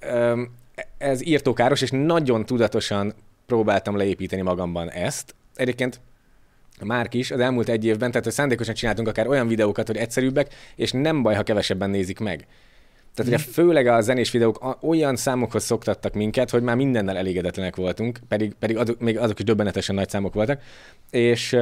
öm, 0.00 0.50
ez 0.98 1.26
írtókáros, 1.26 1.82
és 1.82 1.90
nagyon 1.90 2.46
tudatosan 2.46 3.14
próbáltam 3.46 3.96
leépíteni 3.96 4.42
magamban 4.42 4.90
ezt. 4.90 5.34
Egyébként 5.54 6.00
Márk 6.84 7.14
is 7.14 7.30
az 7.30 7.40
elmúlt 7.40 7.68
egy 7.68 7.84
évben, 7.84 8.10
tehát 8.10 8.30
szándékosan 8.30 8.74
csináltunk 8.74 9.08
akár 9.08 9.28
olyan 9.28 9.48
videókat, 9.48 9.86
hogy 9.86 9.96
egyszerűbbek, 9.96 10.54
és 10.76 10.92
nem 10.92 11.22
baj, 11.22 11.34
ha 11.34 11.42
kevesebben 11.42 11.90
nézik 11.90 12.18
meg. 12.18 12.46
Tehát 13.14 13.32
ugye 13.32 13.52
főleg 13.52 13.86
a 13.86 14.00
zenés 14.00 14.30
videók 14.30 14.78
olyan 14.80 15.16
számokhoz 15.16 15.64
szoktattak 15.64 16.14
minket, 16.14 16.50
hogy 16.50 16.62
már 16.62 16.76
mindennel 16.76 17.16
elégedetlenek 17.16 17.76
voltunk, 17.76 18.18
pedig, 18.28 18.54
pedig 18.58 18.76
azok, 18.76 19.00
még 19.00 19.18
azok 19.18 19.38
is 19.38 19.44
döbbenetesen 19.44 19.94
nagy 19.94 20.08
számok 20.08 20.34
voltak, 20.34 20.62
és 21.10 21.52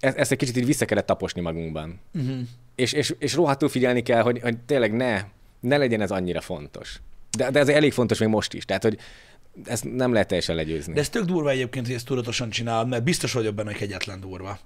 ezt, 0.00 0.16
ezt 0.16 0.32
egy 0.32 0.38
kicsit 0.38 0.56
így 0.56 0.66
vissza 0.66 0.84
kellett 0.84 1.06
taposni 1.06 1.40
magunkban. 1.40 2.00
Uh-huh. 2.14 2.38
És, 2.74 2.92
és, 2.92 3.14
és 3.18 3.34
rohadtul 3.34 3.68
figyelni 3.68 4.02
kell, 4.02 4.22
hogy, 4.22 4.40
hogy 4.40 4.58
tényleg 4.58 4.92
ne, 4.92 5.20
ne 5.60 5.76
legyen 5.76 6.00
ez 6.00 6.10
annyira 6.10 6.40
fontos. 6.40 7.00
De, 7.36 7.50
de 7.50 7.58
ez 7.58 7.68
elég 7.68 7.92
fontos 7.92 8.18
még 8.18 8.28
most 8.28 8.54
is, 8.54 8.64
tehát 8.64 8.82
hogy 8.82 8.98
ezt 9.64 9.94
nem 9.94 10.12
lehet 10.12 10.28
teljesen 10.28 10.54
legyőzni. 10.54 10.92
De 10.92 11.00
ez 11.00 11.08
tök 11.08 11.24
durva 11.24 11.50
egyébként, 11.50 11.86
hogy 11.86 11.94
ezt 11.94 12.06
tudatosan 12.06 12.50
csinálod, 12.50 12.88
mert 12.88 13.02
biztos 13.02 13.32
vagyok 13.32 13.54
benne, 13.54 13.72
hogy 13.72 13.82
egyetlen 13.82 14.20
durva. 14.20 14.58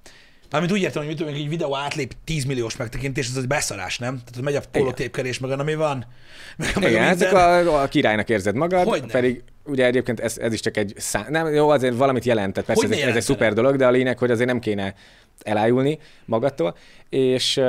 Mármint 0.50 0.72
úgy 0.72 0.80
értem, 0.80 0.98
hogy 1.02 1.10
mit 1.10 1.18
tudom, 1.20 1.34
egy 1.34 1.48
videó 1.48 1.76
átlép 1.76 2.12
10 2.24 2.44
milliós 2.44 2.76
megtekintés, 2.76 3.28
ez 3.28 3.36
egy 3.36 3.46
beszarás, 3.46 3.98
nem? 3.98 4.14
Tehát 4.14 4.34
hogy 4.34 4.42
megy 4.44 4.54
a 4.54 4.60
polotépkelés, 4.70 5.38
meg 5.38 5.50
ami 5.50 5.74
van. 5.74 6.04
Meg, 6.56 6.70
meg 6.80 6.90
Igen, 6.90 7.02
ezek 7.04 7.32
a, 7.32 7.82
a 7.82 7.88
királynak 7.88 8.28
érzed 8.28 8.54
magad, 8.54 8.86
Hogyne. 8.86 9.06
pedig 9.06 9.42
ugye 9.64 9.84
egyébként 9.84 10.20
ez, 10.20 10.38
ez 10.38 10.52
is 10.52 10.60
csak 10.60 10.76
egy 10.76 10.92
szám, 10.96 11.26
nem, 11.28 11.54
jó, 11.54 11.68
azért 11.68 11.96
valamit 11.96 12.24
jelentett, 12.24 12.64
persze 12.64 12.82
ez, 12.82 12.88
Hogyne 12.88 13.02
egy- 13.04 13.10
ez 13.10 13.16
egy 13.16 13.22
szuper 13.22 13.52
dolog, 13.52 13.76
de 13.76 13.86
a 13.86 13.90
lényeg, 13.90 14.18
hogy 14.18 14.30
azért 14.30 14.48
nem 14.48 14.58
kéne 14.58 14.94
elájulni 15.42 15.98
magadtól, 16.24 16.76
és 17.08 17.60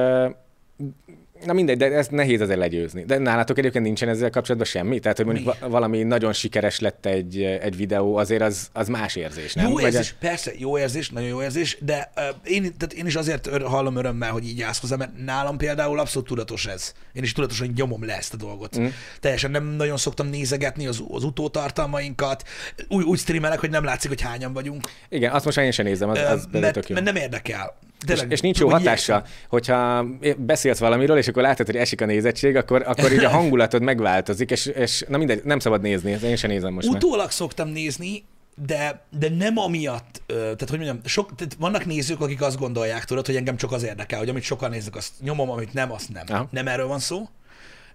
na 1.46 1.54
mindegy, 1.54 1.78
de 1.78 1.92
ez 1.92 2.08
nehéz 2.08 2.42
azért 2.42 2.60
legyőzni. 2.60 3.04
De 3.04 3.18
nálatok 3.18 3.58
egyébként 3.58 3.86
nincsen 3.86 4.10
ezzel 4.10 4.30
kapcsolatban 4.30 4.70
semmi? 4.70 5.00
Tehát, 5.00 5.18
hogy 5.18 5.26
mondjuk 5.26 5.46
Mi? 5.46 5.54
va- 5.60 5.72
valami 5.72 6.04
nagyon 6.04 6.34
sikeres 6.34 6.80
lett 6.80 7.06
egy, 7.06 7.42
egy 7.42 7.76
videó, 7.76 8.16
azért 8.16 8.42
az, 8.42 8.70
az 8.74 8.88
más 8.88 9.16
érzés, 9.16 9.54
nem? 9.54 9.68
Jó 9.68 9.74
Vagy 9.74 9.84
érzés, 9.84 10.16
persze, 10.20 10.52
jó 10.58 10.78
érzés, 10.78 11.10
nagyon 11.10 11.30
jó 11.30 11.42
érzés, 11.42 11.78
de 11.82 12.12
uh, 12.16 12.24
én, 12.44 12.62
tehát 12.62 12.94
én 12.94 13.06
is 13.06 13.16
azért 13.16 13.48
ör, 13.48 13.62
hallom 13.62 13.96
örömmel, 13.96 14.32
hogy 14.32 14.48
így 14.48 14.62
állsz 14.62 14.80
hozzá, 14.80 14.96
mert 14.96 15.12
nálam 15.26 15.58
például 15.58 16.00
abszolút 16.00 16.28
tudatos 16.28 16.66
ez. 16.66 16.94
Én 17.14 17.24
is 17.24 17.32
tudatosan 17.32 17.72
nyomom 17.76 18.06
le 18.06 18.16
ezt 18.16 18.34
a 18.34 18.38
dolgot. 18.38 18.80
Mm. 18.80 18.86
Teljesen 19.20 19.52
nem 19.52 19.64
nagyon 19.66 19.98
szoktam 19.98 20.28
nézegetni 20.28 20.88
az, 20.88 21.04
az 21.10 21.24
utótartalmainkat. 21.24 22.44
Úgy, 22.88 23.04
úgy 23.04 23.20
streamelek, 23.20 23.60
hogy 23.60 23.70
nem 23.70 23.84
látszik, 23.84 24.10
hogy 24.10 24.22
hányan 24.22 24.54
vagyunk. 24.54 24.90
Igen, 25.10 25.32
azt 25.32 25.46
most 25.46 25.58
én 25.58 25.72
sem 25.72 25.86
nézem, 25.86 26.10
az, 26.10 26.20
az 26.20 26.48
tök 26.52 26.62
mert, 26.62 26.90
jó. 26.90 26.96
mert 26.96 27.06
nem 27.06 27.16
érdekel. 27.16 27.78
És, 28.02 28.06
Tényleg, 28.06 28.32
és 28.32 28.40
nincs 28.40 28.60
jó 28.60 28.70
hogy 28.70 28.84
hatással, 28.84 29.26
hogyha 29.50 30.06
beszélsz 30.38 30.80
valamiről, 30.80 31.18
és 31.18 31.28
akkor 31.28 31.44
látod, 31.44 31.66
hogy 31.66 31.76
esik 31.76 32.02
a 32.02 32.06
nézettség, 32.06 32.56
akkor, 32.56 32.84
akkor 32.86 33.12
így 33.12 33.24
a 33.24 33.30
hangulatod 33.30 33.82
megváltozik, 33.82 34.52
és, 34.52 34.66
és 34.66 35.04
na 35.08 35.18
mindegy, 35.18 35.44
nem 35.44 35.60
szabad 35.60 35.82
nézni, 35.82 36.18
én 36.24 36.36
sem 36.36 36.50
nézem 36.50 36.74
most 36.74 36.88
már. 36.88 36.96
Utólag 36.96 37.32
szoktam 37.32 37.70
nézni, 37.70 38.24
de, 38.66 39.02
de 39.20 39.30
nem 39.30 39.58
amiatt, 39.58 40.22
tehát 40.28 40.70
hogy 40.70 40.78
mondjam, 40.78 41.00
sok, 41.06 41.36
tehát 41.36 41.56
vannak 41.60 41.86
nézők, 41.86 42.22
akik 42.22 42.42
azt 42.42 42.58
gondolják, 42.58 43.06
tudod, 43.06 43.26
hogy 43.26 43.36
engem 43.36 43.58
csak 43.58 43.72
az 43.72 43.84
érdekel, 43.84 44.20
hogy 44.20 44.30
amit 44.30 44.44
sokan 44.44 44.70
néznek, 44.70 44.96
azt 44.96 45.12
nyomom, 45.22 45.50
amit 45.50 45.74
nem, 45.74 45.92
azt 45.92 46.10
nem. 46.14 46.24
Aha. 46.28 46.48
Nem 46.52 46.68
erről 46.68 46.88
van 46.88 47.00
szó, 47.00 47.30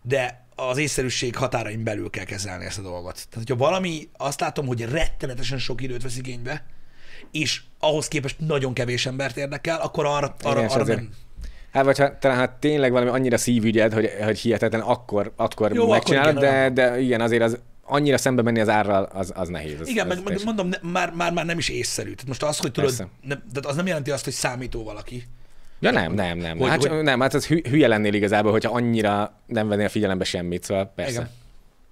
de 0.03 0.47
az 0.55 0.79
észszerűség 0.79 1.37
határain 1.37 1.85
belül 1.85 2.11
kell 2.11 2.25
kezelni 2.25 2.65
ezt 2.65 2.79
a 2.79 2.83
dolgot. 2.83 3.15
Tehát, 3.15 3.35
hogyha 3.35 3.57
valami, 3.57 4.09
azt 4.17 4.41
látom, 4.41 4.67
hogy 4.67 4.85
rettenetesen 4.85 5.59
sok 5.59 5.83
időt 5.83 6.03
vesz 6.03 6.17
igénybe, 6.17 6.65
és 7.31 7.63
ahhoz 7.79 8.09
képest 8.09 8.37
nagyon 8.39 8.73
kevés 8.73 9.07
embert 9.07 9.37
érdekel, 9.37 9.81
akkor 9.81 10.07
arra, 10.07 10.35
arra, 10.43 10.59
Igen, 10.59 10.71
arra 10.71 10.85
nem. 10.85 11.11
Hát 11.73 11.85
vagy 11.85 11.99
ha, 11.99 12.19
talán 12.19 12.37
hát 12.37 12.51
tényleg 12.51 12.93
valami 12.93 13.11
annyira 13.11 13.37
szívügyed, 13.37 13.93
hogy, 13.93 14.11
hogy 14.25 14.39
hihetetlen, 14.39 14.81
akkor, 14.81 15.33
akkor 15.37 15.75
Jó, 15.75 15.89
megcsinálod, 15.89 16.37
akkor 16.37 16.49
igen, 16.49 16.75
de, 16.75 16.89
de 16.91 17.01
igen, 17.01 17.21
azért 17.21 17.43
az 17.43 17.59
annyira 17.85 18.19
szembe 18.19 18.43
menni 18.43 18.61
az 18.61 18.69
árral, 18.69 19.03
az, 19.13 19.33
az 19.35 19.49
nehéz. 19.49 19.81
Az, 19.81 19.89
Igen, 19.89 20.11
az 20.11 20.17
meg, 20.17 20.25
meg 20.25 20.45
mondom, 20.45 20.69
ne, 20.69 20.77
már, 20.91 21.11
már, 21.11 21.33
már 21.33 21.45
nem 21.45 21.59
is 21.59 21.69
észszerű. 21.69 22.11
Tehát 22.11 22.27
most 22.27 22.43
az, 22.43 22.59
hogy 22.59 22.73
tudod, 22.73 22.89
Persze. 22.91 23.09
nem, 23.23 23.43
tehát 23.53 23.67
az 23.67 23.77
nem 23.77 23.87
jelenti 23.87 24.11
azt, 24.11 24.25
hogy 24.25 24.33
számító 24.33 24.85
valaki. 24.85 25.27
Ja 25.81 25.91
nem, 25.91 26.13
nem, 26.13 26.39
nem. 26.39 26.59
Hogy- 26.59 26.69
hát, 26.69 26.85
hogy- 26.85 27.03
nem, 27.03 27.21
hát 27.21 27.35
az 27.35 27.47
hü- 27.47 27.67
hülye 27.67 27.89
lennél 27.89 28.15
igazából, 28.15 28.51
hogyha 28.51 28.73
annyira 28.73 29.39
nem 29.47 29.69
vennél 29.69 29.89
figyelembe 29.89 30.25
semmit, 30.25 30.65
szóval 30.65 30.93
persze. 30.95 31.13
Igen. 31.13 31.31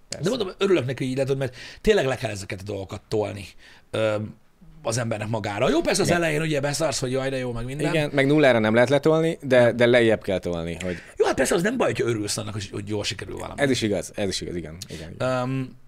Persze. 0.09 0.25
De 0.25 0.37
mondom, 0.37 0.55
örülök 0.59 0.87
neki, 0.87 1.03
hogy 1.03 1.13
így 1.13 1.19
lehet, 1.19 1.39
mert 1.39 1.57
tényleg 1.81 2.07
le 2.07 2.17
kell 2.17 2.31
ezeket 2.31 2.61
a 2.61 2.65
dolgokat 2.65 3.01
tolni 3.09 3.45
ö, 3.91 4.17
az 4.83 4.99
embernek 4.99 5.29
magára. 5.29 5.69
Jó, 5.71 5.81
persze 5.81 6.03
az 6.03 6.09
Igen. 6.09 6.23
elején 6.23 6.41
ugye 6.41 6.61
beszarsz, 6.61 7.01
hogy 7.01 7.11
jaj, 7.11 7.31
de 7.31 7.37
jó, 7.37 7.53
meg 7.53 7.65
minden. 7.65 7.95
Igen, 7.95 8.11
meg 8.13 8.27
nullára 8.27 8.59
nem 8.59 8.75
lehet 8.75 8.89
letolni, 8.89 9.39
de, 9.43 9.73
de 9.73 9.87
lejjebb 9.87 10.23
kell 10.23 10.39
tolni, 10.39 10.77
hogy 10.85 10.97
Jó, 11.17 11.27
hát 11.27 11.35
persze 11.35 11.55
az 11.55 11.63
nem 11.63 11.77
baj, 11.77 11.87
hogyha 11.87 12.09
örülsz 12.09 12.37
annak, 12.37 12.53
hogy, 12.53 12.69
hogy 12.73 12.89
jól 12.89 13.05
sikerül 13.05 13.37
valami. 13.37 13.61
ez 13.61 13.71
is 13.71 13.83
igaz, 13.83 14.13
ez 14.15 14.29
is 14.29 14.41
igaz, 14.41 14.55
igen. 14.57 14.77
igen, 14.89 15.13
igen. 15.19 15.43
Um, 15.43 15.79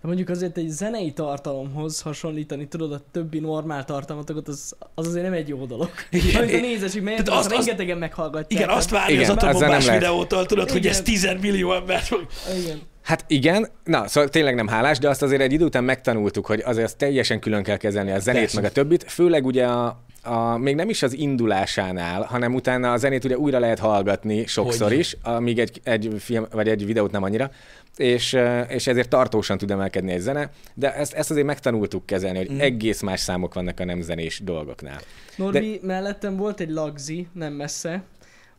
De 0.00 0.06
mondjuk 0.08 0.28
azért 0.28 0.56
egy 0.56 0.68
zenei 0.68 1.12
tartalomhoz 1.12 2.00
hasonlítani, 2.00 2.68
tudod, 2.68 2.92
a 2.92 3.00
többi 3.12 3.38
normál 3.38 3.84
tartalmatokat, 3.84 4.48
az, 4.48 4.74
az 4.94 5.06
azért 5.06 5.24
nem 5.24 5.32
egy 5.32 5.48
jó 5.48 5.64
dolog. 5.64 5.90
Igen. 6.10 6.36
Amit 6.42 6.54
a 6.54 6.60
nézőség, 6.60 7.02
mert 7.02 7.24
Tehát 7.24 7.40
azt, 7.40 7.50
rengetegen 7.50 7.98
meghallgatják. 7.98 8.62
igen, 8.62 8.76
azt 8.76 8.90
várja 8.90 9.20
Igen, 9.20 9.38
az 9.38 9.60
lehet. 9.60 9.88
videótól, 9.90 10.46
tudod, 10.46 10.70
hogy 10.70 10.86
ez 10.86 11.00
Igen. 11.00 11.04
10 11.04 11.40
millió 11.40 11.74
ember 11.74 12.00
fog. 12.00 12.26
Igen. 12.64 12.80
Hát 13.04 13.24
igen, 13.26 13.68
na, 13.84 14.08
szóval 14.08 14.30
tényleg 14.30 14.54
nem 14.54 14.66
hálás, 14.66 14.98
de 14.98 15.08
azt 15.08 15.22
azért 15.22 15.40
egy 15.40 15.52
idő 15.52 15.64
után 15.64 15.84
megtanultuk, 15.84 16.46
hogy 16.46 16.62
azért 16.64 16.86
azt 16.86 16.96
teljesen 16.96 17.40
külön 17.40 17.62
kell 17.62 17.76
kezelni 17.76 18.10
a 18.10 18.18
zenét, 18.18 18.40
Persze. 18.40 18.60
meg 18.60 18.70
a 18.70 18.72
többit, 18.72 19.04
főleg 19.10 19.46
ugye 19.46 19.66
a, 19.66 20.00
a, 20.22 20.56
még 20.56 20.74
nem 20.74 20.88
is 20.88 21.02
az 21.02 21.12
indulásánál, 21.12 22.22
hanem 22.22 22.54
utána 22.54 22.92
a 22.92 22.96
zenét 22.96 23.24
ugye 23.24 23.38
újra 23.38 23.58
lehet 23.58 23.78
hallgatni 23.78 24.46
sokszor 24.46 24.86
Hogyne. 24.86 24.98
is, 24.98 25.16
amíg 25.22 25.58
egy, 25.58 25.80
egy 25.84 26.14
film, 26.18 26.46
vagy 26.50 26.68
egy 26.68 26.86
videót 26.86 27.10
nem 27.10 27.22
annyira, 27.22 27.50
és, 27.96 28.36
és 28.68 28.86
ezért 28.86 29.08
tartósan 29.08 29.58
tud 29.58 29.70
emelkedni 29.70 30.12
egy 30.12 30.20
zene, 30.20 30.50
de 30.74 30.94
ezt, 30.94 31.12
ezt 31.12 31.30
azért 31.30 31.46
megtanultuk 31.46 32.06
kezelni, 32.06 32.38
hogy 32.38 32.50
Mm. 32.52 32.60
egész 32.60 33.00
más 33.00 33.20
számok 33.20 33.54
vannak 33.54 33.80
a 33.80 33.84
nem 33.84 34.00
zenés 34.00 34.40
dolgoknál. 34.44 35.00
Norbi, 35.36 35.78
de... 35.82 35.86
mellettem 35.86 36.36
volt 36.36 36.60
egy 36.60 36.70
lagzi, 36.70 37.26
nem 37.32 37.52
messze. 37.52 38.02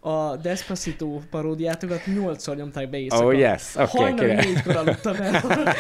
A 0.06 0.36
Despacito 0.36 1.19
paródiátokat 1.30 2.06
nyolcszor 2.06 2.56
nyomták 2.56 2.90
be 2.90 2.98
éjszaka. 2.98 3.26
Oh 3.26 3.38
yes, 3.38 3.76
oké, 3.76 3.98
Hajnali 3.98 4.32
okay, 4.32 4.45
négykor 4.45 4.76
aludtam 4.76 5.15
el. 5.15 5.44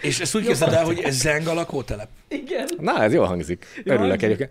És 0.00 0.20
ezt 0.20 0.34
úgy 0.34 0.46
képzeld 0.46 0.72
el, 0.72 0.84
hogy 0.84 1.00
ez 1.04 1.14
Zeng 1.14 1.46
a 1.46 1.54
lakótelep. 1.54 2.08
Igen. 2.28 2.68
Na, 2.80 3.02
ez 3.02 3.12
jól 3.12 3.26
hangzik. 3.26 3.66
Örülök 3.84 4.22
egyébként. 4.22 4.50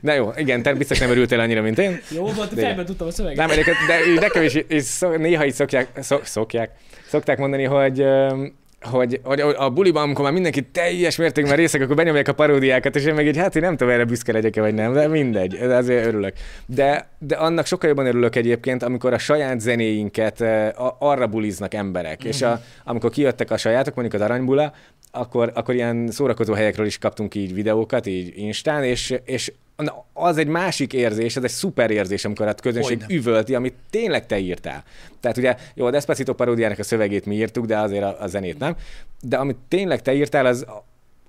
Na 0.00 0.12
jó, 0.12 0.30
igen, 0.36 0.62
te 0.62 0.74
biztos 0.74 0.98
nem 0.98 1.10
örültél 1.10 1.40
annyira, 1.40 1.62
mint 1.62 1.78
én. 1.78 2.00
Jó 2.10 2.26
volt, 2.26 2.54
De- 2.54 2.62
fejben 2.62 2.84
tudtam 2.84 3.06
a 3.06 3.10
szöveget. 3.10 3.38
Nem, 3.38 3.50
egyébként, 3.50 3.76
de 3.86 4.20
nekem 4.20 4.42
is, 4.42 4.58
is 4.68 4.82
szok, 4.82 5.18
néha 5.18 5.46
így 5.46 5.54
szokják, 5.54 5.88
szok, 6.00 6.24
szokják, 6.24 6.70
szokták 7.06 7.38
mondani, 7.38 7.64
hogy, 7.64 8.04
hogy, 8.80 9.20
hogy 9.22 9.40
a 9.40 9.70
buliban, 9.70 10.02
amikor 10.02 10.24
már 10.24 10.32
mindenki 10.32 10.62
teljes 10.62 11.16
mértékben 11.16 11.56
részek, 11.56 11.80
akkor 11.80 11.96
benyomják 11.96 12.28
a 12.28 12.32
paródiákat, 12.32 12.96
és 12.96 13.04
én 13.04 13.14
meg 13.14 13.26
így, 13.26 13.36
hát 13.36 13.56
én 13.56 13.62
nem 13.62 13.76
tudom, 13.76 13.92
erre 13.92 14.04
büszke 14.04 14.32
legyek 14.32 14.54
vagy 14.54 14.74
nem, 14.74 14.92
de 14.92 15.08
mindegy, 15.08 15.58
de 15.58 15.74
azért 15.74 16.06
örülök. 16.06 16.32
De, 16.66 17.08
de 17.18 17.36
annak 17.36 17.66
sokkal 17.66 17.88
jobban 17.88 18.06
örülök 18.06 18.36
egyébként, 18.36 18.82
amikor 18.82 19.12
a 19.12 19.18
saját 19.18 19.60
zenéinket 19.60 20.40
eh, 20.40 20.84
a- 20.84 20.96
arra 20.98 21.26
buliznak 21.26 21.74
emberek, 21.74 22.24
és 22.24 22.42
a, 22.42 22.60
amikor 22.84 23.10
kijöttek 23.10 23.50
a 23.50 23.56
sajátok, 23.56 23.94
mondjuk 23.94 24.22
az 24.22 24.28
Aranybula, 24.28 24.72
akkor, 25.10 25.52
akkor 25.54 25.74
ilyen 25.74 26.10
szórakozó 26.10 26.52
helyekről 26.52 26.86
is 26.86 26.98
kaptunk 26.98 27.34
így 27.34 27.54
videókat, 27.54 28.06
így 28.06 28.32
Instán, 28.36 28.84
és, 28.84 29.14
és 29.24 29.52
na, 29.82 30.04
az 30.12 30.36
egy 30.36 30.46
másik 30.46 30.92
érzés, 30.92 31.36
ez 31.36 31.44
egy 31.44 31.50
szuper 31.50 31.90
érzés, 31.90 32.24
amikor 32.24 32.46
a 32.46 32.54
közönség 32.54 32.98
Hogyne. 32.98 33.14
üvölti, 33.14 33.54
amit 33.54 33.74
tényleg 33.90 34.26
te 34.26 34.38
írtál. 34.38 34.84
Tehát 35.20 35.36
ugye, 35.36 35.56
jó, 35.74 35.86
a 35.86 35.90
Despacito 35.90 36.34
paródiának 36.34 36.78
a 36.78 36.82
szövegét 36.82 37.26
mi 37.26 37.34
írtuk, 37.34 37.66
de 37.66 37.78
azért 37.78 38.02
a, 38.02 38.22
a 38.22 38.26
zenét 38.26 38.58
nem. 38.58 38.76
De 39.20 39.36
amit 39.36 39.56
tényleg 39.68 40.02
te 40.02 40.14
írtál, 40.14 40.46
az, 40.46 40.66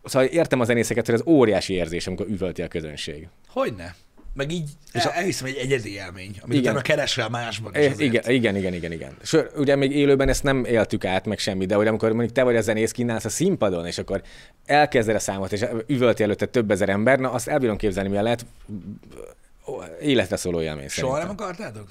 szóval 0.04 0.28
értem 0.28 0.60
a 0.60 0.64
zenészeket, 0.64 1.06
hogy 1.06 1.16
az 1.16 1.24
óriási 1.26 1.74
érzés, 1.74 2.08
amikor 2.08 2.28
üvölti 2.28 2.62
a 2.62 2.68
közönség. 2.68 3.28
Hogyne? 3.48 3.96
Meg 4.34 4.52
így 4.52 4.70
És 4.94 5.04
el, 5.04 5.10
a- 5.10 5.16
elhiszem 5.16 5.48
egy 5.48 5.56
egyedi 5.56 5.94
élmény, 5.94 6.36
amit 6.42 6.58
Igen. 6.58 6.62
utána 6.64 6.82
keresel 6.82 7.30
másban 7.30 7.72
is 7.76 7.80
azért. 7.80 8.00
igen, 8.00 8.24
igen, 8.30 8.56
igen, 8.56 8.74
igen, 8.74 8.92
igen. 8.92 9.18
Sőt, 9.24 9.58
ugye 9.58 9.76
még 9.76 9.92
élőben 9.92 10.30
ezt 10.30 10.44
nem 10.44 10.66
éltük 10.66 11.06
át, 11.06 11.26
meg 11.26 11.38
semmi, 11.40 11.66
de 11.66 11.76
hogy 11.76 11.88
amikor 11.88 12.10
mondjuk 12.12 12.32
te 12.32 12.44
vagy 12.44 12.56
a 12.56 12.62
zenész, 12.62 12.92
kínálsz 12.92 13.26
a 13.26 13.30
színpadon, 13.30 13.86
és 13.86 13.98
akkor 13.98 14.22
elkezded 14.66 15.16
a 15.16 15.20
számot, 15.20 15.52
és 15.52 15.66
üvölti 15.88 16.24
előtte 16.24 16.46
több 16.46 16.72
ezer 16.72 16.90
ember, 16.90 17.20
na 17.20 17.32
azt 17.32 17.48
el 17.48 17.60
bírom 17.60 17.78
képzelni, 17.78 18.10
milyen 18.10 18.24
lehet 18.24 18.46
életre 20.02 20.36
szóló 20.36 20.62
élmény 20.62 20.88
Soha 20.88 21.18
nem 21.18 21.22
szerintem. 21.22 21.46
akartátok? 21.48 21.88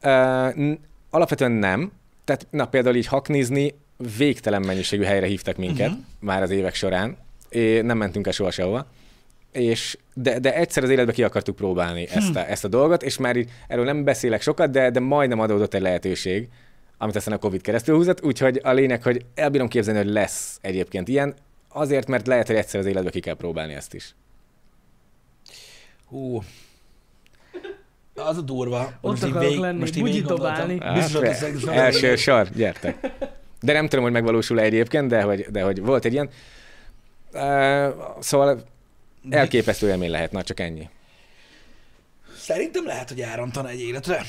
Ö, 0.00 0.62
n- 0.62 0.78
alapvetően 1.10 1.52
nem. 1.52 1.92
Tehát, 2.24 2.46
na 2.50 2.66
például 2.66 2.96
így 2.96 3.06
haknizni, 3.06 3.74
végtelen 4.16 4.62
mennyiségű 4.62 5.02
helyre 5.02 5.26
hívtak 5.26 5.56
minket 5.56 5.88
uh-huh. 5.88 6.04
már 6.20 6.42
az 6.42 6.50
évek 6.50 6.74
során. 6.74 7.16
É, 7.48 7.80
nem 7.80 7.96
mentünk 7.98 8.26
el 8.26 8.32
soha 8.32 8.50
sehova. 8.50 8.86
És, 9.52 9.98
de, 10.14 10.38
de 10.38 10.54
egyszer 10.54 10.82
az 10.82 10.90
életbe 10.90 11.12
ki 11.12 11.22
akartuk 11.22 11.56
próbálni 11.56 12.06
Hm. 12.06 12.16
ezt, 12.18 12.36
a, 12.36 12.50
ezt 12.50 12.64
a 12.64 12.68
dolgot, 12.68 13.02
és 13.02 13.18
már 13.18 13.36
így 13.36 13.50
erről 13.68 13.84
nem 13.84 14.04
beszélek 14.04 14.40
sokat, 14.42 14.70
de, 14.70 14.90
de 14.90 15.00
majdnem 15.00 15.40
adódott 15.40 15.74
egy 15.74 15.80
lehetőség, 15.80 16.48
amit 16.98 17.16
aztán 17.16 17.34
a 17.34 17.38
Covid 17.38 17.60
keresztül 17.60 17.96
húzott, 17.96 18.24
úgyhogy 18.24 18.60
a 18.62 18.72
lényeg, 18.72 19.02
hogy 19.02 19.24
elbírom 19.34 19.68
képzelni, 19.68 20.00
hogy 20.02 20.12
lesz 20.12 20.58
egyébként 20.60 21.08
ilyen, 21.08 21.34
azért, 21.68 22.08
mert 22.08 22.26
lehet, 22.26 22.46
hogy 22.46 22.56
egyszer 22.56 22.80
az 22.80 22.86
életbe 22.86 23.10
ki 23.10 23.20
kell 23.20 23.34
próbálni 23.36 23.74
ezt 23.74 23.94
is. 23.94 24.14
Hú. 26.08 26.42
Az 28.14 28.36
a 28.36 28.40
durva. 28.40 28.92
Ott 29.00 29.22
akarok 29.22 29.56
lenni, 29.56 29.78
most 29.78 29.96
így 29.96 30.22
dobálni. 30.22 30.78
Biztos, 30.94 31.22
Hát, 31.28 31.42
ez- 31.42 31.66
első 31.66 32.16
sor, 32.16 32.48
gyertek. 32.54 33.10
De 33.60 33.72
nem 33.72 33.88
tudom, 33.88 34.04
hogy 34.04 34.12
megvalósul 34.12 34.60
-e 34.60 34.62
egyébként, 34.62 35.08
de 35.08 35.22
hogy, 35.22 35.46
de 35.50 35.62
hogy 35.62 35.80
volt 35.82 36.04
egy 36.04 36.12
ilyen. 36.12 36.28
Uh, 37.32 37.94
szóval 38.20 38.62
elképesztő 39.30 39.88
élmény 39.88 40.10
lehet, 40.10 40.32
na 40.32 40.42
csak 40.42 40.60
ennyi. 40.60 40.88
Szerintem 42.36 42.86
lehet, 42.86 43.08
hogy 43.08 43.20
elrontana 43.20 43.68
egy 43.68 43.80
életre. 43.80 44.22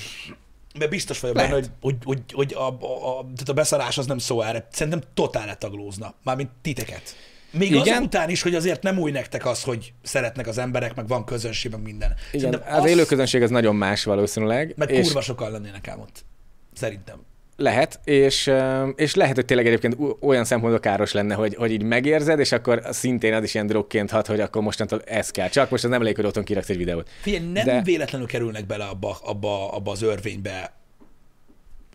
mert 0.80 0.90
biztos 0.91 1.20
vagyok 1.20 1.36
Lehet. 1.36 1.52
benne, 1.52 1.64
hogy, 1.64 1.72
hogy, 1.82 1.95
hogy, 2.03 2.22
hogy 2.34 2.53
a, 2.53 2.68
a, 2.68 3.20
a, 3.20 3.22
tehát 3.22 3.49
a 3.49 3.53
beszarás 3.53 3.98
az 3.98 4.06
nem 4.06 4.18
szó 4.18 4.41
erre. 4.41 4.68
Szerintem 4.72 5.02
totál 5.14 5.45
letaglózna. 5.45 6.14
Mármint 6.24 6.49
titeket. 6.61 7.15
Még 7.52 7.72
Igen. 7.72 7.82
azok 7.82 8.03
után 8.03 8.30
is, 8.30 8.41
hogy 8.41 8.56
azért 8.56 8.84
nem 8.84 8.99
új 8.99 9.11
nektek 9.11 9.45
az, 9.45 9.64
hogy 9.64 9.94
szeretnek 10.02 10.48
az 10.48 10.57
emberek, 10.57 10.95
meg 10.95 11.07
van 11.07 11.26
közönség, 11.26 11.72
meg 11.72 11.82
minden. 11.82 12.15
Igen, 12.32 12.52
Szerintem 12.52 12.82
az 12.82 12.90
élő 12.90 13.06
közönség 13.06 13.41
az 13.41 13.49
nagyon 13.49 13.76
más 13.76 14.03
valószínűleg. 14.03 14.74
Meg 14.78 14.90
és 14.90 15.06
kurva 15.06 15.22
sokan 15.22 15.52
lennének 15.52 15.88
ám 15.88 15.99
ott. 15.99 16.26
Szerintem. 16.74 17.26
Lehet, 17.64 17.99
és, 18.03 18.52
és 18.95 19.15
lehet, 19.15 19.35
hogy 19.35 19.45
tényleg 19.45 19.68
egyébként 19.68 19.98
olyan 20.19 20.45
szempontból 20.45 20.80
káros 20.80 21.11
lenne, 21.11 21.35
hogy, 21.35 21.56
hogy 21.56 21.72
így 21.72 21.84
megérzed, 21.84 22.40
és 22.40 22.52
akkor 22.52 22.81
szintén 22.90 23.34
az 23.34 23.44
is 23.44 23.53
ilyen 23.53 23.68
drogként 23.68 24.11
hat, 24.11 24.27
hogy 24.27 24.40
akkor 24.40 24.61
mostantól 24.61 25.02
ez 25.02 25.30
kell. 25.30 25.49
Csak 25.49 25.69
most 25.69 25.84
az 25.84 25.90
nem 25.90 26.02
elég, 26.02 26.15
hogy 26.15 26.26
otthon 26.26 26.44
kiraksz 26.44 26.69
egy 26.69 26.77
videót. 26.77 27.10
Figyelj, 27.22 27.52
nem 27.52 27.65
De- 27.65 27.81
véletlenül 27.81 28.27
kerülnek 28.27 28.65
bele 28.65 28.85
abba, 28.85 29.18
abba, 29.23 29.72
abba 29.72 29.91
az 29.91 30.02
örvénybe 30.02 30.73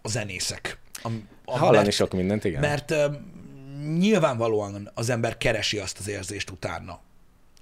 a 0.02 0.08
zenészek. 0.08 0.78
Am, 1.02 1.28
am, 1.44 1.58
Hallani 1.58 1.76
mert, 1.76 1.92
sok 1.92 2.12
mindent, 2.12 2.44
igen. 2.44 2.60
Mert 2.60 2.90
uh, 2.90 2.98
nyilvánvalóan 3.98 4.90
az 4.94 5.10
ember 5.10 5.36
keresi 5.36 5.78
azt 5.78 5.98
az 5.98 6.08
érzést 6.08 6.50
utána, 6.50 7.00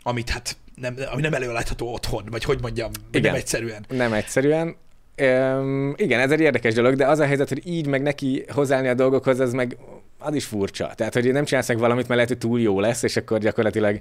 amit 0.03 0.31
hát 0.31 0.57
nem, 0.75 0.97
ami 1.13 1.21
nem 1.21 1.35
előállítható 1.35 1.93
otthon, 1.93 2.25
vagy 2.31 2.45
hogy 2.45 2.61
mondjam, 2.61 2.91
Igen. 3.11 3.23
nem 3.23 3.35
egyszerűen. 3.41 3.85
Nem 3.89 4.13
egyszerűen. 4.13 4.77
Üm, 5.23 5.95
igen, 5.97 6.21
ez 6.21 6.31
egy 6.31 6.41
érdekes 6.41 6.75
dolog, 6.75 6.95
de 6.95 7.07
az 7.07 7.19
a 7.19 7.27
helyzet, 7.27 7.49
hogy 7.49 7.67
így 7.67 7.87
meg 7.87 8.03
neki 8.03 8.45
hozzáállni 8.49 8.89
a 8.89 8.95
dolgokhoz, 8.95 9.41
az 9.41 9.53
meg 9.53 9.77
az 10.19 10.35
is 10.35 10.45
furcsa. 10.45 10.93
Tehát, 10.95 11.15
hogy 11.15 11.33
nem 11.33 11.45
csinálsz 11.45 11.69
meg 11.69 11.79
valamit, 11.79 12.09
mert 12.09 12.15
lehet, 12.15 12.29
hogy 12.29 12.39
túl 12.39 12.61
jó 12.61 12.81
lesz, 12.81 13.03
és 13.03 13.17
akkor 13.17 13.39
gyakorlatilag 13.39 14.01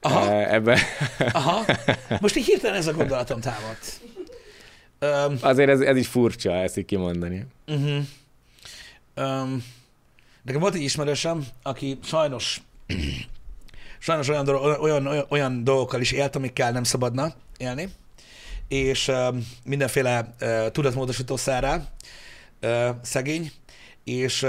Aha. 0.00 0.26
uh, 0.26 0.52
ebben 0.52 0.78
Aha. 1.32 1.64
Most 2.20 2.36
így 2.36 2.44
hirtelen 2.44 2.76
ez 2.76 2.86
a 2.86 2.92
gondolatom 2.92 3.40
támadt. 3.40 4.00
Um, 5.00 5.38
azért 5.40 5.68
ez, 5.68 5.80
ez 5.80 5.96
így 5.96 6.06
furcsa 6.06 6.52
ezt 6.52 6.76
így 6.76 6.84
kimondani. 6.84 7.46
Uh-huh. 7.66 8.02
Um, 9.16 9.64
nekem 10.42 10.60
volt 10.60 10.74
egy 10.74 10.82
ismerősöm, 10.82 11.46
aki 11.62 11.98
sajnos 12.02 12.62
sajnos 13.98 14.28
olyan, 14.28 14.48
olyan, 14.48 15.06
olyan, 15.06 15.26
olyan 15.28 15.64
dolgokkal 15.64 16.00
is 16.00 16.12
élt, 16.12 16.36
amikkel 16.36 16.72
nem 16.72 16.82
szabadna 16.82 17.34
élni, 17.56 17.88
és 18.68 19.10
mindenféle 19.64 20.34
tudatmódosító 20.72 21.36
szárá 21.36 21.82
uh, 22.62 22.88
szegény, 23.02 23.52
és 24.04 24.46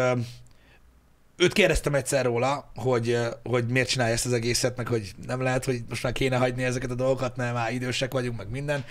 őt 1.39 1.53
kérdeztem 1.53 1.95
egyszer 1.95 2.25
róla, 2.25 2.71
hogy, 2.75 3.17
hogy 3.43 3.67
miért 3.67 3.89
csinálja 3.89 4.13
ezt 4.13 4.25
az 4.25 4.33
egészet, 4.33 4.77
meg 4.77 4.87
hogy 4.87 5.11
nem 5.25 5.41
lehet, 5.41 5.65
hogy 5.65 5.83
most 5.89 6.03
már 6.03 6.13
kéne 6.13 6.37
hagyni 6.37 6.63
ezeket 6.63 6.91
a 6.91 6.95
dolgokat, 6.95 7.35
mert 7.35 7.53
már 7.53 7.73
idősek 7.73 8.13
vagyunk, 8.13 8.37
meg 8.37 8.49
minden. 8.49 8.85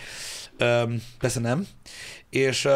Um, 0.61 1.03
persze 1.19 1.41
nem. 1.41 1.67
És 2.31 2.65
uh, 2.65 2.73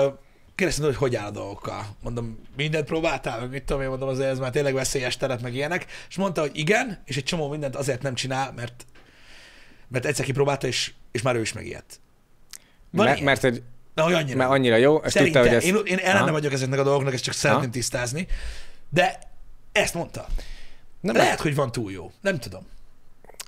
kérdeztem, 0.54 0.84
hogy 0.84 0.96
hogy 0.96 1.16
áll 1.16 1.26
a 1.26 1.30
dolgokkal. 1.30 1.96
Mondom, 2.02 2.38
mindent 2.56 2.86
próbáltál, 2.86 3.40
meg 3.40 3.50
mit 3.50 3.64
tudom 3.64 3.82
én, 3.82 3.88
mondom, 3.88 4.08
azért 4.08 4.30
ez 4.30 4.38
már 4.38 4.50
tényleg 4.50 4.74
veszélyes 4.74 5.16
teret, 5.16 5.42
meg 5.42 5.54
ilyenek. 5.54 5.86
És 6.08 6.16
mondta, 6.16 6.40
hogy 6.40 6.58
igen, 6.58 7.02
és 7.04 7.16
egy 7.16 7.24
csomó 7.24 7.48
mindent 7.48 7.76
azért 7.76 8.02
nem 8.02 8.14
csinál, 8.14 8.52
mert, 8.52 8.86
mert 9.88 10.04
egyszer 10.04 10.24
kipróbálta, 10.24 10.66
és, 10.66 10.92
és 11.12 11.22
már 11.22 11.36
ő 11.36 11.40
is 11.40 11.52
megijedt. 11.52 12.00
Van 12.92 13.06
Mert, 13.06 13.20
mert, 13.20 13.40
hogy, 13.40 13.62
Na, 13.94 14.02
hogy 14.02 14.12
annyira. 14.12 14.36
mert 14.36 14.50
annyira 14.50 14.76
jó, 14.76 14.94
és 14.94 15.00
tudta, 15.02 15.10
Szerintem, 15.18 15.42
hogy 15.42 15.54
ez... 15.54 15.64
én, 15.64 15.76
én 15.84 15.98
ellene 15.98 16.20
Aha. 16.20 16.32
vagyok 16.32 16.52
ezeknek 16.52 16.78
a 16.78 16.82
dolgoknak, 16.82 17.12
ezt 17.14 17.22
csak 17.22 17.34
szeretném 17.34 17.64
Aha. 17.64 17.72
tisztázni. 17.72 18.26
De 18.88 19.18
ezt 19.72 19.94
mondta. 19.94 20.26
Nem 21.00 21.16
Lehet, 21.16 21.40
hogy 21.40 21.54
van 21.54 21.72
túl 21.72 21.92
jó. 21.92 22.12
Nem 22.20 22.38
tudom. 22.38 22.66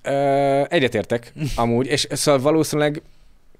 Ö, 0.02 0.62
egyetértek, 0.68 1.32
amúgy, 1.56 1.86
és 1.86 2.06
szóval 2.10 2.40
valószínűleg 2.40 3.02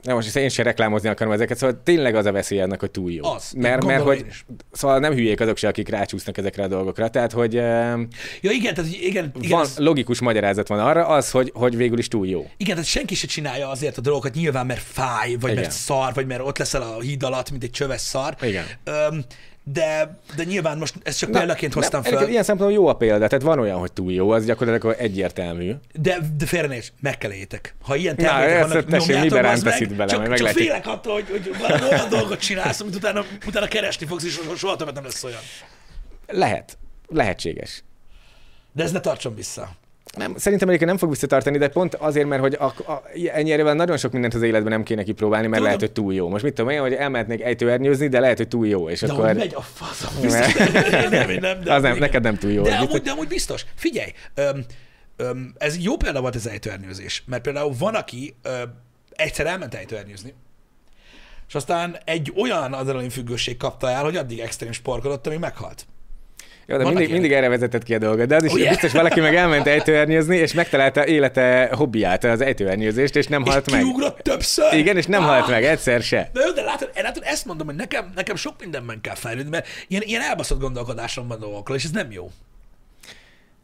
nem 0.05 0.15
most 0.15 0.37
én 0.37 0.49
sem 0.49 0.65
reklámozni 0.65 1.09
akarom 1.09 1.33
ezeket, 1.33 1.57
szóval 1.57 1.81
tényleg 1.83 2.15
az 2.15 2.27
a 2.27 2.33
veszély 2.33 2.61
ennek, 2.61 2.81
hogy 2.81 2.91
túl 2.91 3.13
jó. 3.13 3.25
Az. 3.25 3.53
Mert, 3.57 3.85
mert 3.85 4.03
hogy, 4.03 4.27
szóval 4.73 4.99
nem 4.99 5.13
hülyék 5.13 5.41
azok 5.41 5.57
se, 5.57 5.69
akik 5.69 5.89
rácsúsznak 5.89 6.39
ezekre 6.39 6.63
a 6.63 6.69
dolgokra. 6.69 7.09
Tehát, 7.09 7.33
hogy 7.33 7.53
Ja, 7.55 8.51
igen, 8.51 8.75
tehát, 8.75 8.91
igen, 8.93 9.33
igen, 9.41 9.51
van, 9.51 9.61
az, 9.61 9.79
logikus 9.79 10.21
magyarázat 10.21 10.69
van 10.69 10.79
arra, 10.79 11.07
az, 11.07 11.31
hogy, 11.31 11.51
hogy 11.55 11.77
végül 11.77 11.99
is 11.99 12.09
túl 12.09 12.27
jó. 12.27 12.51
igen, 12.57 12.75
tehát 12.75 12.91
senki 12.91 13.15
se 13.15 13.27
csinálja 13.27 13.69
azért 13.69 13.99
a 13.99 14.01
dolgokat 14.01 14.35
nyilván, 14.35 14.67
mert 14.67 14.81
fáj, 14.81 15.35
vagy 15.41 15.51
Igen. 15.51 15.63
mert 15.63 15.75
szar, 15.75 16.15
vagy 16.15 16.27
mert 16.27 16.41
ott 16.41 16.59
leszel 16.59 16.83
a 16.83 17.01
híd 17.01 17.23
alatt, 17.23 17.51
mint 17.51 17.63
egy 17.63 17.71
csöves 17.71 18.01
szar. 18.01 18.37
Igen. 18.41 18.65
Öm, 18.85 19.25
de, 19.65 20.19
de 20.37 20.45
nyilván 20.45 20.79
most 20.79 20.95
ezt 21.03 21.19
csak 21.19 21.31
példaként 21.31 21.73
hoztam 21.73 22.01
nem, 22.03 22.13
fel. 22.13 22.29
Ilyen 22.29 22.43
szempontból 22.43 22.83
jó 22.83 22.87
a 22.89 22.93
példa, 22.93 23.27
tehát 23.27 23.45
van 23.45 23.59
olyan, 23.59 23.79
hogy 23.79 23.93
túl 23.93 24.13
jó, 24.13 24.31
az 24.31 24.45
gyakorlatilag 24.45 24.97
egyértelmű. 24.99 25.75
De, 25.93 26.19
de 26.37 26.47
félrenézd, 26.47 26.93
meg 27.01 27.19
kell 27.19 27.31
éljétek. 27.31 27.75
Ha 27.83 27.97
ilyen 27.97 28.15
Na, 28.19 28.23
termékek 28.25 28.69
vannak, 28.69 28.85
tessék, 28.85 29.21
bazd 29.21 29.33
rántasz 29.33 29.63
meg, 29.63 29.81
itt 29.81 29.95
bele, 29.95 30.11
csak, 30.11 30.27
majd 30.27 30.39
csak 30.39 30.49
félek 30.49 30.87
attól, 30.87 31.13
hogy, 31.13 31.29
hogy 31.31 31.57
valami 31.59 31.83
olyan 31.91 32.09
dolgot 32.09 32.39
csinálsz, 32.39 32.81
amit 32.81 32.95
utána, 32.95 33.25
utána 33.47 33.67
keresni 33.67 34.07
fogsz, 34.07 34.25
és 34.25 34.41
soha 34.57 34.77
többet 34.77 34.95
nem 34.95 35.05
lesz 35.05 35.25
olyan. 35.25 35.41
Lehet. 36.27 36.79
Lehetséges. 37.09 37.83
De 38.73 38.83
ez 38.83 38.93
ne 38.93 39.01
tartson 39.01 39.35
vissza. 39.35 39.71
Nem, 40.17 40.37
szerintem 40.37 40.69
egyébként 40.69 40.91
nem 40.91 41.01
fog 41.01 41.11
visszatartani, 41.11 41.59
de 41.59 41.69
pont 41.69 41.95
azért, 41.95 42.27
mert 42.27 42.41
hogy 42.41 42.55
a, 42.55 42.65
a, 42.65 43.03
ennyi 43.33 43.53
erővel 43.53 43.75
nagyon 43.75 43.97
sok 43.97 44.13
mindent 44.13 44.35
az 44.35 44.43
életben 44.43 44.73
nem 44.73 44.83
kéne 44.83 45.03
kipróbálni, 45.03 45.47
mert 45.47 45.63
Tudom. 45.63 45.65
lehet, 45.65 45.81
hogy 45.81 45.93
túl 45.93 46.15
jó. 46.15 46.29
Most 46.29 46.45
mit 46.45 46.55
tudom 46.55 46.71
én, 46.71 46.81
hogy 46.81 46.93
elmehetnék 46.93 47.43
ejtőernyőzni, 47.43 48.09
de 48.09 48.21
lehet, 48.21 48.37
hogy 48.37 48.49
túl 48.49 48.67
jó, 48.67 48.89
és 48.89 49.01
De 49.01 49.13
akkor... 49.13 49.27
hogy 49.27 49.37
megy 49.37 49.55
a 49.55 49.61
faszom, 49.61 50.21
biztos. 50.21 50.55
nem, 50.91 51.11
nem, 51.11 51.39
nem, 51.41 51.61
de 51.61 51.75
az 51.75 51.83
nem, 51.83 51.99
neked 51.99 52.23
nem 52.23 52.37
túl 52.37 52.51
jó. 52.51 52.63
De 52.63 52.75
amúgy, 52.75 53.03
de 53.03 53.11
amúgy 53.11 53.29
biztos. 53.29 53.65
Figyelj, 53.75 54.13
öm, 54.35 54.65
öm, 55.17 55.55
ez 55.59 55.79
jó 55.79 55.97
példa 55.97 56.21
volt 56.21 56.35
az 56.35 56.49
ejtőernyőzés, 56.49 57.23
mert 57.27 57.43
például 57.43 57.75
van, 57.79 57.95
aki 57.95 58.35
ö, 58.43 58.63
egyszer 59.11 59.47
elment 59.47 59.75
ejtőernyőzni, 59.75 60.35
és 61.49 61.55
aztán 61.55 61.97
egy 62.05 62.33
olyan 62.37 62.73
adrenalin 62.73 63.11
függőség 63.11 63.57
kapta 63.57 63.91
el, 63.91 64.03
hogy 64.03 64.17
addig 64.17 64.39
extrém 64.39 64.73
sporkolott, 64.73 65.27
amíg 65.27 65.39
meghalt. 65.39 65.87
Jó, 66.67 66.77
de 66.77 66.85
mindig, 66.85 67.11
mindig 67.11 67.33
erre 67.33 67.49
vezetett 67.49 67.83
ki 67.83 67.95
a 67.95 67.99
dolgot, 67.99 68.27
de 68.27 68.37
az 68.37 68.45
is 68.45 68.53
Ugye? 68.53 68.69
biztos 68.69 68.93
valaki 68.93 69.21
meg 69.21 69.35
elment 69.35 69.67
ejtőernyőzni, 69.67 70.37
és 70.37 70.53
megtalálta 70.53 71.07
élete 71.07 71.71
hobbiát, 71.73 72.25
az 72.25 72.41
ejtőernyőzést, 72.41 73.17
és 73.17 73.27
nem 73.27 73.43
És 73.45 73.51
halt 73.51 73.71
meg. 73.71 73.81
kiugrott 73.81 74.19
többször. 74.19 74.73
Igen, 74.73 74.97
és 74.97 75.07
nem 75.07 75.23
Ah! 75.23 75.29
halt 75.29 75.49
meg, 75.49 75.65
egyszer 75.65 76.03
se. 76.03 76.31
De, 76.33 76.41
jó, 76.47 76.53
de 76.53 76.63
látod, 76.63 76.91
látod, 76.95 77.23
ezt 77.27 77.45
mondom, 77.45 77.67
hogy 77.67 77.77
nekem, 77.77 78.13
nekem 78.15 78.37
sok 78.37 78.55
mindenben 78.61 79.01
kell 79.01 79.15
fejlődni, 79.15 79.51
mert 79.51 79.67
ilyen, 79.89 80.03
ilyen 80.07 80.23
elbaszott 80.23 80.61
gondolkodásom 80.61 81.29
van 81.29 81.39
dolgokról, 81.39 81.77
és 81.77 81.85
ez 81.85 81.91
nem 81.91 82.11
jó. 82.13 82.31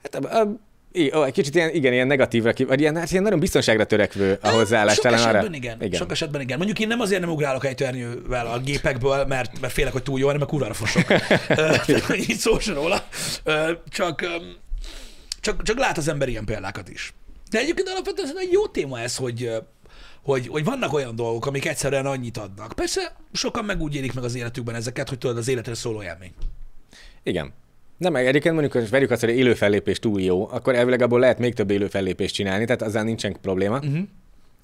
Hát, 0.02 0.14
a, 0.24 0.40
a, 0.40 0.46
egy 0.92 1.32
kicsit 1.32 1.54
ilyen, 1.54 1.74
igen, 1.74 1.92
ilyen 1.92 2.06
negatívra, 2.06 2.52
ki- 2.52 2.64
vagy 2.64 2.80
ilyen, 2.80 2.96
hát 2.96 3.10
ilyen 3.10 3.22
nagyon 3.22 3.38
biztonságra 3.38 3.84
törekvő 3.84 4.38
a 4.42 4.48
hozzáállás. 4.48 4.94
Sok 4.94 5.04
esetben 5.04 5.44
arra. 5.44 5.54
igen. 5.54 5.82
igen. 5.82 5.98
Sok 5.98 6.10
esetben 6.10 6.40
igen. 6.40 6.56
Mondjuk 6.56 6.78
én 6.78 6.88
nem 6.88 7.00
azért 7.00 7.20
nem 7.20 7.30
ugrálok 7.30 7.64
ejtőernyővel 7.64 8.46
a 8.46 8.58
gépekből, 8.58 9.24
mert, 9.24 9.60
mert 9.60 9.72
félek, 9.72 9.92
hogy 9.92 10.02
túl 10.02 10.18
jó, 10.18 10.24
hanem 10.24 10.40
mert 10.40 10.50
kurvára 10.50 10.74
fosok. 10.74 11.04
Így 12.28 12.36
szó 12.36 12.58
se 12.58 12.72
róla. 12.72 13.06
Csak, 13.88 14.24
csak, 15.40 15.62
csak 15.62 15.78
lát 15.78 15.98
az 15.98 16.08
ember 16.08 16.28
ilyen 16.28 16.44
példákat 16.44 16.88
is. 16.88 17.14
De 17.50 17.58
egyébként 17.58 17.88
alapvetően 17.88 18.38
egy 18.38 18.52
jó 18.52 18.66
téma 18.66 19.00
ez, 19.00 19.16
hogy, 19.16 19.50
hogy, 20.22 20.48
hogy 20.48 20.64
vannak 20.64 20.92
olyan 20.92 21.16
dolgok, 21.16 21.46
amik 21.46 21.66
egyszerűen 21.66 22.06
annyit 22.06 22.36
adnak. 22.36 22.72
Persze 22.72 23.16
sokan 23.32 23.64
meg 23.64 23.80
úgy 23.80 23.94
élik 23.94 24.12
meg 24.12 24.24
az 24.24 24.34
életükben 24.34 24.74
ezeket, 24.74 25.08
hogy 25.08 25.18
tudod, 25.18 25.36
az 25.36 25.48
életre 25.48 25.74
szóló 25.74 26.02
élmény. 26.02 26.32
Igen. 27.22 27.52
Nem, 28.00 28.12
meg 28.12 28.26
egyébként 28.26 28.54
mondjuk, 28.54 28.74
hogy 28.74 28.90
vegyük 28.90 29.10
azt, 29.10 29.20
hogy 29.20 29.36
élő 29.36 29.54
fellépés 29.54 29.98
túl 29.98 30.20
jó, 30.20 30.48
akkor 30.50 30.74
elvileg 30.74 31.02
abból 31.02 31.20
lehet 31.20 31.38
még 31.38 31.54
több 31.54 31.70
élő 31.70 31.86
fellépést 31.86 32.34
csinálni, 32.34 32.64
tehát 32.64 32.82
azzal 32.82 33.02
nincsen 33.02 33.36
probléma. 33.42 33.78
Uh-huh. 33.78 33.98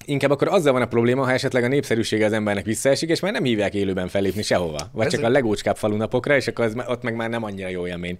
Inkább 0.05 0.31
akkor 0.31 0.47
azzal 0.47 0.73
van 0.73 0.81
a 0.81 0.87
probléma, 0.87 1.23
ha 1.23 1.31
esetleg 1.31 1.63
a 1.63 1.67
népszerűsége 1.67 2.25
az 2.25 2.31
embernek 2.31 2.65
visszaesik, 2.65 3.09
és 3.09 3.19
már 3.19 3.31
nem 3.31 3.43
hívják 3.43 3.73
élőben 3.73 4.07
fellépni 4.07 4.41
sehova. 4.41 4.89
Vagy 4.91 5.05
Ez 5.05 5.11
csak 5.11 5.23
a 5.23 5.29
legócskább 5.29 5.77
falunapokra, 5.77 6.35
és 6.35 6.47
akkor 6.47 6.65
az, 6.65 6.75
ott 6.87 7.03
meg 7.03 7.15
már 7.15 7.29
nem 7.29 7.43
annyira 7.43 7.67
jó 7.67 7.87
élmény. 7.87 8.17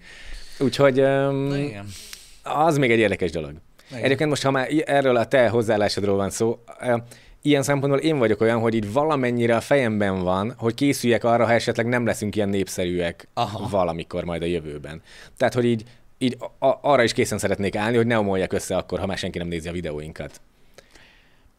Úgyhogy 0.59 0.99
um, 0.99 1.53
az 2.43 2.77
még 2.77 2.91
egy 2.91 2.99
érdekes 2.99 3.31
dolog. 3.31 3.53
Igen. 3.91 4.03
Egyébként 4.03 4.29
most, 4.29 4.43
ha 4.43 4.51
már 4.51 4.67
erről 4.85 5.15
a 5.15 5.25
te 5.25 5.49
hozzáállásodról 5.49 6.15
van 6.15 6.29
szó, 6.29 6.59
ilyen 7.41 7.63
szempontból 7.63 8.01
én 8.01 8.17
vagyok 8.17 8.41
olyan, 8.41 8.59
hogy 8.59 8.73
így 8.73 8.93
valamennyire 8.93 9.55
a 9.55 9.61
fejemben 9.61 10.23
van, 10.23 10.53
hogy 10.57 10.73
készüljek 10.73 11.23
arra, 11.23 11.45
ha 11.45 11.51
esetleg 11.53 11.85
nem 11.85 12.05
leszünk 12.05 12.35
ilyen 12.35 12.49
népszerűek 12.49 13.27
Aha. 13.33 13.67
valamikor 13.69 14.23
majd 14.23 14.41
a 14.41 14.45
jövőben. 14.45 15.01
Tehát, 15.37 15.53
hogy 15.53 15.65
így, 15.65 15.83
így 16.17 16.37
a- 16.59 16.77
arra 16.81 17.03
is 17.03 17.13
készen 17.13 17.37
szeretnék 17.37 17.75
állni, 17.75 17.97
hogy 17.97 18.07
ne 18.07 18.17
omoljak 18.19 18.53
össze 18.53 18.75
akkor, 18.75 18.99
ha 18.99 19.05
már 19.05 19.17
senki 19.17 19.37
nem 19.37 19.47
nézi 19.47 19.67
a 19.67 19.71
videóinkat. 19.71 20.41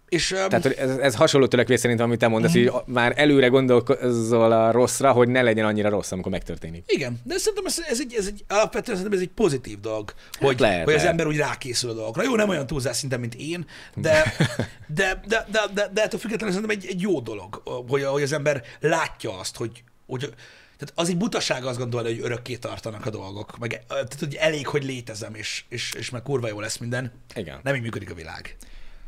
És 0.09 0.33
öm, 0.33 0.49
Tehát 0.49 0.67
ez, 0.67 0.97
ez 0.97 1.15
hasonló 1.15 1.47
törekvés 1.47 1.81
szerintem, 1.81 2.07
amit 2.07 2.19
te 2.19 2.29
mondasz, 2.29 2.53
hogy 2.53 2.73
már 2.87 3.13
előre 3.17 3.47
gondolkozol 3.47 4.53
a 4.53 4.71
rosszra, 4.71 5.13
hogy 5.13 5.29
ne 5.29 5.43
legyen 5.43 5.65
annyira 5.65 5.89
rossz, 5.89 6.13
amikor 6.13 6.33
megtörténik. 6.33 6.85
Igen, 6.87 7.21
de 7.25 7.39
szerintem 7.39 7.67
ez, 7.67 7.79
ez, 7.89 8.01
egy, 8.01 8.15
ez 8.15 8.27
egy, 8.27 8.45
alapvetően 8.49 8.97
szerintem 8.97 9.13
ez 9.13 9.25
egy 9.25 9.35
pozitív 9.35 9.81
dolog, 9.81 10.15
hogy, 10.39 10.61
lehet, 10.61 10.85
hogy 10.85 10.93
az 10.93 10.99
lehet. 10.99 11.11
ember 11.11 11.27
úgy 11.27 11.37
rákészül 11.37 11.91
a 11.91 11.93
dolgokra. 11.93 12.23
Jó, 12.23 12.37
nem 12.37 12.49
olyan 12.49 12.67
túlzás 12.67 12.97
szinten, 12.97 13.21
mint 13.21 13.35
én, 13.35 13.67
de, 13.95 14.35
de, 14.87 15.23
de, 15.27 15.47
de, 15.51 15.61
de, 15.75 15.89
de 15.93 16.03
ettől 16.03 16.21
függetlenül 16.21 16.55
szerintem 16.55 16.79
egy, 16.79 16.87
egy 16.89 17.01
jó 17.01 17.21
dolog, 17.21 17.63
hogy, 17.89 18.05
hogy 18.05 18.23
az 18.23 18.33
ember 18.33 18.63
látja 18.81 19.39
azt, 19.39 19.57
hogy, 19.57 19.83
hogy 20.07 20.33
tehát 20.79 20.95
az 20.95 21.09
egy 21.09 21.17
butaság 21.17 21.65
azt 21.65 21.79
gondolni, 21.79 22.09
hogy 22.09 22.25
örökké 22.25 22.57
tartanak 22.57 23.07
a 23.07 23.11
dolgok. 23.11 23.59
Meg, 23.59 23.83
tehát, 23.89 24.17
hogy 24.19 24.35
elég, 24.35 24.67
hogy 24.67 24.85
létezem, 24.85 25.35
és, 25.35 25.65
és, 25.69 25.93
és 25.93 26.11
meg 26.11 26.23
kurva 26.23 26.49
jó 26.49 26.61
lesz 26.61 26.77
minden. 26.77 27.13
Igen. 27.35 27.61
Nem 27.63 27.75
így 27.75 27.83
működik 27.83 28.11
a 28.11 28.15
világ. 28.15 28.57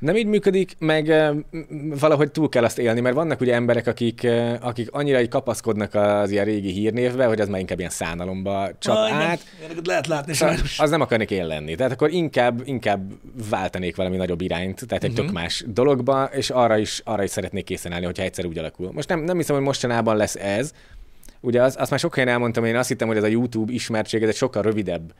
Nem 0.00 0.16
így 0.16 0.26
működik, 0.26 0.76
meg 0.78 1.32
valahogy 2.00 2.30
túl 2.30 2.48
kell 2.48 2.64
azt 2.64 2.78
élni, 2.78 3.00
mert 3.00 3.14
vannak 3.14 3.40
ugye 3.40 3.54
emberek, 3.54 3.86
akik, 3.86 4.26
akik 4.60 4.88
annyira 4.90 5.20
így 5.20 5.28
kapaszkodnak 5.28 5.94
az 5.94 6.30
ilyen 6.30 6.44
régi 6.44 6.70
hírnévbe, 6.70 7.26
hogy 7.26 7.40
az 7.40 7.48
már 7.48 7.60
inkább 7.60 7.78
ilyen 7.78 7.90
szánalomba 7.90 8.70
csap 8.78 9.08
igen. 9.08 9.20
át, 9.20 9.40
Ilyeneket 9.58 9.86
lehet 9.86 10.06
látni 10.06 10.34
Szóval 10.34 10.54
sajnos. 10.54 10.78
az 10.78 10.90
nem 10.90 11.00
akarnék 11.00 11.30
én 11.30 11.46
lenni. 11.46 11.74
Tehát 11.74 11.92
akkor 11.92 12.10
inkább, 12.10 12.62
inkább 12.64 13.12
váltanék 13.50 13.96
valami 13.96 14.16
nagyobb 14.16 14.40
irányt, 14.40 14.86
tehát 14.86 15.04
egy 15.04 15.10
uh-huh. 15.10 15.26
tök 15.26 15.34
más 15.34 15.64
dologba, 15.66 16.24
és 16.24 16.50
arra 16.50 16.78
is, 16.78 17.00
arra 17.04 17.22
is 17.22 17.30
szeretnék 17.30 17.64
készen 17.64 17.92
állni, 17.92 18.04
hogyha 18.04 18.22
egyszer 18.22 18.46
úgy 18.46 18.58
alakul. 18.58 18.90
Most 18.92 19.08
nem, 19.08 19.20
nem 19.20 19.36
hiszem, 19.36 19.56
hogy 19.56 19.64
mostanában 19.64 20.16
lesz 20.16 20.36
ez. 20.36 20.72
Ugye 21.40 21.62
az, 21.62 21.76
azt 21.78 21.90
már 21.90 21.98
sok 22.00 22.14
helyen 22.14 22.30
elmondtam, 22.30 22.64
én 22.64 22.76
azt 22.76 22.88
hittem, 22.88 23.08
hogy 23.08 23.16
ez 23.16 23.22
a 23.22 23.26
YouTube 23.26 23.72
ismertség, 23.72 24.22
ez 24.22 24.28
egy 24.28 24.34
sokkal 24.34 24.62
rövidebb 24.62 25.14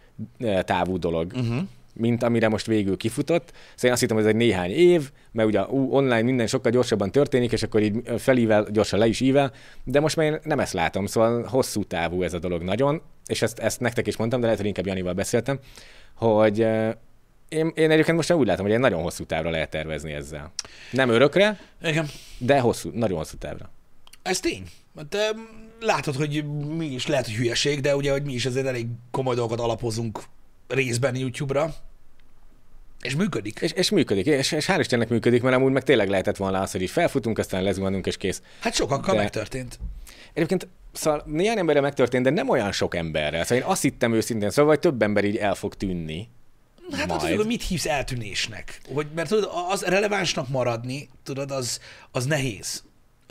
távú 0.65 0.98
dolog. 0.98 1.32
Uh-huh 1.35 1.62
mint 1.95 2.23
amire 2.23 2.49
most 2.49 2.67
végül 2.67 2.97
kifutott. 2.97 3.53
Szóval 3.53 3.87
én 3.87 3.93
azt 3.93 4.01
hittem, 4.01 4.17
hogy 4.17 4.25
ez 4.25 4.33
egy 4.33 4.39
néhány 4.39 4.71
év, 4.71 5.11
mert 5.33 5.49
ugye 5.49 5.62
ú, 5.62 5.93
online 5.93 6.23
minden 6.23 6.47
sokkal 6.47 6.73
gyorsabban 6.73 7.11
történik, 7.11 7.53
és 7.53 7.62
akkor 7.62 7.83
így 7.83 8.03
felível, 8.19 8.67
gyorsan 8.71 8.99
le 8.99 9.07
is 9.07 9.21
ível, 9.21 9.53
de 9.85 10.01
most 10.01 10.17
már 10.17 10.27
én 10.27 10.39
nem 10.43 10.61
ezt 10.61 10.73
látom, 10.73 11.07
szóval 11.07 11.43
hosszú 11.43 11.85
távú 11.85 12.23
ez 12.23 12.35
a 12.35 12.39
dolog 12.39 12.62
nagyon, 12.62 13.03
és 13.27 13.43
ezt, 13.43 13.59
ezt 13.59 13.81
nektek 13.81 14.07
is 14.07 14.17
mondtam, 14.17 14.39
de 14.41 14.45
lehet, 14.45 14.61
hogy 14.61 14.69
inkább 14.69 14.87
Janival 14.87 15.12
beszéltem, 15.12 15.59
hogy 16.15 16.59
én, 17.49 17.73
én 17.75 17.91
egyébként 17.91 18.17
most 18.17 18.29
már 18.29 18.39
úgy 18.39 18.47
látom, 18.47 18.65
hogy 18.65 18.75
egy 18.75 18.81
nagyon 18.81 19.03
hosszú 19.03 19.25
távra 19.25 19.51
lehet 19.51 19.71
tervezni 19.71 20.12
ezzel. 20.12 20.53
Nem 20.91 21.09
örökre, 21.09 21.61
Igen. 21.83 22.07
de 22.39 22.61
hosszú, 22.61 22.91
nagyon 22.95 23.19
hosszú 23.19 23.37
távra. 23.37 23.71
Ez 24.23 24.41
tény. 24.41 24.62
Hát, 24.97 25.15
em, 25.15 25.49
látod, 25.81 26.15
hogy 26.15 26.45
mi 26.77 26.87
is 26.87 27.07
lehet, 27.07 27.25
hogy 27.25 27.35
hülyeség, 27.35 27.81
de 27.81 27.97
ugye, 27.97 28.12
hogy 28.12 28.23
mi 28.23 28.33
is 28.33 28.47
azért 28.47 28.67
elég 28.67 28.87
komoly 29.11 29.35
dolgokat 29.35 29.65
alapozunk 29.65 30.23
részben 30.71 31.17
YouTube-ra, 31.17 31.75
és 33.01 33.15
működik. 33.17 33.61
És, 33.61 33.73
és 33.73 33.91
működik, 33.91 34.27
és, 34.27 34.53
és 34.53 34.67
hál' 34.69 34.77
Istennek 34.79 35.09
működik, 35.09 35.43
mert 35.43 35.57
amúgy 35.57 35.73
meg 35.73 35.83
tényleg 35.83 36.09
lehetett 36.09 36.37
volna 36.37 36.61
az, 36.61 36.71
hogy 36.71 36.83
így 36.83 36.91
felfutunk, 36.91 37.39
aztán 37.39 37.63
lezuhanunk, 37.63 38.07
és 38.07 38.17
kész. 38.17 38.43
Hát 38.61 38.75
sokakkal 38.75 39.15
De- 39.15 39.21
megtörtént. 39.21 39.79
Egyébként 40.33 40.69
szóval 40.93 41.23
néhány 41.27 41.59
emberre 41.59 41.81
megtörtént, 41.81 42.25
de 42.25 42.31
nem 42.31 42.49
olyan 42.49 42.73
sok 42.73 42.95
emberrel. 42.95 43.43
Szóval 43.45 43.65
én 43.65 43.71
azt 43.71 43.83
hittem 43.83 44.15
őszintén, 44.15 44.51
szóval 44.51 44.71
hogy 44.71 44.81
több 44.81 45.03
ember 45.03 45.25
így 45.25 45.37
el 45.37 45.55
fog 45.55 45.75
tűnni. 45.75 46.29
Hát 46.93 47.07
Majd. 47.07 47.31
tudod, 47.31 47.47
mit 47.47 47.63
hívsz 47.63 47.87
eltűnésnek? 47.87 48.81
Hogy, 48.95 49.07
mert 49.15 49.29
tudod, 49.29 49.51
az 49.71 49.83
relevánsnak 49.83 50.49
maradni, 50.49 51.09
tudod, 51.23 51.51
az, 51.51 51.81
az 52.11 52.25
nehéz. 52.27 52.83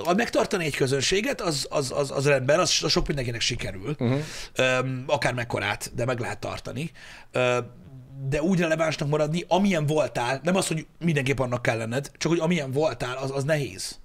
A 0.03 0.13
megtartani 0.13 0.65
egy 0.65 0.75
közönséget, 0.75 1.41
az, 1.41 1.67
az, 1.69 1.91
az, 1.95 2.11
az 2.11 2.27
rendben, 2.27 2.59
az, 2.59 2.79
az 2.83 2.91
sok 2.91 3.07
mindenkinek 3.07 3.41
sikerül. 3.41 3.95
Uh-huh. 3.99 4.19
Öm, 4.55 5.03
akár 5.07 5.33
mekkorát, 5.33 5.91
de 5.95 6.05
meg 6.05 6.19
lehet 6.19 6.39
tartani. 6.39 6.91
Ö, 7.31 7.57
de 8.29 8.41
úgy 8.41 8.59
relevánsnak 8.59 9.09
maradni, 9.09 9.43
amilyen 9.47 9.85
voltál, 9.85 10.39
nem 10.43 10.55
az, 10.55 10.67
hogy 10.67 10.87
mindenképp 10.99 11.39
annak 11.39 11.61
kell 11.61 11.77
lenned, 11.77 12.11
csak 12.17 12.31
hogy 12.31 12.39
amilyen 12.39 12.71
voltál, 12.71 13.17
az, 13.17 13.31
az 13.31 13.43
nehéz. 13.43 13.99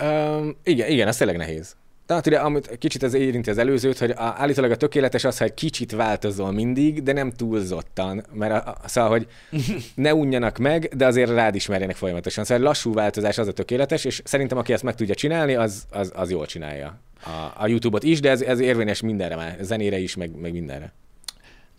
Um, 0.00 0.56
igen, 0.62 0.90
igen, 0.90 1.08
ez 1.08 1.16
tényleg 1.16 1.36
nehéz. 1.36 1.76
Tehát 2.06 2.26
ugye, 2.26 2.36
amit 2.36 2.78
kicsit 2.78 3.02
ez 3.02 3.14
érinti 3.14 3.50
az 3.50 3.58
előzőt, 3.58 3.98
hogy 3.98 4.10
a, 4.10 4.34
állítólag 4.36 4.70
a 4.70 4.76
tökéletes 4.76 5.24
az, 5.24 5.38
ha 5.38 5.44
egy 5.44 5.54
kicsit 5.54 5.92
változol 5.92 6.52
mindig, 6.52 7.02
de 7.02 7.12
nem 7.12 7.30
túlzottan. 7.30 8.24
Mert 8.32 8.66
a, 8.66 8.76
a, 8.82 8.88
szóval, 8.88 9.10
hogy 9.10 9.28
ne 9.94 10.14
unjanak 10.14 10.58
meg, 10.58 10.90
de 10.96 11.06
azért 11.06 11.30
rád 11.30 11.54
ismerjenek 11.54 11.96
folyamatosan. 11.96 12.44
Szóval 12.44 12.62
lassú 12.62 12.92
változás 12.92 13.38
az 13.38 13.48
a 13.48 13.52
tökéletes, 13.52 14.04
és 14.04 14.22
szerintem 14.24 14.58
aki 14.58 14.72
ezt 14.72 14.82
meg 14.82 14.94
tudja 14.94 15.14
csinálni, 15.14 15.54
az, 15.54 15.86
az, 15.90 16.12
az 16.14 16.30
jól 16.30 16.46
csinálja. 16.46 16.98
A, 17.24 17.62
a 17.62 17.66
YouTube-ot 17.66 18.02
is, 18.02 18.20
de 18.20 18.30
ez, 18.30 18.40
ez 18.40 18.58
érvényes 18.58 19.00
mindenre 19.00 19.36
már, 19.36 19.56
zenére 19.60 19.98
is, 19.98 20.16
meg, 20.16 20.36
meg 20.40 20.52
mindenre. 20.52 20.92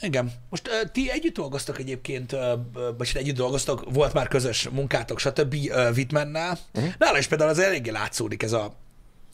Igen. 0.01 0.31
Most 0.49 0.67
uh, 0.67 0.91
ti 0.91 1.11
együtt 1.11 1.35
dolgoztak 1.35 1.79
egyébként, 1.79 2.31
uh, 2.31 2.39
vagy 2.97 3.11
hát 3.11 3.21
együtt 3.21 3.35
dolgoztak, 3.35 3.93
volt 3.93 4.13
már 4.13 4.27
közös 4.27 4.69
munkátok, 4.69 5.19
stb. 5.19 5.53
Uh, 5.53 5.89
Whitmannál. 5.95 6.57
Uh-huh. 6.73 6.93
Nála 6.97 7.17
is 7.17 7.27
például 7.27 7.49
az 7.49 7.59
eléggé 7.59 7.89
látszódik 7.89 8.43
ez 8.43 8.51
a, 8.53 8.73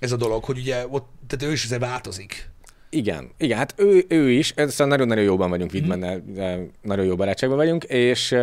ez 0.04 0.12
a 0.12 0.18
dolog, 0.18 0.44
hogy 0.44 0.58
ugye 0.58 0.86
ott, 0.90 1.10
tehát 1.28 1.46
ő 1.46 1.52
is 1.52 1.64
azért 1.64 1.82
változik. 1.82 2.52
Igen, 2.90 3.32
igen, 3.38 3.58
hát 3.58 3.74
ő, 3.78 4.06
ő 4.08 4.32
is, 4.32 4.54
szóval 4.56 4.88
nagyon-nagyon 4.88 5.24
jóban 5.24 5.50
vagyunk 5.50 5.74
Widmannel, 5.74 6.18
mm. 6.18 6.64
nagyon 6.82 7.06
jó 7.06 7.16
barátságban 7.16 7.58
vagyunk, 7.58 7.84
és 7.84 8.34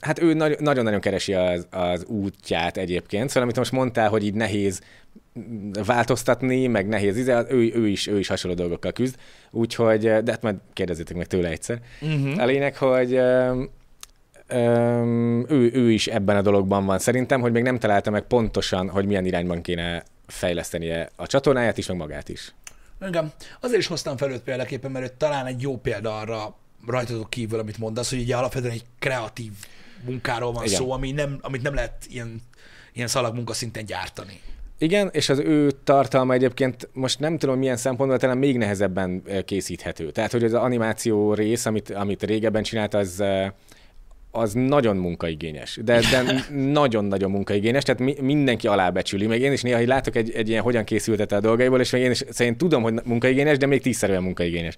hát 0.00 0.22
ő 0.22 0.34
nagy- 0.34 0.60
nagyon-nagyon 0.60 1.00
keresi 1.00 1.34
az, 1.34 1.66
az 1.70 2.04
útját 2.04 2.76
egyébként, 2.76 3.28
szóval 3.28 3.42
amit 3.42 3.56
most 3.56 3.72
mondtál, 3.72 4.08
hogy 4.08 4.24
így 4.24 4.34
nehéz 4.34 4.80
változtatni, 5.86 6.66
meg 6.66 6.88
nehéz, 6.88 7.16
ide, 7.16 7.44
ő, 7.48 7.72
ő, 7.74 7.88
is, 7.88 8.06
ő 8.06 8.18
is 8.18 8.28
hasonló 8.28 8.56
dolgokkal 8.56 8.92
küzd, 8.92 9.16
úgyhogy, 9.50 10.00
de 10.00 10.30
hát 10.30 10.42
majd 10.42 10.56
kérdezzétek 10.72 11.16
meg 11.16 11.26
tőle 11.26 11.48
egyszer. 11.48 11.80
Uh-huh. 12.00 12.42
A 12.42 12.44
lényeg, 12.44 12.76
hogy 12.76 13.12
ő, 15.48 15.70
ő 15.72 15.92
is 15.92 16.06
ebben 16.06 16.36
a 16.36 16.42
dologban 16.42 16.86
van 16.86 16.98
szerintem, 16.98 17.40
hogy 17.40 17.52
még 17.52 17.62
nem 17.62 17.78
találta 17.78 18.10
meg 18.10 18.22
pontosan, 18.22 18.88
hogy 18.88 19.06
milyen 19.06 19.24
irányban 19.24 19.60
kéne 19.60 20.02
fejlesztenie 20.26 21.10
a 21.16 21.26
csatornáját 21.26 21.78
is, 21.78 21.86
meg 21.86 21.96
magát 21.96 22.28
is. 22.28 22.54
Igen. 23.06 23.32
Azért 23.60 23.80
is 23.80 23.86
hoztam 23.86 24.16
fel 24.16 24.30
őt 24.30 24.42
példaképpen, 24.42 24.90
mert 24.90 25.04
ő 25.04 25.14
talán 25.18 25.46
egy 25.46 25.62
jó 25.62 25.78
példa 25.78 26.18
arra 26.18 26.56
rajtatok 26.86 27.30
kívül, 27.30 27.58
amit 27.58 27.78
mondasz, 27.78 28.10
hogy 28.10 28.20
ugye 28.20 28.36
alapvetően 28.36 28.72
egy 28.72 28.84
kreatív 28.98 29.52
munkáról 30.04 30.52
van 30.52 30.64
Igen. 30.64 30.76
szó, 30.76 30.92
ami 30.92 31.12
nem, 31.12 31.38
amit 31.40 31.62
nem 31.62 31.74
lehet 31.74 32.06
ilyen, 32.08 32.42
ilyen 32.92 33.08
szalagmunka 33.08 33.52
szinten 33.52 33.84
gyártani. 33.84 34.40
Igen, 34.78 35.08
és 35.12 35.28
az 35.28 35.38
ő 35.38 35.70
tartalma 35.84 36.32
egyébként 36.32 36.88
most 36.92 37.18
nem 37.18 37.38
tudom 37.38 37.58
milyen 37.58 37.76
szempontból, 37.76 38.18
talán 38.18 38.38
még 38.38 38.56
nehezebben 38.56 39.22
eh, 39.26 39.42
készíthető. 39.42 40.10
Tehát, 40.10 40.32
hogy 40.32 40.44
az 40.44 40.52
animáció 40.52 41.34
rész, 41.34 41.66
amit, 41.66 41.90
amit 41.90 42.22
régebben 42.22 42.62
csinált, 42.62 42.94
az, 42.94 43.20
eh, 43.20 43.50
az 44.36 44.52
nagyon 44.52 44.96
munkaigényes. 44.96 45.78
De, 45.84 46.00
de 46.00 46.44
nagyon-nagyon 46.72 47.30
munkaigényes, 47.30 47.82
tehát 47.82 48.00
mi, 48.00 48.14
mindenki 48.20 48.66
alábecsüli. 48.66 49.26
Még 49.26 49.40
én 49.40 49.52
is 49.52 49.62
néha 49.62 49.78
hogy 49.78 49.86
látok 49.86 50.16
egy, 50.16 50.30
egy 50.30 50.48
ilyen 50.48 50.62
hogyan 50.62 50.84
készültete 50.84 51.36
a 51.36 51.40
dolgaiból, 51.40 51.80
és 51.80 51.90
még 51.90 52.02
én 52.02 52.10
is 52.10 52.24
szerint 52.28 52.56
tudom, 52.56 52.82
hogy 52.82 52.94
munkaigényes, 53.04 53.58
de 53.58 53.66
még 53.66 53.82
tízszerűen 53.82 54.22
munkaigényes. 54.22 54.74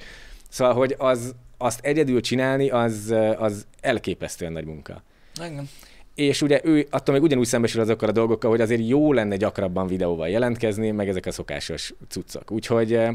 Szóval, 0.48 0.74
hogy 0.74 0.94
az, 0.98 1.34
azt 1.58 1.84
egyedül 1.84 2.20
csinálni, 2.20 2.70
az, 2.70 3.14
az 3.38 3.66
elképesztően 3.80 4.52
nagy 4.52 4.64
munka. 4.64 5.02
Igen. 5.46 5.68
És 6.14 6.42
ugye 6.42 6.60
ő 6.64 6.86
attól 6.90 7.14
még 7.14 7.22
ugyanúgy 7.22 7.46
szembesül 7.46 7.80
azokkal 7.80 8.08
a 8.08 8.12
dolgokkal, 8.12 8.50
hogy 8.50 8.60
azért 8.60 8.88
jó 8.88 9.12
lenne 9.12 9.36
gyakrabban 9.36 9.86
videóval 9.86 10.28
jelentkezni, 10.28 10.90
meg 10.90 11.08
ezek 11.08 11.26
a 11.26 11.30
szokásos 11.30 11.94
cuccok. 12.08 12.50
Úgyhogy 12.50 12.92
eh, 12.92 13.14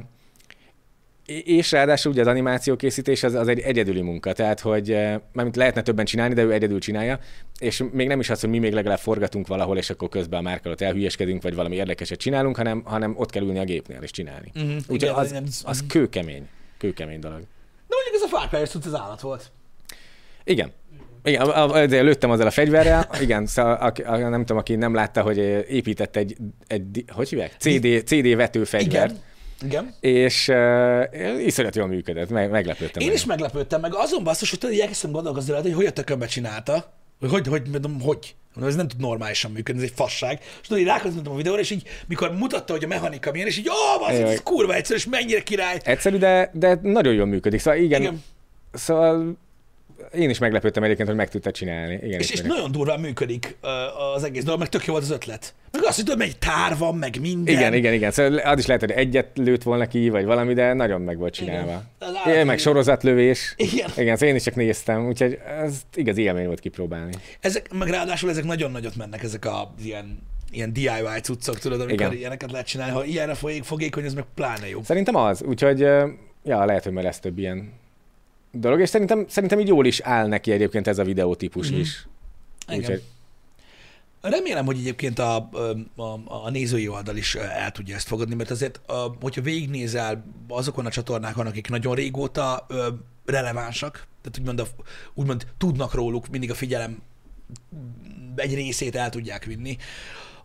és 1.25 1.71
ráadásul 1.71 2.11
ugye 2.11 2.21
az 2.21 2.27
animációkészítés 2.27 3.23
az, 3.23 3.33
az 3.33 3.47
egy 3.47 3.59
egyedüli 3.59 4.01
munka, 4.01 4.33
tehát 4.33 4.59
hogy 4.59 4.91
eh, 4.91 5.19
mármint 5.33 5.55
lehetne 5.55 5.81
többen 5.81 6.05
csinálni, 6.05 6.33
de 6.33 6.43
ő 6.43 6.51
egyedül 6.51 6.79
csinálja, 6.79 7.19
és 7.59 7.83
még 7.91 8.07
nem 8.07 8.19
is 8.19 8.29
az, 8.29 8.39
hogy 8.39 8.49
mi 8.49 8.59
még 8.59 8.73
legalább 8.73 8.99
forgatunk 8.99 9.47
valahol, 9.47 9.77
és 9.77 9.89
akkor 9.89 10.09
közben 10.09 10.39
a 10.39 10.41
márka 10.41 10.65
alatt 10.65 10.81
elhülyeskedünk, 10.81 11.41
vagy 11.41 11.55
valami 11.55 11.75
érdekeset 11.75 12.19
csinálunk, 12.19 12.55
hanem, 12.55 12.81
hanem 12.85 13.13
ott 13.17 13.29
kell 13.29 13.43
ülni 13.43 13.59
a 13.59 13.63
gépnél 13.63 13.99
és 14.01 14.11
csinálni. 14.11 14.51
Mhm, 14.53 14.77
Úgyhogy 14.87 15.11
az, 15.15 15.29
igen. 15.29 15.47
az 15.63 15.83
kőkemény, 15.87 16.47
kőkemény 16.77 17.19
dolog. 17.19 17.39
De 17.87 17.95
mondjuk 17.95 18.15
ez 18.15 18.21
a 18.21 18.27
Far 18.27 18.47
Cry 18.47 18.89
az 18.89 18.99
állat 18.99 19.21
volt. 19.21 19.51
Igen. 20.43 20.71
Igen, 21.23 21.47
de 21.87 22.01
lőttem 22.01 22.29
azzal 22.29 22.47
a 22.47 22.51
fegyverrel, 22.51 23.09
igen, 23.19 23.45
szóval, 23.45 23.73
a, 23.73 24.11
a, 24.11 24.17
nem 24.17 24.39
tudom, 24.39 24.57
aki 24.57 24.75
nem 24.75 24.93
látta, 24.93 25.21
hogy 25.21 25.37
épített 25.69 26.15
egy, 26.15 26.37
egy 26.67 27.05
hogy 27.07 27.29
hívják? 27.29 27.55
CD, 27.57 28.03
CD 28.05 28.35
vetőfegyvert, 28.35 29.11
Igen. 29.11 29.21
Igen. 29.63 29.93
és 29.99 30.47
uh, 30.47 31.45
iszonyat 31.45 31.75
jól 31.75 31.87
működött, 31.87 32.29
meg, 32.29 32.49
meglepődtem. 32.49 33.01
Én 33.01 33.07
nagyon. 33.07 33.13
is 33.13 33.25
meglepődtem, 33.25 33.81
meg 33.81 33.91
azon 33.95 34.23
basszus, 34.23 34.49
hogy 34.49 34.59
tudod, 34.59 34.79
elkezdtem 34.79 35.11
gondolkozni 35.11 35.51
rajta, 35.51 35.67
hogy 35.67 35.75
hogy 35.75 35.85
a 35.85 35.91
tökönbe 35.91 36.25
csinálta, 36.25 36.93
hogy 37.19 37.29
hogy, 37.29 37.47
hogy, 37.47 37.67
mondom, 37.71 38.01
hogy. 38.01 38.35
Mondom, 38.53 38.71
ez 38.71 38.77
nem 38.77 38.87
tud 38.87 38.99
normálisan 38.99 39.51
működni, 39.51 39.81
ez 39.81 39.89
egy 39.89 39.95
fasság. 39.95 40.39
És 40.61 40.67
tudod, 40.67 40.81
így 40.81 40.87
rákattantam 40.87 41.33
a 41.33 41.35
videóra, 41.35 41.59
és 41.59 41.69
így, 41.69 41.87
mikor 42.07 42.31
mutatta, 42.31 42.73
hogy 42.73 42.83
a 42.83 42.87
mechanika 42.87 43.31
milyen, 43.31 43.47
és 43.47 43.57
így, 43.57 43.69
ó, 43.69 44.11
Jaj. 44.11 44.21
ez 44.21 44.43
kurva 44.43 44.73
egyszerű, 44.73 44.97
és 44.99 45.05
mennyire 45.05 45.43
király. 45.43 45.79
Egyszerű, 45.83 46.17
de, 46.17 46.49
de 46.53 46.79
nagyon 46.81 47.13
jól 47.13 47.25
működik. 47.25 47.59
Szóval 47.59 47.79
igen. 47.79 48.01
Igen. 48.01 48.23
szóval 48.73 49.37
én 50.13 50.29
is 50.29 50.37
meglepődtem 50.37 50.83
egyébként, 50.83 51.07
hogy 51.07 51.17
meg 51.17 51.29
tudta 51.29 51.51
csinálni. 51.51 51.99
Igen, 52.03 52.19
És, 52.19 52.31
és 52.31 52.41
nagyon 52.41 52.71
durván 52.71 52.99
működik 52.99 53.55
az 54.15 54.23
egész 54.23 54.43
dolog, 54.43 54.59
meg 54.59 54.69
tök 54.69 54.85
jó 54.85 54.91
volt 54.91 55.05
az 55.05 55.11
ötlet. 55.11 55.53
Meg 55.71 55.83
azt, 55.83 55.95
hogy 55.95 56.05
tudod, 56.05 56.21
egy 56.21 56.37
tár 56.37 56.77
van, 56.77 56.95
meg 56.95 57.17
minden. 57.21 57.53
igen, 57.55 57.73
igen, 57.73 57.93
igen. 57.93 58.11
Szóval 58.11 58.37
az 58.37 58.59
is 58.59 58.65
lehet, 58.65 58.81
hogy 58.81 58.91
egyet 58.91 59.27
lőtt 59.33 59.63
volna 59.63 59.87
ki, 59.87 60.09
vagy 60.09 60.25
valami, 60.25 60.53
de 60.53 60.73
nagyon 60.73 61.01
meg 61.01 61.17
volt 61.17 61.33
csinálva. 61.33 61.83
Igen. 62.01 62.15
Állat- 62.25 62.45
meg 62.45 62.59
sorozatlövés. 62.59 63.53
Igen. 63.57 63.89
Igen, 63.97 64.13
szóval 64.15 64.29
én 64.29 64.35
is 64.35 64.43
csak 64.43 64.55
néztem, 64.55 65.07
úgyhogy 65.07 65.39
ez 65.63 65.81
igazi 65.95 66.21
élmény 66.21 66.45
volt 66.45 66.59
kipróbálni. 66.59 67.13
Ezek, 67.39 67.73
meg 67.73 67.87
ráadásul 67.87 68.29
ezek 68.29 68.43
nagyon 68.43 68.71
nagyot 68.71 68.95
mennek, 68.95 69.23
ezek 69.23 69.45
a 69.45 69.73
ilyen, 69.83 70.19
ilyen 70.51 70.73
DIY 70.73 71.19
cuccok, 71.21 71.59
tudod, 71.59 71.81
amikor 71.81 72.05
Igen. 72.05 72.13
Ilyeneket 72.17 72.51
lehet 72.51 72.67
csinálni. 72.67 72.93
Ha 72.93 73.03
ilyenre 73.03 73.33
folyik, 73.33 73.63
fogékony, 73.63 74.03
ez 74.03 74.13
meg 74.13 74.25
pláne 74.35 74.69
jó. 74.69 74.83
Szerintem 74.83 75.15
az, 75.15 75.43
úgyhogy 75.43 75.79
ja, 76.43 76.65
lehet, 76.65 76.83
hogy 76.83 76.93
már 76.93 77.03
lesz 77.03 77.19
több 77.19 77.37
ilyen 77.37 77.81
dolog, 78.53 78.79
és 78.79 78.89
szerintem, 78.89 79.25
szerintem 79.27 79.59
így 79.59 79.67
jól 79.67 79.85
is 79.85 79.99
áll 79.99 80.27
neki 80.27 80.51
egyébként 80.51 80.87
ez 80.87 80.99
a 80.99 81.03
videótípus 81.03 81.71
mm-hmm. 81.71 81.79
is. 81.79 82.07
Igen. 82.67 82.79
Úgyhogy 82.79 83.03
Remélem, 84.23 84.65
hogy 84.65 84.77
egyébként 84.77 85.19
a, 85.19 85.49
a, 85.95 86.19
a 86.25 86.49
nézői 86.49 86.87
oldal 86.87 87.17
is 87.17 87.35
el 87.35 87.71
tudja 87.71 87.95
ezt 87.95 88.07
fogadni, 88.07 88.35
mert 88.35 88.51
azért, 88.51 88.81
hogyha 89.21 89.41
végignézel 89.41 90.25
azokon 90.47 90.85
a 90.85 90.89
csatornákon, 90.89 91.47
akik 91.47 91.69
nagyon 91.69 91.95
régóta 91.95 92.67
relevánsak, 93.25 94.07
tehát 94.21 94.39
úgymond, 94.39 94.59
a, 94.59 94.65
úgymond 95.13 95.47
tudnak 95.57 95.93
róluk, 95.93 96.27
mindig 96.27 96.51
a 96.51 96.55
figyelem 96.55 97.01
egy 98.35 98.53
részét 98.53 98.95
el 98.95 99.09
tudják 99.09 99.45
vinni. 99.45 99.77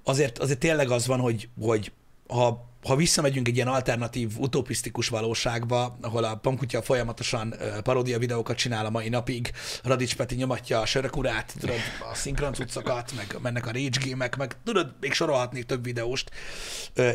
Azért, 0.02 0.38
azért 0.38 0.58
tényleg 0.58 0.90
az 0.90 1.06
van, 1.06 1.20
hogy, 1.20 1.48
hogy 1.60 1.92
ha, 2.28 2.68
ha 2.82 2.96
visszamegyünk 2.96 3.48
egy 3.48 3.54
ilyen 3.54 3.68
alternatív, 3.68 4.32
utopisztikus 4.38 5.08
valóságba, 5.08 5.98
ahol 6.00 6.24
a 6.24 6.34
Pankutya 6.34 6.82
folyamatosan 6.82 7.54
paródia 7.82 8.18
videókat 8.18 8.56
csinál 8.56 8.86
a 8.86 8.90
mai 8.90 9.08
napig, 9.08 9.50
Radics 9.82 10.16
Peti 10.16 10.34
nyomatja 10.34 10.80
a 10.80 10.86
sörökurát, 10.86 11.54
tudod, 11.58 11.76
a 12.10 12.14
szinkron 12.14 12.54
cuccokat, 12.54 13.12
meg 13.16 13.36
mennek 13.42 13.66
a 13.66 13.72
rage 13.72 13.98
gémek, 14.04 14.36
meg 14.36 14.56
tudod, 14.64 14.94
még 15.00 15.12
sorolhatnék 15.12 15.64
több 15.64 15.84
videóst 15.84 16.30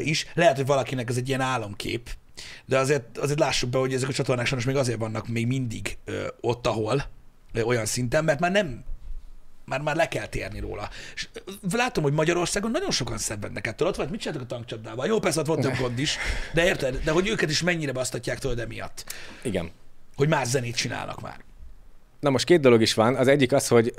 is. 0.04 0.26
Lehet, 0.34 0.56
hogy 0.56 0.66
valakinek 0.66 1.10
ez 1.10 1.18
egy 1.18 1.28
ilyen 1.28 1.42
álomkép, 1.42 2.10
de 2.66 2.78
azért, 2.78 3.18
azért 3.18 3.40
lássuk 3.40 3.70
be, 3.70 3.78
hogy 3.78 3.94
ezek 3.94 4.10
a 4.10 4.14
csatornák 4.14 4.46
sajnos 4.46 4.66
még 4.66 4.76
azért 4.76 5.00
vannak 5.00 5.28
még 5.28 5.48
mindig 5.48 5.98
ott, 6.42 6.68
ahol, 6.68 7.04
olyan 7.66 7.86
szinten, 7.86 8.24
mert 8.24 8.40
már 8.40 8.52
nem 8.52 8.84
már, 9.66 9.82
már 9.82 9.96
le 9.96 10.08
kell 10.08 10.28
térni 10.28 10.60
róla. 10.60 10.90
És 11.16 11.28
látom, 11.72 12.04
hogy 12.04 12.14
Magyarországon 12.14 12.72
nagyon 12.72 12.92
sokan 12.92 13.18
szenvednek 13.18 13.68
ettől. 13.68 13.88
Ott 13.88 13.96
vagy, 13.96 14.10
mit 14.10 14.20
csináltak 14.20 14.46
a 14.46 14.54
tankcsapdával? 14.54 15.08
Jó, 15.08 15.20
persze 15.20 15.40
ott 15.40 15.46
volt 15.46 15.62
több 15.62 15.78
gond 15.80 16.00
is, 16.00 16.18
de 16.54 16.66
érted? 16.66 17.02
De 17.04 17.12
hogy 17.12 17.28
őket 17.28 17.50
is 17.50 17.62
mennyire 17.62 17.92
basztatják 17.92 18.40
tőled 18.40 18.60
emiatt. 18.60 19.14
Igen. 19.42 19.72
Hogy 20.16 20.28
más 20.28 20.48
zenét 20.48 20.76
csinálnak 20.76 21.22
már. 21.22 21.38
Na 22.20 22.30
most 22.30 22.46
két 22.46 22.60
dolog 22.60 22.82
is 22.82 22.94
van. 22.94 23.16
Az 23.16 23.28
egyik 23.28 23.52
az, 23.52 23.68
hogy 23.68 23.94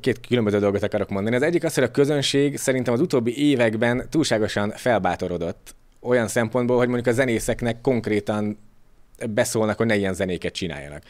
két 0.00 0.26
különböző 0.26 0.58
dolgot 0.58 0.82
akarok 0.82 1.08
mondani. 1.08 1.36
Az 1.36 1.42
egyik 1.42 1.64
az, 1.64 1.74
hogy 1.74 1.84
a 1.84 1.90
közönség 1.90 2.56
szerintem 2.56 2.94
az 2.94 3.00
utóbbi 3.00 3.50
években 3.50 4.06
túlságosan 4.10 4.70
felbátorodott 4.70 5.74
olyan 6.00 6.28
szempontból, 6.28 6.76
hogy 6.76 6.88
mondjuk 6.88 7.06
a 7.06 7.16
zenészeknek 7.16 7.80
konkrétan 7.80 8.58
beszólnak, 9.30 9.76
hogy 9.76 9.86
ne 9.86 9.96
ilyen 9.96 10.14
zenéket 10.14 10.52
csináljanak. 10.52 11.02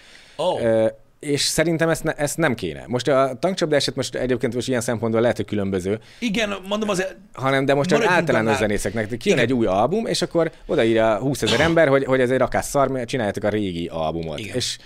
Ö, 0.60 0.86
és 1.22 1.40
szerintem 1.40 1.88
ezt, 1.88 2.04
ne, 2.04 2.12
ezt 2.12 2.36
nem 2.36 2.54
kéne. 2.54 2.84
Most 2.86 3.08
a 3.08 3.36
tankcsapda 3.40 3.76
eset 3.76 3.96
most 3.96 4.14
egyébként 4.14 4.54
most 4.54 4.68
ilyen 4.68 4.80
szempontból 4.80 5.20
lehet, 5.20 5.36
hogy 5.36 5.46
különböző, 5.46 6.00
igen, 6.18 6.54
mondom 6.68 6.88
azért, 6.88 7.16
hanem 7.32 7.64
de 7.64 7.74
most 7.74 7.88
csak 7.88 8.04
általános 8.04 8.56
zenészeknek. 8.56 9.06
Kijön 9.06 9.38
Igen. 9.38 9.38
egy 9.38 9.52
új 9.52 9.66
album, 9.66 10.06
és 10.06 10.22
akkor 10.22 10.52
odaírja 10.66 11.18
20 11.18 11.42
ezer 11.42 11.60
ember, 11.70 11.88
hogy, 11.88 12.04
hogy 12.04 12.20
ez 12.20 12.30
egy 12.30 12.38
rakás 12.38 12.64
szar, 12.64 12.88
mert 12.88 13.08
csináljátok 13.08 13.44
a 13.44 13.48
régi 13.48 13.86
albumot. 13.86 14.38
Igen. 14.38 14.56
És 14.56 14.78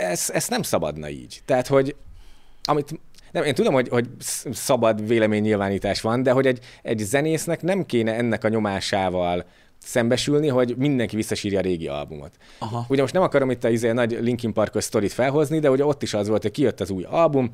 ez, 0.00 0.30
ez 0.32 0.48
nem 0.48 0.62
szabadna 0.62 1.08
így. 1.08 1.42
Tehát, 1.44 1.66
hogy 1.66 1.94
amit 2.64 3.00
nem, 3.32 3.44
én 3.44 3.54
tudom, 3.54 3.72
hogy, 3.72 3.88
hogy 3.88 4.08
sz- 4.20 4.54
szabad 4.54 5.06
véleménynyilvánítás 5.06 6.00
van, 6.00 6.22
de 6.22 6.30
hogy 6.30 6.46
egy, 6.46 6.58
egy 6.82 6.98
zenésznek 6.98 7.62
nem 7.62 7.86
kéne 7.86 8.14
ennek 8.14 8.44
a 8.44 8.48
nyomásával 8.48 9.44
szembesülni, 9.84 10.48
hogy 10.48 10.74
mindenki 10.76 11.16
visszasírja 11.16 11.58
a 11.58 11.62
régi 11.62 11.88
albumot. 11.88 12.32
Aha. 12.58 12.86
Ugye 12.88 13.00
most 13.00 13.14
nem 13.14 13.22
akarom 13.22 13.50
itt 13.50 13.64
a 13.64 13.68
izé, 13.68 13.92
nagy 13.92 14.18
Linkin 14.20 14.52
Parkos 14.52 14.84
sztorit 14.84 15.12
felhozni, 15.12 15.58
de 15.58 15.70
ugye 15.70 15.84
ott 15.84 16.02
is 16.02 16.14
az 16.14 16.28
volt, 16.28 16.42
hogy 16.42 16.50
kijött 16.50 16.80
az 16.80 16.90
új 16.90 17.02
album, 17.02 17.50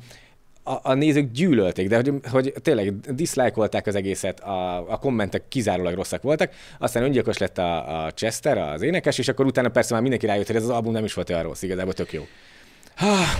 a, 0.63 0.79
a 0.81 0.93
nézők 0.93 1.31
gyűlölték, 1.31 1.87
de 1.87 1.95
hogy, 1.95 2.11
hogy 2.31 2.53
tényleg 2.61 2.99
diszlájkolták 2.99 3.87
az 3.87 3.95
egészet, 3.95 4.39
a, 4.39 4.91
a 4.91 4.97
kommentek 4.97 5.47
kizárólag 5.47 5.93
rosszak 5.93 6.21
voltak, 6.21 6.51
aztán 6.79 7.03
öngyilkos 7.03 7.37
lett 7.37 7.57
a, 7.57 8.03
a 8.05 8.11
Chester, 8.11 8.57
az 8.57 8.81
énekes, 8.81 9.17
és 9.17 9.27
akkor 9.27 9.45
utána 9.45 9.69
persze 9.69 9.93
már 9.93 10.01
mindenki 10.01 10.25
rájött, 10.25 10.47
hogy 10.47 10.55
ez 10.55 10.63
az 10.63 10.69
album 10.69 10.93
nem 10.93 11.03
is 11.03 11.13
volt 11.13 11.29
olyan 11.29 11.43
rossz, 11.43 11.61
igazából 11.61 11.93
tök 11.93 12.13
jó. 12.13 12.23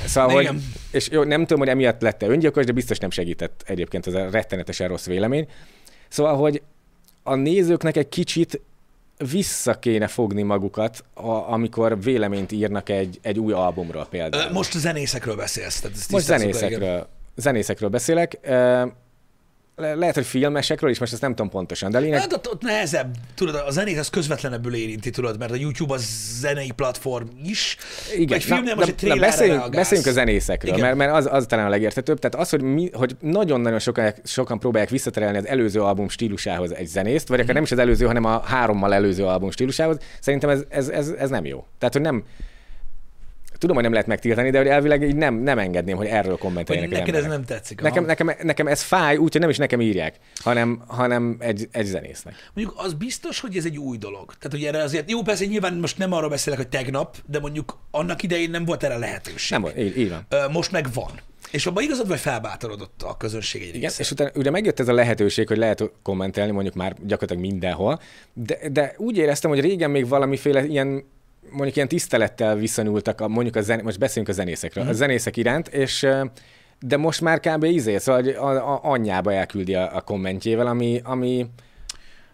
Szóval, 0.05 0.29
hogy, 0.29 0.49
és 0.91 1.09
jó, 1.09 1.23
nem 1.23 1.41
tudom, 1.41 1.59
hogy 1.59 1.67
emiatt 1.67 2.01
lett-e 2.01 2.27
öngyilkos, 2.27 2.65
de 2.65 2.71
biztos 2.71 2.97
nem 2.97 3.09
segített 3.09 3.63
egyébként 3.65 4.05
az 4.05 4.13
a 4.13 4.29
rettenetesen 4.29 4.87
rossz 4.87 5.05
vélemény. 5.05 5.47
Szóval, 6.07 6.35
hogy 6.35 6.61
a 7.23 7.35
nézőknek 7.35 7.97
egy 7.97 8.09
kicsit 8.09 8.61
vissza 9.31 9.79
kéne 9.79 10.07
fogni 10.07 10.41
magukat, 10.41 11.03
a, 11.13 11.29
amikor 11.29 12.01
véleményt 12.01 12.51
írnak 12.51 12.89
egy, 12.89 13.19
egy 13.21 13.39
új 13.39 13.53
albumról 13.53 14.07
például. 14.09 14.51
Most 14.51 14.75
a 14.75 14.79
zenészekről 14.79 15.35
beszélsz. 15.35 15.79
Tehát 15.79 15.97
ezt 15.97 16.11
Most 16.11 16.25
zenészekről, 16.25 17.07
zenészekről 17.35 17.89
beszélek. 17.89 18.39
Le- 19.79 19.95
Lehet, 19.95 20.15
hogy 20.15 20.25
filmesekről 20.25 20.89
is, 20.89 20.99
most 20.99 21.13
ezt 21.13 21.21
nem 21.21 21.35
tudom 21.35 21.49
pontosan, 21.49 21.91
de 21.91 21.99
lényeg... 21.99 22.19
Hát 22.19 22.33
ott, 22.33 22.49
ott 22.49 22.61
nehezebb, 22.61 23.15
tudod, 23.35 23.55
a 23.67 23.71
zenét 23.71 23.97
az 23.97 24.09
közvetlenebbül 24.09 24.75
érinti, 24.75 25.09
tudod, 25.09 25.39
mert 25.39 25.51
a 25.51 25.55
YouTube 25.55 25.93
az 25.93 26.05
zenei 26.39 26.71
platform 26.71 27.27
is. 27.43 27.77
Egy 28.17 28.43
filmnél 28.43 28.75
most 28.75 28.87
egy 28.87 28.95
trailerre 28.95 29.25
beszéljünk, 29.25 29.69
beszéljünk 29.69 30.09
a 30.09 30.11
zenészekről, 30.11 30.73
Igen. 30.73 30.85
mert, 30.85 30.97
mert 30.97 31.13
az, 31.13 31.27
az 31.31 31.45
talán 31.45 31.65
a 31.65 31.69
legértetőbb. 31.69 32.19
Tehát 32.19 32.35
az, 32.35 32.49
hogy, 32.49 32.61
mi, 32.61 32.89
hogy 32.93 33.15
nagyon-nagyon 33.19 33.79
sokan, 33.79 34.13
sokan 34.23 34.59
próbálják 34.59 34.89
visszaterelni 34.89 35.37
az 35.37 35.47
előző 35.47 35.81
album 35.81 36.09
stílusához 36.09 36.75
egy 36.75 36.87
zenészt, 36.87 37.27
vagy 37.27 37.39
akár 37.39 37.53
nem 37.53 37.63
is 37.63 37.71
az 37.71 37.79
előző, 37.79 38.05
hanem 38.05 38.23
a 38.25 38.39
hárommal 38.39 38.93
előző 38.93 39.25
album 39.25 39.51
stílusához, 39.51 39.97
szerintem 40.19 40.49
ez, 40.49 40.63
ez, 40.69 40.87
ez, 40.87 41.09
ez 41.09 41.29
nem 41.29 41.45
jó. 41.45 41.65
Tehát, 41.77 41.93
hogy 41.93 42.03
nem, 42.03 42.23
tudom, 43.59 43.75
hogy 43.75 43.83
nem 43.83 43.93
lehet 43.93 44.07
megtiltani, 44.07 44.49
de 44.49 44.57
hogy 44.57 44.67
elvileg 44.67 45.03
így 45.03 45.15
nem, 45.15 45.35
nem 45.35 45.59
engedném, 45.59 45.97
hogy 45.97 46.07
erről 46.07 46.31
Hogy 46.31 46.39
kommenteljenek 46.39 46.91
az 46.91 46.97
neked 46.97 47.15
ez 47.15 47.25
nem 47.25 47.43
tetszik. 47.43 47.81
Nekem, 47.81 47.97
aha. 47.97 48.05
nekem, 48.05 48.31
nekem 48.41 48.67
ez 48.67 48.81
fáj, 48.81 49.17
úgyhogy 49.17 49.41
nem 49.41 49.49
is 49.49 49.57
nekem 49.57 49.81
írják, 49.81 50.15
hanem, 50.35 50.83
hanem 50.87 51.35
egy, 51.39 51.67
egy 51.71 51.85
zenésznek. 51.85 52.33
Mondjuk 52.53 52.77
az 52.79 52.93
biztos, 52.93 53.39
hogy 53.39 53.57
ez 53.57 53.65
egy 53.65 53.77
új 53.77 53.97
dolog. 53.97 54.25
Tehát, 54.25 54.51
hogy 54.51 54.63
erre 54.63 54.83
azért, 54.83 55.11
jó, 55.11 55.21
persze 55.21 55.45
nyilván 55.45 55.73
most 55.73 55.97
nem 55.97 56.13
arról 56.13 56.29
beszélek, 56.29 56.59
hogy 56.59 56.69
tegnap, 56.69 57.17
de 57.25 57.39
mondjuk 57.39 57.77
annak 57.91 58.23
idején 58.23 58.49
nem 58.49 58.65
volt 58.65 58.83
erre 58.83 58.97
lehetőség. 58.97 59.51
Nem, 59.51 59.61
volt, 59.61 59.77
így, 59.77 59.97
így 59.97 60.09
van. 60.09 60.51
Most 60.51 60.71
meg 60.71 60.87
van. 60.93 61.11
És 61.51 61.65
abban 61.65 61.83
igazad, 61.83 62.07
vagy 62.07 62.19
felbátorodott 62.19 63.01
a 63.03 63.17
közönség 63.17 63.61
egy 63.61 63.67
Igen, 63.67 63.81
része. 63.81 64.01
és 64.01 64.11
utána 64.11 64.31
ugye 64.35 64.49
megjött 64.49 64.79
ez 64.79 64.87
a 64.87 64.93
lehetőség, 64.93 65.47
hogy 65.47 65.57
lehet 65.57 65.91
kommentelni 66.03 66.51
mondjuk 66.51 66.75
már 66.75 66.95
gyakorlatilag 67.05 67.51
mindenhol, 67.51 68.01
de, 68.33 68.57
de 68.71 68.93
úgy 68.97 69.17
éreztem, 69.17 69.49
hogy 69.49 69.59
régen 69.59 69.91
még 69.91 70.07
valamiféle 70.07 70.65
ilyen 70.65 71.03
mondjuk 71.51 71.75
ilyen 71.75 71.87
tisztelettel 71.87 72.55
viszonyultak, 72.55 73.21
a, 73.21 73.27
mondjuk 73.27 73.55
a 73.55 73.61
zen, 73.61 73.83
most 73.83 73.99
beszélünk 73.99 74.29
a 74.29 74.31
zenészekről, 74.33 74.83
Mhm. 74.83 74.93
a 74.93 74.95
zenészek 74.95 75.37
iránt, 75.37 75.67
és 75.67 76.07
de 76.79 76.97
most 76.97 77.21
már 77.21 77.39
kb. 77.39 77.63
izé, 77.63 77.97
szóval 77.97 78.27
a, 78.27 78.73
a, 78.73 78.79
anyjába 78.83 79.33
elküldi 79.33 79.75
a, 79.75 79.95
a 79.95 80.01
kommentjével, 80.01 80.67
ami, 80.67 81.01
ami 81.03 81.45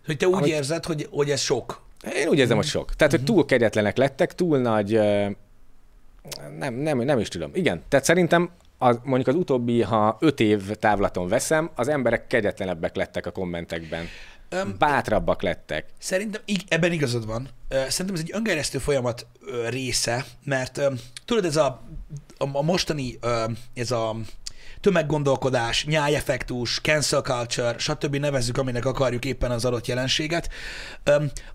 Hogy 0.05 0.17
te 0.17 0.27
úgy 0.27 0.33
Ahogy- 0.33 0.47
érzed, 0.47 0.85
hogy, 0.85 1.07
hogy 1.11 1.29
ez 1.29 1.39
sok. 1.39 1.81
én 2.15 2.27
úgy 2.27 2.37
érzem, 2.39 2.57
hogy 2.57 2.65
sok. 2.65 2.95
Tehát, 2.95 3.13
hogy 3.13 3.23
túl 3.23 3.45
kegyetlenek 3.45 3.97
lettek, 3.97 4.35
túl 4.35 4.57
nagy, 4.57 4.99
nem, 6.59 6.73
nem, 6.73 6.97
nem 6.99 7.19
is 7.19 7.27
tudom. 7.27 7.51
Igen, 7.53 7.81
tehát 7.89 8.05
szerintem 8.05 8.49
az, 8.77 8.99
mondjuk 9.03 9.27
az 9.27 9.35
utóbbi, 9.35 9.81
ha 9.81 10.17
öt 10.19 10.39
év 10.39 10.71
távlaton 10.71 11.27
veszem, 11.27 11.69
az 11.75 11.87
emberek 11.87 12.27
kegyetlenebbek 12.27 12.95
lettek 12.95 13.25
a 13.25 13.31
kommentekben. 13.31 14.05
Öm, 14.49 14.75
Bátrabbak 14.77 15.41
lettek. 15.41 15.85
Szerintem 15.99 16.41
ig- 16.45 16.65
ebben 16.73 16.91
igazad 16.91 17.25
van. 17.25 17.49
Szerintem 17.69 18.13
ez 18.15 18.19
egy 18.19 18.31
öngeresztő 18.33 18.77
folyamat 18.77 19.27
része, 19.69 20.25
mert 20.43 20.81
tudod, 21.25 21.45
ez 21.45 21.55
a, 21.55 21.81
a, 22.37 22.61
mostani, 22.61 23.19
ez 23.73 23.91
a 23.91 24.15
tömeggondolkodás, 24.81 25.85
nyájeffektus, 25.85 26.79
cancel 26.81 27.21
culture, 27.21 27.77
stb. 27.77 28.15
nevezzük, 28.15 28.57
aminek 28.57 28.85
akarjuk 28.85 29.25
éppen 29.25 29.51
az 29.51 29.65
adott 29.65 29.87
jelenséget, 29.87 30.49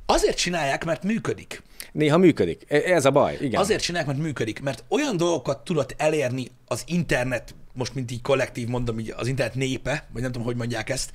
azért 0.06 0.36
csinálják, 0.36 0.84
mert 0.84 1.02
működik. 1.02 1.62
Néha 1.92 2.18
működik. 2.18 2.64
E- 2.68 2.94
Ez 2.94 3.04
a 3.04 3.10
baj, 3.10 3.36
igen. 3.40 3.60
Azért 3.60 3.82
csinálják, 3.82 4.10
mert 4.10 4.22
működik, 4.24 4.60
mert 4.60 4.84
olyan 4.88 5.16
dolgokat 5.16 5.64
tudott 5.64 5.94
elérni 5.96 6.46
az 6.66 6.82
internet, 6.86 7.54
most 7.72 7.94
mint 7.94 8.10
így 8.10 8.22
kollektív 8.22 8.68
mondom, 8.68 8.98
így 8.98 9.14
az 9.16 9.26
internet 9.26 9.54
népe, 9.54 10.06
vagy 10.12 10.22
nem 10.22 10.30
tudom, 10.32 10.46
hogy 10.46 10.56
mondják 10.56 10.88
ezt, 10.90 11.10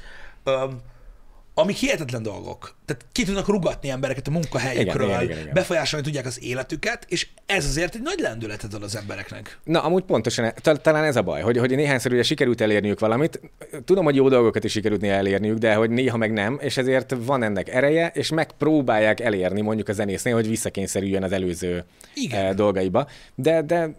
amik 1.58 1.76
hihetetlen 1.76 2.24
dolgok. 2.24 2.76
Tehát 2.86 3.06
ki 3.12 3.24
tudnak 3.24 3.48
rugatni 3.48 3.90
embereket 3.90 4.28
a 4.28 4.32
munkahelyükről, 4.32 5.08
Igen, 5.08 5.22
igen, 5.22 5.32
igen, 5.32 5.42
igen. 5.42 5.54
befolyásolni 5.54 6.06
tudják 6.06 6.26
az 6.26 6.44
életüket, 6.44 7.06
és 7.08 7.28
ez 7.46 7.66
azért 7.66 7.96
egy 7.96 8.02
nagy 8.02 8.20
lendületet 8.20 8.74
ad 8.74 8.84
az 8.84 8.96
embereknek. 8.96 9.60
Na, 9.64 9.84
amúgy 9.84 10.04
pontosan, 10.04 10.54
ta- 10.62 10.82
talán 10.82 11.04
ez 11.04 11.16
a 11.16 11.22
baj, 11.22 11.42
hogy, 11.42 11.58
hogy 11.58 11.76
néhányszor 11.76 12.12
ugye 12.12 12.24
sikerült 12.24 12.62
elérniük 12.62 13.00
valamit. 13.00 13.40
Tudom, 13.86 14.04
hogy 14.04 14.16
jó 14.16 14.30
dolgokat 14.30 14.64
is 14.64 14.72
sikerült 14.72 15.02
néha 15.02 15.16
elérniük, 15.16 15.58
de 15.58 15.74
hogy 15.74 15.90
néha 15.90 16.18
meg 16.18 16.34
nem, 16.34 16.58
és 16.62 16.78
ezért 16.78 17.16
van 17.20 17.44
ennek 17.44 17.70
ereje, 17.70 18.12
és 18.14 18.30
megpróbálják 18.30 19.20
elérni 19.20 19.62
mondjuk 19.62 19.90
a 19.90 19.94
zenésznél, 19.94 20.34
hogy 20.34 20.48
visszakényszerüljön 20.48 21.24
az 21.24 21.32
előző 21.32 21.86
Igen. 22.14 22.46
eh, 22.46 22.54
dolgaiba. 22.54 23.08
De, 23.36 23.62
de 23.62 23.96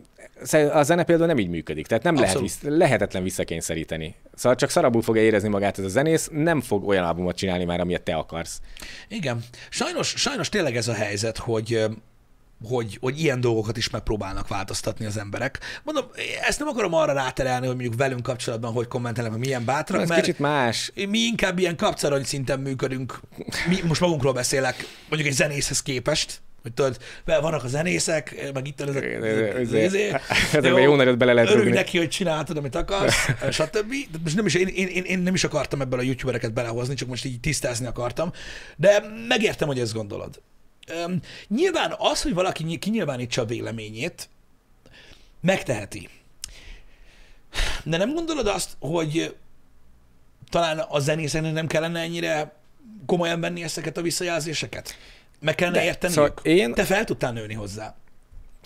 a 0.73 0.83
zene 0.83 1.05
például 1.05 1.29
nem 1.29 1.39
így 1.39 1.49
működik, 1.49 1.87
tehát 1.87 2.03
nem 2.03 2.15
lehet 2.15 2.39
vissz, 2.39 2.59
lehetetlen 2.63 3.23
visszakényszeríteni. 3.23 4.15
Szóval 4.35 4.59
csak 4.59 4.71
szarabul 4.71 5.03
fogja 5.03 5.23
érezni 5.23 5.49
magát 5.49 5.79
ez 5.79 5.85
a 5.85 5.89
zenész, 5.89 6.29
nem 6.33 6.61
fog 6.61 6.89
olyan 6.89 7.05
albumot 7.05 7.37
csinálni 7.37 7.65
már, 7.65 7.81
amilyet 7.81 8.03
te 8.03 8.15
akarsz. 8.15 8.61
Igen. 9.09 9.45
Sajnos, 9.71 10.09
sajnos 10.17 10.49
tényleg 10.49 10.77
ez 10.77 10.89
a 10.89 10.95
helyzet, 10.95 11.39
hogy 11.39 11.87
hogy, 12.65 12.99
hogy 13.01 13.21
ilyen 13.21 13.41
dolgokat 13.41 13.77
is 13.77 13.91
megpróbálnak 13.91 14.49
változtatni 14.49 15.07
az 15.07 15.17
emberek. 15.17 15.59
Mondom, 15.85 16.05
ezt 16.47 16.59
nem 16.59 16.69
akarom 16.69 16.95
arra 16.95 17.13
ráterelni, 17.13 17.67
hogy 17.67 17.75
mondjuk 17.75 17.97
velünk 17.97 18.23
kapcsolatban 18.23 18.73
hogy 18.73 18.87
kommentelnek, 18.87 19.33
hogy 19.33 19.41
milyen 19.41 19.65
bátrak, 19.65 20.01
Ez 20.01 20.09
mert 20.09 20.21
kicsit 20.21 20.39
más. 20.39 20.93
mi 21.09 21.19
inkább 21.19 21.59
ilyen 21.59 21.77
kapcarony 21.77 22.25
szinten 22.25 22.61
működünk. 22.61 23.21
Mi, 23.69 23.77
most 23.87 24.01
magunkról 24.01 24.33
beszélek, 24.33 24.75
mondjuk 25.09 25.31
egy 25.31 25.37
zenészhez 25.37 25.83
képest, 25.83 26.41
hogy 26.67 26.75
tudod, 26.75 26.99
vel 27.25 27.41
vannak 27.41 27.65
a 27.65 27.69
zenészek, 27.69 28.51
meg 28.55 28.67
itt 28.67 28.81
ezek, 28.81 29.05
Ezekbe 29.05 30.21
Hát 30.51 30.67
jó 30.89 30.95
nagyot 30.95 31.19
bele 31.19 31.33
lehet 31.33 31.51
Örülj 31.51 31.71
neki, 31.71 31.99
hogy 31.99 32.09
csináltad, 32.09 32.57
amit 32.57 32.75
akarsz, 32.75 33.15
stb. 33.51 33.93
De 34.11 34.19
most 34.23 34.37
nem 34.37 34.47
is, 34.47 34.55
én, 34.55 34.67
én, 34.67 34.87
én, 35.05 35.19
nem 35.19 35.35
is 35.35 35.45
akartam 35.45 35.81
ebből 35.81 35.99
a 35.99 36.03
youtubereket 36.03 36.53
belehozni, 36.53 36.95
csak 36.95 37.09
most 37.09 37.25
így 37.25 37.41
tisztázni 37.41 37.87
akartam. 37.87 38.33
De 38.77 39.05
megértem, 39.29 39.69
hogy 39.69 39.79
ezt 39.79 39.93
gondolod. 39.93 40.41
Üm, 41.05 41.21
nyilván 41.49 41.95
az, 41.99 42.23
hogy 42.23 42.35
valaki 42.35 42.63
ny- 42.65 42.79
kinyilvánítsa 42.79 43.43
a 43.43 43.45
véleményét, 43.45 44.29
megteheti. 45.41 46.09
De 47.85 47.97
nem 47.97 48.15
gondolod 48.15 48.47
azt, 48.47 48.71
hogy 48.79 49.35
talán 50.51 50.79
a 50.79 50.99
zenészeknek 50.99 51.53
nem 51.53 51.67
kellene 51.67 52.01
ennyire 52.01 52.53
komolyan 53.07 53.41
venni 53.41 53.63
ezeket 53.63 53.97
a 53.97 54.03
visszajelzéseket? 54.03 54.97
Meg 55.41 55.55
kellene 55.55 55.85
érteni 55.85 56.13
szóval 56.13 56.33
én- 56.43 56.73
Te 56.75 56.85
fel 56.85 57.05
tudtál 57.05 57.33
nőni 57.33 57.55
hozzá. 57.55 57.95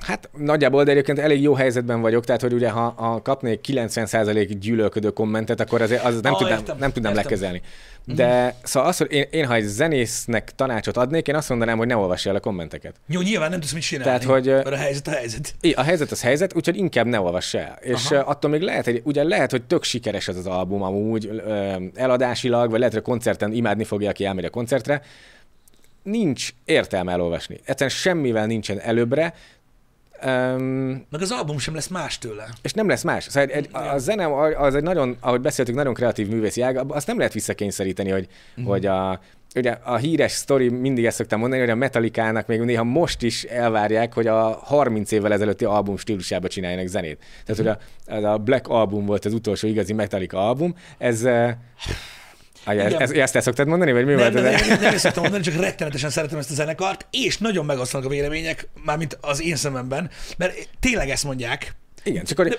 Hát 0.01 0.29
nagyjából, 0.37 0.85
de 0.85 0.91
egyébként 0.91 1.19
elég 1.19 1.43
jó 1.43 1.55
helyzetben 1.55 2.01
vagyok, 2.01 2.25
tehát 2.25 2.41
hogy 2.41 2.53
ugye 2.53 2.71
ha, 2.71 2.95
ha 2.97 3.23
kapnék 3.23 3.61
90% 3.69 4.57
gyűlölködő 4.61 5.11
kommentet, 5.11 5.61
akkor 5.61 5.83
azért 5.83 6.05
az 6.05 6.21
nem, 6.21 6.33
Ah, 6.33 6.39
tudnám, 6.39 6.59
értem, 6.59 6.77
nem 6.79 6.93
tudnám 6.93 7.13
értem. 7.13 7.25
Mhm. 7.33 7.33
lekezelni. 7.33 7.63
De 8.05 8.55
szóval 8.63 8.89
az, 8.89 8.97
hogy 8.99 9.13
én, 9.13 9.25
én, 9.31 9.47
ha 9.47 9.55
egy 9.55 9.65
zenésznek 9.65 10.53
tanácsot 10.55 10.97
adnék, 10.97 11.29
én 11.29 11.35
azt 11.35 11.49
mondanám, 11.49 11.79
hogy 11.79 11.87
ne 11.87 11.97
olvass 11.97 12.27
el 12.27 12.35
a 12.35 12.41
kommenteket. 12.41 12.95
Jó, 13.07 13.21
nyilván 13.21 13.51
nem 13.51 13.61
tudsz 13.61 13.73
mit 13.73 13.83
csinálni. 13.83 14.05
Tehát, 14.21 14.25
hogy, 14.25 14.47
Mert 14.47 14.67
a 14.67 14.77
helyzet 14.77 15.07
a 15.07 15.11
helyzet. 15.11 15.55
I- 15.61 15.73
A 15.73 15.83
helyzet 15.83 16.11
az 16.11 16.23
helyzet, 16.23 16.57
úgyhogy 16.57 16.77
inkább 16.77 17.07
ne 17.07 17.21
olvass 17.21 17.55
el. 17.55 17.79
És 17.81 18.11
Aha. 18.11 18.21
attól 18.25 18.51
még 18.51 18.61
lehet, 18.61 18.85
hogy 18.85 19.01
ugye 19.05 19.23
lehet, 19.23 19.51
hogy 19.51 19.63
tök 19.63 19.83
sikeres 19.85 20.29
az 20.29 20.37
az 20.37 20.47
album 20.47 20.83
amúgy 20.83 21.43
eladásilag, 21.95 22.71
vagy 22.71 22.79
lehet, 22.79 22.95
hogy 22.95 23.03
a 23.07 23.11
koncerten 23.11 23.53
imádni 23.53 23.85
fogja, 23.85 24.09
aki 24.11 24.25
elmegy 24.25 24.45
a 24.45 24.51
koncertre. 24.51 25.03
Nincs 26.03 26.51
értelme 26.65 27.13
elolvasni. 27.13 27.61
Egyszerűen 27.65 27.97
semmivel 27.97 28.47
nincsen 28.47 28.81
előbbre, 28.81 29.35
um, 30.25 31.07
Meg 31.11 31.21
az 31.21 31.31
album 31.31 31.59
sem 31.59 31.75
lesz 31.75 31.89
más 31.89 32.19
tőle. 32.19 32.49
és 32.63 32.73
nem 32.73 32.89
lesz 32.89 33.03
más. 33.03 33.25
Szóval 33.25 33.43
egy, 33.43 33.51
egy, 33.51 33.69
a 33.73 33.99
zene 33.99 34.55
az 34.57 34.75
egy 34.75 34.83
nagyon, 34.83 35.17
ahogy 35.21 35.41
beszéltük, 35.41 35.75
nagyon 35.75 35.95
kreatív 35.95 36.29
művészi 36.29 36.61
ág, 36.61 36.93
azt 36.93 37.07
nem 37.07 37.17
lehet 37.17 37.33
visszakényszeríteni, 37.33 38.11
hogy, 38.11 38.29
uh-huh. 38.51 38.73
hogy 38.73 38.87
a, 38.87 39.21
ugye 39.55 39.71
a 39.71 39.97
híres 39.97 40.33
sztori, 40.33 40.69
mindig 40.69 41.05
ezt 41.05 41.17
szoktam 41.17 41.41
mondani, 41.41 41.61
hogy 41.61 41.71
a 41.71 41.75
Metallica-nak 41.75 42.47
még 42.47 42.61
néha 42.61 42.85
most 42.85 43.23
is 43.23 43.45
elvárják, 43.45 44.15
hogy 44.15 44.27
a 44.27 44.61
30 44.63 45.11
évvel 45.11 45.33
ezelőtti 45.33 45.65
album 45.65 45.97
stílusába 45.97 46.49
csináljanak 46.49 46.87
zenét. 46.87 47.19
Tehát, 47.45 47.79
hogy 48.07 48.23
a, 48.23 48.29
a 48.33 48.39
Black 48.39 48.69
Album 48.69 49.07
volt 49.07 49.25
az 49.25 49.33
utolsó 49.33 49.69
igazi 49.69 49.93
Metallica 49.93 50.49
album, 50.49 50.75
ez... 50.99 51.29
Igen. 52.67 53.01
ez, 53.01 53.11
ezt 53.11 53.37
el 53.37 53.43
szoktad 53.43 53.67
mondani, 53.67 53.93
vagy 53.93 54.05
mi 54.05 54.13
Nem, 54.13 54.21
volt 54.21 54.33
nem, 54.33 54.45
ez? 54.45 54.61
nem, 54.61 54.69
nem, 54.69 54.81
nem 54.81 54.95
ezt 54.95 55.03
szoktam 55.03 55.23
mondani, 55.23 55.45
csak 55.45 55.55
rettenetesen 55.55 56.11
szeretem 56.11 56.39
ezt 56.39 56.51
a 56.51 56.55
zenekart, 56.55 57.07
és 57.11 57.39
nagyon 57.39 57.65
megosztanak 57.65 58.07
a 58.07 58.09
vélemények, 58.09 58.69
mármint 58.85 59.19
az 59.21 59.43
én 59.43 59.57
szememben, 59.57 60.11
mert 60.37 60.69
tényleg 60.81 61.11
ezt 61.11 61.25
mondják. 61.25 61.75
Igen, 62.05 62.25
csak 62.25 62.37
hogy 62.39 62.49
De, 62.49 62.57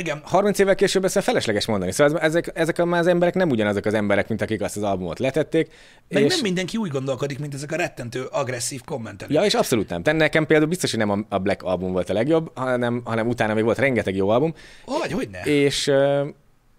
igen, 0.00 0.20
30 0.24 0.58
évvel 0.58 0.74
később 0.74 1.04
ezt 1.04 1.22
felesleges 1.22 1.66
mondani. 1.66 1.92
Szóval 1.92 2.20
ezek, 2.20 2.50
ezek 2.54 2.78
a, 2.78 2.84
már 2.84 3.00
az 3.00 3.06
emberek 3.06 3.34
nem 3.34 3.50
ugyanazok 3.50 3.84
az 3.84 3.94
emberek, 3.94 4.28
mint 4.28 4.42
akik 4.42 4.60
azt 4.62 4.76
az 4.76 4.82
albumot 4.82 5.18
letették. 5.18 5.70
meg 6.08 6.22
és... 6.22 6.32
nem 6.32 6.40
mindenki 6.42 6.76
úgy 6.76 6.90
gondolkodik, 6.90 7.38
mint 7.38 7.54
ezek 7.54 7.72
a 7.72 7.76
rettentő, 7.76 8.24
agresszív 8.24 8.80
kommentelők. 8.84 9.34
Ja, 9.36 9.44
és 9.44 9.54
abszolút 9.54 9.88
nem. 9.88 10.02
Tehát 10.02 10.20
nekem 10.20 10.46
például 10.46 10.68
biztos, 10.68 10.90
hogy 10.90 10.98
nem 11.06 11.26
a- 11.28 11.38
Black 11.38 11.62
album 11.62 11.92
volt 11.92 12.10
a 12.10 12.12
legjobb, 12.12 12.50
hanem, 12.54 13.00
hanem 13.04 13.28
utána 13.28 13.54
még 13.54 13.64
volt 13.64 13.78
rengeteg 13.78 14.16
jó 14.16 14.28
album, 14.28 14.54
Hogy, 14.84 15.12
hogy 15.12 15.28
ne? 15.28 15.40
és 15.40 15.90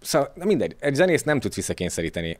szóval 0.01 0.31
na 0.35 0.45
mindegy, 0.45 0.75
egy 0.79 0.95
zenész 0.95 1.23
nem 1.23 1.39
tudsz 1.39 1.55
visszakényszeríteni. 1.55 2.37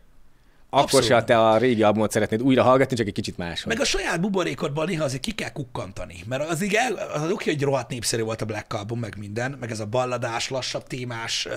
Akkor 0.74 0.84
Abszolút 0.84 1.06
se, 1.06 1.14
ha 1.14 1.20
nem. 1.20 1.28
te 1.28 1.40
a 1.40 1.58
régi 1.58 1.84
albumot 1.84 2.12
szeretnéd 2.12 2.42
újra 2.42 2.64
hallgatni, 2.64 2.96
csak 2.96 3.08
egy 3.08 3.14
kicsit 3.14 3.38
máshogy. 3.38 3.74
Meg 3.74 3.82
a 3.82 3.86
saját 3.86 4.22
buborékodban 4.22 4.86
néha 4.86 5.04
azért 5.04 5.22
ki 5.22 5.32
kell 5.32 5.52
kukkantani. 5.52 6.24
Mert 6.28 6.50
az 6.50 6.62
igen, 6.62 6.94
az 7.14 7.32
oké, 7.32 7.52
hogy 7.52 7.62
rohadt 7.62 7.90
népszerű 7.90 8.24
volt 8.24 8.42
a 8.42 8.46
Black 8.46 8.74
Album, 8.74 9.00
meg 9.00 9.16
minden, 9.18 9.58
meg 9.60 9.72
ez 9.72 9.80
a 9.80 9.86
balladás, 9.86 10.50
lassabb 10.50 10.84
témás 10.84 11.48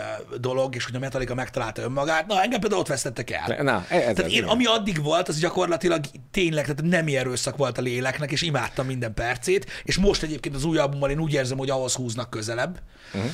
dolog, 0.41 0.75
és 0.75 0.85
hogy 0.85 0.95
a 0.95 0.99
Metallica 0.99 1.35
megtalálta 1.35 1.83
önmagát. 1.83 2.27
Na, 2.27 2.43
engem 2.43 2.61
például 2.61 2.81
ott 2.81 2.87
vesztettek 2.87 3.31
el. 3.31 3.63
Na, 3.63 3.85
ez, 3.89 4.03
ez 4.03 4.15
Tehát 4.15 4.31
én, 4.31 4.37
igen. 4.37 4.49
ami 4.49 4.65
addig 4.65 5.03
volt, 5.03 5.29
az 5.29 5.39
gyakorlatilag 5.39 6.05
tényleg, 6.31 6.63
tehát 6.63 6.83
nem 6.83 7.07
erőszak 7.07 7.57
volt 7.57 7.79
a 7.79 7.83
léleknek, 7.83 8.33
és 8.33 8.43
imádtam 8.43 8.87
minden 8.87 9.15
percét, 9.15 9.67
és 9.85 9.99
most 9.99 10.23
egyébként 10.23 10.55
az 10.55 10.65
új 10.65 10.79
albummal 10.79 11.11
én 11.11 11.21
úgy 11.21 11.33
érzem, 11.33 11.59
hogy 11.59 11.71
ahhoz 11.71 11.95
húznak 11.95 12.31
közelebb. 12.31 12.81
Uh-huh. 13.15 13.31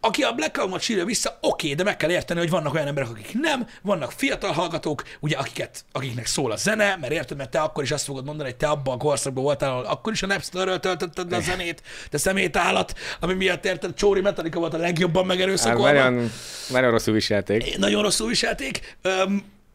Aki 0.00 0.22
a 0.22 0.32
Black 0.32 0.58
Albumot 0.58 0.80
sírja 0.80 1.04
vissza, 1.04 1.38
oké, 1.40 1.74
de 1.74 1.82
meg 1.82 1.96
kell 1.96 2.10
érteni, 2.10 2.38
hogy 2.38 2.50
vannak 2.50 2.74
olyan 2.74 2.86
emberek, 2.86 3.10
akik 3.10 3.34
nem, 3.40 3.66
vannak 3.82 4.12
fiatal 4.12 4.52
hallgatók, 4.52 5.02
ugye, 5.20 5.36
akiket, 5.36 5.84
akiknek 5.92 6.26
szól 6.26 6.52
a 6.52 6.56
zene, 6.56 6.96
mert 7.00 7.12
érted, 7.12 7.36
mert 7.36 7.50
te 7.50 7.60
akkor 7.60 7.82
is 7.82 7.90
azt 7.90 8.04
fogod 8.04 8.24
mondani, 8.24 8.48
hogy 8.48 8.58
te 8.58 8.66
abban 8.68 8.94
a 8.94 8.98
korszakban 8.98 9.44
voltál, 9.44 9.70
ahol 9.70 9.84
akkor 9.84 10.12
is 10.12 10.22
a 10.22 10.26
Napsterről 10.26 10.80
töltötted 10.80 11.30
le 11.30 11.36
a 11.36 11.40
zenét, 11.40 11.82
te 12.10 12.18
szemétállat, 12.18 12.94
ami 13.20 13.34
miatt 13.34 13.64
érted, 13.64 13.94
Csóri 13.94 14.20
Metallica 14.20 14.58
volt 14.58 14.74
a 14.74 14.78
legjobban 14.78 15.22
Hát, 15.26 15.36
megerőszakolva 15.36 15.92
nagyon, 15.92 16.30
nagyon 16.70 16.90
rosszul 16.90 17.14
viselték. 17.14 17.76
nagyon 17.78 18.02
rosszul 18.02 18.28
viselték, 18.28 18.96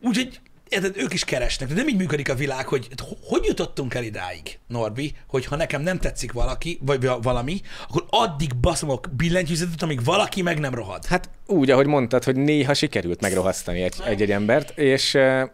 úgyhogy 0.01 0.39
érted, 0.73 0.97
ők 0.97 1.13
is 1.13 1.25
keresnek. 1.25 1.67
De 1.69 1.75
nem 1.75 1.87
így 1.87 1.97
működik 1.97 2.29
a 2.29 2.35
világ, 2.35 2.67
hogy 2.67 2.87
hogy- 2.97 3.17
hogy 3.23 3.45
jutottunk 3.45 3.93
el 3.93 4.03
idáig, 4.03 4.59
Norbi, 4.67 5.13
hogy 5.27 5.45
ha 5.45 5.55
nekem 5.55 5.81
nem 5.81 5.99
tetszik 5.99 6.31
valaki, 6.31 6.79
vagy 6.81 7.09
valami, 7.21 7.61
akkor 7.87 8.05
addig 8.09 8.55
baszomok 8.55 9.07
billentyűzetet, 9.17 9.81
amíg 9.81 10.03
valaki 10.03 10.41
meg 10.41 10.59
nem 10.59 10.73
rohad. 10.73 11.05
Hát 11.05 11.29
úgy, 11.47 11.69
ahogy 11.71 11.87
mondtad, 11.87 12.23
hogy 12.23 12.35
néha 12.35 12.73
sikerült 12.73 13.21
megrohasztani 13.21 13.81
egy, 13.81 13.95
egy-egy 14.05 14.31
embert, 14.31 14.77
és, 14.77 15.15
eh, 15.15 15.49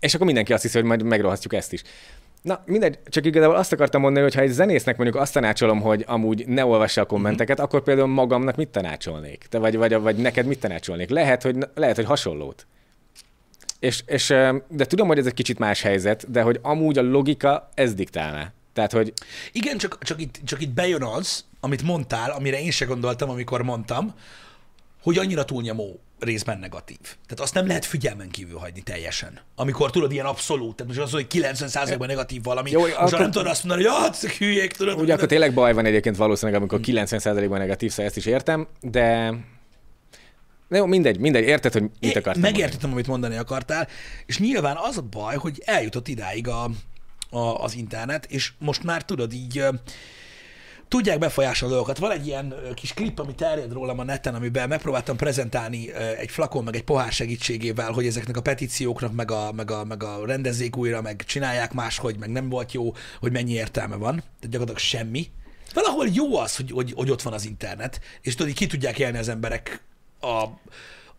és 0.00 0.14
akkor 0.14 0.26
mindenki 0.26 0.52
azt 0.52 0.62
hiszi, 0.62 0.78
hogy 0.78 0.86
majd 0.86 1.02
megrohasztjuk 1.02 1.54
ezt 1.54 1.72
is. 1.72 1.82
Na, 2.42 2.62
mindegy, 2.66 2.98
csak 3.08 3.26
igazából 3.26 3.56
azt 3.56 3.72
akartam 3.72 4.00
mondani, 4.00 4.24
hogy 4.24 4.34
ha 4.34 4.40
egy 4.40 4.50
zenésznek 4.50 4.96
mondjuk 4.96 5.22
azt 5.22 5.32
tanácsolom, 5.32 5.80
hogy 5.80 6.04
amúgy 6.06 6.46
ne 6.46 6.64
olvassa 6.64 7.00
a 7.00 7.04
kommenteket, 7.04 7.56
Mhm. 7.56 7.64
akkor 7.66 7.82
például 7.82 8.06
magamnak 8.08 8.56
mit 8.56 8.68
tanácsolnék? 8.68 9.46
Te 9.48 9.58
vagy, 9.58 9.76
vagy, 9.76 9.94
vagy 9.94 10.16
neked 10.16 10.46
mit 10.46 10.60
tanácsolnék? 10.60 11.10
Lehet, 11.10 11.42
hogy, 11.42 11.56
lehet, 11.74 11.96
hogy 11.96 12.04
hasonlót. 12.04 12.66
És, 13.82 14.02
és, 14.06 14.26
de 14.68 14.84
tudom, 14.84 15.06
hogy 15.06 15.18
ez 15.18 15.26
egy 15.26 15.34
kicsit 15.34 15.58
más 15.58 15.82
helyzet, 15.82 16.30
de 16.30 16.42
hogy 16.42 16.58
amúgy 16.62 16.98
a 16.98 17.02
logika 17.02 17.68
ez 17.74 17.94
diktálná. 17.94 18.52
Tehát, 18.72 18.92
hogy 18.92 19.12
Igen, 19.52 19.78
csak, 19.78 19.98
csak, 20.02 20.20
itt, 20.20 20.40
csak 20.44 20.60
itt 20.62 20.70
bejön 20.70 21.02
az, 21.02 21.44
amit 21.60 21.82
mondtál, 21.82 22.30
amire 22.30 22.60
én 22.60 22.70
se 22.70 22.84
gondoltam, 22.84 23.30
amikor 23.30 23.62
mondtam, 23.62 24.14
hogy 25.02 25.18
annyira 25.18 25.44
túlnyomó 25.44 26.00
részben 26.18 26.58
negatív. 26.58 26.98
Tehát 27.00 27.40
azt 27.40 27.54
nem 27.54 27.66
lehet 27.66 27.84
figyelmen 27.84 28.30
kívül 28.30 28.58
hagyni 28.58 28.80
teljesen. 28.80 29.40
Amikor 29.56 29.90
tudod, 29.90 30.12
ilyen 30.12 30.26
abszolút, 30.26 30.76
tehát 30.76 30.94
most 30.94 31.06
az, 31.06 31.12
hogy 31.12 31.26
90%-ban 31.34 32.06
negatív 32.06 32.42
valami, 32.42 32.70
Jó, 32.70 32.80
most 32.80 32.94
akkor- 32.94 33.18
nem 33.18 33.30
tudod 33.30 33.46
azt 33.46 33.64
mondani, 33.64 33.88
hogy 33.88 33.98
hát 34.02 34.16
hülyék, 34.16 34.72
tudod. 34.72 35.00
Ugye 35.00 35.14
akkor 35.14 35.28
tényleg 35.28 35.54
baj 35.54 35.72
van 35.72 35.84
egyébként 35.84 36.16
valószínűleg, 36.16 36.60
amikor 36.60 36.80
90%-ban 36.82 37.58
negatív, 37.58 37.90
szóval 37.90 38.06
ezt 38.06 38.16
is 38.16 38.26
értem, 38.26 38.66
de... 38.80 39.34
De 40.72 40.78
jó, 40.78 40.86
mindegy, 40.86 41.18
mindegy, 41.18 41.44
érted, 41.44 41.72
hogy 41.72 41.82
mit 42.00 42.16
akartam 42.16 42.42
Megértettem, 42.42 42.92
amit 42.92 43.06
mondani 43.06 43.36
akartál, 43.36 43.88
és 44.26 44.38
nyilván 44.38 44.76
az 44.76 44.96
a 44.96 45.02
baj, 45.02 45.36
hogy 45.36 45.62
eljutott 45.64 46.08
idáig 46.08 46.48
a, 46.48 46.70
a, 47.30 47.38
az 47.38 47.74
internet, 47.74 48.26
és 48.30 48.52
most 48.58 48.82
már 48.82 49.04
tudod 49.04 49.32
így 49.32 49.64
tudják 50.88 51.18
befolyásolni 51.18 51.74
a 51.74 51.76
dolgokat. 51.76 52.00
Van 52.00 52.10
egy 52.10 52.26
ilyen 52.26 52.54
kis 52.74 52.94
klip, 52.94 53.18
ami 53.18 53.34
terjed 53.34 53.72
rólam 53.72 53.98
a 53.98 54.04
neten, 54.04 54.34
amiben 54.34 54.68
megpróbáltam 54.68 55.16
prezentálni 55.16 55.92
egy 55.94 56.30
flakon, 56.30 56.64
meg 56.64 56.76
egy 56.76 56.84
pohár 56.84 57.12
segítségével, 57.12 57.92
hogy 57.92 58.06
ezeknek 58.06 58.36
a 58.36 58.42
petícióknak, 58.42 59.12
meg 59.12 59.30
a, 59.30 59.52
meg 59.52 59.70
a, 59.70 59.84
meg 59.84 60.02
a 60.02 60.26
rendezzék 60.26 60.76
újra, 60.76 61.02
meg 61.02 61.22
csinálják 61.26 61.72
máshogy, 61.72 62.16
meg 62.18 62.30
nem 62.30 62.48
volt 62.48 62.72
jó, 62.72 62.92
hogy 63.20 63.32
mennyi 63.32 63.52
értelme 63.52 63.96
van. 63.96 64.14
Tehát 64.14 64.40
gyakorlatilag 64.40 64.78
semmi. 64.78 65.30
Valahol 65.74 66.08
jó 66.12 66.36
az, 66.36 66.56
hogy, 66.56 66.70
hogy, 66.70 66.92
hogy 66.96 67.10
ott 67.10 67.22
van 67.22 67.32
az 67.32 67.46
internet, 67.46 68.00
és 68.20 68.34
tudod, 68.34 68.52
ki 68.52 68.66
tudják 68.66 68.98
élni 68.98 69.18
az 69.18 69.28
emberek 69.28 69.90
a, 70.22 70.58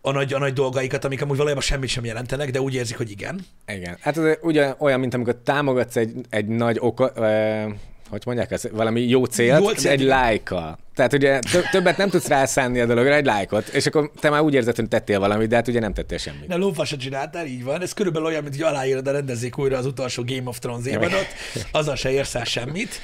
a, 0.00 0.10
nagy, 0.10 0.32
a 0.32 0.38
nagy 0.38 0.52
dolgaikat, 0.52 1.04
amik 1.04 1.22
amúgy 1.22 1.36
valójában 1.36 1.62
semmit 1.62 1.88
sem 1.88 2.04
jelentenek, 2.04 2.50
de 2.50 2.60
úgy 2.60 2.74
érzik, 2.74 2.96
hogy 2.96 3.10
igen. 3.10 3.46
Igen. 3.66 3.96
Hát 4.00 4.16
ez 4.16 4.36
ugye 4.42 4.74
olyan, 4.78 5.00
mint 5.00 5.14
amikor 5.14 5.36
támogatsz 5.44 5.96
egy, 5.96 6.12
egy 6.30 6.46
nagy 6.46 6.76
oka, 6.80 7.12
ö, 7.14 7.62
hogy 8.08 8.22
mondják 8.26 8.50
ezt, 8.50 8.68
valami 8.72 9.00
jó 9.00 9.24
célt, 9.24 9.60
Jó 9.60 9.70
célt, 9.70 10.00
egy 10.00 10.06
lájkkal. 10.06 10.78
Tehát 10.94 11.12
ugye 11.12 11.38
tö- 11.38 11.70
többet 11.70 11.96
nem 11.96 12.08
tudsz 12.08 12.26
rászánni 12.28 12.80
a 12.80 12.86
dologra, 12.86 13.14
egy 13.14 13.24
lájkot, 13.24 13.68
és 13.68 13.86
akkor 13.86 14.10
te 14.20 14.30
már 14.30 14.40
úgy 14.40 14.54
érzed, 14.54 14.76
hogy 14.76 14.88
tettél 14.88 15.18
valamit, 15.18 15.48
de 15.48 15.56
hát 15.56 15.68
ugye 15.68 15.80
nem 15.80 15.92
tettél 15.94 16.18
semmit. 16.18 16.48
Ne 16.48 16.56
lófasat 16.56 17.00
csináltál, 17.00 17.46
így 17.46 17.64
van. 17.64 17.82
Ez 17.82 17.92
körülbelül 17.92 18.26
olyan, 18.28 18.42
mint 18.42 18.54
hogy 18.54 18.64
aláírod 18.64 19.06
a 19.08 19.12
rendezzék 19.12 19.58
újra 19.58 19.76
az 19.78 19.86
utolsó 19.86 20.22
Game 20.26 20.48
of 20.48 20.58
Thrones 20.58 20.86
évadot, 20.86 21.26
azzal 21.72 21.96
se 21.96 22.10
érsz 22.10 22.34
el 22.34 22.44
semmit. 22.44 23.00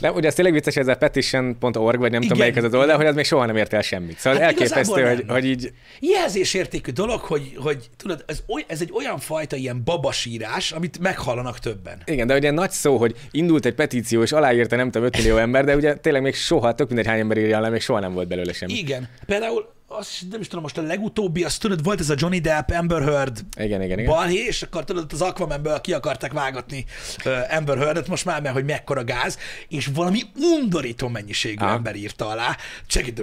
De 0.00 0.12
ugye 0.12 0.28
ez 0.28 0.34
tényleg 0.34 0.54
vicces, 0.54 0.76
ez 0.76 0.88
a 0.88 0.94
petition.org, 0.96 1.98
vagy 1.98 2.10
nem 2.10 2.20
tudom 2.20 2.36
Igen, 2.36 2.36
melyik 2.38 2.56
az 2.56 2.64
az 2.64 2.74
oldal, 2.74 2.96
hogy 2.96 3.06
az 3.06 3.14
még 3.14 3.24
soha 3.24 3.46
nem 3.46 3.56
ért 3.56 3.72
el 3.72 3.82
semmit. 3.82 4.18
Szóval 4.18 4.38
Hát 4.38 4.48
elképesztő, 4.48 5.02
hogy, 5.02 5.24
nem. 5.26 5.34
hogy 5.36 5.44
így 5.44 5.72
jelzésértékű 6.00 6.92
dolog, 6.92 7.20
hogy, 7.20 7.52
hogy 7.56 7.90
tudod, 7.96 8.24
ez, 8.26 8.42
oly, 8.48 8.64
ez 8.66 8.80
egy 8.80 8.90
olyan 8.94 9.18
fajta 9.18 9.56
ilyen 9.56 9.82
babasírás, 9.84 10.72
amit 10.72 10.98
meghallanak 10.98 11.58
többen. 11.58 12.02
Igen, 12.04 12.26
de 12.26 12.34
ugye 12.36 12.50
nagy 12.50 12.70
szó, 12.70 12.96
hogy 12.96 13.14
indult 13.30 13.66
egy 13.66 13.74
petíció, 13.74 14.22
és 14.22 14.32
aláírta 14.32 14.76
nem 14.76 14.90
tudom 14.90 15.06
5 15.06 15.16
millió 15.16 15.36
ember, 15.36 15.64
de 15.64 15.76
ugye 15.76 15.94
tényleg 15.94 16.22
még 16.22 16.34
soha, 16.34 16.74
tök 16.74 16.86
mindegy 16.86 17.06
hány 17.06 17.22
ember 17.24 17.38
írja 17.38 17.58
alá, 17.58 17.68
még 17.68 17.80
soha 17.80 18.00
nem 18.00 18.12
volt 18.12 18.28
belőle 18.28 18.52
semmi. 18.52 18.72
Igen. 18.72 19.08
Például 19.26 19.72
azt 19.98 20.10
nem 20.30 20.40
is 20.40 20.46
tudom, 20.46 20.62
most 20.62 20.78
a 20.78 20.82
legutóbbi, 20.82 21.44
azt 21.44 21.60
tudod, 21.60 21.82
volt 21.82 22.00
ez 22.00 22.10
a 22.10 22.14
Johnny 22.16 22.38
Depp, 22.38 22.70
Amber 22.70 23.02
Heard 23.02 23.44
Igen, 23.56 23.82
igen, 23.82 23.98
igen. 23.98 24.10
balhé, 24.10 24.44
és 24.46 24.62
akkor 24.62 24.84
tudod, 24.84 25.12
az 25.12 25.20
Aquamanből 25.20 25.80
ki 25.80 25.92
akarták 25.92 26.32
vágatni 26.32 26.84
uh, 27.24 27.56
Amber 27.56 27.78
Heardet 27.78 28.08
most 28.08 28.24
már, 28.24 28.42
mert 28.42 28.54
hogy 28.54 28.64
mekkora 28.64 29.04
gáz, 29.04 29.38
és 29.68 29.90
valami 29.94 30.20
undorító 30.36 31.08
mennyiségű 31.08 31.64
Aha. 31.64 31.74
ember 31.74 31.96
írta 31.96 32.28
alá. 32.28 32.56
Segítő. 32.86 33.22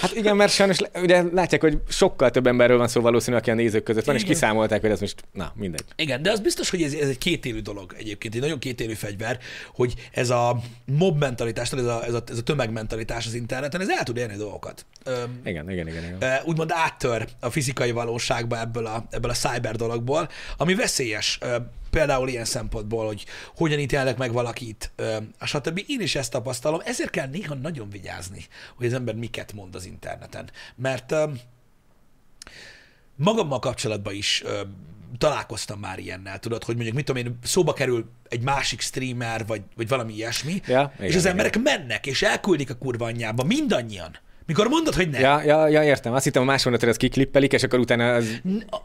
Hát 0.00 0.14
igen, 0.14 0.36
mert 0.36 0.52
sajnos 0.52 0.78
ugye 0.94 1.22
látják, 1.32 1.60
hogy 1.60 1.78
sokkal 1.88 2.30
több 2.30 2.46
emberről 2.46 2.78
van 2.78 2.88
szó 2.88 3.00
valószínű, 3.00 3.36
aki 3.36 3.50
a 3.50 3.54
nézők 3.54 3.82
között 3.82 4.04
van, 4.04 4.14
és 4.14 4.22
Igen. 4.22 4.32
kiszámolták, 4.34 4.80
hogy 4.80 4.90
ez 4.90 5.00
most, 5.00 5.24
na, 5.32 5.52
mindegy. 5.54 5.84
Igen, 5.96 6.22
de 6.22 6.30
az 6.30 6.40
biztos, 6.40 6.70
hogy 6.70 6.82
ez, 6.82 6.92
ez 6.92 7.08
egy 7.08 7.18
kétélű 7.18 7.60
dolog 7.60 7.94
egyébként, 7.98 8.34
egy 8.34 8.40
nagyon 8.40 8.58
kétélű 8.58 8.94
fegyver, 8.94 9.38
hogy 9.74 9.94
ez 10.12 10.30
a 10.30 10.60
mob 10.84 11.18
mentalitás, 11.18 11.72
ez 11.72 11.84
a, 11.84 12.04
ez 12.04 12.14
a, 12.14 12.22
ez 12.28 12.38
a 12.38 12.42
tömegmentalitás 12.42 13.26
az 13.26 13.34
interneten, 13.34 13.80
ez 13.80 13.88
el 13.88 14.02
tud 14.02 14.16
érni 14.16 14.36
dolgokat. 14.36 14.86
Igen, 15.44 15.70
igen, 15.70 15.88
igen. 15.88 16.04
igen. 16.04 16.40
úgymond 16.44 16.70
áttör 16.74 17.28
a 17.40 17.50
fizikai 17.50 17.90
valóságba 17.90 18.60
ebből 18.60 18.86
a, 18.86 19.06
ebből 19.10 19.30
a 19.30 19.34
cyber 19.34 19.76
dologból, 19.76 20.28
ami 20.56 20.74
veszélyes, 20.74 21.38
például 21.90 22.28
ilyen 22.28 22.44
szempontból, 22.44 23.06
hogy 23.06 23.26
hogyan 23.56 23.78
ítélnek 23.78 24.16
meg 24.16 24.32
valakit, 24.32 24.92
stb. 25.40 25.82
Én 25.86 26.00
is 26.00 26.14
ezt 26.14 26.30
tapasztalom, 26.30 26.80
ezért 26.84 27.10
kell 27.10 27.26
néha 27.26 27.54
nagyon 27.54 27.90
vigyázni, 27.90 28.46
hogy 28.76 28.86
az 28.86 28.92
ember 28.92 29.14
miket 29.14 29.52
mond 29.52 29.74
az 29.74 29.86
interneten. 29.86 30.50
Mert 30.76 31.14
magammal 33.16 33.58
kapcsolatban 33.58 34.14
is 34.14 34.42
ö, 34.44 34.60
találkoztam 35.18 35.78
már 35.78 35.98
ilyennel, 35.98 36.38
tudod, 36.38 36.64
hogy 36.64 36.74
mondjuk, 36.74 36.96
mit 36.96 37.04
tudom 37.04 37.26
én, 37.26 37.38
szóba 37.42 37.72
kerül 37.72 38.10
egy 38.28 38.42
másik 38.42 38.80
streamer, 38.80 39.46
vagy, 39.46 39.62
vagy 39.76 39.88
valami 39.88 40.14
ilyesmi, 40.14 40.60
Ja, 40.66 40.92
és 40.92 40.98
igen, 40.98 41.08
az 41.08 41.14
igen. 41.14 41.30
emberek 41.30 41.58
mennek, 41.58 42.06
és 42.06 42.22
elküldik 42.22 42.70
a 42.70 42.74
kurva 42.74 43.04
anyjába, 43.04 43.44
mindannyian. 43.44 44.16
Mikor 44.50 44.68
mondod, 44.68 44.94
hogy 44.94 45.08
nem, 45.08 45.20
Ja, 45.20 45.42
ja, 45.42 45.68
ja, 45.68 45.82
értem. 45.82 46.12
Azt 46.12 46.24
hittem 46.24 46.42
a 46.42 46.44
más 46.44 46.64
mondatot, 46.64 46.88
az 46.88 46.96
kiklippelik, 46.96 47.52
és 47.52 47.62
akkor 47.62 47.78
utána 47.78 48.14
az... 48.14 48.40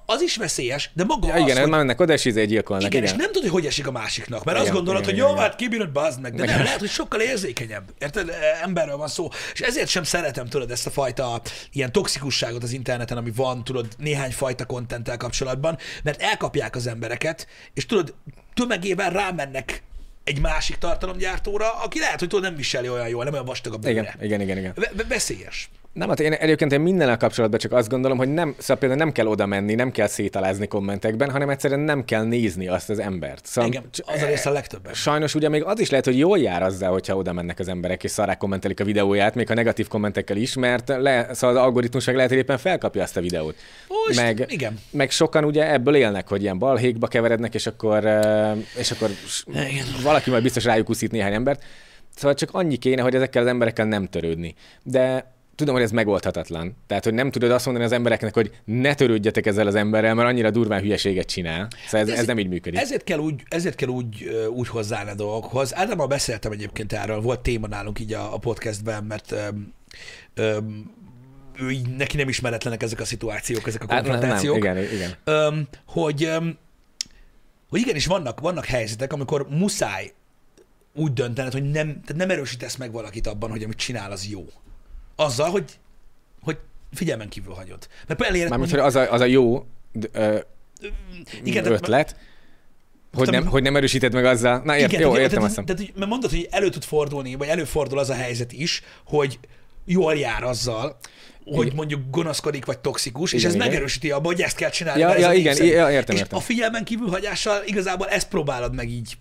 Az 0.06 0.22
is 0.22 0.36
veszélyes, 0.38 0.90
de 0.94 1.04
maga 1.04 1.28
Ja, 1.28 1.34
az, 1.34 1.40
igen, 1.40 1.58
hogy... 1.58 1.70
már 1.70 1.80
mennek 1.80 2.00
oda, 2.00 2.14
és 2.14 2.26
izé 2.26 2.46
gyilkolnak. 2.46 2.86
Igen, 2.88 3.04
Igen, 3.04 3.16
és 3.16 3.22
nem 3.22 3.32
tudod, 3.32 3.50
hogy 3.50 3.66
esik 3.66 3.88
a 3.88 3.92
másiknak, 3.92 4.44
mert 4.44 4.58
Igen, 4.58 4.62
azt 4.70 4.76
gondolod, 4.76 5.02
igen, 5.02 5.14
hogy 5.14 5.20
igen, 5.20 5.30
jó, 5.30 5.36
igen. 5.36 5.50
hát 5.50 5.60
kibírod, 5.60 5.92
bazd 5.92 6.22
meg, 6.22 6.34
de 6.36 6.46
nem, 6.46 6.64
lehet, 6.64 6.80
hogy 6.80 6.90
sokkal 6.90 7.20
érzékenyebb. 7.20 7.84
Érted? 8.00 8.32
Emberről 8.64 8.98
van 8.98 9.08
szó. 9.08 9.28
És 9.54 9.60
ezért 9.60 9.88
sem 9.88 10.04
szeretem, 10.04 10.46
tudod, 10.46 10.72
ezt 10.72 10.88
a 10.88 10.90
fajta 10.90 11.42
ilyen 11.72 11.92
toxikusságot 11.92 12.64
az 12.64 12.72
interneten, 12.72 13.18
ami 13.18 13.32
van, 13.36 13.64
tudod, 13.64 13.88
néhány 13.98 14.32
fajta 14.32 14.66
kontenttel 14.66 15.18
kapcsolatban, 15.18 15.78
mert 16.04 16.22
elkapják 16.22 16.76
az 16.76 16.88
embereket, 16.88 17.48
és 17.74 17.86
tudod, 17.86 18.14
tömegében 18.54 19.10
rámennek 19.10 19.84
egy 20.26 20.40
másik 20.40 20.76
tartalomgyártóra, 20.76 21.74
aki 21.74 22.00
lehet, 22.00 22.20
hogy 22.20 22.28
tudod, 22.28 22.44
nem 22.46 22.56
viseli 22.56 22.90
olyan 22.90 23.08
jól, 23.08 23.24
nem 23.24 23.34
olyan 23.34 23.46
vastag 23.46 23.74
a 23.74 23.78
bőre. 23.78 23.92
igen, 23.92 24.08
igen, 24.22 24.42
igen, 24.42 24.58
igen. 24.58 24.72
Ve- 24.76 24.92
ve- 24.96 25.08
veszélyes. 25.08 25.70
Nem, 25.96 26.10
hát 26.10 26.20
én 26.20 26.34
egyébként 26.34 26.72
én 26.72 26.82
mindennel 26.82 27.18
kapcsolatban 27.18 27.60
csak 27.60 27.72
azt 27.72 27.90
gondolom, 27.90 28.18
hogy 28.18 28.34
nem, 28.34 28.56
szóval 28.58 28.78
például 28.78 29.00
nem 29.00 29.12
kell 29.12 29.26
oda 29.28 29.46
menni, 29.46 29.76
nem 29.76 29.92
kell 29.92 30.08
szétalázni 30.08 30.68
kommentekben, 30.68 31.32
hanem 31.32 31.50
egyszerűen 31.50 31.80
nem 31.80 32.06
kell 32.06 32.24
nézni 32.24 32.68
azt 32.68 32.90
az 32.90 33.00
embert. 33.00 33.46
Szóval 33.46 33.70
Igen, 33.70 33.84
az 34.06 34.22
a 34.22 34.26
része 34.26 34.50
a 34.50 34.54
legtöbben. 34.54 34.94
Sajnos 34.94 35.36
ugye 35.36 35.50
még 35.50 35.64
az 35.64 35.80
is 35.80 35.90
lehet, 35.90 36.06
hogy 36.06 36.18
jól 36.18 36.40
jár 36.40 36.64
azzal, 36.64 36.92
hogyha 36.92 37.16
oda 37.16 37.34
mennek 37.34 37.60
az 37.60 37.68
emberek, 37.68 38.04
és 38.04 38.12
szarák 38.12 38.38
kommentelik 38.38 38.80
a 38.80 38.84
videóját, 38.84 39.36
még 39.36 39.52
a 39.52 39.54
negatív 39.54 39.88
kommentekkel 39.88 40.38
is, 40.38 40.56
mert 40.56 40.88
le, 40.88 41.34
szóval 41.34 41.58
az 41.58 41.64
algoritmus 41.64 42.06
meg 42.06 42.16
lehet, 42.16 42.30
hogy 42.30 42.40
éppen 42.40 42.58
felkapja 42.58 43.04
azt 43.04 43.18
a 43.18 43.22
videót. 43.22 43.56
És 44.10 44.16
meg, 44.16 44.46
igen. 44.48 44.80
meg 44.92 45.12
sokan 45.12 45.44
ugye 45.44 45.72
ebből 45.72 45.96
élnek, 45.96 46.28
hogy 46.28 46.42
ilyen 46.42 46.60
balhékba 46.60 47.08
keverednek, 47.08 47.54
és 47.54 47.68
akkor, 47.68 48.04
és 48.78 48.92
akkor 48.92 49.10
Igen. 49.48 49.86
valaki 50.04 50.30
majd 50.30 50.44
biztos 50.44 50.64
rájuk 50.64 50.90
úszít 50.90 51.12
néhány 51.12 51.34
embert. 51.34 51.64
Szóval 52.16 52.34
csak 52.34 52.50
annyi 52.52 52.76
kéne, 52.76 53.02
hogy 53.02 53.16
ezekkel 53.16 53.42
az 53.42 53.48
emberekkel 53.48 53.86
nem 53.86 54.06
törődni. 54.06 54.56
De 54.84 55.35
tudom, 55.56 55.74
hogy 55.74 55.84
ez 55.84 55.92
megoldhatatlan. 55.92 56.76
Tehát, 56.88 57.04
hogy 57.04 57.14
nem 57.14 57.32
tudod 57.32 57.52
azt 57.52 57.66
mondani 57.66 57.86
az 57.86 57.92
embereknek, 57.92 58.34
hogy 58.34 58.52
ne 58.66 58.94
törődjetek 58.94 59.46
ezzel 59.46 59.68
az 59.68 59.76
emberrel, 59.76 60.14
mert 60.14 60.28
annyira 60.28 60.52
durván 60.52 60.82
hülyeséget 60.82 61.26
csinál. 61.28 61.68
Szóval 61.88 62.08
ez, 62.12 62.20
ez 62.20 62.26
nem 62.26 62.40
így 62.40 62.48
működik. 62.48 62.80
Ezért 62.80 63.04
kell 63.04 63.20
úgy, 63.20 63.44
ezért 63.48 63.76
kell 63.76 63.90
úgy, 63.90 64.30
úgy 64.50 64.68
hozzáállni 64.68 65.12
a 65.12 65.16
dolgokhoz. 65.16 65.76
Általában 65.76 66.08
beszéltem 66.08 66.52
egyébként 66.52 66.94
erről, 66.94 67.22
volt 67.22 67.40
téma 67.40 67.68
nálunk 67.68 68.00
így 68.00 68.14
a, 68.14 68.34
a 68.34 68.38
podcastben, 68.38 69.04
mert 69.04 69.32
öm, 69.32 69.74
öm, 70.34 70.94
ő 71.60 71.72
így, 71.72 71.96
neki 71.96 72.18
nem 72.18 72.30
ismeretlenek 72.30 72.84
ezek 72.84 73.00
a 73.00 73.06
szituációk, 73.06 73.68
ezek 73.68 73.84
a 73.84 73.94
Hát, 73.94 74.02
nem, 74.02 74.12
konfrontációk. 74.12 74.58
igen, 74.58 74.78
igen. 74.78 75.12
Öm, 75.24 75.68
hogy, 75.86 76.24
öm, 76.24 76.58
hogy 77.70 77.80
igenis 77.80 78.06
vannak, 78.06 78.40
vannak 78.40 78.66
helyzetek, 78.66 79.14
amikor 79.14 79.48
muszáj 79.50 80.12
úgy 80.94 81.14
döntened, 81.14 81.52
hogy 81.52 81.64
nem, 81.64 81.88
tehát 81.88 82.16
nem 82.16 82.30
erősítesz 82.30 82.76
meg 82.76 82.92
valakit 82.92 83.28
abban, 83.28 83.50
hogy 83.50 83.64
amit 83.64 83.78
csinál, 83.78 84.12
az 84.12 84.28
jó. 84.30 84.46
Azzal, 85.16 85.50
hogy, 85.50 85.80
hogy 86.42 86.58
figyelmen 86.94 87.30
kívül 87.30 87.54
hagyod. 87.54 87.88
Mert 88.08 88.20
például 88.22 88.50
Mármint, 88.50 88.72
hogy 88.72 88.80
az 88.80 88.96
a, 88.96 89.12
az 89.12 89.22
a 89.22 89.26
jó 89.26 89.66
ö, 90.12 90.38
igen, 91.44 91.64
tehát- 91.64 91.80
ötlet, 91.80 92.16
hogy 93.14 93.30
nem, 93.30 93.46
hogy 93.46 93.64
nem 93.64 93.76
erősíted 93.76 94.14
meg 94.14 94.26
azzal. 94.26 94.62
Na, 94.64 94.78
ért, 94.78 94.92
Igen, 94.92 95.02
jó, 95.02 95.08
tehát, 95.08 95.24
értem 95.24 95.40
tehát, 95.40 95.58
azt. 95.58 95.78
tehát, 95.78 95.96
mert 95.96 96.10
mondod, 96.10 96.30
hogy 96.30 96.48
elő 96.52 96.70
tud 96.70 96.84
fordulni, 96.84 97.36
vagy 97.36 97.48
előfordul 97.48 98.00
az 98.00 98.10
a 98.10 98.14
helyzet 98.14 98.52
is, 98.52 98.82
hogy 99.06 99.40
jól 99.86 100.16
jár 100.16 100.44
azzal, 100.44 100.98
hogy 101.46 101.66
Igen. 101.66 101.76
mondjuk 101.76 102.02
gonoszkodik, 102.12 102.66
vagy 102.66 102.80
toxikus, 102.80 103.34
és 103.34 103.40
Igen, 103.40 103.50
ez 103.50 103.56
igen. 103.56 103.68
megerősíti 103.68 104.12
abba, 104.12 104.28
hogy 104.28 104.42
ezt 104.42 104.56
kell 104.56 104.70
csinálni. 104.70 105.02
Ja, 105.02 105.18
ja, 105.18 105.34
igen, 105.34 105.66
ja, 105.66 105.92
értem, 105.92 106.16
és 106.16 106.22
értem. 106.22 106.38
a 106.38 106.42
figyelmen 106.42 106.84
kívül 106.84 107.08
hagyással 107.08 107.62
igazából 107.66 108.08
ezt 108.08 108.28
próbálod 108.28 108.76
meg 108.76 108.90
így, 108.90 109.18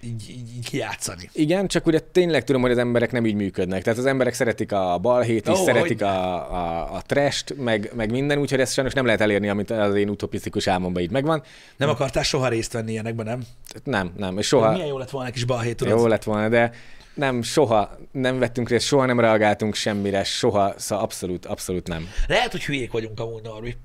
így, 0.00 0.30
így, 0.30 0.56
így 0.56 0.68
kijátszani. 0.68 1.30
Igen, 1.32 1.66
csak 1.66 1.86
ugye 1.86 1.98
tényleg 1.98 2.44
tudom, 2.44 2.62
hogy 2.62 2.70
az 2.70 2.78
emberek 2.78 3.12
nem 3.12 3.26
így 3.26 3.34
működnek. 3.34 3.82
Tehát 3.82 3.98
az 3.98 4.06
emberek 4.06 4.34
szeretik 4.34 4.72
a 4.72 4.98
balhét 4.98 5.48
is, 5.48 5.58
Ó, 5.58 5.64
szeretik 5.64 6.02
a, 6.02 6.34
a, 6.52 6.94
a 6.94 7.02
trest, 7.06 7.54
meg, 7.56 7.90
meg 7.94 8.10
minden, 8.10 8.38
úgyhogy 8.38 8.60
ezt 8.60 8.72
sajnos 8.72 8.92
nem 8.92 9.04
lehet 9.04 9.20
elérni, 9.20 9.48
amit 9.48 9.70
az 9.70 9.94
én 9.94 10.08
utopisztikus 10.08 10.66
álmomban 10.66 11.02
így 11.02 11.10
megvan. 11.10 11.42
Nem 11.76 11.88
akartál 11.88 12.22
soha 12.22 12.48
részt 12.48 12.72
venni 12.72 12.90
ilyenekben, 12.90 13.26
nem? 13.26 13.42
Nem, 13.84 14.12
nem, 14.16 14.38
és 14.38 14.46
soha 14.46 14.72
Milyen 14.72 14.86
jó 14.86 14.98
lett 14.98 15.10
volna 15.10 15.26
egy 15.26 15.34
kis 15.34 15.44
balhét, 15.44 15.76
tudod? 15.76 15.98
jó 15.98 16.06
lett 16.06 16.24
volna, 16.24 16.48
de 16.48 16.72
nem, 17.14 17.42
soha 17.42 17.98
nem 18.12 18.38
vettünk 18.38 18.68
részt, 18.68 18.86
soha 18.86 19.06
nem 19.06 19.20
reagáltunk 19.20 19.74
semmire, 19.74 20.24
soha, 20.24 20.74
szóval 20.76 21.04
abszolút, 21.04 21.46
abszolút 21.46 21.88
nem. 21.88 22.08
Lehet, 22.26 22.50
hogy 22.50 22.64
hülyék 22.64 22.92
vagyunk 22.92 23.20
amúgy, 23.20 23.42
Norbi. 23.42 23.76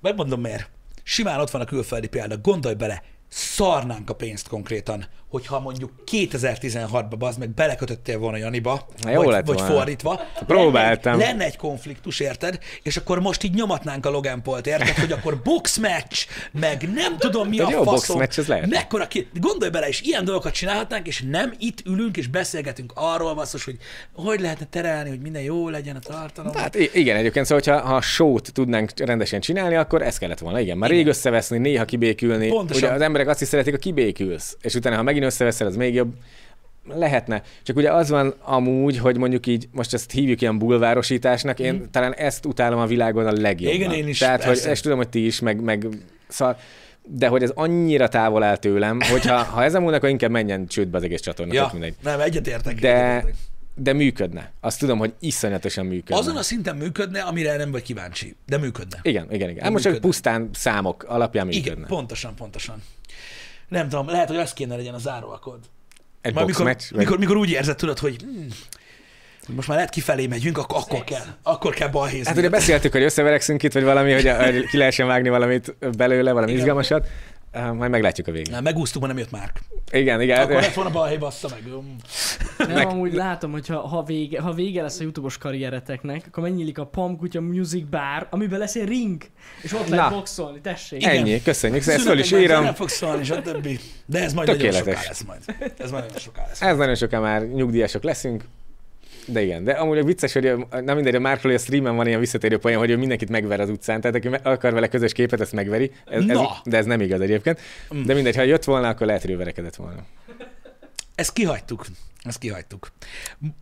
Megmondom 0.00 0.40
miért. 0.40 0.70
Simán 1.02 1.40
ott 1.40 1.50
van 1.50 1.60
a 1.60 1.64
külföldi 1.64 2.06
példa. 2.06 2.36
Gondolj 2.36 2.74
bele, 2.74 3.02
szarnánk 3.28 4.10
a 4.10 4.14
pénzt 4.14 4.48
konkrétan, 4.48 5.04
hogyha 5.28 5.60
mondjuk 5.60 5.90
2016-ban 6.10 7.14
bazd 7.18 7.38
meg 7.38 7.50
belekötöttél 7.50 8.18
volna 8.18 8.36
Janiba, 8.36 8.86
Na, 9.02 9.10
jó 9.10 9.22
vagy, 9.22 9.32
lett 9.32 9.46
vagy 9.46 9.58
volna. 9.58 9.74
fordítva. 9.74 10.20
Próbáltam. 10.46 11.18
Lenne, 11.18 11.30
lenne 11.30 11.44
egy 11.44 11.56
konfliktus, 11.56 12.20
érted? 12.20 12.58
És 12.82 12.96
akkor 12.96 13.20
most 13.20 13.42
így 13.42 13.54
nyomatnánk 13.54 14.06
a 14.06 14.10
Logan 14.10 14.42
Paul-t, 14.42 14.66
érted? 14.66 14.96
Hogy 14.96 15.12
akkor 15.12 15.40
boxmatch, 15.42 16.26
meg 16.52 16.88
nem 16.94 17.16
tudom 17.18 17.48
mi 17.48 17.58
a 17.58 17.70
jó 17.70 17.82
faszom. 17.82 17.94
boxmatch, 17.94 18.38
ez 18.38 18.46
lehet. 18.46 18.66
Mekkora 18.70 19.08
ki... 19.08 19.28
Gondolj 19.40 19.70
bele, 19.70 19.88
és 19.88 20.00
ilyen 20.00 20.24
dolgokat 20.24 20.52
csinálhatnánk, 20.52 21.06
és 21.06 21.24
nem 21.30 21.52
itt 21.58 21.82
ülünk 21.86 22.16
és 22.16 22.26
beszélgetünk 22.26 22.92
arról, 22.94 23.34
basszus, 23.34 23.64
hogy 23.64 23.76
hogy 24.12 24.40
lehetne 24.40 24.66
terelni, 24.70 25.08
hogy 25.08 25.20
minden 25.20 25.42
jó 25.42 25.68
legyen 25.68 25.96
a 25.96 25.98
tartalom. 25.98 26.54
Hát 26.54 26.74
igen, 26.74 27.16
egyébként 27.16 27.46
szóval, 27.46 27.62
hogyha, 27.64 27.88
ha 27.88 27.94
a 27.96 28.00
show-t 28.00 28.52
tudnánk 28.52 28.90
rendesen 28.96 29.40
csinálni, 29.40 29.74
akkor 29.74 30.02
ez 30.02 30.18
kellett 30.18 30.38
volna. 30.38 30.60
Igen, 30.60 30.78
már 30.78 30.90
rég 30.90 31.06
összeveszni, 31.06 31.58
néha 31.58 31.84
kibékülni. 31.84 32.48
Pontosan. 32.48 32.82
Ugye 32.82 32.92
az 32.92 33.00
emberek 33.00 33.28
azt 33.28 33.42
is 33.42 33.48
szeretik, 33.48 33.72
ha 33.72 33.78
kibékülsz. 33.78 34.56
És 34.60 34.74
utána, 34.74 34.96
ha 34.96 35.02
megint 35.18 35.32
összeveszel, 35.32 35.66
az 35.66 35.76
még 35.76 35.94
jobb. 35.94 36.12
Lehetne. 36.94 37.42
Csak 37.62 37.76
ugye 37.76 37.92
az 37.92 38.08
van 38.08 38.34
amúgy, 38.40 38.98
hogy 38.98 39.16
mondjuk 39.16 39.46
így, 39.46 39.68
most 39.72 39.94
ezt 39.94 40.10
hívjuk 40.10 40.40
ilyen 40.40 40.58
bulvárosításnak, 40.58 41.60
én 41.60 41.74
mm. 41.74 41.82
talán 41.90 42.14
ezt 42.14 42.46
utálom 42.46 42.78
a 42.78 42.86
világon 42.86 43.26
a 43.26 43.32
legjobban. 43.32 43.76
Igen, 43.76 43.92
én 43.92 44.08
is, 44.08 44.18
Tehát, 44.18 44.44
hogy 44.44 44.58
ezt 44.64 44.82
tudom, 44.82 44.98
hogy 44.98 45.08
ti 45.08 45.26
is, 45.26 45.40
meg, 45.40 45.60
meg 45.60 45.86
szóval, 46.28 46.58
de 47.02 47.28
hogy 47.28 47.42
ez 47.42 47.50
annyira 47.54 48.08
távol 48.08 48.42
áll 48.42 48.56
tőlem, 48.56 49.00
hogyha 49.00 49.36
ha 49.42 49.64
ezen 49.64 49.80
múlnak, 49.80 49.98
akkor 49.98 50.10
inkább 50.10 50.30
menjen 50.30 50.66
csődbe 50.66 50.96
az 50.96 51.02
egész 51.02 51.20
csatorna, 51.20 51.52
ja, 51.52 51.68
mindegy. 51.72 51.94
nem, 52.02 52.20
egyetértek. 52.20 52.80
De, 52.80 53.10
egyetértek. 53.10 53.34
de 53.74 53.92
működne. 53.92 54.52
Azt 54.60 54.78
tudom, 54.78 54.98
hogy 54.98 55.12
iszonyatosan 55.20 55.86
működne. 55.86 56.16
Azon 56.16 56.36
a 56.36 56.42
szinten 56.42 56.76
működne, 56.76 57.20
amire 57.20 57.56
nem 57.56 57.70
vagy 57.70 57.82
kíváncsi, 57.82 58.36
de 58.46 58.58
működne. 58.58 58.98
Igen, 59.02 59.26
igen, 59.32 59.50
igen. 59.50 59.62
Hát 59.62 59.72
most 59.72 59.84
működne. 59.84 60.06
pusztán 60.06 60.50
számok 60.52 61.04
alapján 61.08 61.46
működne. 61.46 61.70
Igen, 61.70 61.84
pontosan, 61.86 62.34
pontosan. 62.34 62.82
Nem 63.68 63.88
tudom, 63.88 64.08
lehet, 64.08 64.28
hogy 64.28 64.36
az 64.36 64.52
kéne 64.52 64.76
legyen 64.76 64.94
a 64.94 64.98
záróakod. 64.98 65.58
Egy 66.20 66.34
Majd 66.34 66.46
mikor, 66.46 66.64
boxmatch, 66.64 66.90
vagy- 66.90 66.98
mikor, 67.00 67.18
mikor, 67.18 67.36
úgy 67.36 67.50
érzed, 67.50 67.76
tudod, 67.76 67.98
hogy 67.98 68.16
hmm, 68.22 68.48
most 69.54 69.68
már 69.68 69.76
lehet 69.76 69.92
kifelé 69.92 70.26
megyünk, 70.26 70.58
akkor, 70.58 70.76
akkor 70.80 71.04
kell, 71.04 71.24
akkor 71.42 71.74
kell 71.74 71.88
balhézni. 71.88 72.26
Hát 72.26 72.36
ugye 72.36 72.48
beszéltük, 72.48 72.92
hogy 72.92 73.02
összeverekszünk 73.02 73.62
itt, 73.62 73.72
vagy 73.72 73.84
valami, 73.84 74.12
hogy, 74.12 74.28
hogy 74.28 74.66
ki 74.66 74.76
lehessen 74.76 75.06
vágni 75.06 75.28
valamit 75.28 75.76
belőle, 75.96 76.32
valami 76.32 76.50
Igen. 76.50 76.62
izgalmasat. 76.62 77.06
Majd 77.52 77.90
meglátjuk 77.90 78.26
a 78.26 78.30
végén. 78.32 78.52
Nem, 78.52 78.62
megúsztuk, 78.62 79.02
mert 79.02 79.14
nem 79.14 79.22
jött 79.22 79.32
Márk. 79.32 79.60
Igen, 79.90 80.20
igen. 80.20 80.40
Akkor 80.40 80.54
lett 80.60 80.74
volna 80.74 80.90
balhé, 80.90 81.16
bassza 81.16 81.48
meg. 81.50 81.62
Nem, 82.58 82.70
Meg- 82.76 82.86
amúgy 82.86 83.12
látom, 83.12 83.50
hogy 83.50 83.66
ha, 83.66 83.80
ha, 83.80 84.02
vége, 84.02 84.40
ha 84.40 84.52
vége 84.52 84.82
lesz 84.82 84.98
a 84.98 85.02
YouTube-os 85.02 85.38
karriereteknek, 85.38 86.24
akkor 86.26 86.42
megnyílik 86.42 86.78
a 86.78 86.86
Pam 86.86 87.16
Kutya 87.16 87.40
Music 87.40 87.84
Bar, 87.90 88.26
amiben 88.30 88.58
lesz 88.58 88.74
egy 88.74 88.88
ring, 88.88 89.22
és 89.62 89.72
ott 89.72 89.88
lehet 89.88 90.10
Na. 90.10 90.16
boxolni, 90.16 90.60
tessék. 90.60 91.00
Igen. 91.02 91.16
Ennyi, 91.16 91.42
köszönjük. 91.42 91.86
Ezt 91.86 92.02
föl 92.02 92.18
is 92.18 92.32
írom. 92.32 92.62
Nem 92.62 92.74
fog 92.74 92.88
szólni, 92.88 93.24
stb. 93.24 93.68
De 94.06 94.22
ez 94.22 94.32
majd 94.32 94.46
nagyon 94.48 94.62
Tökéletes. 94.72 94.94
soká 94.94 95.08
lesz 95.08 95.22
majd. 95.22 95.72
Ez 95.78 95.90
majd 95.90 96.02
nagyon 96.04 96.18
soká 96.18 96.44
lesz. 96.46 96.62
Ez 96.62 96.76
nagyon 96.76 96.94
sokan 96.94 97.22
már 97.22 97.42
nyugdíjasok 97.42 98.02
leszünk. 98.02 98.44
De 99.28 99.42
igen, 99.42 99.64
de 99.64 99.72
amúgy 99.72 100.04
vicces, 100.04 100.32
hogy 100.32 100.46
a- 100.46 100.66
nem 100.80 100.94
mindegy, 100.94 101.14
a 101.14 101.20
Márkról 101.20 101.54
a 101.54 101.58
streamen 101.58 101.96
van 101.96 102.06
ilyen 102.06 102.20
visszatérő 102.20 102.58
poén, 102.58 102.78
hogy 102.78 102.90
ő 102.90 102.96
mindenkit 102.96 103.28
megver 103.30 103.60
az 103.60 103.70
utcán, 103.70 104.00
tehát 104.00 104.16
aki 104.16 104.28
akar 104.42 104.72
vele 104.72 104.88
közös 104.88 105.12
képet, 105.12 105.40
ezt 105.40 105.52
megveri. 105.52 105.90
Ez, 106.06 106.22
ez, 106.28 106.38
de 106.64 106.76
ez 106.76 106.84
nem 106.86 107.00
igaz 107.00 107.20
egyébként. 107.20 107.60
De 108.04 108.14
mindegy, 108.14 108.36
ha 108.36 108.42
jött 108.42 108.64
volna, 108.64 108.88
akkor 108.88 109.06
lehet, 109.06 109.22
hogy 109.22 109.30
ő 109.30 109.36
verekedett 109.36 109.76
volna. 109.76 110.04
Ezt 111.14 111.32
kihagytuk. 111.32 111.86
Ezt 112.22 112.38
kihagytuk. 112.38 112.92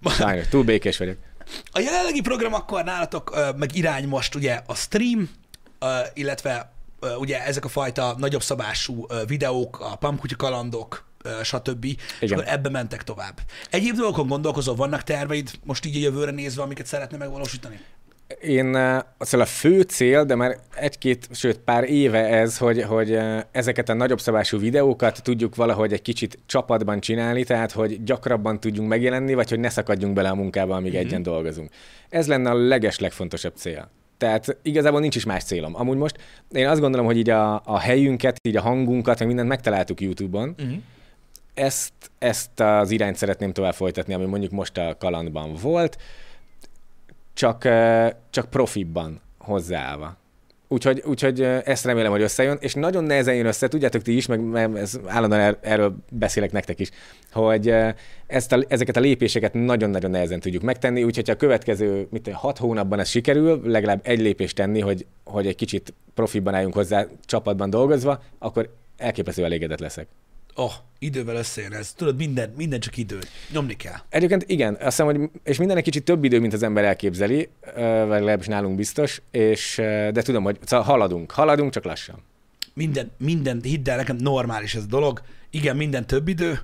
Sajnos, 0.05 0.49
túl 0.49 0.65
békés 0.65 0.97
vagyok. 0.99 1.17
A 1.73 1.81
jelenlegi 1.81 2.21
program 2.21 2.55
akkor 2.55 2.85
nálatok 2.85 3.55
meg 3.57 3.77
irány 3.77 4.09
most 4.09 4.35
ugye 4.35 4.61
a 4.67 4.75
stream, 4.75 5.31
illetve 6.15 6.73
ugye 7.19 7.45
ezek 7.45 7.65
a 7.65 7.69
fajta 7.69 8.15
nagyobb 8.19 8.43
szabású 8.43 9.07
videók, 9.27 9.81
a 9.81 9.97
Pamkutya 9.97 10.37
kalandok, 10.37 11.06
stb. 11.43 11.85
És 11.85 11.97
Igen. 12.21 12.39
akkor 12.39 12.53
ebbe 12.53 12.69
mentek 12.69 13.03
tovább. 13.03 13.41
Egyéb 13.71 13.97
dolgokon 13.97 14.27
gondolkozol, 14.27 14.75
vannak 14.75 15.03
terveid 15.03 15.51
most 15.65 15.87
így 15.87 15.97
a 15.97 16.01
jövőre 16.01 16.31
nézve, 16.31 16.63
amiket 16.63 16.87
szeretne 16.87 17.17
megvalósítani? 17.17 17.81
Én 18.41 18.73
szóval 19.19 19.47
a 19.47 19.49
fő 19.49 19.81
cél, 19.81 20.25
de 20.25 20.35
már 20.35 20.59
egy-két, 20.75 21.29
sőt 21.33 21.59
pár 21.59 21.91
éve 21.91 22.29
ez, 22.29 22.59
hogy, 22.59 22.83
hogy 22.83 23.19
ezeket 23.53 23.89
a 23.89 23.95
nagyobb 23.95 24.21
szabású 24.21 24.59
videókat 24.59 25.23
tudjuk 25.23 25.55
valahogy 25.55 25.93
egy 25.93 26.03
kicsit 26.03 26.39
csapatban 26.47 27.01
csinálni, 27.01 27.45
tehát 27.45 27.73
hogy 27.73 28.05
gyakrabban 28.05 28.61
tudjunk 28.61 28.89
megjelenni, 28.89 29.35
vagy 29.35 29.49
hogy 29.49 29.61
ne 29.61 29.69
szakadjunk 29.69 30.15
bele 30.15 30.29
a 30.29 30.35
munkába, 30.35 30.75
amíg 30.77 30.93
mm-hmm. 30.93 31.01
egyen 31.01 31.23
dolgozunk. 31.23 31.71
Ez 32.09 32.27
lenne 32.27 32.51
a 32.51 32.55
leges 32.55 32.99
legfontosabb 32.99 33.57
cél. 33.57 33.91
Tehát 34.19 34.59
igazából 34.63 35.01
nincs 35.01 35.17
is 35.17 35.25
más 35.25 35.45
célom. 35.45 35.77
Amúgy 35.77 35.97
most 35.97 36.17
én 36.51 36.69
azt 36.69 36.81
gondolom, 36.81 37.07
hogy 37.07 37.17
így 37.17 37.31
a, 37.31 37.63
a 37.65 37.79
helyünket, 37.79 38.39
így 38.49 38.57
a 38.57 38.61
hangunkat, 38.61 39.19
meg 39.19 39.29
mindent 39.29 39.49
megtaláltuk 39.49 40.01
YouTube-on. 40.01 40.55
Mm-hmm. 40.63 40.77
Ezt, 41.57 41.93
ezt 42.19 42.61
az 42.61 42.91
irányt 42.91 43.17
szeretném 43.17 43.53
tovább 43.53 43.75
folytatni, 43.75 44.15
ami 44.15 44.25
mondjuk 44.25 44.53
most 44.53 44.79
a 44.79 44.97
kalandban 44.99 45.55
volt 45.63 45.99
csak, 47.35 47.69
csak 48.31 48.51
profibban 48.51 49.21
hozzáállva. 49.39 50.17
Úgyhogy, 50.69 51.03
úgyhogy 51.05 51.41
ezt 51.43 51.85
remélem, 51.85 52.11
hogy 52.11 52.23
összejön, 52.23 52.57
és 52.61 52.75
nagyon 52.75 53.05
nehezen 53.05 53.35
jön 53.35 53.47
össze, 53.47 53.69
tudjátok 53.69 54.03
ti 54.03 54.17
is, 54.17 54.27
meg, 54.27 54.71
ez, 54.77 55.01
állandóan 55.07 55.41
er, 55.41 55.59
erről 55.61 55.97
beszélek 56.11 56.53
nektek 56.53 56.81
is, 56.81 56.91
hogy 57.33 57.75
ezt 58.27 58.53
a, 58.53 58.65
ezeket 58.69 58.97
a 58.97 59.01
lépéseket 59.01 59.55
nagyon-nagyon 59.55 60.11
nehezen 60.11 60.41
tudjuk 60.41 60.63
megtenni, 60.63 61.03
úgyhogy 61.03 61.31
a 61.31 61.37
következő 61.37 62.07
mit, 62.11 62.31
hat 62.33 62.59
hónapban 62.59 62.99
ez 62.99 63.09
sikerül, 63.09 63.61
legalább 63.65 64.01
egy 64.03 64.21
lépést 64.21 64.57
tenni, 64.57 64.81
hogy, 64.81 65.07
hogy 65.25 65.47
egy 65.47 65.57
kicsit 65.57 65.95
profibban 66.15 66.55
álljunk 66.55 66.75
hozzá 66.75 67.07
csapatban 67.25 67.71
dolgozva, 67.71 68.23
akkor 68.39 68.75
elképesztő 68.97 69.45
elégedett 69.45 69.81
leszek. 69.81 70.07
Oh, 70.59 70.73
idővel 70.99 71.37
összejön 71.37 71.73
ez. 71.73 71.93
Tudod, 71.93 72.17
minden, 72.17 72.53
minden 72.57 72.81
csak 72.81 72.97
idő. 72.97 73.19
Nyomni 73.53 73.75
kell. 73.77 73.97
Egyébként 74.09 74.45
igen, 74.47 74.75
azt 74.75 74.85
hiszem, 74.85 75.07
hogy 75.07 75.31
és 75.45 75.59
minden 75.59 75.77
egy 75.77 75.83
kicsit 75.83 76.05
több 76.05 76.25
idő, 76.25 76.41
mint 76.41 76.53
az 76.53 76.63
ember 76.63 76.85
elképzeli, 76.85 77.49
vagy 77.75 78.09
legalábbis 78.09 78.47
nálunk 78.47 78.77
biztos, 78.77 79.23
és, 79.31 79.75
de 80.13 80.23
tudom, 80.23 80.43
hogy 80.43 80.59
szóval 80.65 80.87
haladunk, 80.87 81.31
haladunk, 81.31 81.73
csak 81.73 81.85
lassan. 81.85 82.23
Minden, 82.75 83.11
minden, 83.19 83.61
hidd 83.63 83.91
el, 83.91 83.97
nekem 83.97 84.17
normális 84.17 84.75
ez 84.75 84.83
a 84.83 84.87
dolog. 84.87 85.23
Igen, 85.51 85.77
minden 85.77 86.07
több 86.07 86.29
idő, 86.29 86.61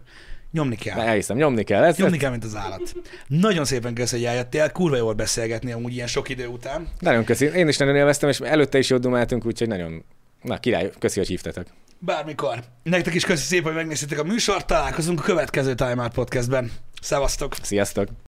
nyomni 0.53 0.77
kell. 0.77 0.97
De 0.97 1.03
elhiszem, 1.03 1.37
nyomni 1.37 1.63
kell. 1.65 1.85
Ez 1.85 1.97
nyomni 1.97 2.17
kell, 2.17 2.31
mint 2.31 2.45
az 2.45 2.57
állat. 2.57 2.95
Nagyon 3.27 3.65
szépen 3.65 3.95
köszönöm, 3.95 4.25
hogy 4.25 4.35
eljöttél. 4.35 4.71
Kurva 4.71 4.97
jól 4.97 5.13
beszélgetni 5.13 5.73
amúgy 5.73 5.93
ilyen 5.93 6.07
sok 6.07 6.29
idő 6.29 6.47
után. 6.47 6.89
Nagyon 6.99 7.25
köszi. 7.25 7.45
Én 7.45 7.69
is 7.69 7.77
nagyon 7.77 7.97
élveztem, 7.97 8.29
és 8.29 8.41
előtte 8.41 8.79
is 8.79 8.91
jót 8.91 9.01
dumáltunk, 9.01 9.47
úgyhogy 9.47 9.69
nagyon, 9.69 10.05
na 10.43 10.59
király, 10.59 10.91
köszi, 10.99 11.19
hogy 11.19 11.29
hívtatok. 11.29 11.67
Bármikor. 12.05 12.59
Nektek 12.83 13.15
is 13.15 13.25
köszi 13.25 13.45
szépen, 13.45 13.65
hogy 13.65 13.75
megnéztétek 13.75 14.19
a 14.19 14.25
műsort, 14.25 14.67
találkozunk 14.67 15.21
a 15.21 15.23
következő 15.23 15.75
Time 15.75 16.03
Out 16.03 16.13
Podcastben. 16.13 16.73
Szevasztok! 17.01 17.55
Sziasztok! 17.63 18.32